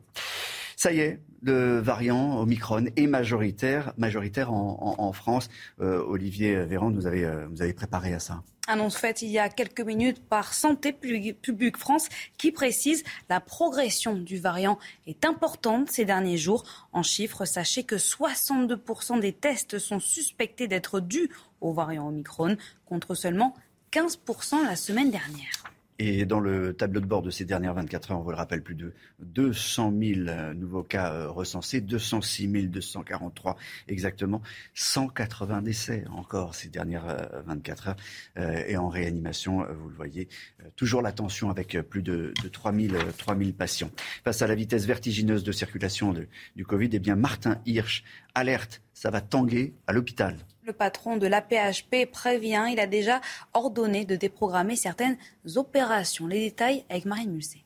Ça 0.76 0.92
y 0.92 1.00
est, 1.00 1.20
le 1.42 1.78
variant 1.78 2.40
Omicron 2.40 2.86
est 2.96 3.06
majoritaire, 3.06 3.92
majoritaire 3.98 4.50
en, 4.50 5.12
France. 5.12 5.50
Olivier 5.78 6.64
Véran, 6.64 6.90
vous 6.90 7.06
avez, 7.06 7.30
vous 7.50 7.60
avez 7.60 7.74
préparé 7.74 8.14
à 8.14 8.18
ça. 8.18 8.42
Annonce 8.72 8.96
faite 8.96 9.20
il 9.20 9.28
y 9.28 9.38
a 9.38 9.50
quelques 9.50 9.82
minutes 9.82 10.26
par 10.26 10.54
Santé 10.54 10.94
publique 10.94 11.76
France 11.76 12.08
qui 12.38 12.52
précise 12.52 13.04
la 13.28 13.38
progression 13.38 14.14
du 14.14 14.38
variant 14.38 14.78
est 15.06 15.26
importante 15.26 15.90
ces 15.90 16.06
derniers 16.06 16.38
jours. 16.38 16.64
En 16.94 17.02
chiffres, 17.02 17.44
sachez 17.44 17.84
que 17.84 17.96
62% 17.96 19.20
des 19.20 19.34
tests 19.34 19.78
sont 19.78 20.00
suspectés 20.00 20.68
d'être 20.68 21.00
dus 21.00 21.28
au 21.60 21.74
variant 21.74 22.08
Omicron 22.08 22.56
contre 22.86 23.14
seulement 23.14 23.54
15% 23.92 24.64
la 24.64 24.76
semaine 24.76 25.10
dernière. 25.10 25.61
Et 26.04 26.26
dans 26.26 26.40
le 26.40 26.74
tableau 26.74 27.00
de 27.00 27.06
bord 27.06 27.22
de 27.22 27.30
ces 27.30 27.44
dernières 27.44 27.74
24 27.74 28.10
heures, 28.10 28.18
on 28.18 28.22
vous 28.22 28.32
le 28.32 28.36
rappelle, 28.36 28.60
plus 28.60 28.74
de 28.74 28.92
200 29.20 29.94
000 29.96 30.20
euh, 30.26 30.52
nouveaux 30.52 30.82
cas 30.82 31.12
euh, 31.12 31.30
recensés, 31.30 31.80
206 31.80 32.48
243 32.66 33.56
exactement, 33.86 34.42
180 34.74 35.62
décès 35.62 36.04
encore 36.10 36.56
ces 36.56 36.68
dernières 36.70 37.30
24 37.46 37.86
euh, 37.86 37.90
heures. 37.90 38.68
Et 38.68 38.76
en 38.76 38.88
réanimation, 38.88 39.64
vous 39.72 39.90
le 39.90 39.94
voyez, 39.94 40.26
toujours 40.74 41.02
la 41.02 41.12
tension 41.12 41.50
avec 41.50 41.78
plus 41.82 42.02
de, 42.02 42.34
de 42.42 42.48
3, 42.48 42.72
000, 42.72 43.52
patients. 43.56 43.90
Face 44.24 44.42
à 44.42 44.48
la 44.48 44.56
vitesse 44.56 44.86
vertigineuse 44.86 45.44
de 45.44 45.52
circulation 45.52 46.12
du 46.56 46.66
Covid, 46.66 46.90
eh 46.94 46.98
bien 46.98 47.14
Martin 47.14 47.60
Hirsch 47.64 48.02
alerte, 48.34 48.82
ça 48.92 49.10
va 49.10 49.20
tanguer 49.20 49.72
à 49.86 49.92
l'hôpital. 49.92 50.36
Le 50.64 50.72
patron 50.72 51.16
de 51.16 51.26
l'APHP 51.26 52.08
prévient, 52.08 52.66
il 52.70 52.78
a 52.78 52.86
déjà 52.86 53.20
ordonné 53.52 54.04
de 54.04 54.14
déprogrammer 54.14 54.76
certaines 54.76 55.16
opérations. 55.56 56.28
Les 56.28 56.38
détails 56.38 56.84
avec 56.88 57.04
Marine 57.04 57.32
Musset. 57.32 57.64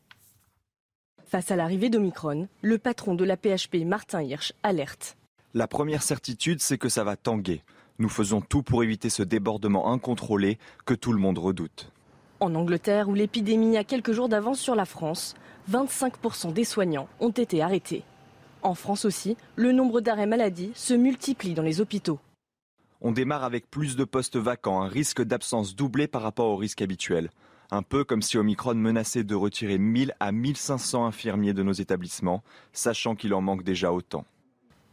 Face 1.26 1.50
à 1.50 1.56
l'arrivée 1.56 1.90
d'Omicron, 1.90 2.48
le 2.62 2.78
patron 2.78 3.14
de 3.14 3.24
l'APHP, 3.24 3.84
Martin 3.84 4.22
Hirsch, 4.22 4.54
alerte. 4.62 5.18
La 5.52 5.66
première 5.66 6.02
certitude, 6.02 6.62
c'est 6.62 6.78
que 6.78 6.88
ça 6.88 7.04
va 7.04 7.16
tanguer. 7.16 7.62
Nous 7.98 8.08
faisons 8.08 8.40
tout 8.40 8.62
pour 8.62 8.82
éviter 8.82 9.10
ce 9.10 9.22
débordement 9.22 9.92
incontrôlé 9.92 10.58
que 10.86 10.94
tout 10.94 11.12
le 11.12 11.20
monde 11.20 11.36
redoute. 11.36 11.92
En 12.40 12.54
Angleterre, 12.54 13.10
où 13.10 13.14
l'épidémie 13.14 13.76
a 13.76 13.84
quelques 13.84 14.12
jours 14.12 14.30
d'avance 14.30 14.58
sur 14.58 14.74
la 14.74 14.86
France, 14.86 15.34
25% 15.70 16.54
des 16.54 16.64
soignants 16.64 17.08
ont 17.20 17.30
été 17.30 17.60
arrêtés. 17.60 18.04
En 18.62 18.74
France 18.74 19.04
aussi, 19.04 19.36
le 19.54 19.72
nombre 19.72 20.00
d'arrêts 20.00 20.24
maladie 20.24 20.72
se 20.74 20.94
multiplie 20.94 21.52
dans 21.52 21.62
les 21.62 21.82
hôpitaux. 21.82 22.20
On 23.08 23.12
démarre 23.12 23.44
avec 23.44 23.70
plus 23.70 23.94
de 23.94 24.02
postes 24.02 24.36
vacants, 24.36 24.82
un 24.82 24.88
risque 24.88 25.22
d'absence 25.22 25.76
doublé 25.76 26.08
par 26.08 26.22
rapport 26.22 26.48
au 26.48 26.56
risque 26.56 26.82
habituel. 26.82 27.30
Un 27.70 27.82
peu 27.82 28.02
comme 28.02 28.20
si 28.20 28.36
Omicron 28.36 28.74
menaçait 28.74 29.22
de 29.22 29.36
retirer 29.36 29.78
1000 29.78 30.12
à 30.18 30.32
1500 30.32 31.06
infirmiers 31.06 31.52
de 31.52 31.62
nos 31.62 31.72
établissements, 31.72 32.42
sachant 32.72 33.14
qu'il 33.14 33.32
en 33.32 33.40
manque 33.40 33.62
déjà 33.62 33.92
autant. 33.92 34.24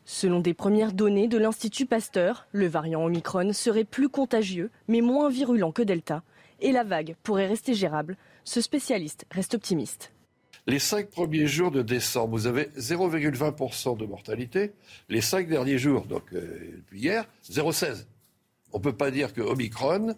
Selon 0.06 0.42
des 0.42 0.54
premières 0.54 0.94
données 0.94 1.28
de 1.28 1.40
l'Institut 1.40 1.88
Pasteur, 1.88 2.46
le 2.52 2.68
variant 2.68 3.04
Omicron 3.04 3.52
serait 3.52 3.84
plus 3.84 4.10
contagieux, 4.10 4.70
mais 4.88 5.02
moins 5.02 5.32
virulent 5.32 5.72
que 5.72 5.82
Delta, 5.82 6.22
et 6.60 6.72
la 6.72 6.84
vague 6.84 7.16
pourrait 7.24 7.48
rester 7.48 7.74
gérable. 7.74 8.16
Ce 8.44 8.62
spécialiste 8.62 9.26
reste 9.32 9.56
optimiste. 9.56 10.14
Les 10.66 10.80
cinq 10.80 11.10
premiers 11.10 11.46
jours 11.46 11.72
de 11.72 11.82
décembre, 11.82 12.38
vous 12.38 12.48
avez 12.48 12.70
0,20% 12.78 13.98
de 13.98 14.06
mortalité. 14.06 14.72
Les 15.10 15.20
cinq 15.20 15.50
derniers 15.50 15.78
jours, 15.78 16.06
donc 16.06 16.24
euh, 16.34 16.76
depuis 16.78 17.02
hier, 17.02 17.26
0,16. 17.52 18.06
On 18.72 18.78
ne 18.78 18.84
peut 18.84 18.96
pas 18.96 19.12
dire 19.12 19.34
que 19.34 19.42
Omicron 19.42 20.16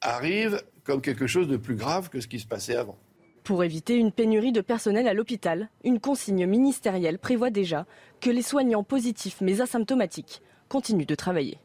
arrive 0.00 0.62
comme 0.84 1.00
quelque 1.00 1.26
chose 1.26 1.48
de 1.48 1.56
plus 1.56 1.74
grave 1.74 2.10
que 2.10 2.20
ce 2.20 2.28
qui 2.28 2.38
se 2.38 2.46
passait 2.46 2.76
avant. 2.76 2.96
Pour 3.42 3.64
éviter 3.64 3.96
une 3.96 4.12
pénurie 4.12 4.52
de 4.52 4.60
personnel 4.60 5.08
à 5.08 5.14
l'hôpital, 5.14 5.68
une 5.82 5.98
consigne 5.98 6.46
ministérielle 6.46 7.18
prévoit 7.18 7.50
déjà 7.50 7.84
que 8.20 8.30
les 8.30 8.42
soignants 8.42 8.84
positifs 8.84 9.40
mais 9.40 9.60
asymptomatiques 9.60 10.42
continuent 10.68 11.06
de 11.06 11.14
travailler. 11.16 11.58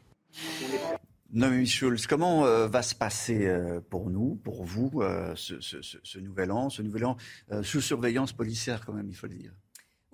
Noémie 1.34 1.66
Schulz, 1.66 2.06
comment 2.06 2.46
euh, 2.46 2.68
va 2.68 2.82
se 2.82 2.94
passer 2.94 3.48
euh, 3.48 3.80
pour 3.90 4.08
nous, 4.08 4.36
pour 4.44 4.62
vous, 4.62 5.02
euh, 5.02 5.34
ce, 5.34 6.18
nouvel 6.20 6.52
an, 6.52 6.70
ce 6.70 6.80
nouvel 6.80 7.04
an 7.04 7.16
sous 7.62 7.80
surveillance 7.80 8.32
policière 8.32 8.86
quand 8.86 8.92
même, 8.92 9.08
il 9.08 9.16
faut 9.16 9.26
le 9.26 9.34
dire? 9.34 9.52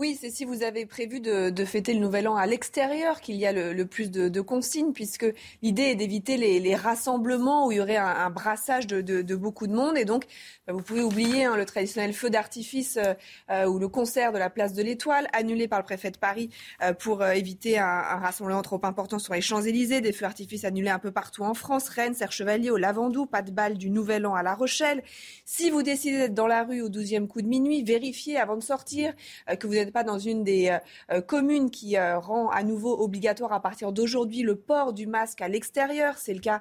Oui, 0.01 0.17
c'est 0.19 0.31
si 0.31 0.47
vous 0.47 0.63
avez 0.63 0.87
prévu 0.87 1.21
de, 1.21 1.65
fêter 1.67 1.93
le 1.93 2.01
Nouvel 2.01 2.27
An 2.27 2.35
à 2.35 2.47
l'extérieur 2.47 3.21
qu'il 3.21 3.35
y 3.37 3.45
a 3.45 3.53
le, 3.53 3.85
plus 3.85 4.11
de, 4.11 4.41
consignes, 4.41 4.95
puisque 4.95 5.27
l'idée 5.61 5.83
est 5.83 5.95
d'éviter 5.95 6.39
les, 6.39 6.75
rassemblements 6.75 7.67
où 7.67 7.73
il 7.73 7.77
y 7.77 7.81
aurait 7.83 7.99
un, 7.99 8.31
brassage 8.31 8.87
de, 8.87 9.35
beaucoup 9.35 9.67
de 9.67 9.75
monde. 9.75 9.99
Et 9.99 10.07
donc, 10.07 10.25
bah, 10.67 10.73
vous 10.73 10.81
pouvez 10.81 11.03
oublier 11.03 11.45
hein, 11.45 11.55
le 11.55 11.67
traditionnel 11.67 12.15
feu 12.15 12.31
d'artifice 12.31 12.97
euh, 12.97 13.13
euh, 13.51 13.67
ou 13.67 13.79
le 13.79 13.89
concert 13.89 14.33
de 14.33 14.39
la 14.39 14.49
place 14.49 14.73
de 14.73 14.83
l'Étoile, 14.83 15.29
annulé 15.35 15.69
par 15.69 15.79
le 15.79 15.85
préfet 15.85 16.11
de 16.11 16.17
Paris 16.17 16.49
euh, 16.83 16.95
pour 16.95 17.23
éviter 17.23 17.79
un, 17.79 18.01
rassemblement 18.01 18.63
trop 18.63 18.81
important 18.83 19.19
sur 19.19 19.35
les 19.35 19.43
Champs-Élysées. 19.43 20.01
Des 20.01 20.13
feux 20.13 20.25
d'artifice 20.25 20.65
annulés 20.65 20.89
un 20.89 20.99
peu 20.99 21.11
partout 21.11 21.43
en 21.43 21.53
France, 21.53 21.91
Rennes, 21.91 22.15
Serre-Chevalier, 22.15 22.71
au 22.71 22.79
Lavandou, 22.79 23.27
pas 23.27 23.43
de 23.43 23.51
balle 23.51 23.77
du 23.77 23.91
Nouvel 23.91 24.25
An 24.25 24.35
à 24.35 24.43
La 24.43 24.55
Rochelle. 24.55 25.03
Si 25.45 25.69
vous 25.69 25.83
décidez 25.83 26.17
d'être 26.17 26.35
dans 26.35 26.47
la 26.47 26.65
rue 26.65 26.81
au 26.81 26.89
12e 26.89 27.27
coup 27.27 27.43
de 27.43 27.49
minuit, 27.49 27.83
vérifiez 27.83 28.39
avant 28.39 28.57
de 28.57 28.63
sortir 28.63 29.13
que 29.59 29.67
vous 29.67 29.75
êtes 29.75 29.90
pas 29.91 30.05
dans 30.05 30.19
une 30.19 30.45
des 30.45 30.69
euh, 30.69 30.79
euh, 31.13 31.21
communes 31.21 31.71
qui 31.71 31.97
euh, 31.97 32.19
rend 32.19 32.49
à 32.49 32.63
nouveau 32.63 33.03
obligatoire 33.03 33.53
à 33.53 33.61
partir 33.61 33.93
d'aujourd'hui 33.93 34.43
le 34.43 34.57
port 34.57 34.93
du 34.93 35.07
masque 35.07 35.41
à 35.43 35.49
l'extérieur. 35.49 36.17
C'est 36.19 36.35
le 36.35 36.41
cas 36.41 36.61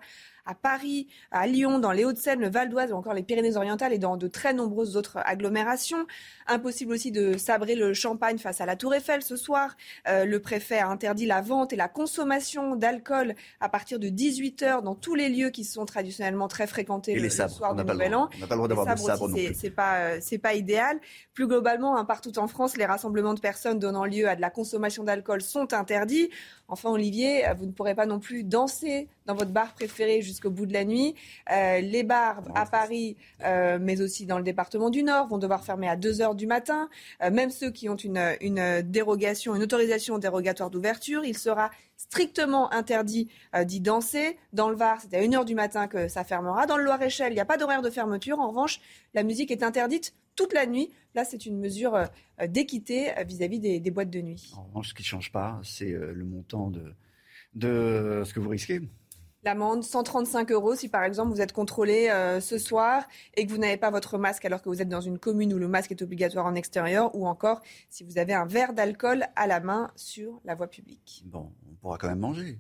à 0.50 0.56
Paris, 0.56 1.08
à 1.32 1.46
Lyon, 1.46 1.78
dans 1.78 1.92
les 1.92 2.06
Hauts-de-Seine, 2.06 2.40
le 2.40 2.50
Val 2.50 2.70
d'Oise 2.70 2.92
ou 2.92 2.96
encore 2.96 3.14
les 3.14 3.22
Pyrénées-Orientales 3.22 3.94
et 3.94 4.00
dans 4.00 4.18
de 4.18 4.28
très 4.28 4.52
nombreuses 4.52 4.98
autres 4.98 5.20
agglomérations. 5.24 6.08
Impossible 6.48 6.92
aussi 6.92 7.12
de 7.12 7.38
sabrer 7.38 7.76
le 7.76 7.94
champagne 7.94 8.40
face 8.40 8.60
à 8.60 8.66
la 8.66 8.76
Tour 8.76 8.96
Eiffel 8.96 9.22
ce 9.22 9.36
soir. 9.36 9.78
Euh, 10.08 10.26
le 10.26 10.40
préfet 10.40 10.80
a 10.80 10.88
interdit 10.88 11.28
la 11.28 11.42
vente 11.42 11.72
et 11.72 11.76
la 11.76 11.88
consommation 11.88 12.76
d'alcool 12.76 13.36
à 13.60 13.70
partir 13.70 14.00
de 14.00 14.08
18h 14.08 14.82
dans 14.82 14.96
tous 14.96 15.14
les 15.14 15.30
lieux 15.30 15.52
qui 15.52 15.64
sont 15.64 15.86
traditionnellement 15.86 16.48
très 16.48 16.66
fréquentés 16.66 17.14
le, 17.14 17.30
soir 17.30 17.76
du 17.76 17.84
Nouvel 17.84 18.16
An. 18.16 18.30
On 18.36 18.40
n'a 18.40 18.48
pas 18.48 18.56
le 18.56 18.58
droit 18.58 18.68
d'avoir 18.68 18.96
de 18.96 19.00
sabre 19.00 19.30
C'est 19.54 19.70
pas, 19.70 19.98
euh, 19.98 20.18
c'est 20.20 20.40
pas 20.40 20.56
idéal. 20.56 21.00
Plus 21.36 21.46
globalement, 21.46 21.96
hein, 21.96 22.06
partout 22.06 22.40
en 22.40 22.48
France, 22.48 22.76
les 22.76 22.86
rassemblements 22.86 23.36
de 23.36 23.40
personnes 23.40 23.78
donnant 23.78 24.06
lieu 24.06 24.28
à 24.28 24.36
de 24.36 24.42
la 24.42 24.50
consommation 24.50 25.04
d'alcool 25.04 25.44
sont 25.44 25.74
interdits. 25.74 26.32
Enfin, 26.70 26.90
Olivier, 26.92 27.44
vous 27.58 27.66
ne 27.66 27.72
pourrez 27.72 27.96
pas 27.96 28.06
non 28.06 28.20
plus 28.20 28.44
danser 28.44 29.08
dans 29.26 29.36
votre 29.36 29.52
bar 29.52 29.74
préféré 29.74 30.22
jusqu'au 30.22 30.50
bout 30.50 30.66
de 30.66 30.74
la 30.74 30.86
nuit. 30.86 31.16
Euh, 31.52 31.82
les 31.82 32.04
bars 32.04 32.42
à 32.56 32.66
Paris, 32.66 33.16
euh, 33.44 33.78
mais 33.80 34.02
aussi 34.02 34.26
dans 34.26 34.38
le 34.38 34.44
département 34.44 34.90
du 34.90 35.04
Nord, 35.04 35.28
vont 35.28 35.38
devoir 35.38 35.64
fermer 35.64 35.88
à 35.88 35.96
2 35.96 36.22
heures 36.22 36.36
du 36.36 36.48
matin. 36.48 36.90
Euh, 37.24 37.30
même 37.30 37.50
ceux 37.50 37.72
qui 37.72 37.90
ont 37.90 37.96
une, 37.96 38.36
une 38.42 38.82
dérogation, 38.82 39.56
une 39.56 39.64
autorisation 39.64 40.18
dérogatoire 40.18 40.70
d'ouverture, 40.70 41.26
il 41.26 41.38
sera 41.38 41.70
strictement 41.98 42.72
interdit 42.72 43.28
d'y 43.66 43.82
danser. 43.82 44.38
Dans 44.54 44.70
le 44.70 44.76
Var, 44.76 45.00
c'est 45.02 45.16
à 45.18 45.22
1 45.22 45.34
heure 45.34 45.46
du 45.46 45.54
matin 45.54 45.88
que 45.88 46.08
ça 46.08 46.24
fermera. 46.24 46.66
Dans 46.66 46.78
le 46.78 46.84
Loir-et-Cher, 46.84 47.28
il 47.28 47.34
n'y 47.34 47.40
a 47.40 47.46
pas 47.46 47.58
d'horaire 47.58 47.82
de 47.82 47.90
fermeture. 47.90 48.40
En 48.40 48.50
revanche, 48.50 48.80
la 49.14 49.24
musique 49.24 49.52
est 49.52 49.64
interdite 49.64 50.14
toute 50.40 50.54
la 50.54 50.66
nuit. 50.66 50.90
Là, 51.16 51.26
c'est 51.26 51.46
une 51.46 51.60
mesure 51.60 52.00
d'équité 52.48 53.12
vis-à-vis 53.28 53.60
des, 53.60 53.80
des, 53.80 53.92
boîtes 53.92 54.10
de 54.10 54.22
nuit. 54.22 54.54
En 54.56 54.64
revanche, 54.64 54.90
ce 54.90 54.94
qui 54.94 55.02
ne 55.02 55.08
change 55.08 55.32
pas, 55.32 55.60
c'est 55.64 55.90
le 55.90 56.24
montant 56.24 56.70
de, 56.70 56.94
de 57.56 58.24
ce 58.26 58.34
que 58.34 58.40
vous 58.40 58.50
risquez. 58.50 58.82
L'amende, 59.44 59.84
135 59.84 60.52
euros 60.52 60.76
si 60.76 60.90
par 60.90 61.04
exemple 61.04 61.32
vous 61.32 61.40
êtes 61.40 61.54
contrôlé 61.54 62.10
euh, 62.10 62.42
ce 62.42 62.58
soir 62.58 63.08
et 63.36 63.46
que 63.46 63.52
vous 63.52 63.58
n'avez 63.58 63.78
pas 63.78 63.90
votre 63.90 64.18
masque 64.18 64.44
alors 64.44 64.62
que 64.62 64.68
vous 64.68 64.82
êtes 64.82 64.90
dans 64.90 65.00
une 65.00 65.18
commune 65.18 65.54
où 65.54 65.58
le 65.58 65.70
masque 65.70 65.92
est 65.92 66.02
obligatoire 66.02 66.46
en 66.46 66.56
extérieur 66.56 67.16
ou 67.16 67.26
encore 67.26 67.62
si 67.90 68.04
vous 68.04 68.18
avez 68.18 68.34
un 68.34 68.46
verre 68.46 68.74
d'alcool 68.74 69.28
à 69.38 69.48
la 69.48 69.62
main 69.62 69.92
sur 69.96 70.42
la 70.44 70.56
voie 70.56 70.68
publique. 70.68 71.24
Bon, 71.26 71.54
on 71.72 71.76
pourra 71.76 71.98
quand 71.98 72.10
même 72.10 72.20
manger. 72.20 72.60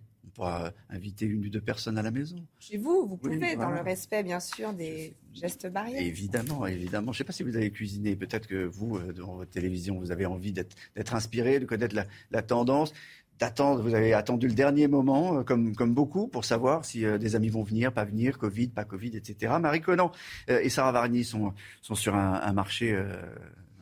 Inviter 0.90 1.26
une 1.26 1.46
ou 1.46 1.50
deux 1.50 1.62
personnes 1.62 1.98
à 1.98 2.02
la 2.02 2.12
maison. 2.12 2.38
Chez 2.60 2.78
vous, 2.78 3.08
vous 3.08 3.18
pouvez, 3.18 3.56
dans 3.56 3.72
le 3.72 3.82
respect 3.82 4.24
bien 4.24 4.40
sûr 4.40 4.74
des 4.74 5.14
gestes 5.34 5.68
barrières. 5.68 6.02
Évidemment, 6.02 6.66
évidemment. 6.66 7.12
Je 7.12 7.18
ne 7.18 7.20
sais 7.20 7.24
pas 7.26 7.34
si 7.34 7.44
vous 7.44 7.56
avez 7.56 7.72
cuisiné. 7.72 8.16
Peut-être 8.16 8.48
que 8.48 8.66
vous, 8.66 8.98
euh, 8.98 9.14
dans 9.14 9.36
votre 9.36 9.52
télévision, 9.52 10.00
vous 10.00 10.12
avez 10.12 10.26
envie 10.26 10.54
d'être 10.54 11.14
inspiré, 11.14 11.60
de 11.60 11.66
connaître 11.66 11.96
la, 11.96 12.06
la 12.32 12.42
tendance 12.42 12.94
d'attendre, 13.40 13.82
vous 13.82 13.96
avez 13.96 14.14
attendu 14.14 14.48
le 14.48 14.54
dernier 14.54 14.88
moment, 14.88 15.40
euh, 15.40 15.44
comme, 15.44 15.76
comme 15.76 15.94
beaucoup, 15.94 16.28
pour 16.28 16.46
savoir 16.46 16.86
si 16.86 17.06
euh, 17.06 17.18
des 17.18 17.36
amis 17.36 17.50
vont 17.50 17.64
venir, 17.64 17.94
pas 17.94 18.04
venir, 18.04 18.38
Covid, 18.38 18.68
pas 18.68 18.84
Covid, 18.84 19.16
etc. 19.16 19.54
Marie 19.60 19.82
Conan 19.82 20.12
euh, 20.50 20.60
et 20.62 20.70
Sarah 20.70 20.92
Varny 20.92 21.24
sont, 21.24 21.54
sont 21.82 21.96
sur 21.96 22.16
un, 22.16 22.52
marché, 22.54 22.98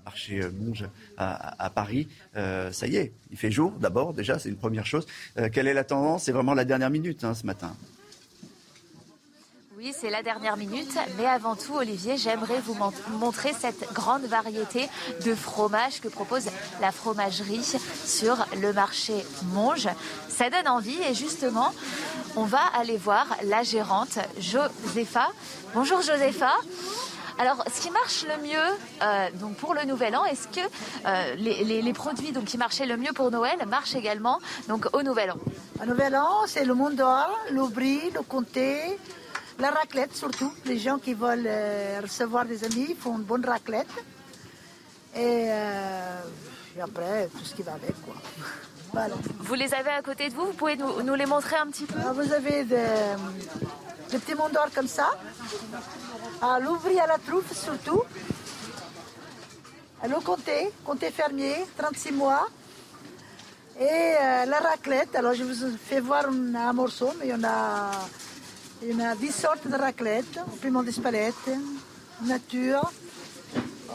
marché 0.07 0.41
Monge 0.57 0.85
à, 1.17 1.69
Paris. 1.69 2.07
ça 2.33 2.87
y 2.87 2.95
est, 2.95 3.11
il 3.29 3.37
fait 3.37 3.51
jour 3.51 3.71
d'abord, 3.71 4.13
déjà, 4.13 4.39
c'est 4.39 4.49
une 4.49 4.55
première 4.55 4.85
chose. 4.85 5.05
quelle 5.53 5.67
est 5.67 5.73
la 5.73 5.83
tendance? 5.83 6.23
C'est 6.23 6.31
vraiment 6.31 6.53
la 6.53 6.65
dernière 6.65 6.89
minute 6.89 7.23
hein, 7.23 7.33
ce 7.33 7.45
matin. 7.45 7.75
Oui, 9.77 9.93
c'est 9.95 10.09
la 10.09 10.23
dernière 10.23 10.57
minute. 10.57 10.97
Mais 11.19 11.27
avant 11.27 11.55
tout, 11.55 11.75
Olivier, 11.75 12.17
j'aimerais 12.17 12.59
vous 12.61 12.75
montrer 13.19 13.53
cette 13.53 13.93
grande 13.93 14.23
variété 14.23 14.89
de 15.23 15.35
fromages 15.35 16.01
que 16.01 16.07
propose 16.07 16.45
la 16.81 16.91
fromagerie 16.91 17.63
sur 18.03 18.43
le 18.59 18.73
marché 18.73 19.13
Monge. 19.53 19.87
Ça 20.29 20.49
donne 20.49 20.67
envie 20.67 20.97
et 21.07 21.13
justement, 21.13 21.75
on 22.35 22.45
va 22.45 22.63
aller 22.75 22.97
voir 22.97 23.27
la 23.43 23.61
gérante 23.61 24.17
Josepha. 24.39 25.27
Bonjour 25.75 26.01
Josepha. 26.01 26.55
Alors, 27.39 27.63
ce 27.71 27.81
qui 27.81 27.91
marche 27.91 28.25
le 28.25 28.41
mieux 28.41 29.39
donc 29.39 29.55
pour 29.57 29.75
le 29.75 29.85
Nouvel 29.85 30.15
An, 30.15 30.25
est-ce 30.25 30.47
que 30.47 30.61
les, 31.37 31.93
produits 31.93 32.33
qui 32.45 32.57
marchaient 32.57 32.87
le 32.87 32.97
mieux 32.97 33.13
pour 33.13 33.29
Noël 33.29 33.57
marchent 33.67 33.95
également 33.95 34.39
donc, 34.67 34.87
au 34.93 35.03
Nouvel 35.03 35.31
An? 35.31 35.37
Au 35.81 35.85
Nouvel 35.85 36.15
An, 36.15 36.47
c'est 36.47 36.65
le 36.65 36.73
Mont 36.73 36.89
d'Or, 36.89 37.29
le 37.51 38.21
Comté, 38.23 38.79
la 39.59 39.69
raclette 39.69 40.15
surtout. 40.15 40.51
Les 40.65 40.79
gens 40.79 40.97
qui 40.97 41.13
veulent 41.13 41.49
recevoir 42.01 42.45
des 42.45 42.63
amis 42.63 42.95
font 42.99 43.17
une 43.17 43.23
bonne 43.23 43.45
raclette. 43.45 43.87
Et, 45.15 45.49
après, 46.81 47.29
tout 47.37 47.43
ce 47.43 47.53
qui 47.53 47.61
va 47.61 47.73
avec. 47.73 47.93
Quoi. 48.03 48.15
Vous 49.39 49.53
les 49.53 49.73
avez 49.73 49.91
à 49.91 50.01
côté 50.01 50.29
de 50.29 50.33
vous 50.33 50.47
Vous 50.47 50.53
pouvez 50.53 50.75
nous, 50.77 51.15
les 51.15 51.25
montrer 51.25 51.57
un 51.57 51.67
petit 51.67 51.85
peu 51.85 51.99
ah, 52.05 52.13
Vous 52.13 52.31
avez 52.33 52.63
des, 52.63 52.85
petits 54.11 54.35
monts 54.35 54.49
d'or 54.49 54.67
comme 54.73 54.87
ça. 54.87 55.09
À 56.41 56.59
l'ouvrir 56.59 57.03
à 57.03 57.07
la 57.07 57.17
truffe 57.17 57.53
surtout. 57.53 58.03
Le 60.03 60.23
comté, 60.23 60.71
comté 60.85 61.11
fermier, 61.11 61.55
36 61.77 62.11
mois. 62.11 62.47
Et 63.79 63.83
euh, 63.83 64.45
la 64.45 64.59
raclette, 64.59 65.15
alors 65.15 65.33
je 65.33 65.43
vous 65.43 65.77
fais 65.77 65.99
voir 65.99 66.25
un, 66.27 66.73
morceau, 66.73 67.11
mais 67.19 67.27
il 67.27 67.31
y 67.31 67.33
en 67.33 67.43
a, 67.43 67.91
il 68.81 68.91
y 68.91 68.95
en 68.95 69.11
a 69.11 69.15
10 69.15 69.31
sortes 69.31 69.67
de 69.67 69.75
raclette. 69.75 70.39
Piment 70.61 70.81
d'espalette, 70.81 71.35
nature, 72.21 72.91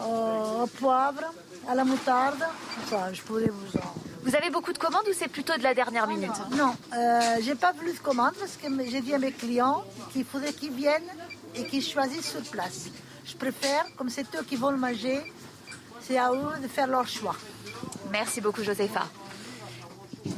au 0.06 0.66
poivre, 0.66 1.32
à 1.68 1.74
la 1.74 1.84
moutarde. 1.84 2.44
Enfin, 2.82 3.12
je 3.12 3.22
pourrais 3.22 3.48
vous 3.48 3.78
en 3.78 4.01
vous 4.22 4.36
avez 4.36 4.50
beaucoup 4.50 4.72
de 4.72 4.78
commandes 4.78 5.06
ou 5.08 5.12
c'est 5.12 5.28
plutôt 5.28 5.56
de 5.56 5.62
la 5.62 5.74
dernière 5.74 6.06
minute 6.06 6.30
Non, 6.56 6.74
euh, 6.94 7.36
j'ai 7.42 7.54
pas 7.54 7.72
voulu 7.72 7.92
de 7.92 7.98
commandes 7.98 8.34
parce 8.38 8.56
que 8.56 8.68
j'ai 8.88 9.00
dit 9.00 9.14
à 9.14 9.18
mes 9.18 9.32
clients 9.32 9.82
qu'il 10.12 10.24
faudrait 10.24 10.52
qu'ils 10.52 10.72
viennent 10.72 11.02
et 11.54 11.64
qu'ils 11.64 11.82
choisissent 11.82 12.30
sur 12.30 12.42
place. 12.42 12.86
Je 13.24 13.36
préfère, 13.36 13.84
comme 13.96 14.08
c'est 14.08 14.26
eux 14.36 14.44
qui 14.48 14.56
vont 14.56 14.70
le 14.70 14.76
manger, 14.76 15.20
c'est 16.00 16.18
à 16.18 16.32
eux 16.32 16.60
de 16.62 16.68
faire 16.68 16.86
leur 16.86 17.06
choix. 17.06 17.36
Merci 18.10 18.40
beaucoup, 18.40 18.62
Josepha. 18.62 19.06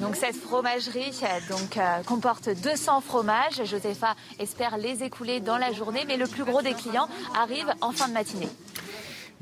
Donc 0.01 0.17
cette 0.17 0.37
fromagerie 0.37 1.13
donc, 1.51 1.77
euh, 1.77 2.03
comporte 2.05 2.49
200 2.49 3.03
fromages. 3.03 3.63
Josepha 3.65 4.15
espère 4.39 4.79
les 4.79 5.03
écouler 5.03 5.41
dans 5.41 5.59
la 5.59 5.73
journée, 5.73 6.05
mais 6.07 6.17
le 6.17 6.27
plus 6.27 6.45
gros 6.45 6.63
des 6.63 6.73
clients 6.73 7.09
arrive 7.39 7.71
en 7.81 7.93
fin 7.93 8.09
de 8.09 8.15
matinée. 8.15 8.49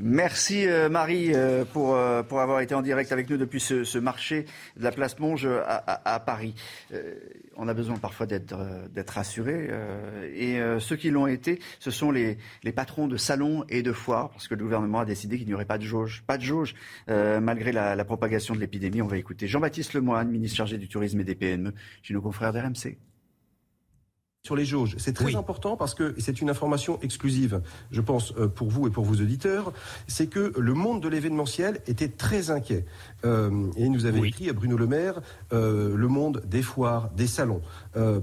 Merci 0.05 0.66
euh, 0.66 0.89
Marie 0.89 1.31
euh, 1.33 1.65
pour, 1.65 1.95
euh, 1.95 2.24
pour 2.24 2.41
avoir 2.41 2.59
été 2.59 2.74
en 2.74 2.83
direct 2.83 3.12
avec 3.12 3.31
nous 3.31 3.37
depuis 3.37 3.61
ce, 3.61 3.99
marché 3.99 4.47
de 4.77 4.83
la 4.83 4.91
place 4.91 5.16
Monge 5.20 5.47
à, 5.47 6.19
Paris. 6.19 6.57
on 7.55 7.69
a 7.69 7.74
besoin 7.74 7.97
parfois 7.99 8.27
d'être 8.27 8.57
rassurés 9.09 9.70
et 10.35 10.59
ceux 10.81 10.97
qui 10.97 11.11
l'ont 11.11 11.29
été, 11.29 11.61
ce 11.79 11.93
sont 11.93 12.11
les, 12.11 12.37
patrons 12.74 13.07
de 13.07 13.16
salons 13.16 13.65
et 13.69 13.83
de 13.83 13.93
foires 13.93 14.31
parce 14.31 14.49
que 14.49 14.57
le 14.57 14.65
gouvernement 14.65 14.99
a 15.01 15.05
décidé 15.05 15.39
qu'il 15.39 15.47
n'y 15.47 15.55
aurait 15.55 15.66
pas 15.66 15.79
de 15.79 15.85
jauge. 15.85 16.24
Pas 16.27 16.37
de 16.37 16.43
jauge 16.43 16.74
malgré 17.07 17.70
la, 17.70 17.95
la 17.95 18.05
propagation 18.05 18.55
de 18.55 18.61
l'épidémie. 18.61 19.03
On 19.03 19.07
va 19.07 19.19
écouter 19.19 19.47
Jean-Baptiste 19.47 19.95
Lemoyne, 19.95 20.29
ministre 20.31 20.57
chargé 20.57 20.79
du 20.79 20.89
tourisme 20.89 21.20
et 21.20 21.24
des 21.24 21.37
PME 21.37 21.73
chez 22.03 22.15
nos 22.15 22.23
confrères 22.23 22.53
d'RMC 22.53 22.99
sur 24.44 24.56
les 24.56 24.64
jauges. 24.64 24.97
C'est 24.98 25.12
très 25.12 25.36
important 25.36 25.77
parce 25.77 25.94
que 25.94 26.16
c'est 26.19 26.40
une 26.40 26.51
information 26.51 26.98
exclusive, 27.01 27.62
je 27.93 28.01
pense, 28.01 28.35
euh, 28.36 28.48
pour 28.48 28.70
vous 28.70 28.89
et 28.89 28.90
pour 28.90 29.05
vos 29.05 29.14
auditeurs. 29.14 29.73
C'est 30.09 30.27
que 30.27 30.52
le 30.59 30.74
monde 30.74 31.01
de 31.01 31.09
l'événementiel 31.09 31.81
était 31.86 32.09
très 32.09 32.51
inquiet. 32.51 32.85
Euh, 33.24 33.70
et 33.77 33.85
il 33.85 33.93
nous 33.93 34.05
avait 34.05 34.27
écrit 34.27 34.51
à 34.51 34.52
Bruno 34.52 34.77
Le 34.77 34.89
Maire 34.89 35.20
euh, 35.52 35.97
le 35.97 36.09
monde 36.09 36.43
des 36.44 36.62
foires, 36.62 37.10
des 37.10 37.28
salons, 37.28 37.62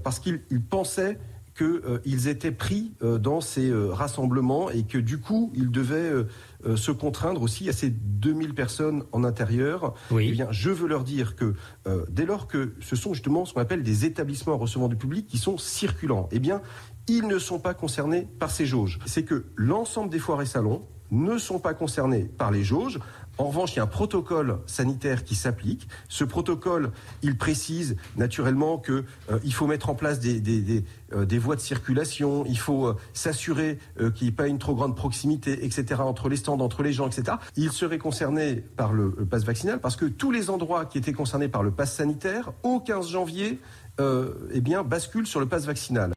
parce 0.04 0.20
qu'il 0.20 0.42
pensait 0.70 1.18
qu'ils 1.58 2.28
étaient 2.28 2.52
pris 2.52 2.92
dans 3.02 3.42
ces 3.42 3.72
rassemblements 3.74 4.70
et 4.70 4.84
que 4.84 4.98
du 4.98 5.20
coup, 5.20 5.52
ils 5.56 5.72
devaient 5.72 6.26
euh, 6.66 6.76
se 6.76 6.92
contraindre 6.92 7.42
aussi 7.42 7.70
à 7.70 7.74
ces 7.74 7.90
2000 7.90 8.54
personnes 8.54 9.04
en 9.12 9.24
intérieur. 9.24 9.94
Eh 10.12 10.32
bien, 10.32 10.48
je 10.52 10.70
veux 10.70 10.88
leur 10.88 11.04
dire 11.04 11.36
que 11.36 11.54
euh, 11.88 12.06
dès 12.10 12.26
lors 12.26 12.48
que 12.48 12.74
ce 12.82 12.96
sont 12.96 13.14
justement 13.14 13.46
ce 13.46 13.54
qu'on 13.54 13.62
appelle 13.62 13.84
des 13.84 14.06
établissements 14.06 14.58
recevant 14.58 14.90
du 14.90 14.98
public 14.98 15.26
qui 15.28 15.38
sont 15.38 15.58
circulants, 15.58 16.28
eh 16.32 16.40
bien, 16.40 16.62
ils 17.08 17.28
ne 17.28 17.40
sont 17.40 17.60
pas 17.60 17.74
concernés 17.74 18.28
par 18.40 18.52
ces 18.52 18.66
jauges. 18.66 19.00
C'est 19.06 19.24
que 19.24 19.46
l'ensemble 19.56 20.10
des 20.10 20.20
foires 20.20 20.42
et 20.42 20.46
salons 20.46 20.86
ne 21.12 21.38
sont 21.38 21.60
pas 21.60 21.74
concernés 21.74 22.26
par 22.26 22.52
les 22.52 22.64
jauges. 22.64 23.00
En 23.40 23.46
revanche, 23.46 23.74
il 23.74 23.78
y 23.78 23.80
a 23.80 23.84
un 23.84 23.88
protocole 23.88 24.60
sanitaire 24.66 25.24
qui 25.24 25.34
s'applique. 25.34 25.88
Ce 26.10 26.26
protocole, 26.26 26.92
il 27.22 27.38
précise 27.38 27.96
naturellement 28.18 28.78
qu'il 28.78 29.06
euh, 29.32 29.52
faut 29.52 29.66
mettre 29.66 29.90
en 29.90 29.96
place 29.96 30.20
des, 30.20 30.84
euh, 31.14 31.26
voies 31.40 31.56
de 31.56 31.62
circulation, 31.62 32.44
il 32.46 32.60
faut 32.60 32.88
euh, 32.88 32.98
s'assurer 33.14 33.80
qu'il 33.98 34.28
n'y 34.28 34.28
ait 34.28 34.36
pas 34.36 34.48
une 34.48 34.60
trop 34.60 34.76
grande 34.76 34.94
proximité, 34.94 35.64
etc., 35.64 36.02
entre 36.02 36.28
les 36.28 36.36
stands, 36.36 36.60
entre 36.60 36.84
les 36.84 36.92
gens, 36.92 37.08
etc. 37.08 37.38
Il 37.56 37.72
serait 37.72 37.98
concerné 37.98 38.56
par 38.56 38.92
le, 38.92 39.12
pass 39.12 39.46
vaccinal 39.46 39.80
parce 39.80 39.96
que 39.96 40.06
tous 40.06 40.32
les 40.32 40.50
endroits 40.50 40.86
qui 40.86 40.98
étaient 40.98 41.14
concernés 41.14 41.48
par 41.48 41.64
le 41.64 41.72
pass 41.72 41.96
sanitaire, 41.96 42.52
au 42.64 42.82
15 42.82 43.08
janvier, 43.08 43.60
eh 44.00 44.62
bien, 44.62 44.84
basculent 44.84 45.28
sur 45.28 45.42
le 45.42 45.46
pass 45.46 45.66
vaccinal. 45.66 46.14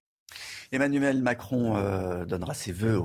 Emmanuel 0.73 1.23
Macron 1.23 1.74
donnera 2.27 2.55
ses 2.55 2.73
voeux 2.73 3.03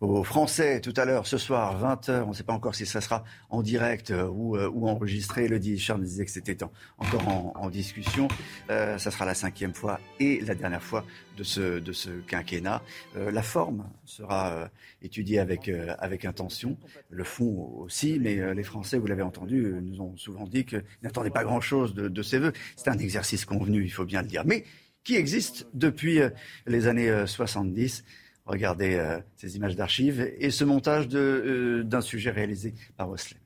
aux 0.00 0.24
Français 0.24 0.80
tout 0.80 0.92
à 0.96 1.04
l'heure, 1.04 1.26
ce 1.26 1.38
soir, 1.38 1.80
20h. 1.80 2.22
On 2.22 2.28
ne 2.28 2.32
sait 2.34 2.42
pas 2.42 2.52
encore 2.52 2.74
si 2.74 2.84
ça 2.86 3.00
sera 3.00 3.24
en 3.48 3.62
direct 3.62 4.10
euh, 4.10 4.26
ou, 4.28 4.56
euh, 4.56 4.68
ou 4.68 4.88
enregistré. 4.88 5.48
Le 5.48 5.58
dit 5.58 5.78
Charles 5.78 6.02
disait 6.02 6.24
que 6.24 6.30
c'était 6.30 6.62
encore 6.98 7.56
en, 7.56 7.70
discussion. 7.70 8.28
Euh, 8.70 8.98
ça 8.98 9.10
sera 9.10 9.24
la 9.24 9.34
cinquième 9.34 9.74
fois 9.74 9.98
et 10.20 10.40
la 10.40 10.54
dernière 10.54 10.82
fois 10.82 11.04
de 11.36 11.42
ce, 11.42 11.78
de 11.78 11.92
ce 11.92 12.10
quinquennat. 12.26 12.82
la 13.14 13.42
forme 13.42 13.88
sera 14.04 14.70
étudiée 15.02 15.38
avec, 15.38 15.70
avec 15.98 16.24
intention, 16.24 16.78
le 17.10 17.24
fond 17.24 17.74
aussi, 17.78 18.18
mais 18.18 18.54
les 18.54 18.62
Français, 18.62 18.98
vous 18.98 19.06
l'avez 19.06 19.22
entendu, 19.22 19.74
nous 19.82 20.00
ont 20.00 20.16
souvent 20.16 20.46
dit 20.46 20.64
qu'ils 20.64 20.84
n'attendaient 21.02 21.30
pas 21.30 21.44
grand-chose 21.44 21.94
de, 21.94 22.08
de 22.08 22.22
ces 22.22 22.38
vœux. 22.38 22.52
C'est 22.76 22.88
un 22.88 22.98
exercice 22.98 23.44
convenu, 23.44 23.84
il 23.84 23.92
faut 23.92 24.06
bien 24.06 24.22
le 24.22 24.28
dire, 24.28 24.44
mais 24.46 24.64
qui 25.06 25.14
existe 25.14 25.66
depuis 25.72 26.18
les 26.66 26.88
années 26.88 27.26
70. 27.26 28.04
Regardez 28.46 28.94
euh, 28.94 29.18
ces 29.36 29.56
images 29.56 29.74
d'archives 29.74 30.32
et 30.38 30.50
ce 30.50 30.64
montage 30.64 31.08
euh, 31.14 31.82
d'un 31.82 32.00
sujet 32.00 32.30
réalisé 32.30 32.74
par 32.96 33.10
Wesley. 33.10 33.38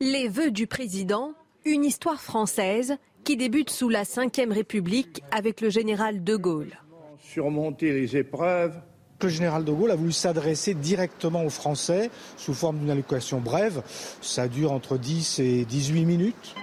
Les 0.00 0.28
vœux 0.28 0.50
du 0.50 0.66
président, 0.66 1.32
une 1.64 1.84
histoire 1.84 2.20
française 2.20 2.96
qui 3.24 3.36
débute 3.36 3.70
sous 3.70 3.88
la 3.88 4.02
Ve 4.02 4.52
République 4.52 5.22
avec 5.30 5.62
le 5.62 5.70
général 5.70 6.22
de 6.22 6.36
Gaulle. 6.36 6.78
Surmonter 7.18 7.92
les 7.92 8.16
épreuves. 8.16 8.78
Le 9.22 9.28
général 9.30 9.64
de 9.64 9.72
Gaulle 9.72 9.90
a 9.90 9.96
voulu 9.96 10.12
s'adresser 10.12 10.74
directement 10.74 11.42
aux 11.42 11.50
Français 11.50 12.10
sous 12.36 12.52
forme 12.52 12.78
d'une 12.80 12.90
allocution 12.90 13.40
brève. 13.40 13.82
Ça 14.20 14.48
dure 14.48 14.72
entre 14.72 14.98
10 14.98 15.38
et 15.38 15.64
18 15.64 16.04
minutes. 16.04 16.54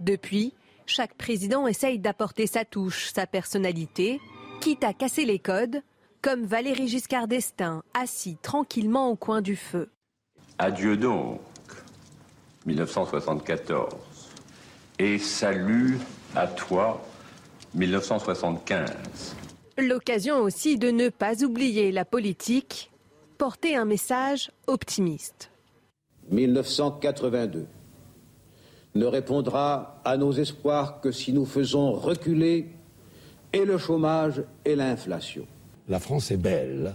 Depuis, 0.00 0.54
chaque 0.90 1.14
président 1.14 1.66
essaye 1.66 1.98
d'apporter 1.98 2.46
sa 2.46 2.64
touche, 2.64 3.12
sa 3.14 3.26
personnalité, 3.26 4.20
quitte 4.60 4.84
à 4.84 4.92
casser 4.92 5.24
les 5.24 5.38
codes, 5.38 5.82
comme 6.20 6.44
Valéry 6.44 6.88
Giscard 6.88 7.28
d'Estaing, 7.28 7.82
assis 7.94 8.36
tranquillement 8.42 9.08
au 9.08 9.16
coin 9.16 9.40
du 9.40 9.56
feu. 9.56 9.88
Adieu 10.58 10.96
donc, 10.96 11.40
1974, 12.66 13.94
et 14.98 15.18
salut 15.18 15.98
à 16.34 16.46
toi, 16.46 17.02
1975. 17.74 19.36
L'occasion 19.78 20.38
aussi 20.38 20.76
de 20.76 20.90
ne 20.90 21.08
pas 21.08 21.42
oublier 21.42 21.92
la 21.92 22.04
politique, 22.04 22.90
porter 23.38 23.76
un 23.76 23.86
message 23.86 24.50
optimiste. 24.66 25.50
1982 26.30 27.66
ne 28.94 29.06
répondra 29.06 30.00
à 30.04 30.16
nos 30.16 30.32
espoirs 30.32 31.00
que 31.00 31.12
si 31.12 31.32
nous 31.32 31.46
faisons 31.46 31.92
reculer 31.92 32.68
et 33.52 33.64
le 33.64 33.78
chômage 33.78 34.42
et 34.64 34.74
l'inflation. 34.74 35.46
La 35.88 36.00
France 36.00 36.30
est 36.30 36.36
belle 36.36 36.94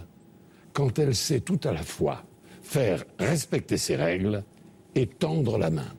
quand 0.72 0.98
elle 0.98 1.14
sait 1.14 1.40
tout 1.40 1.60
à 1.64 1.72
la 1.72 1.82
fois 1.82 2.22
faire 2.62 3.04
respecter 3.18 3.78
ses 3.78 3.96
règles 3.96 4.42
et 4.94 5.06
tendre 5.06 5.58
la 5.58 5.70
main. 5.70 5.92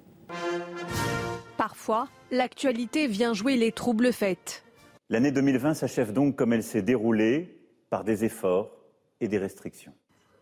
Parfois, 1.57 2.07
l'actualité 2.31 3.07
vient 3.07 3.33
jouer 3.33 3.55
les 3.55 3.71
troubles 3.71 4.13
faits. 4.13 4.63
L'année 5.09 5.31
2020 5.31 5.73
s'achève 5.73 6.13
donc 6.13 6.35
comme 6.35 6.53
elle 6.53 6.63
s'est 6.63 6.81
déroulée, 6.81 7.57
par 7.89 8.03
des 8.03 8.25
efforts 8.25 8.69
et 9.21 9.27
des 9.27 9.37
restrictions. 9.37 9.93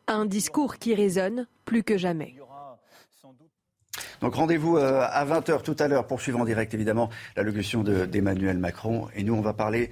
Un 0.07 0.25
discours 0.25 0.77
qui 0.77 0.95
résonne 0.95 1.47
plus 1.63 1.83
que 1.83 1.97
jamais. 1.97 2.35
Donc 4.21 4.35
rendez-vous 4.35 4.77
euh, 4.77 5.01
à 5.01 5.25
20h 5.25 5.61
tout 5.61 5.75
à 5.79 5.87
l'heure 5.87 6.07
pour 6.07 6.21
suivre 6.21 6.39
en 6.39 6.45
direct 6.45 6.73
évidemment 6.73 7.09
l'allocution 7.35 7.83
d'Emmanuel 7.83 8.57
Macron. 8.57 9.07
Et 9.15 9.23
nous, 9.23 9.33
on 9.33 9.41
va 9.41 9.53
parler 9.53 9.89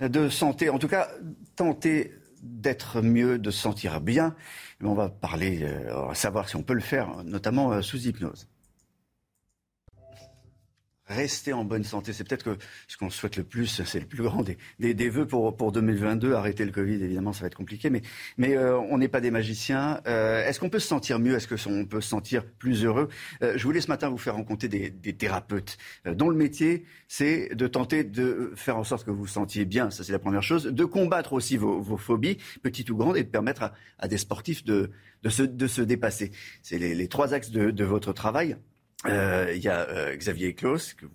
de 0.00 0.28
santé, 0.28 0.68
en 0.68 0.78
tout 0.78 0.88
cas 0.88 1.08
tenter 1.56 2.12
d'être 2.42 3.02
mieux, 3.02 3.38
de 3.38 3.50
se 3.50 3.60
sentir 3.60 4.00
bien. 4.00 4.34
Mais 4.80 4.88
on 4.88 4.94
va 4.94 5.08
parler, 5.08 5.60
euh, 5.62 6.12
savoir 6.14 6.48
si 6.48 6.56
on 6.56 6.62
peut 6.62 6.74
le 6.74 6.80
faire, 6.80 7.22
notamment 7.24 7.72
euh, 7.72 7.82
sous 7.82 8.06
hypnose. 8.06 8.48
Rester 11.06 11.52
en 11.52 11.64
bonne 11.64 11.84
santé. 11.84 12.12
C'est 12.12 12.24
peut-être 12.24 12.44
que 12.44 12.56
ce 12.88 12.96
qu'on 12.96 13.10
souhaite 13.10 13.36
le 13.36 13.44
plus, 13.44 13.82
c'est 13.84 14.00
le 14.00 14.06
plus 14.06 14.22
grand 14.22 14.42
des, 14.42 14.56
des, 14.78 14.94
des 14.94 15.08
vœux 15.08 15.26
pour, 15.26 15.56
pour 15.56 15.72
2022. 15.72 16.34
Arrêter 16.34 16.64
le 16.64 16.70
Covid, 16.72 16.94
évidemment, 17.02 17.32
ça 17.32 17.40
va 17.42 17.48
être 17.48 17.54
compliqué, 17.56 17.90
mais, 17.90 18.02
mais 18.38 18.56
euh, 18.56 18.78
on 18.78 18.98
n'est 18.98 19.08
pas 19.08 19.20
des 19.20 19.30
magiciens. 19.30 20.00
Euh, 20.06 20.46
Est-ce 20.46 20.60
qu'on 20.60 20.70
peut 20.70 20.78
se 20.78 20.88
sentir 20.88 21.18
mieux? 21.18 21.34
Est-ce 21.34 21.48
qu'on 21.48 21.84
peut 21.86 22.00
se 22.00 22.08
sentir 22.08 22.44
plus 22.46 22.84
heureux? 22.84 23.08
Euh, 23.42 23.54
Je 23.56 23.62
voulais 23.64 23.80
ce 23.80 23.88
matin 23.88 24.08
vous 24.08 24.18
faire 24.18 24.34
rencontrer 24.34 24.68
des, 24.68 24.90
des 24.90 25.12
thérapeutes 25.14 25.76
euh, 26.06 26.14
dont 26.14 26.28
le 26.30 26.36
métier, 26.36 26.84
c'est 27.08 27.54
de 27.54 27.66
tenter 27.66 28.04
de 28.04 28.52
faire 28.56 28.76
en 28.76 28.84
sorte 28.84 29.04
que 29.04 29.10
vous 29.10 29.22
vous 29.22 29.26
sentiez 29.26 29.64
bien, 29.64 29.90
ça 29.90 30.04
c'est 30.04 30.12
la 30.12 30.18
première 30.18 30.42
chose, 30.42 30.64
de 30.64 30.84
combattre 30.84 31.32
aussi 31.32 31.56
vos, 31.56 31.80
vos, 31.80 31.96
phobies, 31.96 32.38
petites 32.62 32.90
ou 32.90 32.96
grandes, 32.96 33.16
et 33.16 33.22
de 33.24 33.28
permettre 33.28 33.62
à, 33.62 33.72
à 33.98 34.08
des 34.08 34.18
sportifs 34.18 34.64
de, 34.64 34.90
de, 35.22 35.28
se, 35.28 35.42
de 35.42 35.66
se 35.66 35.82
dépasser. 35.82 36.30
C'est 36.62 36.78
les, 36.78 36.94
les, 36.94 37.08
trois 37.08 37.34
axes 37.34 37.50
de, 37.50 37.70
de 37.70 37.84
votre 37.84 38.12
travail. 38.12 38.56
Euh, 39.06 39.52
il 39.54 39.62
y 39.62 39.68
a 39.68 39.88
euh, 39.88 40.16
Xavier 40.16 40.54
Claus, 40.54 40.94
que 40.94 41.06
vous 41.06 41.12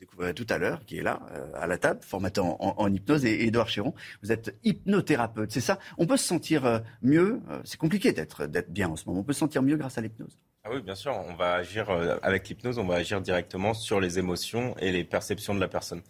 découvrirez 0.00 0.34
tout 0.34 0.46
à 0.48 0.58
l'heure, 0.58 0.84
qui 0.84 0.98
est 0.98 1.02
là, 1.02 1.20
euh, 1.32 1.50
à 1.54 1.66
la 1.66 1.78
table, 1.78 2.00
formaté 2.02 2.40
en, 2.40 2.92
hypnose, 2.92 3.24
et 3.24 3.46
Edouard 3.46 3.68
Chiron. 3.68 3.94
Vous 4.22 4.32
êtes 4.32 4.56
hypnothérapeute, 4.64 5.50
c'est 5.50 5.60
ça? 5.60 5.78
On 5.98 6.06
peut 6.06 6.16
se 6.16 6.26
sentir 6.26 6.82
mieux 7.02 7.40
C'est 7.64 7.78
compliqué 7.78 8.12
d'être 8.12 8.46
bien 8.68 8.88
en 8.88 8.96
ce 8.96 9.06
moment. 9.06 9.20
On 9.20 9.24
peut 9.24 9.32
se 9.32 9.40
sentir 9.40 9.62
mieux 9.62 9.76
grâce 9.76 9.98
à 9.98 10.00
l'hypnose 10.00 10.38
ah 10.62 10.68
oui, 10.70 10.82
bien 10.82 10.94
sûr. 10.94 11.16
On 11.26 11.34
va 11.36 11.54
agir 11.54 11.88
avec 12.22 12.46
l'hypnose, 12.46 12.76
on 12.76 12.84
va 12.84 12.96
agir 12.96 13.22
directement 13.22 13.72
sur 13.72 13.98
les 13.98 14.18
émotions 14.18 14.76
et 14.76 14.92
les 14.92 15.04
perceptions 15.04 15.54
de 15.54 15.60
la 15.60 15.68
personne. 15.68 16.02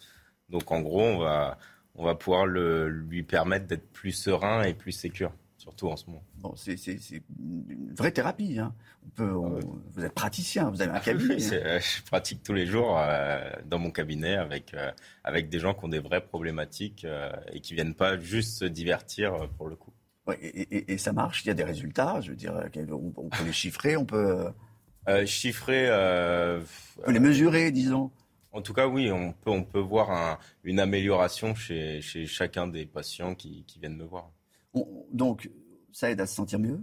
Donc 0.49 0.73
en 0.73 0.81
gros, 0.81 1.03
on 1.03 1.19
va, 1.19 1.57
on 1.95 2.05
va 2.05 2.17
pouvoir 2.17 2.47
lui 2.47 3.23
permettre 3.23 3.69
d'être 3.69 3.89
plus 3.93 4.11
serein 4.11 4.65
et 4.65 4.75
plus 4.75 4.91
sécure 4.91 5.33
surtout 5.71 5.89
en 5.89 5.97
ce 5.97 6.07
moment. 6.07 6.25
Bon, 6.39 6.55
c'est 6.57 6.75
une 7.39 7.95
vraie 7.97 8.11
thérapie. 8.11 8.59
Hein. 8.59 8.75
On 9.07 9.11
peut, 9.11 9.33
on, 9.33 9.55
ouais. 9.55 9.61
Vous 9.93 10.05
êtes 10.05 10.15
praticien, 10.15 10.69
vous 10.71 10.83
avez 10.83 10.91
un 10.91 11.01
cabinet. 11.01 11.37
Oui, 11.37 11.55
hein. 11.55 11.79
Je 11.79 12.03
pratique 12.03 12.43
tous 12.43 12.53
les 12.53 12.67
jours 12.67 12.99
euh, 12.99 13.51
dans 13.67 13.79
mon 13.79 13.91
cabinet 13.91 14.35
avec, 14.35 14.75
euh, 14.75 14.91
avec 15.23 15.49
des 15.49 15.61
gens 15.61 15.75
qui 15.75 15.85
ont 15.85 15.89
des 15.89 16.01
vraies 16.01 16.25
problématiques 16.25 17.05
euh, 17.05 17.31
et 17.53 17.61
qui 17.61 17.75
viennent 17.75 17.95
pas 17.95 18.19
juste 18.19 18.59
se 18.59 18.65
divertir 18.65 19.35
euh, 19.35 19.47
pour 19.57 19.69
le 19.69 19.77
coup. 19.77 19.93
Ouais, 20.27 20.39
et, 20.43 20.77
et, 20.77 20.93
et, 20.93 20.99
ça 20.99 21.13
marche, 21.13 21.45
il 21.45 21.49
y 21.49 21.51
a 21.51 21.55
des 21.55 21.65
résultats, 21.65 22.21
je 22.21 22.31
veux 22.31 22.37
dire, 22.37 22.53
on, 22.91 23.13
on 23.17 23.29
peut 23.29 23.45
les 23.45 23.53
chiffrer, 23.53 23.97
on 23.97 24.05
peut... 24.05 24.49
Euh, 25.09 25.25
chiffrer... 25.25 25.89
on 26.99 27.03
peut 27.05 27.13
les 27.13 27.21
mesurer, 27.21 27.71
disons. 27.71 28.11
En 28.53 28.61
tout 28.63 28.75
cas, 28.75 28.89
oui, 28.89 29.11
on 29.13 29.33
peut, 29.33 29.51
on 29.51 29.63
peut 29.63 29.81
voir 29.81 30.11
un, 30.11 30.39
une 30.65 30.81
amélioration 30.81 31.55
chez, 31.55 32.01
chez 32.01 32.27
chacun 32.27 32.67
des 32.67 32.85
patients 32.85 33.37
qui, 33.37 33.65
qui 33.65 33.79
viennent 33.79 33.97
me 33.97 34.05
voir. 34.05 34.31
On, 34.75 34.87
donc, 35.13 35.51
ça 35.93 36.11
aide 36.11 36.21
à 36.21 36.27
se 36.27 36.35
sentir 36.35 36.59
mieux, 36.59 36.81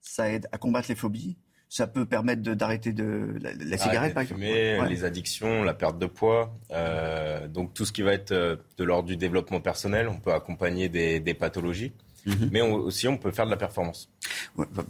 ça 0.00 0.30
aide 0.30 0.48
à 0.52 0.58
combattre 0.58 0.88
les 0.88 0.94
phobies, 0.94 1.36
ça 1.68 1.86
peut 1.86 2.04
permettre 2.04 2.42
d'arrêter 2.42 2.92
de, 2.92 3.38
la, 3.40 3.52
la 3.54 3.78
cigarette, 3.78 4.12
par 4.12 4.22
exemple. 4.24 4.42
Ouais. 4.42 4.88
Les 4.88 5.04
addictions, 5.04 5.62
la 5.62 5.72
perte 5.72 5.98
de 5.98 6.06
poids, 6.06 6.54
euh, 6.70 7.48
donc 7.48 7.72
tout 7.72 7.86
ce 7.86 7.92
qui 7.92 8.02
va 8.02 8.12
être 8.12 8.32
euh, 8.32 8.56
de 8.76 8.84
l'ordre 8.84 9.08
du 9.08 9.16
développement 9.16 9.60
personnel, 9.60 10.08
on 10.08 10.20
peut 10.20 10.34
accompagner 10.34 10.90
des, 10.90 11.18
des 11.20 11.34
pathologies. 11.34 11.92
Mm 12.24 12.32
-hmm. 12.32 12.48
Mais 12.52 12.62
on, 12.62 12.74
aussi, 12.74 13.08
on 13.08 13.16
peut 13.18 13.32
faire 13.32 13.46
de 13.46 13.50
la 13.50 13.56
performance. 13.56 14.08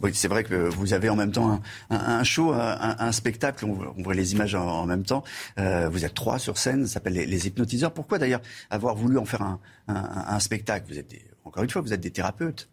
Oui, 0.03 0.11
c'est 0.13 0.27
vrai 0.27 0.43
que 0.43 0.55
vous 0.79 0.93
avez 0.93 1.09
en 1.09 1.15
même 1.15 1.31
temps 1.31 1.49
un, 1.53 1.61
un, 1.89 2.19
un 2.19 2.23
show, 2.23 2.51
un, 2.51 2.95
un, 3.07 3.11
spectacle. 3.11 3.65
On, 3.65 3.75
on 3.97 4.03
voit 4.03 4.13
les 4.13 4.33
images 4.33 4.53
en, 4.53 4.67
en 4.83 4.85
même 4.85 5.03
temps. 5.03 5.23
Euh, 5.57 5.89
vous 5.89 6.05
êtes 6.05 6.13
trois 6.13 6.37
sur 6.37 6.57
scène. 6.57 6.85
Ça 6.85 6.93
s'appelle 6.95 7.13
les, 7.13 7.25
les, 7.25 7.47
hypnotiseurs. 7.47 7.91
Pourquoi 7.91 8.19
d'ailleurs 8.19 8.41
avoir 8.69 8.93
voulu 8.95 9.17
en 9.17 9.25
faire 9.25 9.41
un, 9.87 10.39
spectacle? 10.39 10.85
Vous 10.89 10.99
êtes 10.99 11.09
des, 11.09 11.23
encore 11.43 11.63
une 11.63 11.71
fois, 11.71 11.81
vous 11.81 11.93
êtes 11.93 12.01
des 12.01 12.11
thérapeutes. 12.11 12.69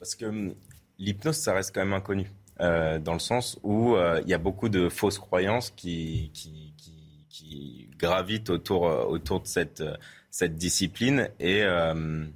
Parce 0.00 0.16
que 0.16 0.24
hum, 0.24 0.54
l'hypnose, 0.98 1.36
ça 1.36 1.54
reste 1.54 1.72
quand 1.72 1.84
même 1.84 1.92
inconnu. 1.92 2.32
Euh, 2.60 2.98
dans 2.98 3.14
le 3.14 3.20
sens 3.20 3.58
où 3.62 3.94
euh, 3.94 4.20
il 4.24 4.28
y 4.28 4.34
a 4.34 4.38
beaucoup 4.38 4.68
de 4.68 4.88
fausses 4.88 5.18
croyances 5.18 5.70
qui, 5.70 6.30
qui, 6.34 6.74
qui, 6.76 7.24
qui 7.30 7.90
gravitent 7.96 8.50
autour, 8.50 8.82
autour 8.82 9.40
de 9.40 9.46
cette, 9.46 9.82
cette 10.30 10.56
discipline 10.56 11.30
et 11.38 11.62
euh, 11.62 12.26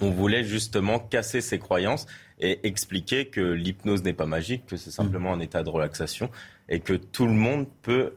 on 0.00 0.10
voulait 0.10 0.44
justement 0.44 1.00
casser 1.00 1.40
ces 1.40 1.58
croyances 1.58 2.06
et 2.38 2.66
expliquer 2.66 3.26
que 3.26 3.40
l'hypnose 3.40 4.04
n'est 4.04 4.12
pas 4.12 4.26
magique, 4.26 4.66
que 4.66 4.76
c'est 4.76 4.92
simplement 4.92 5.32
un 5.32 5.40
état 5.40 5.64
de 5.64 5.68
relaxation 5.68 6.30
et 6.68 6.78
que 6.80 6.94
tout 6.94 7.26
le 7.26 7.32
monde 7.32 7.66
peut 7.82 8.14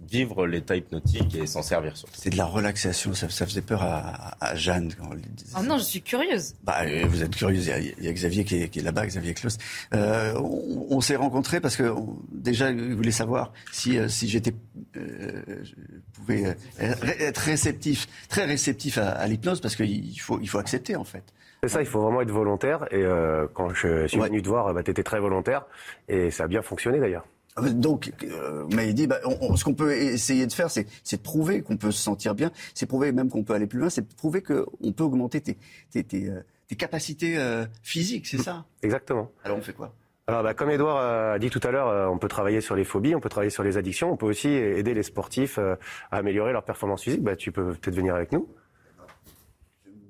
vivre 0.00 0.46
l'état 0.46 0.76
hypnotique 0.76 1.34
et 1.34 1.46
s'en 1.46 1.62
servir. 1.62 1.94
C'est 2.12 2.30
de 2.30 2.36
la 2.36 2.44
relaxation, 2.44 3.14
ça, 3.14 3.28
ça 3.28 3.46
faisait 3.46 3.62
peur 3.62 3.82
à, 3.82 4.36
à, 4.40 4.54
Jeanne. 4.54 4.92
Quand 4.98 5.08
on 5.10 5.60
oh 5.60 5.62
non, 5.62 5.78
je 5.78 5.84
suis 5.84 6.02
curieuse. 6.02 6.54
Bah, 6.64 6.82
euh, 6.82 7.04
vous 7.08 7.22
êtes 7.22 7.34
curieuse, 7.34 7.66
il 7.66 7.70
y 7.70 7.72
a, 7.72 7.78
il 7.78 8.04
y 8.04 8.08
a 8.08 8.12
Xavier 8.12 8.44
qui 8.44 8.56
est, 8.56 8.76
est 8.76 8.82
là-bas, 8.82 9.06
Xavier 9.06 9.34
Klaus. 9.34 9.56
Euh, 9.94 10.34
on, 10.36 10.86
on 10.90 11.00
s'est 11.00 11.16
rencontrés 11.16 11.60
parce 11.60 11.76
que 11.76 11.84
on, 11.84 12.18
déjà, 12.32 12.70
il 12.70 12.94
voulait 12.94 13.10
savoir 13.10 13.52
si, 13.72 13.98
euh, 13.98 14.08
si 14.08 14.28
j'étais, 14.28 14.54
euh, 14.96 15.42
je 15.62 15.74
pouvais 16.12 16.56
être 16.78 17.38
réceptif, 17.38 18.06
très 18.28 18.44
réceptif 18.44 18.98
à, 18.98 19.10
à 19.10 19.26
l'hypnose 19.26 19.60
parce 19.60 19.76
qu'il 19.76 20.20
faut, 20.20 20.38
il 20.40 20.48
faut 20.48 20.58
accepter 20.58 20.96
en 20.96 21.04
fait. 21.04 21.24
C'est 21.62 21.68
ça, 21.68 21.80
il 21.80 21.86
faut 21.86 22.02
vraiment 22.02 22.20
être 22.20 22.30
volontaire. 22.30 22.84
Et 22.90 23.02
euh, 23.02 23.46
quand 23.54 23.70
je 23.70 24.06
suis 24.06 24.20
ouais. 24.20 24.28
venu 24.28 24.42
te 24.42 24.48
voir, 24.48 24.74
bah, 24.74 24.82
tu 24.82 24.90
étais 24.90 25.02
très 25.02 25.18
volontaire. 25.18 25.64
Et 26.08 26.30
ça 26.30 26.44
a 26.44 26.46
bien 26.46 26.60
fonctionné 26.60 27.00
d'ailleurs. 27.00 27.24
Donc, 27.62 28.12
euh, 28.24 28.66
mais 28.74 28.88
il 28.88 28.94
dit, 28.94 29.06
bah, 29.06 29.18
on, 29.24 29.36
on, 29.40 29.56
ce 29.56 29.62
qu'on 29.62 29.74
peut 29.74 29.92
essayer 29.92 30.46
de 30.46 30.52
faire, 30.52 30.70
c'est, 30.70 30.84
de 30.84 31.22
prouver 31.22 31.62
qu'on 31.62 31.76
peut 31.76 31.92
se 31.92 32.02
sentir 32.02 32.34
bien, 32.34 32.50
c'est 32.74 32.86
prouver 32.86 33.12
même 33.12 33.30
qu'on 33.30 33.44
peut 33.44 33.54
aller 33.54 33.68
plus 33.68 33.78
loin, 33.78 33.90
c'est 33.90 34.02
de 34.08 34.14
prouver 34.14 34.42
qu'on 34.42 34.92
peut 34.92 35.04
augmenter 35.04 35.40
tes, 35.40 35.56
tes, 35.90 36.02
tes, 36.02 36.28
euh, 36.30 36.40
tes 36.66 36.74
capacités 36.74 37.38
euh, 37.38 37.64
physiques, 37.82 38.26
c'est 38.26 38.38
ça? 38.38 38.64
Exactement. 38.82 39.30
Alors 39.44 39.58
on 39.58 39.62
fait 39.62 39.72
quoi? 39.72 39.94
Alors, 40.26 40.42
bah, 40.42 40.54
comme 40.54 40.70
Edouard 40.70 40.96
a 41.34 41.38
dit 41.38 41.50
tout 41.50 41.60
à 41.62 41.70
l'heure, 41.70 42.10
on 42.10 42.18
peut 42.18 42.28
travailler 42.28 42.60
sur 42.60 42.74
les 42.74 42.84
phobies, 42.84 43.14
on 43.14 43.20
peut 43.20 43.28
travailler 43.28 43.50
sur 43.50 43.62
les 43.62 43.76
addictions, 43.76 44.10
on 44.10 44.16
peut 44.16 44.26
aussi 44.26 44.48
aider 44.48 44.94
les 44.94 45.02
sportifs 45.02 45.58
à 45.58 45.76
améliorer 46.10 46.52
leur 46.52 46.64
performance 46.64 47.02
physique. 47.02 47.22
Bah, 47.22 47.36
tu 47.36 47.52
peux 47.52 47.74
peut-être 47.74 47.94
venir 47.94 48.14
avec 48.14 48.32
nous. 48.32 48.48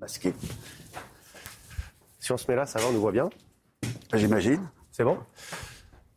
Masqué. 0.01 0.33
Si 2.21 2.33
on 2.33 2.37
se 2.37 2.49
met 2.49 2.57
là, 2.57 2.65
ça 2.65 2.79
va, 2.79 2.87
on 2.87 2.93
nous 2.93 3.01
voit 3.01 3.13
bien? 3.13 3.29
J'imagine. 4.15 4.63
C'est 4.93 5.03
bon? 5.05 5.19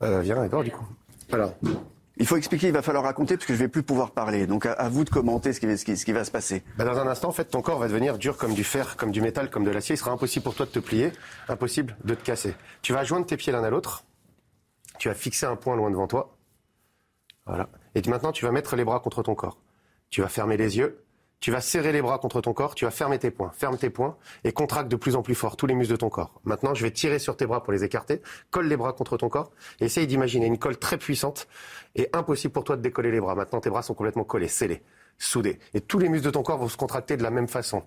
Euh, 0.03 0.21
Viens, 0.21 0.43
Edouard, 0.43 0.63
du 0.63 0.71
coup. 0.71 0.85
Il 2.19 2.25
faut 2.25 2.37
expliquer, 2.37 2.67
il 2.67 2.73
va 2.73 2.81
falloir 2.81 3.03
raconter 3.03 3.35
parce 3.37 3.45
que 3.45 3.53
je 3.53 3.59
vais 3.59 3.67
plus 3.67 3.83
pouvoir 3.83 4.11
parler. 4.11 4.47
Donc 4.47 4.65
à, 4.65 4.89
vous 4.89 5.03
de 5.03 5.09
commenter 5.09 5.53
ce 5.53 5.59
qui, 5.59 5.77
ce 5.77 5.85
qui, 5.85 5.95
ce 5.95 6.03
qui 6.03 6.13
va 6.13 6.23
se 6.23 6.31
passer. 6.31 6.63
Bah 6.77 6.83
dans 6.83 6.97
un 6.97 7.07
instant, 7.07 7.29
en 7.29 7.31
fait, 7.31 7.45
ton 7.45 7.61
corps 7.61 7.77
va 7.77 7.87
devenir 7.87 8.17
dur 8.17 8.37
comme 8.37 8.55
du 8.55 8.63
fer, 8.63 8.97
comme 8.97 9.11
du 9.11 9.21
métal, 9.21 9.51
comme 9.51 9.63
de 9.63 9.69
l'acier. 9.69 9.95
Il 9.95 9.97
sera 9.99 10.11
impossible 10.11 10.43
pour 10.43 10.55
toi 10.55 10.65
de 10.65 10.71
te 10.71 10.79
plier, 10.79 11.11
impossible 11.47 11.95
de 12.03 12.15
te 12.15 12.23
casser. 12.23 12.55
Tu 12.81 12.93
vas 12.93 13.03
joindre 13.03 13.27
tes 13.27 13.37
pieds 13.37 13.53
l'un 13.53 13.63
à 13.63 13.69
l'autre. 13.69 14.03
Tu 14.97 15.09
vas 15.09 15.13
fixer 15.13 15.45
un 15.45 15.55
point 15.55 15.75
loin 15.75 15.91
devant 15.91 16.07
toi. 16.07 16.35
Voilà. 17.45 17.69
Et 17.93 18.01
maintenant, 18.09 18.31
tu 18.31 18.45
vas 18.45 18.51
mettre 18.51 18.75
les 18.75 18.83
bras 18.83 18.99
contre 18.99 19.21
ton 19.21 19.35
corps. 19.35 19.59
Tu 20.09 20.21
vas 20.21 20.27
fermer 20.27 20.57
les 20.57 20.77
yeux. 20.77 21.03
Tu 21.39 21.51
vas 21.51 21.61
serrer 21.61 21.91
les 21.91 22.01
bras 22.01 22.17
contre 22.17 22.41
ton 22.41 22.53
corps, 22.53 22.73
tu 22.73 22.85
vas 22.85 22.91
fermer 22.91 23.19
tes 23.19 23.29
poings, 23.29 23.51
ferme 23.53 23.77
tes 23.77 23.91
poings 23.91 24.17
et 24.43 24.51
contracte 24.51 24.89
de 24.89 24.95
plus 24.95 25.15
en 25.15 25.21
plus 25.21 25.35
fort 25.35 25.55
tous 25.55 25.67
les 25.67 25.75
muscles 25.75 25.93
de 25.93 25.97
ton 25.97 26.09
corps. 26.09 26.41
Maintenant, 26.45 26.73
je 26.73 26.83
vais 26.83 26.91
tirer 26.91 27.19
sur 27.19 27.37
tes 27.37 27.45
bras 27.45 27.63
pour 27.63 27.71
les 27.73 27.83
écarter, 27.83 28.21
colle 28.49 28.67
les 28.67 28.75
bras 28.75 28.93
contre 28.93 29.17
ton 29.17 29.29
corps 29.29 29.51
et 29.79 29.85
essaye 29.85 30.07
d'imaginer 30.07 30.47
une 30.47 30.57
colle 30.57 30.77
très 30.77 30.97
puissante 30.97 31.47
et 31.95 32.09
impossible 32.13 32.53
pour 32.53 32.63
toi 32.63 32.75
de 32.75 32.81
décoller 32.81 33.11
les 33.11 33.19
bras. 33.19 33.35
Maintenant, 33.35 33.59
tes 33.59 33.69
bras 33.69 33.83
sont 33.83 33.93
complètement 33.93 34.23
collés, 34.23 34.47
scellés, 34.47 34.81
soudés 35.19 35.59
et 35.75 35.81
tous 35.81 35.99
les 35.99 36.09
muscles 36.09 36.25
de 36.25 36.31
ton 36.31 36.41
corps 36.41 36.57
vont 36.57 36.69
se 36.69 36.77
contracter 36.77 37.17
de 37.17 37.23
la 37.23 37.29
même 37.29 37.47
façon. 37.47 37.83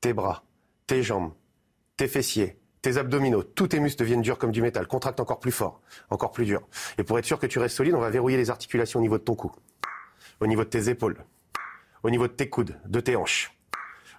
Tes 0.00 0.12
bras, 0.12 0.42
tes 0.88 1.04
jambes, 1.04 1.32
tes 1.96 2.08
fessiers, 2.08 2.58
tes 2.82 2.96
abdominaux, 2.96 3.44
tous 3.44 3.68
tes 3.68 3.78
muscles 3.78 4.00
deviennent 4.00 4.22
durs 4.22 4.38
comme 4.38 4.50
du 4.50 4.60
métal, 4.60 4.88
contracte 4.88 5.20
encore 5.20 5.38
plus 5.38 5.52
fort, 5.52 5.80
encore 6.10 6.32
plus 6.32 6.46
dur. 6.46 6.62
Et 6.98 7.04
pour 7.04 7.16
être 7.20 7.24
sûr 7.24 7.38
que 7.38 7.46
tu 7.46 7.60
restes 7.60 7.76
solide, 7.76 7.94
on 7.94 8.00
va 8.00 8.10
verrouiller 8.10 8.36
les 8.36 8.50
articulations 8.50 8.98
au 8.98 9.02
niveau 9.02 9.18
de 9.18 9.22
ton 9.22 9.36
cou, 9.36 9.52
au 10.40 10.48
niveau 10.48 10.64
de 10.64 10.68
tes 10.68 10.88
épaules, 10.88 11.24
au 12.02 12.10
niveau 12.10 12.26
de 12.26 12.32
tes 12.32 12.48
coudes, 12.48 12.78
de 12.86 13.00
tes 13.00 13.16
hanches, 13.16 13.56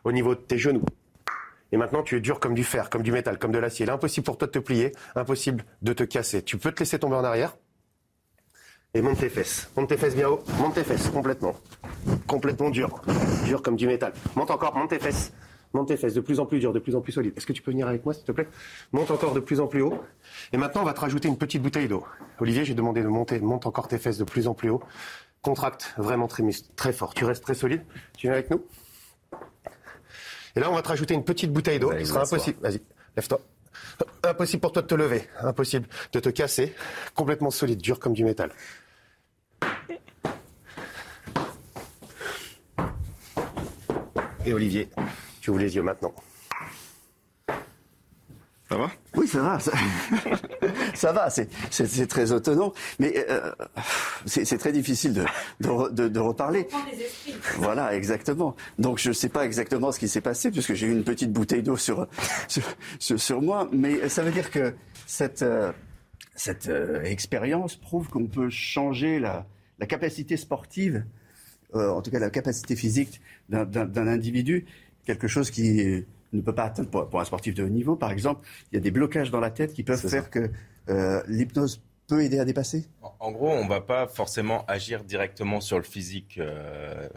au 0.03 0.11
niveau 0.11 0.35
de 0.35 0.39
tes 0.39 0.57
genoux. 0.57 0.85
Et 1.71 1.77
maintenant, 1.77 2.03
tu 2.03 2.15
es 2.15 2.19
dur 2.21 2.39
comme 2.39 2.53
du 2.53 2.63
fer, 2.63 2.89
comme 2.89 3.01
du 3.01 3.11
métal, 3.11 3.39
comme 3.39 3.51
de 3.51 3.57
l'acier. 3.57 3.89
Impossible 3.89 4.25
pour 4.25 4.37
toi 4.37 4.47
de 4.47 4.51
te 4.51 4.59
plier, 4.59 4.91
impossible 5.15 5.65
de 5.81 5.93
te 5.93 6.03
casser. 6.03 6.43
Tu 6.43 6.57
peux 6.57 6.71
te 6.71 6.79
laisser 6.79 6.99
tomber 6.99 7.15
en 7.15 7.23
arrière 7.23 7.55
et 8.93 9.01
monte 9.01 9.17
tes 9.17 9.29
fesses. 9.29 9.71
Monte 9.75 9.89
tes 9.89 9.97
fesses 9.97 10.15
bien 10.15 10.29
haut, 10.29 10.43
monte 10.59 10.75
tes 10.75 10.83
fesses 10.83 11.09
complètement. 11.09 11.55
Complètement 12.27 12.69
dur. 12.69 13.01
Dur 13.45 13.63
comme 13.63 13.75
du 13.75 13.87
métal. 13.87 14.13
Monte 14.35 14.51
encore, 14.51 14.75
monte 14.77 14.91
tes 14.91 14.99
fesses. 14.99 15.33
Monte 15.73 15.87
tes 15.87 15.97
fesses, 15.97 16.13
de 16.13 16.21
plus 16.21 16.39
en 16.39 16.45
plus 16.45 16.59
dur, 16.59 16.71
de 16.71 16.77
plus 16.77 16.95
en 16.95 17.01
plus 17.01 17.11
solide. 17.11 17.33
Est-ce 17.35 17.47
que 17.47 17.53
tu 17.53 17.63
peux 17.63 17.71
venir 17.71 17.87
avec 17.87 18.05
moi, 18.05 18.13
s'il 18.13 18.23
te 18.23 18.31
plaît? 18.31 18.47
Monte 18.91 19.09
encore 19.09 19.33
de 19.33 19.39
plus 19.39 19.59
en 19.59 19.65
plus 19.65 19.81
haut. 19.81 19.99
Et 20.51 20.57
maintenant, 20.57 20.81
on 20.81 20.85
va 20.85 20.93
te 20.93 20.99
rajouter 20.99 21.27
une 21.27 21.39
petite 21.39 21.63
bouteille 21.63 21.87
d'eau. 21.87 22.05
Olivier, 22.39 22.65
j'ai 22.65 22.75
demandé 22.75 23.01
de 23.01 23.07
monter. 23.07 23.39
Monte 23.39 23.65
encore 23.65 23.87
tes 23.87 23.97
fesses 23.97 24.19
de 24.19 24.23
plus 24.23 24.47
en 24.47 24.53
plus 24.53 24.69
haut 24.69 24.83
contracte 25.43 25.93
vraiment 25.97 26.27
très, 26.27 26.43
très 26.75 26.93
fort. 26.93 27.13
Tu 27.13 27.25
restes 27.25 27.43
très 27.43 27.53
solide. 27.53 27.83
Tu 28.17 28.27
viens 28.27 28.33
avec 28.33 28.49
nous? 28.49 28.65
Et 30.55 30.59
là, 30.59 30.71
on 30.71 30.73
va 30.73 30.81
te 30.81 30.87
rajouter 30.87 31.13
une 31.13 31.23
petite 31.23 31.51
bouteille 31.51 31.79
d'eau. 31.79 31.91
Ce 31.91 32.05
sera 32.05 32.21
impossible. 32.23 32.57
Vas-y, 32.61 32.81
lève-toi. 33.15 33.39
Impossible 34.23 34.61
pour 34.61 34.71
toi 34.71 34.81
de 34.81 34.87
te 34.87 34.95
lever. 34.95 35.27
Impossible 35.41 35.87
de 36.13 36.19
te 36.19 36.29
casser. 36.29 36.73
Complètement 37.13 37.51
solide, 37.51 37.79
dur 37.81 37.99
comme 37.99 38.13
du 38.13 38.23
métal. 38.23 38.51
Et 44.45 44.53
Olivier, 44.53 44.89
tu 45.41 45.51
ouvres 45.51 45.59
les 45.59 45.75
yeux 45.75 45.83
maintenant. 45.83 46.13
Ça 48.73 48.79
va? 48.79 48.91
Oui, 49.15 49.27
ça 49.27 49.39
va. 49.39 49.59
Ça, 50.95 51.11
va, 51.11 51.29
c'est 51.29 52.07
très 52.07 52.31
autonome. 52.31 52.71
Mais 52.97 53.23
euh, 53.29 53.51
c'est 54.25 54.57
très 54.57 54.71
difficile 54.71 55.13
de, 55.13 55.25
de, 55.91 56.07
de, 56.07 56.19
reparler. 56.19 56.67
Voilà, 57.57 57.95
exactement. 57.95 58.55
Donc 58.79 58.97
je 58.97 59.09
ne 59.09 59.13
sais 59.13 59.29
pas 59.29 59.45
exactement 59.45 59.91
ce 59.91 59.99
qui 59.99 60.07
s'est 60.07 60.21
passé, 60.21 60.49
puisque 60.49 60.73
j'ai 60.73 60.87
eu 60.87 60.91
une 60.91 61.03
petite 61.03 61.31
bouteille 61.31 61.61
d'eau 61.61 61.77
sur, 61.77 62.07
sur, 62.47 62.63
sur, 62.97 63.41
moi. 63.43 63.69
Mais 63.71 64.09
ça 64.09 64.23
veut 64.23 64.31
dire 64.31 64.49
que 64.49 64.73
cette, 65.05 65.43
euh, 65.43 65.71
cette 66.33 66.67
euh, 66.67 67.03
expérience 67.03 67.75
prouve 67.75 68.09
qu'on 68.09 68.25
peut 68.25 68.49
changer 68.49 69.19
la, 69.19 69.45
la 69.77 69.85
capacité 69.85 70.35
sportive, 70.35 71.05
en 71.75 72.01
tout 72.01 72.09
cas 72.09 72.17
la 72.17 72.31
capacité 72.31 72.75
physique 72.75 73.21
d'un 73.49 74.07
individu, 74.07 74.65
quelque 75.05 75.27
chose 75.27 75.51
qui 75.51 76.05
ne 76.37 76.41
peut 76.41 76.55
pas 76.55 76.65
atteindre 76.65 76.89
pour, 76.89 77.19
un 77.19 77.25
sportif 77.25 77.53
de 77.53 77.63
haut 77.63 77.69
niveau, 77.69 77.95
par 77.95 78.11
exemple, 78.11 78.47
il 78.71 78.75
y 78.75 78.77
a 78.77 78.81
des 78.81 78.91
blocages 78.91 79.31
dans 79.31 79.39
la 79.39 79.51
tête 79.51 79.73
qui 79.73 79.83
peuvent 79.83 80.07
faire 80.07 80.29
que 80.29 80.51
euh, 80.89 81.21
l'hypnose 81.27 81.81
peut 82.07 82.23
aider 82.23 82.39
à 82.39 82.45
dépasser? 82.45 82.87
En 83.19 83.31
gros, 83.31 83.49
on 83.49 83.63
ne 83.63 83.69
va 83.69 83.81
pas 83.81 84.07
forcément 84.07 84.65
agir 84.67 85.03
directement 85.03 85.61
sur 85.61 85.77
le 85.77 85.83
physique. 85.83 86.37
Euh, 86.37 87.07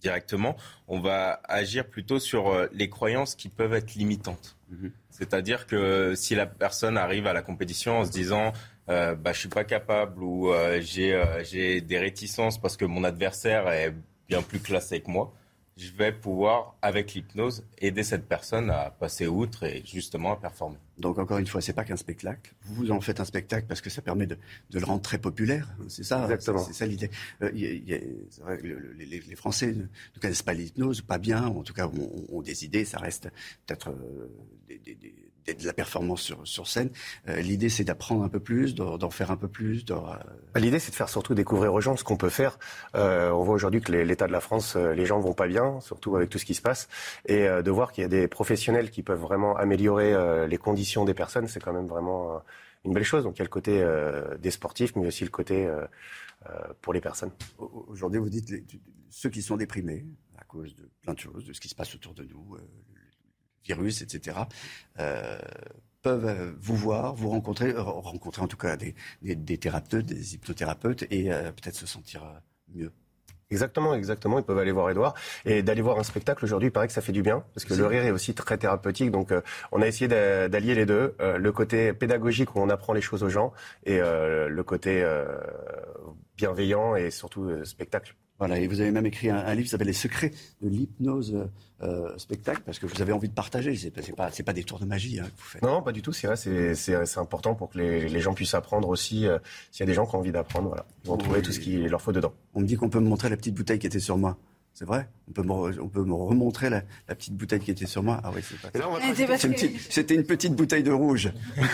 directement, 0.00 0.56
on 0.86 1.00
va 1.00 1.40
agir 1.44 1.88
plutôt 1.88 2.18
sur 2.18 2.48
euh, 2.48 2.66
les 2.72 2.90
croyances 2.90 3.34
qui 3.34 3.48
peuvent 3.48 3.74
être 3.74 3.94
limitantes. 3.94 4.56
Mhm. 4.70 4.92
C'est-à-dire 5.10 5.66
que 5.66 6.14
si 6.14 6.34
la 6.34 6.46
personne 6.46 6.96
arrive 6.96 7.26
à 7.26 7.32
la 7.32 7.42
compétition 7.42 7.98
en 7.98 8.04
se 8.04 8.10
disant 8.10 8.52
euh, 8.90 9.14
bah, 9.14 9.32
je 9.32 9.40
suis 9.40 9.48
pas 9.48 9.64
capable 9.64 10.22
ou 10.22 10.52
j'ai 10.80 11.80
des 11.80 11.98
réticences 11.98 12.60
parce 12.60 12.76
que 12.76 12.84
mon 12.84 13.04
adversaire 13.04 13.68
est 13.68 13.94
bien 14.28 14.42
plus 14.42 14.60
classé 14.60 15.00
que 15.00 15.10
moi, 15.10 15.32
je 15.76 15.90
vais 15.90 16.12
pouvoir, 16.12 16.76
avec 16.82 17.14
l'hypnose, 17.14 17.64
aider 17.78 18.04
cette 18.04 18.28
personne 18.28 18.70
à 18.70 18.90
passer 18.90 19.26
outre 19.26 19.64
et 19.64 19.82
justement 19.84 20.32
à 20.32 20.36
performer. 20.36 20.78
Donc 20.98 21.18
encore 21.18 21.38
une 21.38 21.46
fois, 21.46 21.60
c'est 21.60 21.72
pas 21.72 21.84
qu'un 21.84 21.96
spectacle. 21.96 22.54
Vous 22.62 22.92
en 22.92 23.00
faites 23.00 23.18
un 23.18 23.24
spectacle 23.24 23.66
parce 23.66 23.80
que 23.80 23.90
ça 23.90 24.00
permet 24.00 24.26
de, 24.26 24.38
le 24.72 24.84
rendre 24.84 25.02
très 25.02 25.18
populaire. 25.18 25.74
C'est 25.88 26.04
ça, 26.04 26.22
Exactement. 26.24 26.64
C'est 26.64 26.74
ça 26.74 26.86
l'idée. 26.86 27.10
Euh, 27.42 27.50
vrai 28.40 28.58
que 28.58 28.66
les, 28.98 29.36
Français 29.36 29.72
ne, 29.72 30.20
connaissent 30.20 30.42
pas 30.42 30.54
l'hypnose, 30.54 31.00
pas 31.02 31.18
bien, 31.18 31.48
ou 31.48 31.58
en 31.58 31.62
tout 31.62 31.74
cas 31.74 31.90
ont, 32.30 32.42
des 32.42 32.64
idées. 32.64 32.84
Ça 32.84 32.98
reste 32.98 33.28
peut-être 33.66 33.90
euh, 33.90 34.30
des, 34.68 35.14
de 35.52 35.66
la 35.66 35.72
performance 35.72 36.22
sur, 36.22 36.46
sur 36.46 36.66
scène. 36.66 36.90
Euh, 37.28 37.40
l'idée, 37.40 37.68
c'est 37.68 37.84
d'apprendre 37.84 38.24
un 38.24 38.28
peu 38.28 38.40
plus, 38.40 38.74
d'en 38.74 39.10
faire 39.10 39.30
un 39.30 39.36
peu 39.36 39.48
plus. 39.48 39.84
Bah, 39.84 40.20
l'idée, 40.56 40.78
c'est 40.78 40.90
de 40.90 40.96
faire 40.96 41.08
surtout 41.08 41.34
découvrir 41.34 41.74
aux 41.74 41.80
gens 41.80 41.96
ce 41.96 42.04
qu'on 42.04 42.16
peut 42.16 42.30
faire. 42.30 42.58
Euh, 42.94 43.30
on 43.30 43.42
voit 43.42 43.54
aujourd'hui 43.54 43.80
que 43.80 43.92
l'état 43.92 44.26
de 44.26 44.32
la 44.32 44.40
France, 44.40 44.76
euh, 44.76 44.94
les 44.94 45.04
gens 45.04 45.20
vont 45.20 45.34
pas 45.34 45.46
bien, 45.46 45.80
surtout 45.80 46.16
avec 46.16 46.30
tout 46.30 46.38
ce 46.38 46.44
qui 46.44 46.54
se 46.54 46.62
passe, 46.62 46.88
et 47.26 47.46
de 47.46 47.70
voir 47.70 47.92
qu'il 47.92 48.02
y 48.02 48.04
a 48.04 48.08
des 48.08 48.28
professionnels 48.28 48.90
qui 48.90 49.02
peuvent 49.02 49.20
vraiment 49.20 49.56
améliorer 49.56 50.14
les 50.46 50.56
conditions 50.56 51.04
des 51.04 51.14
personnes, 51.14 51.48
c'est 51.48 51.60
quand 51.60 51.72
même 51.72 51.86
vraiment 51.86 52.40
une 52.84 52.92
belle 52.92 53.04
chose. 53.04 53.24
Donc 53.24 53.36
il 53.36 53.38
y 53.40 53.42
a 53.42 53.44
le 53.44 53.50
côté 53.50 53.84
des 54.40 54.50
sportifs, 54.50 54.94
mais 54.96 55.06
aussi 55.06 55.24
le 55.24 55.30
côté 55.30 55.68
pour 56.80 56.92
les 56.92 57.00
personnes. 57.00 57.32
Aujourd'hui, 57.58 58.20
vous 58.20 58.28
dites 58.28 58.52
ceux 59.10 59.30
qui 59.30 59.42
sont 59.42 59.56
déprimés 59.56 60.06
à 60.38 60.44
cause 60.44 60.74
de 60.76 60.88
plein 61.02 61.14
de 61.14 61.18
choses, 61.18 61.44
de 61.44 61.52
ce 61.52 61.60
qui 61.60 61.68
se 61.68 61.74
passe 61.74 61.94
autour 61.94 62.14
de 62.14 62.24
nous, 62.24 62.56
virus, 63.64 64.02
etc., 64.02 64.38
euh, 65.00 65.38
peuvent 66.02 66.26
euh, 66.26 66.52
vous 66.60 66.76
voir, 66.76 67.14
vous 67.14 67.30
rencontrer, 67.30 67.70
euh, 67.70 67.82
rencontrer 67.82 68.42
en 68.42 68.48
tout 68.48 68.56
cas 68.56 68.76
des, 68.76 68.94
des, 69.22 69.58
thérapeutes, 69.58 70.06
des 70.06 70.34
hypnothérapeutes 70.34 71.04
et 71.10 71.30
peut-être 71.30 71.76
se 71.76 71.86
sentir 71.86 72.22
mieux. 72.74 72.92
Exactement, 73.50 73.94
exactement. 73.94 74.38
Ils 74.38 74.44
peuvent 74.44 74.58
aller 74.58 74.72
voir 74.72 74.90
Edouard. 74.90 75.14
Et 75.44 75.62
d'aller 75.62 75.82
voir 75.82 75.98
un 75.98 76.02
spectacle 76.02 76.44
aujourd'hui, 76.44 76.68
il 76.68 76.72
paraît 76.72 76.88
que 76.88 76.92
ça 76.92 77.02
fait 77.02 77.12
du 77.12 77.22
bien, 77.22 77.44
parce 77.54 77.64
que 77.64 77.74
le 77.74 77.86
rire 77.86 78.04
est 78.04 78.10
aussi 78.10 78.34
très 78.34 78.58
thérapeutique. 78.58 79.10
Donc, 79.10 79.32
on 79.70 79.80
a 79.80 79.86
essayé 79.86 80.08
d'allier 80.08 80.74
les 80.74 80.86
deux. 80.86 81.14
le 81.20 81.52
côté 81.52 81.92
pédagogique 81.92 82.56
où 82.56 82.60
on 82.60 82.68
apprend 82.68 82.94
les 82.94 83.02
choses 83.02 83.22
aux 83.22 83.28
gens, 83.28 83.52
et 83.84 83.98
le 83.98 84.62
côté 84.62 85.06
bienveillant 86.36 86.96
et 86.96 87.10
surtout 87.10 87.64
spectacle. 87.64 88.16
Voilà, 88.38 88.58
et 88.58 88.66
vous 88.66 88.80
avez 88.80 88.90
même 88.90 89.06
écrit 89.06 89.30
un, 89.30 89.54
livre 89.54 89.64
qui 89.64 89.68
s'appelle 89.68 89.86
Les 89.86 89.92
secrets 89.92 90.32
de 90.60 90.68
l'hypnose 90.68 91.48
euh, 91.82 92.18
spectacle, 92.18 92.62
parce 92.66 92.80
que 92.80 92.86
vous 92.86 93.00
avez 93.00 93.12
envie 93.12 93.28
de 93.28 93.34
partager. 93.34 93.76
C'est 93.76 93.90
pas, 94.14 94.30
pas 94.30 94.52
des 94.52 94.64
tours 94.64 94.80
de 94.80 94.84
magie 94.84 95.20
hein, 95.20 95.24
que 95.24 95.40
vous 95.40 95.46
faites. 95.46 95.62
Non, 95.62 95.82
pas 95.82 95.92
du 95.92 96.02
tout. 96.02 96.12
C'est 96.12 96.26
vrai, 96.26 96.36
c'est 96.36 97.18
important 97.18 97.54
pour 97.54 97.70
que 97.70 97.78
les, 97.78 98.20
gens 98.20 98.34
puissent 98.34 98.54
apprendre 98.54 98.88
aussi. 98.88 99.26
Euh, 99.26 99.38
s'il 99.70 99.80
y 99.80 99.82
a 99.84 99.86
des 99.86 99.94
gens 99.94 100.04
qui 100.04 100.16
ont 100.16 100.18
envie 100.18 100.32
d'apprendre, 100.32 100.68
voilà, 100.68 100.84
ils 101.04 101.08
vont 101.08 101.16
trouver 101.16 101.42
tout 101.42 101.52
ce 101.52 101.60
qu'il 101.60 101.86
leur 101.86 102.02
faut 102.02 102.12
dedans. 102.12 102.34
On 102.54 102.60
me 102.60 102.66
dit 102.66 102.76
qu'on 102.76 102.88
peut 102.88 103.00
me 103.00 103.08
montrer 103.08 103.28
la 103.28 103.36
petite 103.36 103.54
bouteille 103.54 103.78
qui 103.78 103.86
était 103.86 104.00
sur 104.00 104.18
moi. 104.18 104.36
C'est 104.74 104.84
vrai 104.84 105.08
on 105.28 105.32
peut, 105.32 105.42
me, 105.42 105.82
on 105.82 105.88
peut 105.88 106.04
me 106.04 106.14
remontrer 106.14 106.68
la, 106.68 106.82
petite 107.08 107.34
bouteille 107.34 107.60
qui 107.60 107.70
était 107.70 107.86
sur 107.86 108.02
moi. 108.02 108.20
Ah 108.22 108.30
oui, 108.34 108.42
c'est 108.42 108.60
pas 108.60 109.38
C'était 109.88 110.14
une 110.14 110.24
petite 110.24 110.54
bouteille 110.54 110.82
de 110.82 110.92
rouge. 110.92 111.32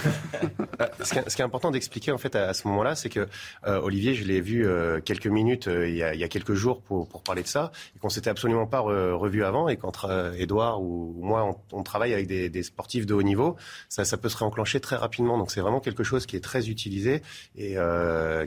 Euh, 0.81 0.87
ce, 1.05 1.13
qui 1.13 1.43
est, 1.43 1.45
important 1.45 1.71
d'expliquer 1.71 2.11
en 2.11 2.17
fait 2.17 2.35
à, 2.35 2.55
ce 2.55 2.67
moment-là, 2.69 2.95
c'est 2.95 3.11
que 3.11 3.29
euh, 3.67 3.81
Olivier, 3.83 4.15
je 4.15 4.25
l'ai 4.25 4.41
vu 4.41 4.67
euh, 4.67 4.99
quelques 5.01 5.27
minutes 5.27 5.69
il 5.71 5.95
y, 5.95 6.03
a, 6.03 6.29
quelques 6.29 6.55
jours 6.55 6.81
pour, 6.81 7.07
pour 7.07 7.23
parler 7.23 7.43
de 7.43 7.49
ça, 7.49 7.71
et 7.95 7.99
qu'on 7.99 8.09
s'était 8.09 8.31
absolument 8.31 8.67
pas 8.67 8.81
revu 8.81 9.45
avant, 9.45 9.69
et 9.69 9.77
qu'entre 9.77 10.33
Edouard 10.39 10.81
ou 10.81 11.15
moi, 11.21 11.55
on, 11.73 11.83
travaille 11.83 12.15
avec 12.15 12.29
des, 12.29 12.63
sportifs 12.63 13.05
de 13.05 13.13
haut 13.13 13.23
niveau, 13.23 13.57
ça, 13.91 14.07
ça 14.07 14.17
peut 14.17 14.31
se 14.31 14.39
réenclencher 14.39 14.81
très 14.81 14.97
rapidement. 14.97 15.37
Donc 15.37 15.51
c'est 15.51 15.61
vraiment 15.61 15.81
quelque 15.81 16.03
chose 16.03 16.25
qui 16.25 16.37
est 16.37 16.41
très 16.41 16.71
utilisé 16.71 17.21
et 17.59 17.77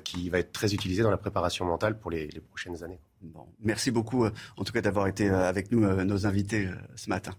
qui 0.04 0.30
va 0.30 0.40
être 0.40 0.52
très 0.52 0.74
utilisé 0.74 1.04
dans 1.04 1.12
la 1.12 1.18
préparation 1.18 1.66
mentale 1.66 2.00
pour 2.00 2.10
les 2.10 2.30
prochaines 2.50 2.84
années. 2.84 3.00
Bon, 3.24 3.48
merci 3.62 3.90
beaucoup, 3.90 4.26
euh, 4.26 4.32
en 4.58 4.64
tout 4.66 4.74
cas, 4.74 4.82
d'avoir 4.82 5.08
été 5.08 5.30
euh, 5.30 5.48
avec 5.48 5.72
nous, 5.72 5.84
euh, 5.86 6.04
nos 6.04 6.28
invités, 6.28 6.68
ce 6.96 7.10
matin. 7.10 7.32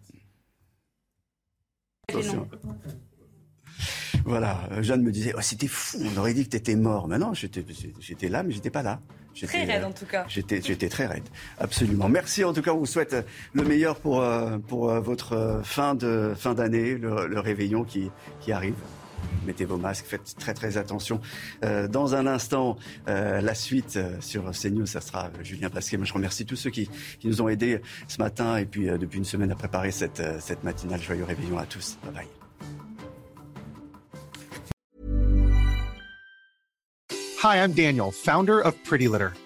Voilà, 4.25 4.69
Jeanne 4.81 5.03
me 5.03 5.13
disait, 5.13 5.35
oh, 5.37 5.41
c'était 5.43 5.69
fou, 5.69 5.99
on 6.01 6.19
aurait 6.19 6.33
dit 6.33 6.45
que 6.45 6.51
tu 6.51 6.57
étais 6.57 6.77
mort. 6.77 7.07
Mais 7.09 7.19
non, 7.19 7.35
j'étais 7.35 8.29
là, 8.29 8.43
mais 8.43 8.53
j'étais 8.53 8.71
pas 8.71 8.83
là. 8.83 9.01
Très 9.35 9.65
raide 9.65 9.85
en 9.85 9.93
tout 9.93 10.07
cas. 10.07 10.25
J'étais 10.29 10.89
très 10.89 11.07
raide, 11.07 11.29
absolument. 11.59 12.09
Merci 12.09 12.45
en 12.45 12.53
tout 12.53 12.63
cas, 12.63 12.73
on 12.73 12.79
vous 12.79 12.87
souhaite 12.87 13.17
le 13.53 13.65
meilleur 13.65 13.99
pour, 13.99 14.25
pour 14.69 14.89
votre 15.01 15.61
fin 15.65 15.95
d'année, 15.95 16.37
fin 16.37 16.55
le, 16.55 17.27
le 17.27 17.41
réveillon 17.41 17.85
qui, 17.85 18.11
qui 18.41 18.53
arrive 18.53 18.77
mettez 19.47 19.65
vos 19.65 19.77
masques, 19.77 20.07
faites 20.07 20.35
très 20.39 20.55
très 20.55 20.77
attention. 20.77 21.21
Euh, 21.65 21.89
dans 21.89 22.15
un 22.15 22.27
instant, 22.27 22.77
euh, 23.09 23.41
la 23.41 23.55
suite 23.55 23.97
euh, 23.97 24.17
sur 24.21 24.51
CNews, 24.51 24.87
ça 24.87 25.01
sera 25.01 25.31
Julien 25.43 25.71
Pasquet. 25.71 25.99
Je 26.03 26.13
remercie 26.13 26.47
tous 26.47 26.57
ceux 26.57 26.71
qui, 26.71 26.89
qui 27.19 27.29
nous 27.29 27.41
ont 27.43 27.49
aidés 27.49 27.81
ce 28.09 28.19
matin 28.19 28.57
et 28.57 28.67
puis 28.67 28.87
depuis 28.87 29.19
une 29.19 29.25
semaine 29.25 29.51
à 29.53 29.55
préparer 29.55 29.91
cette, 29.91 30.23
cette 30.41 30.65
matinale. 30.65 31.01
Joyeux 31.01 31.25
réveillon 31.25 31.59
à 31.59 31.67
tous. 31.67 31.99
Bye 32.05 32.13
bye. 32.13 32.29
Hi, 37.43 37.59
I'm 37.59 37.73
Daniel, 37.73 38.11
founder 38.11 38.61
of 38.61 38.75
Pretty 38.85 39.07
Litter. 39.07 39.33